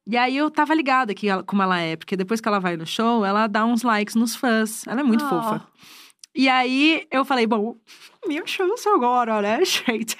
E 0.07 0.16
aí 0.16 0.36
eu 0.36 0.51
tava 0.51 0.74
ligada 0.74 1.15
que 1.15 1.28
ela- 1.28 1.43
como 1.44 1.62
ela 1.62 1.78
é, 1.78 1.97
porque 1.97 2.16
depois 2.16 2.40
que 2.40 2.49
ela 2.49 2.59
vai 2.59 2.77
no 2.77 2.86
show, 2.86 3.24
ela 3.24 3.47
dá 3.47 3.65
uns 3.65 3.82
likes 3.82 4.15
nos 4.15 4.35
fãs. 4.35 4.86
Ela 4.86 5.01
é 5.01 5.05
muito 5.05 5.24
Oh. 5.24 5.28
fofa. 5.28 5.66
E 6.35 6.49
aí 6.49 7.07
eu 7.11 7.27
falei, 7.27 7.47
bom, 7.47 7.77
meu 8.27 8.47
show 8.47 8.66
agora, 8.94 9.43
né, 9.43 9.59
gente? 9.66 10.16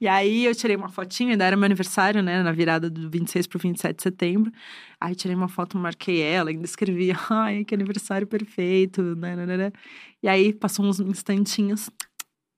E 0.00 0.06
aí 0.06 0.44
eu 0.44 0.54
tirei 0.54 0.76
uma 0.76 0.88
fotinha, 0.88 1.32
ainda 1.32 1.44
era 1.44 1.56
meu 1.56 1.64
aniversário, 1.66 2.22
né, 2.22 2.42
na 2.44 2.52
virada 2.52 2.88
do 2.88 3.10
26 3.10 3.44
pro 3.48 3.58
27 3.58 3.96
de 3.96 4.02
setembro. 4.04 4.52
Aí 5.00 5.16
tirei 5.16 5.34
uma 5.36 5.48
foto, 5.48 5.76
marquei 5.76 6.22
ela, 6.22 6.50
ainda 6.50 6.64
escrevi, 6.64 7.10
ai, 7.28 7.64
que 7.64 7.74
aniversário 7.74 8.26
perfeito, 8.26 9.02
né, 9.16 9.34
né, 9.34 9.46
né, 9.46 9.56
né. 9.56 9.72
E 10.22 10.28
aí 10.28 10.52
passou 10.52 10.84
uns 10.86 11.00
instantinhos, 11.00 11.90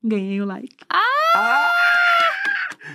ganhei 0.03 0.41
o 0.41 0.47
like. 0.47 0.77
Ah! 0.89 1.73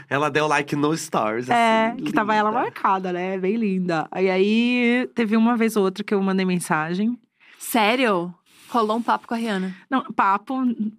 Ela 0.10 0.30
deu 0.30 0.48
like 0.48 0.76
no 0.76 0.95
Stories. 0.95 1.49
É, 1.49 1.88
assim, 1.88 2.03
que 2.03 2.14
tava 2.14 2.36
ela 2.36 2.49
linda. 2.49 2.61
marcada, 2.61 3.11
né, 3.11 3.38
bem 3.38 3.56
linda. 3.56 4.07
E 4.15 4.30
aí 4.30 5.10
teve 5.15 5.36
uma 5.36 5.56
vez 5.56 5.76
ou 5.76 5.84
outra 5.84 6.03
que 6.03 6.14
eu 6.14 6.22
mandei 6.22 6.45
mensagem. 6.45 7.18
Sério? 7.57 8.34
Rolou 8.69 8.98
um 8.98 9.02
papo 9.02 9.27
com 9.27 9.34
a 9.34 9.38
Rihanna. 9.38 9.76
Não, 9.90 10.03
papo, 10.14 10.53
um 10.56 10.91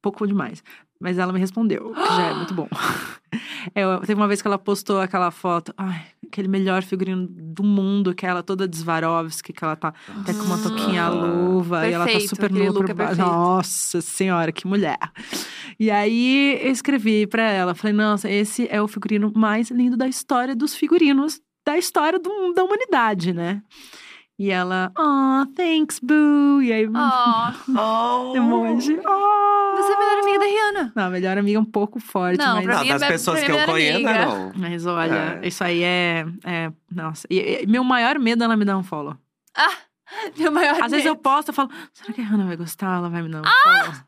pouco 0.00 0.26
demais. 0.26 0.62
Mas 1.02 1.18
ela 1.18 1.32
me 1.32 1.40
respondeu, 1.40 1.92
que 1.92 2.14
já 2.16 2.22
é 2.30 2.34
muito 2.38 2.54
bom. 2.54 2.68
Eu, 3.74 4.00
teve 4.00 4.14
uma 4.14 4.26
vez 4.28 4.42
que 4.42 4.48
ela 4.48 4.58
postou 4.58 5.00
aquela 5.00 5.30
foto, 5.30 5.72
ai, 5.76 6.04
aquele 6.26 6.48
melhor 6.48 6.82
figurino 6.82 7.26
do 7.30 7.62
mundo, 7.62 8.12
que 8.14 8.26
é 8.26 8.28
ela 8.28 8.42
toda 8.42 8.66
de 8.68 8.76
Swarovski, 8.76 9.52
que 9.52 9.64
ela 9.64 9.76
tá 9.76 9.94
até 10.20 10.34
com 10.34 10.42
uma 10.42 10.58
toquinha 10.58 11.04
à 11.04 11.08
luva, 11.08 11.86
e 11.88 11.92
ela 11.92 12.04
tá 12.04 12.10
Perfeito, 12.10 12.30
super 12.36 12.50
nua 12.50 12.72
por 12.72 12.90
é 12.90 12.94
baixo. 12.94 13.16
perfeito. 13.16 13.30
Nossa 13.30 14.00
senhora, 14.00 14.52
que 14.52 14.66
mulher. 14.66 14.98
E 15.78 15.90
aí 15.90 16.58
eu 16.62 16.70
escrevi 16.72 17.26
pra 17.26 17.42
ela, 17.50 17.74
falei, 17.74 17.94
nossa, 17.96 18.28
esse 18.30 18.66
é 18.70 18.82
o 18.82 18.88
figurino 18.88 19.32
mais 19.34 19.70
lindo 19.70 19.96
da 19.96 20.08
história 20.08 20.54
dos 20.56 20.74
figurinos, 20.74 21.40
da 21.64 21.78
história 21.78 22.18
do- 22.18 22.52
da 22.52 22.64
humanidade, 22.64 23.32
né? 23.32 23.62
E 24.38 24.50
ela, 24.50 24.90
oh, 24.98 25.46
thanks, 25.54 25.98
boo. 26.00 26.60
E 26.62 26.72
aí, 26.72 26.86
Oh, 26.88 27.72
Oh! 27.78 28.36
emoji. 28.36 28.98
Oh. 28.98 29.76
você 29.76 29.92
é 29.92 29.94
a 29.94 29.98
melhor 29.98 30.18
amiga 30.22 30.38
da 30.38 30.44
Rihanna. 30.46 30.92
Não, 30.96 31.04
a 31.04 31.10
melhor 31.10 31.38
amiga 31.38 31.58
é 31.58 31.60
um 31.60 31.64
pouco 31.64 32.00
forte, 32.00 32.38
Não, 32.38 32.56
mas... 32.56 32.64
pra 32.64 32.74
Não, 32.76 32.82
mim 32.82 32.88
é 32.88 32.92
das 32.92 33.00
minha- 33.02 33.10
pessoas 33.12 33.40
pra 33.44 33.46
que 33.54 33.60
eu 33.62 33.66
conheço, 33.66 33.96
amiga. 34.06 34.26
não. 34.26 34.52
Mas 34.56 34.86
olha, 34.86 35.40
É. 35.42 35.46
isso 35.48 35.62
aí 35.62 35.82
é, 35.82 36.24
é- 36.44 36.72
Nossa, 36.90 37.26
e, 37.30 37.62
e 37.62 37.66
meu 37.66 37.84
maior 37.84 38.18
medo 38.18 38.42
é 38.42 38.46
ela 38.46 38.56
me 38.56 38.64
dar 38.64 38.76
um 38.78 38.82
follow. 38.82 39.16
Ah, 39.56 39.76
meu 40.36 40.50
maior 40.50 40.82
Às 40.82 40.90
vezes 40.90 41.06
eu 41.06 41.12
medo. 41.12 41.22
posto, 41.22 41.48
eu 41.48 41.54
falo, 41.54 41.70
será 41.92 42.12
que 42.12 42.20
a 42.20 42.24
Hannah 42.24 42.46
vai 42.46 42.56
gostar? 42.56 42.96
Ela 42.96 43.08
vai 43.10 43.22
me 43.22 43.28
dar 43.28 43.42
um 43.42 43.44
Ah! 43.46 43.52
follow? 43.84 44.00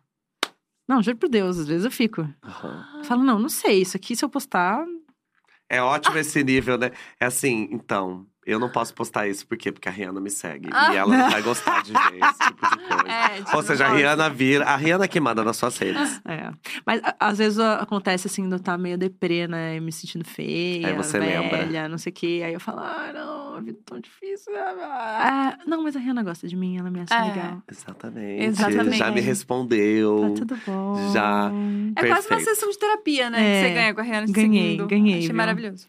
Não, 0.88 1.02
juro 1.02 1.16
por 1.16 1.28
Deus, 1.30 1.58
às 1.58 1.66
vezes 1.68 1.84
eu 1.84 1.90
fico. 1.90 2.28
Aham. 2.42 2.86
Eu 2.98 3.04
falo, 3.04 3.22
não, 3.22 3.38
não 3.38 3.48
sei, 3.48 3.80
isso 3.82 3.96
aqui 3.96 4.14
se 4.16 4.24
eu 4.24 4.28
postar. 4.28 4.84
É 5.68 5.80
ótimo 5.82 6.18
esse 6.18 6.44
nível, 6.44 6.76
né? 6.76 6.90
É 7.18 7.24
assim, 7.26 7.68
então, 7.72 8.26
eu 8.46 8.58
não 8.58 8.68
posso 8.70 8.94
postar 8.94 9.26
isso, 9.28 9.46
por 9.46 9.56
quê? 9.56 9.72
Porque 9.72 9.88
a 9.88 9.92
Rihanna 9.92 10.20
me 10.20 10.30
segue. 10.30 10.68
Ah. 10.72 10.92
E 10.92 10.96
ela 10.96 11.16
não 11.16 11.30
vai 11.30 11.42
gostar 11.42 11.82
de 11.82 11.92
ver 11.92 11.98
esse 12.24 12.38
tipo 12.48 12.68
de 12.68 12.76
coisa. 12.88 13.08
É, 13.08 13.28
tipo, 13.42 13.56
Ou 13.56 13.62
seja, 13.62 13.86
a 13.86 13.92
Rihanna 13.94 14.30
vira. 14.30 14.64
A 14.64 14.76
Rihanna 14.76 15.08
que 15.08 15.18
manda 15.20 15.42
nas 15.44 15.56
suas 15.56 15.76
redes. 15.78 16.20
É. 16.26 16.50
Mas 16.86 17.00
às 17.20 17.38
vezes 17.38 17.58
acontece 17.58 18.26
assim, 18.26 18.46
de 18.48 18.54
eu 18.54 18.56
estar 18.56 18.76
meio 18.78 18.96
deprê, 18.98 19.46
né? 19.46 19.78
Me 19.80 19.92
sentindo 19.92 20.24
feia, 20.24 20.88
Aí 20.88 20.94
você 20.94 21.18
velha, 21.18 21.40
lembra. 21.40 21.88
não 21.88 21.98
sei 21.98 22.10
o 22.10 22.14
quê. 22.14 22.42
Aí 22.44 22.52
eu 22.54 22.60
falo, 22.60 22.80
ah, 22.80 23.10
não, 23.14 23.56
a 23.56 23.60
vida 23.60 23.78
é 23.78 23.82
tão 23.84 24.00
difícil. 24.00 24.52
Ah, 24.56 25.56
não, 25.66 25.82
mas 25.82 25.94
a 25.96 25.98
Rihanna 26.00 26.22
gosta 26.22 26.48
de 26.48 26.56
mim, 26.56 26.78
ela 26.78 26.90
me 26.90 27.00
acha 27.00 27.14
É. 27.14 27.22
legal. 27.28 27.62
Exatamente. 27.70 28.44
Exatamente. 28.44 28.96
Já 28.96 29.10
me 29.10 29.20
Tá 29.20 29.26
respondeu. 29.26 30.34
tudo 30.36 30.58
bom. 30.66 31.12
Já. 31.12 31.50
É 31.96 32.06
quase 32.06 32.26
uma 32.26 32.36
Perfeito. 32.36 32.44
sessão 32.44 32.70
de 32.70 32.78
terapia, 32.78 33.30
né? 33.30 33.38
É, 33.38 33.62
que 33.62 33.68
você 33.68 33.74
ganha 33.74 33.94
com 33.94 34.00
a 34.00 34.04
Rihanna 34.04 34.26
te 34.26 34.32
ganhei, 34.32 34.62
seguindo. 34.62 34.86
ganhei, 34.86 35.14
Achei 35.18 35.26
viu? 35.28 35.36
maravilhoso. 35.36 35.86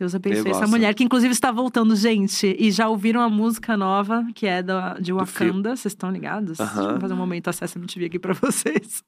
Deus 0.00 0.14
abençoe 0.14 0.48
Eu 0.50 0.56
essa 0.56 0.66
mulher, 0.66 0.94
que 0.94 1.04
inclusive 1.04 1.30
está 1.32 1.52
voltando, 1.52 1.94
gente. 1.94 2.56
E 2.58 2.70
já 2.72 2.88
ouviram 2.88 3.20
a 3.20 3.28
música 3.28 3.76
nova, 3.76 4.26
que 4.34 4.46
é 4.46 4.62
da, 4.62 4.94
de 4.94 5.12
Wakanda. 5.12 5.76
Vocês 5.76 5.92
estão 5.92 6.10
ligados? 6.10 6.58
Aham. 6.58 6.74
Deixa 6.80 6.96
eu 6.96 7.00
fazer 7.00 7.14
um 7.14 7.16
momento 7.18 7.48
acesso 7.48 7.78
MTV 7.78 8.06
aqui 8.06 8.18
pra 8.18 8.32
vocês. 8.40 9.04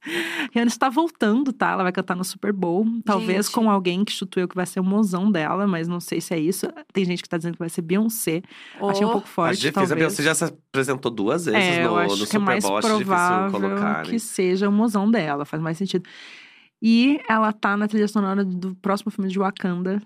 Rihanna 0.53 0.69
está 0.69 0.89
voltando, 0.91 1.53
tá? 1.53 1.71
Ela 1.73 1.83
vai 1.83 1.93
cantar 1.93 2.15
no 2.15 2.23
Super 2.25 2.53
Bowl. 2.53 2.87
Talvez 3.05 3.47
Gente. 3.47 3.55
com 3.55 3.71
alguém 3.71 4.05
que 4.05 4.13
chuto 4.13 4.39
eu 4.39 4.47
que 4.47 4.55
vai 4.55 4.67
ser 4.67 4.81
o 4.81 4.85
mozão 4.85 5.33
dela, 5.33 5.67
mas 5.67 5.89
não 5.89 5.99
sei 5.99 6.21
se 6.21 6.35
é 6.35 6.39
isso. 6.39 6.67
Tem 6.93 7.05
gente 7.05 7.23
que 7.23 7.29
tá 7.29 7.39
dizendo 7.39 7.55
que 7.55 7.59
vai 7.61 7.71
ser 7.71 7.81
Beyoncé. 7.83 8.43
Achei 8.81 9.05
um 9.07 9.09
Oh, 9.09 9.13
pouco 9.13 9.27
Acho 9.27 9.35
forte, 9.35 9.53
difícil. 9.55 9.73
talvez. 9.73 9.93
A 9.93 9.95
Beyoncé 9.97 10.23
já 10.23 10.35
se 10.35 10.45
apresentou 10.45 11.11
duas 11.11 11.47
vezes 11.47 11.59
É, 11.59 11.85
no, 11.85 11.91
eu 11.91 11.97
acho 11.99 12.11
no 12.11 12.17
que 12.19 12.23
é 12.23 12.27
Super 12.27 12.41
mais 12.41 12.65
Bowl. 12.65 12.77
Acho 12.77 12.89
difícil 12.89 13.07
provável 13.07 13.61
colocar. 13.61 14.03
que 14.03 14.19
seja 14.19 14.69
o 14.69 14.73
mozão 14.73 15.11
dela, 15.11 15.45
faz 15.47 15.63
mais 15.63 15.79
sentido. 15.79 16.05
E 16.85 17.21
ela 17.29 17.53
tá 17.53 17.77
na 17.77 17.87
trilha 17.87 18.09
sonora 18.09 18.45
do 18.45 18.75
próximo 18.75 19.11
filme 19.13 19.31
de 19.31 19.39
Wakanda. 19.39 20.03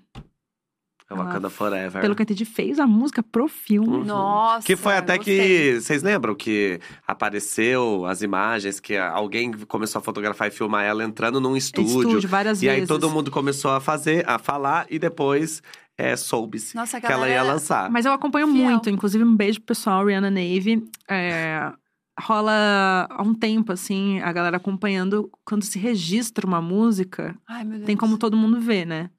É 1.08 1.14
Wakanda 1.14 1.48
Forever. 1.48 2.02
Pelo 2.02 2.16
que 2.16 2.22
eu 2.22 2.24
entendi, 2.24 2.44
fez 2.44 2.80
a 2.80 2.86
música 2.86 3.22
pro 3.22 3.46
filme. 3.46 3.88
Uhum. 3.88 4.04
Nossa. 4.04 4.66
Que 4.66 4.74
foi 4.74 4.96
até 4.96 5.16
gostei. 5.16 5.74
que. 5.74 5.80
Vocês 5.80 6.02
lembram 6.02 6.34
que 6.34 6.80
apareceu 7.06 8.04
as 8.06 8.22
imagens 8.22 8.80
que 8.80 8.96
alguém 8.96 9.52
começou 9.52 10.00
a 10.00 10.02
fotografar 10.02 10.48
e 10.48 10.50
filmar 10.50 10.84
ela 10.84 11.04
entrando 11.04 11.40
num 11.40 11.56
estúdio. 11.56 12.00
Estúdio, 12.02 12.28
várias 12.28 12.60
e 12.60 12.68
aí 12.68 12.76
vezes. 12.76 12.88
todo 12.88 13.08
mundo 13.08 13.30
começou 13.30 13.70
a 13.70 13.80
fazer, 13.80 14.28
a 14.28 14.36
falar, 14.38 14.86
e 14.90 14.98
depois 14.98 15.62
é, 15.96 16.16
soube-se 16.16 16.74
Nossa, 16.74 16.98
a 16.98 17.00
que 17.00 17.06
ela 17.10 17.28
ia 17.28 17.42
lançar. 17.42 17.88
Mas 17.88 18.04
eu 18.04 18.12
acompanho 18.12 18.48
Fiel. 18.48 18.64
muito, 18.64 18.90
inclusive 18.90 19.22
um 19.22 19.36
beijo 19.36 19.60
pro 19.60 19.68
pessoal, 19.68 20.04
Rihanna 20.04 20.30
Navy. 20.30 20.84
É, 21.08 21.72
rola 22.20 23.06
há 23.10 23.22
um 23.22 23.34
tempo, 23.34 23.72
assim, 23.72 24.20
a 24.20 24.32
galera 24.32 24.56
acompanhando. 24.56 25.30
Quando 25.44 25.64
se 25.64 25.78
registra 25.78 26.46
uma 26.46 26.60
música, 26.60 27.36
Ai, 27.48 27.64
meu 27.64 27.78
Deus. 27.78 27.86
tem 27.86 27.96
como 27.96 28.18
todo 28.18 28.36
mundo 28.36 28.60
ver, 28.60 28.84
né? 28.86 29.10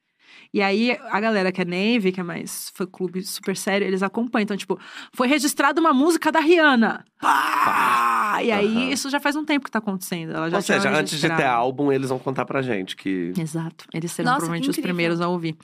E 0.54 0.62
aí, 0.62 0.98
a 1.12 1.20
galera 1.20 1.52
que 1.52 1.62
é 1.62 1.66
Navy, 1.66 2.12
que 2.12 2.20
é 2.20 2.24
mais 2.24 2.72
fã 2.74 2.86
clube 2.86 3.22
super 3.24 3.56
sério, 3.56 3.86
eles 3.86 4.02
acompanham. 4.02 4.44
Então, 4.44 4.58
tipo, 4.58 4.80
foi 5.14 5.28
registrada 5.28 5.80
uma 5.80 5.94
música 5.94 6.32
da 6.32 6.40
Rihanna. 6.40 7.04
Pá! 7.20 8.40
E 8.44 8.52
aí, 8.52 8.92
isso 8.92 9.10
já 9.10 9.20
faz 9.20 9.36
um 9.36 9.44
tempo 9.44 9.66
que 9.66 9.72
tá 9.72 9.80
acontecendo. 9.80 10.34
Ela 10.34 10.50
já 10.50 10.58
Ou 10.58 10.62
seja, 10.62 10.90
antes 10.90 11.20
de 11.20 11.28
ter 11.28 11.46
álbum, 11.46 11.92
eles 11.92 12.10
vão 12.10 12.20
contar 12.20 12.46
pra 12.46 12.62
gente 12.62 12.96
que. 12.96 13.34
Exato. 13.38 13.86
Eles 13.94 14.12
serão 14.12 14.32
Nossa, 14.32 14.40
provavelmente 14.46 14.70
os 14.70 14.78
primeiros 14.80 15.22
a 15.22 15.28
ouvir. 15.28 15.56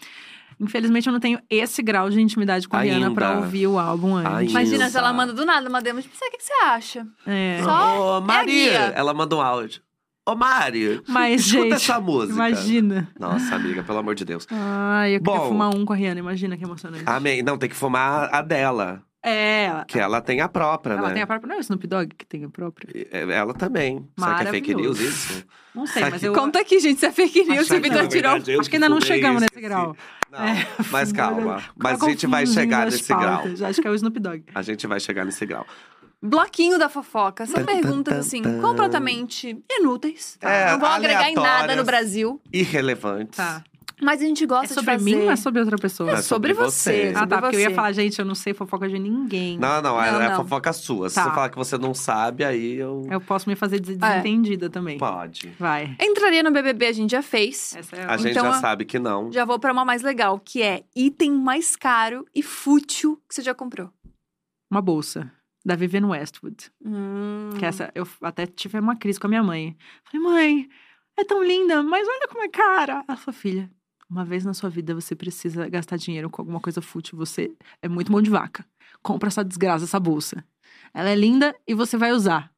Infelizmente, 0.60 1.08
eu 1.08 1.14
não 1.14 1.20
tenho 1.20 1.40
esse 1.50 1.82
grau 1.82 2.10
de 2.10 2.22
intimidade 2.22 2.68
com 2.68 2.76
a 2.78 2.82
Rihanna 2.82 3.12
pra 3.14 3.38
ouvir 3.38 3.68
o 3.68 3.80
álbum 3.80 4.16
antes. 4.16 4.32
Ainda. 4.32 4.52
Imagina 4.52 4.90
se 4.90 4.98
ela 4.98 5.12
manda 5.12 5.34
do 5.34 5.46
nada 5.46 5.68
uma 5.68 5.82
demo, 5.82 6.02
tipo, 6.02 6.16
"Sabe 6.16 6.30
o 6.30 6.32
que 6.32 6.38
que 6.38 6.44
você 6.44 6.54
acha? 6.64 7.08
É. 7.26 7.60
Só 7.64 8.18
Ô, 8.20 8.22
Maria! 8.22 8.70
guia. 8.70 8.80
ela 8.96 9.14
mandou 9.14 9.40
um 9.40 9.42
áudio. 9.42 9.82
Ô, 10.26 10.36
Mário! 10.36 11.04
Mas, 11.08 11.42
escuta 11.48 11.64
gente, 11.64 11.74
essa 11.74 12.00
música. 12.00 12.34
Imagina. 12.34 13.10
Nossa, 13.20 13.56
amiga, 13.56 13.84
pelo 13.84 13.98
amor 13.98 14.16
de 14.16 14.24
Deus. 14.24 14.48
Ai, 14.50 15.16
eu 15.16 15.20
queria 15.22 15.40
Bom. 15.40 15.48
fumar 15.50 15.76
um 15.76 15.84
com 15.84 15.92
a 15.92 15.96
Rihanna, 15.98 16.20
imagina 16.22 16.56
que 16.56 16.64
emocionante. 16.64 17.04
Amém. 17.06 17.44
Não, 17.44 17.58
tem 17.58 17.68
que 17.70 17.76
fumar 17.76 18.34
a 18.34 18.42
dela. 18.42 19.04
É, 19.26 19.66
ela, 19.66 19.86
Que 19.86 20.00
ela 20.00 20.22
tem 20.22 20.42
a 20.42 20.50
própria, 20.50 20.94
ela 20.96 21.08
né? 21.08 21.14
tem 21.14 21.24
a 21.24 21.28
própria. 21.28 21.48
Não 21.48 21.56
é 21.56 21.60
o 21.60 21.62
Snoop 21.62 21.88
Dogg 21.88 22.14
que 22.18 22.26
tem 22.26 22.44
a 22.44 22.50
própria? 22.50 22.90
É, 23.10 23.22
Ela 23.34 23.54
também. 23.54 24.06
Será 24.20 24.36
que 24.36 24.48
é 24.48 24.52
fake 24.52 24.76
news 24.76 25.00
isso? 25.00 25.46
Não 25.74 25.88
sei, 25.88 26.02
Sabe 26.02 26.12
mas 26.12 26.22
que- 26.22 26.28
eu. 26.28 26.34
Conta 26.36 26.60
aqui, 26.60 26.78
gente, 26.80 27.00
se 27.00 27.06
é 27.06 27.12
fake 27.12 27.44
news, 27.46 27.68
se 27.68 27.74
o 27.76 27.82
Vitor 27.82 28.06
tirou. 28.10 28.34
Acho 28.34 28.70
que 28.70 28.76
ainda 28.76 28.90
não 28.90 29.00
chegamos 29.00 29.42
nesse 29.42 29.62
grau. 29.62 29.96
Não, 30.30 30.40
É, 30.40 30.68
mas 30.92 31.12
calma. 31.14 31.64
Mas 31.78 32.02
a 32.04 32.10
gente 32.10 32.28
vai 32.28 32.46
chegar 32.46 32.86
nesse 32.86 33.08
grau. 33.08 33.40
pautas. 33.44 33.62
Acho 33.62 33.82
que 33.82 33.88
é 33.88 33.92
o 33.92 33.96
Snoop 33.96 34.20
Dogg. 34.20 34.44
A 34.54 34.62
gente 34.62 34.86
vai 34.88 35.00
chegar 35.00 35.24
nesse 35.26 35.46
grau. 35.46 35.66
Bloquinho 36.24 36.80
da 36.80 36.88
fofoca. 36.88 37.46
São 37.46 37.66
perguntas, 37.66 38.18
assim, 38.18 38.42
completamente 38.62 39.62
inúteis. 39.70 40.38
tá? 40.40 40.50
É, 40.50 40.72
não 40.72 40.80
vão 40.80 40.90
agregar 40.90 41.30
em 41.30 41.36
nada 41.36 41.76
no 41.76 41.84
Brasil. 41.84 42.42
Irrelevantes. 42.52 43.36
Tá. 43.38 43.62
Mas 44.02 44.22
a 44.22 44.26
gente 44.26 44.44
É 44.44 44.48
gosta 44.48 44.74
sobre 44.74 44.98
de 44.98 45.04
mim 45.04 45.12
fazer... 45.14 45.24
ou 45.26 45.32
é 45.32 45.36
sobre 45.38 45.60
outra 45.62 45.78
pessoa? 45.78 46.10
É 46.10 46.14
É 46.14 46.22
sobre 46.22 46.54
sobre 46.54 46.54
você. 46.54 46.92
você. 46.92 47.14
Ah, 47.16 47.20
sobre 47.20 47.30
tá. 47.30 47.42
Porque 47.42 47.56
eu 47.56 47.60
ia 47.60 47.72
falar, 47.72 47.92
gente, 47.94 48.20
eu 48.20 48.26
não 48.26 48.36
sei 48.36 48.54
fofoca 48.54 48.90
de 48.90 49.00
ninguém. 49.00 49.58
Não, 49.58 49.82
não, 49.82 50.02
é, 50.02 50.12
Não, 50.12 50.22
é 50.22 50.30
não. 50.30 50.36
fofoca 50.38 50.74
sua. 50.74 51.08
Se 51.10 51.16
Tá. 51.16 51.24
você 51.24 51.30
falar 51.30 51.50
que 51.50 51.56
você 51.56 51.78
não 51.78 51.94
sabe, 51.94 52.44
aí 52.44 52.76
eu. 52.76 53.06
Eu 53.10 53.22
posso 53.22 53.48
me 53.48 53.56
fazer 53.56 53.80
des- 53.80 53.96
desentendida 53.98 54.70
também. 54.70 54.98
Pode. 54.98 55.54
Vai. 55.60 55.96
Entraria 56.02 56.44
no 56.44 56.52
BBB, 56.52 56.88
a 56.88 56.92
gente 56.92 57.12
já 57.12 57.22
fez. 57.22 57.76
Essa 57.78 57.96
é 57.96 58.06
A 58.06 58.18
gente 58.18 58.32
Então, 58.32 58.44
já 58.46 58.58
a- 58.58 58.60
sabe 58.62 58.84
que 58.84 59.00
não. 59.00 59.32
Já 59.32 59.46
vou 59.46 59.58
pra 59.60 59.72
uma 59.72 59.86
mais 59.86 60.02
legal, 60.02 60.38
que 60.44 60.62
é 60.62 60.84
item 60.96 61.32
mais 61.32 61.76
caro 61.78 62.26
e 62.36 62.42
fútil 62.42 63.22
que 63.30 63.36
você 63.36 63.42
já 63.42 63.54
comprou. 63.54 63.90
uma 64.72 64.82
bolsa 64.82 65.32
da 65.66 65.76
Vivienne 65.76 66.08
Westwood. 66.08 66.72
Hum. 66.86 67.50
Que 67.58 67.66
essa, 67.66 67.92
eu 67.96 68.08
até 68.22 68.46
tive 68.46 68.80
uma 68.80 68.96
crise 68.96 69.20
com 69.20 69.28
a 69.28 69.30
minha 69.30 69.44
mãe. 69.44 69.76
Falei, 70.04 70.22
mãe, 70.28 70.70
é 71.18 71.24
tão 71.24 71.44
linda, 71.44 71.82
mas 71.84 72.08
olha 72.08 72.28
como 72.28 72.44
é 72.44 72.50
cara. 72.50 73.04
Ela 73.08 73.18
falou, 73.18 73.38
filha, 73.40 73.72
uma 74.10 74.26
vez 74.26 74.44
na 74.46 74.54
sua 74.54 74.70
vida 74.70 74.94
você 74.94 75.16
precisa 75.16 75.68
gastar 75.70 75.98
dinheiro 75.98 76.30
com 76.30 76.42
alguma 76.42 76.60
coisa 76.60 76.82
fútil. 76.82 77.18
Você 77.18 77.52
é 77.82 77.88
muito 77.88 78.12
mão 78.12 78.22
de 78.22 78.30
vaca. 78.30 78.66
Compra 79.02 79.28
essa 79.28 79.44
desgraça, 79.44 79.86
essa 79.86 80.00
bolsa. 80.00 80.44
Ela 80.94 81.10
é 81.10 81.16
linda 81.16 81.56
e 81.68 81.74
você 81.74 81.98
vai 81.98 82.12
usar. 82.12 82.52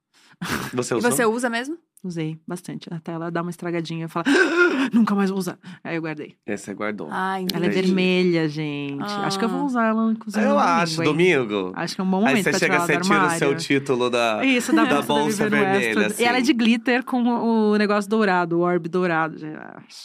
Você 0.73 0.93
E 0.93 0.97
usou? 0.97 1.11
você 1.11 1.25
usa 1.25 1.49
mesmo? 1.49 1.77
Usei 2.03 2.37
bastante. 2.47 2.87
Até 2.93 3.13
ela 3.13 3.31
dar 3.31 3.41
uma 3.41 3.49
estragadinha 3.49 4.05
e 4.05 4.07
falar, 4.07 4.25
"Ah, 4.27 4.89
nunca 4.93 5.15
mais 5.15 5.31
vou 5.31 5.39
usar. 5.39 5.57
Aí 5.83 5.95
eu 5.95 6.01
guardei. 6.03 6.35
Você 6.47 6.71
guardou. 6.73 7.07
Ah, 7.11 7.41
entendi. 7.41 7.55
Ela 7.55 7.65
é 7.65 7.69
vermelha, 7.69 8.47
gente. 8.47 9.01
Acho 9.01 9.39
que 9.39 9.45
eu 9.45 9.49
Ah. 9.49 9.51
vou 9.51 9.65
usar 9.65 9.87
ela, 9.87 10.11
inclusive, 10.11 10.45
eu 10.45 10.59
acho, 10.59 11.01
domingo. 11.01 11.45
domingo. 11.47 11.71
Acho 11.75 11.95
que 11.95 12.01
é 12.01 12.03
um 12.03 12.07
bom 12.11 12.17
momento 12.19 12.35
Aí 12.35 12.43
você 12.43 12.49
pra 12.51 12.59
chega, 12.59 12.73
tirar 12.75 12.85
você 12.85 12.91
ela 12.93 13.01
do 13.01 13.07
tira 13.07 13.25
o 13.27 13.29
seu 13.39 13.55
título 13.57 14.09
da. 14.11 14.45
Isso, 14.45 14.71
da, 14.73 14.85
da 14.85 15.01
bolsa, 15.01 15.43
Vivienne 15.45 15.65
vermelha, 15.65 15.99
Westwood. 15.99 16.21
E 16.21 16.25
ela 16.25 16.37
é 16.37 16.41
assim. 16.41 16.45
de 16.45 16.53
glitter 16.53 17.03
com 17.03 17.23
o, 17.23 17.75
negócio 17.77 18.07
dourado, 18.09 18.57
o 18.59 18.61
orbe 18.61 18.87
dourado. 18.87 19.37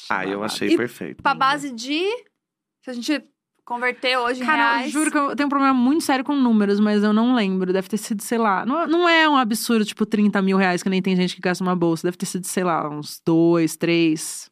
Ah, 0.08 0.26
eu 0.26 0.42
achei 0.42 0.70
E- 0.72 0.76
perfeito. 0.78 1.22
Pra 1.22 1.34
base 1.34 1.70
de... 1.70 2.02
Se 2.82 2.88
a 2.90 2.92
gente 2.94 3.22
converter 3.64 4.16
hoje 4.18 4.42
em 4.42 4.46
Cara, 4.46 4.62
eu 4.62 4.78
reais... 4.78 4.90
juro 4.92 5.10
que 5.10 5.18
eu 5.18 5.36
tenho 5.36 5.46
um 5.46 5.50
problema 5.50 5.74
muito 5.74 6.02
sério 6.04 6.24
com 6.24 6.34
números, 6.34 6.80
mas 6.80 7.02
eu 7.02 7.12
não 7.12 7.34
lembro. 7.34 7.72
Deve 7.72 7.88
ter 7.88 7.96
sido, 7.98 8.22
sei 8.22 8.38
lá. 8.38 8.64
Não, 8.66 8.86
não 8.86 9.08
é 9.08 9.28
um 9.28 9.36
absurdo, 9.36 9.84
tipo, 9.84 10.04
30 10.06 10.40
mil 10.42 10.56
reais, 10.56 10.82
que 10.82 10.88
nem 10.90 11.00
tem 11.02 11.14
gente 11.16 11.34
que 11.36 11.40
gasta 11.40 11.62
uma 11.64 11.76
bolsa. 11.76 12.06
Deve 12.06 12.16
ter 12.16 12.26
sido, 12.26 12.46
sei 12.46 12.64
lá, 12.64 12.88
uns 12.88 13.20
dois, 13.24 13.76
três. 13.76 14.50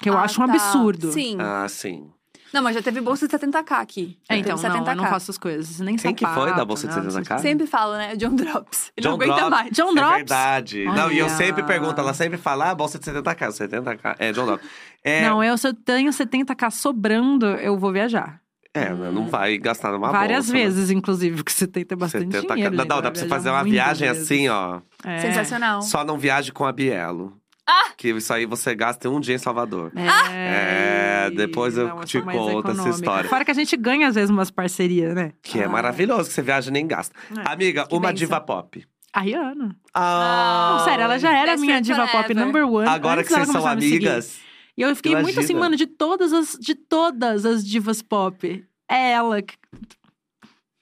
Que 0.00 0.10
eu 0.10 0.16
Ah, 0.16 0.22
acho 0.22 0.42
um 0.42 0.46
tá. 0.46 0.52
absurdo. 0.52 1.10
Sim. 1.12 1.36
Ah, 1.40 1.66
sim. 1.68 2.10
Não, 2.56 2.62
mas 2.62 2.74
já 2.74 2.80
teve 2.80 3.00
bolsa 3.02 3.28
de 3.28 3.34
70k 3.36 3.72
aqui. 3.72 4.16
É, 4.28 4.38
então, 4.38 4.56
teve 4.56 4.68
não, 4.68 4.76
eu 4.78 4.82
70K. 4.84 4.94
não 4.96 5.04
faço 5.04 5.16
essas 5.26 5.36
coisas. 5.38 5.78
Nem 5.80 5.96
Quem 5.96 6.14
que 6.14 6.24
foi 6.24 6.34
sapato, 6.34 6.56
da 6.56 6.64
bolsa 6.64 6.88
de 6.88 6.96
não, 6.96 7.04
70K? 7.22 7.38
Sempre 7.38 7.66
falo, 7.66 7.92
né? 7.96 8.16
John 8.16 8.34
Drops. 8.34 8.92
Ele 8.96 9.04
John 9.06 9.10
não 9.10 9.16
aguenta 9.16 9.34
Drops. 9.34 9.50
mais. 9.50 9.70
John 9.72 9.90
É 9.90 9.94
Drops. 9.94 10.16
verdade. 10.16 10.84
Não, 10.86 11.12
e 11.12 11.18
eu 11.18 11.26
Olha. 11.26 11.34
sempre 11.36 11.62
pergunto, 11.64 12.00
ela 12.00 12.14
sempre 12.14 12.38
fala, 12.38 12.70
ah, 12.70 12.74
bolsa 12.74 12.98
de 12.98 13.04
70k, 13.04 13.48
70k. 13.50 14.16
É, 14.18 14.32
John 14.32 14.46
Drops. 14.46 14.66
É, 15.04 15.28
Não, 15.28 15.44
eu, 15.44 15.58
se 15.58 15.68
eu 15.68 15.74
tenho 15.74 16.10
70k 16.10 16.70
sobrando, 16.70 17.46
eu 17.46 17.78
vou 17.78 17.92
viajar. 17.92 18.40
é, 18.74 18.90
não 18.92 19.26
vai 19.28 19.56
gastar 19.58 19.92
numa 19.92 20.10
Várias 20.10 20.46
bolsa. 20.46 20.52
né? 20.54 20.64
vezes, 20.64 20.90
inclusive, 20.90 21.36
porque 21.36 21.52
70 21.52 21.94
é 21.94 21.96
bastante 21.96 22.24
70K. 22.26 22.30
dinheiro. 22.30 22.48
Não, 22.48 22.56
gente, 22.56 22.70
não, 22.72 22.76
vai 22.96 23.02
dá 23.02 23.10
pra 23.10 23.20
você 23.20 23.28
fazer 23.28 23.50
uma 23.50 23.64
viagem 23.64 24.08
vezes. 24.08 24.22
assim, 24.24 24.48
ó. 24.48 24.80
É. 25.04 25.20
Sensacional. 25.20 25.82
Só 25.82 26.04
não 26.04 26.18
viaje 26.18 26.52
com 26.52 26.64
a 26.64 26.72
Bielo. 26.72 27.32
Ah! 27.68 27.90
Que 27.96 28.10
isso 28.10 28.32
aí 28.32 28.46
você 28.46 28.74
gasta 28.74 29.08
em 29.08 29.10
um 29.10 29.18
dia 29.20 29.34
em 29.34 29.38
Salvador. 29.38 29.90
É, 29.96 31.26
É, 31.26 31.30
depois 31.30 31.76
eu 31.76 31.88
não, 31.88 32.00
te 32.04 32.20
conto 32.20 32.70
essa 32.70 32.88
história. 32.90 33.28
Fora 33.28 33.44
que 33.44 33.50
a 33.50 33.54
gente 33.54 33.76
ganha, 33.76 34.06
às 34.08 34.14
vezes, 34.14 34.30
umas 34.30 34.50
parcerias, 34.50 35.14
né? 35.14 35.32
Que 35.42 35.60
é 35.60 35.64
Ah, 35.64 35.68
maravilhoso, 35.68 36.28
que 36.28 36.34
você 36.34 36.42
viaja 36.42 36.70
e 36.70 36.72
nem 36.72 36.86
gasta. 36.86 37.14
É. 37.36 37.52
Amiga, 37.52 37.86
que 37.86 37.92
uma 37.94 38.02
benção. 38.02 38.14
diva 38.14 38.40
pop. 38.40 38.86
A 39.12 39.20
Rihanna. 39.20 39.74
Ah, 39.94 40.76
Não, 40.78 40.84
sério, 40.84 41.04
ela 41.04 41.18
já 41.18 41.36
era 41.36 41.56
minha 41.56 41.80
diva 41.80 42.02
pop 42.06 42.22
forever. 42.24 42.36
number 42.36 42.68
one. 42.70 42.86
Agora 42.88 43.22
que 43.24 43.30
vocês 43.32 43.48
são 43.48 43.66
amigas. 43.66 44.38
E 44.76 44.82
eu 44.82 44.94
fiquei 44.94 45.12
muito 45.14 45.28
assim, 45.40 45.54
Imagina. 45.54 45.58
mano, 45.60 45.76
de 45.76 45.86
todas 45.86 46.32
as, 46.34 46.52
de 46.60 46.74
todas 46.74 47.46
as 47.46 47.66
divas 47.66 48.02
pop. 48.02 48.62
É 48.88 49.12
ela. 49.12 49.40
que- 49.42 49.54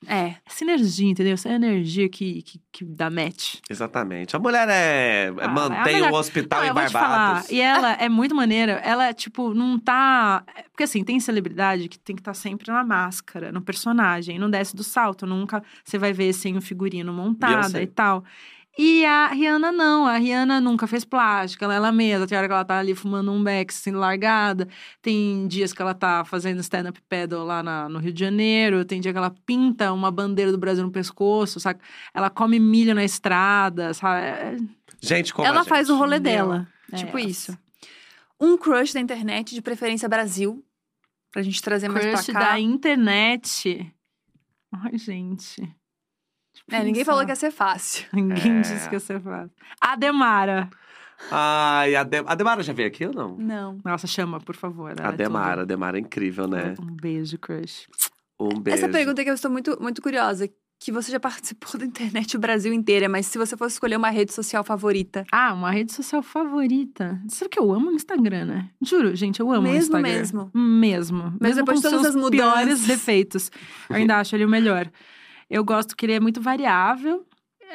É. 0.08 0.36
Essa 0.46 0.64
energia, 0.64 1.08
entendeu? 1.10 1.34
Essa 1.34 1.48
energia 1.50 2.08
que, 2.08 2.42
que, 2.42 2.60
que 2.72 2.84
dá 2.84 3.10
match. 3.10 3.56
Exatamente. 3.68 4.34
A 4.34 4.38
mulher 4.38 4.68
é, 4.70 5.32
Ah, 5.40 5.48
mantém 5.48 6.00
é 6.00 6.10
o 6.10 6.14
hospital 6.14 6.60
Não, 6.60 6.70
em 6.70 6.74
Barbados. 6.74 6.92
falar. 6.92 7.44
E 7.50 7.60
ela 7.60 7.92
é 7.92 8.08
muito 8.08 8.34
maneira. 8.34 8.72
Ela, 8.84 9.12
tipo, 9.12 9.54
não 9.54 9.78
tá. 9.78 10.44
Porque 10.70 10.84
assim, 10.84 11.04
tem 11.04 11.18
celebridade 11.20 11.88
que 11.88 11.98
tem 11.98 12.16
que 12.16 12.20
estar 12.20 12.34
sempre 12.34 12.70
na 12.72 12.84
máscara, 12.84 13.50
no 13.52 13.60
personagem. 13.60 14.38
Não 14.38 14.50
desce 14.50 14.74
do 14.74 14.82
salto. 14.84 15.26
Nunca 15.26 15.62
você 15.84 15.98
vai 15.98 16.12
ver 16.12 16.32
sem 16.32 16.56
o 16.56 16.62
figurino 16.62 17.12
montada 17.12 17.56
Beyoncé. 17.58 17.82
e 17.82 17.86
tal. 17.86 18.24
E 18.76 19.04
a 19.04 19.28
Rihanna 19.28 19.70
não, 19.70 20.04
a 20.04 20.16
Rihanna 20.16 20.60
nunca 20.60 20.86
fez 20.88 21.04
plástica, 21.04 21.64
ela 21.64 21.74
é 21.74 21.76
ela 21.76 21.92
mesma. 21.92 22.26
Tem 22.26 22.36
hora 22.36 22.48
que 22.48 22.52
ela 22.52 22.64
tá 22.64 22.78
ali 22.78 22.92
fumando 22.94 23.30
um 23.30 23.42
beck 23.42 23.70
assim, 23.72 23.92
largada. 23.92 24.66
Tem 25.00 25.46
dias 25.46 25.72
que 25.72 25.80
ela 25.80 25.94
tá 25.94 26.24
fazendo 26.24 26.58
stand-up 26.60 27.00
paddle 27.08 27.44
lá 27.44 27.62
na- 27.62 27.88
no 27.88 28.00
Rio 28.00 28.12
de 28.12 28.18
Janeiro. 28.18 28.84
Tem 28.84 29.00
dia 29.00 29.12
que 29.12 29.18
ela 29.18 29.32
pinta 29.46 29.92
uma 29.92 30.10
bandeira 30.10 30.50
do 30.50 30.58
Brasil 30.58 30.82
no 30.82 30.90
pescoço, 30.90 31.60
sabe? 31.60 31.78
Ela 32.12 32.28
come 32.30 32.58
milho 32.58 32.94
na 32.96 33.04
estrada, 33.04 33.94
sabe? 33.94 34.26
É- 34.26 34.56
Gente, 35.00 35.32
como 35.32 35.46
a 35.46 35.50
Ela 35.50 35.58
gente. 35.60 35.68
faz 35.68 35.88
o 35.88 35.96
rolê 35.96 36.18
dela. 36.18 36.66
É 36.90 36.96
tipo 36.96 37.16
essa. 37.16 37.28
isso. 37.28 37.58
Um 38.40 38.56
crush 38.58 38.92
da 38.92 38.98
internet, 39.00 39.54
de 39.54 39.62
preferência 39.62 40.08
Brasil. 40.08 40.64
Pra 41.30 41.42
gente 41.42 41.62
trazer 41.62 41.88
mais 41.88 42.06
Crush 42.06 42.24
pra 42.26 42.34
cá. 42.34 42.40
da 42.52 42.60
internet. 42.60 43.92
Ai, 44.72 44.98
gente. 44.98 45.62
É, 46.70 46.82
ninguém 46.82 47.04
falou 47.04 47.24
que 47.24 47.30
ia 47.30 47.36
ser 47.36 47.50
fácil. 47.50 48.06
Ninguém 48.12 48.58
É. 48.58 48.60
disse 48.62 48.88
que 48.88 48.94
ia 48.94 49.00
ser 49.00 49.20
fácil. 49.20 49.50
Ademara. 49.80 50.68
Ai, 51.30 51.94
a, 51.94 52.02
De... 52.02 52.22
a 52.26 52.34
Demara 52.34 52.62
já 52.62 52.72
veio 52.72 52.88
aqui 52.88 53.06
ou 53.06 53.12
não? 53.12 53.36
Não. 53.36 53.78
Nossa, 53.84 54.06
chama, 54.06 54.40
por 54.40 54.56
favor. 54.56 54.94
A 55.00 55.08
é 55.08 55.12
Demara, 55.12 55.62
a 55.62 55.64
Demara 55.64 55.98
é 55.98 56.00
incrível, 56.00 56.46
né? 56.48 56.74
Um 56.80 56.86
beijo, 56.96 57.38
crush. 57.38 57.86
Um 58.38 58.58
beijo. 58.60 58.78
Essa 58.78 58.88
pergunta 58.88 59.22
que 59.22 59.30
eu 59.30 59.34
estou 59.34 59.50
muito, 59.50 59.80
muito 59.80 60.02
curiosa. 60.02 60.48
Que 60.80 60.90
você 60.90 61.10
já 61.12 61.20
participou 61.20 61.70
da 61.80 61.86
internet 61.86 62.36
o 62.36 62.40
Brasil 62.40 62.72
inteira, 62.72 63.08
mas 63.08 63.26
se 63.26 63.38
você 63.38 63.56
fosse 63.56 63.76
escolher 63.76 63.96
uma 63.96 64.10
rede 64.10 64.32
social 64.34 64.62
favorita. 64.64 65.24
Ah, 65.32 65.54
uma 65.54 65.70
rede 65.70 65.92
social 65.92 66.20
favorita. 66.22 67.18
Sabe 67.28 67.48
que 67.48 67.58
eu 67.60 67.72
amo 67.72 67.90
o 67.90 67.92
Instagram, 67.92 68.44
né? 68.46 68.70
Juro, 68.82 69.14
gente, 69.14 69.38
eu 69.40 69.50
amo 69.50 69.60
o 69.68 69.70
Mesmo, 69.70 69.96
Instagram. 69.96 70.02
mesmo? 70.02 70.50
Mesmo. 70.52 71.22
Mas 71.40 71.56
mesmo 71.56 71.56
depois 71.64 71.80
de 71.80 71.88
todas 71.88 72.06
as 72.06 72.14
mudanças. 72.16 72.52
piores 72.54 72.86
defeitos. 72.86 73.50
Eu 73.88 73.96
ainda 73.96 74.18
acho 74.18 74.34
ele 74.34 74.44
o 74.44 74.48
melhor. 74.48 74.90
Eu 75.50 75.64
gosto 75.64 75.96
que 75.96 76.06
ele 76.06 76.12
é 76.14 76.20
muito 76.20 76.40
variável. 76.40 77.24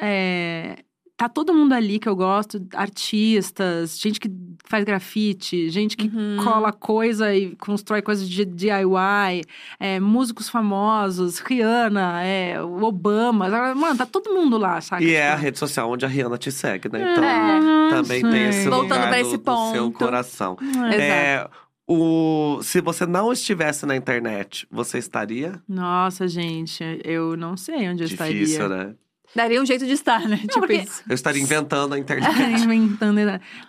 É, 0.00 0.76
Tá 1.16 1.28
todo 1.28 1.52
mundo 1.52 1.74
ali 1.74 1.98
que 1.98 2.08
eu 2.08 2.16
gosto, 2.16 2.66
artistas, 2.74 3.98
gente 4.00 4.18
que 4.18 4.30
faz 4.64 4.84
grafite, 4.84 5.68
gente 5.68 5.94
que 5.94 6.06
Uhum. 6.08 6.38
cola 6.42 6.72
coisa 6.72 7.34
e 7.34 7.54
constrói 7.56 8.00
coisas 8.00 8.26
de 8.26 8.42
DIY, 8.46 9.42
é, 9.78 10.00
músicos 10.00 10.48
famosos, 10.48 11.38
Rihanna, 11.40 12.22
é, 12.24 12.62
o 12.62 12.82
Obama. 12.84 13.50
Mano, 13.74 13.98
tá 13.98 14.06
todo 14.06 14.32
mundo 14.32 14.56
lá, 14.56 14.80
sabe? 14.80 15.04
E 15.10 15.14
é 15.14 15.28
a 15.28 15.34
rede 15.36 15.58
social 15.58 15.90
onde 15.90 16.06
a 16.06 16.08
Rihanna 16.08 16.38
te 16.38 16.50
segue, 16.50 16.88
né? 16.90 17.12
Então, 17.12 17.22
É. 17.24 17.90
também 17.90 18.22
tem 18.22 18.48
esse 18.48 18.66
Voltando 18.70 18.82
lugar 18.84 19.08
pra 19.10 19.10
do, 19.10 19.26
esse 19.28 19.36
do 19.36 19.72
seu 19.72 19.84
ponto. 19.90 19.98
coração. 19.98 20.56
É. 20.90 20.96
É, 21.06 21.48
o, 21.92 22.62
se 22.62 22.80
você 22.80 23.04
não 23.06 23.32
estivesse 23.32 23.84
na 23.84 23.96
internet, 23.96 24.66
você 24.70 24.98
estaria? 24.98 25.60
Nossa, 25.68 26.28
gente, 26.28 26.82
eu 27.04 27.36
não 27.36 27.56
sei 27.56 27.88
onde 27.88 28.04
eu 28.04 28.08
Difícil, 28.08 28.44
estaria. 28.64 28.84
né? 28.86 28.94
Daria 29.34 29.62
um 29.62 29.66
jeito 29.66 29.86
de 29.86 29.92
estar, 29.92 30.28
né? 30.28 30.38
tipo 30.38 30.58
porque- 30.60 30.74
isso. 30.74 31.02
Eu 31.08 31.14
estaria 31.14 31.40
inventando 31.42 31.92
a 31.94 31.98
internet. 32.00 32.62
Inventando. 32.64 33.16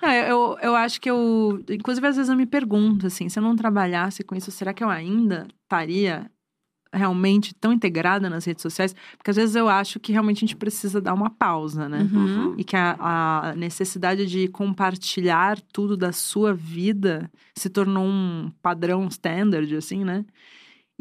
Não, 0.01 0.11
eu, 0.11 0.57
eu 0.61 0.75
acho 0.75 0.99
que 0.99 1.09
eu. 1.09 1.63
Inclusive, 1.69 2.07
às 2.07 2.15
vezes 2.15 2.29
eu 2.29 2.35
me 2.35 2.47
pergunto 2.47 3.05
assim: 3.07 3.29
se 3.29 3.37
eu 3.37 3.43
não 3.43 3.55
trabalhasse 3.55 4.23
com 4.23 4.35
isso, 4.35 4.49
será 4.51 4.73
que 4.73 4.83
eu 4.83 4.89
ainda 4.89 5.47
estaria 5.63 6.29
realmente 6.93 7.53
tão 7.53 7.71
integrada 7.71 8.29
nas 8.29 8.45
redes 8.45 8.61
sociais? 8.61 8.95
Porque 9.17 9.31
às 9.31 9.37
vezes 9.37 9.55
eu 9.55 9.69
acho 9.69 9.99
que 9.99 10.11
realmente 10.11 10.37
a 10.37 10.47
gente 10.47 10.55
precisa 10.55 10.99
dar 10.99 11.13
uma 11.13 11.29
pausa, 11.29 11.87
né? 11.87 12.07
Uhum. 12.11 12.55
E 12.57 12.63
que 12.63 12.75
a, 12.75 12.95
a 12.99 13.55
necessidade 13.55 14.25
de 14.25 14.47
compartilhar 14.47 15.59
tudo 15.73 15.95
da 15.95 16.11
sua 16.11 16.53
vida 16.53 17.29
se 17.55 17.69
tornou 17.69 18.05
um 18.05 18.51
padrão 18.61 19.07
standard, 19.07 19.75
assim, 19.75 20.03
né? 20.03 20.25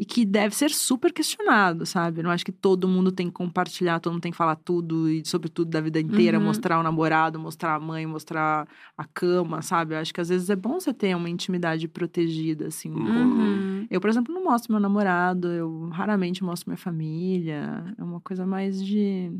E 0.01 0.05
que 0.05 0.25
deve 0.25 0.55
ser 0.55 0.71
super 0.71 1.13
questionado, 1.13 1.85
sabe? 1.85 2.21
Eu 2.21 2.23
não 2.23 2.31
acho 2.31 2.43
que 2.43 2.51
todo 2.51 2.87
mundo 2.87 3.11
tem 3.11 3.27
que 3.27 3.33
compartilhar, 3.33 3.99
todo 3.99 4.13
mundo 4.13 4.23
tem 4.23 4.31
que 4.31 4.37
falar 4.37 4.55
tudo 4.55 5.07
e 5.07 5.23
sobre 5.23 5.47
tudo 5.47 5.69
da 5.69 5.79
vida 5.79 5.99
inteira, 5.99 6.39
Uhum. 6.39 6.45
mostrar 6.45 6.79
o 6.79 6.83
namorado, 6.83 7.39
mostrar 7.39 7.75
a 7.75 7.79
mãe, 7.79 8.07
mostrar 8.07 8.67
a 8.97 9.05
cama, 9.05 9.61
sabe? 9.61 9.93
Eu 9.93 9.99
acho 9.99 10.11
que 10.11 10.19
às 10.19 10.29
vezes 10.29 10.49
é 10.49 10.55
bom 10.55 10.79
você 10.79 10.91
ter 10.91 11.15
uma 11.15 11.29
intimidade 11.29 11.87
protegida, 11.87 12.65
assim, 12.69 12.89
um 12.89 12.95
pouco. 12.95 13.19
Uhum. 13.19 13.85
Eu, 13.91 14.01
por 14.01 14.09
exemplo, 14.09 14.33
não 14.33 14.43
mostro 14.43 14.71
meu 14.73 14.79
namorado, 14.81 15.47
eu 15.49 15.89
raramente 15.89 16.43
mostro 16.43 16.71
minha 16.71 16.77
família. 16.77 17.93
É 17.95 18.03
uma 18.03 18.19
coisa 18.21 18.43
mais 18.43 18.83
de 18.83 19.31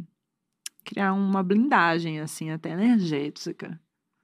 criar 0.85 1.13
uma 1.13 1.41
blindagem, 1.41 2.19
assim, 2.19 2.51
até 2.51 2.69
energética. 2.69 3.79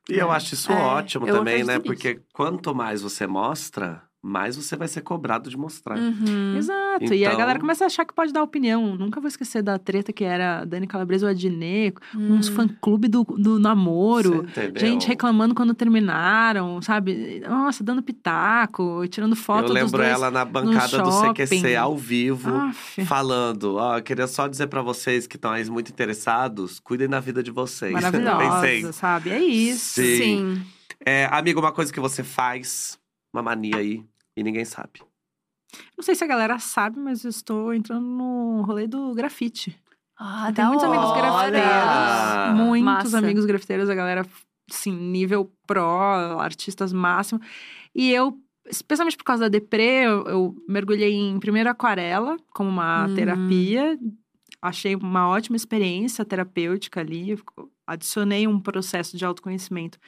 E 0.07 0.13
eu 0.19 0.31
acho 0.31 0.53
isso 0.53 0.71
É, 0.71 0.75
ótimo 0.75 1.27
eu 1.27 1.33
também, 1.35 1.63
né? 1.63 1.79
Porque 1.79 2.21
quanto 2.31 2.73
mais 2.75 3.01
você 3.01 3.25
mostra, 3.27 4.06
mais 4.21 4.55
você 4.55 4.75
vai 4.75 4.87
ser 4.87 5.01
cobrado 5.01 5.49
de 5.49 5.55
mostrar. 5.55 5.97
Uhum. 5.97 6.55
Exato. 6.57 7.13
E 7.13 7.23
a 7.23 7.27
Então- 7.27 7.37
galera 7.37 7.59
começa 7.59 7.83
a 7.83 7.87
achar 7.87 8.03
que 8.03 8.13
pode 8.13 8.33
dar 8.33 8.41
opinião. 8.43 8.95
Nunca 8.97 9.21
vou 9.21 9.27
esquecer 9.27 9.61
da 9.61 9.77
treta 9.77 10.11
que 10.11 10.23
era 10.23 10.65
Dani 10.65 10.87
Calabresa 10.87 11.25
e 11.25 11.29
o 11.29 11.31
Adnet, 11.31 11.95
uns 12.15 12.49
Hum. 12.49 12.53
fã-clube 12.53 13.07
do, 13.07 13.23
do 13.23 13.59
namoro. 13.59 14.45
Gente 14.75 15.07
reclamando 15.07 15.53
quando 15.55 15.73
terminaram, 15.73 16.81
sabe? 16.81 17.41
Nossa, 17.47 17.83
dando 17.83 18.01
pitaco, 18.01 19.07
tirando 19.07 19.35
foto 19.35 19.59
Eu 19.61 19.65
dos 19.67 19.73
lembro 19.75 19.97
dois. 19.97 20.09
ela 20.09 20.31
na 20.31 20.43
bancada 20.43 20.97
do 21.01 21.11
CQC 21.11 21.75
ao 21.75 21.95
vivo. 21.95 22.49
Aff, 22.55 23.05
Falando, 23.05 23.75
ó, 23.75 23.97
eu 23.97 24.03
queria 24.03 24.27
só 24.27 24.47
dizer 24.47 24.67
pra 24.67 24.81
vocês 24.81 25.27
que 25.27 25.35
estão 25.35 25.51
aí 25.51 25.63
muito 25.69 25.91
interessados, 25.91 26.79
cuidem 26.79 27.07
da 27.07 27.19
vida 27.19 27.41
de 27.43 27.51
vocês. 27.51 27.93
maravilhosa, 27.93 28.37
Pensei. 28.61 28.93
sabe? 28.93 29.29
É 29.29 29.39
isso. 29.39 30.01
Sim. 30.01 30.17
Sim. 30.17 30.61
É, 31.05 31.29
amigo, 31.31 31.59
uma 31.59 31.71
coisa 31.71 31.93
que 31.93 31.99
você 31.99 32.23
faz, 32.23 32.97
uma 33.37 33.43
mania 33.43 33.77
aí, 33.77 34.03
e 34.35 34.43
ninguém 34.43 34.65
sabe. 34.65 35.01
Não 35.97 36.03
sei 36.03 36.15
se 36.15 36.23
a 36.23 36.27
galera 36.27 36.57
sabe, 36.59 36.99
mas 36.99 37.23
eu 37.23 37.29
estou 37.29 37.73
entrando 37.73 38.05
no 38.05 38.61
rolê 38.63 38.87
do 38.87 39.13
grafite. 39.13 39.77
Ah, 40.17 40.49
da 40.51 40.65
muitos 40.65 40.83
amigos 40.85 41.05
hora. 41.05 41.51
grafiteiros. 41.51 42.65
Muitos 42.65 42.83
Massa. 43.11 43.17
amigos 43.19 43.45
grafiteiros, 43.45 43.89
a 43.89 43.95
galera, 43.95 44.25
assim, 44.71 44.91
nível 44.91 45.51
pro, 45.67 46.39
artistas 46.39 46.91
máximo. 46.91 47.39
E 47.93 48.11
eu, 48.11 48.39
especialmente 48.67 49.17
por 49.17 49.23
causa 49.25 49.43
da 49.43 49.49
deprê, 49.49 50.05
eu, 50.07 50.23
eu 50.25 50.55
mergulhei 50.67 51.13
em 51.13 51.39
primeiro 51.39 51.69
aquarela, 51.69 52.37
como 52.53 52.69
uma 52.69 53.05
Hum. 53.07 53.13
terapia. 53.15 53.99
Achei 54.61 54.95
uma 54.95 55.27
ótima 55.27 55.55
experiência 55.55 56.25
terapêutica 56.25 56.99
ali. 57.01 57.37
Adicionei 57.85 58.47
um 58.47 58.59
processo 58.59 59.15
de 59.15 59.23
autoconhecimento 59.23 59.99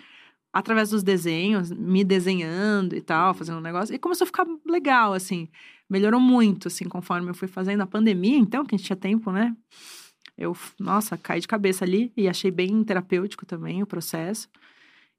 através 0.52 0.90
dos 0.90 1.04
desenhos, 1.04 1.72
me 1.72 2.04
desenhando 2.04 2.96
e 2.96 3.02
tal, 3.02 3.34
fazendo 3.34 3.60
um 3.60 3.62
negócio. 3.62 3.94
E 3.94 4.00
começou 4.00 4.26
a 4.26 4.28
ficar 4.28 4.46
legal, 4.66 5.14
assim. 5.14 5.48
Melhorou 5.90 6.20
muito, 6.20 6.68
assim, 6.68 6.86
conforme 6.86 7.30
eu 7.30 7.34
fui 7.34 7.48
fazendo 7.48 7.82
a 7.82 7.88
pandemia, 7.88 8.38
então, 8.38 8.66
que 8.66 8.76
a 8.76 8.78
gente 8.78 8.86
tinha 8.86 8.96
tempo, 8.96 9.32
né? 9.32 9.56
Eu, 10.38 10.56
nossa, 10.80 11.18
caí 11.18 11.40
de 11.42 11.48
cabeça 11.48 11.84
ali 11.84 12.12
e 12.16 12.28
achei 12.28 12.50
bem 12.50 12.84
terapêutico 12.84 13.46
também 13.46 13.84
o 13.84 13.88
processo. 13.88 14.48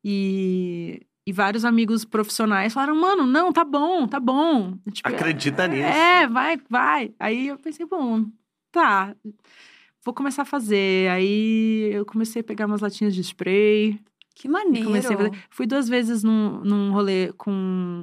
E, 0.02 1.02
e 1.26 1.32
vários 1.32 1.64
amigos 1.64 2.04
profissionais 2.04 2.72
falaram, 2.72 2.96
mano, 2.98 3.26
não, 3.26 3.52
tá 3.52 3.62
bom, 3.64 4.06
tá 4.06 4.18
bom. 4.18 4.78
Tipo, 4.90 5.08
Acredita 5.08 5.68
nisso. 5.68 5.82
É, 5.82 6.26
vai, 6.26 6.58
vai. 6.68 7.14
Aí 7.18 7.48
eu 7.48 7.58
pensei, 7.58 7.84
bom, 7.84 8.24
tá, 8.72 9.14
vou 10.04 10.14
começar 10.14 10.42
a 10.42 10.46
fazer. 10.46 11.10
Aí 11.10 11.90
eu 11.92 12.06
comecei 12.06 12.40
a 12.40 12.44
pegar 12.44 12.66
umas 12.66 12.80
latinhas 12.80 13.14
de 13.14 13.20
spray. 13.20 14.00
Que 14.40 14.48
maneiro. 14.48 14.86
Comecei 14.86 15.14
a 15.14 15.18
fazer. 15.18 15.32
Fui 15.50 15.66
duas 15.66 15.86
vezes 15.86 16.24
num, 16.24 16.64
num 16.64 16.92
rolê 16.92 17.30
com 17.36 17.52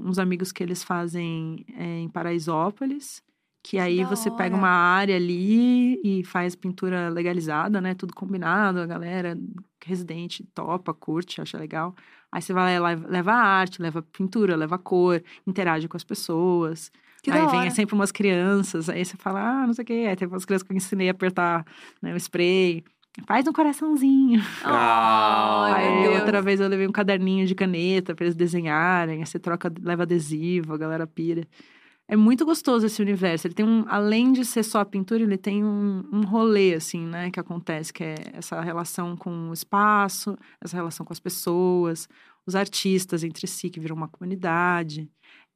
uns 0.06 0.20
amigos 0.20 0.52
que 0.52 0.62
eles 0.62 0.84
fazem 0.84 1.66
é, 1.76 2.02
em 2.02 2.08
Paraisópolis. 2.08 3.24
Que 3.64 3.80
aí 3.80 4.04
da 4.04 4.10
você 4.10 4.30
pega 4.30 4.56
uma 4.56 4.70
área 4.70 5.16
ali 5.16 6.00
e 6.04 6.24
faz 6.24 6.56
pintura 6.56 7.10
legalizada, 7.10 7.82
né? 7.82 7.96
Tudo 7.96 8.14
combinado, 8.14 8.80
a 8.80 8.86
galera 8.86 9.36
residente 9.84 10.44
topa, 10.54 10.94
curte, 10.94 11.42
acha 11.42 11.58
legal. 11.58 11.96
Aí 12.32 12.40
você 12.40 12.54
vai 12.54 12.80
lá, 12.80 12.90
leva 12.90 13.34
arte, 13.34 13.82
leva 13.82 14.04
pintura, 14.04 14.56
leva 14.56 14.78
cor, 14.78 15.24
interage 15.46 15.88
com 15.88 15.98
as 15.98 16.04
pessoas. 16.04 16.92
Que 17.24 17.32
aí 17.32 17.48
vem 17.48 17.72
sempre 17.72 17.96
umas 17.96 18.12
crianças, 18.12 18.90
aí 18.90 19.04
você 19.04 19.18
fala, 19.18 19.42
ah, 19.42 19.66
não 19.66 19.74
sei 19.74 19.82
o 19.82 19.86
quê. 19.88 20.06
Aí 20.08 20.16
tem 20.16 20.28
umas 20.28 20.46
crianças 20.46 20.68
que 20.68 20.72
eu 20.72 20.78
ensinei 20.78 21.08
a 21.08 21.12
apertar 21.14 21.66
né, 22.00 22.14
o 22.14 22.18
spray. 22.18 22.84
Faz 23.26 23.48
um 23.48 23.54
coraçãozinho. 23.54 24.42
Ah, 24.64 25.74
Aí 25.76 26.08
outra 26.10 26.42
vez 26.42 26.60
eu 26.60 26.68
levei 26.68 26.88
um 26.88 26.92
caderninho 26.92 27.46
de 27.46 27.56
caneta 27.56 28.14
pra 28.16 28.26
eles 28.26 28.36
desenharem. 28.36 29.20
Aí 29.20 29.26
você 29.26 29.40
troca, 29.40 29.72
leva 29.82 30.04
adesivo, 30.04 30.74
a 30.74 30.78
galera 30.78 31.08
pira. 31.08 31.48
É 32.08 32.16
muito 32.16 32.46
gostoso 32.46 32.86
esse 32.86 33.02
universo. 33.02 33.48
Ele 33.48 33.54
tem 33.54 33.66
um, 33.66 33.84
além 33.88 34.32
de 34.32 34.46
ser 34.46 34.64
só 34.64 34.80
a 34.80 34.86
pintura, 34.86 35.24
ele 35.24 35.38
tem 35.38 35.64
um, 35.64 36.08
um 36.12 36.22
rolê, 36.22 36.74
assim, 36.74 37.06
né, 37.06 37.30
que 37.30 37.40
acontece, 37.40 37.92
que 37.92 38.04
é 38.04 38.16
essa 38.34 38.62
relação 38.62 39.18
com 39.18 39.50
o 39.50 39.54
espaço, 39.54 40.38
essa 40.62 40.78
relação 40.78 41.06
com 41.06 41.12
as 41.12 41.20
pessoas, 41.20 42.08
os 42.46 42.56
artistas 42.56 43.26
entre 43.26 43.46
si, 43.46 43.70
que 43.70 43.80
viram 43.80 43.96
uma 43.96 44.08
comunidade. 44.08 45.10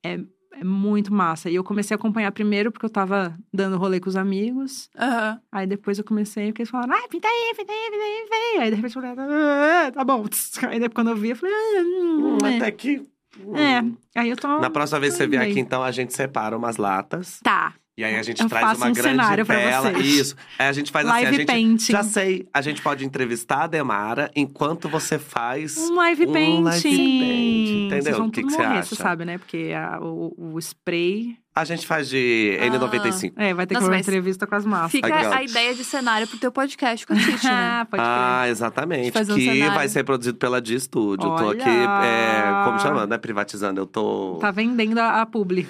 É, 0.06 0.20
é 0.53 0.64
muito 0.64 1.14
massa. 1.14 1.49
E 1.49 1.56
eu 1.56 1.64
comecei 1.64 1.95
a 1.95 1.98
acompanhar 1.98 2.32
primeiro 2.32 2.72
porque 2.72 2.86
eu 2.86 2.90
tava 2.90 3.38
dando 3.53 3.78
rolê 3.78 3.99
com 3.99 4.10
os 4.10 4.15
amigos. 4.15 4.90
Aham. 4.98 5.40
Aí 5.52 5.65
depois 5.68 5.98
eu 5.98 6.03
comecei, 6.03 6.48
porque 6.48 6.61
eles 6.64 6.69
falaram, 6.69 6.94
ah, 6.94 7.07
pinta 7.10 7.28
aí, 7.28 7.53
pinta 7.57 7.72
aí, 7.72 7.91
pinta 7.91 8.03
aí, 8.03 8.28
vem. 8.30 8.61
Aí 8.64 8.69
de 8.69 8.76
repente 8.76 8.95
eu 8.95 9.02
falei, 9.02 9.15
ah, 9.18 9.91
tá 9.94 10.03
bom. 10.03 10.26
Aí 10.69 10.80
depois 10.80 10.94
quando 10.95 11.10
eu 11.10 11.15
vi, 11.15 11.30
eu 11.30 11.36
falei, 11.36 11.53
ah, 11.56 11.82
hum, 11.82 12.38
Hum, 12.41 12.45
é. 12.45 12.57
até 12.57 12.72
que. 12.72 12.99
hum. 13.40 13.56
É, 13.56 14.19
aí 14.19 14.30
eu 14.30 14.36
tô. 14.36 14.60
Na 14.60 14.69
próxima 14.69 14.99
vez 14.99 15.14
que 15.14 15.19
você 15.19 15.28
vier 15.28 15.41
aqui, 15.41 15.60
então, 15.60 15.82
a 15.82 15.91
gente 15.91 16.14
separa 16.14 16.56
umas 16.57 16.78
latas. 16.78 17.40
Tá. 17.41 17.73
E 17.98 18.06
aí 18.06 18.16
a 18.16 18.24
gente 18.24 18.42
Eu 18.42 18.48
traz 18.48 18.66
faço 18.68 18.82
uma 18.82 18.88
um 18.90 18.94
grande 18.94 19.10
cenário 19.10 19.46
pra 19.46 19.56
tela. 19.58 19.92
vocês. 19.92 20.06
Isso. 20.06 20.36
Aí 20.58 20.68
a 20.68 20.72
gente 20.72 20.92
faz 20.92 21.06
assim, 21.06 21.18
a 21.18 21.22
Live 21.22 21.38
gente. 21.38 21.48
painting. 21.48 21.92
Já 21.92 22.04
sei, 22.04 22.48
a 22.54 22.62
gente 22.62 22.82
pode 22.82 23.06
entrevistar 23.06 23.64
a 23.64 23.68
Demara 23.68 24.32
enquanto 24.36 24.88
você 24.88 25.20
faz. 25.20 25.78
Um 25.78 25.96
live 25.96 26.26
Um 26.26 26.32
painting. 26.34 26.64
live 26.64 26.82
painting, 26.84 27.86
entendeu? 27.88 28.04
Vocês 28.04 28.18
vão 28.18 28.28
O 28.28 28.32
que 28.32 28.42
tudo 28.42 28.50
que 28.50 28.56
você 28.56 28.64
morrer, 28.66 28.78
acha? 28.80 28.96
você 28.96 28.96
sabe, 28.96 29.26
né? 29.26 29.38
Porque 29.38 29.72
a- 29.76 30.00
o, 30.02 30.54
o 30.56 30.60
spray. 30.60 31.36
A 31.54 31.66
gente 31.66 31.86
faz 31.86 32.08
de 32.08 32.58
Ah. 32.62 32.66
N95. 32.66 33.34
É, 33.36 33.54
vai 33.54 33.68
ter 33.68 33.74
Nossa, 33.74 33.86
que 33.86 33.90
fazer 33.90 33.92
uma 33.92 34.00
entrevista 34.00 34.48
com 34.48 34.56
as 34.56 34.66
massas. 34.66 34.92
Fica 34.92 35.14
Legal. 35.14 35.34
a 35.34 35.44
ideia 35.44 35.76
de 35.76 35.84
cenário 35.84 36.26
pro 36.26 36.38
teu 36.38 36.50
podcast 36.52 37.06
com 37.06 37.12
a 37.12 37.18
Titi, 37.18 37.46
né? 37.46 37.52
Ah, 37.52 37.88
pode. 37.92 38.04
Ah, 38.06 38.46
exatamente. 38.48 39.10
Um 39.10 39.36
que 39.36 39.46
cenário. 39.46 39.74
vai 39.76 39.90
ser 39.90 40.06
produzido 40.06 40.38
pela 40.38 40.62
Di 40.62 40.80
Studio. 40.80 41.18
Tô 41.36 41.50
aqui, 41.50 41.62
é, 41.70 42.64
como 42.64 42.80
chama? 42.80 43.06
Não 43.06 43.16
é 43.16 43.20
privatizando, 43.20 43.82
eu 43.82 43.86
tô. 43.86 44.38
Tá 44.40 44.50
vendendo 44.50 44.98
a, 45.00 45.22
a 45.22 45.26
publi. 45.26 45.68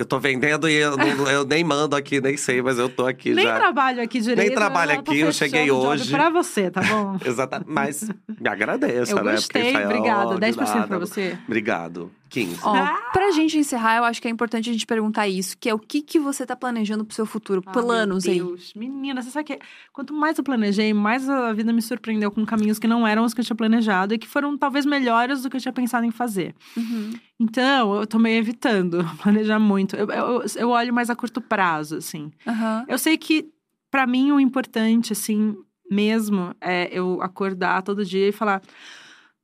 Eu 0.00 0.06
tô 0.06 0.18
vendendo 0.18 0.66
e 0.66 0.72
eu, 0.76 0.96
não- 0.96 1.30
eu 1.30 1.44
nem 1.44 1.62
mando 1.62 1.94
aqui, 1.94 2.22
nem 2.22 2.34
sei, 2.34 2.62
mas 2.62 2.78
eu 2.78 2.88
tô 2.88 3.06
aqui 3.06 3.34
Nem 3.34 3.44
já. 3.44 3.54
trabalho 3.58 4.02
aqui 4.02 4.18
direito. 4.18 4.38
Nem 4.48 4.54
trabalho 4.56 4.92
eu 4.92 5.00
aqui, 5.00 5.20
eu 5.20 5.30
cheguei 5.30 5.70
hoje. 5.70 6.10
Pra 6.10 6.30
você, 6.30 6.70
tá 6.70 6.80
bom? 6.80 7.18
Exatamente. 7.22 7.68
Mas 7.70 8.08
me 8.40 8.48
agradeça, 8.48 9.12
Eu 9.12 9.22
né? 9.22 9.32
gostei, 9.32 9.72
Porque, 9.72 9.84
obrigada. 9.84 10.34
de 10.36 10.40
10% 10.40 10.54
pra 10.56 10.74
nada. 10.80 10.98
você. 10.98 11.36
Obrigado. 11.46 12.10
15. 12.30 12.60
Ó, 12.62 12.74
Ah! 12.74 13.10
pra 13.12 13.30
gente 13.32 13.58
encerrar, 13.58 13.96
eu 13.98 14.04
acho 14.04 14.22
que 14.22 14.28
é 14.28 14.30
importante 14.30 14.70
a 14.70 14.72
gente 14.72 14.86
perguntar 14.86 15.28
isso, 15.28 15.56
que 15.58 15.68
é 15.68 15.74
o 15.74 15.78
que, 15.78 16.00
que 16.00 16.18
você 16.18 16.46
tá 16.46 16.54
planejando 16.56 17.04
pro 17.04 17.14
seu 17.14 17.26
futuro, 17.26 17.62
Ah, 17.66 17.72
planos 17.72 18.24
meu 18.24 18.32
aí. 18.32 18.38
Deus. 18.38 18.72
Menina, 18.74 19.20
você 19.22 19.30
sabe 19.30 19.44
que 19.44 19.58
quanto 19.92 20.14
mais 20.14 20.38
eu 20.38 20.44
planejei, 20.44 20.94
mais 20.94 21.28
a 21.28 21.52
vida 21.52 21.72
me 21.72 21.82
surpreendeu 21.82 22.30
com 22.30 22.46
caminhos 22.46 22.78
que 22.78 22.86
não 22.88 23.06
eram 23.06 23.24
os 23.24 23.34
que 23.34 23.40
eu 23.40 23.44
tinha 23.44 23.56
planejado 23.56 24.14
e 24.14 24.18
que 24.18 24.28
foram 24.28 24.56
talvez 24.56 24.86
melhores 24.86 25.42
do 25.42 25.50
que 25.50 25.56
eu 25.56 25.60
tinha 25.60 25.72
pensado 25.72 26.06
em 26.06 26.10
fazer. 26.10 26.54
Uhum. 26.76 27.12
Então, 27.38 27.94
eu 27.96 28.06
tô 28.06 28.18
meio 28.18 28.38
evitando 28.38 29.04
planejar 29.22 29.58
muito. 29.58 29.96
Eu, 29.96 30.08
eu, 30.10 30.42
eu 30.56 30.68
olho 30.70 30.92
mais 30.94 31.10
a 31.10 31.16
curto 31.16 31.40
prazo, 31.40 31.96
assim. 31.96 32.30
Aham. 32.46 32.84
Eu 32.88 32.98
sei 32.98 33.18
que, 33.18 33.48
pra 33.90 34.06
mim, 34.06 34.30
o 34.30 34.38
importante, 34.38 35.12
assim, 35.12 35.56
mesmo, 35.90 36.54
é 36.60 36.88
eu 36.92 37.20
acordar 37.22 37.82
todo 37.82 38.04
dia 38.04 38.28
e 38.28 38.32
falar. 38.32 38.62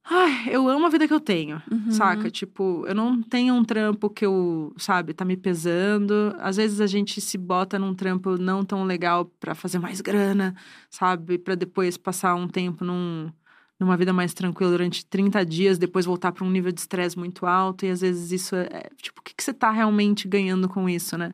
Ai, 0.09 0.49
eu 0.51 0.69
amo 0.69 0.87
a 0.87 0.89
vida 0.89 1.09
que 1.09 1.13
eu 1.13 1.19
tenho. 1.19 1.61
Uhum. 1.71 1.91
Saca? 1.91 2.31
Tipo, 2.31 2.85
eu 2.87 2.95
não 2.95 3.21
tenho 3.21 3.55
um 3.55 3.65
trampo 3.65 4.09
que 4.09 4.25
eu, 4.25 4.73
sabe, 4.77 5.13
tá 5.13 5.25
me 5.25 5.37
pesando. 5.37 6.33
Às 6.39 6.57
vezes 6.57 6.81
a 6.81 6.87
gente 6.87 7.21
se 7.21 7.37
bota 7.37 7.77
num 7.77 7.93
trampo 7.93 8.39
não 8.39 8.65
tão 8.65 8.85
legal 8.85 9.25
pra 9.41 9.55
fazer 9.55 9.81
mais 9.81 10.01
grana, 10.01 10.55
sabe? 10.89 11.39
Pra 11.39 11.57
depois 11.57 11.97
passar 11.97 12.37
um 12.37 12.47
tempo 12.47 12.85
num, 12.85 13.33
numa 13.81 13.97
vida 13.97 14.13
mais 14.13 14.33
tranquila 14.33 14.71
durante 14.71 15.05
30 15.05 15.45
dias, 15.45 15.77
depois 15.77 16.07
voltar 16.07 16.31
pra 16.31 16.45
um 16.45 16.51
nível 16.51 16.71
de 16.71 16.81
estresse 16.81 17.19
muito 17.19 17.45
alto. 17.45 17.85
E 17.85 17.91
às 17.91 18.01
vezes 18.01 18.31
isso 18.31 18.55
é. 18.55 18.69
é, 18.71 18.91
tipo, 19.03 19.21
o 19.21 19.25
que, 19.25 19.35
que 19.35 19.43
você 19.43 19.53
tá 19.53 19.73
realmente 19.73 20.29
ganhando 20.29 20.69
com 20.69 20.89
isso, 20.89 21.19
né? 21.19 21.33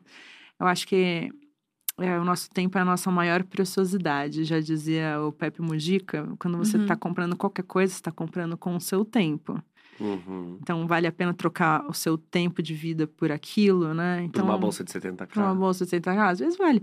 Eu 0.59 0.65
acho 0.65 0.87
que 0.87 1.31
é, 1.99 2.19
o 2.19 2.23
nosso 2.23 2.49
tempo 2.49 2.77
é 2.77 2.81
a 2.81 2.85
nossa 2.85 3.09
maior 3.11 3.43
preciosidade, 3.43 4.43
já 4.43 4.59
dizia 4.59 5.19
o 5.21 5.31
Pepe 5.31 5.61
Mujica. 5.61 6.27
Quando 6.39 6.57
você 6.57 6.77
Uhum. 6.77 6.85
tá 6.85 6.95
comprando 6.95 7.35
qualquer 7.35 7.63
coisa, 7.63 7.93
você 7.93 8.01
tá 8.01 8.11
comprando 8.11 8.57
com 8.57 8.75
o 8.75 8.79
seu 8.81 9.03
tempo. 9.05 9.61
Uhum. 9.99 10.57
Então, 10.61 10.87
vale 10.87 11.05
a 11.05 11.11
pena 11.11 11.33
trocar 11.33 11.85
o 11.87 11.93
seu 11.93 12.17
tempo 12.17 12.63
de 12.63 12.73
vida 12.73 13.05
por 13.05 13.31
aquilo, 13.31 13.93
né? 13.93 14.17
Por 14.21 14.23
Então, 14.25 14.45
uma 14.45 14.57
bolsa 14.57 14.83
de 14.83 14.91
70k. 14.91 15.27
por 15.33 15.43
uma 15.43 15.53
bolsa 15.55 15.85
de 15.85 15.91
70 15.91 16.11
reais. 16.11 16.31
Às 16.33 16.39
vezes 16.39 16.57
vale. 16.57 16.81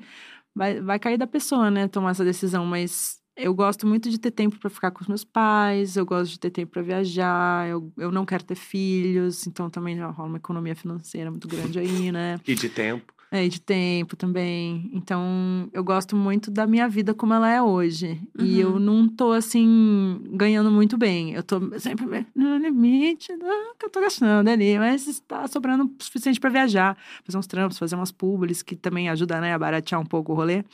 Vai, 0.55 0.81
vai 0.81 0.99
cair 0.99 1.19
da 1.19 1.27
pessoa, 1.27 1.70
né? 1.70 1.89
Tomar 1.89 2.11
essa 2.12 2.24
decisão. 2.24 2.65
Mas 2.65 3.19
eu 3.37 3.53
gosto 3.53 3.85
muito 3.87 4.09
de 4.11 4.19
ter 4.19 4.31
tempo 4.31 4.59
para 4.61 4.70
ficar 4.70 4.93
com 4.93 5.03
os 5.03 5.09
meus 5.09 5.24
pais. 5.24 5.97
Eu 5.97 6.07
gosto 6.07 6.31
de 6.31 6.39
ter 6.39 6.51
tempo 6.51 6.70
para 6.73 6.82
viajar. 6.82 7.69
Eu, 7.69 7.93
eu 7.99 8.12
não 8.12 8.24
quero 8.24 8.45
ter 8.45 8.55
filhos. 8.55 9.45
Então, 9.47 9.69
também 9.69 9.97
já 9.97 10.07
rola 10.09 10.28
uma 10.28 10.39
economia 10.39 10.77
financeira 10.77 11.31
muito 11.32 11.49
grande 11.49 11.81
aí, 11.81 12.12
né? 12.12 12.39
E 12.47 12.55
de 12.55 12.69
tempo. 12.69 13.12
É, 13.32 13.47
de 13.47 13.61
tempo 13.61 14.16
também. 14.16 14.90
Então, 14.93 15.70
eu 15.73 15.85
gosto 15.85 16.16
muito 16.16 16.51
da 16.51 16.66
minha 16.66 16.89
vida 16.89 17.15
como 17.15 17.32
ela 17.32 17.48
é 17.48 17.62
hoje. 17.62 18.20
E 18.36 18.43
Uhum. 18.65 18.73
eu 18.73 18.81
não 18.81 19.07
tô, 19.09 19.31
assim, 19.31 20.20
ganhando 20.32 20.69
muito 20.69 20.98
bem. 20.98 21.32
Eu 21.32 21.43
tô 21.44 21.61
sempre 21.78 22.27
no 22.35 22.57
limite 22.57 23.32
do 23.36 23.47
que 23.78 23.86
eu 23.86 23.90
tô 23.90 24.01
gastando 24.01 24.48
ali. 24.48 24.77
Mas 24.81 25.07
está 25.07 25.47
sobrando 25.47 25.85
o 25.85 26.02
suficiente 26.02 26.40
pra 26.40 26.51
viajar. 26.51 26.97
Fazer 27.24 27.39
uns 27.39 27.47
trampos, 27.47 27.78
fazer 27.78 27.94
umas 27.94 28.11
publis, 28.11 28.62
que 28.62 28.74
também 28.74 29.09
ajuda, 29.09 29.40
né, 29.40 29.55
a 29.55 29.59
baratear 29.59 30.01
um 30.01 30.07
pouco 30.07 30.32
o 30.32 30.35
rolê. 30.35 30.65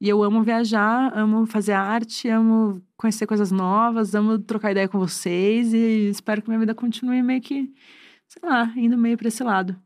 E 0.00 0.08
eu 0.08 0.22
amo 0.24 0.42
viajar, 0.42 1.16
amo 1.16 1.46
fazer 1.46 1.72
arte, 1.72 2.28
amo 2.28 2.82
conhecer 2.96 3.26
coisas 3.28 3.52
novas, 3.52 4.12
amo 4.14 4.38
trocar 4.40 4.72
ideia 4.72 4.88
com 4.88 4.98
vocês. 4.98 5.72
E 5.72 6.08
espero 6.10 6.42
que 6.42 6.48
minha 6.48 6.58
vida 6.58 6.74
continue 6.74 7.22
meio 7.22 7.40
que, 7.40 7.72
sei 8.28 8.42
lá, 8.48 8.72
indo 8.76 8.98
meio 8.98 9.16
pra 9.16 9.28
esse 9.28 9.44
lado. 9.44 9.76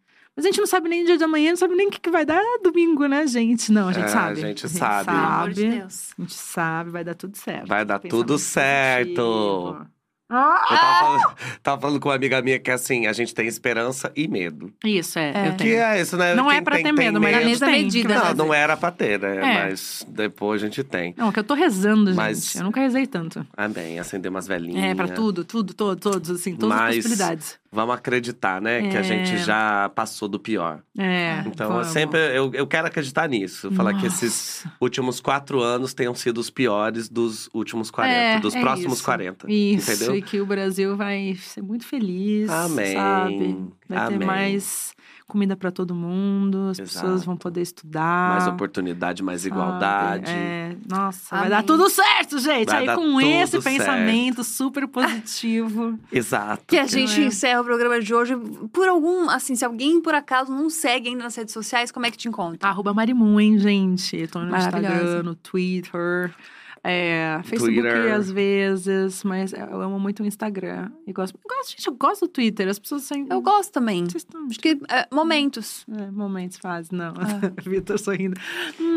Mas 0.41 0.47
a 0.47 0.49
gente 0.49 0.59
não 0.59 0.67
sabe 0.67 0.89
nem 0.89 1.03
o 1.03 1.07
dia 1.07 1.19
de 1.19 1.25
amanhã, 1.25 1.51
não 1.51 1.57
sabe 1.59 1.75
nem 1.75 1.89
o 1.89 1.91
que, 1.91 2.01
que 2.01 2.11
vai 2.11 2.25
dar 2.25 2.41
domingo, 2.63 3.05
né, 3.07 3.27
gente? 3.27 3.71
Não, 3.71 3.89
a 3.89 3.93
gente 3.93 4.07
É, 4.07 4.09
sabe. 4.09 4.33
a 4.43 4.47
gente 4.47 4.67
sabe. 4.71 5.05
Pelo 5.05 5.19
amor 5.19 5.51
de 5.53 5.61
sabe. 5.61 5.79
Deus. 5.79 6.11
A 6.19 6.23
gente 6.23 6.35
sabe, 6.35 6.91
vai 6.91 7.05
dar 7.05 7.15
tudo 7.15 7.37
certo. 7.37 7.67
Vai 7.69 7.85
dar 7.85 7.99
tudo 7.99 8.39
certo. 8.39 9.15
positivo. 9.15 9.87
Ah! 10.33 10.61
Eu 10.71 10.77
tava 10.79 10.99
falando, 11.01 11.37
tava 11.61 11.81
falando 11.81 12.01
com 12.01 12.09
uma 12.09 12.15
amiga 12.15 12.41
minha 12.41 12.57
que 12.61 12.71
assim, 12.71 13.09
a 13.09 13.13
gente 13.13 13.35
tem 13.35 13.49
esperança 13.49 14.13
e 14.15 14.29
medo. 14.29 14.73
Isso, 14.85 15.19
é. 15.19 15.33
É. 15.35 15.49
eu 15.49 15.57
Que 15.57 15.75
é 15.75 16.01
isso, 16.01 16.17
né? 16.17 16.37
Não 16.37 16.49
é 16.49 16.55
Quem 16.55 16.63
pra 16.63 16.77
tem- 16.77 16.85
ter 16.85 16.93
medo, 16.93 17.21
mas 17.21 17.31
a 17.35 17.37
Na 17.39 17.43
gente 17.43 17.51
mesma 17.51 17.67
tem. 17.67 17.83
medida, 17.85 18.09
que 18.09 18.15
né? 18.15 18.25
Não, 18.29 18.47
não 18.47 18.55
era 18.55 18.77
pra 18.77 18.93
ter, 18.93 19.19
né? 19.19 19.37
É. 19.39 19.65
Mas 19.65 20.07
depois 20.09 20.63
a 20.63 20.67
gente 20.67 20.85
tem. 20.85 21.15
Não, 21.17 21.33
que 21.33 21.41
eu 21.41 21.43
tô 21.43 21.55
rezando, 21.55 22.07
gente. 22.11 22.17
Mas- 22.17 22.55
Eu 22.55 22.63
nunca 22.63 22.79
rezei 22.81 23.09
tanto. 23.09 23.45
Amém. 23.57 23.99
Acender 23.99 24.31
umas 24.31 24.47
velhinhas. 24.47 24.85
É, 24.85 24.95
pra 24.95 25.09
tudo, 25.09 25.45
tudo, 25.45 25.75
todo, 25.75 25.99
todos, 25.99 26.31
assim, 26.31 26.55
todas 26.55 26.79
Mas- 26.79 26.91
as 26.91 26.97
possibilidades. 26.99 27.59
Vamos 27.73 27.95
acreditar, 27.95 28.61
né? 28.61 28.83
Que 28.89 28.97
a 28.97 29.01
É. 29.01 29.03
gente 29.05 29.39
já 29.39 29.89
passou 29.95 30.27
do 30.29 30.41
pior. 30.41 30.83
É. 30.99 31.43
Então, 31.47 31.79
eu 31.79 31.85
sempre 31.85 32.19
eu, 32.37 32.51
eu 32.53 32.67
quero 32.67 32.89
acreditar 32.89 33.29
nisso. 33.29 33.71
Falar 33.71 33.95
que 33.95 34.07
esses 34.07 34.63
Nossa. 34.65 34.77
últimos 34.81 35.21
quatro 35.21 35.61
anos 35.61 35.95
tenham 35.95 36.13
sido 36.15 36.39
os 36.39 36.51
piores 36.51 37.09
dos 37.09 37.49
últimos 37.55 37.89
40, 37.89 38.15
É, 38.17 38.41
dos 38.41 38.57
é 38.57 38.61
próximos 38.61 38.95
isso. 38.95 39.05
40. 39.05 39.47
Isso, 39.49 39.93
Entendeu? 39.93 40.17
e 40.17 40.23
que 40.23 40.41
o 40.41 40.47
Brasil 40.47 40.97
vai 40.97 41.37
ser 41.37 41.63
muito 41.63 41.87
feliz, 41.87 42.51
Amém. 42.51 42.93
sabe? 42.95 43.65
Vai 43.89 44.09
ter 44.09 44.15
Amém. 44.15 44.27
mais 44.27 44.93
comida 45.31 45.57
pra 45.57 45.71
todo 45.71 45.95
mundo, 45.95 46.69
as 46.71 46.79
Exato. 46.79 47.01
pessoas 47.07 47.25
vão 47.25 47.37
poder 47.37 47.63
estudar. 47.63 48.39
Mais 48.39 48.47
oportunidade, 48.49 49.23
mais 49.23 49.43
sabe? 49.43 49.55
igualdade. 49.55 50.31
É, 50.31 50.77
nossa, 50.89 51.37
Amém. 51.37 51.49
vai 51.49 51.59
dar 51.59 51.67
tudo 51.67 51.89
certo, 51.89 52.39
gente. 52.39 52.69
Vai 52.69 52.81
Aí 52.81 52.87
dar 52.87 52.97
com 52.97 53.03
tudo 53.03 53.21
esse 53.21 53.53
certo. 53.53 53.65
pensamento 53.65 54.45
super 54.45 54.87
positivo. 54.87 55.99
Exato. 56.13 56.65
Que 56.67 56.79
a 56.79 56.87
gente 56.87 57.21
é. 57.21 57.25
encerra 57.25 57.61
o 57.63 57.65
programa 57.65 58.01
de 58.01 58.15
hoje. 58.15 58.37
Por 58.73 58.89
algum, 58.89 59.31
assim, 59.31 59.55
se 59.55 59.65
alguém 59.65 60.01
por 60.01 60.15
acaso 60.15 60.53
não 60.53 60.69
segue 60.69 61.09
ainda 61.09 61.25
nas 61.25 61.35
redes 61.35 61.55
sociais, 61.55 61.91
como 61.91 62.05
é 62.05 62.11
que 62.11 62.19
te 62.19 62.29
encontra? 62.29 62.69
Arroba 62.69 62.93
Marimun, 62.93 63.41
hein, 63.41 63.59
gente? 63.59 64.17
Eu 64.17 64.29
tô 64.29 64.41
no. 64.41 64.57
Instagram, 64.57 65.23
no 65.23 65.35
Twitter. 65.35 66.35
É, 66.83 67.41
Facebook 67.45 67.81
Twitter. 67.81 68.15
às 68.15 68.31
vezes, 68.31 69.23
mas 69.23 69.53
eu 69.53 69.81
amo 69.83 69.99
muito 69.99 70.23
o 70.23 70.27
Instagram. 70.27 70.91
E 71.07 71.13
gosto, 71.13 71.35
eu 71.35 71.57
gosto, 71.57 71.71
gente, 71.73 71.87
eu 71.87 71.95
gosto 71.95 72.21
do 72.23 72.29
Twitter. 72.29 72.69
As 72.69 72.79
pessoas 72.79 73.05
assim. 73.05 73.27
Eu 73.29 73.41
gosto 73.43 73.71
também. 73.71 74.05
Vocês 74.05 74.23
estão. 74.23 74.47
Acho 74.47 74.59
que 74.59 74.81
é, 74.89 75.07
momentos. 75.13 75.85
É, 75.91 76.11
momentos 76.11 76.57
fazem, 76.57 76.99
não. 76.99 77.13
Ah. 77.19 77.53
Vitor 77.69 77.99
sorrindo. 77.99 78.41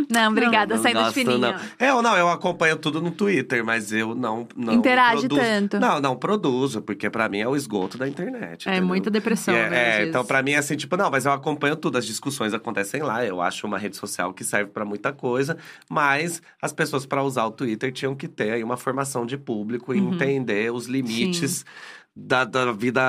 Não, 0.09 0.31
obrigada, 0.31 0.75
Não 0.75 0.81
saindo 0.81 0.99
de 0.99 1.03
gosto, 1.03 1.13
fininho. 1.15 1.37
não. 1.39 1.55
É, 1.77 1.89
eu 1.89 2.01
não, 2.01 2.15
eu 2.15 2.29
acompanho 2.29 2.77
tudo 2.77 3.01
no 3.01 3.11
Twitter, 3.11 3.65
mas 3.65 3.91
eu 3.91 4.15
não. 4.15 4.47
não 4.55 4.73
Interage 4.75 5.27
produzo. 5.27 5.41
tanto. 5.41 5.79
Não, 5.79 5.99
não 5.99 6.15
produzo, 6.15 6.81
porque 6.81 7.09
pra 7.09 7.27
mim 7.27 7.39
é 7.39 7.47
o 7.47 7.55
esgoto 7.55 7.97
da 7.97 8.07
internet. 8.07 8.67
É 8.67 8.71
entendeu? 8.71 8.87
muita 8.87 9.11
depressão, 9.11 9.53
é, 9.53 9.69
né? 9.69 10.01
é, 10.03 10.07
então 10.07 10.23
pra 10.23 10.41
mim 10.41 10.51
é 10.51 10.57
assim, 10.57 10.77
tipo, 10.77 10.95
não, 10.95 11.11
mas 11.11 11.25
eu 11.25 11.33
acompanho 11.33 11.75
tudo, 11.75 11.97
as 11.97 12.05
discussões 12.05 12.53
acontecem 12.53 13.01
lá. 13.01 13.25
Eu 13.25 13.41
acho 13.41 13.67
uma 13.67 13.77
rede 13.77 13.97
social 13.97 14.33
que 14.33 14.43
serve 14.43 14.71
pra 14.71 14.85
muita 14.85 15.11
coisa, 15.11 15.57
mas 15.89 16.41
as 16.61 16.71
pessoas 16.71 17.05
pra 17.05 17.21
usar 17.21 17.45
o 17.45 17.51
Twitter 17.51 17.72
tinham 17.91 18.15
que 18.15 18.27
ter 18.27 18.51
aí 18.51 18.63
uma 18.63 18.77
formação 18.77 19.25
de 19.25 19.37
público 19.37 19.93
e 19.93 19.99
Uhum. 19.99 20.13
entender 20.13 20.71
os 20.71 20.85
limites 20.87 21.65
da, 22.15 22.43
da 22.45 22.71
vida 22.71 23.01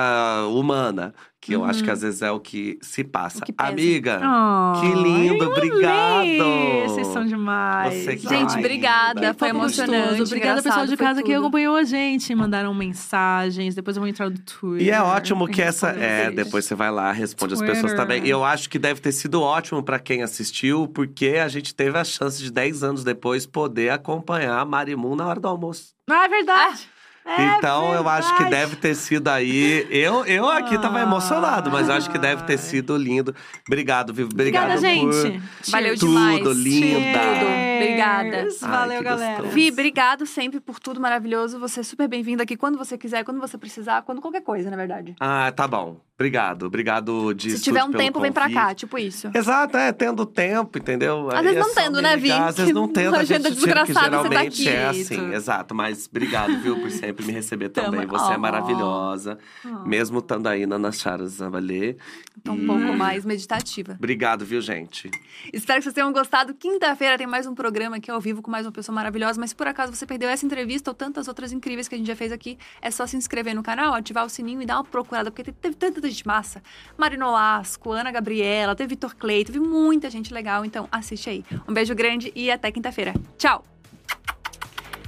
humana, 0.49 1.13
que 1.39 1.53
eu 1.53 1.63
acho 1.63 1.83
que 1.83 1.91
às 1.91 2.01
vezes 2.01 2.23
é 2.23 2.31
o 2.31 2.39
que 2.39 2.79
se 2.81 3.03
passa. 3.03 3.37
Uhum. 3.37 3.43
O 3.43 3.45
que. 3.45 3.53
Amiga, 3.57 4.19
Oh, 4.23 4.81
que 4.81 4.87
lindo, 4.87 5.45
obrigado! 5.45 6.83
Vocês 6.87 7.07
são 7.07 7.23
demais. 7.25 8.03
Você 8.03 8.15
que 8.15 8.27
Gente, 8.27 8.53
Ai, 8.53 8.59
obrigada. 8.59 9.19
linda. 9.21 9.33
Foi 9.35 9.49
Foi 9.49 9.57
emocionante. 9.57 10.07
gostoso. 10.09 10.23
Obrigada, 10.33 10.63
pessoal 10.63 10.87
de 10.87 10.97
casa 10.97 11.21
que 11.21 11.33
acompanhou 11.33 11.75
a 11.75 11.83
gente. 11.83 12.33
Mandaram 12.33 12.73
mensagens. 12.73 13.75
Depois 13.75 13.95
eu 13.95 14.01
vou 14.01 14.09
entrar 14.09 14.29
no 14.29 14.39
Twitter. 14.39 14.87
E 14.87 14.89
é 14.89 15.01
ótimo 15.01 15.47
que 15.47 15.61
essa. 15.61 15.89
É, 15.89 16.23
vocês. 16.25 16.35
depois 16.35 16.65
você 16.65 16.73
vai 16.75 16.89
lá, 16.91 17.11
responde 17.11 17.53
as 17.53 17.59
pessoas 17.59 17.79
Twitter. 17.93 17.97
também. 17.97 18.25
E 18.25 18.29
eu 18.29 18.43
acho 18.43 18.67
que 18.69 18.79
deve 18.79 18.99
ter 18.99 19.11
sido 19.11 19.41
ótimo 19.41 19.83
pra 19.83 19.99
quem 19.99 20.23
assistiu, 20.23 20.87
porque 20.87 21.37
a 21.43 21.47
gente 21.47 21.75
teve 21.75 21.95
a 21.97 22.03
chance 22.03 22.41
de 22.41 22.51
10 22.51 22.83
anos 22.83 23.03
depois 23.03 23.45
poder 23.45 23.89
acompanhar 23.91 24.59
a 24.59 24.65
Marimun 24.65 25.15
na 25.15 25.27
hora 25.27 25.39
do 25.39 25.47
almoço. 25.47 25.93
Ah, 26.09 26.25
é 26.25 26.27
verdade. 26.27 26.87
É 27.27 27.57
então 27.57 27.91
eu 27.95 28.07
acho 28.07 28.29
que 28.37 28.43
verdade. 28.43 28.61
deve 28.65 28.75
ter 28.75 28.93
sido 28.95 29.27
aí. 29.29 29.87
Eu, 29.89 30.23
eu 30.25 30.47
aqui 30.47 30.77
tava 30.77 30.99
Ah. 30.99 31.01
emocionado, 31.01 31.71
mas 31.71 31.89
eu 31.89 31.95
acho 31.95 32.09
que 32.09 32.19
deve 32.19 32.43
ter 32.43 32.57
sido 32.59 32.95
lindo. 32.95 33.33
Obrigado, 33.67 34.13
Vivo. 34.13 34.29
Obrigado 34.31 34.75
Obrigada, 34.77 34.99
por. 35.01 35.23
gente. 35.23 35.41
Valeu 35.71 35.97
Tudo 35.97 36.07
demais. 36.11 36.57
linda. 36.57 37.19
Tudo. 37.19 37.75
Obrigada. 37.75 38.29
Cheers. 38.31 38.63
Ai, 38.63 38.69
Valeu, 38.71 39.03
galera. 39.03 39.33
gostoso. 39.37 39.53
Vi, 39.55 39.69
obrigado 39.71 40.25
sempre 40.27 40.59
por 40.59 40.79
tudo 40.79 41.01
maravilhoso. 41.01 41.59
Você 41.59 41.79
é 41.79 41.83
super 41.83 42.07
bem-vindo 42.07 42.43
aqui 42.43 42.55
quando 42.55 42.77
você 42.77 42.97
quiser, 42.97 43.23
quando 43.23 43.39
você 43.39 43.57
precisar, 43.57 44.03
quando 44.03 44.21
qualquer 44.21 44.41
coisa, 44.41 44.69
na 44.69 44.77
verdade. 44.77 45.15
Ah, 45.19 45.51
tá 45.51 45.67
bom. 45.67 45.97
Obrigado. 46.17 46.67
Obrigado 46.67 47.33
de 47.33 47.51
Se 47.51 47.61
tiver 47.61 47.83
um 47.83 47.91
tempo, 47.91 48.21
vem 48.21 48.31
pra 48.31 48.43
convite. 48.43 48.57
cá, 48.57 48.73
tipo 48.73 48.97
isso. 48.97 49.29
Exato, 49.33 49.75
é, 49.75 49.91
tendo 49.91 50.25
tempo, 50.25 50.77
entendeu? 50.77 51.27
Às 51.29 51.39
Aí 51.39 51.43
vezes 51.43 51.57
é 51.57 51.59
não 51.67 51.73
tendo, 51.75 52.01
né, 52.01 52.15
ligar, 52.15 52.37
Vi? 52.37 52.47
Às 52.49 52.55
vezes 52.57 52.73
não 52.73 52.87
tendo, 52.87 53.15
a 53.15 53.23
gente 53.25 53.33
agenda 53.33 53.49
que 53.49 53.55
desgraçada, 53.55 53.93
você 53.93 54.29
tá 54.29 54.29
geralmente 54.29 54.69
é 54.69 54.87
aqui. 54.87 55.01
assim, 55.01 55.33
exato. 55.33 55.75
Mas 55.75 56.07
obrigado, 56.09 56.57
viu, 56.59 56.79
por 56.79 56.89
sempre 56.89 57.25
me 57.25 57.33
receber 57.33 57.67
também. 57.67 58.05
Você 58.07 58.31
é 58.31 58.37
Oh. 58.37 58.39
maravilhosa, 58.39 59.37
mesmo 59.85 60.19
estando 60.19 60.47
aí 60.47 60.65
na 60.65 60.79
Nas 60.79 60.99
Charas 61.01 61.31
Zabalê. 61.33 61.97
Então, 62.37 62.55
um 62.55 62.63
E 62.63 62.65
pouco 62.65 62.93
mais 62.93 63.25
meditativa. 63.25 63.93
Obrigado, 63.97 64.45
viu, 64.45 64.61
gente? 64.61 65.11
Espero 65.51 65.79
que 65.79 65.83
vocês 65.83 65.93
tenham 65.93 66.13
gostado. 66.13 66.53
Quinta-feira 66.53 67.17
tem 67.17 67.27
mais 67.27 67.45
um 67.45 67.53
programa 67.53 67.97
aqui 67.97 68.09
ao 68.09 68.21
vivo 68.21 68.41
com 68.41 68.49
mais 68.49 68.65
uma 68.65 68.71
pessoa 68.71 68.95
maravilhosa. 68.95 69.37
Mas 69.39 69.49
se 69.49 69.55
por 69.55 69.67
acaso 69.67 69.93
você 69.93 70.05
perdeu 70.05 70.29
essa 70.29 70.45
entrevista 70.45 70.89
ou 70.91 70.95
tantas 70.95 71.27
outras 71.27 71.51
incríveis 71.51 71.89
que 71.89 71.95
a 71.95 71.97
gente 71.97 72.07
já 72.07 72.15
fez 72.15 72.31
aqui, 72.31 72.57
é 72.81 72.89
só 72.89 73.05
se 73.05 73.17
inscrever 73.17 73.53
no 73.53 73.61
canal, 73.63 73.93
ativar 73.93 74.25
o 74.25 74.29
sininho 74.29 74.61
e 74.61 74.65
dar 74.65 74.75
uma 74.77 74.83
procurada, 74.85 75.29
porque 75.29 75.51
teve 75.51 75.75
tanta 75.75 76.04
gente 76.09 76.25
massa. 76.25 76.61
Marino 76.97 77.31
Lasco, 77.31 77.91
Ana 77.91 78.11
Gabriela, 78.11 78.75
teve 78.75 78.89
Vitor 78.89 79.15
Clay, 79.15 79.45
teve 79.45 79.59
muita 79.59 80.09
gente 80.09 80.33
legal. 80.33 80.65
Então 80.65 80.87
assiste 80.91 81.29
aí. 81.29 81.45
Um 81.67 81.73
beijo 81.73 81.93
grande 81.95 82.31
e 82.35 82.51
até 82.51 82.71
quinta-feira. 82.71 83.13
Tchau! 83.37 83.63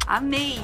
Amei! 0.06 0.60